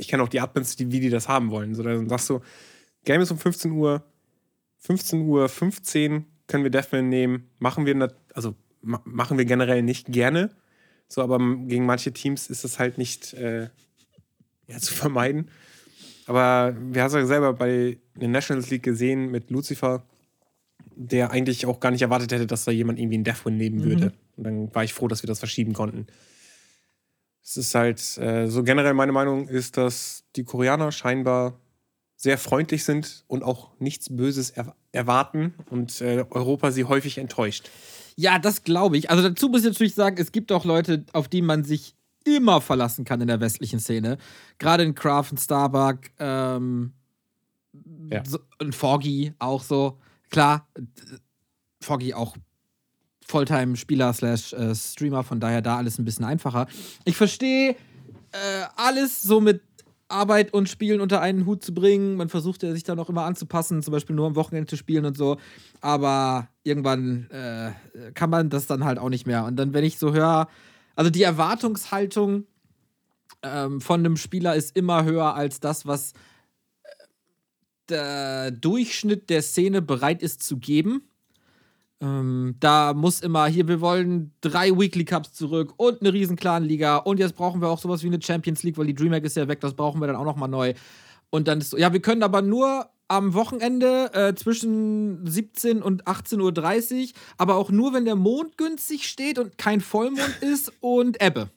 ich 0.00 0.08
kenne 0.08 0.22
auch 0.22 0.28
die 0.28 0.40
Admins, 0.40 0.76
die, 0.76 0.90
wie 0.90 1.00
die 1.00 1.10
das 1.10 1.28
haben 1.28 1.50
wollen. 1.50 1.74
So, 1.74 1.82
dann 1.82 2.08
sagst 2.08 2.30
du, 2.30 2.40
Game 3.04 3.20
ist 3.20 3.30
um 3.30 3.38
15 3.38 3.72
Uhr, 3.72 4.02
15 4.78 5.20
Uhr 5.20 5.48
15 5.48 6.24
können 6.46 6.64
wir 6.64 6.70
Deathman 6.70 7.10
nehmen. 7.10 7.50
Machen 7.58 7.84
wir, 7.84 8.12
also 8.34 8.54
ma 8.80 9.02
machen 9.04 9.36
wir 9.36 9.44
generell 9.44 9.82
nicht 9.82 10.06
gerne. 10.06 10.50
So, 11.06 11.22
aber 11.22 11.38
gegen 11.66 11.84
manche 11.84 12.12
Teams 12.12 12.48
ist 12.48 12.64
das 12.64 12.78
halt 12.78 12.96
nicht 12.96 13.34
äh, 13.34 13.68
ja, 14.68 14.78
zu 14.78 14.94
vermeiden. 14.94 15.50
Aber 16.26 16.74
wir 16.80 17.02
haben 17.02 17.08
es 17.08 17.14
ja 17.14 17.26
selber 17.26 17.52
bei 17.52 17.98
der 18.14 18.28
Nationals 18.28 18.70
League 18.70 18.84
gesehen 18.84 19.30
mit 19.30 19.50
Lucifer, 19.50 20.06
der 21.02 21.30
eigentlich 21.30 21.64
auch 21.64 21.80
gar 21.80 21.90
nicht 21.90 22.02
erwartet 22.02 22.30
hätte, 22.30 22.46
dass 22.46 22.64
da 22.64 22.72
jemand 22.72 22.98
irgendwie 22.98 23.14
einen 23.14 23.24
Deathwin 23.24 23.56
nehmen 23.56 23.82
würde. 23.82 24.06
Mhm. 24.06 24.12
Und 24.36 24.44
dann 24.44 24.74
war 24.74 24.84
ich 24.84 24.92
froh, 24.92 25.08
dass 25.08 25.22
wir 25.22 25.28
das 25.28 25.38
verschieben 25.38 25.72
konnten. 25.72 26.06
Es 27.42 27.56
ist 27.56 27.74
halt, 27.74 28.18
äh, 28.18 28.48
so 28.48 28.62
generell 28.62 28.92
meine 28.92 29.12
Meinung 29.12 29.48
ist, 29.48 29.78
dass 29.78 30.24
die 30.36 30.44
Koreaner 30.44 30.92
scheinbar 30.92 31.58
sehr 32.16 32.36
freundlich 32.36 32.84
sind 32.84 33.24
und 33.28 33.42
auch 33.42 33.70
nichts 33.78 34.14
Böses 34.14 34.50
er 34.50 34.76
erwarten 34.92 35.54
und 35.70 36.02
äh, 36.02 36.26
Europa 36.28 36.70
sie 36.70 36.84
häufig 36.84 37.16
enttäuscht. 37.16 37.70
Ja, 38.16 38.38
das 38.38 38.62
glaube 38.62 38.98
ich. 38.98 39.08
Also 39.08 39.26
dazu 39.26 39.48
muss 39.48 39.60
ich 39.60 39.68
natürlich 39.68 39.94
sagen, 39.94 40.16
es 40.18 40.32
gibt 40.32 40.52
auch 40.52 40.66
Leute, 40.66 41.06
auf 41.14 41.28
die 41.28 41.40
man 41.40 41.64
sich 41.64 41.94
immer 42.24 42.60
verlassen 42.60 43.06
kann 43.06 43.22
in 43.22 43.28
der 43.28 43.40
westlichen 43.40 43.80
Szene. 43.80 44.18
Gerade 44.58 44.82
in 44.82 44.94
Craft 44.94 45.28
und 45.30 45.40
Starbuck, 45.40 46.00
ähm, 46.18 46.92
ja. 48.10 48.22
so, 48.26 48.38
und 48.58 48.74
Foggy 48.74 49.32
auch 49.38 49.62
so. 49.62 49.98
Klar, 50.30 50.68
Foggy 51.82 52.14
auch 52.14 52.36
Volltime-Spieler 53.26 54.12
slash 54.12 54.52
äh, 54.52 54.74
Streamer, 54.74 55.22
von 55.22 55.40
daher 55.40 55.62
da 55.62 55.76
alles 55.76 55.98
ein 55.98 56.04
bisschen 56.04 56.24
einfacher. 56.24 56.66
Ich 57.04 57.16
verstehe 57.16 57.70
äh, 58.32 58.64
alles 58.76 59.22
so 59.22 59.40
mit 59.40 59.62
Arbeit 60.08 60.52
und 60.52 60.68
Spielen 60.68 61.00
unter 61.00 61.20
einen 61.20 61.46
Hut 61.46 61.64
zu 61.64 61.72
bringen. 61.72 62.16
Man 62.16 62.28
versucht 62.28 62.62
ja 62.62 62.72
sich 62.72 62.82
dann 62.82 62.98
auch 62.98 63.08
immer 63.08 63.24
anzupassen, 63.24 63.82
zum 63.82 63.92
Beispiel 63.92 64.16
nur 64.16 64.26
am 64.26 64.36
Wochenende 64.36 64.68
zu 64.68 64.76
spielen 64.76 65.04
und 65.04 65.16
so. 65.16 65.38
Aber 65.80 66.48
irgendwann 66.64 67.30
äh, 67.30 67.70
kann 68.14 68.30
man 68.30 68.50
das 68.50 68.66
dann 68.66 68.84
halt 68.84 68.98
auch 68.98 69.08
nicht 69.08 69.26
mehr. 69.26 69.44
Und 69.44 69.56
dann, 69.56 69.72
wenn 69.72 69.84
ich 69.84 69.98
so 69.98 70.12
höre, 70.12 70.48
also 70.96 71.10
die 71.10 71.22
Erwartungshaltung 71.22 72.44
ähm, 73.42 73.80
von 73.80 74.00
einem 74.00 74.16
Spieler 74.16 74.56
ist 74.56 74.76
immer 74.76 75.04
höher 75.04 75.34
als 75.34 75.60
das, 75.60 75.86
was 75.86 76.12
der 77.90 78.50
Durchschnitt 78.50 79.30
der 79.30 79.42
Szene 79.42 79.82
bereit 79.82 80.22
ist 80.22 80.42
zu 80.42 80.58
geben. 80.58 81.02
Ähm, 82.02 82.56
da 82.60 82.94
muss 82.94 83.20
immer 83.20 83.46
hier, 83.46 83.68
wir 83.68 83.80
wollen 83.82 84.32
drei 84.40 84.70
Weekly 84.70 85.04
Cups 85.04 85.34
zurück 85.34 85.74
und 85.76 86.00
eine 86.00 86.12
riesen 86.12 86.36
Clan-Liga 86.36 86.96
und 86.96 87.20
jetzt 87.20 87.36
brauchen 87.36 87.60
wir 87.60 87.68
auch 87.68 87.78
sowas 87.78 88.02
wie 88.02 88.06
eine 88.06 88.22
Champions 88.22 88.62
League, 88.62 88.78
weil 88.78 88.86
die 88.86 88.94
DreamHack 88.94 89.24
ist 89.24 89.36
ja 89.36 89.48
weg, 89.48 89.60
das 89.60 89.74
brauchen 89.74 90.00
wir 90.00 90.06
dann 90.06 90.16
auch 90.16 90.24
nochmal 90.24 90.48
neu. 90.48 90.72
Und 91.28 91.46
dann 91.46 91.58
ist 91.58 91.70
so, 91.70 91.76
ja, 91.76 91.92
wir 91.92 92.00
können 92.00 92.22
aber 92.22 92.40
nur 92.40 92.88
am 93.10 93.34
Wochenende 93.34 94.10
äh, 94.14 94.34
zwischen 94.34 95.26
17 95.26 95.82
und 95.82 96.04
18.30 96.04 97.00
Uhr, 97.00 97.08
aber 97.36 97.56
auch 97.56 97.70
nur, 97.70 97.92
wenn 97.92 98.04
der 98.04 98.16
Mond 98.16 98.56
günstig 98.56 99.06
steht 99.06 99.38
und 99.38 99.58
kein 99.58 99.80
Vollmond 99.80 100.38
ist 100.40 100.72
und 100.80 101.20
Ebbe. 101.20 101.50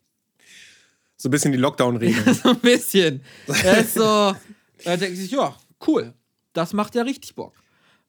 So 1.15 1.29
ein 1.29 1.31
bisschen 1.31 1.51
die 1.53 1.57
Lockdown-Regeln. 1.57 2.33
so 2.43 2.49
ein 2.49 2.59
bisschen. 2.59 3.21
Er 3.63 3.77
ist 3.77 3.93
so, 3.93 4.35
er 4.83 4.97
denkt 4.97 5.17
sich, 5.17 5.31
ja, 5.31 5.55
cool, 5.87 6.13
das 6.53 6.73
macht 6.73 6.95
ja 6.95 7.03
richtig 7.03 7.35
Bock. 7.35 7.53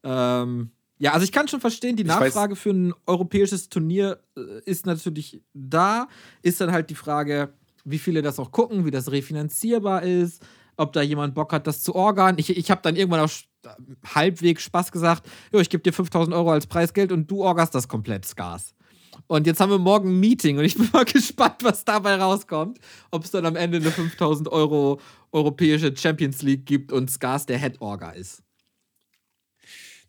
Ähm, 0.02 0.70
ja, 0.98 1.12
also 1.12 1.24
ich 1.24 1.32
kann 1.32 1.48
schon 1.48 1.60
verstehen, 1.60 1.96
die 1.96 2.04
Nachfrage 2.04 2.56
für 2.56 2.70
ein 2.70 2.94
europäisches 3.06 3.68
Turnier 3.68 4.20
äh, 4.36 4.60
ist 4.64 4.86
natürlich 4.86 5.42
da. 5.52 6.08
Ist 6.42 6.60
dann 6.60 6.72
halt 6.72 6.90
die 6.90 6.94
Frage, 6.94 7.52
wie 7.84 7.98
viele 7.98 8.22
das 8.22 8.38
auch 8.38 8.52
gucken, 8.52 8.84
wie 8.84 8.90
das 8.90 9.10
refinanzierbar 9.10 10.02
ist, 10.02 10.42
ob 10.76 10.92
da 10.92 11.02
jemand 11.02 11.34
Bock 11.34 11.52
hat, 11.52 11.66
das 11.66 11.82
zu 11.82 11.94
organ. 11.94 12.36
Ich, 12.38 12.56
ich 12.56 12.70
habe 12.70 12.82
dann 12.82 12.96
irgendwann 12.96 13.20
auch 13.20 13.30
halbwegs 14.14 14.62
Spaß 14.62 14.92
gesagt, 14.92 15.28
jo, 15.52 15.60
ich 15.60 15.70
gebe 15.70 15.82
dir 15.82 15.92
5000 15.92 16.34
Euro 16.34 16.52
als 16.52 16.66
Preisgeld 16.66 17.12
und 17.12 17.30
du 17.30 17.42
orgast 17.42 17.74
das 17.74 17.88
komplett, 17.88 18.24
Skars. 18.24 18.74
Und 19.26 19.46
jetzt 19.46 19.60
haben 19.60 19.70
wir 19.70 19.78
morgen 19.78 20.10
ein 20.10 20.20
Meeting 20.20 20.58
und 20.58 20.64
ich 20.64 20.74
bin 20.78 20.88
mal 20.92 21.04
gespannt, 21.04 21.62
was 21.62 21.84
dabei 21.84 22.16
rauskommt. 22.16 22.78
Ob 23.10 23.24
es 23.24 23.30
dann 23.30 23.46
am 23.46 23.56
Ende 23.56 23.78
eine 23.78 23.90
5000 23.90 24.48
Euro 24.48 25.00
europäische 25.32 25.94
Champions 25.96 26.42
League 26.42 26.66
gibt 26.66 26.92
und 26.92 27.10
Skars 27.10 27.46
der 27.46 27.58
Head-Orga 27.58 28.10
ist. 28.10 28.42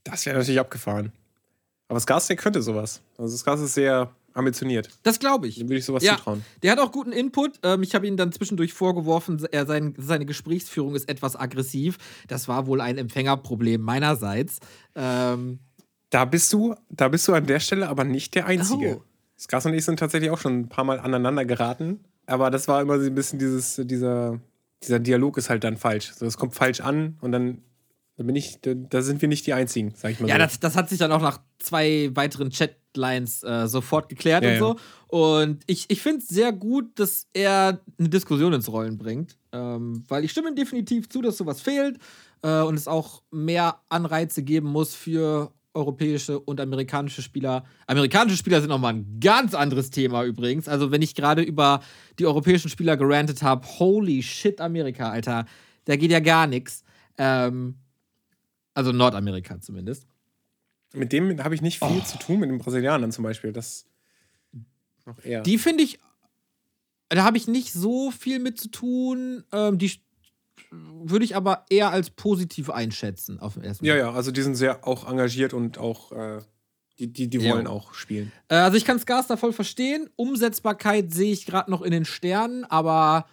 Das 0.03 0.25
wäre 0.25 0.37
natürlich 0.37 0.59
abgefahren. 0.59 1.11
Aber 1.87 1.99
Skarstek 1.99 2.39
könnte 2.39 2.61
sowas. 2.61 3.01
Also 3.17 3.35
Skars 3.37 3.61
ist 3.61 3.73
sehr 3.73 4.11
ambitioniert. 4.33 4.89
Das 5.03 5.19
glaube 5.19 5.47
ich. 5.47 5.55
Dem 5.55 5.69
würde 5.69 5.79
ich 5.79 5.85
sowas 5.85 6.03
ja, 6.03 6.17
zutrauen. 6.17 6.43
Der 6.61 6.71
hat 6.71 6.79
auch 6.79 6.91
guten 6.91 7.11
Input. 7.11 7.59
Ähm, 7.63 7.83
ich 7.83 7.95
habe 7.95 8.05
ihm 8.05 8.17
dann 8.17 8.31
zwischendurch 8.31 8.73
vorgeworfen, 8.73 9.43
er 9.51 9.65
sein, 9.65 9.95
seine 9.97 10.25
Gesprächsführung 10.25 10.93
ist 10.95 11.09
etwas 11.09 11.35
aggressiv. 11.35 11.97
Das 12.27 12.47
war 12.47 12.67
wohl 12.67 12.81
ein 12.81 12.97
Empfängerproblem 12.97 13.81
meinerseits. 13.81 14.59
Ähm, 14.95 15.59
da 16.15 16.23
bist 16.23 16.53
du, 16.53 16.73
da 16.89 17.09
bist 17.09 17.27
du 17.27 17.33
an 17.33 17.45
der 17.45 17.59
Stelle 17.59 17.89
aber 17.89 18.05
nicht 18.05 18.35
der 18.35 18.45
Einzige. 18.45 18.99
Oh. 18.99 19.03
Skars 19.37 19.65
und 19.65 19.73
ich 19.73 19.83
sind 19.83 19.99
tatsächlich 19.99 20.31
auch 20.31 20.37
schon 20.37 20.59
ein 20.59 20.69
paar 20.69 20.85
Mal 20.85 20.97
aneinander 20.97 21.43
geraten. 21.43 21.99
Aber 22.25 22.49
das 22.49 22.69
war 22.69 22.81
immer 22.81 22.97
so 22.97 23.05
ein 23.05 23.13
bisschen 23.13 23.37
dieses, 23.37 23.81
dieser, 23.83 24.39
dieser 24.81 24.99
Dialog 24.99 25.37
ist 25.37 25.49
halt 25.49 25.65
dann 25.65 25.75
falsch. 25.75 26.11
Also 26.11 26.25
es 26.25 26.37
kommt 26.37 26.55
falsch 26.55 26.79
an 26.79 27.17
und 27.19 27.33
dann 27.33 27.63
da, 28.15 28.23
bin 28.23 28.33
ich, 28.37 28.61
da, 28.61 28.73
da, 28.75 29.01
sind 29.01 29.21
wir 29.21 29.27
nicht 29.27 29.45
die 29.45 29.51
Einzigen, 29.51 29.91
sag 29.93 30.11
ich 30.11 30.21
mal. 30.21 30.29
Ja, 30.29 30.35
so. 30.35 30.39
das, 30.39 30.59
das 30.61 30.77
hat 30.77 30.87
sich 30.87 30.99
dann 30.99 31.11
auch 31.11 31.21
nach 31.21 31.41
zwei 31.59 32.09
weiteren 32.13 32.49
Chatlines 32.49 33.43
äh, 33.43 33.67
sofort 33.67 34.07
geklärt 34.07 34.45
ja, 34.45 34.53
und 34.53 34.59
so. 34.59 34.67
Ja. 34.69 35.19
Und 35.19 35.63
ich, 35.67 35.89
ich 35.89 36.01
finde 36.01 36.19
es 36.19 36.29
sehr 36.29 36.53
gut, 36.53 36.97
dass 36.97 37.27
er 37.33 37.81
eine 37.99 38.07
Diskussion 38.07 38.53
ins 38.53 38.71
Rollen 38.71 38.97
bringt. 38.97 39.37
Ähm, 39.51 40.05
weil 40.07 40.23
ich 40.23 40.31
stimme 40.31 40.47
ihm 40.47 40.55
definitiv 40.55 41.09
zu, 41.09 41.21
dass 41.21 41.35
sowas 41.35 41.59
fehlt 41.59 41.99
äh, 42.41 42.61
und 42.61 42.75
es 42.75 42.87
auch 42.87 43.21
mehr 43.31 43.81
Anreize 43.89 44.43
geben 44.43 44.69
muss 44.69 44.95
für 44.95 45.51
europäische 45.75 46.39
und 46.39 46.59
amerikanische 46.59 47.21
Spieler. 47.21 47.65
Amerikanische 47.87 48.37
Spieler 48.37 48.61
sind 48.61 48.69
nochmal 48.69 48.93
ein 48.93 49.19
ganz 49.19 49.53
anderes 49.53 49.89
Thema 49.89 50.23
übrigens. 50.23 50.67
Also, 50.67 50.91
wenn 50.91 51.01
ich 51.01 51.15
gerade 51.15 51.41
über 51.41 51.81
die 52.17 52.25
europäischen 52.25 52.69
Spieler 52.69 52.97
gerantet 52.97 53.43
habe, 53.43 53.67
holy 53.79 54.23
shit, 54.23 54.61
Amerika, 54.61 55.09
Alter, 55.09 55.45
da 55.85 55.95
geht 55.95 56.11
ja 56.11 56.19
gar 56.19 56.47
nichts. 56.47 56.83
Ähm, 57.17 57.75
also 58.73 58.91
Nordamerika 58.91 59.59
zumindest. 59.61 60.07
Mit 60.93 61.11
dem 61.11 61.43
habe 61.43 61.55
ich 61.55 61.61
nicht 61.61 61.79
viel 61.79 62.01
oh. 62.01 62.03
zu 62.03 62.17
tun, 62.17 62.39
mit 62.39 62.49
den 62.49 62.57
Brasilianern 62.57 63.11
zum 63.11 63.23
Beispiel. 63.23 63.51
Das 63.51 63.85
noch 65.05 65.23
eher. 65.23 65.41
Die 65.41 65.57
finde 65.57 65.83
ich, 65.83 65.99
da 67.09 67.23
habe 67.23 67.37
ich 67.37 67.47
nicht 67.47 67.73
so 67.73 68.11
viel 68.11 68.39
mit 68.39 68.59
zu 68.59 68.69
tun. 68.69 69.43
Ähm, 69.51 69.77
die 69.77 69.91
würde 70.71 71.25
ich 71.25 71.35
aber 71.35 71.65
eher 71.69 71.91
als 71.91 72.09
positiv 72.09 72.69
einschätzen 72.69 73.39
auf 73.39 73.53
dem 73.53 73.63
ersten 73.63 73.85
Ja, 73.85 73.95
ja, 73.95 74.11
also 74.11 74.31
die 74.31 74.41
sind 74.41 74.55
sehr 74.55 74.87
auch 74.87 75.07
engagiert 75.09 75.53
und 75.53 75.77
auch, 75.77 76.11
äh, 76.11 76.41
die, 76.99 77.11
die, 77.11 77.27
die 77.29 77.43
wollen 77.43 77.65
Ja. 77.65 77.71
auch 77.71 77.93
spielen. 77.93 78.31
Äh, 78.47 78.55
Also 78.55 78.77
ich 78.77 78.85
kann 78.85 78.99
Skarstar 78.99 79.37
voll 79.37 79.53
verstehen. 79.53 80.09
Umsetzbarkeit 80.15 81.13
sehe 81.13 81.31
ich 81.33 81.45
gerade 81.45 81.69
noch 81.69 81.81
in 81.81 81.91
den 81.91 82.05
Sternen, 82.05 82.63
aber 82.65 83.27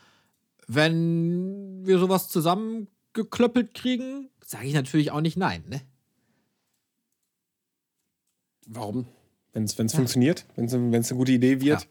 wenn 0.66 1.84
wir 1.86 1.98
sowas 1.98 2.28
zusammengeklöppelt 2.28 3.74
kriegen, 3.74 4.28
sage 4.44 4.66
ich 4.66 4.74
natürlich 4.74 5.10
auch 5.12 5.20
nicht 5.20 5.36
nein. 5.36 5.64
Ne? 5.68 5.80
Warum? 8.66 9.06
Wenn 9.52 9.64
es 9.64 9.74
funktioniert, 9.74 10.46
wenn 10.56 10.64
es 10.66 11.10
eine 11.10 11.18
gute 11.18 11.32
Idee 11.32 11.60
wird, 11.60 11.82
Ja. 11.82 11.86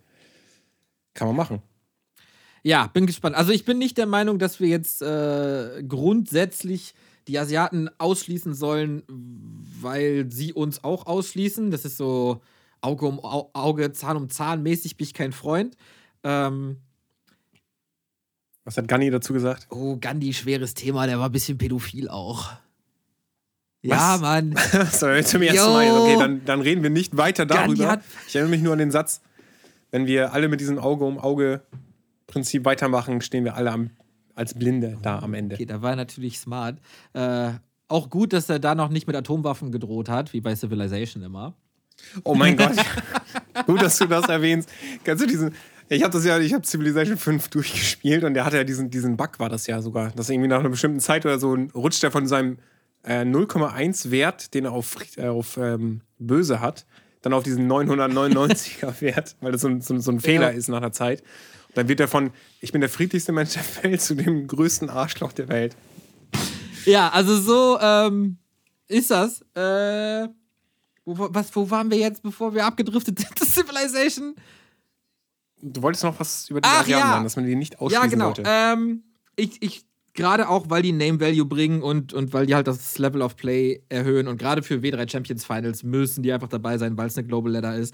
kann 1.14 1.28
man 1.28 1.36
machen. 1.36 1.62
Ja, 2.64 2.88
bin 2.88 3.06
gespannt. 3.08 3.36
Also 3.36 3.52
ich 3.52 3.66
bin 3.66 3.78
nicht 3.80 3.98
der 3.98 4.06
Meinung, 4.06 4.38
dass 4.40 4.60
wir 4.60 4.68
jetzt 4.68 5.02
äh, 5.02 5.84
grundsätzlich 5.88 6.94
die 7.28 7.38
Asiaten 7.40 7.90
ausschließen 7.98 8.54
sollen, 8.54 9.04
weil 9.08 10.32
sie 10.32 10.54
uns 10.54 10.84
auch 10.84 11.06
ausschließen. 11.08 11.72
Das 11.72 11.86
ist 11.86 11.98
so 11.98 12.42
Auge 12.82 13.06
um 13.08 13.20
Au- 13.24 13.50
Auge, 13.54 13.92
Zahn 13.94 14.18
um 14.18 14.30
Zahn 14.30 14.62
mäßig, 14.64 14.98
bin 14.98 15.06
ich 15.06 15.14
kein 15.14 15.32
Freund. 15.32 15.76
Ähm, 16.24 16.78
Was 18.64 18.78
hat 18.78 18.88
Ganni 18.88 19.10
dazu 19.10 19.34
gesagt? 19.34 19.68
oh, 19.70 19.98
Gandhi, 20.00 20.34
schweres 20.34 20.74
Thema, 20.74 21.08
der 21.08 21.20
war 21.20 21.30
ein 21.30 21.32
bisschen 21.32 21.58
pädophil 21.58 22.10
auch. 22.10 22.52
Ja, 23.84 24.14
Was? 24.16 24.22
Mann. 24.22 24.56
so, 24.92 25.08
zum 25.24 25.42
ersten 25.42 25.56
Jo. 25.58 25.74
Mal. 25.74 25.92
Okay, 25.92 26.16
dann, 26.20 26.46
dann 26.46 26.62
reden 26.62 26.84
wir 26.84 26.92
nicht 26.92 27.18
weiter 27.18 27.46
Gandhi 27.48 27.78
darüber. 27.82 28.02
Ich 28.28 28.36
erinnere 28.36 28.52
mich 28.52 28.62
nur 28.62 28.74
an 28.74 28.80
den 28.80 28.92
Satz, 28.92 29.22
wenn 29.90 30.06
wir 30.06 30.34
alle 30.34 30.48
mit 30.48 30.60
diesem 30.62 30.78
Auge 30.78 31.06
um 31.06 31.18
Auge 31.18 31.62
Prinzip 32.32 32.66
weitermachen, 32.66 33.22
stehen 33.22 33.44
wir 33.44 33.56
alle 33.56 33.72
am, 33.72 33.90
als 34.36 34.54
Blinde 34.54 34.98
da 35.02 35.20
am 35.20 35.34
Ende. 35.34 35.56
Okay, 35.56 35.66
da 35.66 35.82
war 35.82 35.92
er 35.92 35.96
natürlich 35.98 36.40
smart. 36.40 36.80
Äh, 37.14 37.52
auch 37.88 38.10
gut, 38.10 38.34
dass 38.34 38.50
er 38.50 38.60
da 38.60 38.74
noch 38.74 38.90
nicht 38.90 39.06
mit 39.08 39.16
Atomwaffen 39.16 39.72
gedroht 39.72 40.08
hat, 40.10 40.34
wie 40.34 40.42
bei 40.42 40.56
Civilization 40.56 41.22
immer. 41.24 41.54
Oh 42.24 42.34
mein 42.34 42.58
Gott. 42.58 42.72
Gut, 43.68 43.82
dass 43.82 43.98
du 44.00 44.08
das 44.08 44.28
erwähnst. 44.28 44.70
Kannst 45.04 45.24
du 45.24 45.28
diesen. 45.28 45.54
Ich 45.90 46.02
habe 46.02 46.12
das 46.14 46.26
ja, 46.26 46.40
ich 46.40 46.54
habe 46.54 46.66
Civilization 46.66 47.18
5 47.18 47.50
durchgespielt 47.50 48.24
und 48.24 48.34
der 48.34 48.46
hatte 48.46 48.58
ja 48.58 48.64
diesen, 48.64 48.90
diesen 48.90 49.18
Bug, 49.18 49.38
war 49.40 49.50
das 49.50 49.68
ja 49.68 49.82
sogar. 49.82 50.10
Dass 50.12 50.30
irgendwie 50.30 50.48
nach 50.48 50.62
einer 50.62 50.70
bestimmten 50.70 51.00
Zeit 51.02 51.26
oder 51.26 51.38
so 51.38 51.54
rutscht 51.76 52.04
er 52.04 52.10
von 52.12 52.26
seinem 52.28 52.58
äh, 53.04 53.22
0,1 53.24 54.10
Wert, 54.10 54.54
den 54.56 54.66
er 54.66 54.72
auf, 54.72 54.96
äh, 55.18 55.28
auf 55.28 55.58
ähm, 55.58 56.02
böse 56.18 56.60
hat, 56.62 56.86
dann 57.22 57.34
auf 57.34 57.44
diesen 57.44 57.70
999er 57.72 58.94
Wert, 59.02 59.36
weil 59.42 59.52
das 59.52 59.62
so, 59.62 59.68
ein- 59.68 59.82
so, 59.82 59.98
so 60.00 60.12
ein 60.12 60.20
Fehler 60.22 60.52
Ja. 60.52 60.58
ist 60.58 60.70
nach 60.70 60.80
der 60.82 60.94
Zeit. 60.94 61.24
Dann 61.74 61.88
wird 61.88 62.00
er 62.00 62.08
von, 62.08 62.32
ich 62.60 62.72
bin 62.72 62.82
der 62.82 62.90
friedlichste 62.90 63.32
Mensch 63.32 63.54
der 63.54 63.84
Welt, 63.84 64.02
zu 64.02 64.16
dem 64.16 64.48
größten 64.48 64.90
Arschloch 64.90 65.34
der 65.34 65.48
Welt. 65.48 65.76
Ja, 66.86 67.10
also 67.10 67.40
so 67.40 67.80
ähm, 67.80 68.38
ist 68.88 69.12
das. 69.12 69.42
Äh, 69.56 70.28
wo, 71.06 71.28
was, 71.32 71.56
wo 71.56 71.70
waren 71.70 71.90
wir 71.90 71.98
jetzt, 71.98 72.22
bevor 72.22 72.54
wir 72.54 72.66
abgedriftet 72.66 73.20
sind? 73.20 73.32
Das 73.40 73.54
Civilization? 73.54 74.36
Du 75.62 75.82
wolltest 75.82 76.04
noch 76.04 76.20
was 76.20 76.50
über 76.50 76.62
die 76.62 76.68
Ach, 76.68 76.82
Asiaten 76.82 77.02
ja. 77.02 77.12
sagen, 77.12 77.24
dass 77.24 77.36
man 77.36 77.46
die 77.46 77.56
nicht 77.56 77.80
ausschließen 77.80 78.20
Ja, 78.20 78.32
genau. 78.32 78.34
Ähm, 78.44 79.04
ich, 79.36 79.62
ich 79.62 79.86
gerade 80.14 80.50
auch, 80.50 80.70
weil 80.70 80.82
die 80.82 80.92
Name 80.92 81.20
Value 81.20 81.46
bringen 81.46 81.82
und, 81.82 82.14
und 82.14 82.34
weil 82.34 82.46
die 82.46 82.56
halt 82.56 82.68
das 82.68 82.98
Level 82.98 83.22
of 83.22 83.36
Play 83.36 83.82
erhöhen 83.90 84.28
und 84.28 84.38
gerade 84.38 84.64
für 84.64 84.76
W3 84.76 85.10
Champions 85.10 85.46
Finals 85.46 85.84
müssen 85.84 86.24
die 86.24 86.34
einfach 86.34 86.50
dabei 86.50 86.78
sein, 86.78 86.98
weil 86.98 87.08
es 87.08 87.18
eine 87.18 87.28
Global 87.28 87.52
Ladder 87.52 87.76
ist. 87.76 87.94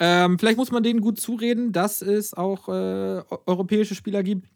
Ähm, 0.00 0.38
vielleicht 0.38 0.56
muss 0.56 0.72
man 0.72 0.82
denen 0.82 1.00
gut 1.00 1.20
zureden, 1.20 1.72
dass 1.72 2.00
es 2.00 2.32
auch 2.34 2.68
äh, 2.68 2.72
eu- 2.72 3.38
europäische 3.46 3.94
Spieler 3.94 4.22
gibt, 4.22 4.48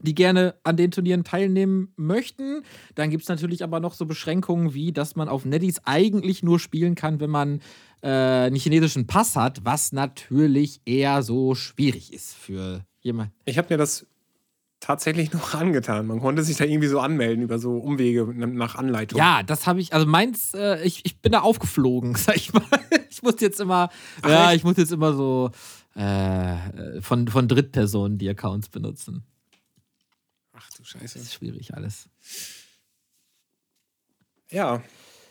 die 0.00 0.14
gerne 0.14 0.56
an 0.62 0.76
den 0.76 0.90
Turnieren 0.90 1.24
teilnehmen 1.24 1.92
möchten. 1.96 2.62
Dann 2.94 3.08
gibt 3.10 3.22
es 3.22 3.28
natürlich 3.28 3.64
aber 3.64 3.80
noch 3.80 3.94
so 3.94 4.04
Beschränkungen 4.04 4.74
wie, 4.74 4.92
dass 4.92 5.16
man 5.16 5.28
auf 5.28 5.44
Netties 5.46 5.80
eigentlich 5.84 6.42
nur 6.42 6.58
spielen 6.58 6.94
kann, 6.94 7.18
wenn 7.20 7.30
man 7.30 7.60
äh, 8.02 8.08
einen 8.08 8.56
chinesischen 8.56 9.06
Pass 9.06 9.36
hat, 9.36 9.64
was 9.64 9.92
natürlich 9.92 10.82
eher 10.84 11.22
so 11.22 11.54
schwierig 11.54 12.12
ist 12.12 12.34
für 12.34 12.84
jemanden. 13.00 13.32
Ich 13.46 13.56
habe 13.56 13.68
mir 13.72 13.78
das 13.78 14.06
tatsächlich 14.84 15.32
noch 15.32 15.54
angetan. 15.60 16.06
Man 16.06 16.20
konnte 16.20 16.42
sich 16.42 16.56
da 16.56 16.64
irgendwie 16.64 16.88
so 16.88 17.00
anmelden 17.00 17.42
über 17.42 17.58
so 17.58 17.78
Umwege 17.78 18.26
nach 18.34 18.74
Anleitung. 18.74 19.18
Ja, 19.18 19.42
das 19.42 19.66
habe 19.66 19.80
ich, 19.80 19.92
also 19.94 20.06
meins, 20.06 20.52
äh, 20.54 20.82
ich, 20.82 21.04
ich 21.04 21.20
bin 21.20 21.32
da 21.32 21.40
aufgeflogen, 21.40 22.14
sag 22.16 22.36
ich 22.36 22.52
mal. 22.52 22.62
Ich 23.10 23.22
muss 23.22 23.40
jetzt 23.40 23.60
immer, 23.60 23.88
Ach, 24.22 24.28
ja, 24.28 24.52
ich 24.52 24.64
muss 24.64 24.76
jetzt 24.76 24.92
immer 24.92 25.14
so 25.14 25.50
äh, 25.94 27.00
von, 27.00 27.28
von 27.28 27.48
Drittpersonen 27.48 28.18
die 28.18 28.28
Accounts 28.28 28.68
benutzen. 28.68 29.24
Ach 30.52 30.68
du 30.76 30.84
Scheiße. 30.84 31.04
Das 31.04 31.16
ist 31.16 31.34
schwierig 31.34 31.74
alles. 31.74 32.08
Ja, 34.50 34.82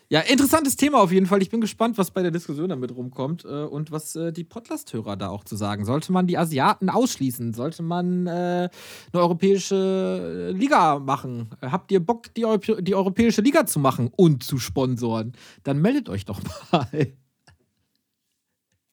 Ja, 0.09 0.19
interessantes 0.19 0.75
Thema 0.75 0.99
auf 0.99 1.11
jeden 1.11 1.25
Fall. 1.25 1.41
Ich 1.41 1.49
bin 1.49 1.61
gespannt, 1.61 1.97
was 1.97 2.11
bei 2.11 2.21
der 2.21 2.31
Diskussion 2.31 2.69
damit 2.69 2.95
rumkommt 2.95 3.45
äh, 3.45 3.63
und 3.63 3.91
was 3.91 4.15
äh, 4.15 4.31
die 4.31 4.43
Podcast-Hörer 4.43 5.15
da 5.15 5.29
auch 5.29 5.43
zu 5.43 5.55
sagen. 5.55 5.85
Sollte 5.85 6.11
man 6.11 6.27
die 6.27 6.37
Asiaten 6.37 6.89
ausschließen? 6.89 7.53
Sollte 7.53 7.81
man 7.81 8.27
äh, 8.27 8.29
eine 8.31 8.69
europäische 9.13 10.49
äh, 10.49 10.57
Liga 10.57 10.99
machen? 10.99 11.49
Habt 11.61 11.91
ihr 11.91 11.99
Bock, 11.99 12.33
die, 12.35 12.45
Europä 12.45 12.81
die 12.81 12.95
europäische 12.95 13.41
Liga 13.41 13.65
zu 13.65 13.79
machen 13.79 14.11
und 14.15 14.43
zu 14.43 14.59
sponsoren? 14.59 15.33
Dann 15.63 15.81
meldet 15.81 16.09
euch 16.09 16.25
doch 16.25 16.41
mal. 16.71 17.13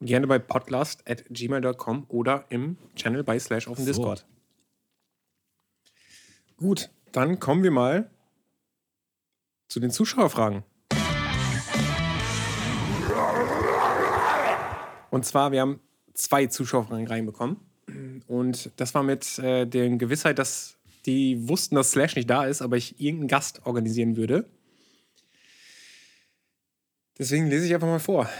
gerne 0.00 0.26
bei 0.26 0.38
podcast 0.38 1.08
at 1.08 1.24
gmail.com 1.28 2.06
oder 2.08 2.46
im 2.48 2.78
Channel 2.94 3.24
bei 3.24 3.38
Slash 3.38 3.68
auf 3.68 3.76
dem 3.76 3.84
So. 3.84 3.92
Discord. 3.92 4.26
Gut, 6.56 6.90
dann 7.12 7.40
kommen 7.40 7.62
wir 7.62 7.70
mal 7.70 8.10
zu 9.68 9.80
den 9.80 9.90
Zuschauerfragen. 9.90 10.64
Und 15.10 15.24
zwar, 15.24 15.52
wir 15.52 15.60
haben 15.60 15.80
zwei 16.14 16.46
Zuschauerfragen 16.46 17.06
reinbekommen. 17.06 17.56
Und 18.26 18.70
das 18.76 18.94
war 18.94 19.02
mit 19.02 19.38
äh, 19.38 19.66
der 19.66 19.90
Gewissheit, 19.90 20.38
dass 20.38 20.76
die 21.06 21.48
wussten, 21.48 21.74
dass 21.74 21.92
Slash 21.92 22.16
nicht 22.16 22.30
da 22.30 22.44
ist, 22.44 22.62
aber 22.62 22.76
ich 22.76 23.00
irgendeinen 23.00 23.28
Gast 23.28 23.66
organisieren 23.66 24.16
würde. 24.16 24.48
Deswegen 27.18 27.48
lese 27.48 27.66
ich 27.66 27.74
einfach 27.74 27.88
mal 27.88 28.00
vor. 28.00 28.30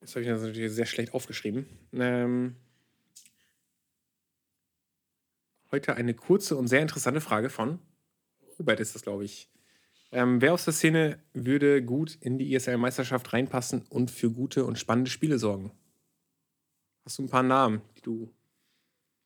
Das 0.00 0.14
habe 0.14 0.22
ich 0.22 0.28
natürlich 0.28 0.72
sehr 0.72 0.86
schlecht 0.86 1.14
aufgeschrieben. 1.14 1.66
Ähm, 1.92 2.54
heute 5.72 5.96
eine 5.96 6.14
kurze 6.14 6.56
und 6.56 6.68
sehr 6.68 6.82
interessante 6.82 7.20
Frage 7.20 7.50
von 7.50 7.80
Robert 8.58 8.80
ist 8.80 8.94
das, 8.94 9.02
glaube 9.02 9.24
ich. 9.24 9.48
Ähm, 10.12 10.40
wer 10.40 10.54
aus 10.54 10.64
der 10.64 10.72
Szene 10.72 11.18
würde 11.32 11.82
gut 11.82 12.16
in 12.20 12.38
die 12.38 12.54
ESL-Meisterschaft 12.54 13.32
reinpassen 13.32 13.82
und 13.88 14.10
für 14.10 14.30
gute 14.30 14.64
und 14.64 14.78
spannende 14.78 15.10
Spiele 15.10 15.38
sorgen? 15.38 15.72
Hast 17.04 17.18
du 17.18 17.24
ein 17.24 17.28
paar 17.28 17.42
Namen, 17.42 17.82
die 17.96 18.02
du 18.02 18.34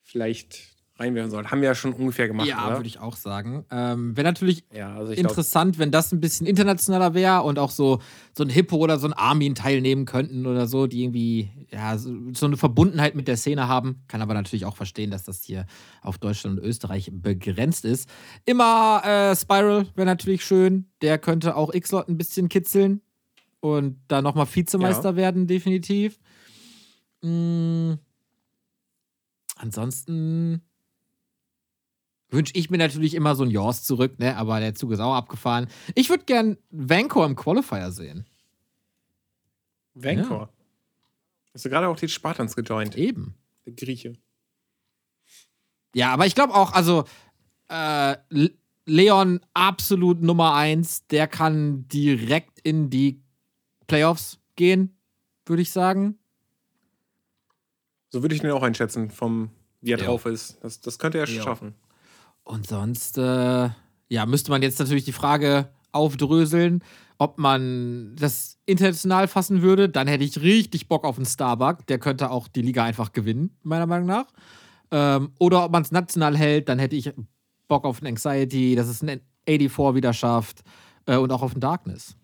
vielleicht 0.02 0.79
reinwerfen 1.00 1.30
sollst? 1.30 1.50
Haben 1.50 1.62
wir 1.62 1.68
ja 1.68 1.74
schon 1.74 1.92
ungefähr 1.92 2.28
gemacht, 2.28 2.46
ja, 2.46 2.70
würde 2.76 2.86
ich 2.86 3.00
auch 3.00 3.16
sagen. 3.16 3.64
Ähm, 3.70 4.16
Wäre 4.16 4.26
natürlich 4.26 4.64
ja, 4.72 4.94
also 4.94 5.12
interessant, 5.12 5.78
wenn 5.78 5.90
das 5.90 6.12
ein 6.12 6.20
bisschen 6.20 6.46
internationaler 6.46 7.14
wäre 7.14 7.42
und 7.42 7.58
auch 7.58 7.70
so, 7.70 8.00
so 8.32 8.44
ein 8.44 8.50
Hippo 8.50 8.76
oder 8.76 8.98
so 8.98 9.06
ein 9.06 9.12
Armin 9.12 9.54
teilnehmen 9.54 10.04
könnten 10.04 10.46
oder 10.46 10.66
so, 10.66 10.86
die 10.86 11.02
irgendwie 11.02 11.50
ja, 11.70 11.96
so, 11.98 12.14
so 12.34 12.46
eine 12.46 12.56
Verbundenheit 12.56 13.14
mit 13.14 13.26
der 13.26 13.36
Szene 13.36 13.66
haben. 13.66 14.02
Kann 14.08 14.22
aber 14.22 14.34
natürlich 14.34 14.66
auch 14.66 14.76
verstehen, 14.76 15.10
dass 15.10 15.24
das 15.24 15.42
hier 15.42 15.66
auf 16.02 16.18
Deutschland 16.18 16.58
und 16.58 16.64
Österreich 16.64 17.10
begrenzt 17.12 17.84
ist. 17.84 18.08
Immer 18.44 19.02
äh, 19.04 19.34
Spiral 19.34 19.86
wäre 19.94 20.06
natürlich 20.06 20.44
schön. 20.44 20.86
Der 21.02 21.18
könnte 21.18 21.56
auch 21.56 21.72
X-Lot 21.72 22.08
ein 22.08 22.18
bisschen 22.18 22.48
kitzeln 22.48 23.00
und 23.60 23.98
da 24.08 24.22
nochmal 24.22 24.46
Vizemeister 24.52 25.16
werden, 25.16 25.46
definitiv. 25.46 26.18
Mm. 27.22 27.94
Ansonsten 29.56 30.62
wünsche 32.30 32.52
ich 32.54 32.70
mir 32.70 32.78
natürlich 32.78 33.14
immer 33.14 33.34
so 33.34 33.44
ein 33.44 33.50
Jaws 33.50 33.82
zurück, 33.82 34.18
ne? 34.18 34.36
Aber 34.36 34.60
der 34.60 34.74
Zug 34.74 34.92
ist 34.92 35.00
auch 35.00 35.14
abgefahren. 35.14 35.68
Ich 35.94 36.08
würde 36.10 36.24
gern 36.24 36.56
Vancouver 36.70 37.26
im 37.26 37.36
Qualifier 37.36 37.90
sehen. 37.92 38.26
Vancouver. 39.94 40.48
Hast 41.52 41.64
du 41.64 41.68
gerade 41.70 41.88
auch 41.88 41.96
die 41.96 42.08
Spartans 42.08 42.54
gejoint? 42.54 42.96
Eben. 42.96 43.34
Der 43.66 43.72
Grieche. 43.72 44.12
Ja, 45.94 46.12
aber 46.12 46.26
ich 46.26 46.34
glaube 46.36 46.54
auch, 46.54 46.72
also 46.72 47.04
äh, 47.68 48.16
Le- 48.28 48.52
Leon 48.86 49.40
absolut 49.54 50.22
Nummer 50.22 50.54
eins, 50.54 51.06
der 51.08 51.26
kann 51.28 51.86
direkt 51.88 52.60
in 52.60 52.90
die 52.90 53.20
Playoffs 53.88 54.38
gehen, 54.56 54.96
würde 55.46 55.62
ich 55.62 55.70
sagen. 55.72 56.18
So 58.10 58.22
würde 58.22 58.34
ich 58.34 58.40
den 58.40 58.50
auch 58.52 58.62
einschätzen, 58.62 59.10
vom 59.10 59.50
wie 59.80 59.92
er 59.92 59.98
Ja. 59.98 60.06
drauf 60.06 60.26
ist. 60.26 60.58
Das, 60.62 60.80
das 60.80 60.98
könnte 60.98 61.18
er 61.18 61.28
Ja. 61.28 61.42
schaffen. 61.42 61.74
Und 62.50 62.66
sonst, 62.66 63.16
äh, 63.16 63.68
ja, 64.08 64.26
müsste 64.26 64.50
man 64.50 64.60
jetzt 64.60 64.80
natürlich 64.80 65.04
die 65.04 65.12
Frage 65.12 65.68
aufdröseln, 65.92 66.82
ob 67.16 67.38
man 67.38 68.16
das 68.16 68.58
international 68.66 69.28
fassen 69.28 69.62
würde. 69.62 69.88
Dann 69.88 70.08
hätte 70.08 70.24
ich 70.24 70.42
richtig 70.42 70.88
Bock 70.88 71.04
auf 71.04 71.16
einen 71.16 71.26
Starbuck. 71.26 71.86
Der 71.86 72.00
könnte 72.00 72.28
auch 72.32 72.48
die 72.48 72.62
Liga 72.62 72.82
einfach 72.82 73.12
gewinnen, 73.12 73.56
meiner 73.62 73.86
Meinung 73.86 74.08
nach. 74.08 74.26
Ähm, 74.90 75.30
oder 75.38 75.64
ob 75.64 75.70
man 75.70 75.82
es 75.82 75.92
national 75.92 76.36
hält, 76.36 76.68
dann 76.68 76.80
hätte 76.80 76.96
ich 76.96 77.12
Bock 77.68 77.84
auf 77.84 78.02
ein 78.02 78.08
Anxiety, 78.08 78.74
dass 78.74 78.88
es 78.88 79.00
ein 79.00 79.20
84 79.46 79.94
wieder 79.94 80.12
schafft 80.12 80.64
äh, 81.06 81.18
und 81.18 81.30
auch 81.30 81.42
auf 81.42 81.54
ein 81.54 81.60
Darkness. 81.60 82.16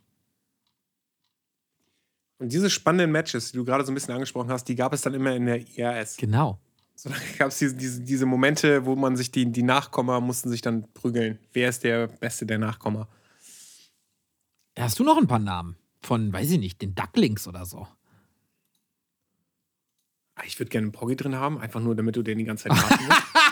Und 2.39 2.53
diese 2.53 2.69
spannenden 2.69 3.13
Matches, 3.13 3.53
die 3.53 3.59
du 3.59 3.65
gerade 3.65 3.85
so 3.85 3.93
ein 3.93 3.95
bisschen 3.95 4.13
angesprochen 4.13 4.51
hast, 4.51 4.65
die 4.65 4.75
gab 4.75 4.93
es 4.93 5.03
dann 5.03 5.15
immer 5.15 5.37
in 5.37 5.47
der 5.47 5.61
IRS. 5.61 6.17
Genau. 6.17 6.59
So, 6.99 7.11
da 7.11 7.17
gab 7.37 7.49
es 7.49 7.59
diese, 7.59 7.75
diese, 7.77 8.01
diese 8.01 8.25
Momente, 8.25 8.87
wo 8.87 8.97
man 8.97 9.17
sich 9.19 9.31
die, 9.31 9.53
die 9.53 9.63
Nachkommer 9.63 10.19
mussten 10.23 10.49
sich 10.49 10.63
dann 10.63 10.91
prügeln. 10.95 11.39
Wer 11.53 11.69
ist 11.69 11.85
der 11.85 12.07
Beste 12.07 12.47
der 12.47 12.57
Nachkommer? 12.59 13.07
Hast 14.79 14.99
du 14.99 15.05
noch 15.05 15.19
ein 15.19 15.27
paar 15.27 15.39
Namen? 15.39 15.77
Von, 16.01 16.33
weiß 16.33 16.51
ich 16.53 16.59
nicht, 16.59 16.81
den 16.81 16.95
Ducklings 16.95 17.47
oder 17.47 17.67
so. 17.67 17.87
Ah, 20.37 20.43
Ich 20.47 20.59
würde 20.59 20.71
gerne 20.71 20.87
einen 20.87 20.93
Poggy 20.93 21.17
drin 21.17 21.35
haben, 21.37 21.59
einfach 21.59 21.81
nur, 21.81 21.95
damit 21.95 22.17
du 22.17 22.23
den 22.23 22.39
die 22.39 22.45
ganze 22.45 22.69
Zeit 22.69 22.73
warten 22.83 23.05
musst. 23.07 23.23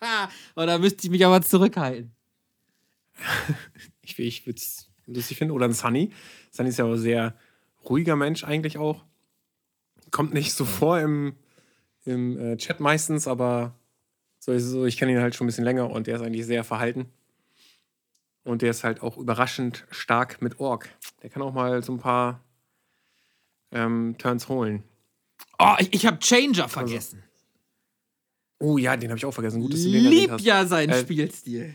Oh, 0.56 0.66
da 0.66 0.78
müsste 0.78 1.04
ich 1.06 1.10
mich 1.10 1.24
aber 1.24 1.42
zurückhalten. 1.42 2.12
Ich, 4.02 4.18
ich 4.18 4.46
würde 4.46 4.58
es 4.58 4.88
lustig 5.06 5.38
finden. 5.38 5.52
Oder 5.52 5.66
ein 5.66 5.72
Sunny. 5.72 6.12
Sunny 6.50 6.70
ist 6.70 6.78
ja 6.78 6.84
auch 6.84 6.92
ein 6.92 6.98
sehr 6.98 7.36
ruhiger 7.88 8.16
Mensch 8.16 8.44
eigentlich 8.44 8.78
auch. 8.78 9.04
Kommt 10.10 10.32
nicht 10.34 10.52
so 10.52 10.64
vor 10.64 11.00
im, 11.00 11.34
im 12.08 12.38
äh, 12.38 12.56
Chat 12.56 12.80
meistens, 12.80 13.28
aber 13.28 13.74
so 14.38 14.52
ist 14.52 14.64
es 14.64 14.70
so, 14.70 14.84
ich 14.86 14.96
kenne 14.96 15.12
ihn 15.12 15.20
halt 15.20 15.34
schon 15.34 15.44
ein 15.46 15.48
bisschen 15.48 15.64
länger 15.64 15.90
und 15.90 16.06
der 16.06 16.16
ist 16.16 16.22
eigentlich 16.22 16.46
sehr 16.46 16.64
verhalten. 16.64 17.06
Und 18.44 18.62
der 18.62 18.70
ist 18.70 18.82
halt 18.84 19.02
auch 19.02 19.18
überraschend 19.18 19.86
stark 19.90 20.40
mit 20.40 20.58
Ork. 20.58 20.88
Der 21.22 21.28
kann 21.30 21.42
auch 21.42 21.52
mal 21.52 21.82
so 21.82 21.92
ein 21.92 21.98
paar 21.98 22.40
ähm, 23.72 24.14
Turns 24.18 24.48
holen. 24.48 24.82
Oh, 25.58 25.74
ich, 25.78 25.92
ich 25.92 26.06
habe 26.06 26.18
Changer 26.18 26.68
vergessen. 26.68 27.22
Oh 28.60 28.78
ja, 28.78 28.96
den 28.96 29.10
habe 29.10 29.18
ich 29.18 29.24
auch 29.26 29.32
vergessen. 29.34 29.60
Gut, 29.60 29.74
dass 29.74 29.82
du 29.82 29.90
den 29.90 30.04
Lieb 30.04 30.30
hast. 30.30 30.44
ja 30.44 30.64
seinen 30.66 30.90
Äh, 30.90 31.00
Spielstil. 31.00 31.74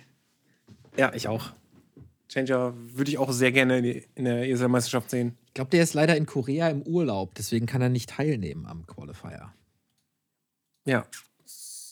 Ja, 0.98 1.14
ich 1.14 1.28
auch. 1.28 1.52
Changer 2.28 2.74
würde 2.76 3.12
ich 3.12 3.18
auch 3.20 3.32
sehr 3.32 3.52
gerne 3.52 3.80
in 3.80 4.26
der 4.26 4.50
ESL-Meisterschaft 4.50 5.10
sehen. 5.12 5.38
Ich 5.48 5.54
glaube, 5.54 5.70
der 5.70 5.84
ist 5.84 5.94
leider 5.94 6.18
in 6.18 6.26
Korea 6.26 6.70
im 6.70 6.82
Urlaub, 6.82 7.36
deswegen 7.36 7.68
kann 7.68 7.82
er 7.82 7.90
nicht 7.90 8.10
teilnehmen 8.10 8.66
am 8.66 8.88
Qualifier. 8.88 9.54
Ja. 10.86 11.06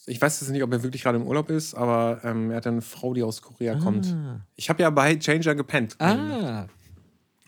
Ich 0.07 0.19
weiß 0.22 0.41
jetzt 0.41 0.49
nicht, 0.49 0.63
ob 0.63 0.72
er 0.73 0.81
wirklich 0.84 1.03
gerade 1.03 1.18
im 1.19 1.27
Urlaub 1.27 1.49
ist, 1.49 1.73
aber 1.76 2.19
ähm, 2.23 2.49
er 2.51 2.57
hat 2.57 2.68
eine 2.68 2.81
Frau, 2.81 3.13
die 3.13 3.23
aus 3.23 3.41
Korea 3.41 3.76
kommt. 3.76 4.15
Ich 4.55 4.69
habe 4.69 4.81
ja 4.81 4.89
bei 4.89 5.15
Changer 5.18 5.55
gepennt. 5.55 5.95
Ah. 5.99 6.68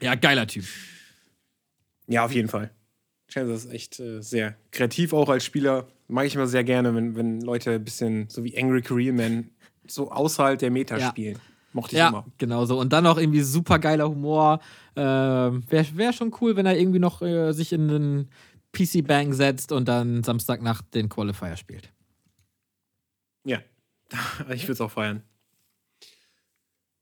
Ja, 0.02 0.16
geiler 0.16 0.46
Typ. 0.48 0.66
Ja, 2.08 2.26
auf 2.26 2.32
jeden 2.32 2.48
Fall. 2.50 2.70
Changer 3.28 3.54
ist 3.56 3.72
echt 3.72 4.00
äh, 4.00 4.22
sehr 4.22 4.56
kreativ 4.72 5.14
auch 5.14 5.30
als 5.30 5.44
Spieler. 5.44 5.88
Mag 6.08 6.28
ich 6.28 6.36
immer 6.36 6.48
sehr 6.48 6.64
gerne, 6.64 6.94
wenn, 6.94 7.16
wenn 7.16 7.42
Leute 7.42 7.72
ein 7.72 7.84
bisschen 7.84 8.30
so 8.30 8.44
wie 8.44 8.58
Angry 8.58 8.82
Korean 8.82 9.16
Man 9.16 9.50
so 9.88 10.12
außerhalb 10.12 10.60
der 10.60 10.70
Meta 10.72 10.98
Ja. 10.98 11.10
spielen. 11.10 11.40
Mochte 11.74 11.96
ich 11.96 12.00
Ja, 12.00 12.10
immer. 12.10 12.26
genau 12.38 12.66
so. 12.66 12.80
Und 12.80 12.94
dann 12.94 13.04
noch 13.04 13.18
irgendwie 13.18 13.42
super 13.42 13.80
geiler 13.80 14.08
Humor. 14.08 14.60
Ähm, 14.96 15.64
Wäre 15.70 15.88
wär 15.98 16.14
schon 16.14 16.32
cool, 16.40 16.56
wenn 16.56 16.68
er 16.68 16.78
irgendwie 16.78 17.00
noch 17.00 17.24
äh, 17.24 17.52
sich 17.52 17.74
in 17.74 17.88
den 17.88 18.30
PC-Bang 18.74 19.34
setzt 19.34 19.72
und 19.72 19.88
dann 19.88 20.24
Samstagnacht 20.24 20.94
den 20.94 21.10
Qualifier 21.10 21.56
spielt. 21.56 21.94
Ja, 23.46 23.60
ich 24.50 24.64
würde 24.64 24.74
es 24.74 24.82
auch 24.82 24.92
feiern. 24.92 25.24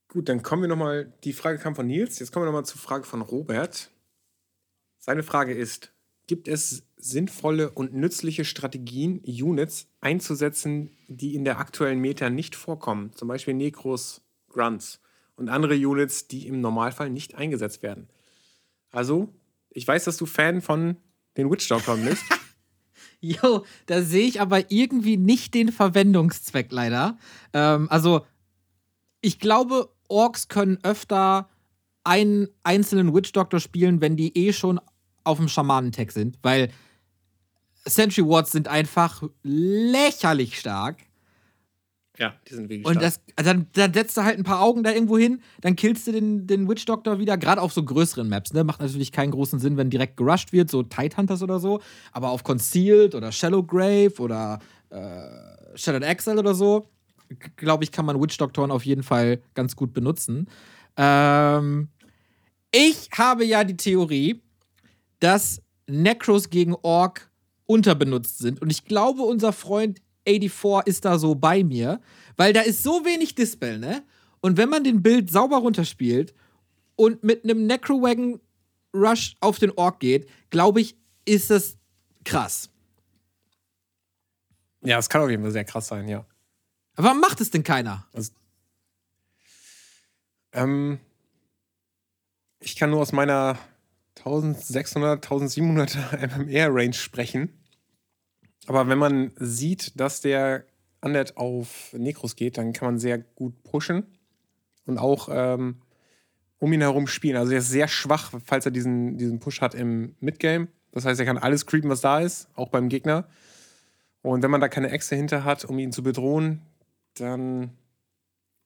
Gut, 0.08 0.28
dann 0.28 0.44
kommen 0.44 0.64
wir 0.64 0.70
nochmal. 0.70 1.14
Die 1.24 1.34
Frage 1.34 1.58
kam 1.58 1.74
von 1.74 1.88
Nils. 1.88 2.20
Jetzt 2.20 2.32
kommen 2.32 2.44
wir 2.44 2.48
nochmal 2.48 2.66
zur 2.66 2.82
Frage 2.82 3.06
von 3.06 3.22
Robert. 3.22 3.92
Seine 5.00 5.24
Frage 5.24 5.54
ist: 5.54 5.94
Gibt 6.28 6.50
es 6.50 6.84
sinnvolle 6.98 7.72
und 7.72 7.94
nützliche 7.94 8.44
Strategien, 8.44 9.20
Units 9.26 9.88
einzusetzen, 10.02 10.92
die 11.08 11.34
in 11.36 11.46
der 11.46 11.60
aktuellen 11.60 12.00
Meta 12.00 12.30
nicht 12.30 12.56
vorkommen? 12.56 13.14
Zum 13.14 13.30
Beispiel 13.30 13.54
Necros, 13.54 14.22
Grunts 14.50 15.00
und 15.38 15.48
andere 15.48 15.76
Units, 15.76 16.28
die 16.28 16.46
im 16.46 16.60
Normalfall 16.60 17.10
nicht 17.10 17.36
eingesetzt 17.36 17.82
werden. 17.82 18.10
Also, 18.92 19.34
ich 19.70 19.88
weiß, 19.88 20.04
dass 20.04 20.18
du 20.18 20.26
Fan 20.26 20.62
von 20.62 20.98
den 21.38 21.50
Witch 21.50 21.68
Doctoren 21.68 22.04
bist. 22.06 22.24
Jo, 23.20 23.66
da 23.86 24.02
sehe 24.02 24.28
ich 24.28 24.42
aber 24.42 24.72
irgendwie 24.72 25.18
nicht 25.18 25.54
den 25.54 25.72
Verwendungszweck 25.72 26.72
leider. 26.72 27.18
Ähm, 27.54 27.88
also, 27.90 28.26
ich 29.22 29.40
glaube, 29.40 29.90
Orks 30.08 30.48
können 30.48 30.80
öfter 30.84 31.50
einen 32.04 32.48
einzelnen 32.64 33.14
Witch 33.14 33.32
Doctor 33.32 33.60
spielen, 33.60 34.02
wenn 34.02 34.18
die 34.18 34.36
eh 34.36 34.54
schon 34.54 34.80
auf 35.24 35.38
dem 35.38 35.48
Schamanentag 35.48 36.12
sind, 36.12 36.40
weil 36.42 36.72
Sentry 37.86 38.28
Wards 38.28 38.52
sind 38.52 38.68
einfach 38.68 39.24
lächerlich 39.44 40.60
stark. 40.60 40.98
Ja, 42.18 42.34
die 42.50 42.54
sind 42.56 42.70
wirklich 42.70 42.86
Und 42.86 42.94
stark. 42.96 43.04
das, 43.06 43.22
also 43.36 43.52
dann, 43.52 43.68
dann 43.74 43.94
setzt 43.94 44.18
du 44.18 44.24
halt 44.24 44.38
ein 44.38 44.44
paar 44.44 44.62
Augen 44.62 44.84
da 44.84 44.92
irgendwo 44.92 45.18
hin, 45.18 45.42
dann 45.62 45.76
killst 45.76 46.08
du 46.08 46.12
den, 46.12 46.46
den 46.46 46.68
Witch 46.68 46.86
Doctor 46.86 47.20
wieder, 47.20 47.38
gerade 47.38 47.62
auf 47.62 47.74
so 47.74 47.84
größeren 47.84 48.28
Maps, 48.28 48.54
ne? 48.54 48.64
Macht 48.64 48.82
natürlich 48.82 49.12
keinen 49.12 49.32
großen 49.32 49.60
Sinn, 49.60 49.78
wenn 49.78 49.90
direkt 49.90 50.18
gerusht 50.18 50.52
wird, 50.52 50.70
so 50.70 50.84
Tidehunters 50.84 51.42
oder 51.42 51.60
so. 51.60 51.82
Aber 52.12 52.32
auf 52.32 52.44
Concealed 52.44 53.16
oder 53.16 53.32
Shallow 53.32 53.64
Grave 53.64 54.14
oder 54.20 54.60
äh, 54.90 55.78
Shattered 55.78 56.04
Exile 56.04 56.40
oder 56.40 56.54
so, 56.54 56.90
glaube 57.56 57.84
ich, 57.86 57.92
kann 57.92 58.06
man 58.06 58.22
Witch 58.22 58.38
Doctoren 58.38 58.72
auf 58.72 58.86
jeden 58.86 59.04
Fall 59.04 59.42
ganz 59.54 59.76
gut 59.76 59.94
benutzen. 59.94 60.50
Ähm, 60.98 61.88
ich 62.72 63.10
habe 63.18 63.46
ja 63.46 63.64
die 63.64 63.78
Theorie, 63.78 64.42
dass 65.20 65.62
Necros 65.88 66.50
gegen 66.50 66.76
Orc 66.82 67.30
unterbenutzt 67.66 68.40
sind. 68.40 68.62
Und 68.62 68.70
ich 68.70 68.86
glaube, 68.86 69.22
unser 69.22 69.54
Freund 69.54 70.02
84 70.28 70.88
ist 70.88 71.06
da 71.06 71.18
so 71.18 71.36
bei 71.36 71.64
mir, 71.64 72.02
weil 72.38 72.54
da 72.54 72.62
ist 72.62 72.84
so 72.84 73.06
wenig 73.06 73.36
Dispel, 73.36 73.80
ne? 73.80 74.04
Und 74.42 74.58
wenn 74.58 74.70
man 74.70 74.84
den 74.84 75.04
Bild 75.04 75.30
sauber 75.32 75.58
runterspielt 75.58 76.34
und 76.96 77.24
mit 77.24 77.44
einem 77.44 77.68
Necrowagon 77.68 78.40
Rush 78.94 79.36
auf 79.40 79.60
den 79.60 79.72
Orc 79.72 80.00
geht, 80.00 80.28
glaube 80.50 80.82
ich, 80.82 80.96
ist 81.26 81.50
das 81.50 81.78
krass. 82.26 82.70
ja, 84.82 84.98
es 84.98 85.10
kann 85.10 85.22
auf 85.22 85.30
jeden 85.30 85.44
Fall 85.44 85.52
sehr 85.52 85.66
krass 85.66 85.88
sein, 85.88 86.08
ja. 86.08 86.26
Aber 86.96 87.08
warum 87.08 87.22
macht 87.22 87.40
es 87.42 87.52
denn 87.52 87.64
keiner? 87.64 88.08
Ähm, 90.54 91.00
ich 92.60 92.76
kann 92.76 92.90
nur 92.90 93.02
aus 93.02 93.12
meiner 93.12 93.58
1600, 94.18 95.24
1700 95.24 95.98
MMR-Range 96.38 96.94
sprechen. 96.94 97.61
Aber 98.68 98.88
wenn 98.88 98.98
man 98.98 99.32
sieht, 99.38 100.00
dass 100.00 100.22
der 100.22 100.66
Undead 101.02 101.38
auf 101.38 101.94
Necros 101.94 102.36
geht, 102.36 102.58
dann 102.58 102.74
kann 102.74 102.88
man 102.88 103.00
sehr 103.00 103.18
gut 103.18 103.64
pushen 103.64 104.06
und 104.86 104.98
auch 104.98 105.30
ähm, 105.32 105.82
um 106.60 106.72
ihn 106.72 106.82
herum 106.82 107.08
spielen. 107.08 107.38
Also 107.38 107.54
er 107.54 107.60
ist 107.60 107.70
sehr 107.70 107.88
schwach, 107.88 108.32
falls 108.46 108.66
er 108.66 108.72
diesen, 108.72 109.18
diesen 109.18 109.40
Push 109.40 109.62
hat 109.62 109.74
im 109.74 110.16
Midgame. 110.20 110.68
Das 110.92 111.06
heißt, 111.06 111.20
er 111.20 111.26
kann 111.26 111.38
alles 111.38 111.66
creepen, 111.66 111.90
was 111.90 112.02
da 112.02 112.20
ist, 112.20 112.50
auch 112.56 112.70
beim 112.70 112.90
Gegner. 112.90 113.28
Und 114.22 114.44
wenn 114.44 114.52
man 114.52 114.62
da 114.62 114.70
keine 114.70 114.92
Echse 114.92 115.16
hinter 115.16 115.44
hat, 115.44 115.66
um 115.66 115.80
ihn 115.80 115.92
zu 115.92 116.04
bedrohen, 116.04 116.62
dann 117.16 117.72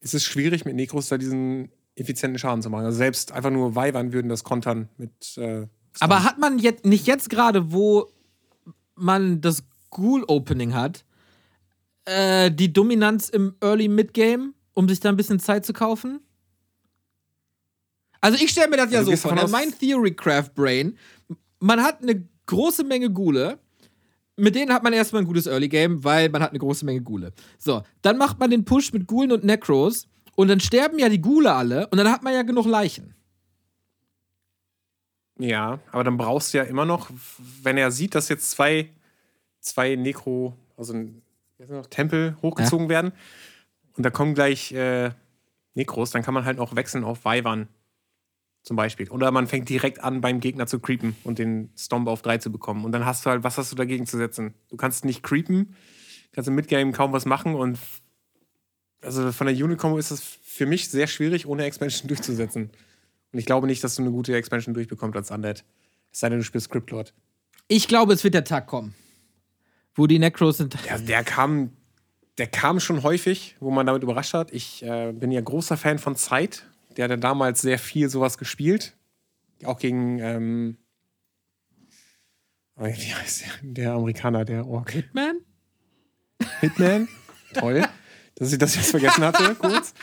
ist 0.01 0.13
es 0.13 0.23
schwierig, 0.23 0.65
mit 0.65 0.75
Necros 0.75 1.07
da 1.07 1.17
diesen 1.17 1.71
effizienten 1.95 2.37
Schaden 2.37 2.61
zu 2.61 2.69
machen. 2.69 2.85
Also 2.85 2.97
selbst 2.97 3.31
einfach 3.31 3.51
nur 3.51 3.75
Weibern 3.75 4.11
würden 4.11 4.27
das 4.27 4.43
kontern 4.43 4.89
mit. 4.97 5.37
Äh, 5.37 5.67
Aber 5.99 6.23
hat 6.23 6.37
man 6.37 6.59
jetzt 6.59 6.85
nicht 6.85 7.07
jetzt 7.07 7.29
gerade, 7.29 7.71
wo 7.71 8.11
man 8.95 9.39
das 9.39 9.63
Ghoul-Opening 9.95 10.73
hat, 10.73 11.05
äh, 12.05 12.51
die 12.51 12.71
Dominanz 12.71 13.29
im 13.29 13.55
Early 13.61 13.87
Midgame, 13.87 14.53
um 14.73 14.87
sich 14.89 14.99
da 14.99 15.09
ein 15.09 15.17
bisschen 15.17 15.39
Zeit 15.39 15.65
zu 15.65 15.73
kaufen? 15.73 16.19
Also 18.21 18.37
ich 18.43 18.51
stelle 18.51 18.69
mir 18.69 18.77
das 18.77 18.91
ja 18.91 18.99
Also 18.99 19.11
so 19.11 19.17
vor. 19.17 19.35
Ne? 19.35 19.47
Mein 19.49 19.71
Theorycraft 19.77 20.49
Brain, 20.55 20.97
man 21.59 21.81
hat 21.81 22.01
eine 22.01 22.27
große 22.45 22.83
Menge 22.83 23.09
Gule. 23.09 23.59
Mit 24.37 24.55
denen 24.55 24.73
hat 24.73 24.83
man 24.83 24.91
erstmal 24.91 25.21
ein 25.21 25.27
gutes 25.27 25.45
Early 25.47 25.69
Game, 25.69 26.03
weil 26.03 26.27
man 26.29 26.41
hat 26.41 26.49
eine 26.49 26.59
große 26.59 26.83
Menge 26.85 27.01
Gule. 27.01 27.31
So, 27.57 27.83
dann 28.01 28.17
macht 28.17 28.37
man 28.39 28.49
den 28.49 28.65
Push 28.65 28.91
mit 28.91 29.07
Gulen 29.07 29.31
und 29.31 29.45
Necros 29.45 30.07
und 30.35 30.49
dann 30.49 30.59
sterben 30.59 30.99
ja 30.99 31.07
die 31.07 31.21
Gule 31.21 31.53
alle 31.53 31.87
und 31.87 31.97
dann 31.97 32.11
hat 32.11 32.21
man 32.23 32.33
ja 32.33 32.41
genug 32.41 32.65
Leichen. 32.65 33.13
ja, 35.39 35.79
aber 35.91 36.03
dann 36.03 36.17
brauchst 36.17 36.53
du 36.53 36.57
ja 36.59 36.63
immer 36.63 36.85
noch, 36.85 37.09
wenn 37.63 37.77
er 37.77 37.91
sieht, 37.91 38.15
dass 38.15 38.29
jetzt 38.29 38.51
zwei, 38.51 38.89
zwei 39.65 39.95
Necro, 39.95 40.55
also 40.77 40.93
ein 40.93 41.21
noch, 41.67 41.87
Tempel 41.87 42.37
hochgezogen 42.41 42.89
werden 42.89 43.11
und 43.97 44.05
da 44.05 44.09
kommen 44.09 44.33
gleich 44.33 44.71
äh, 44.71 45.11
Necros, 45.73 46.11
dann 46.11 46.23
kann 46.23 46.33
man 46.33 46.45
halt 46.45 46.59
auch 46.59 46.75
wechseln 46.75 47.03
auf 47.03 47.25
Weibern 47.25 47.67
zum 48.63 48.75
Beispiel. 48.75 49.09
Oder 49.09 49.31
man 49.31 49.47
fängt 49.47 49.69
direkt 49.69 50.03
an, 50.03 50.21
beim 50.21 50.39
Gegner 50.39 50.67
zu 50.67 50.79
creepen 50.79 51.15
und 51.23 51.37
den 51.37 51.69
Stomp 51.77 52.07
auf 52.07 52.21
3 52.23 52.39
zu 52.39 52.51
bekommen. 52.51 52.83
Und 52.83 52.91
dann 52.91 53.05
hast 53.05 53.25
du 53.25 53.29
halt, 53.29 53.43
was 53.43 53.57
hast 53.57 53.71
du 53.71 53.75
dagegen 53.75 54.07
zu 54.07 54.17
setzen? 54.17 54.55
Du 54.69 54.75
kannst 54.75 55.05
nicht 55.05 55.21
creepen, 55.21 55.75
kannst 56.31 56.47
im 56.47 56.55
Midgame 56.55 56.91
kaum 56.91 57.13
was 57.13 57.25
machen 57.25 57.55
und 57.55 57.77
also 59.01 59.31
von 59.31 59.45
der 59.45 59.55
Unit-Combo 59.55 59.97
ist 59.97 60.09
es 60.09 60.21
für 60.21 60.65
mich 60.65 60.89
sehr 60.89 61.05
schwierig, 61.07 61.45
ohne 61.45 61.63
Expansion 61.63 62.07
durchzusetzen. 62.07 62.71
Und 63.31 63.39
ich 63.39 63.45
glaube 63.45 63.67
nicht, 63.67 63.83
dass 63.83 63.95
du 63.95 64.01
eine 64.01 64.11
gute 64.11 64.35
Expansion 64.35 64.73
durchbekommst 64.73 65.15
als 65.15 65.31
Undead. 65.31 65.63
Es 66.11 66.19
sei 66.21 66.29
denn, 66.29 66.39
du 66.39 66.43
spielst 66.43 66.65
Scriptlord. 66.65 67.13
Ich 67.67 67.87
glaube, 67.87 68.13
es 68.13 68.23
wird 68.23 68.33
der 68.33 68.45
Tag 68.45 68.67
kommen, 68.67 68.95
wo 69.95 70.07
die 70.07 70.19
Necros 70.19 70.57
sind. 70.57 70.77
Ja, 70.85 70.97
der 70.97 71.23
kam 71.23 71.71
der 72.37 72.47
kam 72.47 72.79
schon 72.79 73.03
häufig, 73.03 73.55
wo 73.59 73.71
man 73.71 73.85
damit 73.85 74.03
überrascht 74.03 74.33
hat. 74.33 74.51
Ich 74.51 74.83
äh, 74.83 75.13
bin 75.13 75.31
ja 75.31 75.41
großer 75.41 75.77
Fan 75.77 75.99
von 75.99 76.15
Zeit. 76.15 76.65
Der 76.97 77.05
hat 77.05 77.11
ja 77.11 77.17
damals 77.17 77.61
sehr 77.61 77.79
viel 77.79 78.09
sowas 78.09 78.37
gespielt. 78.37 78.95
Auch 79.63 79.79
gegen, 79.79 80.19
ähm, 80.19 80.77
wie 82.77 82.91
heißt 82.91 83.45
der, 83.45 83.51
der 83.61 83.91
Amerikaner, 83.93 84.43
der 84.43 84.67
Ork? 84.67 84.91
Hitman? 84.91 85.37
Hitman? 86.59 87.07
Toll. 87.53 87.83
Dass 88.35 88.51
ich 88.51 88.57
das 88.57 88.75
jetzt 88.75 88.91
vergessen 88.91 89.23
hatte, 89.23 89.55
kurz. 89.55 89.93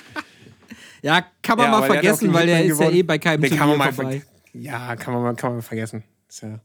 Ja, 1.02 1.20
kann 1.42 1.58
man 1.58 1.66
Ja, 1.66 1.72
mal 1.72 1.80
der 1.82 1.92
vergessen, 1.92 2.32
weil 2.32 2.46
der 2.46 2.64
ist 2.64 2.80
ja 2.80 2.90
eh 2.90 3.02
bei 3.02 3.18
keinem 3.18 3.42
Den 3.42 3.56
kann 3.56 3.68
man 3.68 3.76
mal 3.78 3.92
vorbei. 3.92 4.22
Ja, 4.54 4.96
kann 4.96 5.12
man 5.12 5.22
mal, 5.22 5.34
kann 5.34 5.50
man 5.50 5.56
mal 5.58 5.62
vergessen. 5.62 6.02
Ist 6.28 6.42
ja 6.42 6.60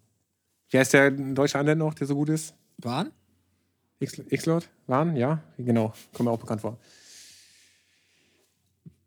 Wie 0.69 0.77
heißt 0.77 0.93
der 0.93 1.11
deutsche 1.11 1.59
Anwender 1.59 1.85
noch, 1.85 1.93
der 1.93 2.07
so 2.07 2.15
gut 2.15 2.29
ist? 2.29 2.53
X- 3.99 4.21
X-Lord? 4.29 4.69
Waren? 4.87 5.15
Ja, 5.15 5.43
genau. 5.57 5.93
Kommt 6.13 6.27
mir 6.27 6.31
auch 6.31 6.39
bekannt 6.39 6.61
vor. 6.61 6.77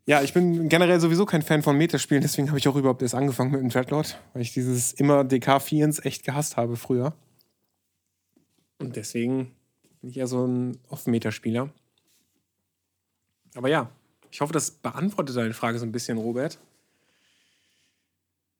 Ja, 0.06 0.22
ich 0.22 0.32
bin 0.32 0.68
generell 0.68 0.98
sowieso 0.98 1.24
kein 1.24 1.42
Fan 1.42 1.62
von 1.62 1.76
Metaspielen, 1.76 2.22
deswegen 2.22 2.48
habe 2.48 2.59
ich 2.59 2.66
auch 2.66 2.74
überhaupt 2.74 3.01
erst 3.02 3.14
angefangen 3.14 3.52
mit 3.52 3.60
dem 3.60 3.68
Dreadlord, 3.68 4.18
weil 4.32 4.42
ich 4.42 4.52
dieses 4.52 4.92
immer 4.92 5.20
DK4 5.20 6.05
echt 6.05 6.24
gehasst 6.24 6.56
habe 6.56 6.76
früher. 6.76 7.14
Und 8.78 8.97
deswegen 8.97 9.55
bin 10.01 10.10
ich 10.10 10.16
eher 10.16 10.26
so 10.26 10.44
ein 10.47 10.78
Off-Meta-Spieler. 10.88 11.70
Aber 13.55 13.68
ja, 13.68 13.90
ich 14.32 14.40
hoffe, 14.40 14.52
das 14.52 14.70
beantwortet 14.72 15.36
deine 15.36 15.55
Frage 15.55 15.78
so 15.78 15.84
ein 15.86 15.92
bisschen, 15.92 16.18
Robert. 16.18 16.59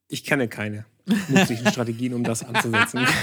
Ich 0.07 0.23
kenne 0.23 0.47
keine 0.47 0.85
nützlichen 1.27 1.67
Strategien, 1.67 2.13
um 2.13 2.23
das 2.23 2.43
anzusetzen. 2.43 3.05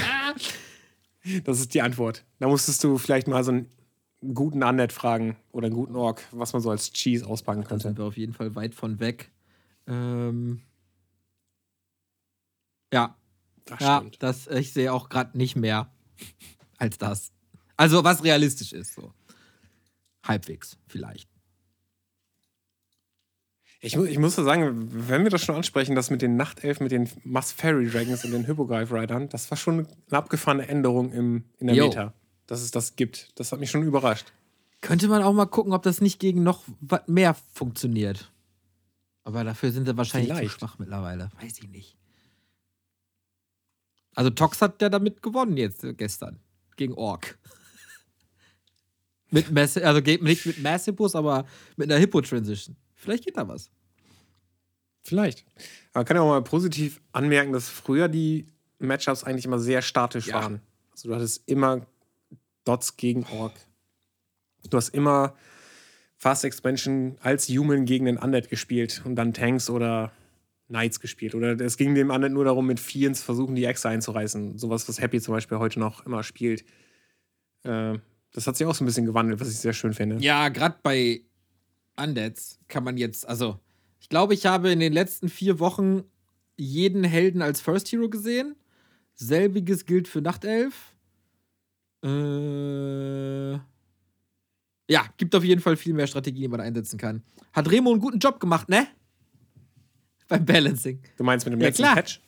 Das 1.43 1.59
ist 1.59 1.73
die 1.73 1.81
Antwort. 1.81 2.25
Da 2.39 2.47
musstest 2.47 2.83
du 2.83 2.97
vielleicht 2.97 3.27
mal 3.27 3.43
so 3.43 3.51
einen 3.51 3.69
guten 4.33 4.63
Unnet 4.63 4.91
fragen 4.93 5.35
oder 5.51 5.67
einen 5.67 5.75
guten 5.75 5.95
Ork, 5.95 6.23
was 6.31 6.53
man 6.53 6.61
so 6.61 6.69
als 6.71 6.91
Cheese 6.91 7.25
auspacken 7.25 7.61
Da 7.61 7.67
könnte. 7.69 7.83
sind 7.87 7.97
wir 7.97 8.05
auf 8.05 8.17
jeden 8.17 8.33
Fall 8.33 8.55
weit 8.55 8.75
von 8.75 8.99
weg. 8.99 9.31
Ähm, 9.87 10.61
ja, 12.93 13.15
Das 13.65 13.79
ja, 13.79 13.97
stimmt. 13.97 14.23
das, 14.23 14.47
ich 14.47 14.73
sehe 14.73 14.91
auch 14.93 15.09
gerade 15.09 15.37
nicht 15.37 15.55
mehr 15.55 15.91
als 16.77 16.97
das. 16.97 17.31
Also, 17.77 18.03
was 18.03 18.23
realistisch 18.23 18.73
ist, 18.73 18.93
so. 18.95 19.13
Halbwegs, 20.23 20.77
vielleicht. 20.87 21.29
Ich, 23.81 23.95
mu- 23.95 24.03
ich 24.03 24.17
muss 24.17 24.35
so 24.35 24.43
sagen, 24.43 24.89
wenn 25.07 25.23
wir 25.23 25.29
das 25.29 25.41
schon 25.43 25.55
ansprechen, 25.55 25.95
das 25.95 26.09
mit 26.09 26.21
den 26.21 26.35
Nachtelfen, 26.35 26.83
mit 26.83 26.91
den 26.91 27.09
Must 27.23 27.53
Fairy 27.53 27.89
Dragons 27.89 28.25
und 28.25 28.31
den 28.31 28.45
Hippogreif 28.45 28.91
Riders, 28.91 29.29
das 29.29 29.49
war 29.51 29.57
schon 29.57 29.87
eine 30.09 30.17
abgefahrene 30.17 30.67
Änderung 30.67 31.13
im, 31.13 31.45
in 31.59 31.67
der 31.67 31.75
Jo. 31.77 31.87
Meta, 31.87 32.13
dass 32.47 32.61
es 32.61 32.71
das 32.71 32.97
gibt. 32.97 33.31
Das 33.39 33.51
hat 33.53 33.59
mich 33.61 33.71
schon 33.71 33.83
überrascht. 33.83 34.33
Könnte 34.81 35.07
man 35.07 35.23
auch 35.23 35.33
mal 35.33 35.45
gucken, 35.45 35.71
ob 35.73 35.83
das 35.83 36.01
nicht 36.01 36.19
gegen 36.19 36.43
noch 36.43 36.63
was 36.81 37.07
mehr 37.07 37.35
funktioniert. 37.53 38.31
Aber 39.23 39.43
dafür 39.43 39.71
sind 39.71 39.85
sie 39.85 39.95
wahrscheinlich 39.95 40.29
zu 40.29 40.35
Vielleicht. 40.35 40.59
schwach 40.59 40.79
mittlerweile. 40.79 41.29
Weiß 41.41 41.59
ich 41.59 41.69
nicht. 41.69 41.95
Also 44.15 44.29
Tox 44.31 44.61
hat 44.61 44.81
ja 44.81 44.89
damit 44.89 45.21
gewonnen 45.21 45.55
jetzt 45.55 45.83
äh, 45.83 45.93
gestern. 45.93 46.39
Gegen 46.75 46.93
Ork. 46.95 47.37
mit 49.31 49.51
Mass 49.51 49.77
also 49.77 50.01
nicht 50.01 50.45
mit 50.45 50.61
Mass 50.63 50.85
Hippos, 50.85 51.15
aber 51.15 51.45
mit 51.77 51.89
einer 51.89 51.99
Hippo-Transition. 51.99 52.75
Vielleicht 52.99 53.25
geht 53.25 53.37
da 53.37 53.47
was. 53.47 53.71
Vielleicht. 55.03 55.45
Aber 55.93 56.03
kann 56.05 56.17
ja 56.17 56.21
auch 56.21 56.27
mal 56.27 56.43
positiv 56.43 57.01
anmerken, 57.13 57.53
dass 57.53 57.69
früher 57.69 58.07
die 58.09 58.45
Matchups 58.79 59.23
eigentlich 59.23 59.45
immer 59.45 59.59
sehr 59.59 59.81
statisch 59.81 60.27
Ja. 60.27 60.35
waren. 60.35 60.61
Also 60.91 61.09
du 61.09 61.15
hattest 61.15 61.47
immer 61.47 61.85
Dots 62.65 62.97
gegen 62.97 63.25
Ork. 63.31 63.53
Du 64.69 64.77
hast 64.77 64.89
immer 64.89 65.35
Fast 66.17 66.43
Expansion 66.43 67.17
als 67.21 67.47
Human 67.47 67.85
gegen 67.85 68.03
den 68.05 68.17
Undead 68.17 68.49
gespielt 68.49 69.01
und 69.05 69.15
dann 69.15 69.33
Tanks 69.33 69.69
oder 69.69 70.11
Knights 70.67 70.99
gespielt. 70.99 71.33
Oder 71.33 71.57
es 71.61 71.77
ging 71.77 71.95
dem 71.95 72.09
Undead 72.09 72.33
nur 72.33 72.43
darum, 72.43 72.67
mit 72.67 72.79
zu 73.15 73.23
versuchen, 73.23 73.55
die 73.55 73.63
Echse 73.63 73.87
einzureißen. 73.87 74.57
Sowas, 74.57 74.87
was 74.89 74.99
Happy 74.99 75.21
zum 75.21 75.33
Beispiel 75.33 75.57
heute 75.59 75.79
noch 75.79 76.05
immer 76.05 76.21
spielt. 76.23 76.65
Äh, 77.63 77.97
das 78.33 78.45
hat 78.45 78.57
sich 78.57 78.67
auch 78.67 78.75
so 78.75 78.83
ein 78.83 78.85
bisschen 78.85 79.05
gewandelt, 79.05 79.39
was 79.39 79.49
ich 79.49 79.57
sehr 79.57 79.73
schön 79.73 79.93
finde. 79.93 80.17
Ja, 80.17 80.49
gerade 80.49 80.75
bei 80.83 81.21
Undeads 82.01 82.59
kann 82.67 82.83
man 82.83 82.97
jetzt, 82.97 83.27
also, 83.27 83.59
ich 83.99 84.09
glaube, 84.09 84.33
ich 84.33 84.45
habe 84.45 84.71
in 84.71 84.79
den 84.79 84.93
letzten 84.93 85.29
vier 85.29 85.59
Wochen 85.59 86.03
jeden 86.57 87.03
Helden 87.03 87.41
als 87.41 87.61
First 87.61 87.91
Hero 87.91 88.09
gesehen. 88.09 88.55
Selbiges 89.15 89.85
gilt 89.85 90.07
für 90.07 90.21
Nachtelf. 90.21 90.93
Äh. 92.03 93.53
Ja, 94.91 95.03
gibt 95.17 95.35
auf 95.35 95.43
jeden 95.43 95.61
Fall 95.61 95.77
viel 95.77 95.93
mehr 95.93 96.07
Strategien, 96.07 96.41
die 96.43 96.47
man 96.47 96.61
einsetzen 96.61 96.97
kann. 96.97 97.21
Hat 97.53 97.69
Remo 97.69 97.91
einen 97.91 97.99
guten 97.99 98.19
Job 98.19 98.39
gemacht, 98.39 98.69
ne? 98.69 98.87
Beim 100.27 100.45
Balancing. 100.45 101.01
Du 101.17 101.23
meinst 101.23 101.45
mit 101.45 101.53
dem 101.53 101.59
Ja, 101.61 101.67
letzten 101.67 101.83
klar. 101.83 101.95
Patch? 101.95 102.21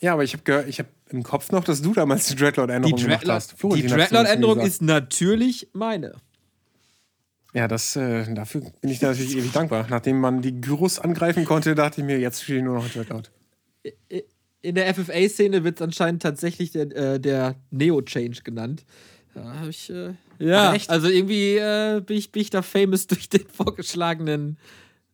Ja, 0.00 0.12
aber 0.12 0.24
ich 0.24 0.34
habe 0.34 0.42
gehört, 0.42 0.68
ich 0.68 0.78
habe 0.80 0.88
im 1.10 1.22
Kopf 1.22 1.50
noch, 1.50 1.64
dass 1.64 1.80
du 1.80 1.94
damals 1.94 2.26
die 2.26 2.34
Dreadlord-Änderung 2.36 2.96
Die, 2.96 3.04
gemacht 3.04 3.26
hast. 3.28 3.52
die 3.52 3.56
Florentin 3.56 3.88
zumindest 3.88 4.12
Dreadlord-Änderung 4.12 4.60
ist 4.60 4.82
natürlich 4.82 5.68
meine. 5.72 6.14
Ja, 7.54 7.68
das, 7.68 7.94
äh, 7.94 8.34
dafür 8.34 8.62
bin 8.80 8.90
ich 8.90 8.98
dir 8.98 9.08
natürlich 9.08 9.36
ewig 9.36 9.52
dankbar. 9.52 9.86
Nachdem 9.88 10.18
man 10.18 10.42
die 10.42 10.60
Gyrus 10.60 10.98
angreifen 10.98 11.44
konnte, 11.44 11.76
dachte 11.76 12.00
ich 12.00 12.06
mir, 12.06 12.18
jetzt 12.18 12.42
spiele 12.42 12.58
ich 12.58 12.64
nur 12.64 12.74
noch 12.74 12.88
Dreadlord. 12.88 13.30
In 14.60 14.74
der 14.74 14.92
FFA-Szene 14.92 15.62
wird 15.62 15.76
es 15.76 15.82
anscheinend 15.82 16.20
tatsächlich 16.20 16.72
der, 16.72 16.90
äh, 16.96 17.20
der 17.20 17.54
Neo-Change 17.70 18.42
genannt. 18.42 18.84
Da 19.34 19.60
hab 19.60 19.68
ich, 19.68 19.88
äh, 19.88 20.14
ja, 20.40 20.74
also 20.88 21.08
irgendwie 21.08 21.56
äh, 21.56 22.00
bin, 22.00 22.16
ich, 22.16 22.32
bin 22.32 22.42
ich 22.42 22.50
da 22.50 22.62
famous 22.62 23.06
durch 23.08 23.28
den 23.28 23.46
vorgeschlagenen 23.46 24.58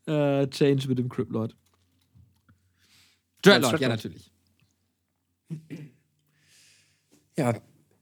äh, 0.07 0.47
Change 0.47 0.89
mit 0.89 0.99
dem 0.99 1.11
Cryptlord. 1.11 1.55
Dreadlord, 3.43 3.73
Dreadlord. 3.73 3.81
ja, 3.81 3.89
natürlich. 3.89 4.31
Ja, 7.37 7.55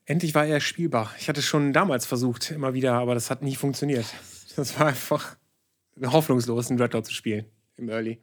endlich 0.09 0.35
war 0.35 0.47
er 0.47 0.61
spielbar. 0.61 1.15
Ich 1.19 1.29
hatte 1.29 1.43
schon 1.43 1.73
damals 1.73 2.07
versucht, 2.07 2.51
immer 2.51 2.75
wieder, 2.75 2.95
aber 2.95 3.15
das 3.15 3.31
hat 3.31 3.43
nie 3.43 3.55
funktioniert. 3.55 4.07
Das 4.57 4.79
war 4.79 4.87
einfach 4.89 5.37
hoffnungslos, 6.03 6.69
einen 6.69 6.79
Dreadlord 6.79 7.07
zu 7.07 7.13
spielen 7.13 7.45
im 7.77 7.89
Early. 7.91 8.19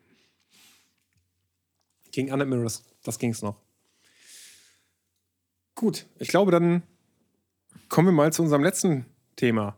Gegen 2.11 2.31
Undead 2.31 2.49
Mirrors, 2.49 2.83
das 3.03 3.19
ging's 3.19 3.41
noch. 3.41 3.61
Gut, 5.75 6.07
ich 6.19 6.29
glaube, 6.29 6.51
dann 6.51 6.83
kommen 7.87 8.07
wir 8.07 8.13
mal 8.13 8.33
zu 8.33 8.41
unserem 8.41 8.63
letzten 8.63 9.05
Thema. 9.35 9.77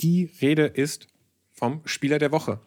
Die 0.00 0.30
Rede 0.40 0.66
ist 0.66 1.06
vom 1.52 1.82
Spieler 1.84 2.18
der 2.18 2.32
Woche. 2.32 2.60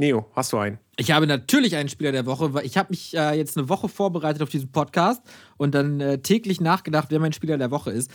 Neo, 0.00 0.24
hast 0.32 0.54
du 0.54 0.56
einen? 0.56 0.78
Ich 0.96 1.10
habe 1.10 1.26
natürlich 1.26 1.76
einen 1.76 1.90
Spieler 1.90 2.10
der 2.10 2.24
Woche, 2.24 2.54
weil 2.54 2.64
ich 2.64 2.78
habe 2.78 2.88
mich 2.88 3.14
äh, 3.14 3.36
jetzt 3.36 3.58
eine 3.58 3.68
Woche 3.68 3.86
vorbereitet 3.86 4.40
auf 4.40 4.48
diesen 4.48 4.72
Podcast 4.72 5.22
und 5.58 5.74
dann 5.74 6.00
äh, 6.00 6.22
täglich 6.22 6.58
nachgedacht, 6.58 7.08
wer 7.10 7.20
mein 7.20 7.34
Spieler 7.34 7.58
der 7.58 7.70
Woche 7.70 7.90
ist. 7.90 8.10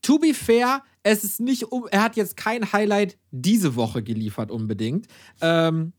To 0.00 0.18
be 0.18 0.32
fair, 0.32 0.82
es 1.02 1.22
ist 1.22 1.38
nicht 1.38 1.64
um, 1.64 1.86
er 1.90 2.02
hat 2.02 2.16
jetzt 2.16 2.38
kein 2.38 2.72
Highlight 2.72 3.18
diese 3.32 3.76
Woche 3.76 4.02
geliefert 4.02 4.50
unbedingt, 4.50 5.08
ähm, 5.42 5.92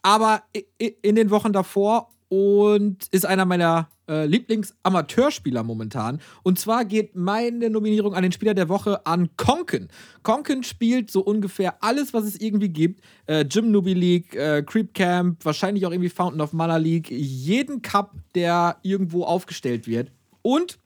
aber 0.00 0.44
in 0.78 1.14
den 1.14 1.28
Wochen 1.28 1.52
davor 1.52 2.08
und 2.34 3.06
ist 3.12 3.26
einer 3.26 3.44
meiner 3.44 3.88
äh, 4.08 4.26
Lieblings-Amateurspieler 4.26 5.62
momentan. 5.62 6.20
Und 6.42 6.58
zwar 6.58 6.84
geht 6.84 7.14
meine 7.14 7.70
Nominierung 7.70 8.14
an 8.14 8.22
den 8.22 8.32
Spieler 8.32 8.54
der 8.54 8.68
Woche 8.68 9.06
an 9.06 9.30
Konken. 9.36 9.88
Konken 10.22 10.64
spielt 10.64 11.10
so 11.10 11.20
ungefähr 11.20 11.82
alles, 11.82 12.12
was 12.12 12.24
es 12.24 12.40
irgendwie 12.40 12.70
gibt. 12.70 13.04
Äh, 13.26 13.44
Gym 13.44 13.70
Newbie 13.70 13.94
League, 13.94 14.34
äh, 14.34 14.62
Creep 14.62 14.94
Camp, 14.94 15.44
wahrscheinlich 15.44 15.86
auch 15.86 15.92
irgendwie 15.92 16.08
Fountain 16.08 16.40
of 16.40 16.52
Mana 16.52 16.76
League. 16.76 17.10
Jeden 17.10 17.82
Cup, 17.82 18.14
der 18.34 18.78
irgendwo 18.82 19.24
aufgestellt 19.24 19.86
wird. 19.86 20.10
Und 20.42 20.78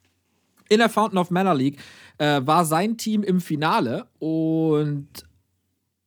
in 0.68 0.78
der 0.78 0.90
Fountain 0.90 1.18
of 1.18 1.30
Mana 1.30 1.54
League 1.54 1.78
äh, 2.18 2.42
war 2.44 2.66
sein 2.66 2.98
Team 2.98 3.22
im 3.22 3.40
Finale 3.40 4.06
und 4.18 5.08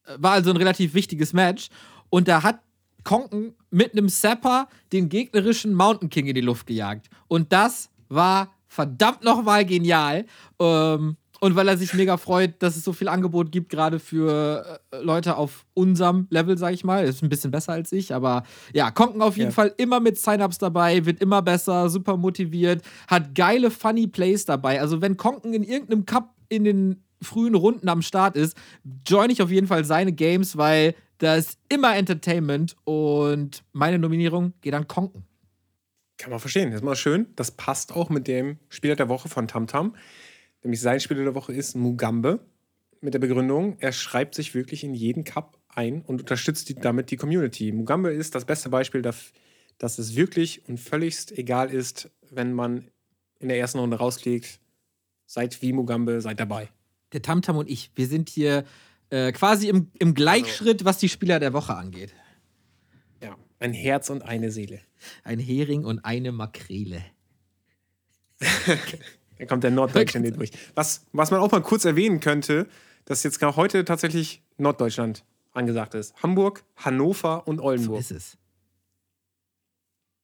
äh, 0.06 0.16
war 0.18 0.34
also 0.34 0.52
ein 0.52 0.58
relativ 0.58 0.94
wichtiges 0.94 1.34
Match. 1.34 1.70
Und 2.10 2.28
da 2.28 2.44
hat 2.44 2.60
Konken 3.04 3.56
mit 3.70 3.94
einem 3.94 4.10
Sapper 4.10 4.68
den 4.92 5.10
gegnerischen 5.10 5.74
Mountain 5.74 6.10
King 6.10 6.28
in 6.28 6.36
die 6.36 6.42
Luft 6.42 6.68
gejagt. 6.68 7.10
Und 7.28 7.52
das 7.54 7.90
war 8.10 8.52
verdammt 8.68 9.24
nochmal 9.24 9.66
genial. 9.66 10.26
Ähm, 10.60 11.18
und 11.44 11.56
weil 11.56 11.68
er 11.68 11.76
sich 11.76 11.96
mega 11.96 12.18
freut, 12.18 12.62
dass 12.62 12.76
es 12.78 12.84
so 12.84 12.94
viel 12.94 13.08
Angebot 13.08 13.52
gibt, 13.52 13.70
gerade 13.70 13.98
für 13.98 14.80
äh, 14.92 14.98
Leute 15.02 15.38
auf 15.38 15.66
unserem 15.74 16.28
Level, 16.30 16.56
sag 16.56 16.72
ich 16.74 16.84
mal. 16.84 17.04
Ist 17.04 17.24
ein 17.24 17.30
bisschen 17.30 17.50
besser 17.50 17.74
als 17.74 17.92
ich, 17.92 18.14
aber 18.14 18.44
ja, 18.74 18.92
Konken 18.92 19.24
auf 19.24 19.38
jeden 19.38 19.50
Ja. 19.50 19.54
Fall 19.56 19.74
immer 19.78 20.00
mit 20.00 20.20
Sign-Ups 20.20 20.60
dabei, 20.60 21.04
wird 21.04 21.20
immer 21.20 21.42
besser, 21.42 21.90
super 21.90 22.16
motiviert, 22.16 22.84
hat 23.08 23.34
geile, 23.34 23.72
funny 23.72 24.06
Plays 24.06 24.46
dabei. 24.46 24.80
Also, 24.80 25.02
wenn 25.02 25.18
Konken 25.18 25.54
in 25.54 25.64
irgendeinem 25.64 26.06
Cup 26.06 26.36
in 26.48 26.64
den 26.64 27.04
frühen 27.22 27.56
Runden 27.56 27.90
am 27.90 28.02
Start 28.02 28.36
ist, 28.36 28.58
join 29.08 29.30
ich 29.30 29.42
auf 29.42 29.52
jeden 29.52 29.68
Fall 29.68 29.86
seine 29.86 30.12
Games, 30.12 30.58
weil 30.58 30.96
da 31.18 31.36
ist 31.36 31.60
immer 31.70 31.96
Entertainment 31.96 32.76
und 32.84 33.64
meine 33.74 34.00
Nominierung 34.00 34.54
geht 34.62 34.74
an 34.74 34.88
Konken. 34.88 35.24
Kann 36.18 36.32
man 36.32 36.40
verstehen. 36.40 36.70
Das 36.70 36.82
ist 36.82 36.86
mal 36.86 36.96
schön. 36.96 37.28
Das 37.36 37.52
passt 37.52 37.94
auch 37.94 38.10
mit 38.10 38.28
dem 38.28 38.58
Spieler 38.70 38.96
der 38.96 39.10
Woche 39.10 39.30
von 39.30 39.48
Tamtam. 39.48 39.96
Nämlich 40.64 40.82
sein 40.82 41.00
Spieler 41.00 41.24
der 41.24 41.36
Woche 41.36 41.54
ist 41.54 41.76
Mugambe. 41.76 42.40
Mit 43.02 43.16
der 43.16 43.20
Begründung, 43.20 43.78
er 43.80 43.92
schreibt 43.92 44.36
sich 44.36 44.54
wirklich 44.54 44.84
in 44.84 44.94
jeden 44.94 45.24
Cup 45.24 45.58
ein 45.70 46.02
und 46.02 46.22
unterstützt 46.22 46.70
die, 46.70 46.76
damit 46.76 47.10
die 47.10 47.18
Community. 47.18 47.72
Mugambe 47.72 48.12
ist 48.12 48.36
das 48.36 48.46
beste 48.46 48.70
Beispiel, 48.70 49.02
dass 49.02 49.34
es 49.80 50.16
wirklich 50.16 50.68
und 50.68 50.80
völligst 50.80 51.36
egal 51.36 51.72
ist, 51.72 52.12
wenn 52.30 52.54
man 52.54 52.92
in 53.40 53.50
der 53.50 53.58
ersten 53.58 53.80
Runde 53.80 53.98
rausklickt. 53.98 54.60
Seid 55.26 55.62
wie 55.64 55.74
Mugambe, 55.74 56.22
seid 56.22 56.40
dabei. 56.40 56.70
Der 57.14 57.22
Tamtam 57.22 57.58
und 57.58 57.70
ich, 57.70 57.92
wir 57.96 58.08
sind 58.08 58.30
hier 58.30 58.66
äh, 59.10 59.32
quasi 59.32 59.68
im, 59.68 59.92
im 60.00 60.14
Gleichschritt, 60.14 60.86
was 60.86 60.98
die 60.98 61.10
Spieler 61.10 61.40
der 61.40 61.54
Woche 61.54 61.76
angeht. 61.76 62.14
Ja, 63.22 63.36
ein 63.60 63.74
Herz 63.74 64.10
und 64.10 64.24
eine 64.24 64.52
Seele. 64.52 64.80
Ein 65.24 65.40
Hering 65.40 65.84
und 65.86 66.06
eine 66.06 66.32
Makrele. 66.32 67.04
da 69.38 69.46
kommt 69.46 69.64
der 69.64 69.72
Norddeutsche 69.72 70.20
nicht 70.20 70.38
durch. 70.38 70.52
Was, 70.76 71.06
was 71.12 71.32
man 71.32 71.42
auch 71.42 71.52
mal 71.52 71.62
kurz 71.62 71.86
erwähnen 71.86 72.20
könnte, 72.20 72.68
dass 73.06 73.24
jetzt 73.24 73.40
gerade 73.40 73.56
heute 73.56 73.84
tatsächlich 73.86 74.42
Norddeutschland 74.58 75.26
angesagt 75.52 75.96
ist. 75.96 76.16
Hamburg, 76.24 76.64
Hannover 76.78 77.48
und 77.48 77.60
Oldenburg. 77.60 78.04
So 78.04 78.16
ist 78.16 78.24
es. 78.24 78.38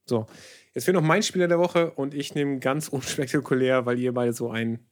So, 0.06 0.26
jetzt 0.74 0.86
fehlt 0.86 0.96
noch 0.96 1.04
mein 1.04 1.22
Spieler 1.22 1.50
der 1.50 1.60
Woche 1.60 1.92
und 1.92 2.14
ich 2.14 2.34
nehme 2.34 2.60
ganz 2.60 2.88
unspektakulär, 2.88 3.86
weil 3.86 4.00
ihr 4.00 4.14
beide 4.14 4.32
so 4.32 4.50
einen 4.50 4.88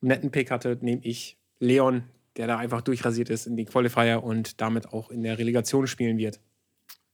netten 0.00 0.30
Pick 0.30 0.50
hattet, 0.50 0.82
nehme 0.82 1.02
ich 1.04 1.38
Leon, 1.58 2.04
der 2.36 2.46
da 2.46 2.58
einfach 2.58 2.80
durchrasiert 2.80 3.30
ist 3.30 3.46
in 3.46 3.56
die 3.56 3.64
Qualifier 3.64 4.22
und 4.22 4.60
damit 4.60 4.92
auch 4.92 5.10
in 5.10 5.22
der 5.22 5.38
Relegation 5.38 5.86
spielen 5.86 6.18
wird. 6.18 6.40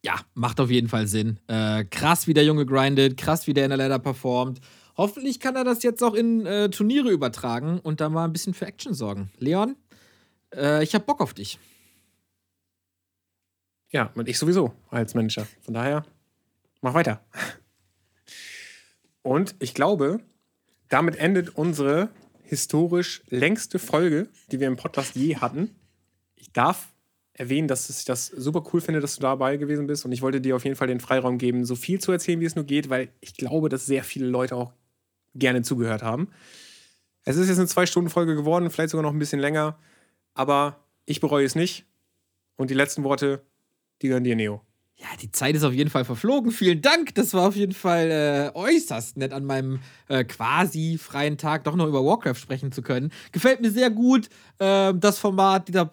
Ja, 0.04 0.20
macht 0.34 0.60
auf 0.60 0.70
jeden 0.70 0.88
Fall 0.88 1.08
Sinn. 1.08 1.40
Äh, 1.48 1.84
krass, 1.84 2.26
wie 2.26 2.34
der 2.34 2.44
Junge 2.44 2.64
grindet, 2.64 3.16
krass, 3.16 3.46
wie 3.46 3.54
der 3.54 3.64
in 3.64 3.70
der 3.70 3.78
Ladder 3.78 3.98
performt. 3.98 4.60
Hoffentlich 4.96 5.40
kann 5.40 5.56
er 5.56 5.64
das 5.64 5.82
jetzt 5.82 6.02
auch 6.02 6.14
in 6.14 6.46
äh, 6.46 6.70
Turniere 6.70 7.10
übertragen 7.10 7.80
und 7.80 8.00
da 8.00 8.08
mal 8.08 8.24
ein 8.24 8.32
bisschen 8.32 8.54
für 8.54 8.66
Action 8.66 8.94
sorgen. 8.94 9.30
Leon, 9.38 9.76
äh, 10.54 10.82
ich 10.82 10.94
hab 10.94 11.06
Bock 11.06 11.20
auf 11.20 11.34
dich. 11.34 11.58
Ja, 13.90 14.10
und 14.14 14.28
ich 14.28 14.38
sowieso 14.38 14.72
als 14.90 15.14
Manager. 15.14 15.46
Von 15.60 15.74
daher, 15.74 16.04
mach 16.82 16.94
weiter. 16.94 17.24
Und 19.22 19.56
ich 19.58 19.74
glaube, 19.74 20.20
damit 20.88 21.16
endet 21.16 21.56
unsere 21.56 22.10
historisch 22.46 23.22
längste 23.28 23.78
Folge, 23.78 24.28
die 24.50 24.60
wir 24.60 24.66
im 24.66 24.76
Podcast 24.76 25.16
je 25.16 25.36
hatten. 25.36 25.74
Ich 26.34 26.52
darf 26.52 26.88
erwähnen, 27.32 27.68
dass 27.68 27.90
ich 27.90 28.04
das 28.04 28.26
super 28.26 28.64
cool 28.72 28.80
finde, 28.80 29.00
dass 29.00 29.16
du 29.16 29.20
dabei 29.20 29.56
gewesen 29.56 29.86
bist. 29.86 30.04
Und 30.04 30.12
ich 30.12 30.22
wollte 30.22 30.40
dir 30.40 30.56
auf 30.56 30.64
jeden 30.64 30.76
Fall 30.76 30.88
den 30.88 31.00
Freiraum 31.00 31.38
geben, 31.38 31.64
so 31.64 31.76
viel 31.76 32.00
zu 32.00 32.12
erzählen, 32.12 32.40
wie 32.40 32.46
es 32.46 32.56
nur 32.56 32.64
geht, 32.64 32.88
weil 32.88 33.10
ich 33.20 33.34
glaube, 33.34 33.68
dass 33.68 33.86
sehr 33.86 34.04
viele 34.04 34.26
Leute 34.26 34.56
auch 34.56 34.72
gerne 35.34 35.62
zugehört 35.62 36.02
haben. 36.02 36.28
Es 37.24 37.36
ist 37.36 37.48
jetzt 37.48 37.58
eine 37.58 37.66
Zwei-Stunden-Folge 37.66 38.36
geworden, 38.36 38.70
vielleicht 38.70 38.90
sogar 38.90 39.02
noch 39.02 39.12
ein 39.12 39.18
bisschen 39.18 39.40
länger. 39.40 39.78
Aber 40.34 40.84
ich 41.04 41.20
bereue 41.20 41.44
es 41.44 41.54
nicht. 41.54 41.84
Und 42.56 42.70
die 42.70 42.74
letzten 42.74 43.04
Worte, 43.04 43.42
die 44.00 44.06
gehören 44.08 44.24
dir, 44.24 44.36
Neo. 44.36 44.62
Ja, 44.98 45.08
die 45.20 45.30
Zeit 45.30 45.54
ist 45.54 45.62
auf 45.62 45.74
jeden 45.74 45.90
Fall 45.90 46.06
verflogen. 46.06 46.50
Vielen 46.52 46.80
Dank. 46.80 47.14
Das 47.14 47.34
war 47.34 47.48
auf 47.48 47.56
jeden 47.56 47.72
Fall 47.74 48.10
äh, 48.10 48.56
äußerst 48.56 49.18
nett, 49.18 49.32
an 49.32 49.44
meinem 49.44 49.80
äh, 50.08 50.24
quasi 50.24 50.96
freien 50.98 51.36
Tag 51.36 51.64
doch 51.64 51.76
noch 51.76 51.86
über 51.86 52.02
Warcraft 52.02 52.36
sprechen 52.36 52.72
zu 52.72 52.80
können. 52.80 53.12
Gefällt 53.30 53.60
mir 53.60 53.70
sehr 53.70 53.90
gut. 53.90 54.30
Äh, 54.58 54.94
das 54.94 55.18
Format, 55.18 55.68
dieser 55.68 55.90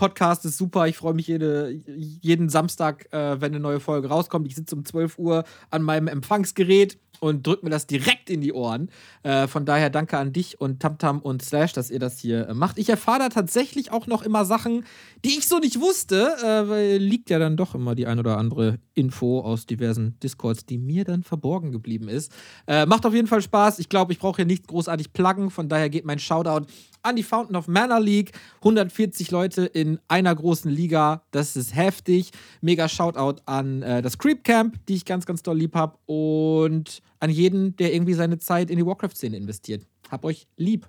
Podcast 0.00 0.46
ist 0.46 0.56
super. 0.56 0.86
Ich 0.86 0.96
freue 0.96 1.12
mich 1.12 1.26
jede, 1.26 1.78
jeden 1.86 2.48
Samstag, 2.48 3.12
äh, 3.12 3.38
wenn 3.38 3.52
eine 3.52 3.60
neue 3.60 3.80
Folge 3.80 4.08
rauskommt. 4.08 4.46
Ich 4.46 4.54
sitze 4.54 4.74
um 4.74 4.82
12 4.82 5.18
Uhr 5.18 5.44
an 5.70 5.82
meinem 5.82 6.08
Empfangsgerät 6.08 6.96
und 7.20 7.46
drückt 7.46 7.62
mir 7.62 7.70
das 7.70 7.86
direkt 7.86 8.30
in 8.30 8.40
die 8.40 8.54
Ohren. 8.54 8.88
Äh, 9.22 9.46
von 9.46 9.66
daher 9.66 9.90
danke 9.90 10.16
an 10.16 10.32
dich 10.32 10.58
und 10.58 10.80
Tamtam 10.80 11.20
und 11.20 11.42
Slash, 11.42 11.74
dass 11.74 11.90
ihr 11.90 11.98
das 11.98 12.18
hier 12.18 12.48
äh, 12.48 12.54
macht. 12.54 12.78
Ich 12.78 12.88
erfahre 12.88 13.18
da 13.18 13.28
tatsächlich 13.28 13.92
auch 13.92 14.06
noch 14.06 14.22
immer 14.22 14.46
Sachen, 14.46 14.86
die 15.22 15.36
ich 15.36 15.46
so 15.46 15.58
nicht 15.58 15.78
wusste, 15.80 16.34
äh, 16.42 16.96
liegt 16.96 17.28
ja 17.28 17.38
dann 17.38 17.58
doch 17.58 17.74
immer 17.74 17.94
die 17.94 18.06
ein 18.06 18.18
oder 18.18 18.38
andere 18.38 18.78
Info 18.94 19.40
aus 19.40 19.66
diversen 19.66 20.18
Discords, 20.20 20.64
die 20.64 20.78
mir 20.78 21.04
dann 21.04 21.22
verborgen 21.22 21.72
geblieben 21.72 22.08
ist. 22.08 22.32
Äh, 22.66 22.86
macht 22.86 23.04
auf 23.04 23.12
jeden 23.12 23.28
Fall 23.28 23.42
Spaß. 23.42 23.78
Ich 23.78 23.90
glaube, 23.90 24.14
ich 24.14 24.18
brauche 24.18 24.36
hier 24.36 24.46
nicht 24.46 24.66
großartig 24.66 25.12
pluggen. 25.12 25.50
Von 25.50 25.68
daher 25.68 25.90
geht 25.90 26.06
mein 26.06 26.18
Shoutout 26.18 26.66
an 27.02 27.16
die 27.16 27.22
Fountain 27.22 27.56
of 27.56 27.68
Mana 27.68 27.98
League. 27.98 28.32
140 28.56 29.30
Leute 29.30 29.66
in 29.66 30.00
einer 30.08 30.34
großen 30.34 30.70
Liga. 30.70 31.22
Das 31.30 31.56
ist 31.56 31.74
heftig. 31.74 32.30
Mega 32.60 32.88
Shoutout 32.88 33.42
an 33.46 33.82
äh, 33.82 34.02
das 34.02 34.18
Creep 34.18 34.44
Camp, 34.44 34.78
die 34.86 34.94
ich 34.94 35.04
ganz, 35.04 35.26
ganz 35.26 35.42
doll 35.42 35.58
lieb 35.58 35.74
habe. 35.74 35.98
Und 36.06 37.02
an 37.20 37.30
jeden, 37.30 37.76
der 37.76 37.92
irgendwie 37.92 38.14
seine 38.14 38.38
Zeit 38.38 38.70
in 38.70 38.76
die 38.76 38.86
Warcraft-Szene 38.86 39.36
investiert. 39.36 39.86
Hab 40.10 40.24
euch 40.24 40.46
lieb. 40.56 40.88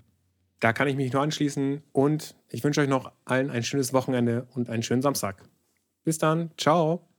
Da 0.59 0.73
kann 0.73 0.87
ich 0.87 0.95
mich 0.95 1.11
nur 1.11 1.21
anschließen 1.23 1.81
und 1.91 2.35
ich 2.49 2.63
wünsche 2.63 2.81
euch 2.81 2.89
noch 2.89 3.11
allen 3.25 3.49
ein 3.49 3.63
schönes 3.63 3.93
Wochenende 3.93 4.47
und 4.53 4.69
einen 4.69 4.83
schönen 4.83 5.01
Samstag. 5.01 5.43
Bis 6.03 6.17
dann. 6.17 6.51
Ciao. 6.57 7.10